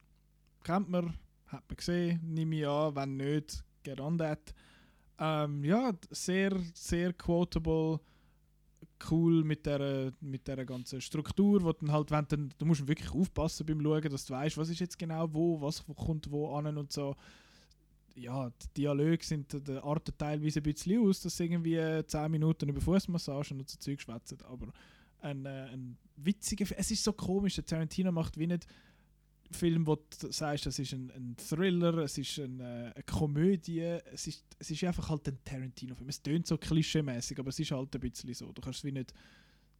Kennt 0.63 0.89
man, 0.89 1.17
hat 1.47 1.63
man 1.67 1.77
gesehen, 1.77 2.19
nehme 2.23 2.55
ich 2.57 2.67
an, 2.67 2.95
wenn 2.95 3.17
nicht, 3.17 3.63
get 3.83 3.99
on 3.99 4.17
that. 4.17 4.53
Ähm, 5.19 5.63
ja, 5.63 5.93
sehr, 6.11 6.59
sehr 6.73 7.13
quotable, 7.13 7.99
cool 9.09 9.43
mit 9.43 9.65
der, 9.65 10.13
mit 10.21 10.47
der 10.47 10.65
ganzen 10.65 11.01
Struktur, 11.01 11.63
wo 11.63 11.71
dann 11.71 11.91
halt, 11.91 12.11
wenn 12.11 12.25
dann, 12.27 12.53
du 12.57 12.65
musst 12.65 12.87
wirklich 12.87 13.11
aufpassen 13.11 13.65
beim 13.65 13.81
Schauen, 13.81 14.09
dass 14.09 14.25
du 14.25 14.33
weißt, 14.33 14.57
was 14.57 14.69
ist 14.69 14.79
jetzt 14.79 14.97
genau 14.97 15.31
wo, 15.33 15.61
was 15.61 15.83
kommt 15.95 16.29
wo 16.31 16.55
an 16.55 16.77
und 16.77 16.91
so. 16.91 17.15
Ja, 18.15 18.49
die 18.49 18.81
Dialoge 18.81 19.23
sind, 19.23 19.67
der 19.67 19.83
arten 19.83 20.13
teilweise 20.17 20.59
ein 20.59 20.63
bisschen 20.63 21.07
aus, 21.07 21.21
dass 21.21 21.37
sie 21.37 21.45
irgendwie 21.45 22.03
10 22.05 22.31
Minuten 22.31 22.69
über 22.69 22.81
Fußmassagen 22.81 23.59
und 23.59 23.69
so 23.69 23.77
Zeug 23.77 24.01
schwätzen, 24.01 24.39
aber 24.43 24.67
ein, 25.21 25.45
äh, 25.45 25.69
ein 25.71 25.97
witziger. 26.15 26.65
Es 26.75 26.89
ist 26.89 27.03
so 27.03 27.13
komisch, 27.13 27.55
der 27.55 27.65
Tarantino 27.65 28.11
macht 28.11 28.37
wie 28.37 28.47
nicht 28.47 28.65
Film, 29.51 29.87
wo 29.87 29.95
du 29.95 30.31
sagst, 30.31 30.65
es 30.67 30.79
ist 30.79 30.93
ein, 30.93 31.11
ein 31.11 31.35
Thriller, 31.37 31.97
es 31.99 32.17
ist 32.17 32.37
ein, 32.39 32.59
äh, 32.59 32.91
eine 32.93 33.03
Komödie, 33.05 33.81
es 33.81 34.27
ist, 34.27 34.43
es 34.59 34.71
ist 34.71 34.83
einfach 34.83 35.09
halt 35.09 35.27
ein 35.27 35.37
Tarantino-Film. 35.43 36.09
Es 36.09 36.21
tönt 36.21 36.47
so 36.47 36.57
klischeemäßig, 36.57 37.39
aber 37.39 37.49
es 37.49 37.59
ist 37.59 37.71
halt 37.71 37.93
ein 37.95 38.01
bisschen 38.01 38.33
so. 38.33 38.51
Du 38.51 38.61
kannst 38.61 38.79
es 38.79 38.83
wie 38.85 38.91
nicht, 38.91 39.13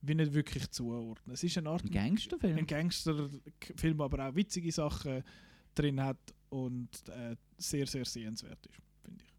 wie 0.02 0.16
nicht 0.16 0.34
wirklich 0.34 0.70
zuordnen. 0.72 1.34
Es 1.34 1.44
ist 1.44 1.58
eine 1.58 1.70
Art 1.70 1.84
Ein 1.84 1.92
Gangsterfilm. 1.92 2.58
ein 2.58 2.68
Gangsterfilm, 2.68 4.02
aber 4.02 4.30
auch 4.30 4.36
witzige 4.36 4.72
Sachen 4.72 5.24
drin 5.76 6.02
hat 6.02 6.18
und 6.50 6.90
äh, 7.10 7.36
sehr, 7.58 7.86
sehr 7.88 8.06
sehenswert 8.06 8.66
ist, 8.66 8.82
finde 9.04 9.24
ich. 9.24 9.34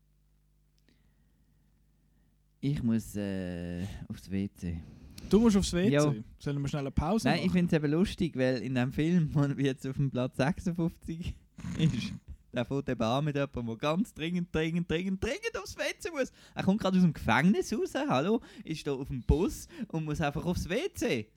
Ich 2.61 2.83
muss 2.83 3.15
äh, 3.17 3.87
aufs 4.09 4.31
WC. 4.31 4.81
Du 5.29 5.41
musst 5.41 5.57
aufs 5.57 5.73
WC. 5.73 5.91
Ja. 5.93 6.15
Sollen 6.39 6.61
wir 6.63 6.69
schnell 6.69 6.81
eine 6.81 6.91
Pause 6.91 7.29
Nein, 7.29 7.39
ich 7.39 7.47
machen? 7.47 7.53
finde 7.59 7.77
es 7.77 7.83
eben 7.83 7.93
lustig, 7.93 8.37
weil 8.37 8.63
in 8.63 8.75
dem 8.75 8.93
Film, 8.93 9.31
wo 9.35 9.41
wir 9.43 9.65
jetzt 9.65 9.87
auf 9.87 9.97
dem 9.97 10.11
Platz 10.11 10.37
56 10.37 11.35
ist, 11.79 12.13
der 12.53 12.65
fährt 12.65 12.89
eben 12.89 13.03
an 13.03 13.25
mit 13.25 13.37
jemandem, 13.37 13.67
der 13.67 13.77
ganz 13.77 14.15
dringend, 14.15 14.55
dringend, 14.55 14.91
dringend, 14.91 15.23
dringend 15.23 15.59
aufs 15.59 15.77
WC 15.77 16.11
muss. 16.13 16.33
Er 16.55 16.63
kommt 16.65 16.81
gerade 16.81 16.97
aus 16.97 17.03
dem 17.03 17.13
Gefängnis 17.13 17.73
raus, 17.73 17.93
hallo, 17.95 18.41
ist 18.65 18.87
da 18.87 18.93
auf 18.93 19.09
dem 19.09 19.23
Bus 19.23 19.69
und 19.89 20.05
muss 20.05 20.21
einfach 20.21 20.45
aufs 20.45 20.69
WC. 20.69 21.29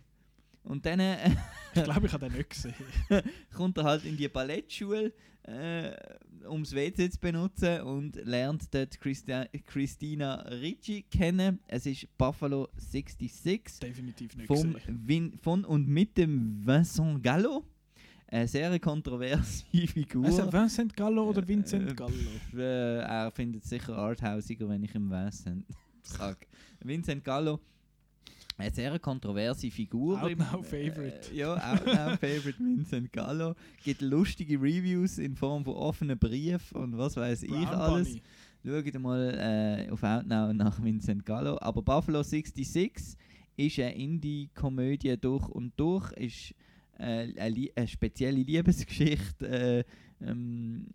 Und 0.64 0.86
dann 0.86 1.00
äh, 1.00 1.32
Ich 1.74 1.84
glaube, 1.84 2.06
ich 2.06 2.14
habe 2.14 2.30
den 2.30 2.38
nicht 2.38 2.50
gesehen. 2.52 2.74
kommt 3.54 3.78
er 3.78 3.84
halt 3.84 4.06
in 4.06 4.16
die 4.16 4.28
Ballettschule, 4.30 5.12
äh, 5.44 5.92
um 6.48 6.64
das 6.64 6.74
WC 6.74 7.10
zu 7.10 7.20
benutzen 7.20 7.82
und 7.82 8.16
lernt 8.26 8.74
dort 8.74 9.00
Christa 9.00 9.46
Christina 9.66 10.36
Ricci 10.42 11.04
kennen. 11.04 11.60
Es 11.68 11.86
ist 11.86 12.08
Buffalo 12.18 12.70
66. 12.78 13.80
Definitiv 13.80 14.36
nicht 14.36 14.48
vom. 14.48 14.76
Vin 14.88 15.38
von 15.42 15.66
und 15.66 15.88
mit 15.88 16.18
dem 16.18 16.66
Vincent 16.66 17.24
Gallo. 17.24 17.64
Eine 18.28 18.48
sehr 18.48 18.80
kontroverse 18.80 19.66
Figur. 19.88 20.26
Also 20.26 20.52
Vincent 20.52 20.96
Gallo 20.96 21.30
oder 21.30 21.46
Vincent 21.46 21.98
Gallo? 21.98 22.14
Äh, 22.56 23.00
er 23.00 23.32
findet 23.32 23.64
es 23.64 23.70
sicher 23.70 23.98
arthausiger, 23.98 24.70
wenn 24.70 24.84
ich 24.84 24.96
ihm 24.96 25.10
Vincent 25.10 25.66
sage. 26.04 26.48
Vincent 26.80 27.24
Gallo, 27.24 27.60
eine 28.62 28.74
sehr 28.74 28.98
kontroverse 29.00 29.70
Figur. 29.72 30.22
Out 30.22 30.32
im- 30.32 30.38
now 30.40 30.62
favorite. 30.64 31.32
Äh, 31.34 31.38
ja, 31.38 31.54
Out 31.56 31.86
now 31.86 32.16
favorite 32.18 32.60
Vincent 32.60 33.12
Gallo. 33.12 33.56
Gibt 33.84 34.02
lustige 34.02 34.56
Reviews 34.62 35.18
in 35.18 35.36
Form 35.36 35.64
von 35.66 35.76
offenen 35.76 36.18
Briefen 36.18 36.78
und 36.78 36.98
was 36.98 37.16
weiß 37.18 37.44
ich 37.44 37.50
Brown 37.50 37.68
alles. 37.68 38.08
Bunny. 38.10 38.22
Schaut 38.64 39.02
mal 39.02 39.86
äh, 39.88 39.92
auf 39.92 40.04
Outnow 40.04 40.54
nach 40.54 40.82
Vincent 40.84 41.26
Gallo. 41.26 41.58
Aber 41.62 41.82
Buffalo 41.82 42.22
66 42.22 43.18
ist 43.58 43.80
eine 43.80 43.96
Indie-Komödie 43.96 45.18
durch 45.20 45.48
und 45.50 45.74
durch. 45.78 46.12
Ist 46.14 46.54
äh, 47.00 47.28
eine, 47.40 47.70
eine 47.76 47.88
spezielle 47.88 48.38
Liebesgeschichte, 48.42 49.48
äh, 49.48 49.84
ähm, 50.24 50.86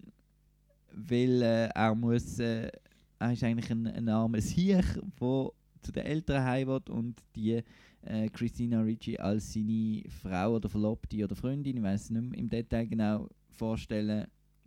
weil 0.93 1.43
äh, 1.43 1.67
er 1.75 1.95
muss, 1.95 2.39
äh, 2.39 2.71
er 3.19 3.33
ist 3.33 3.43
eigentlich 3.43 3.71
ein, 3.71 3.87
ein 3.87 4.09
armer 4.09 4.41
Sieg, 4.41 4.85
der 5.21 5.51
zu 5.83 5.93
den 5.93 6.05
Eltern 6.05 6.45
heim 6.45 6.69
will 6.69 6.81
und 6.91 7.23
die 7.35 7.63
äh, 8.03 8.29
Christina 8.29 8.81
Ricci 8.81 9.17
als 9.19 9.53
seine 9.53 10.03
Frau 10.23 10.57
oder 10.57 10.69
Verlobte 10.69 11.25
oder 11.25 11.35
Freundin, 11.35 11.77
ich 11.77 11.83
weiß 11.83 12.05
es 12.05 12.11
nicht 12.11 12.23
mehr 12.23 12.39
im 12.39 12.49
Detail 12.49 12.87
genau 12.87 13.29
vorstellen, 13.51 14.27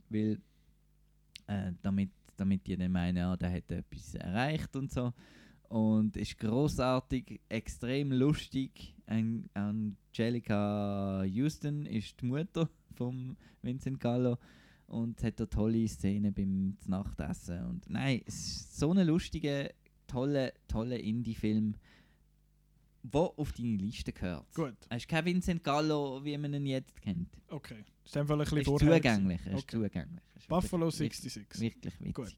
will, 0.10 0.42
äh, 1.48 1.72
damit, 1.82 2.12
damit 2.36 2.66
die 2.68 2.78
dann 2.78 2.92
meinen, 2.92 3.18
ja, 3.18 3.36
der 3.38 3.52
hat 3.52 3.72
etwas 3.72 4.16
erreicht 4.16 4.76
und 4.76 4.92
so. 4.92 5.14
Und 5.70 6.18
ist 6.18 6.40
großartig, 6.40 7.42
extrem 7.48 8.12
lustig. 8.12 8.96
An 9.06 9.48
Angelica 9.54 11.24
Houston 11.26 11.86
ist 11.86 12.20
die 12.22 12.26
Mutter 12.26 12.68
von 12.96 13.38
Vincent 13.62 14.00
Gallo 14.00 14.38
und 14.88 15.22
hat 15.24 15.40
da 15.40 15.46
tolle 15.46 15.88
Szenen 15.88 16.34
beim 16.34 16.76
Nachtessen. 16.88 17.64
Und 17.66 17.90
nein, 17.90 18.22
es 18.26 18.36
ist 18.36 18.80
so 18.80 18.92
ein 18.92 19.06
lustiger, 19.06 19.70
toller, 20.10 20.52
toller 20.68 21.00
Indie-Film, 21.00 21.76
der 23.04 23.22
auf 23.22 23.52
deine 23.54 23.78
Liste 23.78 24.12
gehört. 24.12 24.46
Gut. 24.54 24.76
Ist 24.94 25.08
kein 25.08 25.26
Vincent 25.26 25.64
Gallo, 25.64 26.24
wie 26.24 26.38
man 26.38 26.54
ihn 26.54 26.66
jetzt 26.66 27.02
kennt. 27.02 27.30
Okay. 27.50 27.86
Ist 28.04 28.14
Fall 28.14 28.24
ein 28.32 28.38
bisschen 28.40 28.58
ist 28.60 28.66
zugänglich. 28.66 29.40
ist 29.46 29.54
Okay. 29.64 29.78
zugänglich. 29.78 30.22
Ist 30.36 30.48
Buffalo 30.48 30.88
wirklich- 30.88 30.98
66. 31.18 31.62
Wirklich 31.62 31.94
witzig. 32.00 32.14
Gut. 32.14 32.36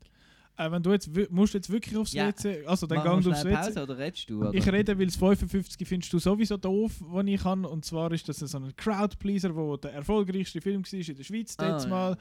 Äh, 0.58 0.70
wenn 0.70 0.84
du 0.84 0.92
jetzt, 0.92 1.10
musst 1.32 1.54
du 1.54 1.58
jetzt 1.58 1.70
wirklich 1.72 1.98
aufs 1.98 2.12
Ja. 2.14 2.28
WC, 2.28 2.66
also 2.66 2.86
dann 2.86 2.98
Machen 3.00 3.32
aufs 3.32 3.44
WC. 3.44 3.56
Pause 3.56 3.84
oder 3.84 3.98
redest 3.98 4.30
du, 4.30 4.42
oder? 4.42 4.54
Ich 4.54 4.70
rede, 4.72 5.00
weil 5.00 5.06
das 5.08 5.16
55 5.16 5.88
findest 5.88 6.12
du 6.14 6.20
sowieso 6.20 6.58
doof, 6.58 7.02
was 7.08 7.26
ich 7.26 7.42
kann. 7.42 7.66
Und 7.66 7.86
zwar 7.86 8.12
ist 8.12 8.28
das 8.30 8.40
so 8.40 8.58
ein 8.58 8.76
Crowdpleaser, 8.76 9.56
wo 9.56 9.78
der 9.78 9.94
erfolgreichste 9.94 10.62
Film 10.62 10.84
war 10.84 10.94
in 10.94 11.16
der 11.16 11.24
Schweiz 11.24 11.56
Ah, 11.58 11.72
jetzt 11.72 11.84
ja. 11.86 11.90
mal. 11.90 12.18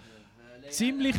Ziemlich, 0.68 1.16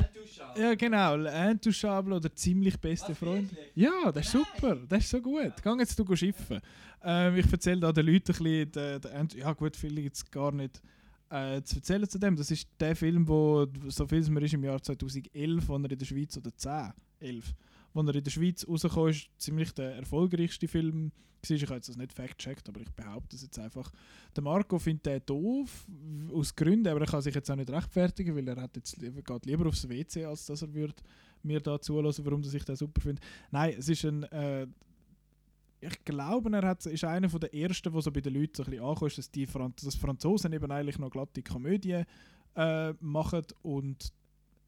ja 0.56 0.76
genau, 0.76 1.16
Intouchable 1.16 2.16
oder 2.16 2.34
ziemlich 2.36 2.78
beste 2.80 3.16
Freund. 3.16 3.50
Ja, 3.76 4.12
das 4.12 4.26
ist 4.26 4.32
super, 4.32 4.76
das 4.88 5.00
ist 5.04 5.10
so 5.10 5.22
gut. 5.22 5.54
Geh 5.64 5.70
jetzt 5.80 5.98
du 5.98 6.16
schiffen. 6.16 6.60
Ähm, 7.04 7.36
ich 7.38 7.52
erzähle 7.52 7.80
da 7.80 7.92
den 7.92 8.06
Leuten 8.06 8.32
ein 8.32 8.38
bisschen, 8.44 8.72
der 8.72 9.00
Int- 9.20 9.36
ja 9.36 9.52
gut, 9.54 9.76
viele 9.76 10.02
jetzt 10.02 10.32
gar 10.32 10.52
nicht 10.52 10.82
äh, 11.30 11.62
zu 11.64 11.78
erzählen 11.78 12.08
zu 12.08 12.20
dem. 12.20 12.36
Das 12.36 12.52
ist 12.52 12.68
der 12.80 12.96
Film, 12.96 13.28
wo 13.28 13.66
so 13.88 14.06
viel 14.06 14.20
es 14.20 14.30
mir 14.30 14.42
ist 14.42 14.54
im 14.54 14.64
Jahr 14.64 14.82
2011, 14.82 15.68
wo 15.68 15.76
in 15.76 15.98
der 15.98 16.06
Schweiz 16.06 16.38
oder 16.38 16.56
10, 16.56 16.92
11, 17.20 17.54
wo 17.94 18.02
er 18.02 18.16
in 18.16 18.24
der 18.24 18.32
Schweiz 18.32 18.68
rausgekommen 18.68 19.12
ist, 19.12 19.30
ziemlich 19.38 19.74
der 19.74 19.96
erfolgreichste 19.96 20.68
Film 20.68 21.12
war. 21.42 21.56
Ich 21.56 21.64
habe 21.64 21.76
jetzt 21.76 21.90
das 21.90 21.98
nicht 21.98 22.14
fact-checkt, 22.14 22.70
aber 22.70 22.82
ich 22.82 22.92
behaupte 22.92 23.36
es 23.36 23.42
jetzt 23.42 23.58
einfach. 23.60 23.92
Der 24.36 24.44
Marco 24.44 24.78
findet 24.78 25.06
den 25.06 25.22
doof, 25.26 25.88
aus 26.34 26.56
Gründen, 26.56 26.88
aber 26.88 27.02
er 27.02 27.08
kann 27.08 27.22
sich 27.22 27.34
jetzt 27.34 27.50
auch 27.50 27.56
nicht 27.56 27.70
rechtfertigen, 27.70 28.36
weil 28.36 28.48
er 28.48 28.62
hat 28.62 28.76
jetzt, 28.76 29.00
geht 29.00 29.46
lieber 29.46 29.68
aufs 29.68 29.88
WC, 29.90 30.26
als 30.26 30.46
dass 30.46 30.62
er 30.62 30.74
würd 30.74 31.02
mir 31.44 31.60
da 31.60 31.80
zulassen, 31.82 32.26
warum 32.26 32.42
dass 32.42 32.54
ich 32.54 32.64
den 32.64 32.76
super 32.76 33.02
finde. 33.02 33.22
Nein, 33.50 33.76
es 33.78 33.90
ist 33.90 34.06
ein... 34.06 34.24
Äh, 34.24 34.68
ich 35.84 36.06
glaube, 36.06 36.52
er 36.56 36.68
hat, 36.68 36.86
ist 36.86 37.04
einer 37.04 37.28
der 37.28 37.54
ersten, 37.56 37.92
der 37.92 38.02
so 38.02 38.12
bei 38.12 38.22
den 38.22 38.36
Leuten 38.36 38.54
so 38.54 38.64
ein 38.64 38.70
bisschen 38.70 38.86
ankommt, 38.86 39.18
dass 39.18 39.32
die 39.32 39.48
Franz 39.48 39.82
dass 39.82 39.96
Franzosen 39.96 40.54
eben 40.54 40.72
eigentlich 40.72 41.00
noch 41.00 41.10
glatte 41.10 41.42
Komödien 41.42 42.06
äh, 42.56 42.94
machen 43.00 43.42
und 43.64 44.14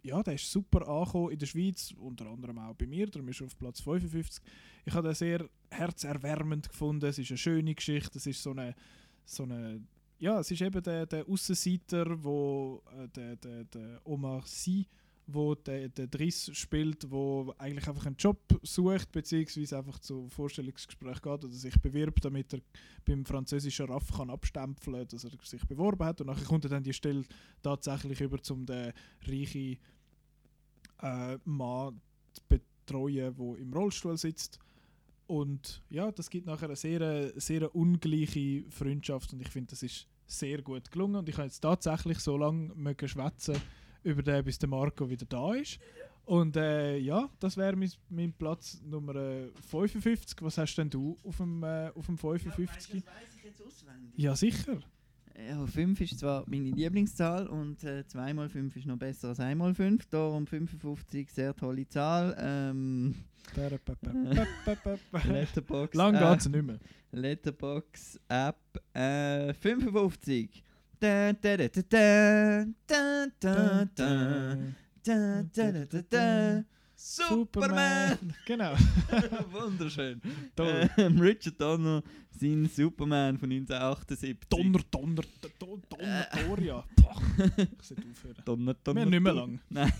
ja, 0.04 0.22
der 0.22 0.36
ist 0.36 0.52
super 0.52 0.88
angekommen 0.88 1.32
in 1.32 1.40
der 1.40 1.46
Schweiz, 1.46 1.94
unter 1.98 2.28
anderem 2.28 2.60
auch 2.60 2.76
bei 2.76 2.86
mir, 2.86 3.08
darum 3.10 3.30
ist 3.30 3.42
er 3.42 3.48
auf 3.48 3.58
Platz 3.58 3.82
55. 3.82 4.44
Ich 4.86 4.94
habe 4.94 5.08
den 5.08 5.16
sehr 5.16 5.50
herzerwärmend 5.72 6.70
gefunden, 6.70 7.06
es 7.06 7.18
ist 7.18 7.32
eine 7.32 7.38
schöne 7.38 7.74
Geschichte, 7.74 8.18
es 8.18 8.28
ist 8.28 8.44
so 8.44 8.52
eine, 8.52 8.76
so 9.26 9.44
eine 9.44 9.82
ja, 10.20 10.40
es 10.40 10.52
ist 10.52 10.62
eben 10.62 10.82
der, 10.82 11.06
der 11.06 11.28
Aussenseiter, 11.28 12.24
wo 12.24 12.82
äh, 12.98 13.08
der, 13.10 13.36
der, 13.38 13.64
der 13.66 14.02
Omar 14.06 14.44
Sy, 14.46 14.86
wo 15.26 15.56
der, 15.56 15.90
der 15.90 16.08
Driss 16.08 16.52
spielt, 16.54 17.10
wo 17.10 17.54
eigentlich 17.58 17.88
einfach 17.88 18.06
einen 18.06 18.18
Job 18.18 18.40
sucht, 18.62 19.12
beziehungsweise 19.12 19.78
einfach 19.78 20.00
zu 20.00 20.28
Vorstellungsgespräch 20.30 21.22
geht 21.22 21.46
oder 21.46 21.54
sich 21.54 21.80
bewirbt, 21.82 22.26
damit 22.26 22.54
er 22.54 22.60
beim 23.06 23.26
französischen 23.26 23.88
RAF 23.88 24.12
kann 24.12 24.30
abstempeln 24.30 24.98
kann, 24.98 25.08
dass 25.08 25.24
er 25.24 25.32
sich 25.44 25.66
beworben 25.66 26.06
hat. 26.06 26.22
Und 26.22 26.28
nachher 26.28 26.46
kommt 26.46 26.66
er 26.66 26.72
dann 26.72 26.84
die 26.84 26.94
Stelle 26.94 27.24
tatsächlich 27.62 28.20
über, 28.22 28.38
um 28.50 28.66
den 28.66 28.92
reichen 29.26 29.78
äh, 31.02 31.38
Mann 31.46 32.02
zu 32.34 32.42
betreuen, 32.50 33.36
der 33.36 33.58
im 33.58 33.74
Rollstuhl 33.74 34.18
sitzt. 34.18 34.60
Und 35.28 35.82
ja, 35.90 36.12
das 36.12 36.30
gibt 36.30 36.46
nachher 36.46 36.68
eine 36.68 36.76
sehr, 36.76 37.32
sehr 37.40 37.74
ungleiche 37.74 38.66
Freundschaft 38.70 39.32
und 39.32 39.42
ich 39.42 39.50
finde, 39.50 39.70
das 39.72 39.84
ist 39.84 40.06
sehr 40.26 40.62
gut 40.62 40.92
gelungen. 40.92 41.16
Und 41.16 41.30
ich 41.30 41.36
habe 41.36 41.46
jetzt 41.46 41.62
tatsächlich 41.62 42.20
so 42.20 42.36
lange 42.36 42.74
schwätzen 43.08 43.56
über 44.04 44.22
den, 44.22 44.44
bis 44.44 44.60
der 44.60 44.70
Marco 44.70 45.10
wieder 45.10 45.26
da 45.26 45.54
ist. 45.54 45.80
Und 46.26 46.56
äh, 46.56 46.98
ja, 46.98 47.30
das 47.40 47.58
wäre 47.58 47.76
mein, 47.76 47.92
mein 48.10 48.34
Platz 48.34 48.82
Nummer 48.84 49.16
äh, 49.16 49.50
55. 49.70 50.42
Was 50.42 50.58
hast 50.58 50.76
denn 50.76 50.90
du 50.90 51.18
auf 51.24 51.38
dem, 51.38 51.64
äh, 51.64 51.90
auf 51.96 52.06
dem 52.06 52.18
55? 52.18 53.04
Ja, 54.16 54.36
sicher. 54.36 54.80
Ja, 55.50 55.66
5 55.66 56.00
ist 56.00 56.20
zwar 56.20 56.44
meine 56.48 56.70
Lieblingszahl 56.70 57.48
und 57.48 57.84
äh, 57.84 58.06
2 58.06 58.34
mal 58.36 58.50
5 58.50 58.76
ist 58.76 58.86
noch 58.86 58.98
besser 58.98 59.30
als 59.30 59.40
1 59.40 59.58
mal 59.58 59.74
5. 59.74 60.06
Darum 60.06 60.46
55, 60.46 61.32
sehr 61.32 61.56
tolle 61.56 61.88
Zahl. 61.90 62.36
Ähm, 62.40 63.16
Letterbox. 65.28 65.94
Lang 65.96 66.16
äh, 66.16 66.20
geht's 66.20 66.48
nicht 66.48 66.64
mehr. 66.64 66.80
Letterbox 67.12 68.20
App 68.30 68.58
äh, 68.94 69.54
55. 69.54 70.64
Superman! 76.96 78.34
Genau. 78.46 78.74
Wunderschön. 79.52 80.22
Ähm, 80.96 81.20
Richard 81.20 81.60
Donner, 81.60 82.02
sein 82.30 82.70
Superman 82.74 83.38
von 83.38 83.52
1978. 83.52 84.38
Donner, 84.48 84.80
Donner, 84.90 85.24
Donner, 85.60 85.82
Donner, 85.90 86.28
äh. 86.32 86.48
Doria. 86.48 86.86
Ich 87.80 87.88
sollte 87.88 88.04
aufhören. 88.10 88.36
Donner, 88.46 88.74
Donner. 88.76 88.96
Wir 88.96 89.02
haben 89.02 89.10
nicht 89.10 89.20
mehr 89.20 89.34
lang. 89.34 89.60
Nein, 89.70 89.92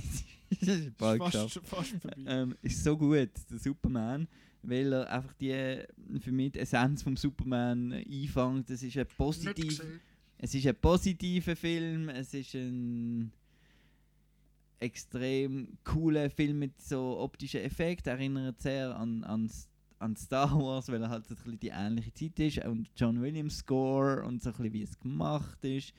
das 0.62 0.70
ist 0.70 0.98
bald 0.98 1.20
fast, 1.20 1.34
geschafft. 1.34 1.68
fast 1.68 1.90
vorbei. 1.90 2.16
Ähm, 2.26 2.56
ist 2.62 2.82
so 2.82 2.98
gut, 2.98 3.32
der 3.52 3.60
Superman, 3.60 4.28
weil 4.62 4.94
er 4.94 5.12
einfach 5.12 5.34
die, 5.34 5.80
für 6.22 6.32
mich 6.32 6.54
die 6.54 6.60
Essenz 6.60 7.04
vom 7.04 7.18
Superman 7.18 7.92
einfängt. 7.92 8.70
Das 8.70 8.82
ist 8.82 8.98
ein 8.98 9.08
positiv... 9.18 9.84
Nicht 9.84 10.13
es 10.44 10.54
ist 10.54 10.68
ein 10.68 10.76
positiver 10.76 11.56
Film, 11.56 12.10
es 12.10 12.34
ist 12.34 12.54
ein 12.54 13.32
extrem 14.78 15.78
cooler 15.86 16.30
Film 16.30 16.60
mit 16.60 16.82
so 16.82 17.18
optischen 17.18 17.62
Effekten, 17.62 18.10
erinnert 18.10 18.62
sehr 18.62 18.94
an, 18.94 19.24
an, 19.24 19.50
an 20.00 20.18
Star 20.18 20.52
Wars, 20.60 20.90
weil 20.90 21.02
er 21.02 21.10
halt 21.10 21.26
so 21.26 21.34
ein 21.34 21.38
bisschen 21.38 21.60
die 21.62 21.70
ähnliche 21.70 22.14
Zeit 22.14 22.40
ist 22.40 22.66
und 22.66 22.90
John 22.98 23.22
Williams 23.22 23.60
Score 23.60 24.22
und 24.26 24.44
so 24.44 24.50
ein 24.50 24.56
bisschen 24.58 24.74
wie 24.74 24.82
es 24.82 25.00
gemacht 25.00 25.64
ist 25.64 25.94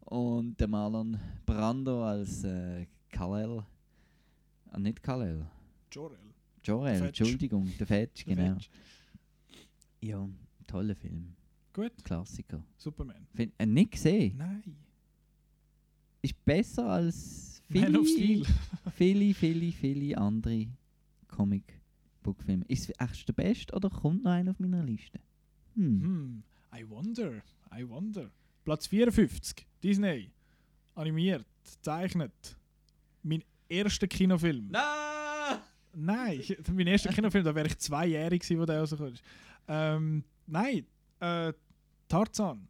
und 0.00 0.60
der 0.60 0.68
Marlon 0.68 1.18
Brando 1.46 2.04
als 2.04 2.44
äh, 2.44 2.86
Kal-El, 3.08 3.64
ah, 4.72 4.78
nicht 4.78 5.02
Kal-El, 5.02 5.46
Jor-El. 5.90 6.18
Jor-El. 6.62 7.02
Entschuldigung, 7.02 7.72
der 7.78 7.86
Fetch, 7.86 8.26
genau. 8.26 8.56
Fetch. 8.56 8.68
Ja, 10.02 10.28
toller 10.66 10.94
Film. 10.94 11.35
Gut. 11.76 11.92
Klassiker. 12.02 12.64
Superman. 12.78 13.26
Find, 13.34 13.52
äh, 13.58 13.66
nicht 13.66 13.90
gesehen. 13.90 14.38
Nein. 14.38 14.76
Ist 16.22 16.42
besser 16.42 16.86
als 16.86 17.62
viele, 17.68 18.02
viele, 18.94 19.34
viele, 19.34 19.72
viele 19.72 20.16
andere 20.16 20.68
Comic-Book-Filme. 21.28 22.64
Ist 22.68 22.88
es 22.88 22.94
echt 22.98 23.28
der 23.28 23.34
beste 23.34 23.74
oder 23.74 23.90
kommt 23.90 24.24
noch 24.24 24.30
einer 24.30 24.52
auf 24.52 24.58
meiner 24.58 24.82
Liste? 24.84 25.20
Hm. 25.74 26.00
Hm. 26.00 26.42
I 26.74 26.88
wonder. 26.88 27.42
I 27.78 27.86
wonder. 27.86 28.30
Platz 28.64 28.86
54. 28.86 29.66
Disney. 29.82 30.30
Animiert. 30.94 31.44
Zeichnet. 31.82 32.56
Mein 33.22 33.44
erster 33.68 34.06
Kinofilm. 34.06 34.68
Nein! 34.70 35.58
Nein, 35.94 36.42
mein 36.72 36.86
erster 36.86 37.12
Kinofilm, 37.12 37.44
da 37.44 37.54
wäre 37.54 37.66
ich 37.66 37.76
zweijährig 37.76 38.40
gewesen, 38.40 38.60
wo 38.60 38.64
der 38.64 38.80
rausgekommen 38.80 39.12
ist. 39.12 39.22
Ähm, 39.68 40.24
nein, 40.46 40.86
äh, 41.20 41.52
Tarzan. 42.08 42.68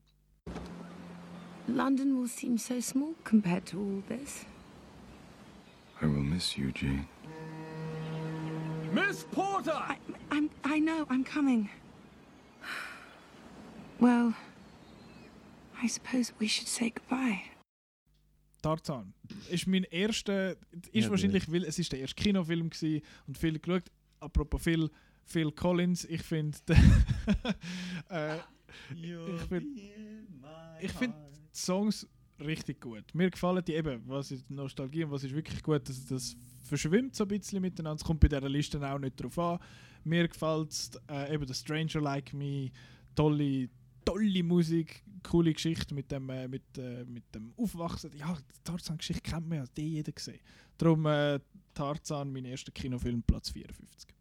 London 1.68 2.16
will 2.18 2.28
seem 2.28 2.58
so 2.58 2.80
small 2.80 3.14
compared 3.24 3.66
to 3.66 3.78
all 3.78 4.02
this. 4.08 4.44
I 6.00 6.06
will 6.06 6.22
miss 6.22 6.56
you, 6.56 6.72
Jane. 6.72 7.06
Miss 8.92 9.24
Porter! 9.32 9.72
I, 9.74 9.96
I'm, 10.30 10.48
I 10.64 10.78
know, 10.78 11.06
I'm 11.10 11.24
coming. 11.24 11.68
Well, 14.00 14.34
I 15.82 15.86
suppose 15.88 16.32
we 16.38 16.48
should 16.48 16.68
say 16.68 16.90
goodbye. 16.90 17.42
Tarzan. 18.62 19.12
Ist 19.50 19.66
mein 19.66 19.84
erster, 19.84 20.56
ist 20.92 21.04
Ja, 21.04 21.10
wahrscheinlich, 21.10 21.50
weil 21.52 21.64
es 21.64 21.78
ist 21.78 21.92
der 21.92 22.00
erste 22.00 22.22
Kinofilm 22.22 22.70
gewesen 22.70 23.02
und 23.26 23.38
viel 23.38 23.58
geschaut. 23.58 23.90
Apropos 24.20 24.62
Phil, 24.62 24.90
Phil 25.24 25.52
Collins, 25.52 26.04
ich 26.04 26.22
finde, 26.22 26.58
äh, 28.08 28.38
ich 28.90 29.40
finde, 29.48 29.80
ich 30.80 30.92
finde 30.92 31.16
die 31.52 31.58
Songs 31.58 32.06
richtig 32.40 32.80
gut. 32.80 33.04
Mir 33.14 33.30
gefallen 33.30 33.64
die 33.64 33.74
eben, 33.74 34.02
was 34.06 34.30
ist 34.30 34.48
Nostalgie 34.50 35.04
und 35.04 35.10
was 35.10 35.24
ist 35.24 35.34
wirklich 35.34 35.62
gut, 35.62 35.88
das, 35.88 36.04
das 36.06 36.36
verschwimmt 36.64 37.14
so 37.14 37.24
ein 37.24 37.28
bisschen 37.28 37.62
miteinander. 37.62 37.96
Es 37.96 38.04
kommt 38.04 38.20
bei 38.20 38.28
dieser 38.28 38.48
Liste 38.48 38.80
auch 38.90 38.98
nicht 38.98 39.20
drauf 39.22 39.38
an. 39.38 39.58
Mir 40.04 40.28
gefällt 40.28 41.00
äh, 41.10 41.34
eben 41.34 41.46
der 41.46 41.54
Stranger 41.54 42.00
Like 42.00 42.32
Me, 42.32 42.70
tolle, 43.14 43.68
tolle 44.04 44.42
Musik, 44.42 45.02
coole 45.22 45.52
Geschichte 45.52 45.94
mit 45.94 46.10
dem, 46.12 46.28
äh, 46.30 46.46
mit, 46.46 46.78
äh, 46.78 47.04
mit 47.04 47.24
dem 47.34 47.52
Aufwachsen. 47.56 48.12
Ja, 48.16 48.34
die 48.34 48.62
Tarzan-Geschichte 48.64 49.22
kennt 49.22 49.48
man 49.48 49.58
ja, 49.58 49.64
die 49.76 49.94
jeder 49.94 50.12
gesehen. 50.12 50.40
Darum 50.78 51.06
äh, 51.06 51.40
Tarzan, 51.74 52.32
mein 52.32 52.44
erster 52.44 52.72
Kinofilm, 52.72 53.22
Platz 53.22 53.50
54. 53.50 54.14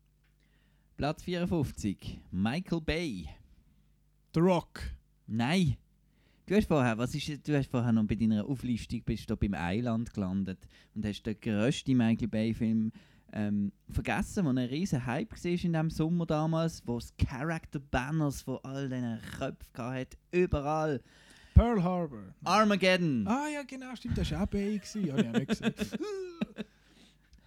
Platz 0.97 1.23
54. 1.23 2.21
Michael 2.31 2.81
Bay. 2.81 3.29
The 4.35 4.41
Rock. 4.41 4.81
Nein. 5.27 5.77
Du 6.45 6.55
hast 6.55 6.67
vorher, 6.67 6.97
was 6.97 7.15
ist, 7.15 7.47
du 7.47 7.57
hast 7.57 7.71
vorher 7.71 7.93
noch 7.93 8.03
bei 8.03 8.15
deiner 8.15 8.45
Auflistung 8.45 9.01
bist 9.05 9.29
du 9.29 9.37
beim 9.37 9.53
Eiland 9.53 10.13
gelandet 10.13 10.59
und 10.93 11.05
hast 11.05 11.23
den 11.23 11.39
grössten 11.39 11.95
Michael 11.95 12.27
Bay-Film 12.27 12.91
ähm, 13.31 13.71
vergessen, 13.89 14.43
wo 14.43 14.49
ein 14.49 14.57
riesen 14.57 15.05
Hype 15.05 15.31
war 15.31 15.51
in 15.63 15.71
dem 15.71 15.89
Sommer 15.89 16.25
damals, 16.25 16.83
wo 16.85 16.97
es 16.97 17.13
Character 17.15 17.79
Banners 17.79 18.41
von 18.41 18.59
all 18.63 18.89
diesen 18.89 19.21
Köpfen 19.39 19.85
hatte, 19.85 20.17
überall. 20.31 21.01
Pearl 21.53 21.81
Harbor. 21.81 22.23
Armageddon. 22.43 23.25
Ah 23.29 23.47
ja, 23.47 23.63
genau, 23.63 23.95
stimmt, 23.95 24.17
das 24.17 24.31
war 24.31 24.43
auch 24.43 24.47
Bay. 24.47 24.79
gewesen. 24.79 25.13
Habe 25.13 25.21
ich 25.21 25.29
auch 25.29 25.33
nicht 25.33 25.47
gesehen. 25.47 25.73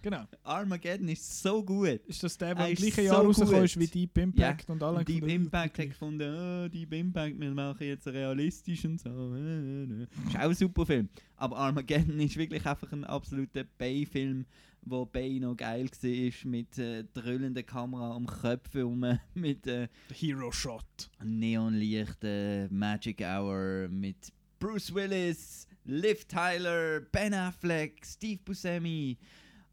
genau. 0.01 0.23
Armageddon 0.43 1.09
ist 1.09 1.41
so 1.41 1.63
gut. 1.63 2.01
Ist 2.07 2.23
das 2.23 2.37
der, 2.37 2.55
der 2.55 2.65
Er 2.65 2.69
im 2.71 2.75
gleichen 2.75 2.95
so 2.95 3.01
Jahr 3.01 3.23
rausgekommen 3.23 3.63
ist 3.63 3.79
wie 3.79 3.87
Deep 3.87 4.17
Impact 4.17 4.67
ja. 4.67 4.73
und 4.73 4.83
alle 4.83 5.03
Deep 5.03 5.27
Impact 5.27 5.79
hat 5.79 5.89
gefunden, 5.89 6.65
oh, 6.65 6.67
Deep 6.67 6.93
Impact, 6.93 7.39
wir 7.39 7.51
machen 7.51 7.87
jetzt 7.87 8.07
realistisch 8.07 8.85
und 8.85 8.99
so. 8.99 9.35
Ist 9.35 10.35
auch 10.35 10.39
ein 10.39 10.53
super 10.55 10.85
Film. 10.85 11.09
Aber 11.35 11.57
Armageddon 11.57 12.19
ist 12.19 12.37
wirklich 12.37 12.65
einfach 12.65 12.91
ein 12.91 13.03
absoluter 13.03 13.63
Bay-Film, 13.77 14.45
wo 14.81 15.05
Bay 15.05 15.39
noch 15.39 15.55
geil 15.55 15.89
war 15.89 16.49
mit 16.49 16.77
äh, 16.77 17.03
dröhnender 17.13 17.63
Kamera 17.63 18.15
um 18.15 18.25
Köpfe 18.25 18.79
herum, 18.79 19.05
mit 19.33 19.67
äh, 19.67 19.87
Hero 20.13 20.51
Shot. 20.51 21.09
Neonlichten, 21.23 22.67
Magic 22.71 23.21
Hour, 23.21 23.87
mit 23.89 24.31
Bruce 24.59 24.93
Willis, 24.93 25.67
Liv 25.85 26.25
Tyler, 26.25 27.01
Ben 27.11 27.33
Affleck, 27.33 28.05
Steve 28.05 28.41
Buscemi, 28.43 29.17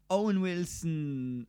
Owen 0.09 0.41
Wilson 0.41 1.47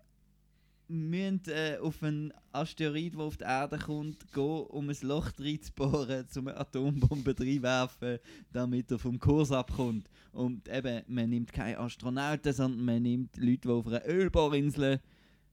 müssen 0.88 1.42
äh, 1.48 1.76
auf 1.80 2.02
einen 2.02 2.32
Asteroid, 2.52 3.14
der 3.14 3.20
auf 3.20 3.36
die 3.36 3.44
Erde 3.44 3.78
kommt, 3.78 4.32
gehen, 4.32 4.66
um 4.68 4.88
ein 4.88 4.96
Loch 5.02 5.30
reinzubohren, 5.38 6.26
um 6.36 6.48
eine 6.48 6.56
Atombombe 6.56 7.34
reinwerfen, 7.38 8.18
damit 8.52 8.90
er 8.90 8.98
vom 8.98 9.18
Kurs 9.18 9.52
abkommt. 9.52 10.08
Und 10.32 10.68
eben, 10.68 11.02
man 11.06 11.30
nimmt 11.30 11.52
keine 11.52 11.78
Astronauten, 11.78 12.52
sondern 12.52 12.84
man 12.84 13.02
nimmt 13.02 13.36
Leute, 13.36 13.60
die 13.62 13.68
auf 13.68 13.86
einer 13.86 14.06
Ölbohrinsel 14.06 15.00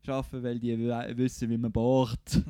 arbeiten, 0.08 0.43
weil 0.43 0.59
die 0.59 0.77
wissen, 1.17 1.50
wie 1.50 1.58
man 1.58 1.72
bohrt. 1.72 2.42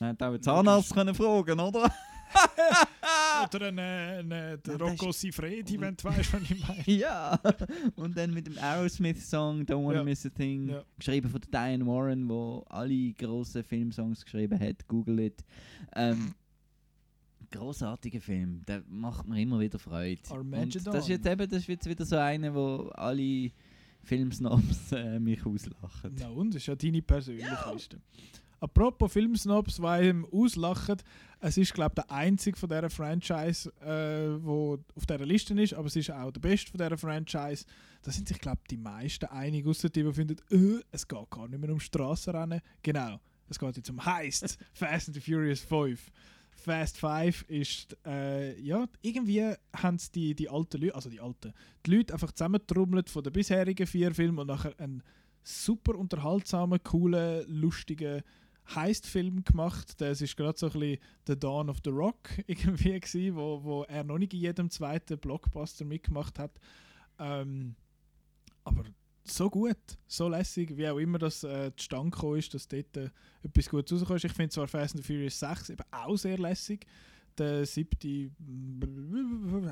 Man 0.00 0.10
hätte 0.10 0.26
auch 0.26 0.30
einen 0.30 0.42
Zahnarzt 0.42 0.94
können 0.94 1.12
fragen 1.12 1.58
oder? 1.58 1.92
Oder 3.54 3.68
ein, 3.68 3.78
ein, 3.78 4.30
äh, 4.32 4.58
der 4.58 4.76
Ja, 4.76 4.84
Rocco 4.84 5.12
Sifredi, 5.12 5.80
wenn 5.80 5.96
du 5.96 6.04
weißt, 6.04 6.32
was 6.32 6.42
ich 6.50 6.66
meine. 6.66 6.82
ja, 6.86 7.40
und 7.96 8.16
dann 8.16 8.32
mit 8.32 8.46
dem 8.46 8.58
Aerosmith-Song 8.58 9.62
Don't 9.62 9.84
Wanna 9.86 9.98
Ja. 9.98 10.04
Miss 10.04 10.26
a 10.26 10.28
Thing, 10.30 10.68
Ja. 10.68 10.82
geschrieben 10.98 11.30
von 11.30 11.40
Diane 11.52 11.86
Warren, 11.86 12.28
wo 12.28 12.64
alle 12.68 13.12
grossen 13.12 13.62
Filmsongs 13.64 14.24
geschrieben 14.24 14.58
hat, 14.58 14.86
google 14.88 15.20
it. 15.20 15.44
Ähm, 15.94 16.34
großartiger 17.50 18.20
Film, 18.20 18.62
der 18.66 18.82
macht 18.88 19.26
mir 19.26 19.40
immer 19.40 19.58
wieder 19.60 19.78
Freude. 19.78 20.20
Und 20.30 20.36
Armageddon. 20.38 20.92
das 20.92 21.04
ist 21.04 21.08
jetzt 21.08 21.26
eben 21.26 21.48
das 21.48 21.60
ist 21.60 21.68
jetzt 21.68 21.88
wieder 21.88 22.04
so 22.04 22.16
einer, 22.16 22.54
wo 22.54 22.88
alle 22.94 23.50
Filmsnobs 24.02 24.92
äh, 24.92 25.18
mich 25.18 25.44
auslachen. 25.46 26.14
Na 26.18 26.28
und, 26.28 26.50
das 26.54 26.62
ist 26.62 26.66
ja 26.66 26.76
deine 26.76 27.00
persönliche 27.02 27.72
Liste. 27.72 28.00
Apropos 28.60 29.12
Filmsnobs, 29.12 29.76
die 29.76 29.86
einem 29.86 30.26
auslachen, 30.32 30.96
es 31.40 31.56
ist, 31.56 31.74
glaube 31.74 31.94
ich, 31.96 32.04
der 32.04 32.10
einzige 32.10 32.56
von 32.56 32.68
dieser 32.68 32.90
Franchise, 32.90 33.70
äh, 33.80 34.44
wo 34.44 34.78
auf 34.96 35.06
dieser 35.06 35.24
Liste 35.24 35.54
ist, 35.60 35.74
aber 35.74 35.86
es 35.86 35.94
ist 35.94 36.10
auch 36.10 36.32
der 36.32 36.40
beste 36.40 36.70
von 36.70 36.78
dieser 36.78 36.98
Franchise. 36.98 37.64
Da 38.02 38.10
sind 38.10 38.26
sich, 38.26 38.38
glaube 38.40 38.58
ich, 38.62 38.68
die 38.68 38.76
meisten 38.76 39.26
einig, 39.26 39.66
außer 39.66 39.88
die, 39.88 40.02
die 40.02 40.12
finden, 40.12 40.36
äh, 40.50 40.82
es 40.90 41.06
geht 41.06 41.30
gar 41.30 41.46
nicht 41.48 41.60
mehr 41.60 41.70
um 41.70 41.78
Strassenrennen. 41.78 42.60
Genau, 42.82 43.20
es 43.48 43.58
geht 43.58 43.76
jetzt 43.76 43.90
um 43.90 44.04
Heist, 44.04 44.58
Fast 44.72 45.08
and 45.08 45.14
the 45.14 45.20
Furious 45.20 45.60
5. 45.60 46.10
Fast 46.56 46.98
5 46.98 47.42
ist, 47.48 47.96
äh, 48.04 48.60
ja, 48.60 48.88
irgendwie 49.00 49.54
haben 49.76 49.98
die, 50.12 50.34
die 50.34 50.48
alten 50.48 50.80
Leute, 50.80 50.94
also 50.96 51.08
die 51.08 51.20
alten, 51.20 51.52
die 51.86 51.94
Leute 51.94 52.12
einfach 52.12 52.32
zusammentrommelt 52.32 53.08
von 53.08 53.22
den 53.22 53.32
bisherigen 53.32 53.86
vier 53.86 54.12
Filmen 54.12 54.40
und 54.40 54.48
nachher 54.48 54.74
einen 54.80 55.04
super 55.44 55.96
unterhaltsamen, 55.96 56.82
coolen, 56.82 57.44
lustigen 57.48 58.22
Heist-Film 58.74 59.44
gemacht. 59.44 60.00
Das 60.00 60.20
ist 60.20 60.36
gerade 60.36 60.58
so 60.58 60.66
ein 60.66 60.72
bisschen 60.72 60.98
The 61.26 61.38
Dawn 61.38 61.70
of 61.70 61.78
the 61.84 61.90
Rock 61.90 62.30
irgendwie 62.46 62.98
gewesen, 62.98 63.36
wo, 63.36 63.62
wo 63.62 63.82
er 63.84 64.04
noch 64.04 64.18
nicht 64.18 64.34
in 64.34 64.40
jedem 64.40 64.70
zweiten 64.70 65.18
Blockbuster 65.18 65.84
mitgemacht 65.84 66.38
hat. 66.38 66.52
Ähm, 67.18 67.74
aber 68.64 68.84
so 69.24 69.50
gut, 69.50 69.76
so 70.06 70.28
lässig, 70.28 70.76
wie 70.76 70.88
auch 70.88 70.98
immer 70.98 71.18
das 71.18 71.44
äh, 71.44 71.70
zustande 71.76 72.10
gekommen 72.10 72.38
ist, 72.38 72.52
dass 72.54 72.68
dort 72.68 72.96
äh, 72.96 73.10
etwas 73.42 73.68
Gutes 73.68 73.92
rausgekommen 73.92 74.16
ist. 74.16 74.24
Ich 74.24 74.32
finde 74.32 74.50
zwar 74.50 74.68
Fast 74.68 74.96
and 74.96 75.04
Furious 75.04 75.38
6 75.38 75.70
eben 75.70 75.84
auch 75.90 76.16
sehr 76.16 76.38
lässig, 76.38 76.86
der 77.38 77.64
siebte 77.66 78.30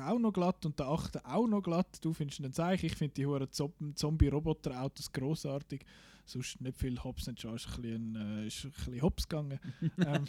auch 0.05 0.19
noch 0.19 0.31
glatt 0.33 0.65
und 0.65 0.77
der 0.79 0.87
achte 0.87 1.25
auch 1.25 1.47
noch 1.47 1.61
glatt. 1.61 1.97
Du 2.01 2.13
findest 2.13 2.39
ihn 2.39 2.51
zeig. 2.53 2.83
Ich 2.83 2.95
finde 2.95 3.13
die 3.15 3.25
hohen 3.25 3.47
Zombie-Roboter-Autos 3.95 5.11
grossartig. 5.11 5.85
Sonst 6.25 6.59
nicht 6.59 6.77
viel 6.77 7.01
Hobbs 7.01 7.29
and 7.29 7.39
Shaw 7.39 7.55
ist 7.55 7.67
ein 7.67 7.81
bisschen, 7.81 8.15
äh, 8.15 8.47
ist 8.47 8.65
ein 8.65 8.71
bisschen 8.71 9.01
Hobbs 9.01 9.27
gegangen. 9.29 9.59
ähm, 10.05 10.25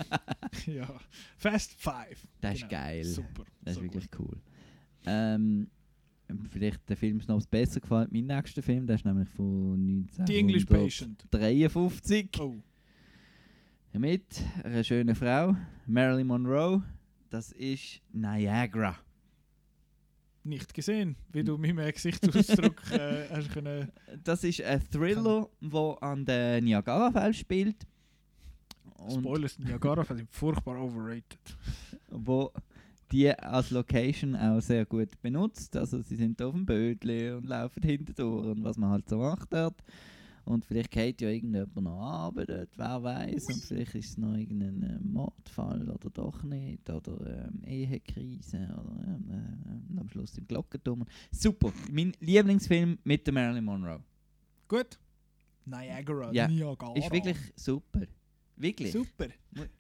ja. 0.67 0.89
Fast 1.37 1.73
Five. 1.75 2.27
Das 2.41 2.55
ist 2.55 2.61
Genau. 2.61 2.71
geil. 2.71 3.05
Super. 3.05 3.45
Das 3.63 3.73
ist 3.73 3.79
so 3.79 3.83
wirklich 3.83 4.11
gut. 4.11 4.29
cool. 4.29 4.41
Ähm, 5.07 5.69
vielleicht 6.51 6.89
der 6.89 6.97
Film 6.97 7.19
ist 7.19 7.29
noch 7.29 7.45
besser 7.47 7.81
gefallen. 7.81 8.09
Mein 8.13 8.27
nächster 8.27 8.63
Film, 8.63 8.87
der 8.87 8.97
ist 8.97 9.05
nämlich 9.05 9.29
von 9.31 10.07
The 10.27 10.39
English 10.39 10.67
Patient. 10.67 11.25
1953. 11.33 12.31
Oh. 12.41 12.57
Mit 13.99 14.41
einer 14.63 14.85
schönen 14.85 15.17
Frau, 15.17 15.57
Marilyn 15.87 16.27
Monroe. 16.29 16.83
Das 17.31 17.53
ist 17.53 18.01
Niagara. 18.13 18.97
Nicht 20.45 20.73
gesehen, 20.73 21.17
wie 21.33 21.45
du 21.45 21.59
mit 21.59 21.75
meinem 21.75 21.93
Gesichtsausdruck 21.93 22.81
äh, 22.93 23.29
hast 23.29 23.53
können. 23.53 23.93
Das 24.25 24.45
ist 24.45 24.63
ein 24.63 24.81
Thriller, 24.91 25.49
der 25.61 25.97
an 26.03 26.25
den 26.25 26.65
Niagara-Fällen 26.65 27.35
spielt. 27.35 27.87
Und 28.97 29.21
Spoilers, 29.21 29.59
Niagara-Fälle 29.59 30.19
sind 30.21 30.31
furchtbar 30.31 30.81
overrated. 30.81 31.39
wo 32.11 32.51
die 33.13 33.31
als 33.31 33.71
Location 33.71 34.37
auch 34.37 34.61
sehr 34.61 34.87
gut 34.87 35.21
benutzt. 35.21 35.77
Also 35.77 36.01
sie 36.01 36.17
sind 36.17 36.41
auf 36.43 36.53
dem 36.53 36.67
Bödli 36.67 37.31
und 37.31 37.47
laufen 37.47 37.83
hinterdurch 37.83 38.47
und 38.47 38.65
was 38.65 38.77
man 38.77 38.91
halt 38.91 39.09
so 39.09 39.19
macht 39.19 39.53
dort. 39.53 39.83
Und 40.49 40.65
vielleicht 40.65 40.91
geht 40.91 41.21
ja 41.21 41.29
irgendjemand 41.29 41.77
noch 41.77 42.01
ab 42.01 42.35
dort, 42.47 42.71
wer 42.77 43.03
weiß. 43.03 43.47
Und 43.49 43.65
vielleicht 43.65 43.95
ist 43.95 44.09
es 44.11 44.17
noch 44.19 44.35
irgendein 44.35 44.83
äh, 44.83 44.99
Mordfall 45.01 45.91
oder 45.91 46.09
doch 46.09 46.43
nicht. 46.43 46.89
Oder 46.89 47.45
ähm, 47.47 47.63
Ehekrise. 47.65 48.57
Oder 48.73 48.97
ähm, 49.07 49.29
äh, 49.31 49.91
und 49.91 49.99
am 49.99 50.09
Schluss 50.09 50.39
im 50.39 50.47
Glockenturm. 50.47 51.05
Super. 51.31 51.71
Mein 51.91 52.13
Lieblingsfilm 52.21 52.99
mit 53.05 53.27
der 53.27 53.35
Marilyn 53.35 53.65
Monroe. 53.65 54.01
Gut. 54.69 54.99
Niagara, 55.67 56.33
Ja, 56.33 56.49
Niagara. 56.49 56.95
ist 56.97 57.13
wirklich 57.13 57.37
super. 57.55 58.01
Wirklich. 58.57 58.91
Super. 58.91 59.27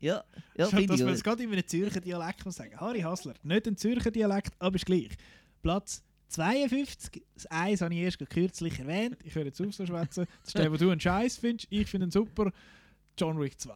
Ja, 0.01 0.23
ja 0.57 0.67
Schon, 0.67 0.81
finde 0.81 0.87
dass 0.89 1.01
ich 1.01 1.07
man 1.07 1.15
es 1.15 1.25
gerade 1.25 1.43
in 1.43 1.51
einem 1.51 1.67
Zürcher 1.67 2.01
Dialekt 2.01 2.45
muss 2.45 2.57
sagen. 2.57 2.79
Harry 2.79 3.01
Hassler, 3.01 3.35
nicht 3.43 3.67
ein 3.67 3.77
Zürcher 3.77 4.11
Dialekt, 4.11 4.53
aber 4.59 4.77
ist 4.77 4.85
gleich. 4.87 5.17
Platz 5.63 6.05
52, 6.29 7.23
das 7.35 7.51
Eis 7.51 7.81
habe 7.81 7.95
ich 7.95 8.01
erst 8.01 8.19
kürzlich 8.31 8.79
erwähnt. 8.79 9.17
Ich 9.25 9.35
höre 9.35 9.47
jetzt 9.47 9.61
auf 9.61 9.75
so 9.75 9.87
schwätzen. 9.87 10.27
Das 10.41 10.49
ist 10.49 10.59
der, 10.59 10.71
wo 10.73 10.77
du 10.77 10.91
einen 10.91 11.01
Scheiß 11.01 11.39
findest. 11.39 11.69
Ich 11.71 11.89
finde 11.89 12.07
ihn 12.07 12.11
super. 12.11 12.53
John 13.17 13.41
Wick 13.41 13.59
2. 13.59 13.75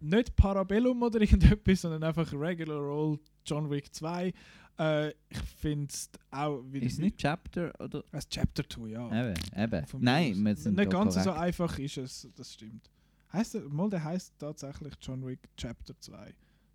nicht 0.00 0.36
Parabellum 0.36 1.02
oder 1.02 1.20
irgendetwas, 1.20 1.82
sondern 1.82 2.04
einfach 2.04 2.32
Regular 2.32 2.80
Old 2.80 3.20
John 3.44 3.70
Wick 3.70 3.92
2. 3.92 4.32
Äh, 4.78 5.08
ich 5.28 5.38
finde 5.58 5.88
es 5.92 6.10
auch 6.30 6.62
wieder. 6.70 6.86
Ist 6.86 6.94
es 6.94 6.98
nicht 6.98 7.18
Chapter 7.18 7.72
oder? 7.78 8.04
Es 8.12 8.28
Chapter 8.28 8.68
2, 8.68 8.88
ja. 8.88 9.06
Eben, 9.08 9.34
eben. 9.56 9.86
Von 9.86 10.02
Nein, 10.02 10.42
wir 10.42 10.56
sind 10.56 10.76
nicht 10.76 10.90
ganz 10.90 11.14
so 11.14 11.20
korrekt. 11.20 11.38
einfach 11.38 11.78
ist 11.78 11.98
es, 11.98 12.28
das 12.34 12.54
stimmt. 12.54 12.90
Heißt 13.32 13.54
der, 13.54 13.62
mal, 13.62 13.90
der 13.90 14.04
heißt 14.04 14.34
tatsächlich 14.38 14.94
John 15.00 15.26
Wick 15.26 15.40
Chapter 15.56 15.98
2. 15.98 16.34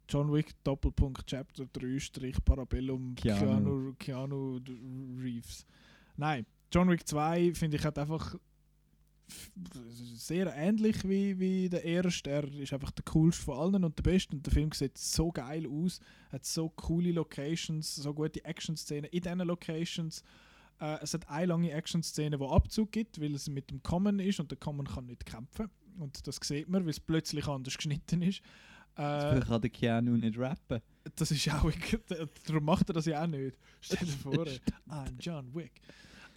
John 0.09 0.31
Wick 0.31 0.51
Doppelpunkt 0.63 1.27
Chapter 1.27 1.65
3 1.73 1.99
Strich 1.99 2.43
Parabellum 2.43 3.15
Keanu. 3.15 3.93
Keanu, 3.99 4.59
Keanu 4.59 4.59
Reeves. 5.21 5.65
Nein, 6.15 6.45
John 6.71 6.89
Wick 6.89 7.07
2 7.07 7.53
finde 7.53 7.77
ich 7.77 7.83
hat 7.83 7.97
einfach 7.97 8.35
sehr 9.27 10.53
ähnlich 10.55 11.07
wie, 11.07 11.37
wie 11.39 11.69
der 11.69 11.83
erste. 11.83 12.29
Er 12.29 12.43
ist 12.45 12.73
einfach 12.73 12.91
der 12.91 13.03
coolste 13.05 13.43
von 13.43 13.57
allen 13.57 13.83
und 13.83 13.97
der 13.97 14.03
beste 14.03 14.35
und 14.35 14.45
der 14.45 14.53
Film 14.53 14.71
sieht 14.71 14.97
so 14.97 15.31
geil 15.31 15.67
aus, 15.67 15.99
hat 16.31 16.45
so 16.45 16.69
coole 16.69 17.11
Locations, 17.11 17.95
so 17.95 18.13
gute 18.13 18.43
Action-Szenen 18.45 19.09
in 19.11 19.21
diesen 19.21 19.39
Locations. 19.39 20.23
Äh, 20.79 20.99
es 21.01 21.13
hat 21.13 21.29
eine 21.29 21.47
lange 21.47 21.71
Action-Szene, 21.71 22.37
die 22.37 22.45
Abzug 22.45 22.91
gibt, 22.91 23.19
weil 23.19 23.35
es 23.35 23.49
mit 23.49 23.69
dem 23.69 23.83
Common 23.83 24.19
ist 24.19 24.39
und 24.39 24.51
der 24.51 24.57
Common 24.57 24.87
kann 24.87 25.05
nicht 25.05 25.25
kämpfen. 25.25 25.69
Und 25.99 26.25
das 26.27 26.39
sieht 26.41 26.69
man, 26.69 26.83
weil 26.83 26.91
es 26.91 26.99
plötzlich 26.99 27.47
anders 27.47 27.75
geschnitten 27.77 28.21
ist. 28.21 28.41
Äh, 28.97 29.39
kann 29.41 29.61
der 29.61 29.69
Keanu 29.69 30.17
nicht 30.17 30.37
rappen. 30.37 30.81
das 31.15 31.31
ist 31.31 31.47
auch. 31.53 31.71
Darum 32.45 32.65
macht 32.65 32.89
er 32.89 32.93
das 32.93 33.05
ja 33.05 33.23
auch 33.23 33.27
nicht. 33.27 33.55
Stell 33.79 34.07
dir 34.07 34.13
vor, 34.23 34.45
I'm 34.89 35.19
John 35.19 35.53
Wick. 35.53 35.73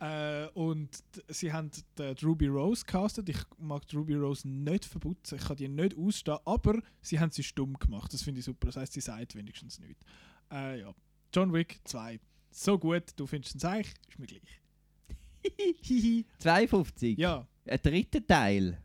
Äh, 0.01 0.47
und 0.55 0.89
sie 1.29 1.53
haben 1.53 1.71
die, 1.71 2.15
die 2.15 2.25
Ruby 2.25 2.49
Rose 2.49 2.85
castet. 2.85 3.29
Ich 3.29 3.39
mag 3.59 3.87
die 3.87 3.97
Ruby 3.97 4.15
Rose 4.15 4.49
nicht 4.49 4.85
verputzen. 4.85 5.39
Ich 5.39 5.45
kann 5.45 5.57
die 5.57 5.69
nicht 5.69 5.97
ausstehen. 5.97 6.39
Aber 6.45 6.81
sie 7.03 7.21
haben 7.21 7.31
sie 7.31 7.43
stumm 7.43 7.79
gemacht. 7.79 8.13
Das 8.13 8.23
finde 8.23 8.41
ich 8.41 8.47
super. 8.47 8.67
Das 8.67 8.77
heißt, 8.77 8.93
sie 8.93 9.01
sagt 9.01 9.35
wenigstens 9.35 9.79
nichts. 9.79 10.05
Äh, 10.51 10.81
ja. 10.81 10.95
John 11.35 11.53
Wick 11.53 11.81
2. 11.85 12.19
So 12.51 12.79
gut, 12.79 13.05
du 13.17 13.27
findest 13.27 13.57
es 13.57 13.65
eigentlich, 13.65 13.95
ist 14.09 14.19
mir 14.19 14.27
gleich. 14.27 16.25
52? 16.39 17.17
Ja. 17.19 17.47
Ein 17.67 17.79
dritter 17.83 18.27
Teil. 18.27 18.83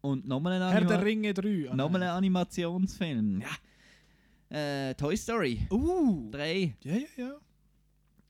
Und 0.00 0.26
nochmal 0.26 0.62
ein, 0.62 0.72
Herr 0.72 0.84
der 0.84 1.04
Ringe 1.04 1.34
3. 1.34 1.70
Ah, 1.70 1.74
nochmal 1.74 2.02
ein 2.02 2.10
Animationsfilm. 2.10 3.42
Ja. 3.42 4.88
Äh, 4.90 4.94
Toy 4.94 5.16
Story. 5.16 5.66
Uh. 5.70 6.30
3. 6.30 6.76
Ja, 6.84 6.94
ja, 6.94 7.06
ja. 7.16 7.40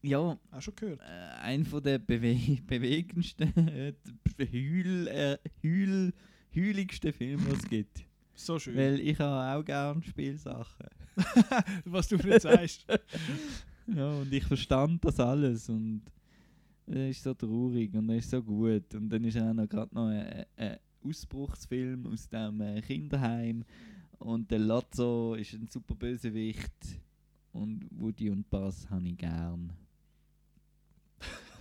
Ja. 0.03 0.39
Auch 0.51 0.63
schon 0.63 0.75
gehört. 0.77 1.01
Äh, 1.01 1.43
ein 1.43 1.65
von 1.65 1.83
der 1.83 1.99
bewe 1.99 2.37
bewegendsten, 2.67 3.53
äh, 3.69 3.93
heul, 4.41 5.09
äh, 5.09 5.39
heul, 5.63 6.13
heuligsten 6.55 7.13
Filme, 7.13 7.45
die 7.45 7.53
es 7.53 7.69
gibt. 7.69 8.05
So 8.35 8.59
schön. 8.59 8.77
Weil 8.77 9.01
ich 9.01 9.19
habe 9.19 9.59
auch 9.59 9.65
gerne 9.65 10.03
Spielsachen. 10.03 10.87
Was 11.85 12.09
du 12.09 12.17
mir 12.17 12.39
sagst. 12.39 12.87
ja, 13.89 14.11
und 14.11 14.33
ich 14.33 14.45
verstand 14.45 15.05
das 15.05 15.19
alles 15.19 15.69
und 15.69 16.03
er 16.87 17.11
ist 17.11 17.23
so 17.23 17.35
traurig 17.35 17.93
und 17.95 18.09
er 18.09 18.17
ist 18.17 18.31
so 18.31 18.41
gut. 18.41 18.95
Und 18.95 19.09
dann 19.11 19.25
ist 19.25 19.37
auch 19.37 19.53
noch 19.53 19.69
gerade 19.69 19.93
noch 19.95 20.07
ein, 20.07 20.45
ein 20.57 20.79
Ausbruchsfilm 21.05 22.07
aus 22.07 22.29
dem 22.29 22.61
äh, 22.61 22.81
Kinderheim 22.83 23.65
und 24.19 24.51
der 24.51 24.59
Lotso 24.59 25.35
ist 25.35 25.53
ein 25.55 25.69
super 25.69 25.95
Bösewicht 25.95 26.73
und 27.53 27.87
Woody 27.91 28.31
und 28.31 28.49
Buzz 28.51 28.87
habe 28.91 29.09
ich 29.09 29.17
gern. 29.17 29.73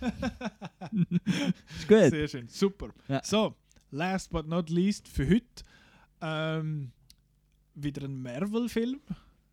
ist 0.00 1.88
gut. 1.88 2.10
Sehr 2.10 2.28
schön, 2.28 2.48
super. 2.48 2.90
Ja. 3.08 3.22
So, 3.24 3.54
last 3.90 4.30
but 4.30 4.46
not 4.46 4.70
least 4.70 5.08
für 5.08 5.28
heute 5.28 5.64
ähm, 6.20 6.92
wieder 7.74 8.04
ein 8.06 8.20
Marvel-Film, 8.20 9.00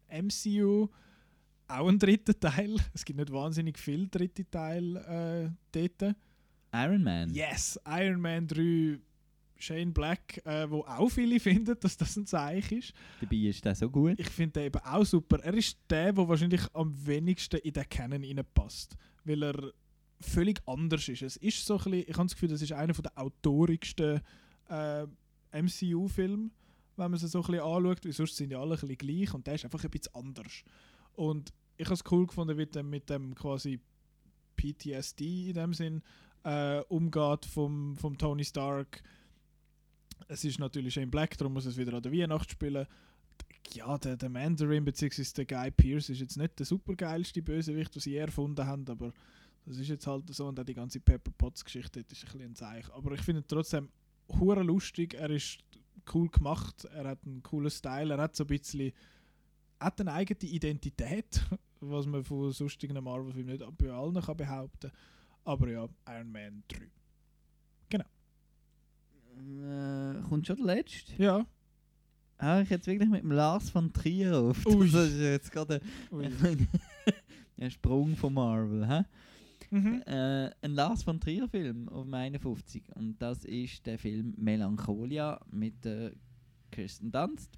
MCU, 0.09 0.89
auch 1.67 1.87
ein 1.87 1.99
dritter 1.99 2.39
Teil. 2.39 2.75
Es 2.93 3.05
gibt 3.05 3.19
nicht 3.19 3.31
wahnsinnig 3.31 3.77
viele 3.77 4.07
dritte 4.07 4.49
Teile 4.49 5.53
äh, 5.71 5.87
dort. 5.99 6.15
Iron 6.73 7.03
Man. 7.03 7.33
Yes, 7.33 7.79
Iron 7.87 8.19
Man 8.19 8.47
3, 8.47 8.99
Shane 9.65 9.93
Black, 9.93 10.45
äh, 10.45 10.69
wo 10.69 10.81
auch 10.81 11.09
viele 11.09 11.39
finden, 11.39 11.75
dass 11.79 11.97
das 11.97 12.15
ein 12.15 12.25
Zeichen 12.25 12.79
ist. 12.79 12.93
Dabei 13.19 13.35
ist 13.37 13.65
der 13.65 13.75
so 13.75 13.89
gut. 13.89 14.19
Ich 14.19 14.29
finde 14.29 14.53
den 14.53 14.65
eben 14.67 14.79
auch 14.79 15.05
super. 15.05 15.39
Er 15.43 15.53
ist 15.53 15.77
der, 15.89 16.13
der 16.13 16.27
wahrscheinlich 16.27 16.61
am 16.73 16.93
wenigsten 17.05 17.57
in 17.57 17.73
den 17.73 17.89
Canon 17.89 18.23
reinpasst. 18.23 18.95
Weil 19.23 19.43
er 19.43 19.73
völlig 20.19 20.61
anders 20.65 21.07
ist. 21.09 21.21
Es 21.21 21.37
ist 21.37 21.65
so 21.65 21.77
ein 21.77 21.83
bisschen, 21.83 21.99
ich 22.07 22.17
habe 22.17 22.25
das 22.25 22.33
Gefühl, 22.33 22.49
das 22.49 22.61
ist 22.61 22.71
einer 22.71 22.93
der 22.93 23.17
autorigsten 23.17 24.21
äh, 24.69 25.05
MCU-Filme, 25.51 26.49
wenn 26.97 27.11
man 27.11 27.13
es 27.13 27.21
so 27.21 27.39
ein 27.39 27.45
bisschen 27.45 27.63
anschaut, 27.63 28.05
weil 28.05 28.13
sonst 28.13 28.35
sind 28.35 28.51
ja 28.51 28.59
alle 28.59 28.75
ein 28.75 28.79
bisschen 28.79 28.97
gleich 28.97 29.33
und 29.33 29.47
der 29.47 29.55
ist 29.55 29.65
einfach 29.65 29.83
ein 29.83 29.89
bisschen 29.89 30.15
anders. 30.15 30.63
Und 31.13 31.53
ich 31.77 31.85
habe 31.85 31.95
es 31.95 32.03
cool 32.11 32.27
gefunden, 32.27 32.57
wie 32.57 32.65
der 32.65 32.83
mit 32.83 33.09
dem 33.09 33.35
quasi 33.35 33.79
PTSD 34.55 35.49
in 35.49 35.53
dem 35.53 35.73
Sinn 35.73 36.01
äh, 36.43 36.79
umgeht 36.87 37.45
vom, 37.45 37.95
vom 37.97 38.17
Tony 38.17 38.45
Stark. 38.45 39.03
Es 40.27 40.43
ist 40.43 40.59
natürlich 40.59 40.93
Shane 40.93 41.11
Black, 41.11 41.37
darum 41.37 41.53
muss 41.53 41.65
es 41.65 41.77
wieder 41.77 41.93
an 41.93 42.01
der 42.01 42.11
Weihnacht 42.11 42.51
spielen. 42.51 42.87
Ja, 43.73 43.97
der, 43.97 44.17
der 44.17 44.29
Mandarin 44.29 44.85
bzw. 44.85 45.23
der 45.37 45.45
Guy 45.45 45.71
Pearce 45.71 46.09
ist 46.09 46.19
jetzt 46.19 46.37
nicht 46.37 46.57
der 46.57 46.65
supergeilste 46.65 47.41
Bösewicht, 47.41 47.93
den 47.93 48.01
sie 48.01 48.15
erfunden 48.15 48.65
haben, 48.65 48.87
aber 48.87 49.11
das 49.65 49.77
ist 49.77 49.87
jetzt 49.87 50.07
halt 50.07 50.33
so 50.33 50.47
und 50.47 50.59
auch 50.59 50.63
die 50.63 50.73
ganze 50.73 50.99
Pepper 50.99 51.31
Potts 51.31 51.65
Geschichte 51.65 51.99
ist 51.99 52.09
ein 52.09 52.25
bisschen 52.25 52.41
ein 52.41 52.55
Zeichen. 52.55 52.91
Aber 52.91 53.11
ich 53.13 53.21
finde 53.21 53.45
trotzdem 53.45 53.89
hure 54.39 54.63
lustig, 54.63 55.15
er 55.15 55.29
ist 55.29 55.59
cool 56.13 56.29
gemacht, 56.29 56.85
er 56.85 57.09
hat 57.09 57.19
einen 57.25 57.41
coolen 57.41 57.71
Style, 57.71 58.13
er 58.13 58.21
hat 58.21 58.35
so 58.35 58.43
ein 58.43 58.47
bisschen 58.47 58.91
hat 59.79 59.99
eine 59.99 60.13
eigene 60.13 60.51
Identität, 60.51 61.41
was 61.79 62.05
man 62.05 62.23
von 62.23 62.51
sonstigen 62.51 63.03
Marvel-Filmen 63.03 63.57
nicht 63.57 63.77
bei 63.77 63.91
allen 63.91 64.21
kann 64.21 64.37
behaupten 64.37 64.91
Aber 65.43 65.69
ja, 65.69 65.87
Iron 66.07 66.31
Man 66.31 66.63
3. 66.67 66.89
Äh, 69.35 70.21
kommt 70.27 70.47
schon 70.47 70.57
der 70.57 70.65
letzte? 70.65 71.21
Ja. 71.21 71.45
Ah, 72.37 72.61
ich 72.61 72.69
jetzt 72.69 72.87
wirklich 72.87 73.09
mit 73.09 73.23
dem 73.23 73.31
Lars 73.31 73.69
von 73.69 73.93
Trier 73.93 74.37
auf. 74.37 74.65
Ui. 74.65 74.89
Das 74.89 75.09
ist 75.11 75.19
jetzt 75.19 75.51
gerade 75.51 75.81
ein, 76.11 76.67
ein 77.57 77.71
Sprung 77.71 78.15
von 78.15 78.33
Marvel. 78.33 78.87
Hä? 78.87 79.03
Mhm. 79.71 80.03
Äh, 80.05 80.51
ein 80.61 80.71
Lars 80.71 81.03
von 81.03 81.19
Trier 81.19 81.47
Film 81.47 81.89
auf 81.89 82.03
dem 82.03 82.13
51 82.13 82.95
und 82.95 83.21
das 83.21 83.45
ist 83.45 83.85
der 83.85 83.97
Film 83.97 84.33
Melancholia 84.37 85.39
mit 85.51 85.83
der 85.83 86.11
Kirsten 86.71 87.11
Dunst. 87.11 87.57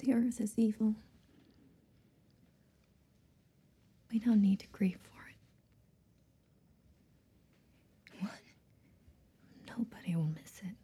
The 0.00 0.14
earth 0.14 0.40
is 0.40 0.56
evil. 0.56 0.94
We 4.10 4.18
don't 4.18 4.40
need 4.40 4.60
to 4.60 4.66
grieve 4.72 4.98
for 5.00 5.22
it. 5.28 5.36
What? 8.20 8.42
Nobody 9.76 10.16
will 10.16 10.32
miss 10.34 10.62
it. 10.62 10.76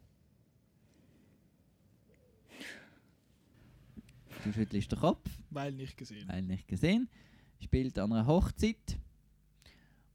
Du 4.43 4.53
schüttelst 4.53 4.91
den 4.91 4.99
Kopf. 4.99 5.29
Weil 5.49 5.73
nicht 5.73 5.97
gesehen. 5.97 6.27
Weil 6.27 6.41
nicht 6.43 6.67
gesehen. 6.67 7.09
Spielt 7.61 7.99
an 7.99 8.13
einer 8.13 8.25
Hochzeit. 8.25 8.97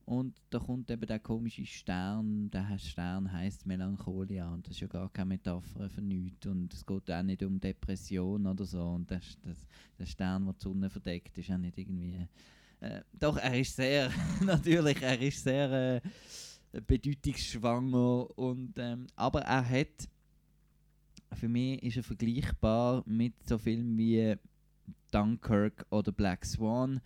Und 0.07 0.35
da 0.51 0.59
kommt 0.59 0.91
eben 0.91 1.07
der 1.07 1.19
komische 1.19 1.65
Stern. 1.65 2.51
Der 2.51 2.79
Stern 2.79 3.31
heißt 3.31 3.67
Melancholia. 3.67 4.53
Und 4.53 4.67
das 4.67 4.75
ist 4.75 4.81
ja 4.81 4.87
gar 4.87 5.11
keine 5.11 5.29
Metapher 5.29 5.89
für 5.89 6.03
nichts. 6.03 6.47
Und 6.47 6.73
es 6.73 6.85
geht 6.85 7.11
auch 7.11 7.23
nicht 7.23 7.43
um 7.43 7.61
Depression 7.61 8.47
oder 8.47 8.65
so. 8.65 8.83
Und 8.83 9.11
das, 9.11 9.39
das, 9.43 9.67
der 9.99 10.07
Stern, 10.07 10.45
der 10.47 10.55
die 10.55 10.63
Sonne 10.63 10.91
verdeckt, 10.91 11.37
ist 11.39 11.51
auch 11.51 11.59
nicht 11.59 11.79
irgendwie. 11.79 12.27
Äh, 12.81 13.03
doch, 13.13 13.37
er 13.37 13.59
ist 13.59 13.77
sehr. 13.77 14.11
natürlich, 14.45 15.01
er 15.03 15.21
ist 15.21 15.43
sehr 15.43 15.71
äh, 15.73 16.01
bedeutungsschwanger. 16.81 18.39
Und, 18.39 18.75
ähm, 18.79 19.07
aber 19.17 19.43
er 19.43 19.69
hat. 19.69 20.09
Für 21.33 21.49
mich 21.49 21.83
ist 21.83 21.97
er 21.97 22.05
vergleichbar 22.05 23.03
mit 23.07 23.35
so 23.45 23.59
Filmen 23.59 23.99
wie 23.99 24.37
Dunkirk 25.11 25.85
oder 25.91 26.13
Black 26.13 26.45
Swan. 26.45 27.01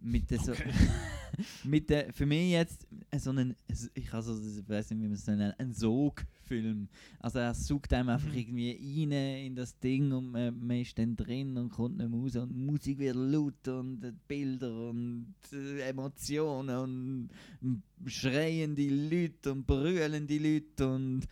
Mit 0.00 0.30
der 0.30 0.38
so, 0.38 0.54
mit 1.64 1.90
der, 1.90 2.12
für 2.12 2.26
mich 2.26 2.50
jetzt 2.52 2.86
so 3.18 3.30
einen, 3.30 3.54
ich 3.94 4.12
also, 4.12 4.36
ich 4.38 4.68
weiß 4.68 4.90
nicht, 4.90 5.00
wie 5.00 5.04
man 5.04 5.12
es 5.12 5.26
nennt, 5.26 5.58
ein 5.58 5.72
Sogfilm. 5.72 6.88
Also 7.18 7.38
er 7.38 7.54
sucht 7.54 7.92
einem 7.92 8.10
einfach 8.10 8.28
Mhm. 8.28 8.38
irgendwie 8.38 8.70
rein 9.02 9.46
in 9.46 9.56
das 9.56 9.78
Ding 9.78 10.12
und 10.12 10.30
man, 10.30 10.66
man 10.66 10.80
ist 10.80 10.98
dann 10.98 11.16
drin 11.16 11.56
und 11.56 11.70
kommt 11.70 11.98
nicht 11.98 12.08
mehr 12.10 12.20
raus 12.20 12.36
und 12.36 12.56
Musik 12.56 12.98
wird 12.98 13.16
laut 13.16 13.66
und 13.68 14.02
äh, 14.04 14.12
Bilder 14.28 14.90
und 14.90 15.34
äh, 15.52 15.80
Emotionen 15.88 17.28
und 17.62 17.82
schreiende 18.06 18.88
Leute 18.88 19.52
und 19.52 19.66
brüllende 19.66 20.38
Leute 20.38 20.88
und 20.88 21.22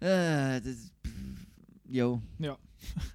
äh, 0.00 0.60
das, 0.60 0.90
jo. 1.88 2.20
Ja. 2.38 2.58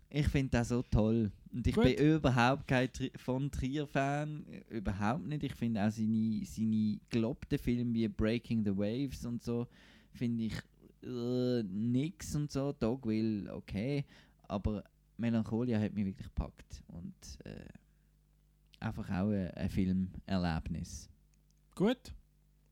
Ich 0.09 0.27
finde 0.27 0.51
das 0.51 0.69
so 0.69 0.81
toll. 0.81 1.31
Und 1.51 1.65
ich 1.65 1.73
Gut. 1.73 1.83
bin 1.83 1.95
überhaupt 1.95 2.67
kein 2.67 2.91
Tri 2.91 3.11
von 3.15 3.49
Trier-Fan. 3.49 4.45
Überhaupt 4.69 5.25
nicht. 5.25 5.43
Ich 5.43 5.55
finde 5.55 5.85
auch 5.85 5.91
seine, 5.91 6.45
seine 6.45 6.99
gelobten 7.09 7.57
Filme 7.57 7.93
wie 7.93 8.07
Breaking 8.07 8.63
the 8.63 8.75
Waves 8.77 9.25
und 9.25 9.43
so, 9.43 9.67
finde 10.13 10.43
ich 10.43 10.53
äh, 11.03 11.63
nix 11.63 12.35
und 12.35 12.51
so. 12.51 12.71
Dogville, 12.73 13.51
okay. 13.53 14.05
Aber 14.47 14.83
Melancholia 15.17 15.79
hat 15.79 15.93
mich 15.93 16.05
wirklich 16.05 16.27
gepackt. 16.27 16.83
Und 16.87 17.15
äh, 17.45 17.65
einfach 18.79 19.09
auch 19.09 19.29
ein, 19.29 19.51
ein 19.51 19.69
Filmerlebnis. 19.69 21.09
Gut. 21.75 22.13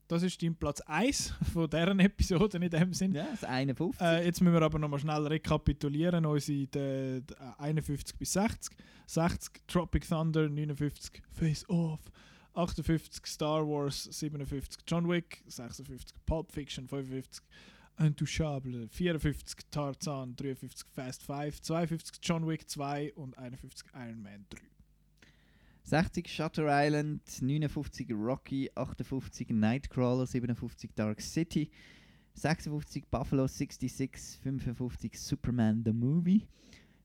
Das 0.08 0.22
ist 0.22 0.42
dein 0.42 0.56
Platz 0.56 0.80
1 0.80 1.34
von 1.52 1.68
deren 1.68 2.00
Episode 2.00 2.56
in 2.56 2.70
dem 2.70 2.94
Sinn. 2.94 3.12
Ja, 3.12 3.28
das 3.30 3.44
51. 3.44 4.00
Äh, 4.00 4.24
jetzt 4.24 4.40
müssen 4.40 4.54
wir 4.54 4.62
aber 4.62 4.78
nochmal 4.78 4.98
schnell 4.98 5.26
rekapitulieren. 5.26 6.24
Unsere 6.24 6.66
de, 6.66 7.20
de, 7.20 7.36
51 7.58 8.16
bis 8.16 8.32
60. 8.32 8.74
60 9.06 9.66
Tropic 9.66 10.06
Thunder, 10.08 10.48
59 10.48 11.22
Face 11.32 11.68
Off, 11.68 12.00
58 12.54 13.26
Star 13.26 13.66
Wars, 13.66 14.04
57 14.04 14.82
John 14.86 15.08
Wick, 15.08 15.42
56 15.46 16.14
Pulp 16.26 16.52
Fiction, 16.52 16.88
55 16.88 17.42
Intouchable, 17.98 18.88
54 18.90 19.70
Tarzan, 19.70 20.36
53 20.36 20.88
Fast 20.90 21.22
5, 21.22 21.60
52 21.62 22.18
John 22.22 22.46
Wick 22.46 22.68
2 22.68 23.14
und 23.14 23.36
51 23.38 23.88
Iron 23.94 24.22
Man 24.22 24.46
3. 24.50 24.58
60 25.88 26.28
Shutter 26.28 26.66
Island, 26.68 27.20
59 27.26 28.12
Rocky, 28.12 28.70
58 28.76 29.50
Nightcrawler, 29.50 30.26
57 30.26 30.90
Dark 30.94 31.20
City, 31.22 31.70
56 32.34 33.06
Buffalo 33.10 33.46
66, 33.46 34.38
55 34.42 35.18
Superman 35.18 35.82
the 35.84 35.92
Movie, 35.92 36.46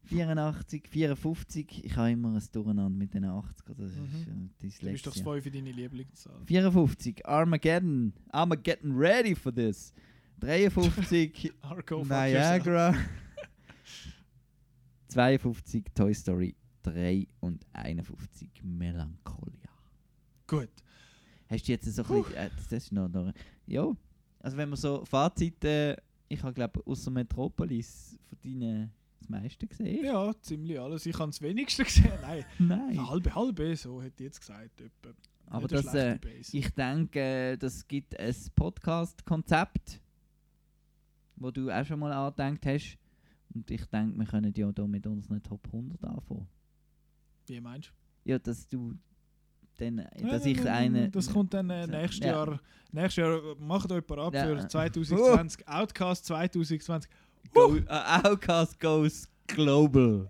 84, 0.10 0.88
54, 0.90 1.86
ich 1.86 1.96
habe 1.96 2.12
immer 2.12 2.34
ein 2.36 2.44
Durcheinander 2.52 2.90
mit 2.90 3.14
den 3.14 3.24
80er, 3.24 3.74
das 3.74 3.92
ist 3.92 4.00
Mhm. 4.00 4.04
äh, 4.04 4.26
Du 4.26 4.68
bist 4.68 4.82
doch 4.84 4.90
Dyslexia. 4.90 5.12
das 5.14 5.22
5 5.22 5.50
deine 5.54 5.72
Lieblingszahl. 5.72 6.42
54 6.46 7.26
Armageddon, 7.26 8.12
getting 8.62 8.94
ready 8.98 9.34
for 9.34 9.54
this. 9.56 9.94
53 10.42 11.54
Argo, 11.62 12.00
fuck 12.00 12.10
Niagara. 12.10 12.94
52 15.08 15.84
Toy 15.96 16.14
Story 16.14 16.56
3 16.84 17.28
und 17.40 17.66
51 17.74 18.50
Melancholia. 18.64 19.70
Gut. 20.48 20.70
Hast 21.50 21.68
du 21.68 21.72
jetzt 21.72 21.86
so 21.86 22.04
ein 22.04 22.08
bisschen, 22.08 22.36
äh, 22.36 22.50
das 22.56 22.72
ist 22.72 22.92
noch, 22.92 23.10
noch 23.10 23.34
ja, 23.66 23.92
also 24.40 24.58
wenn 24.58 24.70
man 24.70 24.78
so 24.78 25.04
Fazit, 25.06 25.64
äh, 25.64 25.96
ich 26.28 26.42
habe 26.44 26.54
glaube 26.54 26.82
außer 26.86 27.12
Metropolis 27.12 28.18
von 28.30 28.38
deinen 28.44 28.92
das 29.24 29.30
meiste 29.30 29.68
gesehen. 29.68 30.04
Ja, 30.04 30.34
ziemlich 30.42 30.80
alles. 30.80 31.06
Ich 31.06 31.18
habe 31.18 31.32
das 31.32 31.42
wenigste 31.42 31.84
gesehen. 31.86 32.12
Nein. 32.22 32.46
Nein. 32.60 33.10
Halbe, 33.10 33.34
halbe, 33.34 33.76
so 33.76 34.02
hätte 34.02 34.24
ich 34.24 34.26
jetzt 34.26 34.42
gesagt. 34.42 34.82
Etwa. 34.82 35.14
Aber 35.48 35.68
das, 35.68 35.94
äh, 35.94 36.20
ich 36.52 36.70
denke, 36.72 37.58
das 37.58 37.88
gibt 37.88 38.20
ein 38.20 38.36
Podcast-Konzept, 38.56 40.02
wo 41.36 41.52
du 41.52 41.70
auch 41.70 41.86
schon 41.86 42.00
mal 42.00 42.12
angedenkt 42.12 42.66
hast. 42.66 42.98
Und 43.54 43.70
ich 43.70 43.86
denke, 43.86 44.18
wir 44.18 44.26
können 44.26 44.54
ja 44.56 44.72
da 44.72 44.88
mit 44.88 45.06
unseren 45.06 45.42
Top 45.44 45.66
100 45.68 46.04
anfangen. 46.04 46.48
Wie 47.54 47.62
meinst 47.62 47.90
du? 47.90 48.32
Ja, 48.32 48.40
dass 48.40 48.68
du 48.68 48.94
dann, 49.78 49.98
dass 49.98 50.44
nein, 50.44 50.48
ich 50.48 50.68
eine... 50.68 51.10
Das 51.12 51.32
kommt 51.32 51.54
dann 51.54 51.70
äh, 51.70 51.86
nächstes 51.86 52.26
Ja. 52.26 52.32
Jahr. 52.46 52.60
Nächstes 52.92 53.16
Jahr 53.18 53.36
äh, 53.38 53.56
macht 53.60 53.92
euch 53.92 54.06
parat 54.06 54.34
Ja. 54.34 54.46
für 54.46 54.68
2020. 54.68 55.68
Outcast 55.68 56.26
2020. 56.26 57.12
Go, 57.54 57.76
äh, 57.76 57.84
Outcast 58.24 58.80
goes 58.80 59.28
global. 59.46 60.30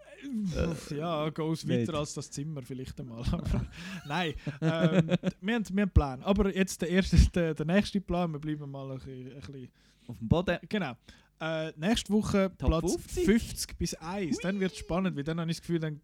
Äh, 0.55 0.95
ja, 0.97 1.29
goes 1.29 1.65
nicht. 1.65 1.87
weiter 1.87 1.99
als 1.99 2.13
das 2.13 2.29
Zimmer 2.31 2.61
vielleicht 2.61 2.99
einmal. 2.99 3.23
Nein, 4.07 4.33
ähm, 4.61 4.61
wir, 4.61 4.71
haben, 4.71 5.07
wir 5.41 5.55
haben 5.55 5.65
einen 5.77 5.89
Plan. 5.89 6.23
Aber 6.23 6.53
jetzt 6.53 6.81
der 6.81 6.89
erste, 6.89 7.17
der, 7.33 7.53
der 7.53 7.65
nächste 7.65 8.01
Plan, 8.01 8.31
wir 8.33 8.39
bleiben 8.39 8.69
mal 8.69 8.91
ein 8.91 8.97
bisschen, 8.97 9.27
ein 9.27 9.39
bisschen 9.39 9.69
Auf 10.07 10.17
dem 10.17 10.27
Boden. 10.27 10.57
Genau. 10.67 10.93
Äh, 11.39 11.73
nächste 11.75 12.13
Woche 12.13 12.51
Top 12.57 12.69
Platz 12.69 12.93
50? 12.93 13.25
50, 13.25 13.77
bis 13.77 13.93
1. 13.95 14.37
Dann 14.37 14.59
wird 14.61 14.71
es 14.71 14.77
spannend, 14.77 15.17
weil 15.17 15.23
dann 15.25 15.39
habe 15.41 15.51
ich 15.51 15.57
das 15.57 15.61
Gefühl, 15.61 15.79
dann 15.79 15.99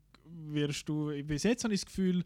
wirst 0.53 0.88
du. 0.88 1.11
Bis 1.24 1.44
jetzt 1.44 1.64
habe 1.64 1.74
ich 1.74 1.82
das 1.82 1.88
Gefühl, 1.88 2.24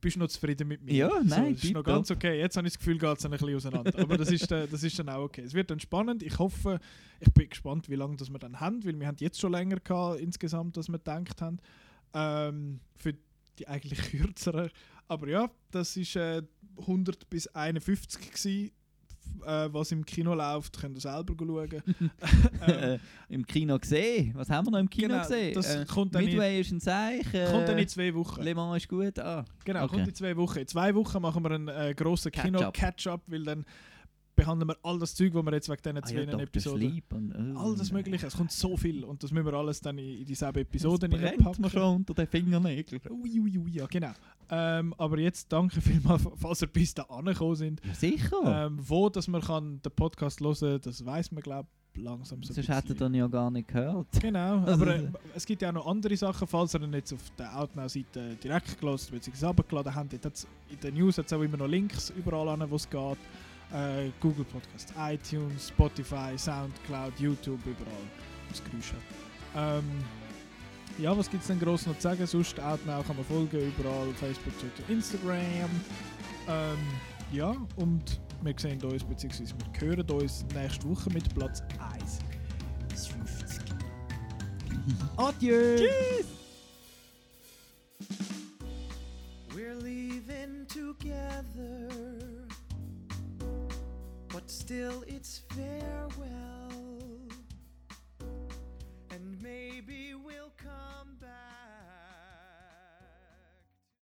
bist 0.00 0.16
du 0.16 0.20
noch 0.20 0.28
zufrieden 0.28 0.68
mit 0.68 0.82
mir. 0.82 0.94
Ja, 0.94 1.10
nein, 1.22 1.48
so, 1.48 1.52
das 1.54 1.64
ist 1.64 1.74
noch 1.74 1.84
ganz 1.84 2.10
okay. 2.10 2.38
Jetzt 2.38 2.56
habe 2.56 2.66
ich 2.66 2.72
das 2.74 2.78
Gefühl, 2.78 2.98
geht 2.98 3.18
es 3.18 3.24
ein 3.24 3.30
bisschen 3.30 3.56
auseinander. 3.56 3.98
Aber 3.98 4.16
das 4.16 4.30
ist, 4.30 4.50
äh, 4.50 4.66
das 4.66 4.82
ist 4.82 4.98
dann 4.98 5.08
auch 5.08 5.24
okay. 5.24 5.42
Es 5.42 5.54
wird 5.54 5.70
dann 5.70 5.80
spannend. 5.80 6.22
Ich 6.22 6.38
hoffe, 6.38 6.80
ich 7.20 7.32
bin 7.32 7.48
gespannt, 7.48 7.88
wie 7.88 7.94
lange 7.96 8.16
das 8.16 8.30
wir 8.30 8.38
dann 8.38 8.60
haben, 8.60 8.84
weil 8.84 8.98
wir 8.98 9.06
haben 9.06 9.16
jetzt 9.20 9.40
schon 9.40 9.52
länger 9.52 9.80
gehabt, 9.80 10.20
insgesamt, 10.20 10.76
als 10.78 10.88
wir 10.88 10.98
gedacht 10.98 11.40
haben. 11.40 11.58
Ähm, 12.12 12.80
für 12.96 13.14
die 13.58 13.68
eigentlich 13.68 13.98
kürzeren. 14.10 14.70
Aber 15.08 15.28
ja, 15.28 15.50
das 15.70 15.96
ist 15.96 16.16
äh, 16.16 16.42
100 16.78 17.28
bis 17.28 17.46
51 17.48 18.30
gewesen. 18.30 18.70
Äh, 19.46 19.72
was 19.72 19.92
im 19.92 20.04
Kino 20.04 20.34
läuft, 20.34 20.78
könnt 20.80 20.96
ihr 20.96 21.00
selber 21.00 21.34
schauen. 21.38 21.82
äh, 22.66 22.98
Im 23.28 23.46
Kino 23.46 23.78
gesehen. 23.78 24.32
Was 24.34 24.48
haben 24.50 24.66
wir 24.66 24.70
noch 24.72 24.78
im 24.78 24.88
Kino 24.90 25.08
Genau, 25.08 25.20
gesehen? 25.22 25.54
das 25.54 25.74
äh, 25.74 25.84
kommt 25.86 26.14
dann 26.14 26.22
in- 26.22 26.30
Midway 26.30 26.60
ist 26.60 26.70
ein 26.72 26.80
Seich. 26.80 27.32
Äh, 27.34 27.46
Kommt 27.50 27.68
dann 27.68 27.78
in 27.78 27.88
zwei 27.88 28.14
Wochen. 28.14 28.42
Le 28.42 28.54
Mans 28.54 28.82
ist 28.82 28.88
gut. 28.88 29.18
Ah, 29.18 29.44
Genau, 29.64 29.84
okay. 29.84 29.96
kommt 29.96 30.08
in 30.08 30.14
zwei 30.14 30.36
Wochen. 30.36 30.58
In 30.58 30.66
zwei 30.66 30.94
Wochen 30.94 31.20
machen 31.22 31.42
wir 31.44 31.50
einen 31.50 31.68
äh, 31.68 31.94
grossen 31.94 32.32
Catch-up. 32.32 32.72
Kino-Catch-up, 32.74 33.22
weil 33.26 33.42
dann 33.44 33.64
behandeln 34.36 34.68
wir 34.68 34.76
all 34.82 34.98
das 34.98 35.14
Zeug, 35.14 35.34
was 35.34 35.44
wir 35.44 35.52
jetzt 35.52 35.68
wegen 35.68 35.82
diesen 35.82 35.98
Ah 35.98 36.02
zwei 36.02 36.22
ja. 36.22 36.38
Episoden... 36.38 37.02
Und, 37.12 37.56
oh, 37.56 37.60
all 37.60 37.76
das. 37.76 37.92
Mögliche. 37.92 38.26
Es 38.26 38.36
kommt 38.36 38.52
so 38.52 38.76
viel 38.76 39.04
und 39.04 39.22
das 39.22 39.30
müssen 39.30 39.46
wir 39.46 39.54
alles 39.54 39.80
dann 39.80 39.98
in, 39.98 40.18
in 40.20 40.24
dieselbe 40.24 40.60
Episode 40.60 41.08
Das 41.08 41.20
reinpacken. 41.20 41.62
mir 41.62 41.70
schon 41.70 41.96
unter 41.96 42.14
den 42.14 42.26
Fingernägeln. 42.26 43.00
Ui, 43.10 43.40
ui, 43.40 43.70
ja, 43.70 43.86
genau. 43.86 44.12
Ähm, 44.50 44.94
aber 44.98 45.18
jetzt 45.18 45.52
danke 45.52 45.80
vielmals, 45.80 46.22
falls 46.36 46.62
ihr 46.62 46.68
bis 46.68 46.94
da 46.94 47.02
angekommen 47.04 47.56
sind. 47.56 47.80
Ja, 47.84 47.94
sicher. 47.94 48.66
Ähm, 48.66 48.78
wo 48.80 49.08
dass 49.08 49.28
man 49.28 49.40
kann 49.40 49.80
den 49.82 49.92
Podcast 49.92 50.40
hören 50.40 50.80
das 50.82 51.04
weiß 51.04 51.32
man, 51.32 51.42
glaube 51.42 51.68
ich, 51.94 52.02
langsam 52.02 52.42
so 52.42 52.52
Sonst 52.52 52.68
ihr 52.68 53.06
ihn 53.06 53.14
ja 53.14 53.26
gar 53.28 53.50
nicht 53.50 53.68
gehört. 53.68 54.08
Genau, 54.20 54.60
Also, 54.60 54.82
aber 54.82 54.96
äh, 54.96 55.08
es 55.34 55.46
gibt 55.46 55.62
ja 55.62 55.68
auch 55.68 55.74
noch 55.74 55.86
andere 55.86 56.16
Sachen, 56.16 56.46
falls 56.48 56.74
ihr 56.74 56.82
ihn 56.82 56.92
jetzt 56.92 57.12
auf 57.12 57.30
der 57.38 57.56
Outnow-Seite 57.58 58.36
direkt 58.42 58.80
gelassen 58.80 59.12
bzw. 59.12 59.46
abgeladen 59.46 59.94
habt. 59.94 60.24
dort 60.24 60.46
In 60.70 60.80
den 60.80 60.94
News 60.94 61.18
hat 61.18 61.26
es 61.26 61.32
auch 61.32 61.42
immer 61.42 61.56
noch 61.56 61.68
Links 61.68 62.12
überall 62.16 62.48
an, 62.48 62.68
wo 62.68 62.76
es 62.76 62.88
geht. 62.88 63.18
Äh, 63.74 64.10
Google 64.20 64.44
Podcast, 64.44 64.94
iTunes, 64.96 65.68
Spotify, 65.68 66.38
Soundcloud, 66.38 67.18
YouTube, 67.18 67.60
überall, 67.66 68.06
Geräusche 68.70 68.94
hat. 68.94 69.78
Ähm, 69.78 69.84
ja, 70.98 71.16
was 71.16 71.28
gibt 71.28 71.42
es 71.42 71.48
denn 71.48 71.58
gross 71.58 71.86
noch 71.86 71.96
zu 71.96 72.02
sagen? 72.02 72.24
Sonst 72.24 72.60
Outnow 72.60 73.04
kann 73.04 73.16
man 73.16 73.24
folgen, 73.24 73.72
überall, 73.76 74.12
Facebook, 74.14 74.56
Twitter, 74.60 74.88
Instagram. 74.88 75.70
Ähm, 76.48 76.78
ja, 77.32 77.56
und 77.76 78.20
wir 78.42 78.54
sehen 78.56 78.80
uns, 78.84 79.02
beziehungsweise 79.02 79.54
wir 79.58 79.88
hören 79.88 80.10
uns 80.10 80.44
nächste 80.54 80.88
Woche 80.88 81.10
mit 81.10 81.34
Platz 81.34 81.62
1 81.94 82.18
bis 82.88 83.06
50. 83.08 83.60
Adieu! 85.16 85.76
Tschüss! 85.78 86.26
We're 89.52 89.74
leaving 89.82 90.66
together, 90.68 91.88
but 94.34 94.50
still 94.50 95.04
it's 95.06 95.42
farewell. 95.54 96.98
And 99.12 99.40
maybe 99.40 100.14
we'll 100.14 100.43